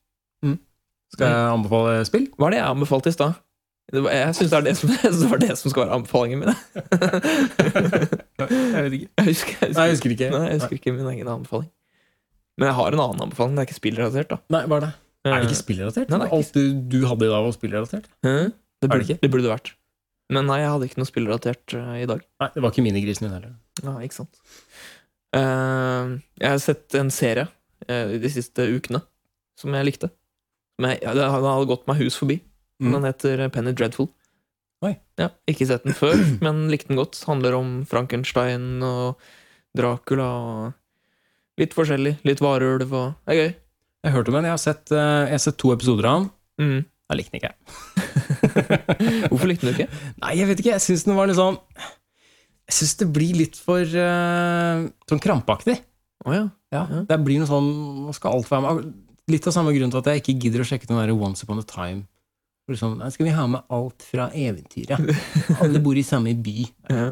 Skal 1.12 1.28
jeg 1.28 1.48
anbefale 1.52 1.96
spill? 2.08 2.22
Hva 2.40 2.46
er 2.48 2.54
det 2.54 2.58
jeg 2.62 2.68
anbefalte 2.72 3.10
i 3.12 3.14
stad? 3.16 3.34
Jeg 3.92 4.36
syns 4.38 4.52
det, 4.54 4.60
det 4.64 5.10
det 5.20 5.26
var 5.28 5.40
det 5.42 5.56
som 5.60 5.68
skal 5.72 5.82
være 5.84 5.96
anbefalingen 5.98 6.40
min. 6.40 6.52
Jeg 8.40 8.84
vet 8.86 8.94
ikke. 8.96 9.10
Jeg 9.18 9.26
husker, 9.26 9.56
jeg 9.60 9.74
Nei, 9.76 9.84
jeg 9.84 9.92
husker 9.96 10.14
ikke. 10.14 10.28
Nei, 10.32 10.42
jeg 10.48 10.56
husker 10.60 10.78
ikke 10.78 10.94
min 10.96 11.10
egen 11.12 11.28
anbefaling. 11.28 11.68
Men 12.60 12.68
jeg 12.70 12.76
har 12.78 12.96
en 12.96 13.02
annen 13.04 13.24
anbefaling. 13.26 13.56
Det 13.58 13.62
er 13.64 13.68
ikke 13.68 13.76
spillrelatert. 13.80 14.32
da 14.32 14.38
Nei, 14.56 14.62
hva 14.70 14.78
er 14.78 14.84
det? 14.86 14.90
Er 15.28 15.36
det 15.36 15.50
ikke 15.50 15.60
spillrelatert? 15.60 16.08
Nei, 16.10 16.18
det 16.22 16.26
ikke- 16.30 16.38
Alt 16.40 16.56
du, 16.56 16.62
du 16.94 16.98
hadde 17.10 17.28
i 17.28 17.32
dag, 17.34 17.44
var 17.46 17.54
spillrelatert? 17.58 18.08
Det, 18.24 18.32
det 18.82 18.90
burde, 18.90 19.04
ikke? 19.06 19.18
det 19.22 19.30
burde 19.36 19.52
vært. 19.52 19.72
Men 20.32 20.48
nei, 20.48 20.58
jeg 20.62 20.72
hadde 20.72 20.88
ikke 20.88 21.00
noe 21.02 21.10
spillrelatert 21.12 21.76
eh, 21.76 21.92
i 22.02 22.08
dag. 22.08 22.24
Nei, 22.42 22.48
det 22.56 22.64
var 22.64 22.72
ikke 22.72 22.86
minigrisen 22.88 23.28
din 23.28 23.36
heller. 23.36 23.52
Ja, 23.80 23.96
ikke 24.04 24.20
sant. 24.20 24.40
Uh, 25.32 26.20
jeg 26.36 26.48
har 26.50 26.60
sett 26.60 26.96
en 26.98 27.08
serie 27.14 27.46
uh, 27.88 28.12
de 28.20 28.30
siste 28.32 28.66
ukene 28.68 29.00
som 29.58 29.72
jeg 29.72 29.88
likte. 29.88 30.10
Som 30.76 30.90
jeg, 30.90 31.00
ja, 31.06 31.14
det 31.16 31.30
hadde 31.32 31.70
gått 31.70 31.88
meg 31.88 32.02
hus 32.02 32.18
forbi. 32.20 32.42
Mm. 32.82 32.98
Den 32.98 33.08
heter 33.08 33.46
Penny 33.54 33.72
Dreadful. 33.76 34.10
Ja, 35.20 35.28
ikke 35.46 35.68
sett 35.68 35.84
den 35.86 35.94
før, 35.94 36.18
men 36.44 36.66
likte 36.72 36.90
den 36.90 37.00
godt. 37.00 37.20
Handler 37.28 37.56
om 37.58 37.82
Frankenstein 37.88 38.82
og 38.84 39.20
Dracula 39.78 40.30
og 40.42 40.70
Litt 41.60 41.74
forskjellig. 41.76 42.14
Litt 42.24 42.40
varulv 42.40 42.94
og 42.96 43.10
Det 43.28 43.34
er 43.34 43.36
gøy. 43.36 43.50
Jeg 44.02 44.14
har 44.14 44.28
om 44.30 44.36
den. 44.38 44.46
Jeg 44.48 44.54
har 44.54 44.60
sett, 44.62 44.86
uh, 44.90 45.28
jeg 45.28 45.34
har 45.36 45.42
sett 45.44 45.58
to 45.60 45.72
episoder 45.74 46.08
av 46.08 46.22
den. 46.22 46.30
Mm. 46.62 46.78
Jeg 47.12 47.18
likte 47.18 47.34
den 47.34 47.42
ikke. 47.42 47.52
Hvorfor 49.30 49.50
likte 49.50 49.68
du 49.68 49.72
ikke? 49.74 50.00
Nei, 50.22 50.30
jeg 50.40 50.48
vet 50.48 50.62
ikke. 50.62 50.72
Jeg 50.72 50.84
syns 50.86 51.04
den 51.04 51.18
var 51.18 51.28
litt 51.28 51.36
sånn 51.38 51.60
Jeg 52.72 52.78
syns 52.78 52.94
det 53.02 53.08
blir 53.12 53.34
litt 53.36 53.56
for 53.60 53.82
uh, 53.84 54.86
sånn 55.10 55.20
krampaktig. 55.20 55.74
Oh, 56.24 56.32
ja. 56.32 56.46
Ja, 56.72 56.86
Ja. 56.88 57.02
Det 57.04 57.18
blir 57.20 57.42
noe 57.42 57.48
sånn 57.50 57.66
Nå 58.06 58.12
skal 58.16 58.32
alt 58.38 58.48
være 58.48 58.62
med. 58.64 58.92
Litt 59.28 59.44
av 59.46 59.52
samme 59.52 59.74
grunn 59.76 59.90
til 59.92 60.00
at 60.00 60.06
jeg 60.08 60.22
ikke 60.22 60.38
gidder 60.46 60.62
å 60.62 60.66
sjekke 60.66 60.88
den 60.88 60.96
der 61.02 61.12
Once 61.12 61.44
Upon 61.44 61.60
a 61.60 61.66
Time. 61.68 62.06
Liksom, 62.70 62.94
nei, 63.02 63.10
skal 63.12 63.26
vi 63.26 63.34
ha 63.36 63.44
med 63.50 63.66
alt 63.74 64.02
fra 64.08 64.30
eventyret? 64.32 65.12
Alle 65.62 65.82
bor 65.84 65.98
i 65.98 66.04
samme 66.06 66.32
by. 66.40 66.64
Ja. 66.88 67.10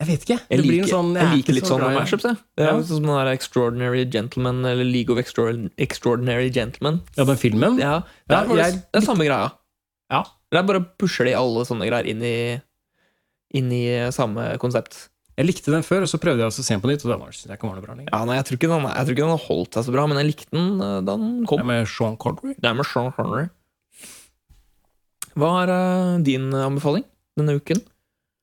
Jeg 0.00 0.08
vet 0.10 0.24
ikke. 0.26 0.38
Jeg 0.50 0.60
liker, 0.64 0.88
sånn, 0.90 1.12
jeg 1.14 1.30
liker 1.38 1.54
litt 1.54 1.68
så 1.68 1.76
sånne 1.76 1.84
glad 1.86 1.92
i 1.92 1.94
det. 1.94 2.00
mashups, 2.02 2.24
jeg. 2.26 2.38
Det 2.58 2.64
er 2.64 2.70
Ja. 2.72 2.72
sånn 2.80 2.88
som 2.88 3.04
den 3.06 3.14
der 3.14 3.30
Extraordinary 3.36 4.04
Gentleman, 4.10 4.64
eller 4.66 4.84
League 4.88 5.12
of 5.14 5.20
Extraordinary, 5.22 6.50
Gentlemen. 6.50 6.98
Ja, 7.16 7.24
den 7.28 7.38
filmen? 7.38 7.78
Ja, 7.78 8.00
det 8.26 8.36
er, 8.40 8.48
ja, 8.50 8.56
jeg- 8.66 8.82
det 8.90 9.00
er 9.02 9.06
samme 9.06 9.24
greia. 9.28 9.52
Ja. 10.10 10.24
Det 10.50 10.58
er 10.58 10.66
bare 10.66 10.82
pusher 10.98 11.24
de 11.30 11.34
alle 11.38 11.62
sånne 11.64 11.86
greier 11.88 12.06
inn 12.10 12.22
i, 12.26 12.60
inn 13.54 13.72
i 13.74 13.84
samme 14.14 14.52
konsept. 14.62 15.08
Jeg 15.34 15.48
likte 15.48 15.72
den 15.74 15.82
før, 15.82 16.04
og 16.06 16.10
så 16.10 16.20
prøvde 16.22 16.44
jeg 16.44 16.52
å 16.52 16.54
se 16.54 16.62
den 16.68 16.82
på 16.82 16.90
nytt, 16.90 17.02
og 17.02 17.10
den 17.10 17.22
var, 17.24 17.34
jeg 17.34 17.56
ikke 17.56 17.66
var 17.66 17.74
noe 17.74 17.82
bra 17.82 17.96
lenger. 17.96 18.12
Ja, 18.12 18.20
nei, 18.28 18.36
jeg 18.38 18.46
tror, 18.46 18.58
ikke 18.60 18.70
den, 18.70 18.84
jeg 18.86 19.06
tror 19.06 19.16
ikke 19.16 19.24
den 19.24 19.32
har 19.32 19.46
holdt 19.48 19.76
seg 19.76 19.86
så 19.86 19.94
bra, 19.96 20.04
men 20.10 20.20
jeg 20.20 20.28
likte 20.28 20.54
den 20.54 20.68
eh, 20.78 21.00
da 21.02 21.16
den 21.18 21.32
Det 21.42 21.58
er 21.58 21.66
med 21.72 21.90
Sean 21.90 22.14
Connery. 22.22 22.54
Det 22.54 22.70
er 22.70 22.76
med 22.78 22.86
Sean 22.86 23.10
Connery. 23.16 23.48
Hva 25.34 25.50
er 25.64 25.72
uh, 25.74 26.22
din 26.22 26.46
anbefaling 26.54 27.02
denne 27.34 27.56
uken? 27.58 27.82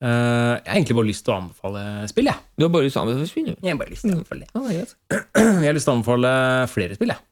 Uh, 0.03 0.57
jeg 0.57 0.67
har 0.67 0.79
egentlig 0.81 0.97
bare 0.97 1.07
lyst 1.07 1.23
til 1.23 1.31
å 1.31 1.37
anbefale 1.39 1.83
spill, 2.11 2.27
jeg. 2.27 2.47
Du 2.59 2.67
har 2.67 2.73
bare 2.73 2.89
lyst 2.89 2.97
til 2.97 2.99
å 2.99 3.05
anbefale 3.05 3.31
spill? 3.31 3.51
Jeg 3.53 3.71
har 3.71 3.79
bare 3.79 3.93
lyst 3.93 4.03
til 4.03 4.11
å 4.11 4.17
anbefale 4.19 4.43
det. 4.43 4.51
Ja. 4.75 5.21
Jeg 5.61 5.69
har 5.69 5.77
lyst 5.77 5.87
til 5.87 5.93
å 5.93 5.99
anbefale 6.01 6.33
flere 6.73 6.99
spill, 6.99 7.13
jeg. 7.13 7.23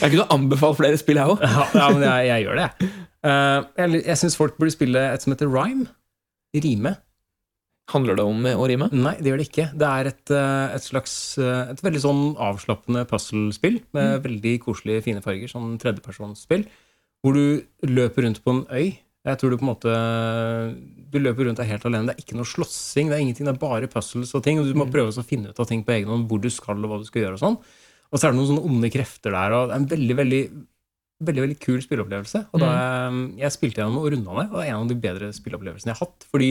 Jeg 0.00 0.10
kunne 0.12 0.26
anbefalt 0.32 0.78
flere 0.80 0.98
spill, 1.00 1.20
jeg 1.20 1.34
òg. 1.34 1.44
Ja, 1.44 1.66
ja 1.76 1.86
men 1.94 2.02
jeg, 2.06 2.26
jeg 2.30 2.46
gjør 2.46 2.58
det, 2.58 2.66
jeg. 2.66 2.90
Eh, 3.20 3.60
jeg 3.76 4.02
jeg 4.06 4.18
syns 4.22 4.38
folk 4.38 4.56
burde 4.58 4.74
spille 4.74 5.00
et 5.12 5.24
som 5.24 5.34
heter 5.34 5.50
Rhyme. 5.50 5.86
Rime. 6.56 6.96
Handler 7.90 8.18
det 8.18 8.24
om 8.26 8.44
å 8.46 8.66
rime? 8.70 8.86
Nei, 8.94 9.16
det 9.18 9.32
gjør 9.32 9.40
det 9.40 9.48
ikke. 9.48 9.66
Det 9.78 9.88
er 9.88 10.10
et, 10.12 10.32
eh, 10.34 10.74
et 10.76 10.84
slags 10.84 11.14
eh, 11.42 11.72
Et 11.72 11.82
veldig 11.82 12.02
sånn 12.04 12.22
avslappende 12.38 13.02
puslespill 13.10 13.80
med 13.96 14.22
veldig 14.26 14.54
koselige, 14.62 15.04
fine 15.08 15.22
farger. 15.24 15.50
Sånn 15.50 15.74
tredjepersonsspill. 15.82 16.66
Hvor 17.20 17.36
du 17.36 17.90
løper 17.90 18.26
rundt 18.26 18.42
på 18.44 18.54
en 18.54 18.62
øy. 18.70 18.92
Jeg 19.28 19.36
tror 19.36 19.52
du 19.52 19.58
på 19.60 19.66
en 19.66 19.68
måte 19.68 19.90
Du 21.12 21.18
løper 21.20 21.44
rundt 21.44 21.60
deg 21.60 21.68
helt 21.68 21.84
alene. 21.84 22.08
Det 22.08 22.14
er 22.16 22.24
ikke 22.24 22.38
noe 22.38 22.48
slåssing. 22.48 23.10
Det 23.10 23.18
er 23.18 23.24
ingenting, 23.26 23.48
det 23.48 23.52
er 23.52 23.60
bare 23.60 23.90
puzzles 23.92 24.32
og 24.38 24.44
ting. 24.46 24.60
Og 24.62 24.68
du 24.70 24.78
må 24.78 24.88
prøve 24.88 25.12
å 25.12 25.26
finne 25.26 25.52
ut 25.52 25.60
av 25.60 25.68
ting 25.68 25.84
på 25.84 25.92
egen 25.98 26.08
hånd. 26.12 26.26
Hvor 26.30 26.40
du 26.40 26.48
skal, 26.52 26.80
og 26.80 26.92
hva 26.92 27.00
du 27.02 27.06
skal 27.08 27.26
gjøre 27.26 27.36
og 27.36 27.42
sånn. 27.44 27.58
Og 28.10 28.18
så 28.18 28.26
er 28.26 28.32
det 28.32 28.40
noen 28.40 28.50
sånne 28.54 28.66
onde 28.70 28.90
krefter 28.94 29.36
der. 29.36 29.56
Og 29.58 29.68
det 29.68 29.76
er 29.76 29.82
en 29.82 29.88
veldig, 29.94 30.18
veldig 30.24 30.42
Veldig 31.20 31.42
veldig 31.44 31.56
kul 31.60 31.82
spilleopplevelse. 31.84 32.40
Og 32.56 32.62
da 32.62 32.68
jeg, 32.72 33.16
jeg 33.42 33.52
spilte 33.52 33.82
gjennom 33.82 33.98
og 34.00 34.06
runda 34.08 34.36
det, 34.38 34.44
og 34.46 34.54
det 34.56 34.62
er 34.62 34.70
en 34.70 34.78
av 34.78 34.86
de 34.88 34.94
bedre 35.02 35.26
spilleopplevelsene 35.36 35.90
jeg 35.92 35.98
har 35.98 36.06
hatt. 36.06 36.24
Fordi 36.32 36.46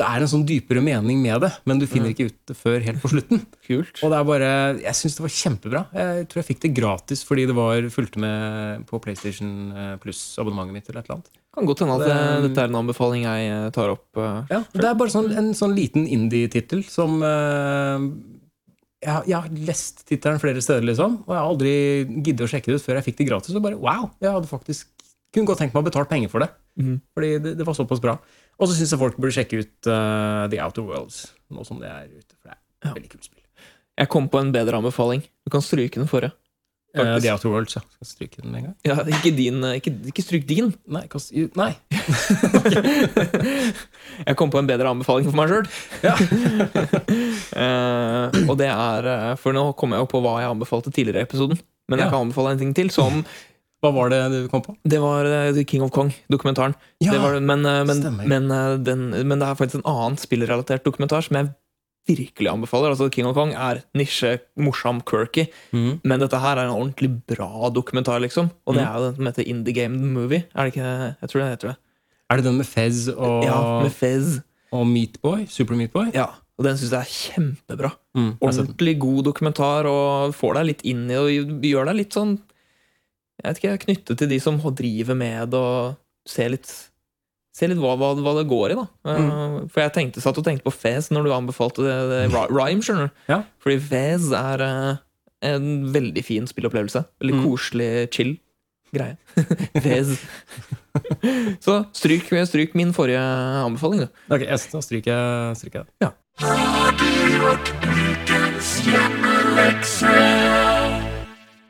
det 0.00 0.08
er 0.08 0.24
en 0.24 0.30
sånn 0.32 0.42
dypere 0.48 0.82
mening 0.82 1.20
med 1.22 1.44
det, 1.44 1.50
men 1.70 1.78
du 1.78 1.86
finner 1.86 2.10
ikke 2.10 2.26
ut 2.26 2.40
det 2.50 2.56
før 2.58 2.82
helt 2.82 2.98
på 2.98 3.10
slutten. 3.12 3.44
Kult. 3.68 4.02
Og 4.02 4.10
det 4.10 4.18
er 4.18 4.26
bare, 4.26 4.48
Jeg 4.82 4.98
syns 4.98 5.14
det 5.14 5.22
var 5.22 5.34
kjempebra. 5.36 5.82
Jeg 5.94 6.26
tror 6.26 6.42
jeg 6.42 6.48
fikk 6.48 6.64
det 6.64 6.72
gratis 6.80 7.22
fordi 7.28 7.44
det 7.52 7.54
var 7.60 7.86
fulgte 7.94 8.24
med 8.26 8.88
på 8.90 8.98
PlayStation 9.04 9.52
Pluss-abonnementet 10.02 10.74
mitt. 10.74 10.90
eller 10.90 11.04
et 11.04 11.06
eller 11.06 11.20
annet. 11.20 11.30
Kan 11.54 11.66
godt 11.66 11.80
hende 11.82 11.96
at 11.98 12.06
Det- 12.06 12.42
dette 12.48 12.60
er 12.62 12.68
en 12.70 12.76
anbefaling 12.78 13.24
jeg 13.24 13.48
eh, 13.50 13.70
tar 13.74 13.90
opp. 13.90 14.06
Uh, 14.16 14.44
Ja, 14.50 14.60
Det 14.72 14.84
er 14.84 14.94
bare 14.94 15.10
sånn, 15.10 15.30
en 15.36 15.52
sånn 15.52 15.74
liten 15.74 16.06
indie-tittel 16.06 16.84
som 16.88 17.20
uh, 17.22 17.98
jeg, 19.02 19.26
jeg 19.26 19.34
har 19.34 19.48
lest 19.66 20.04
tittelen 20.06 20.38
flere 20.38 20.60
steder, 20.62 20.82
liksom, 20.86 21.24
og 21.26 21.32
jeg 21.34 21.40
har 21.40 21.48
aldri 21.50 22.22
giddet 22.22 22.44
å 22.46 22.50
sjekke 22.52 22.66
det 22.70 22.74
ut 22.78 22.84
før 22.86 23.00
jeg 23.00 23.04
fikk 23.08 23.16
det 23.18 23.28
gratis. 23.30 23.54
Og 23.56 23.62
bare 23.64 23.78
wow, 23.80 24.10
jeg 24.20 24.30
hadde 24.30 24.46
faktisk 24.50 24.86
kunne 25.32 25.46
godt 25.46 25.58
tenkt 25.62 25.74
meg 25.74 25.82
å 25.84 25.88
betale 25.90 26.08
penger 26.10 26.28
for 26.30 26.40
det. 26.44 26.50
Mm. 26.78 27.00
Fordi 27.14 27.30
det, 27.42 27.56
det 27.58 27.66
var 27.66 27.74
såpass 27.74 28.00
bra. 28.02 28.16
Og 28.60 28.68
så 28.68 28.74
syns 28.76 28.90
jeg 28.92 28.98
folk 29.00 29.16
burde 29.16 29.34
sjekke 29.34 29.58
ut 29.62 29.86
uh, 29.90 30.46
The 30.50 30.58
Outer 30.62 30.82
Worlds 30.86 31.20
nå 31.50 31.64
som 31.66 31.78
det 31.82 31.88
er 31.90 32.06
ute. 32.10 32.34
For 32.38 32.50
det 32.50 32.54
er 32.54 32.58
Ja. 32.84 32.90
et 32.90 32.96
veldig 32.98 33.10
kult 33.10 33.24
spill. 33.24 33.42
Jeg 33.98 34.08
kom 34.08 34.28
på 34.32 34.38
en 34.40 34.52
bedre 34.52 34.78
anbefaling. 34.78 35.22
Du 35.44 35.50
kan 35.50 35.60
stryke 35.60 35.98
den 36.00 36.06
forrige. 36.08 36.32
Faktisk. 36.96 37.22
The 37.22 37.30
Outer 37.32 37.48
Worlds, 37.52 37.74
ja. 37.76 37.80
Skal 37.94 38.06
stryke 38.08 38.42
den 38.42 38.50
med 38.50 38.58
en 38.58 38.64
gang? 38.66 38.76
Ja, 38.84 38.94
ikke 39.14 39.30
din. 39.36 39.62
eh, 39.64 39.76
Ikke, 39.78 39.92
ikke 40.10 40.22
stryk 40.26 40.46
din. 40.48 40.72
Nei. 40.90 41.04
Kast, 41.12 41.30
nei. 41.56 41.72
Jeg 44.26 44.36
kom 44.36 44.50
på 44.52 44.58
en 44.60 44.66
bedre 44.68 44.90
anbefaling 44.90 45.26
for 45.28 45.36
meg 45.38 45.48
sjøl. 45.52 45.66
Ja. 46.04 46.14
og 48.50 48.54
det 48.60 48.68
er 48.72 49.08
eh, 49.14 49.30
For 49.40 49.50
nå 49.56 49.62
kommer 49.78 49.96
jeg 49.98 50.04
jo 50.06 50.10
på 50.12 50.20
hva 50.24 50.34
jeg 50.42 50.50
anbefalte 50.52 50.92
tidligere 50.94 51.22
i 51.24 51.28
episoden. 51.28 51.58
Men 51.90 51.96
jeg 52.02 52.06
Ja. 52.06 52.12
kan 52.12 52.24
anbefale 52.26 52.52
en 52.54 52.60
ting 52.64 52.74
til, 52.76 52.88
som 52.94 53.12
Hva 53.80 53.90
var 53.96 54.06
det 54.12 54.20
du 54.34 54.38
kom 54.52 54.60
på? 54.62 54.74
Det 54.84 54.98
var 55.00 55.24
The 55.56 55.64
King 55.64 55.82
of 55.86 55.90
Kong-dokumentaren. 55.94 56.74
Ja, 57.00 57.12
Det 57.14 57.20
var 57.22 57.38
men, 57.40 57.62
men, 57.62 57.98
men, 58.28 58.44
den- 58.84 59.14
men 59.26 59.38
det 59.40 59.46
er 59.48 59.54
faktisk 59.56 59.80
en 59.80 59.88
annen 59.88 60.18
spillrelatert 60.20 60.84
dokumentar 60.84 61.22
som 61.24 61.36
jeg 61.38 61.48
virkelig 62.08 62.48
anbefaler. 62.50 62.90
Altså 62.94 63.10
King 63.12 63.26
of 63.28 63.34
Kong 63.36 63.52
er 63.54 63.82
nisje, 63.94 64.40
morsom, 64.58 65.00
quirky, 65.06 65.46
mm. 65.72 66.00
men 66.04 66.20
dette 66.20 66.38
her 66.40 66.56
er 66.58 66.66
en 66.68 66.74
ordentlig 66.74 67.10
bra 67.28 67.70
dokumentar, 67.70 68.20
liksom. 68.20 68.50
Og 68.66 68.74
det 68.74 68.82
Mhm. 68.82 68.88
er 68.90 68.98
jo 68.98 69.04
den 69.06 69.16
som 69.16 69.26
heter 69.26 69.48
Indie 69.48 69.74
Game 69.74 69.96
The 69.98 70.06
Movie. 70.06 70.44
Er 70.54 70.64
det 70.64 70.74
ikke 70.74 71.16
Jeg 71.20 71.28
tror 71.28 71.40
det 71.40 71.50
heter 71.50 71.68
det. 71.68 71.76
Er 72.30 72.36
det 72.36 72.44
den 72.44 72.56
med 72.56 72.66
Fez 72.66 73.08
og, 73.08 73.44
Ja, 73.44 73.82
med 73.82 73.92
Fez. 73.92 74.40
og 74.72 74.86
Meatboy? 74.86 75.46
Super 75.48 75.74
Meatboy? 75.76 76.10
Ja, 76.14 76.26
og 76.58 76.64
den 76.64 76.76
syns 76.76 76.90
jeg 76.90 77.00
er 77.00 77.04
kjempebra. 77.04 77.92
Mm, 78.16 78.36
jeg. 78.40 78.48
Ordentlig 78.48 78.98
god 78.98 79.24
dokumentar, 79.24 79.86
og 79.86 80.34
får 80.34 80.54
deg 80.54 80.66
litt 80.66 80.82
inn 80.84 81.10
i 81.10 81.14
og 81.14 81.28
gjør 81.62 81.86
deg 81.86 81.96
litt 81.96 82.10
sånn 82.12 82.38
Jeg 83.42 83.54
vet 83.54 83.64
ikke, 83.64 83.78
knyttet 83.86 84.18
til 84.18 84.28
de 84.28 84.38
som 84.38 84.58
driver 84.60 85.14
med 85.16 85.50
det, 85.50 85.58
og 85.58 85.96
ser 86.26 86.50
litt 86.50 86.89
Se 87.56 87.66
litt 87.66 87.80
hva, 87.82 87.96
hva, 87.98 88.12
hva 88.22 88.32
det 88.38 88.44
går 88.50 88.72
i, 88.74 88.78
da. 88.78 88.84
Mm. 89.10 89.30
Uh, 89.30 89.54
For 89.72 89.82
jeg 89.82 89.92
tenkte, 89.96 90.22
satt 90.22 90.38
og 90.38 90.44
tenkte 90.46 90.66
på 90.68 90.72
Fez 90.74 91.08
når 91.10 91.26
du 91.26 91.32
anbefalte 91.34 91.82
det, 91.82 91.96
det 92.12 92.20
rhyme, 92.54 92.82
skjønner 92.86 93.08
du. 93.10 93.24
Ja. 93.32 93.40
Fordi 93.64 93.80
Fez 93.90 94.28
er 94.38 94.62
uh, 94.62 95.00
en 95.50 95.66
veldig 95.94 96.22
fin 96.26 96.46
spilleopplevelse. 96.46 97.02
Veldig 97.22 97.36
Mm. 97.40 97.42
koselig, 97.48 97.90
chill 98.14 98.36
greie. 98.94 99.16
Fez. 99.84 100.14
Så 101.62 101.76
stryk, 101.94 102.30
stryk 102.50 102.74
min 102.78 102.94
forrige 102.94 103.22
anbefaling, 103.22 104.06
du. 104.06 104.22
Ok, 104.34 104.46
jeg, 104.46 104.62
da 104.72 104.80
stryker 104.86 105.10
jeg, 105.14 105.56
stryker 105.62 105.84
jeg 105.84 106.06
Ja. 106.06 106.14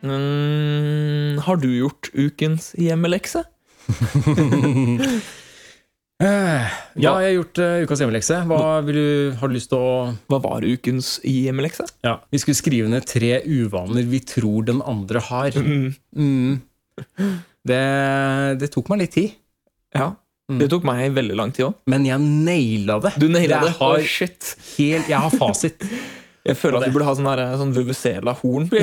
Mm, 0.03 1.39
har 1.45 1.57
du 1.61 1.69
gjort 1.79 2.09
ukens 2.15 2.73
hjemmelekse? 2.79 3.45
Eh, 6.21 6.67
Ja, 7.01 7.15
jeg 7.23 7.31
har 7.31 7.37
gjort 7.39 7.59
uh, 7.65 7.79
ukas 7.87 8.01
hjemmelekse. 8.03 8.37
Hva 8.51 8.81
vil 8.85 8.95
du, 8.99 9.07
har 9.41 9.49
du 9.49 9.55
lyst 9.57 9.71
til 9.73 9.79
å 9.81 10.11
Hva 10.29 10.39
var 10.45 10.61
ukens 10.67 11.15
hjemmelekse? 11.25 11.87
ja, 12.05 12.19
Vi 12.33 12.39
skulle 12.43 12.59
skrive 12.59 12.89
ned 12.93 13.07
tre 13.09 13.39
uvaner 13.47 14.05
vi 14.11 14.21
tror 14.21 14.65
den 14.69 14.83
andre 14.85 15.21
har. 15.31 15.51
Mm, 15.57 15.95
Mm. 16.17 16.61
Det, 17.65 17.81
det 18.61 18.69
tok 18.75 18.89
meg 18.93 18.99
litt 19.07 19.15
tid, 19.15 19.31
ja. 19.97 20.11
Mm. 20.51 20.59
Det 20.61 20.67
tok 20.73 20.85
meg 20.85 21.13
veldig 21.17 21.37
lang 21.39 21.53
tid 21.55 21.65
òg. 21.71 21.75
men 21.89 22.05
jeg 22.05 22.19
naila 22.21 22.99
det. 23.01 23.13
Du 23.23 23.29
naila 23.31 23.61
det. 23.65 23.71
har, 23.79 23.97
oh, 24.01 24.05
shit. 24.05 24.57
helt, 24.77 25.09
jeg 25.09 25.17
har 25.17 25.31
fasit. 25.33 25.81
Jeg 26.41 26.57
føler 26.57 26.81
at 26.81 26.87
du 26.89 26.93
burde 26.95 27.05
ha 27.05 27.13
sånn, 27.15 27.27
der, 27.29 27.51
sånn 27.61 27.75
Vuvuzela-horn. 27.77 28.71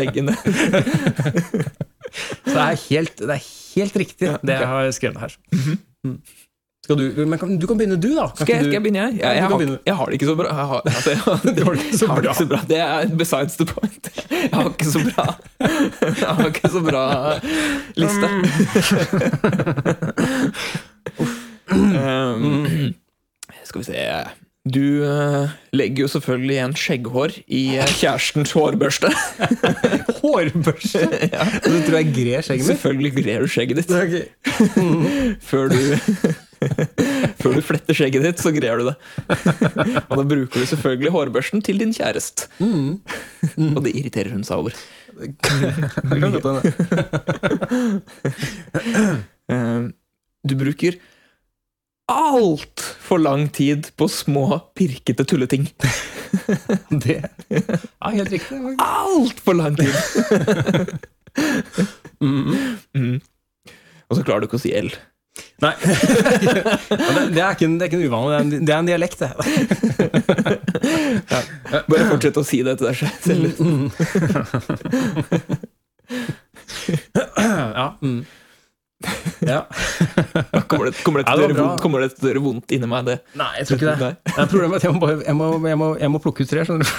Legge 0.00 0.22
ned. 0.26 0.34
Så 2.42 2.56
det 2.56 2.64
er 2.64 2.80
helt, 2.88 3.14
det 3.22 3.30
er 3.36 3.44
helt 3.76 3.96
riktig, 3.96 4.26
Ja, 4.28 4.36
det 4.42 4.54
okay. 4.56 4.60
jeg 4.60 4.68
har 4.68 4.90
skrevet 4.96 5.20
her. 5.26 5.36
Mm. 6.04 6.18
Skal 6.82 6.98
du, 6.98 7.02
men 7.30 7.38
kan, 7.38 7.58
du 7.62 7.66
kan 7.70 7.78
begynne, 7.78 7.94
du, 8.02 8.08
da. 8.16 8.24
Kan 8.34 8.42
Skal 8.42 8.48
jeg, 8.48 8.56
ikke 8.56 8.64
skal 8.64 8.72
jeg 8.74 8.82
begynne, 8.82 8.98
jeg? 9.06 9.18
Ja, 9.20 9.28
Jeg, 9.30 9.42
du 9.42 9.48
har, 9.52 9.58
begynne. 9.60 9.78
jeg 9.86 9.94
har 10.00 10.06
det 10.10 10.14
ikke 10.18 10.26
så 10.26 10.34
bra. 10.40 10.46
Jeg 10.50 10.66
har, 10.72 10.80
altså, 10.90 11.10
jeg, 11.10 11.18
har, 11.18 11.36
det 11.56 11.62
har 11.64 11.72
det 11.72 11.84
ikke 11.84 11.98
så 11.98 12.06
bra. 12.06 12.16
ikke 12.22 12.34
så 12.40 12.46
bra. 12.50 12.58
Det 12.72 12.78
er 12.86 13.16
besides 13.22 13.54
the 13.60 13.66
point. 13.70 14.04
Jeg 14.32 14.50
har 14.52 14.66
ikke 14.72 14.84
så 14.90 14.98
bra 15.06 15.26
Jeg 16.02 16.26
har 16.26 16.46
ikke 16.50 16.68
så 16.74 16.80
bra 16.88 17.04
liste. 18.02 18.26
Um, 21.72 22.66
skal 23.64 23.78
vi 23.80 23.84
se 23.86 23.94
Du 24.62 25.02
eh, 25.02 25.50
legger 25.74 26.04
jo 26.04 26.08
selvfølgelig 26.12 26.54
igjen 26.54 26.74
skjegghår 26.78 27.32
i 27.50 27.62
eh, 27.82 27.88
kjærestens 27.98 28.52
hårbørste. 28.54 29.08
Hårbørste! 30.20 31.02
ja. 31.34 31.46
Du 31.64 31.80
tror 31.82 31.96
jeg 31.98 32.12
grer 32.14 32.46
skjegget 32.46 32.68
mitt? 32.68 32.78
Selvfølgelig 32.78 33.12
grer 33.16 33.42
du 33.42 33.50
skjegget 33.50 33.80
ditt. 33.80 33.90
Okay. 33.90 34.24
Før 35.50 35.72
du 35.72 35.80
Før 37.42 37.56
du 37.58 37.62
fletter 37.66 37.98
skjegget 37.98 38.22
ditt, 38.28 38.38
så 38.38 38.52
grer 38.54 38.78
du 38.78 38.92
det. 38.92 38.94
Og 40.06 40.14
da 40.20 40.26
bruker 40.30 40.62
du 40.62 40.68
selvfølgelig 40.70 41.10
hårbørsten 41.16 41.64
til 41.66 41.82
din 41.82 41.90
kjæreste. 41.96 42.46
Mm. 42.62 43.00
Og 43.72 43.80
det 43.82 43.96
irriterer 43.98 44.30
hun 44.30 44.46
seg 44.46 44.62
over. 44.62 44.78
Eh, 49.50 49.90
Du 50.46 50.54
bruker 50.58 50.96
altfor 52.10 53.18
lang 53.22 53.48
tid 53.54 53.90
på 53.96 54.08
små, 54.08 54.60
pirkete 54.78 55.24
tulleting. 55.24 55.68
Det 57.04 57.22
Ja, 57.48 58.08
helt 58.08 58.32
riktig. 58.32 58.58
Altfor 58.78 59.54
lang 59.54 59.76
tid! 59.76 59.94
mm. 62.20 62.76
Mm. 62.96 63.20
Og 64.08 64.16
så 64.16 64.22
klarer 64.24 64.40
du 64.40 64.46
ikke 64.48 64.60
å 64.60 64.62
si 64.62 64.72
L. 64.76 64.90
Nei. 65.62 65.72
det, 65.82 66.64
det, 67.32 67.40
er 67.40 67.54
ikke 67.54 67.64
en, 67.68 67.78
det 67.80 67.86
er 67.86 67.88
ikke 67.88 68.00
en 68.00 68.08
uvanlig, 68.10 68.32
det 68.32 68.36
er 68.36 68.42
en, 68.42 68.50
det 68.66 68.72
er 68.72 68.78
en 68.78 68.90
dialekt, 68.90 69.18
det. 69.22 69.32
Bare 71.88 72.10
fortsett 72.10 72.36
å 72.40 72.44
si 72.44 72.58
det 72.66 72.74
til 72.80 72.86
deg 72.90 72.96
selv. 73.24 73.44
Ja. 77.38 77.86
Mm. 78.02 78.20
Ja. 79.52 79.60
Kommer 80.70 80.84
det, 80.88 80.94
kommer, 81.02 81.18
det 81.22 81.28
Ja, 81.28 81.34
det 81.36 81.56
vondt- 81.56 81.80
kommer 81.82 81.98
det 82.04 82.08
å 82.14 82.16
gjøre 82.28 82.42
vondt 82.44 82.72
inni 82.74 82.86
meg? 82.90 83.00
Det. 83.08 83.16
Nei, 83.38 83.50
jeg 83.58 83.64
tror 83.68 83.76
ikke 83.78 83.96
det. 84.00 84.12
Nei. 84.28 84.46
Problemet 84.52 84.72
er 84.72 84.76
at 84.78 84.84
jeg 84.86 84.92
må, 84.94 85.00
bare, 85.02 85.16
jeg, 85.26 85.34
må, 85.38 85.44
jeg, 85.68 85.76
må, 85.80 85.86
jeg, 86.00 86.10
må, 86.14 86.18
plukke 86.24 86.40
ut 86.46 86.50
tre, 86.52 86.60
skjønner 86.68 86.86
du. 86.86 86.90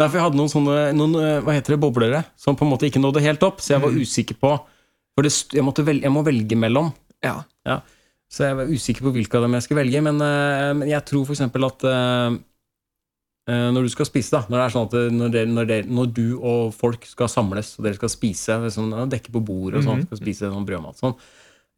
Derfor 0.00 0.16
jeg 0.18 0.24
hadde 0.26 0.40
noen 0.40 0.52
sånne 0.52 0.76
noen, 0.98 1.12
eh, 1.22 1.40
hva 1.44 1.52
heter 1.56 1.70
det, 1.76 1.80
boblere 1.84 2.20
som 2.40 2.52
på 2.58 2.64
en 2.66 2.72
måte 2.74 2.86
ikke 2.88 3.02
nådde 3.02 3.24
helt 3.24 3.42
opp, 3.46 3.58
så 3.64 3.68
jeg 3.76 3.84
var 3.84 3.96
usikker 3.96 4.36
på 4.42 4.50
For 5.12 5.20
det, 5.26 5.32
jeg, 5.52 5.64
måtte 5.66 5.84
velge, 5.84 6.06
jeg 6.06 6.14
må 6.14 6.22
velge 6.24 6.56
mellom. 6.56 6.86
Ja. 7.24 7.36
Ja. 7.68 7.76
Så 8.32 8.46
jeg 8.46 8.56
var 8.56 8.70
usikker 8.72 9.02
på 9.04 9.12
hvilke 9.12 9.36
av 9.36 9.42
dem 9.44 9.54
jeg 9.58 9.64
skulle 9.66 9.82
velge, 9.82 10.00
men, 10.04 10.16
eh, 10.24 10.70
men 10.78 10.86
jeg 10.88 11.04
tror 11.08 11.22
f.eks. 11.28 11.42
at 11.44 11.84
eh, 11.88 11.92
eh, 11.92 12.30
når 13.48 13.82
du 13.82 13.88
skal 13.90 14.06
spise, 14.06 14.30
da 14.30 14.44
Når 14.48 14.58
det 14.58 14.64
er 14.66 14.74
sånn 14.78 14.84
at 14.86 14.90
det- 14.90 15.12
når, 15.12 15.30
dere- 15.32 15.52
når, 15.52 15.66
dere- 15.66 15.90
når 15.90 16.12
du 16.14 16.38
og 16.40 16.74
folk 16.74 17.04
skal 17.06 17.28
samles, 17.28 17.74
og 17.78 17.84
dere 17.84 17.94
skal 17.98 18.08
spise 18.08 18.70
sånn, 18.70 18.92
dekke 19.10 19.32
på 19.32 19.42
bordet 19.44 19.80
og 19.80 19.84
sånn, 19.84 20.06
skal 20.06 20.18
spise 20.18 20.50
sånn 20.52 20.64
brødmat 20.66 20.96
sånn, 21.00 21.14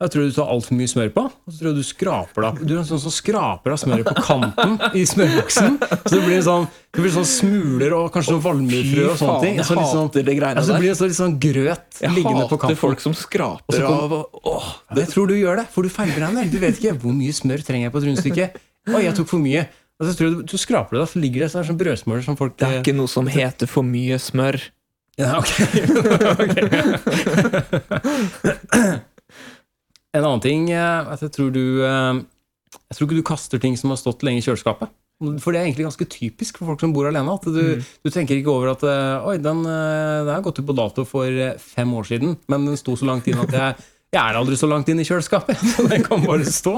jeg 0.03 0.11
tror 0.11 0.27
du 0.27 0.33
tar 0.35 0.49
altfor 0.51 0.75
mye 0.77 0.91
smør 0.91 1.11
på, 1.15 1.23
og 1.25 1.49
så 1.49 1.57
tror 1.61 1.69
jeg 1.71 1.77
du 1.79 1.83
skraper 1.87 2.43
det. 2.43 2.67
Du 2.67 2.75
er 2.75 2.79
en 2.81 2.85
sånn 2.85 2.99
som 3.01 3.13
skraper 3.15 3.71
av 3.73 3.79
smøret 3.79 4.05
på 4.05 4.15
kanten 4.27 4.75
i 4.93 5.05
smørboksen. 5.07 5.79
Så 5.81 6.11
det 6.19 6.25
blir 6.27 6.43
sånn, 6.43 6.67
det 6.93 7.01
blir 7.01 7.15
sånn 7.15 7.25
smuler 7.31 7.95
og 7.95 8.11
kanskje 8.13 8.35
noen 8.35 8.43
valmuefrø 8.43 9.05
og 9.13 9.17
sånne 9.23 9.41
ting. 9.41 9.55
jeg 9.57 9.65
Så 9.65 9.77
liksom, 9.79 10.11
sånn, 10.11 10.11
det 10.13 10.35
ja, 10.35 10.61
så 10.67 10.77
blir 10.83 10.91
det 10.91 10.99
så 10.99 11.07
litt 11.07 11.17
sånn 11.17 11.39
grøt 11.41 12.01
Jeg 12.03 12.11
liggende 12.11 12.49
på 12.51 12.59
hater 12.61 12.75
folk 12.77 13.01
som 13.01 13.15
skraper 13.15 13.81
kom- 13.87 14.01
av 14.05 14.13
og- 14.13 14.41
Åh, 14.45 14.75
Jeg 14.97 15.09
tror 15.15 15.29
du 15.29 15.35
gjør 15.35 15.57
det, 15.63 15.69
for 15.71 15.83
du 15.83 15.89
feilberegner. 15.89 16.51
Du 16.51 16.59
vet 16.59 16.75
ikke 16.77 16.99
hvor 17.01 17.15
mye 17.15 17.33
smør 17.33 17.65
trenger 17.65 17.87
jeg 17.89 17.93
på 17.93 18.03
et 18.03 18.09
rundstykke. 18.11 18.51
Oi, 18.95 19.03
jeg 19.05 19.15
tok 19.15 19.29
for 19.29 19.39
mye. 19.39 19.69
Og 20.01 20.09
så 20.09 20.15
tror 20.19 20.33
du, 20.33 20.43
du 20.51 20.57
skraper 20.59 20.97
det, 20.97 21.03
da, 21.05 21.11
så 21.13 21.21
ligger 21.23 21.45
det 21.45 21.51
sånn 21.53 21.67
sånn 21.69 21.79
brødsmører 21.79 22.25
som 22.27 22.39
folk 22.39 22.57
Det 22.59 22.67
er 22.67 22.81
ikke 22.81 22.97
noe 22.99 23.11
som 23.11 23.29
heter 23.31 23.71
for 23.71 23.87
mye 23.87 24.19
smør. 24.19 24.59
ja, 25.21 25.39
ok. 25.39 25.53
En 30.15 30.23
annen 30.23 30.43
ting 30.45 30.69
eh, 30.71 31.09
at 31.11 31.23
jeg 31.25 31.33
tror 31.35 31.49
du 31.51 31.83
eh, 31.83 32.19
Jeg 32.87 32.97
tror 32.97 33.09
ikke 33.09 33.19
du 33.19 33.27
kaster 33.27 33.59
ting 33.63 33.75
som 33.79 33.91
har 33.91 33.99
stått 33.99 34.23
lenge 34.27 34.39
i 34.43 34.45
kjøleskapet. 34.47 34.93
For 35.41 35.55
det 35.55 35.61
er 35.61 35.69
egentlig 35.69 35.87
ganske 35.87 36.07
typisk 36.11 36.59
for 36.59 36.73
folk 36.73 36.83
som 36.83 36.93
bor 36.95 37.07
alene. 37.09 37.35
At 37.35 37.47
du, 37.47 37.79
du 37.79 38.11
tenker 38.13 38.37
ikke 38.39 38.53
over 38.53 38.73
at 38.75 38.83
eh, 38.87 39.27
Oi, 39.31 39.37
den, 39.43 39.63
eh, 39.63 40.23
den 40.27 40.33
har 40.35 40.45
gått 40.45 40.59
ut 40.61 40.69
på 40.69 40.77
dato 40.77 41.07
for 41.09 41.27
eh, 41.31 41.55
fem 41.63 41.91
år 41.95 42.09
siden, 42.11 42.37
men 42.51 42.67
den 42.69 42.79
sto 42.81 42.97
så 42.99 43.09
langt 43.09 43.29
inn 43.31 43.41
at 43.43 43.55
jeg, 43.55 43.87
jeg 44.15 44.23
er 44.23 44.39
aldri 44.39 44.57
så 44.59 44.69
langt 44.71 44.89
inn 44.91 45.01
i 45.03 45.07
kjøleskapet. 45.07 45.59
Så 45.75 45.87
den 45.91 46.05
kan 46.07 46.23
bare 46.25 46.47
stå. 46.47 46.75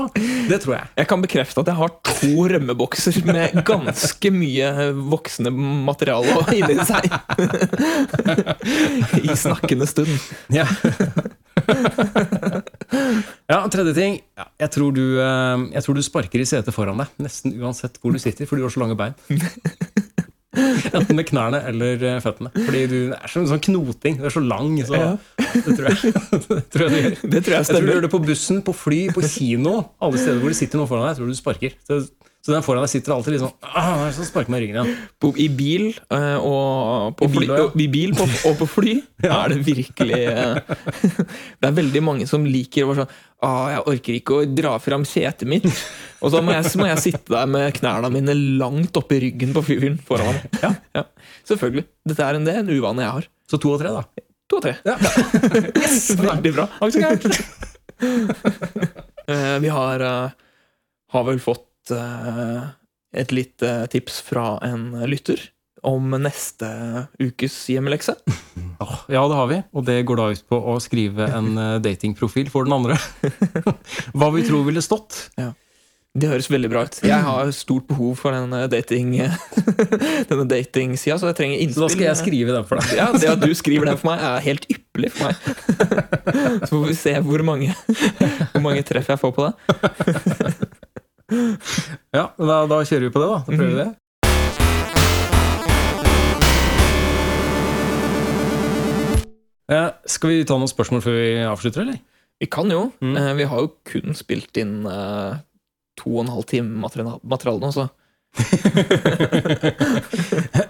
Det 0.49 0.61
tror 0.65 0.79
jeg. 0.79 0.91
Jeg 1.03 1.09
kan 1.11 1.25
bekrefte 1.25 1.63
at 1.63 1.71
jeg 1.71 1.79
har 1.79 1.93
to 2.09 2.47
rømmebokser 2.53 3.19
med 3.29 3.59
ganske 3.67 4.33
mye 4.33 4.71
voksende 5.13 5.53
materiale 5.53 6.47
inni 6.59 6.87
seg. 6.89 7.11
I 9.21 9.37
snakkende 9.37 9.89
stund. 9.91 10.13
Ja. 10.55 10.67
ja, 13.51 13.61
tredje 13.73 13.95
ting. 13.97 14.19
Jeg, 14.37 14.71
tror 14.73 14.97
du, 14.97 15.05
eh, 15.21 15.67
jeg 15.77 15.85
tror 15.85 15.99
du 15.99 16.05
sparker 16.07 16.43
i 16.43 16.49
setet 16.49 16.75
foran 16.77 17.03
deg, 17.03 17.13
nesten 17.27 17.57
uansett 17.61 18.01
hvor 18.01 18.17
du 18.17 18.23
sitter, 18.23 18.49
fordi 18.49 18.65
du 18.65 18.69
har 18.69 18.75
så 18.77 18.85
lange 18.85 18.99
bein. 18.99 19.17
Enten 20.97 21.17
med 21.19 21.27
knærne 21.29 21.61
eller 21.71 22.03
eh, 22.11 22.19
føttene. 22.25 22.51
Fordi 22.57 22.83
du 22.91 22.99
er 23.17 23.27
som 23.33 23.43
en 23.45 23.51
sånn 23.51 23.63
knoting. 23.69 24.19
Du 24.21 24.27
er 24.29 24.35
så 24.35 24.43
lang, 24.45 24.77
så 24.89 24.97
Ja. 24.97 25.11
det 25.55 25.77
tror 25.77 25.89
jeg. 25.91 26.15
det 26.51 26.63
tror 26.73 26.87
jeg 26.87 26.93
du 26.93 26.99
gjør. 27.01 27.19
Det 27.37 27.43
tror 27.45 27.57
jeg 27.57 27.61
Jeg 27.61 27.69
tror 27.71 27.87
du 27.87 27.93
gjør 27.93 28.07
det 28.07 28.13
på 28.17 28.23
bussen, 28.27 28.63
på 28.67 28.75
fly, 28.77 29.01
på 29.17 29.25
kino. 29.29 29.75
Alle 30.03 30.21
steder 30.23 30.41
hvor 30.43 30.53
det 30.55 30.59
sitter 30.61 30.81
noen 30.83 30.91
foran 30.91 31.07
deg. 31.07 31.15
Jeg 31.15 31.21
tror 31.23 31.33
du 31.33 31.39
sparker. 31.41 31.77
Så, 31.89 32.01
så 32.47 32.53
den 32.55 32.63
foran 32.63 32.85
deg 32.85 32.91
sitter 32.93 33.11
alltid 33.11 33.35
litt 33.35 33.43
sånn 33.43 33.55
ah, 33.67 34.05
Så 34.15 34.23
sparker 34.23 34.53
meg 34.55 34.61
i 34.61 34.67
ryggen 34.67 34.77
igjen. 34.79 34.99
På, 35.19 35.33
I 35.35 35.49
bil 35.51 35.89
eh, 36.15 36.37
og 36.39 37.17
på 37.19 37.27
I 37.27 37.33
fly, 37.33 37.41
bil, 37.43 37.55
og, 37.59 37.75
i 37.83 37.87
bil 37.91 38.15
på, 38.15 38.27
og 38.47 38.55
på 38.61 38.69
fly 38.71 38.93
er 39.27 39.51
det 39.51 39.57
virkelig 39.67 40.21
eh, 40.31 40.61
Det 41.59 41.67
er 41.67 41.75
veldig 41.81 42.03
mange 42.07 42.29
som 42.31 42.47
liker 42.47 42.87
å 42.87 42.93
være 42.93 43.01
sånn 43.01 43.17
ah, 43.49 43.67
'Jeg 43.73 43.83
orker 43.97 44.19
ikke 44.21 44.39
å 44.39 44.47
dra 44.47 44.77
fram 44.85 45.09
setet 45.09 45.43
mitt.' 45.51 45.67
Og 46.23 46.31
så 46.33 46.45
må 46.47 46.55
jeg, 46.55 46.71
så 46.71 46.79
må 46.79 46.87
jeg 46.87 47.03
sitte 47.03 47.35
der 47.35 47.51
med 47.51 47.75
knærne 47.81 48.13
mine 48.15 48.39
langt 48.63 48.95
oppi 49.03 49.19
ryggen 49.27 49.51
på 49.57 49.67
fyren 49.67 49.99
foran 50.07 50.31
meg. 50.31 50.47
Ja, 50.63 50.71
ja, 50.97 51.05
selvfølgelig. 51.51 51.85
Dette 52.07 52.31
er 52.31 52.39
en, 52.39 52.47
det 52.47 52.55
er 52.55 52.63
en 52.63 52.71
uvane 52.73 53.05
jeg 53.05 53.17
har. 53.19 53.29
Så 53.51 53.61
to 53.63 53.75
og 53.75 53.83
tre, 53.83 53.93
da. 53.93 54.25
To 54.49 54.63
og 54.63 54.65
tre. 54.65 54.79
yes, 55.83 56.15
veldig 56.23 56.55
bra. 56.57 56.71
Så 56.87 57.03
gærent. 57.03 57.27
Eh, 59.27 59.57
vi 59.59 59.71
har, 59.75 60.07
har 61.13 61.25
vel 61.27 61.43
fått 61.43 61.66
eh, 61.95 62.65
et 63.17 63.33
lite 63.35 63.75
tips 63.93 64.21
fra 64.27 64.57
en 64.67 64.91
lytter 65.09 65.41
om 65.87 66.17
neste 66.21 66.69
ukes 67.23 67.59
hjemmelekse. 67.73 68.17
Ja, 69.09 69.23
det 69.25 69.37
har 69.39 69.47
vi. 69.49 69.57
Og 69.73 69.87
det 69.87 69.95
går 70.05 70.19
da 70.21 70.25
ut 70.35 70.43
på 70.53 70.57
å 70.69 70.75
skrive 70.85 71.25
en 71.33 71.55
eh, 71.57 71.77
datingprofil 71.81 72.51
for 72.53 72.67
den 72.69 72.75
andre. 72.77 72.99
Hva 74.19 74.29
vi 74.35 74.43
tror 74.45 74.67
ville 74.67 74.83
stått. 74.85 75.31
Det 76.17 76.29
høres 76.29 76.51
veldig 76.53 76.69
bra 76.73 76.83
ut. 76.85 76.99
Jeg 77.05 77.25
har 77.25 77.53
stort 77.57 77.87
behov 77.89 78.19
for 78.21 78.33
denne 78.37 78.67
dating 78.73 79.15
Denne 79.17 80.45
datingsida, 80.49 81.17
så 81.17 81.31
jeg 81.31 81.39
trenger 81.41 81.63
innspill. 81.65 81.87
Så 81.87 81.87
da 81.87 81.93
skal 81.95 82.07
jeg 82.11 82.21
skrive 82.21 82.57
den 82.59 82.69
for 82.69 82.83
deg. 82.83 82.93
Ja, 83.01 83.09
Det 83.17 83.33
at 83.33 83.47
du 83.47 83.57
skriver 83.57 83.89
den 83.89 84.01
for 84.01 84.13
meg, 84.13 84.27
er 84.29 84.45
helt 84.45 84.69
ypperlig 84.73 85.15
for 85.17 85.31
meg. 85.31 85.35
Så 86.67 86.71
får 86.75 86.87
vi 86.91 86.99
se 87.01 87.17
hvor 87.25 87.47
mange, 87.49 87.73
hvor 88.53 88.65
mange 88.69 88.85
treff 88.85 89.09
jeg 89.15 89.23
får 89.25 89.37
på 89.41 89.49
det. 89.49 90.77
Ja, 91.31 92.29
da, 92.39 92.59
da 92.71 92.83
kjører 92.87 93.09
vi 93.09 93.15
på 93.15 93.23
det, 93.23 93.31
da. 93.33 93.39
Da 93.43 93.51
prøver 93.57 93.73
vi 93.73 93.79
det. 93.83 93.89
Eh, 99.67 99.89
skal 100.07 100.31
vi 100.31 100.45
ta 100.47 100.55
noen 100.61 100.71
spørsmål 100.71 101.01
før 101.03 101.17
vi 101.19 101.31
avslutter, 101.43 101.83
eller? 101.83 101.99
Vi 102.39 102.47
kan 102.53 102.71
jo. 102.71 102.85
Mm. 103.03 103.17
Eh, 103.19 103.33
Vi 103.41 103.47
har 103.51 103.59
jo 103.65 103.73
kun 103.89 104.15
spilt 104.15 104.57
inn 104.61 104.85
eh, 104.87 105.39
to 105.99 106.13
og 106.15 106.23
en 106.27 106.31
halv 106.37 106.47
time 106.47 106.69
materiale 106.85 107.61
nå, 107.63 107.73
så 107.75 107.89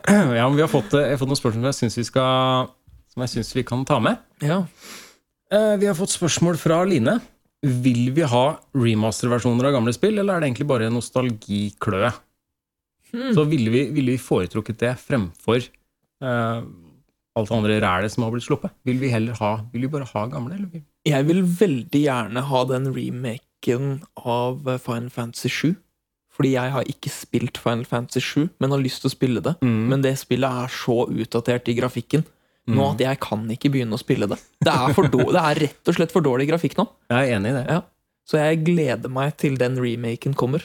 ja, 0.07 0.23
men 0.23 0.55
vi 0.55 0.63
har 0.63 0.71
fått, 0.71 0.93
eh, 0.95 1.09
har 1.11 1.19
fått 1.19 1.33
noen 1.33 1.41
spørsmål 1.41 1.67
jeg 1.67 1.75
synes 1.81 1.97
vi 1.99 2.05
skal 2.07 2.69
Som 3.11 3.25
jeg 3.25 3.33
synes 3.33 3.51
vi 3.57 3.65
kan 3.67 3.83
ta 3.89 3.99
med. 3.99 4.21
ja. 4.45 4.61
Eh, 5.51 5.75
vi 5.79 5.87
har 5.91 5.95
fått 5.99 6.11
spørsmål 6.15 6.57
fra 6.59 6.81
Line. 6.87 7.21
Vil 7.65 8.11
vi 8.15 8.25
ha 8.29 8.45
remasterversjoner 8.77 9.69
av 9.69 9.79
gamle 9.79 9.95
spill, 9.97 10.19
eller 10.21 10.37
er 10.37 10.43
det 10.43 10.51
egentlig 10.51 10.69
bare 10.69 10.91
nostalgikløe? 10.93 12.11
Hmm. 13.13 13.31
Så 13.33 13.47
ville 13.49 13.73
vi, 13.73 13.87
ville 13.95 14.17
vi 14.17 14.21
foretrukket 14.21 14.83
det 14.83 14.93
fremfor 15.01 15.63
uh, 15.63 16.61
alt 17.37 17.51
det 17.51 17.57
andre 17.57 17.79
rælet 17.81 18.13
som 18.13 18.27
har 18.27 18.35
blitt 18.35 18.47
sluppet? 18.47 18.75
Vil 18.87 19.01
vi 19.01 19.13
heller 19.13 19.39
ha 19.41 19.55
Vil 19.73 19.87
vi 19.87 19.93
bare 19.95 20.09
ha 20.11 20.27
gamle, 20.33 20.59
eller? 20.59 20.85
Jeg 21.07 21.29
vil 21.29 21.43
veldig 21.47 22.03
gjerne 22.03 22.45
ha 22.51 22.63
den 22.69 22.93
remaken 22.93 24.01
av 24.21 24.67
Final 24.83 25.11
Fantasy 25.15 25.49
7. 25.49 25.75
Fordi 26.37 26.53
jeg 26.53 26.73
har 26.75 26.89
ikke 26.91 27.09
spilt 27.09 27.57
Final 27.57 27.87
Fantasy 27.89 28.21
7, 28.21 28.49
men 28.61 28.75
har 28.75 28.83
lyst 28.83 29.01
til 29.01 29.09
å 29.09 29.15
spille 29.15 29.41
det. 29.41 29.55
Mm. 29.65 29.87
Men 29.89 30.03
det 30.05 30.19
spillet 30.21 30.65
er 30.67 30.73
så 30.73 31.07
utdatert 31.09 31.71
i 31.73 31.77
grafikken 31.79 32.27
nå 32.67 32.83
Mm. 32.83 32.95
at 32.95 33.03
jeg 33.05 33.21
kan 33.23 33.43
ikke 33.55 33.71
begynne 33.71 33.95
å 33.95 34.01
spille 34.01 34.27
det. 34.27 34.39
Det 34.67 34.73
er, 34.73 34.95
det 35.13 35.43
er 35.43 35.61
rett 35.63 35.91
og 35.91 35.95
slett 35.95 36.15
for 36.15 36.25
dårlig 36.25 36.49
grafikk 36.51 36.77
nå. 36.81 36.87
Jeg 37.13 37.29
er 37.31 37.37
enig 37.37 37.53
i 37.53 37.57
det. 37.61 37.67
Ja. 37.71 37.83
Så 38.27 38.41
jeg 38.41 38.65
gleder 38.67 39.13
meg 39.13 39.37
til 39.39 39.55
den 39.61 39.77
remaken 39.79 40.35
kommer. 40.35 40.65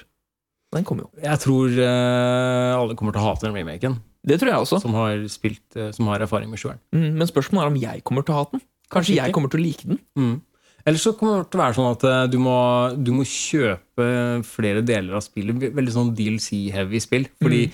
Den 0.74 0.86
kommer 0.88 1.06
jo. 1.06 1.12
Jeg 1.22 1.38
tror 1.44 1.74
uh, 1.78 2.80
alle 2.80 2.96
kommer 2.98 3.14
til 3.14 3.22
å 3.22 3.28
hate 3.28 3.46
den 3.46 3.58
remaken, 3.60 4.00
Det 4.26 4.40
tror 4.40 4.50
jeg 4.54 4.64
også. 4.66 4.80
som 4.82 4.94
har, 4.98 5.28
spilt, 5.30 5.66
uh, 5.76 5.92
som 5.92 6.08
har 6.08 6.24
erfaring 6.24 6.50
med 6.50 6.62
sjueren. 6.62 6.80
Mm, 6.96 7.18
men 7.20 7.28
spørsmålet 7.30 7.66
er 7.68 7.74
om 7.74 7.82
jeg 7.82 8.04
kommer 8.08 8.26
til 8.26 8.34
å 8.34 8.40
hate 8.40 8.58
den. 8.58 8.64
Kanskje 8.92 8.96
Kanskje 8.96 9.20
jeg 9.20 9.36
kommer 9.36 9.52
til 9.52 9.62
å 9.62 9.64
like 9.66 9.88
den. 9.92 10.00
Mm. 10.18 10.42
Eller 10.88 10.98
så 10.98 11.12
kommer 11.14 11.44
det 11.44 11.52
til 11.52 11.60
å 11.60 11.64
være 11.64 11.78
sånn 11.78 11.92
at 11.92 12.04
uh, 12.08 12.24
du 12.32 12.40
må, 12.42 12.56
du 12.98 13.12
må 13.14 13.28
kjøpe 13.28 14.08
flere 14.48 14.82
deler 14.82 15.20
av 15.20 15.22
spillet. 15.28 15.70
Veldig 15.78 15.94
sånn 15.94 16.16
DLC-heavy 16.18 17.04
spill. 17.04 17.28
Fordi 17.44 17.68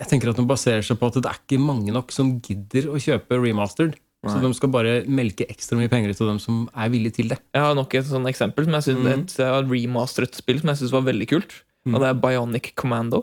jeg 0.00 0.10
tenker 0.10 0.30
at 0.32 0.36
de 0.40 0.44
baserer 0.48 0.84
seg 0.84 0.98
på 1.00 1.08
at 1.08 1.16
det 1.20 1.30
er 1.30 1.38
ikke 1.40 1.60
mange 1.62 1.94
nok 1.94 2.12
som 2.12 2.34
gidder 2.44 2.90
å 2.92 2.98
kjøpe 3.00 3.38
remastered. 3.40 3.96
Så 4.26 4.40
de 4.42 4.48
skal 4.58 4.70
bare 4.74 4.94
melke 5.06 5.46
ekstra 5.46 5.76
mye 5.78 5.90
penger 5.92 6.10
ut 6.10 6.20
av 6.24 6.30
dem 6.32 6.38
som 6.42 6.64
er 6.74 6.90
villige 6.90 7.14
til 7.20 7.28
det. 7.30 7.36
Jeg 7.54 7.62
har 7.62 7.76
nok 7.78 7.94
et 7.94 8.08
sånt 8.08 8.26
eksempel 8.26 8.66
som 8.66 8.74
jeg 8.74 8.86
synes, 8.88 9.04
mm. 9.04 9.22
et 9.22 9.34
et 9.46 9.68
remasteret 9.70 10.34
spill 10.34 10.58
som 10.58 10.72
jeg 10.72 10.80
syns 10.80 10.94
var 10.96 11.04
veldig 11.06 11.28
kult. 11.30 11.54
Mm. 11.86 11.94
Og 11.94 12.02
det 12.02 12.08
er 12.08 12.18
Bionic 12.24 12.72
Commando. 12.74 13.22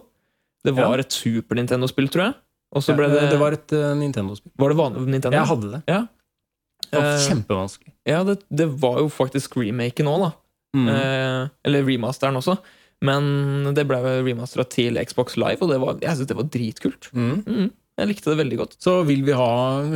Det 0.63 0.71
var 0.77 0.95
Ja. 0.95 1.03
et 1.03 1.11
Super 1.11 1.59
Nintendo-spill, 1.59 2.07
tror 2.07 2.23
jeg. 2.29 2.35
Og 2.73 2.81
så 2.85 2.95
ble 2.95 3.09
Ja, 3.09 3.19
det, 3.19 3.31
det 3.33 3.39
var 3.41 3.51
et 3.51 3.73
uh, 3.75 3.91
Nintendo-spill. 3.99 4.53
var 4.57 4.69
det 4.71 4.77
vanlig 4.79 5.03
Nintendo? 5.11 5.35
Jeg 5.37 5.49
hadde 5.51 5.71
det. 5.73 5.81
Ja. 5.91 5.99
Det 6.87 7.01
var 7.01 7.09
Eh, 7.09 7.27
kjempevanskelig. 7.27 7.93
Ja, 8.07 8.23
det, 8.23 8.37
det 8.49 8.67
var 8.79 8.99
jo 9.03 9.09
faktisk 9.11 9.57
remaken 9.59 10.07
òg, 10.07 10.23
da. 10.23 10.31
Mm. 10.77 10.87
Eh, 10.87 11.49
eller 11.67 11.83
remasteren 11.83 12.39
også. 12.39 12.57
Men 13.03 13.73
det 13.75 13.85
ble 13.89 13.99
remastera 14.23 14.65
til 14.71 14.99
Xbox 15.01 15.37
Live, 15.39 15.59
og 15.61 15.71
det 15.73 15.79
var, 15.83 15.97
jeg 16.03 16.19
synes 16.19 16.29
det 16.29 16.37
var 16.39 16.51
dritkult. 16.53 17.09
Mm. 17.11 17.33
Mm, 17.43 17.71
jeg 17.99 18.09
likte 18.09 18.31
det 18.31 18.39
veldig 18.39 18.59
godt. 18.61 18.77
Så 18.81 18.93
vil 19.07 19.25
vi 19.27 19.35
ha 19.37 19.49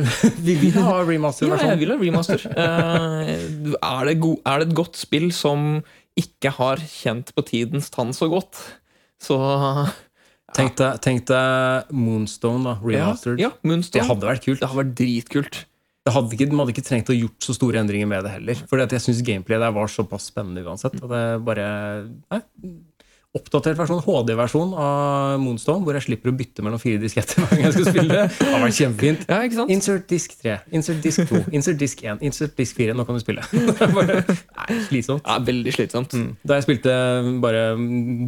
Vil 0.48 0.66
ha 0.76 0.98
remaster? 1.08 1.48
Ja, 1.50 1.72
jeg 1.72 1.80
vil 1.84 1.94
ha 1.94 2.00
remaster. 2.00 2.44
Eh, 2.52 3.32
er, 3.78 4.02
det 4.10 4.18
go 4.22 4.36
er 4.44 4.60
det 4.60 4.68
et 4.68 4.76
godt 4.78 5.00
spill 5.00 5.30
som 5.34 5.80
ikke 6.18 6.52
har 6.58 6.82
kjent 6.82 7.32
på 7.36 7.46
tidens 7.46 7.88
tann 7.94 8.12
så 8.16 8.28
godt, 8.30 8.60
så 9.22 9.38
Tenk 10.56 10.78
deg, 10.80 11.00
tenk 11.04 11.26
deg 11.28 11.90
Moonstone, 11.92 12.64
da. 12.64 12.76
Remastered. 12.80 13.40
Ja, 13.42 13.50
ja 13.50 13.68
Moonstone. 13.68 14.00
Det 14.00 14.08
hadde 14.08 14.30
vært 14.30 14.46
kult. 14.46 14.62
Det 14.62 14.70
hadde 14.70 14.80
vært 14.80 14.94
dritkult. 14.96 15.58
Det 16.08 16.14
hadde 16.14 16.36
ikke, 16.38 16.46
de 16.48 16.56
hadde 16.56 16.72
ikke 16.72 16.84
trengt 16.86 17.10
å 17.12 17.16
gjort 17.16 17.44
så 17.44 17.52
store 17.52 17.82
endringer 17.82 18.08
med 18.08 18.24
det 18.24 18.32
heller. 18.32 18.60
For 18.70 18.80
jeg 18.80 19.04
syns 19.04 19.20
gameplayet 19.26 19.60
der 19.66 19.74
var 19.76 19.90
såpass 19.92 20.30
spennende 20.30 20.64
uansett. 20.64 20.96
Og 21.02 21.10
det 21.12 21.20
bare 21.44 21.66
nei, 22.32 22.40
Oppdatert 23.36 23.76
versjon, 23.76 23.98
HD-versjon 24.06 24.70
av 24.80 25.34
Moonstone, 25.42 25.82
hvor 25.84 25.92
jeg 25.98 26.06
slipper 26.06 26.30
å 26.30 26.32
bytte 26.38 26.62
mellom 26.64 26.80
fire 26.80 26.96
disketter 27.02 27.42
hver 27.42 27.50
gang 27.52 27.66
jeg 27.66 27.74
skal 27.74 27.88
spille 27.90 28.14
det. 28.16 28.22
Det 28.38 28.46
har 28.54 28.62
vært 28.64 28.76
kjempefint. 28.78 29.26
Ja, 29.28 29.40
ikke 29.44 29.58
sant? 29.58 29.72
Insert 29.74 30.06
disk 30.08 30.32
3, 30.40 30.54
insert 30.78 31.02
disk 31.04 31.26
2, 31.28 31.40
insert 31.58 31.78
disk 31.82 32.00
1, 32.08 32.22
insert 32.24 32.54
disk 32.56 32.78
4. 32.80 32.94
Nå 32.96 33.04
kan 33.04 33.18
du 33.18 33.20
spille. 33.20 33.44
Bare, 33.98 34.16
nei, 34.24 34.78
slitsomt. 34.88 35.28
Ja, 35.28 35.36
veldig 35.44 35.74
slitsomt. 35.76 36.16
Da 36.48 36.56
jeg 36.56 36.64
spilte 36.70 36.96
bare 37.44 37.66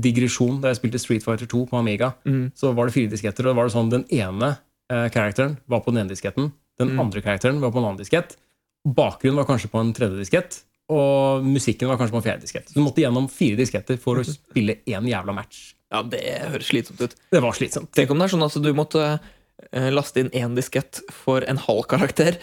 digresjon, 0.05 0.61
da 0.61 0.75
jeg 0.75 0.83
spilte 0.83 1.01
Street 1.01 1.25
Fighter 1.25 1.49
2 1.49 1.65
på 1.73 1.81
Amiga, 1.81 2.13
Mm. 2.29 2.51
så 2.55 2.75
var 2.77 2.87
det 2.91 2.95
fire 2.99 3.09
disketter. 3.17 3.47
Og 3.49 3.55
da 3.55 3.57
var 3.63 3.71
det 3.71 3.73
sånn, 3.79 3.89
den 3.91 4.05
ene 4.13 4.53
eh, 4.93 5.07
karakteren 5.15 5.57
var 5.71 5.81
på 5.81 5.95
den 5.95 6.05
ene 6.05 6.13
disketten, 6.13 6.53
den 6.79 6.93
Mm. 6.93 7.01
andre 7.07 7.23
karakteren 7.25 7.61
var 7.65 7.73
på 7.73 7.81
en 7.81 7.89
annen 7.89 8.03
diskett, 8.05 8.37
bakgrunnen 8.85 9.41
var 9.41 9.49
kanskje 9.49 9.73
på 9.73 9.81
en 9.81 9.95
tredje 9.97 10.21
diskett, 10.21 10.61
og 10.91 11.45
musikken 11.47 11.91
var 11.91 11.99
kanskje 12.01 12.17
på 12.17 12.21
en 12.21 12.27
fjerde 12.27 12.47
diskett. 12.47 12.71
Så 12.71 12.79
du 12.79 12.85
måtte 12.85 13.03
gjennom 13.05 13.29
fire 13.31 13.59
disketter 13.61 13.99
for 14.01 14.21
å 14.21 14.27
spille 14.27 14.81
én 14.91 15.07
jævla 15.07 15.35
match. 15.37 15.71
Ja, 15.91 16.03
det 16.07 16.23
høres 16.53 16.71
slitsomt 16.71 17.03
ut. 17.03 17.15
Det 17.31 17.43
var 17.43 17.55
slitsomt. 17.57 17.91
Tenk 17.97 18.13
om 18.13 18.21
det 18.21 18.29
er 18.29 18.35
sånn 18.35 18.47
at 18.47 18.59
du 18.63 18.71
måtte 18.77 19.05
eh, 19.11 19.89
laste 19.95 20.23
inn 20.23 20.33
én 20.37 20.55
diskett 20.59 21.03
for 21.23 21.47
en 21.51 21.61
halv 21.63 21.87
karakter. 21.91 22.39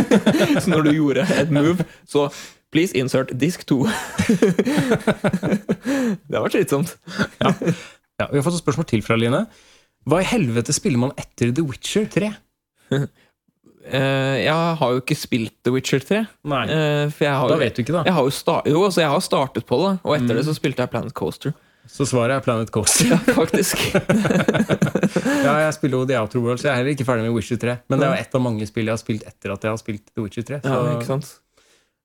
så 0.62 0.72
når 0.72 0.88
du 0.88 0.92
gjorde 0.94 1.26
et 1.36 1.52
move, 1.52 1.84
så 2.08 2.28
please 2.72 2.96
insert 2.96 3.32
disk 3.36 3.66
2. 3.68 3.82
det 6.30 6.40
var 6.40 6.52
slitsomt. 6.52 6.96
Ja, 7.40 7.52
vi 8.30 8.38
har 8.38 8.44
fått 8.44 8.56
et 8.56 8.64
spørsmål 8.64 8.88
til 8.88 9.04
fra 9.04 9.18
Line. 9.20 9.44
Hva 10.06 10.22
i 10.22 10.28
helvete 10.28 10.72
spiller 10.74 11.00
man 11.02 11.14
etter 11.20 11.52
The 11.52 11.64
Witcher 11.66 12.08
3? 12.12 12.32
Eh, 13.86 14.36
jeg 14.44 14.54
har 14.80 14.92
jo 14.96 15.00
ikke 15.02 15.16
spilt 15.18 15.54
The 15.64 15.72
Witcher 15.74 16.02
3. 16.02 16.24
Nei, 16.50 16.64
eh, 16.72 17.20
har, 17.22 17.48
da 17.48 17.56
vet 17.60 17.76
du 17.78 17.82
ikke, 17.84 17.94
da. 17.94 18.02
Jeg 18.08 18.16
har 18.16 18.26
jo, 18.26 18.32
sta 18.34 18.58
jo, 18.66 18.82
altså 18.88 19.04
jeg 19.04 19.12
har 19.12 19.22
startet 19.24 19.66
på 19.68 19.78
det, 19.84 19.92
og 20.02 20.16
etter 20.16 20.34
Mm. 20.34 20.40
det 20.40 20.44
så 20.48 20.54
spilte 20.58 20.82
jeg 20.82 20.90
Planet 20.90 21.14
Coaster. 21.14 21.54
Så 21.86 22.02
svaret 22.10 22.34
er 22.34 22.40
Planet 22.42 22.70
Coaster. 22.74 23.12
Ja, 23.14 23.18
faktisk. 23.36 23.78
Ja, 25.46 25.52
jeg 25.62 25.74
spiller 25.76 26.00
jo 26.02 26.06
The 26.08 26.16
Outer 26.18 26.40
World, 26.42 26.58
så 26.58 26.66
jeg 26.68 26.72
er 26.72 26.78
heller 26.80 26.94
ikke 26.96 27.06
ferdig 27.06 27.22
med 27.28 27.34
Witcher 27.36 27.58
3. 27.62 27.76
Men 27.88 28.00
det 28.00 28.06
er 28.08 28.14
jo 28.16 28.22
ett 28.24 28.34
av 28.34 28.42
mange 28.42 28.66
spill 28.66 28.88
jeg 28.88 28.96
har 28.96 28.98
spilt 29.02 29.26
etter 29.28 29.52
at 29.54 29.62
jeg 29.62 29.70
har 29.70 29.78
spilt 29.80 30.04
The 30.10 30.24
Witcher 30.24 30.46
3. 30.48 30.58
Så, 30.64 30.72
ja, 30.74 30.94
ikke 30.98 31.08
sant? 31.12 31.34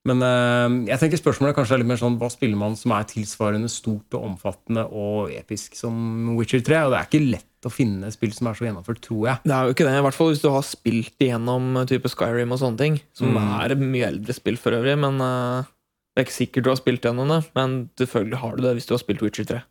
men 0.10 0.18
eh, 0.26 0.76
jeg 0.90 0.98
tenker 0.98 1.20
spørsmålet 1.22 1.54
kanskje 1.54 1.76
er 1.76 1.82
litt 1.84 1.90
mer 1.92 2.00
sånn 2.02 2.16
hva 2.18 2.26
spiller 2.34 2.58
man 2.58 2.74
som 2.78 2.90
er 2.96 3.04
tilsvarende 3.10 3.68
stort 3.70 4.16
og 4.18 4.24
omfattende 4.32 4.88
og 4.90 5.30
episk 5.38 5.76
som 5.78 5.94
Witcher 6.40 6.64
3? 6.66 6.80
Og 6.88 6.94
det 6.96 7.02
er 7.02 7.10
ikke 7.10 7.22
lett 7.36 7.51
å 7.68 7.74
finne 7.74 8.10
spill 8.14 8.32
som 8.34 8.48
er 8.50 8.56
så 8.58 8.66
gjennomført, 8.66 9.02
tror 9.06 9.28
jeg. 9.28 9.42
Det 9.46 9.54
er 9.58 9.68
jo 9.68 9.76
ikke 9.76 9.86
det, 9.90 9.98
i 10.00 10.06
hvert 10.08 10.18
fall 10.18 10.32
hvis 10.32 10.42
du 10.42 10.50
har 10.54 10.64
spilt 10.66 11.22
igjennom 11.22 11.78
eh, 11.82 11.86
type 11.92 12.10
Skyrim 12.10 12.52
og 12.56 12.60
sånne 12.64 12.78
ting. 12.82 12.98
Som 13.14 13.36
Mm. 13.36 13.44
er 13.62 13.76
mye 13.82 14.08
eldre 14.14 14.34
spill 14.34 14.58
for 14.58 14.72
øvrig, 14.78 14.98
men 15.00 15.22
uh, 15.22 15.64
det 16.12 16.22
er 16.22 16.26
ikke 16.26 16.36
sikkert 16.40 16.64
du 16.66 16.70
har 16.74 16.80
spilt 16.82 17.06
gjennom 17.08 17.30
det. 17.32 17.42
Men 17.56 17.76
selvfølgelig 18.02 18.40
har 18.42 18.56
du 18.58 18.64
det 18.66 18.74
hvis 18.80 18.88
du 18.90 18.94
har 18.96 19.00
spilt 19.04 19.22
Witcher 19.24 19.46
3. 19.48 19.62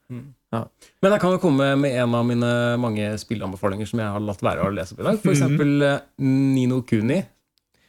Men 0.50 1.12
jeg 1.14 1.20
kan 1.20 1.34
jo 1.34 1.38
komme 1.42 1.66
med 1.78 1.92
en 2.00 2.14
av 2.16 2.24
mine 2.26 2.52
mange 2.80 3.10
spillanbefalinger 3.20 3.86
som 3.86 4.00
jeg 4.02 4.14
har 4.14 4.24
latt 4.24 4.40
være 4.42 4.64
å 4.64 4.72
lese 4.74 4.94
opp 4.96 5.02
i 5.04 5.08
dag. 5.10 5.20
For 5.22 5.30
eksempel 5.36 5.82
eh, 5.86 6.00
Nino 6.24 6.80
Kuni. 6.82 7.20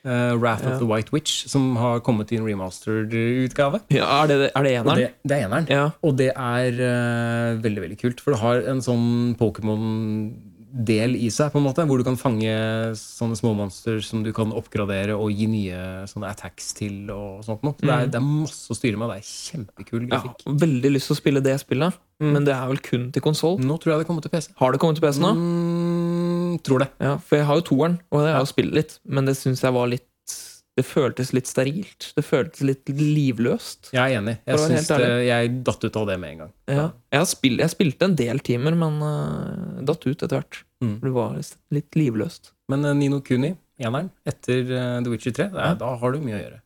Eh, 0.06 0.34
Wrath 0.38 0.64
Ja. 0.66 0.74
of 0.74 0.80
the 0.80 0.86
White 0.90 1.12
Witch, 1.14 1.48
som 1.48 1.76
har 1.78 2.00
kommet 2.02 2.32
i 2.32 2.38
en 2.38 2.46
remastered 2.46 3.12
utgave. 3.14 3.82
Ja, 3.90 4.24
er 4.24 4.28
det, 4.28 4.52
er 4.56 4.64
det 4.64 4.72
Og 4.80 4.86
eneren? 4.86 4.98
det, 4.98 5.10
det 5.28 5.38
er 5.38 5.46
eneren. 5.48 5.68
Ja. 5.70 5.90
Og 6.04 6.16
det 6.18 6.32
er 6.36 6.72
uh, 6.82 7.62
veldig 7.62 7.82
veldig 7.88 8.00
kult, 8.02 8.20
for 8.22 8.32
det 8.36 8.40
har 8.42 8.64
en 8.72 8.82
sånn 8.82 9.36
Pokémon-del 9.38 11.16
i 11.20 11.30
seg, 11.34 11.52
på 11.52 11.60
en 11.60 11.66
måte, 11.68 11.84
hvor 11.88 12.00
du 12.00 12.06
kan 12.08 12.16
fange 12.20 12.52
sånne 12.98 13.36
småmonster 13.40 14.00
som 14.06 14.24
du 14.24 14.32
kan 14.36 14.54
oppgradere 14.56 15.18
og 15.18 15.32
gi 15.36 15.48
nye 15.52 15.82
sånne 16.10 16.30
attacks 16.32 16.72
til. 16.78 17.10
og 17.12 17.44
sånt 17.44 17.62
noe. 17.66 17.74
Så 17.80 17.86
det, 17.86 17.92
er, 17.92 18.06
Mm. 18.08 18.12
det 18.12 18.20
er 18.22 18.28
masse 18.28 18.72
å 18.72 18.78
styre 18.78 18.98
med, 18.98 19.10
det 19.12 19.18
er 19.20 19.28
kjempekul 19.28 20.08
grafikk. 20.10 20.46
Ja, 20.48 20.54
veldig 20.66 20.92
lyst 20.96 21.08
til 21.12 21.16
å 21.16 21.22
spille 21.22 21.42
det 21.44 21.58
spillet, 21.60 21.94
Mm. 22.22 22.34
men 22.34 22.44
det 22.46 22.54
er 22.54 22.68
vel 22.70 22.78
kun 22.78 23.12
til 23.12 23.22
konsoll. 23.22 23.58
Nå 23.60 23.80
tror 23.82 23.92
jeg 23.94 24.00
det 24.02 24.08
kommer 24.08 24.22
til 24.22 24.30
PC. 24.30 24.52
Har 24.62 24.72
det 24.72 24.80
kommet 24.80 24.96
til 25.00 25.02
PC 25.08 25.20
nå? 25.20 25.32
Mm, 25.34 26.01
tror 26.60 26.84
det. 26.84 26.90
Ja, 27.04 27.18
for 27.24 27.40
jeg 27.40 27.48
har 27.48 27.60
jo 27.60 27.66
toeren, 27.72 28.00
og 28.12 28.22
det 28.22 28.30
har 28.32 28.40
jeg 28.40 28.48
jo 28.48 28.52
spilt 28.52 28.74
litt, 28.76 28.96
men 29.06 29.30
det 29.30 29.36
syns 29.40 29.64
jeg 29.64 29.76
var 29.76 29.92
litt 29.92 30.08
Det 30.80 30.86
føltes 30.88 31.34
litt 31.36 31.50
sterilt. 31.52 32.06
Det 32.16 32.24
føltes 32.24 32.62
litt 32.64 32.88
livløst. 32.96 33.90
Jeg 33.92 34.00
er 34.00 34.22
enig. 34.22 34.38
Jeg, 34.48 34.60
synes 34.64 34.88
det, 34.88 35.10
jeg 35.28 35.50
datt 35.68 35.84
ut 35.84 35.98
av 36.00 36.06
det 36.08 36.16
med 36.22 36.32
en 36.32 36.40
gang. 36.46 36.54
Ja. 36.72 36.86
Jeg, 37.12 37.20
har 37.20 37.28
spilt, 37.28 37.60
jeg 37.60 37.74
spilte 37.74 38.08
en 38.08 38.16
del 38.16 38.40
timer, 38.40 38.78
men 38.80 39.02
uh, 39.04 39.82
datt 39.84 40.08
ut 40.08 40.16
etter 40.16 40.38
hvert. 40.40 40.62
Mm. 40.82 40.96
Det 41.04 41.12
var 41.18 41.36
litt 41.76 42.00
livløst. 42.00 42.54
Men 42.72 42.88
uh, 42.88 42.94
Nino 42.96 43.20
Kuni, 43.20 43.52
eneren, 43.84 44.10
etter 44.24 44.64
uh, 44.72 45.04
The 45.04 45.12
Witcher 45.12 45.36
3, 45.36 45.50
det 45.52 45.60
er, 45.60 45.74
Ja. 45.74 45.76
da 45.84 45.92
har 46.00 46.16
du 46.16 46.24
mye 46.24 46.40
å 46.40 46.42
gjøre. 46.46 46.62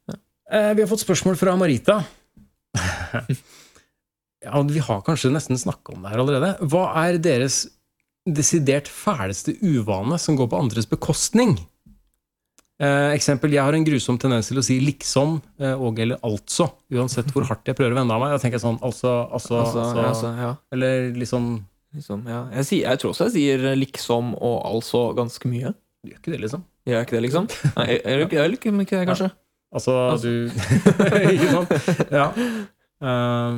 Eh, 0.54 0.72
vi 0.78 0.86
har 0.86 0.90
fått 0.90 1.02
spørsmål 1.02 1.38
fra 1.42 1.56
Marita. 1.58 1.98
ja, 4.46 4.62
Vi 4.70 4.80
har 4.86 5.02
kanskje 5.06 5.32
nesten 5.34 5.58
snakka 5.58 5.96
om 5.96 6.06
det 6.06 6.14
her 6.14 6.22
allerede. 6.22 6.52
Hva 6.70 6.86
er 7.08 7.18
deres 7.18 7.64
desidert 8.26 8.88
fæleste 8.90 9.54
uvane 9.62 10.18
som 10.22 10.38
går 10.38 10.50
på 10.50 10.60
andres 10.60 10.88
bekostning? 10.90 11.58
Eh, 12.76 13.14
eksempel, 13.16 13.54
Jeg 13.54 13.64
har 13.64 13.74
en 13.74 13.86
grusom 13.88 14.18
tendens 14.20 14.50
til 14.50 14.60
å 14.60 14.64
si 14.66 14.82
liksom 14.84 15.38
eh, 15.64 15.72
og 15.80 16.00
eller 16.00 16.20
altså, 16.28 16.68
uansett 16.92 17.30
hvor 17.32 17.46
hardt 17.48 17.70
jeg 17.70 17.78
prøver 17.78 17.96
å 17.96 18.00
vende 18.02 18.18
av 18.18 18.20
meg. 18.20 18.34
Da 18.36 18.42
tenker 18.42 18.60
jeg 18.60 18.66
sånn 18.66 18.82
altså, 18.84 19.14
altså, 19.32 19.62
Altså, 19.62 19.80
altså, 19.80 20.02
ja, 20.02 20.10
altså, 20.10 20.32
ja, 20.42 20.50
Eller 20.76 21.08
liksom 21.16 21.48
liksom, 21.96 22.26
ja. 22.28 22.42
Jeg, 22.58 22.68
sier, 22.68 22.90
jeg 22.90 23.00
tror 23.00 23.14
også 23.14 23.30
jeg 23.30 23.36
sier 23.38 23.76
liksom 23.80 24.34
og 24.36 24.58
altså 24.68 25.06
ganske 25.16 25.48
mye. 25.48 25.72
Gjør 26.06 26.20
ikke 26.20 26.34
det, 26.34 26.42
liksom. 26.44 26.66
Gjør 26.86 27.00
jeg 27.00 27.08
ikke 27.08 27.16
det, 27.16 27.24
liksom? 27.30 27.48
Nei, 27.78 27.86
jeg, 27.94 28.02
jeg 28.04 28.58
ikke 28.60 28.76
det, 28.76 29.08
kanskje. 29.12 29.32
Altså, 29.76 29.96
Altså. 30.12 30.28
du 30.28 30.50
Ikke 31.36 31.52
sant? 31.52 32.10
Ja. 32.12 32.32
Eh, 33.06 33.56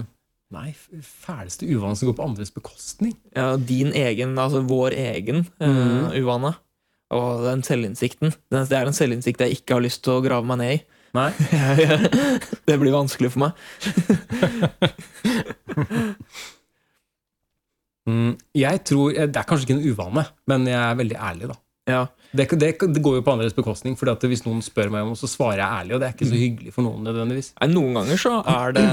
nei, 0.56 0.72
fæleste 1.04 1.68
uvane 1.68 1.98
som 1.98 2.10
går 2.10 2.18
på 2.18 2.28
andres 2.28 2.54
bekostning. 2.56 3.16
Ja, 3.36 3.56
din 3.58 3.92
egen, 3.96 4.38
altså 4.40 4.62
vår 4.68 4.96
egen 4.98 5.46
mm. 5.60 5.64
uh, 5.68 6.16
uvane. 6.16 6.54
Og 7.16 7.46
den 7.46 7.64
selvinnsikten. 7.64 8.34
Det 8.52 8.76
er 8.76 8.90
en 8.90 8.96
selvinnsikt 8.96 9.42
jeg 9.44 9.60
ikke 9.60 9.78
har 9.78 9.86
lyst 9.86 10.04
til 10.04 10.18
å 10.18 10.24
grave 10.24 10.48
meg 10.48 10.60
ned 10.60 10.74
i. 10.76 10.80
Nei. 11.16 11.32
det 12.68 12.76
blir 12.82 12.96
vanskelig 12.96 13.34
for 13.36 13.48
meg. 13.48 13.52
Mm, 18.08 18.38
jeg 18.56 18.80
tror 18.88 19.12
Det 19.12 19.36
er 19.36 19.44
kanskje 19.44 19.66
ikke 19.68 19.76
en 19.76 19.90
uvane, 19.92 20.22
men 20.48 20.68
jeg 20.70 20.80
er 20.80 20.94
veldig 20.96 21.18
ærlig, 21.20 21.50
da. 21.50 21.58
Ja, 21.88 22.06
Det, 22.32 22.46
det, 22.60 22.70
det 22.96 23.02
går 23.04 23.18
jo 23.18 23.24
på 23.24 23.34
andres 23.34 23.56
bekostning, 23.56 23.98
for 24.00 24.28
hvis 24.28 24.46
noen 24.46 24.62
spør 24.64 24.92
meg 24.92 25.08
om 25.08 25.12
så 25.16 25.28
svarer 25.28 25.62
jeg 25.62 25.82
ærlig, 25.82 25.96
og 25.96 26.00
det 26.00 26.08
er 26.08 26.16
ikke 26.16 26.30
så 26.30 26.40
hyggelig 26.40 26.74
for 26.76 26.88
noen 26.88 27.04
nødvendigvis. 27.08 27.54
Nei, 27.60 27.70
Noen 27.72 28.00
ganger 28.00 28.22
så 28.24 28.34
er 28.48 28.76
det, 28.76 28.86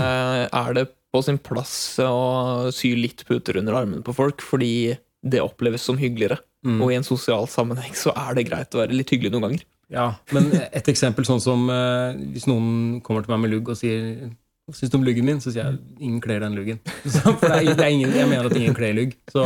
er 0.50 0.76
det 0.78 0.84
på 1.14 1.22
sin 1.22 1.38
plass 1.38 1.74
å 2.02 2.72
sy 2.74 2.94
litt 2.98 3.22
puter 3.28 3.60
under 3.60 3.76
armene 3.78 4.02
på 4.04 4.14
folk, 4.16 4.42
fordi 4.42 4.96
det 5.24 5.42
oppleves 5.44 5.86
som 5.86 5.98
hyggeligere. 6.00 6.40
Mm. 6.66 6.80
Og 6.82 6.90
i 6.90 6.96
en 6.98 7.06
sosial 7.06 7.46
sammenheng 7.50 7.94
så 7.96 8.12
er 8.18 8.34
det 8.36 8.48
greit 8.48 8.74
å 8.74 8.82
være 8.82 8.96
litt 8.96 9.12
hyggelig 9.14 9.32
noen 9.34 9.46
ganger. 9.48 9.66
Ja, 9.92 10.06
Men 10.32 10.48
et 10.72 10.88
eksempel 10.90 11.26
sånn 11.28 11.42
som 11.44 11.68
eh, 11.70 12.16
hvis 12.34 12.48
noen 12.48 13.02
kommer 13.04 13.22
til 13.22 13.34
meg 13.34 13.44
med 13.44 13.52
lugg 13.52 13.68
og 13.70 13.78
sier 13.78 14.32
hva 14.64 14.72
syns 14.72 14.90
du 14.90 14.96
om 14.96 15.04
luggen 15.04 15.26
min? 15.28 15.40
Så 15.44 15.52
sier 15.52 15.66
jeg 15.68 15.80
ingen 16.00 16.20
kler 16.24 16.40
den 16.40 16.54
luggen. 16.56 16.78
Så, 17.04 17.20
for 17.36 17.52
det 17.52 17.58
er, 17.58 17.74
det 17.76 17.84
er 17.84 17.92
ingen, 17.92 18.14
jeg 18.16 18.28
mener 18.30 18.48
at 18.48 18.56
ingen 18.56 18.76
kler 18.76 18.96
lugg. 18.96 19.12
Så 19.30 19.44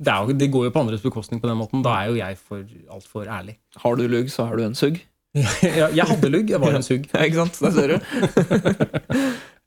det, 0.00 0.12
jo, 0.12 0.36
det 0.36 0.50
går 0.52 0.66
jo 0.68 0.74
på 0.74 0.82
andres 0.84 1.04
bekostning 1.04 1.40
på 1.40 1.48
den 1.48 1.58
måten. 1.60 1.82
Da 1.84 1.96
er 2.02 2.10
jo 2.12 2.18
jeg 2.20 2.36
for 2.40 2.60
altfor 2.92 3.24
ærlig. 3.24 3.56
Har 3.80 3.96
du 3.96 4.04
lugg, 4.04 4.28
så 4.32 4.46
har 4.48 4.60
du 4.60 4.66
en 4.68 4.76
sugg. 4.76 5.00
Jeg 5.62 6.04
hadde 6.08 6.26
lugg, 6.26 6.48
jeg 6.50 6.58
var 6.58 6.74
en 6.74 6.82
sugg. 6.82 7.04
Ja, 7.14 7.22
ikke 7.22 7.44
sant? 7.44 7.60
Der 7.62 7.70
ser 7.70 7.92
du. 7.92 9.20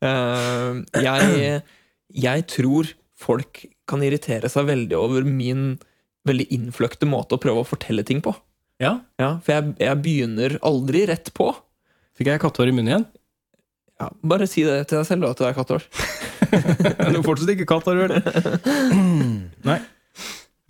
Eh, 0.03 0.81
jeg, 1.03 1.61
jeg 2.25 2.45
tror 2.51 2.91
folk 3.23 3.63
kan 3.89 4.03
irritere 4.03 4.49
seg 4.51 4.67
veldig 4.67 4.97
over 4.99 5.27
min 5.27 5.73
veldig 6.27 6.47
innfløkte 6.55 7.07
måte 7.09 7.35
å 7.35 7.41
prøve 7.41 7.63
å 7.63 7.67
fortelle 7.67 8.05
ting 8.07 8.21
på. 8.23 8.33
Ja, 8.81 8.97
Ja, 9.21 9.37
For 9.43 9.53
jeg, 9.55 9.75
jeg 9.83 10.01
begynner 10.03 10.57
aldri 10.65 11.05
rett 11.07 11.29
på. 11.35 11.51
Fikk 12.17 12.29
jeg 12.31 12.41
kattehår 12.43 12.71
i 12.71 12.75
munnen 12.75 12.91
igjen? 12.91 13.05
Ja, 14.01 14.09
bare 14.25 14.47
si 14.49 14.63
det 14.65 14.87
til 14.89 14.99
deg 14.99 15.07
selv, 15.07 15.23
da, 15.23 15.31
at 15.31 15.39
du 15.39 15.47
er 15.47 15.57
kattehår. 15.57 15.87
Du 16.53 17.17
er 17.17 17.23
fortsatt 17.25 17.49
ikke 17.53 17.65
kattehår, 17.69 18.03
vel? 18.03 18.11
Nei. 19.69 19.77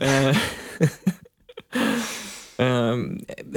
Eh, 0.03 0.43
eh, 2.63 3.01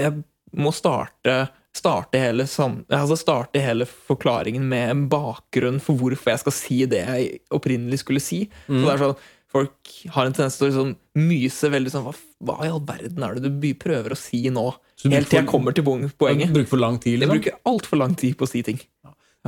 jeg 0.00 0.12
må 0.56 0.72
starte 0.74 1.36
starte 1.76 2.20
hele, 2.20 2.46
altså 2.48 3.16
starte 3.20 3.60
hele 3.62 3.86
forklaringen 3.86 4.64
med 4.70 4.90
en 4.94 5.06
bakgrunn 5.12 5.78
for 5.84 5.98
hvorfor 6.00 6.32
jeg 6.32 6.42
skal 6.44 6.56
si 6.56 6.78
det 6.90 7.02
jeg 7.04 7.40
opprinnelig 7.54 8.00
skulle 8.02 8.22
si. 8.24 8.44
Så 8.66 8.82
det 8.82 8.94
er 8.96 9.02
sånn, 9.06 9.18
Folk 9.56 9.92
har 10.12 10.26
en 10.26 10.34
tendens 10.34 10.56
til 10.58 10.66
å 10.66 10.68
liksom 10.68 10.88
myse 11.22 11.68
veldig 11.72 11.92
sånn 11.92 12.02
hva, 12.04 12.12
hva 12.44 12.56
i 12.66 12.68
all 12.68 12.82
verden 12.84 13.22
er 13.24 13.38
det 13.38 13.52
du 13.62 13.68
prøver 13.78 14.12
å 14.12 14.18
si 14.18 14.42
nå? 14.52 14.64
Helt 15.06 15.30
til 15.30 15.38
jeg 15.38 15.46
kommer 15.48 15.72
til 15.76 15.86
poenget. 15.86 16.16
poenget. 16.18 16.50
Bruker 16.52 16.72
for 16.74 16.82
lang 16.82 16.98
tid, 17.00 17.14
Jeg 17.14 17.22
liksom. 17.22 17.38
bruker 17.38 17.56
altfor 17.70 18.00
lang 18.02 18.16
tid 18.18 18.36
på 18.36 18.44
å 18.44 18.50
si 18.50 18.60
ting. 18.66 18.80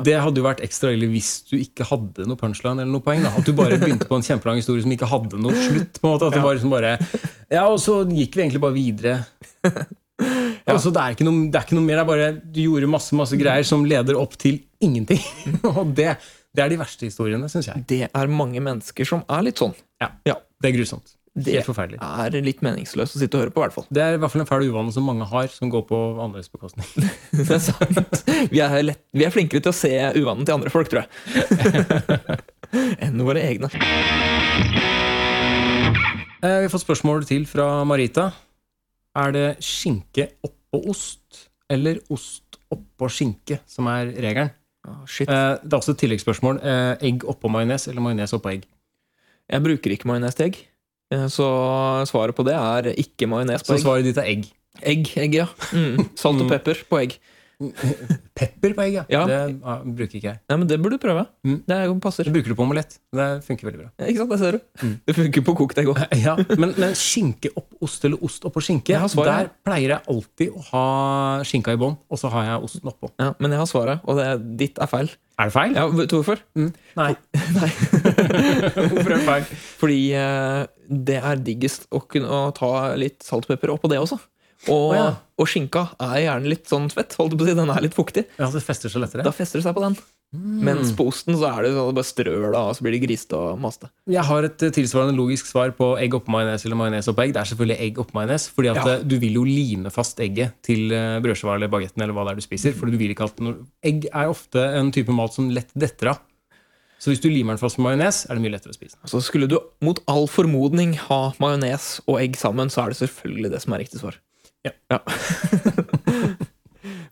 Det 0.07 0.15
hadde 0.23 0.39
jo 0.39 0.47
vært 0.47 0.63
ekstra 0.65 0.93
ille 0.95 1.09
hvis 1.11 1.31
du 1.51 1.57
ikke 1.59 1.87
hadde 1.91 2.29
noe 2.31 2.39
punchline 2.39 2.79
eller 2.79 2.93
noe 2.95 3.05
poeng. 3.05 3.25
Da. 3.27 3.35
At 3.41 3.49
du 3.49 3.53
bare 3.59 3.77
begynte 3.83 4.07
på 4.09 4.17
en 4.17 4.25
kjempelang 4.25 4.61
historie 4.63 4.85
som 4.87 4.95
ikke 4.95 5.11
hadde 5.11 5.41
noe 5.43 5.57
slutt. 5.67 5.99
på 5.99 6.07
en 6.07 6.15
måte 6.15 6.29
At 6.31 6.39
det 6.39 6.45
var 6.47 6.55
liksom 6.57 6.73
bare 6.73 6.95
Ja, 7.51 7.67
og 7.67 7.81
så 7.83 8.01
gikk 8.07 8.39
vi 8.39 8.47
egentlig 8.47 8.63
bare 8.63 8.79
videre. 8.79 9.17
Altså, 10.75 10.91
det, 10.95 11.01
er 11.05 11.25
noe, 11.29 11.47
det 11.53 11.59
er 11.61 11.67
ikke 11.67 11.77
noe 11.79 11.87
mer. 11.87 12.01
Det 12.01 12.03
er 12.05 12.09
bare 12.13 12.31
du 12.41 12.61
gjorde 12.65 12.91
masse 12.93 13.17
masse 13.19 13.39
greier 13.41 13.65
som 13.69 13.85
leder 13.89 14.19
opp 14.21 14.35
til 14.41 14.61
ingenting. 14.85 15.23
Og 15.75 15.95
det, 15.97 16.17
det 16.55 16.65
er 16.65 16.73
de 16.75 16.79
verste 16.81 17.07
historiene, 17.09 17.49
syns 17.53 17.71
jeg. 17.71 17.85
Det 17.89 18.03
er 18.09 18.27
mange 18.33 18.61
mennesker 18.65 19.09
som 19.09 19.23
er 19.29 19.47
litt 19.49 19.59
sånn. 19.63 19.75
Ja, 20.03 20.13
Ja. 20.29 20.39
Det 20.59 20.73
er 20.73 20.75
grusomt. 20.81 21.13
Det 21.39 21.53
Helt 21.55 21.69
forferdelig. 21.69 22.01
er 22.03 22.35
litt 22.43 22.63
meningsløst 22.67 23.15
å 23.15 23.21
sitte 23.21 23.39
og 23.39 23.45
høre 23.45 23.53
på, 23.55 23.61
i 23.61 23.65
hvert 23.69 23.75
fall. 23.77 23.85
Det 23.95 24.03
er 24.03 24.17
i 24.17 24.19
hvert 24.19 24.33
fall 24.33 24.43
en 24.43 24.49
fæl 24.49 24.65
uvane 24.73 24.91
som 24.91 25.05
mange 25.07 25.23
har, 25.31 25.47
som 25.55 25.71
går 25.71 25.85
på 25.87 26.01
andres 26.25 26.49
bekostning. 26.51 26.89
Det 27.37 27.47
er 27.55 27.61
sant. 27.63 28.25
Vi 28.51 28.59
er, 28.65 28.75
lett, 28.83 28.99
vi 29.15 29.23
er 29.23 29.31
flinkere 29.31 29.63
til 29.63 29.71
å 29.71 29.77
se 29.79 29.93
uvanen 30.19 30.43
til 30.49 30.57
andre 30.57 30.73
folk, 30.75 30.91
tror 30.91 31.05
jeg. 31.05 32.41
Enn 33.07 33.23
våre 33.23 33.45
egne. 33.47 33.71
Eh, 36.43 36.59
Vi 36.59 36.67
har 36.67 36.73
fått 36.75 36.85
spørsmål 36.89 37.23
til 37.31 37.47
fra 37.51 37.69
Marita. 37.87 38.33
Er 39.19 39.33
det 39.35 39.47
skinke 39.65 40.29
oppå 40.69 40.91
ost, 40.91 41.49
eller 41.71 41.99
ost 42.13 42.59
oppå 42.73 43.09
skinke 43.11 43.61
som 43.67 43.87
er 43.89 44.11
regelen? 44.13 44.51
Oh, 44.89 45.05
shit. 45.07 45.29
Eh, 45.29 45.57
Det 45.63 45.73
er 45.73 45.79
også 45.79 45.93
et 45.95 45.99
tilleggsspørsmål. 45.99 46.61
Eh, 46.63 46.97
Egg 47.09 47.25
oppå 47.29 47.51
majones 47.51 47.89
eller 47.89 48.01
majones 48.01 48.33
oppå 48.33 48.53
egg? 48.53 48.67
Jeg 49.51 49.63
bruker 49.65 49.91
ikke 49.91 50.07
majones 50.09 50.35
til 50.37 50.47
egg. 50.47 50.59
Eh, 51.13 51.27
Så 51.29 51.45
svaret 52.09 52.35
på 52.37 52.45
det 52.45 52.55
er 52.55 52.93
ikke 52.95 53.27
majones 53.29 53.63
på 53.63 53.75
egg. 53.75 53.81
Så 53.81 53.85
svaret 53.85 54.05
ditt 54.05 54.19
er 54.19 54.29
egg. 54.29 54.47
Egg, 54.83 55.11
egg, 55.17 55.35
ja. 55.35 55.47
Mm. 55.73 56.09
Salt 56.21 56.41
og 56.45 56.49
pepper 56.49 56.85
på 56.89 57.01
egg. 57.03 57.19
Pepper 58.39 58.75
på 58.77 58.85
egg, 58.85 58.93
ja. 59.01 59.03
Ja. 59.11 59.25
Det 59.27 59.39
ah, 59.67 59.81
bruker 59.83 60.19
ikke 60.21 60.31
jeg. 60.31 60.39
Nei, 60.47 60.59
men 60.61 60.69
Det 60.71 60.79
burde 60.79 60.99
du 60.99 61.03
prøve. 61.03 61.25
Mm. 61.43 61.57
Det 61.67 61.79
er 61.79 61.95
passer. 62.03 62.29
Det 62.29 62.35
bruker 62.37 62.55
du 62.55 62.59
på 62.59 62.65
omelett. 62.65 62.99
Det 63.15 63.27
funker 63.47 63.69
veldig 63.69 63.81
bra. 63.81 63.89
Ikke 64.07 64.23
sant, 64.23 64.31
det 64.31 64.39
ser 64.43 64.59
du. 64.59 64.67
Mm. 64.85 64.95
Det 65.09 65.17
funker 65.19 65.47
på 65.49 65.57
kokt 65.63 65.83
egg 65.83 65.91
òg. 65.91 66.03
Ja, 66.29 66.35
men, 66.61 66.75
men 66.79 66.95
skinke 66.99 67.51
opp 67.59 67.83
ost 67.83 68.05
eller 68.07 68.23
ost 68.27 68.47
oppå 68.47 68.63
skinke, 68.63 68.95
Jeg 68.95 69.13
svaret. 69.13 69.49
der 69.49 69.67
pleier 69.67 69.97
jeg 69.97 70.15
alltid 70.15 70.55
å 70.55 70.65
ha 70.71 70.85
skinka 71.47 71.75
i 71.75 71.81
bånn, 71.81 71.99
og 72.11 72.21
så 72.21 72.31
har 72.33 72.47
jeg 72.53 72.69
osten 72.69 72.91
oppå. 72.91 73.11
Ja, 73.19 73.33
men 73.39 73.55
jeg 73.55 73.63
har 73.63 73.71
svaret, 73.71 74.07
og 74.07 74.19
det 74.19 74.29
ditt 74.61 74.79
er 74.83 74.91
feil. 74.91 75.11
Er 75.39 75.51
det 75.51 75.55
feil? 75.55 75.75
Ja, 75.79 75.87
Vet 75.95 76.11
du 76.11 76.17
hvorfor? 76.19 76.41
Mm. 76.59 76.73
Nei. 76.99 77.13
Nei. 77.59 77.69
Hvorfor 78.75 79.13
er 79.13 79.15
det 79.15 79.23
feil? 79.27 79.53
Fordi 79.83 80.01
eh, 80.19 80.65
det 81.11 81.21
er 81.23 81.45
diggest 81.47 81.87
å 81.95 82.03
kunne 82.07 82.41
ta 82.59 82.73
litt 82.99 83.23
salt 83.27 83.47
og 83.47 83.55
pepper 83.55 83.75
oppå 83.77 83.91
det 83.91 84.01
også. 84.03 84.19
Og, 84.67 84.91
oh, 84.91 84.95
ja. 84.97 85.09
og 85.39 85.47
skinka 85.47 85.85
er 86.03 86.25
gjerne 86.25 86.51
litt 86.51 86.67
sånn 86.67 86.89
fett. 86.91 87.15
Holdt 87.21 87.37
på 87.39 87.45
å 87.45 87.49
si, 87.49 87.55
Den 87.55 87.71
er 87.71 87.85
litt 87.85 87.95
fuktig. 87.95 88.27
Ja, 88.41 88.49
det 88.51 88.63
fester 88.65 88.91
seg 88.91 89.05
lettere. 89.05 89.23
Da 89.27 89.31
fester 89.35 89.61
det 89.61 89.69
seg 89.69 89.77
på 89.77 89.85
den. 89.85 89.95
Mm. 90.35 90.57
Mens 90.67 90.91
på 90.93 91.07
osten 91.09 91.39
så 91.41 91.47
er 91.49 91.65
det 91.65 91.71
sånn 91.73 91.95
bare 91.97 92.05
strør 92.05 92.51
det 92.53 92.59
av, 92.59 92.75
så 92.77 92.85
blir 92.85 92.93
det 92.93 93.01
grisete 93.07 93.39
og 93.39 93.63
maste. 93.63 93.89
Jeg 94.13 94.25
har 94.29 94.45
et 94.45 94.65
eh, 94.67 94.73
tilsvarende 94.77 95.17
logisk 95.17 95.49
svar 95.49 95.71
på 95.79 95.95
egg 96.03 96.19
oppå 96.19 96.35
majones 96.35 96.67
eller 96.67 96.77
majones 96.77 97.09
oppå 97.09 97.25
egg. 97.25 97.33
Det 97.33 97.41
er 97.41 97.51
selvfølgelig 97.53 97.79
egg 97.87 98.01
oppå 98.03 98.19
majones, 98.19 98.49
fordi 98.53 98.73
at 98.75 98.81
Ja. 98.83 98.99
eh, 98.99 99.07
du 99.09 99.17
vil 99.23 99.39
jo 99.39 99.47
lime 99.49 99.95
fast 99.95 100.21
egget 100.21 100.59
til 100.69 100.93
eh, 100.93 101.17
brødskiva 101.25 101.55
eller 101.55 101.73
bagetten 101.73 102.05
eller 102.05 102.13
hva 102.13 102.27
det 102.29 102.35
er 102.35 102.43
du 102.43 102.45
spiser. 102.45 102.77
Fordi 102.77 102.93
du 102.93 103.01
vil 103.01 103.15
ikke 103.15 103.31
at 103.31 103.41
noe... 103.41 103.65
Egg 103.81 104.11
er 104.13 104.29
ofte 104.29 104.67
en 104.83 104.93
type 104.93 105.15
mat 105.17 105.33
som 105.33 105.49
lett 105.49 105.73
detter 105.73 106.13
av. 106.13 106.21
Så 106.99 107.13
hvis 107.15 107.23
du 107.23 107.31
limer 107.31 107.55
den 107.55 107.63
fast 107.63 107.79
med 107.79 107.95
majones, 107.95 108.27
er 108.29 108.35
det 108.37 108.43
mye 108.43 108.53
lettere 108.59 108.75
å 108.75 108.77
spise. 108.77 108.99
Så 109.09 109.23
skulle 109.25 109.49
du 109.49 109.57
mot 109.87 110.03
all 110.11 110.27
formodning 110.29 110.97
ha 111.09 111.33
majones 111.41 112.03
og 112.05 112.19
egg 112.21 112.37
sammen, 112.37 112.69
så 112.69 112.85
er 112.85 112.93
det 112.93 113.01
selvfølgelig 113.01 113.55
det 113.55 113.63
som 113.65 113.73
er 113.73 113.87
riktig 113.87 114.03
svar. 114.03 114.19
Ja. 114.93 114.99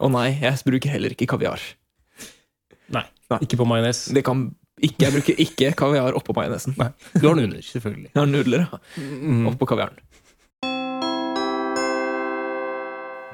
Og 0.02 0.10
nei, 0.12 0.28
jeg 0.42 0.58
bruker 0.66 0.92
heller 0.92 1.12
ikke 1.14 1.26
kaviar. 1.30 1.60
Nei, 2.92 3.02
Nei. 3.32 3.38
ikke 3.42 3.56
på 3.60 3.66
majones. 3.68 4.04
Det 4.14 4.22
kan 4.24 4.50
ikke, 4.76 5.06
Jeg 5.06 5.12
bruker 5.14 5.38
ikke 5.40 5.70
kaviar 5.76 6.16
oppå 6.18 6.34
majonesen. 6.36 6.74
Du 6.76 7.28
har 7.30 7.36
nudler, 7.38 7.62
selvfølgelig. 7.64 8.10
Jeg 8.12 8.20
har 8.20 8.28
nudler 8.28 8.66
ja, 8.66 8.80
Mm. 9.00 9.46
oppå 9.54 9.64
kaviaren. 9.72 9.96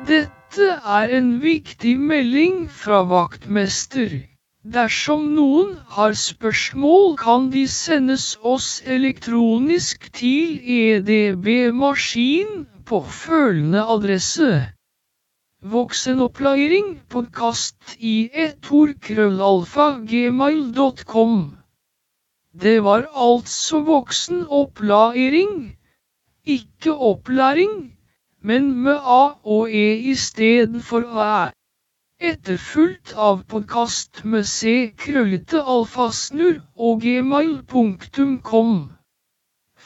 Dette 0.07 0.69
er 0.99 1.17
en 1.19 1.33
viktig 1.43 1.97
melding 1.99 2.69
fra 2.71 3.03
vaktmester. 3.07 4.21
Dersom 4.63 5.33
noen 5.35 5.75
har 5.97 6.15
spørsmål, 6.15 7.17
kan 7.19 7.49
de 7.51 7.65
sendes 7.71 8.37
oss 8.47 8.77
elektronisk 8.87 10.07
til 10.15 10.61
edb-maskin 10.63 12.69
på 12.87 13.01
følgende 13.03 13.83
adresse. 13.95 14.51
Voksenopplæring 15.63 17.01
podkast 17.09 17.97
i 17.99 18.29
krøllalfa 19.01 19.89
Det 22.63 22.85
var 22.85 23.07
altså 23.15 23.81
voksenopplæring, 23.81 25.77
ikke 26.45 26.95
opplæring 26.95 27.93
men 28.43 28.73
med 28.85 28.95
A 28.95 29.25
og 29.45 29.71
E 29.71 29.99
istedenfor 30.13 31.05
Æ. 31.25 31.51
Etterfulgt 32.31 33.13
av 33.17 33.45
podkast 33.53 34.25
med 34.25 34.45
C 34.45 34.91
krøllete 34.99 35.63
alfasnurr 35.75 36.59
og 36.77 37.01
gmail.com. 37.05 38.73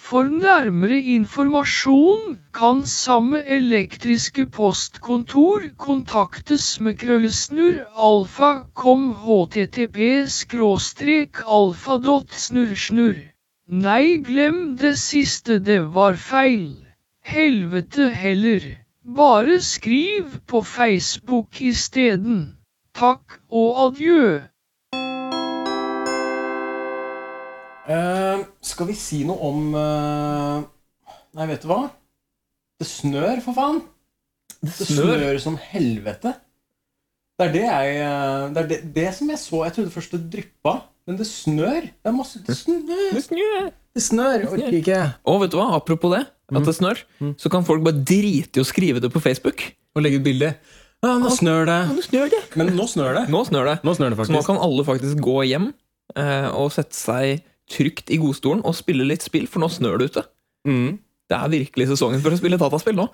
For 0.06 0.28
nærmere 0.30 0.96
informasjon 1.12 2.36
kan 2.58 2.82
samme 2.90 3.40
elektriske 3.54 4.44
postkontor 4.56 5.64
kontaktes 5.84 6.66
med 6.86 7.00
krøllsnurr 7.00 7.80
alfa 8.08 8.50
kom 8.82 9.08
http 9.24 9.98
skråstrek 10.36 11.42
alfa 11.58 11.98
dot 12.06 12.38
snurrsnurr. 12.44 13.18
Nei, 13.86 14.22
glem 14.30 14.60
det 14.84 14.94
siste, 15.02 15.58
det 15.70 15.80
var 15.98 16.14
feil. 16.28 16.70
Helvete 17.34 18.10
heller. 18.22 18.70
Bare 19.22 19.58
skriv 19.72 20.38
på 20.46 20.62
Facebook 20.76 21.60
isteden. 21.72 22.42
Takk 22.94 23.40
og 23.50 23.82
adjø. 23.88 24.22
Eh, 27.86 28.40
skal 28.66 28.88
vi 28.88 28.96
si 28.98 29.20
noe 29.26 29.38
om 29.46 29.66
uh, 29.70 30.64
Nei, 31.38 31.46
vet 31.52 31.62
du 31.62 31.68
hva? 31.70 31.84
Det 32.80 32.88
snør, 32.88 33.38
for 33.44 33.56
faen. 33.56 33.78
Det 34.58 34.72
snør, 34.74 35.20
snør? 35.20 35.38
som 35.40 35.56
helvete. 35.70 36.32
Det 37.36 37.46
er 37.46 37.52
det 37.52 37.64
jeg 37.64 37.96
eh, 38.00 38.44
Det 38.52 38.62
er 38.62 38.68
det, 38.70 38.78
det 38.96 39.08
som 39.16 39.30
jeg 39.30 39.40
så. 39.40 39.62
Jeg 39.68 39.76
trodde 39.76 39.92
først 39.94 40.16
det 40.16 40.22
dryppa, 40.32 40.74
men 41.06 41.18
det 41.20 41.28
snør. 41.28 41.86
Det 41.86 42.10
er 42.10 42.16
masse 42.16 42.40
Det 42.44 42.56
snør! 42.56 43.70
Det 43.96 44.02
snør, 44.04 44.32
jeg 44.42 44.50
Orker 44.50 44.78
ikke. 44.80 45.00
Og 45.28 45.40
vet 45.44 45.54
du 45.54 45.58
hva, 45.60 45.70
apropos 45.78 46.12
det, 46.12 46.24
at 46.52 46.66
det 46.68 46.74
snør, 46.76 47.00
så 47.40 47.52
kan 47.52 47.64
folk 47.64 47.84
bare 47.86 48.02
drite 48.04 48.60
i 48.60 48.64
å 48.64 48.68
skrive 48.68 49.00
det 49.00 49.08
på 49.12 49.22
Facebook. 49.24 49.62
Og 49.96 50.04
legge 50.04 50.20
ut 50.20 50.26
bilde. 50.26 50.50
Ja, 51.04 51.14
nå 51.20 51.30
snør 51.32 51.68
det. 51.68 51.80
Nå 51.94 52.04
snør 52.04 52.32
det. 52.32 52.42
Men 52.60 52.74
nå 52.76 52.84
snør 52.90 53.20
det. 53.20 53.26
Nå 53.32 53.40
snør 53.48 53.70
det. 53.70 53.76
Nå 53.86 53.94
snør 53.96 54.12
det 54.12 54.26
Så 54.26 54.34
nå 54.34 54.42
kan 54.44 54.60
alle 54.60 54.84
faktisk 54.84 55.20
gå 55.24 55.38
hjem 55.48 55.70
eh, 56.16 56.48
og 56.50 56.72
sette 56.74 56.96
seg 56.96 57.44
trygt 57.70 58.10
i 58.14 58.18
godstolen 58.22 58.62
og 58.66 58.76
spille 58.78 59.06
litt 59.06 59.24
spill, 59.26 59.48
for 59.50 59.62
nå 59.62 59.68
snør 59.72 59.98
det 60.00 60.10
ute. 60.12 60.22
Mm. 60.68 60.96
Det 61.26 61.36
er 61.38 61.52
virkelig 61.52 61.88
sesongen 61.90 62.22
for 62.22 62.34
å 62.34 62.38
spille 62.38 62.58
dataspill 62.60 62.96
nå. 62.98 63.08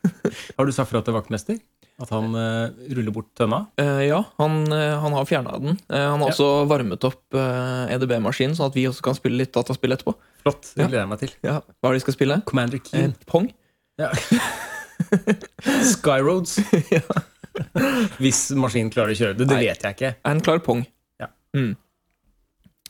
Har 0.56 0.66
du 0.68 0.72
sagt 0.74 0.90
fra 0.92 1.02
til 1.04 1.16
vaktmester? 1.16 1.58
At 2.00 2.08
han 2.14 2.30
uh, 2.32 2.70
ruller 2.96 3.12
bort 3.12 3.28
tønna? 3.36 3.64
Uh, 3.76 4.00
ja, 4.06 4.22
han, 4.40 4.62
uh, 4.72 4.94
han 5.02 5.12
har 5.18 5.26
fjerna 5.28 5.58
den. 5.60 5.74
Han 5.92 6.22
har 6.22 6.30
Ja. 6.30 6.32
også 6.32 6.46
varmet 6.70 7.04
opp 7.04 7.36
EDB-maskinen, 7.36 8.54
sånn 8.56 8.70
at 8.70 8.78
vi 8.78 8.86
også 8.88 9.04
kan 9.04 9.18
spille 9.18 9.42
litt 9.42 9.52
dataspill 9.52 9.92
etterpå. 9.92 10.14
Flott. 10.40 10.70
Det 10.72 10.86
gleder 10.86 11.02
jeg 11.02 11.10
meg 11.10 11.20
til. 11.26 11.34
Ja, 11.44 11.58
Hva 11.60 11.90
er 11.90 11.92
det 11.92 12.00
de 12.00 12.04
skal 12.06 12.16
spille? 12.16 12.38
Commander 12.48 12.80
Keen. 12.86 13.12
Pong? 13.28 13.50
Ja. 14.00 14.08
Skyroads. 15.90 16.56
Hvis 18.22 18.40
maskinen 18.56 18.90
klarer 18.94 19.12
å 19.12 19.18
kjøre 19.18 19.36
det. 19.36 19.46
Det 19.50 19.56
Nei. 19.58 19.66
vet 19.68 19.84
jeg 19.84 19.96
ikke. 19.98 20.12
En 20.30 20.40
klar 20.44 20.62
pong. 20.64 20.84
Ja. 21.20 21.28
Mm. 21.56 21.74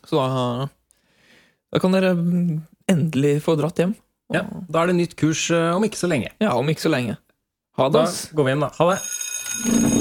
Så 0.06 0.20
da, 0.20 0.68
da 1.70 1.78
kan 1.82 1.94
dere 1.94 2.12
mm, 2.18 2.60
endelig 2.90 3.36
få 3.46 3.56
dratt 3.60 3.78
hjem. 3.82 3.94
Ja, 4.34 4.44
Da 4.70 4.82
er 4.84 4.92
det 4.92 4.98
nytt 5.00 5.16
kurs 5.18 5.48
eh, 5.54 5.70
om 5.74 5.82
ikke 5.86 5.98
så 5.98 6.10
lenge. 6.10 6.30
Ja, 6.42 6.54
om 6.58 6.68
ikke 6.70 6.86
så 6.86 6.92
lenge. 6.92 7.16
Ha 7.78 7.88
det. 7.90 8.04
Da 8.06 8.36
går 8.38 8.46
vi 8.46 8.54
hjem, 8.54 8.66
da. 8.66 8.74
Ha 8.78 8.92
det. 8.92 9.99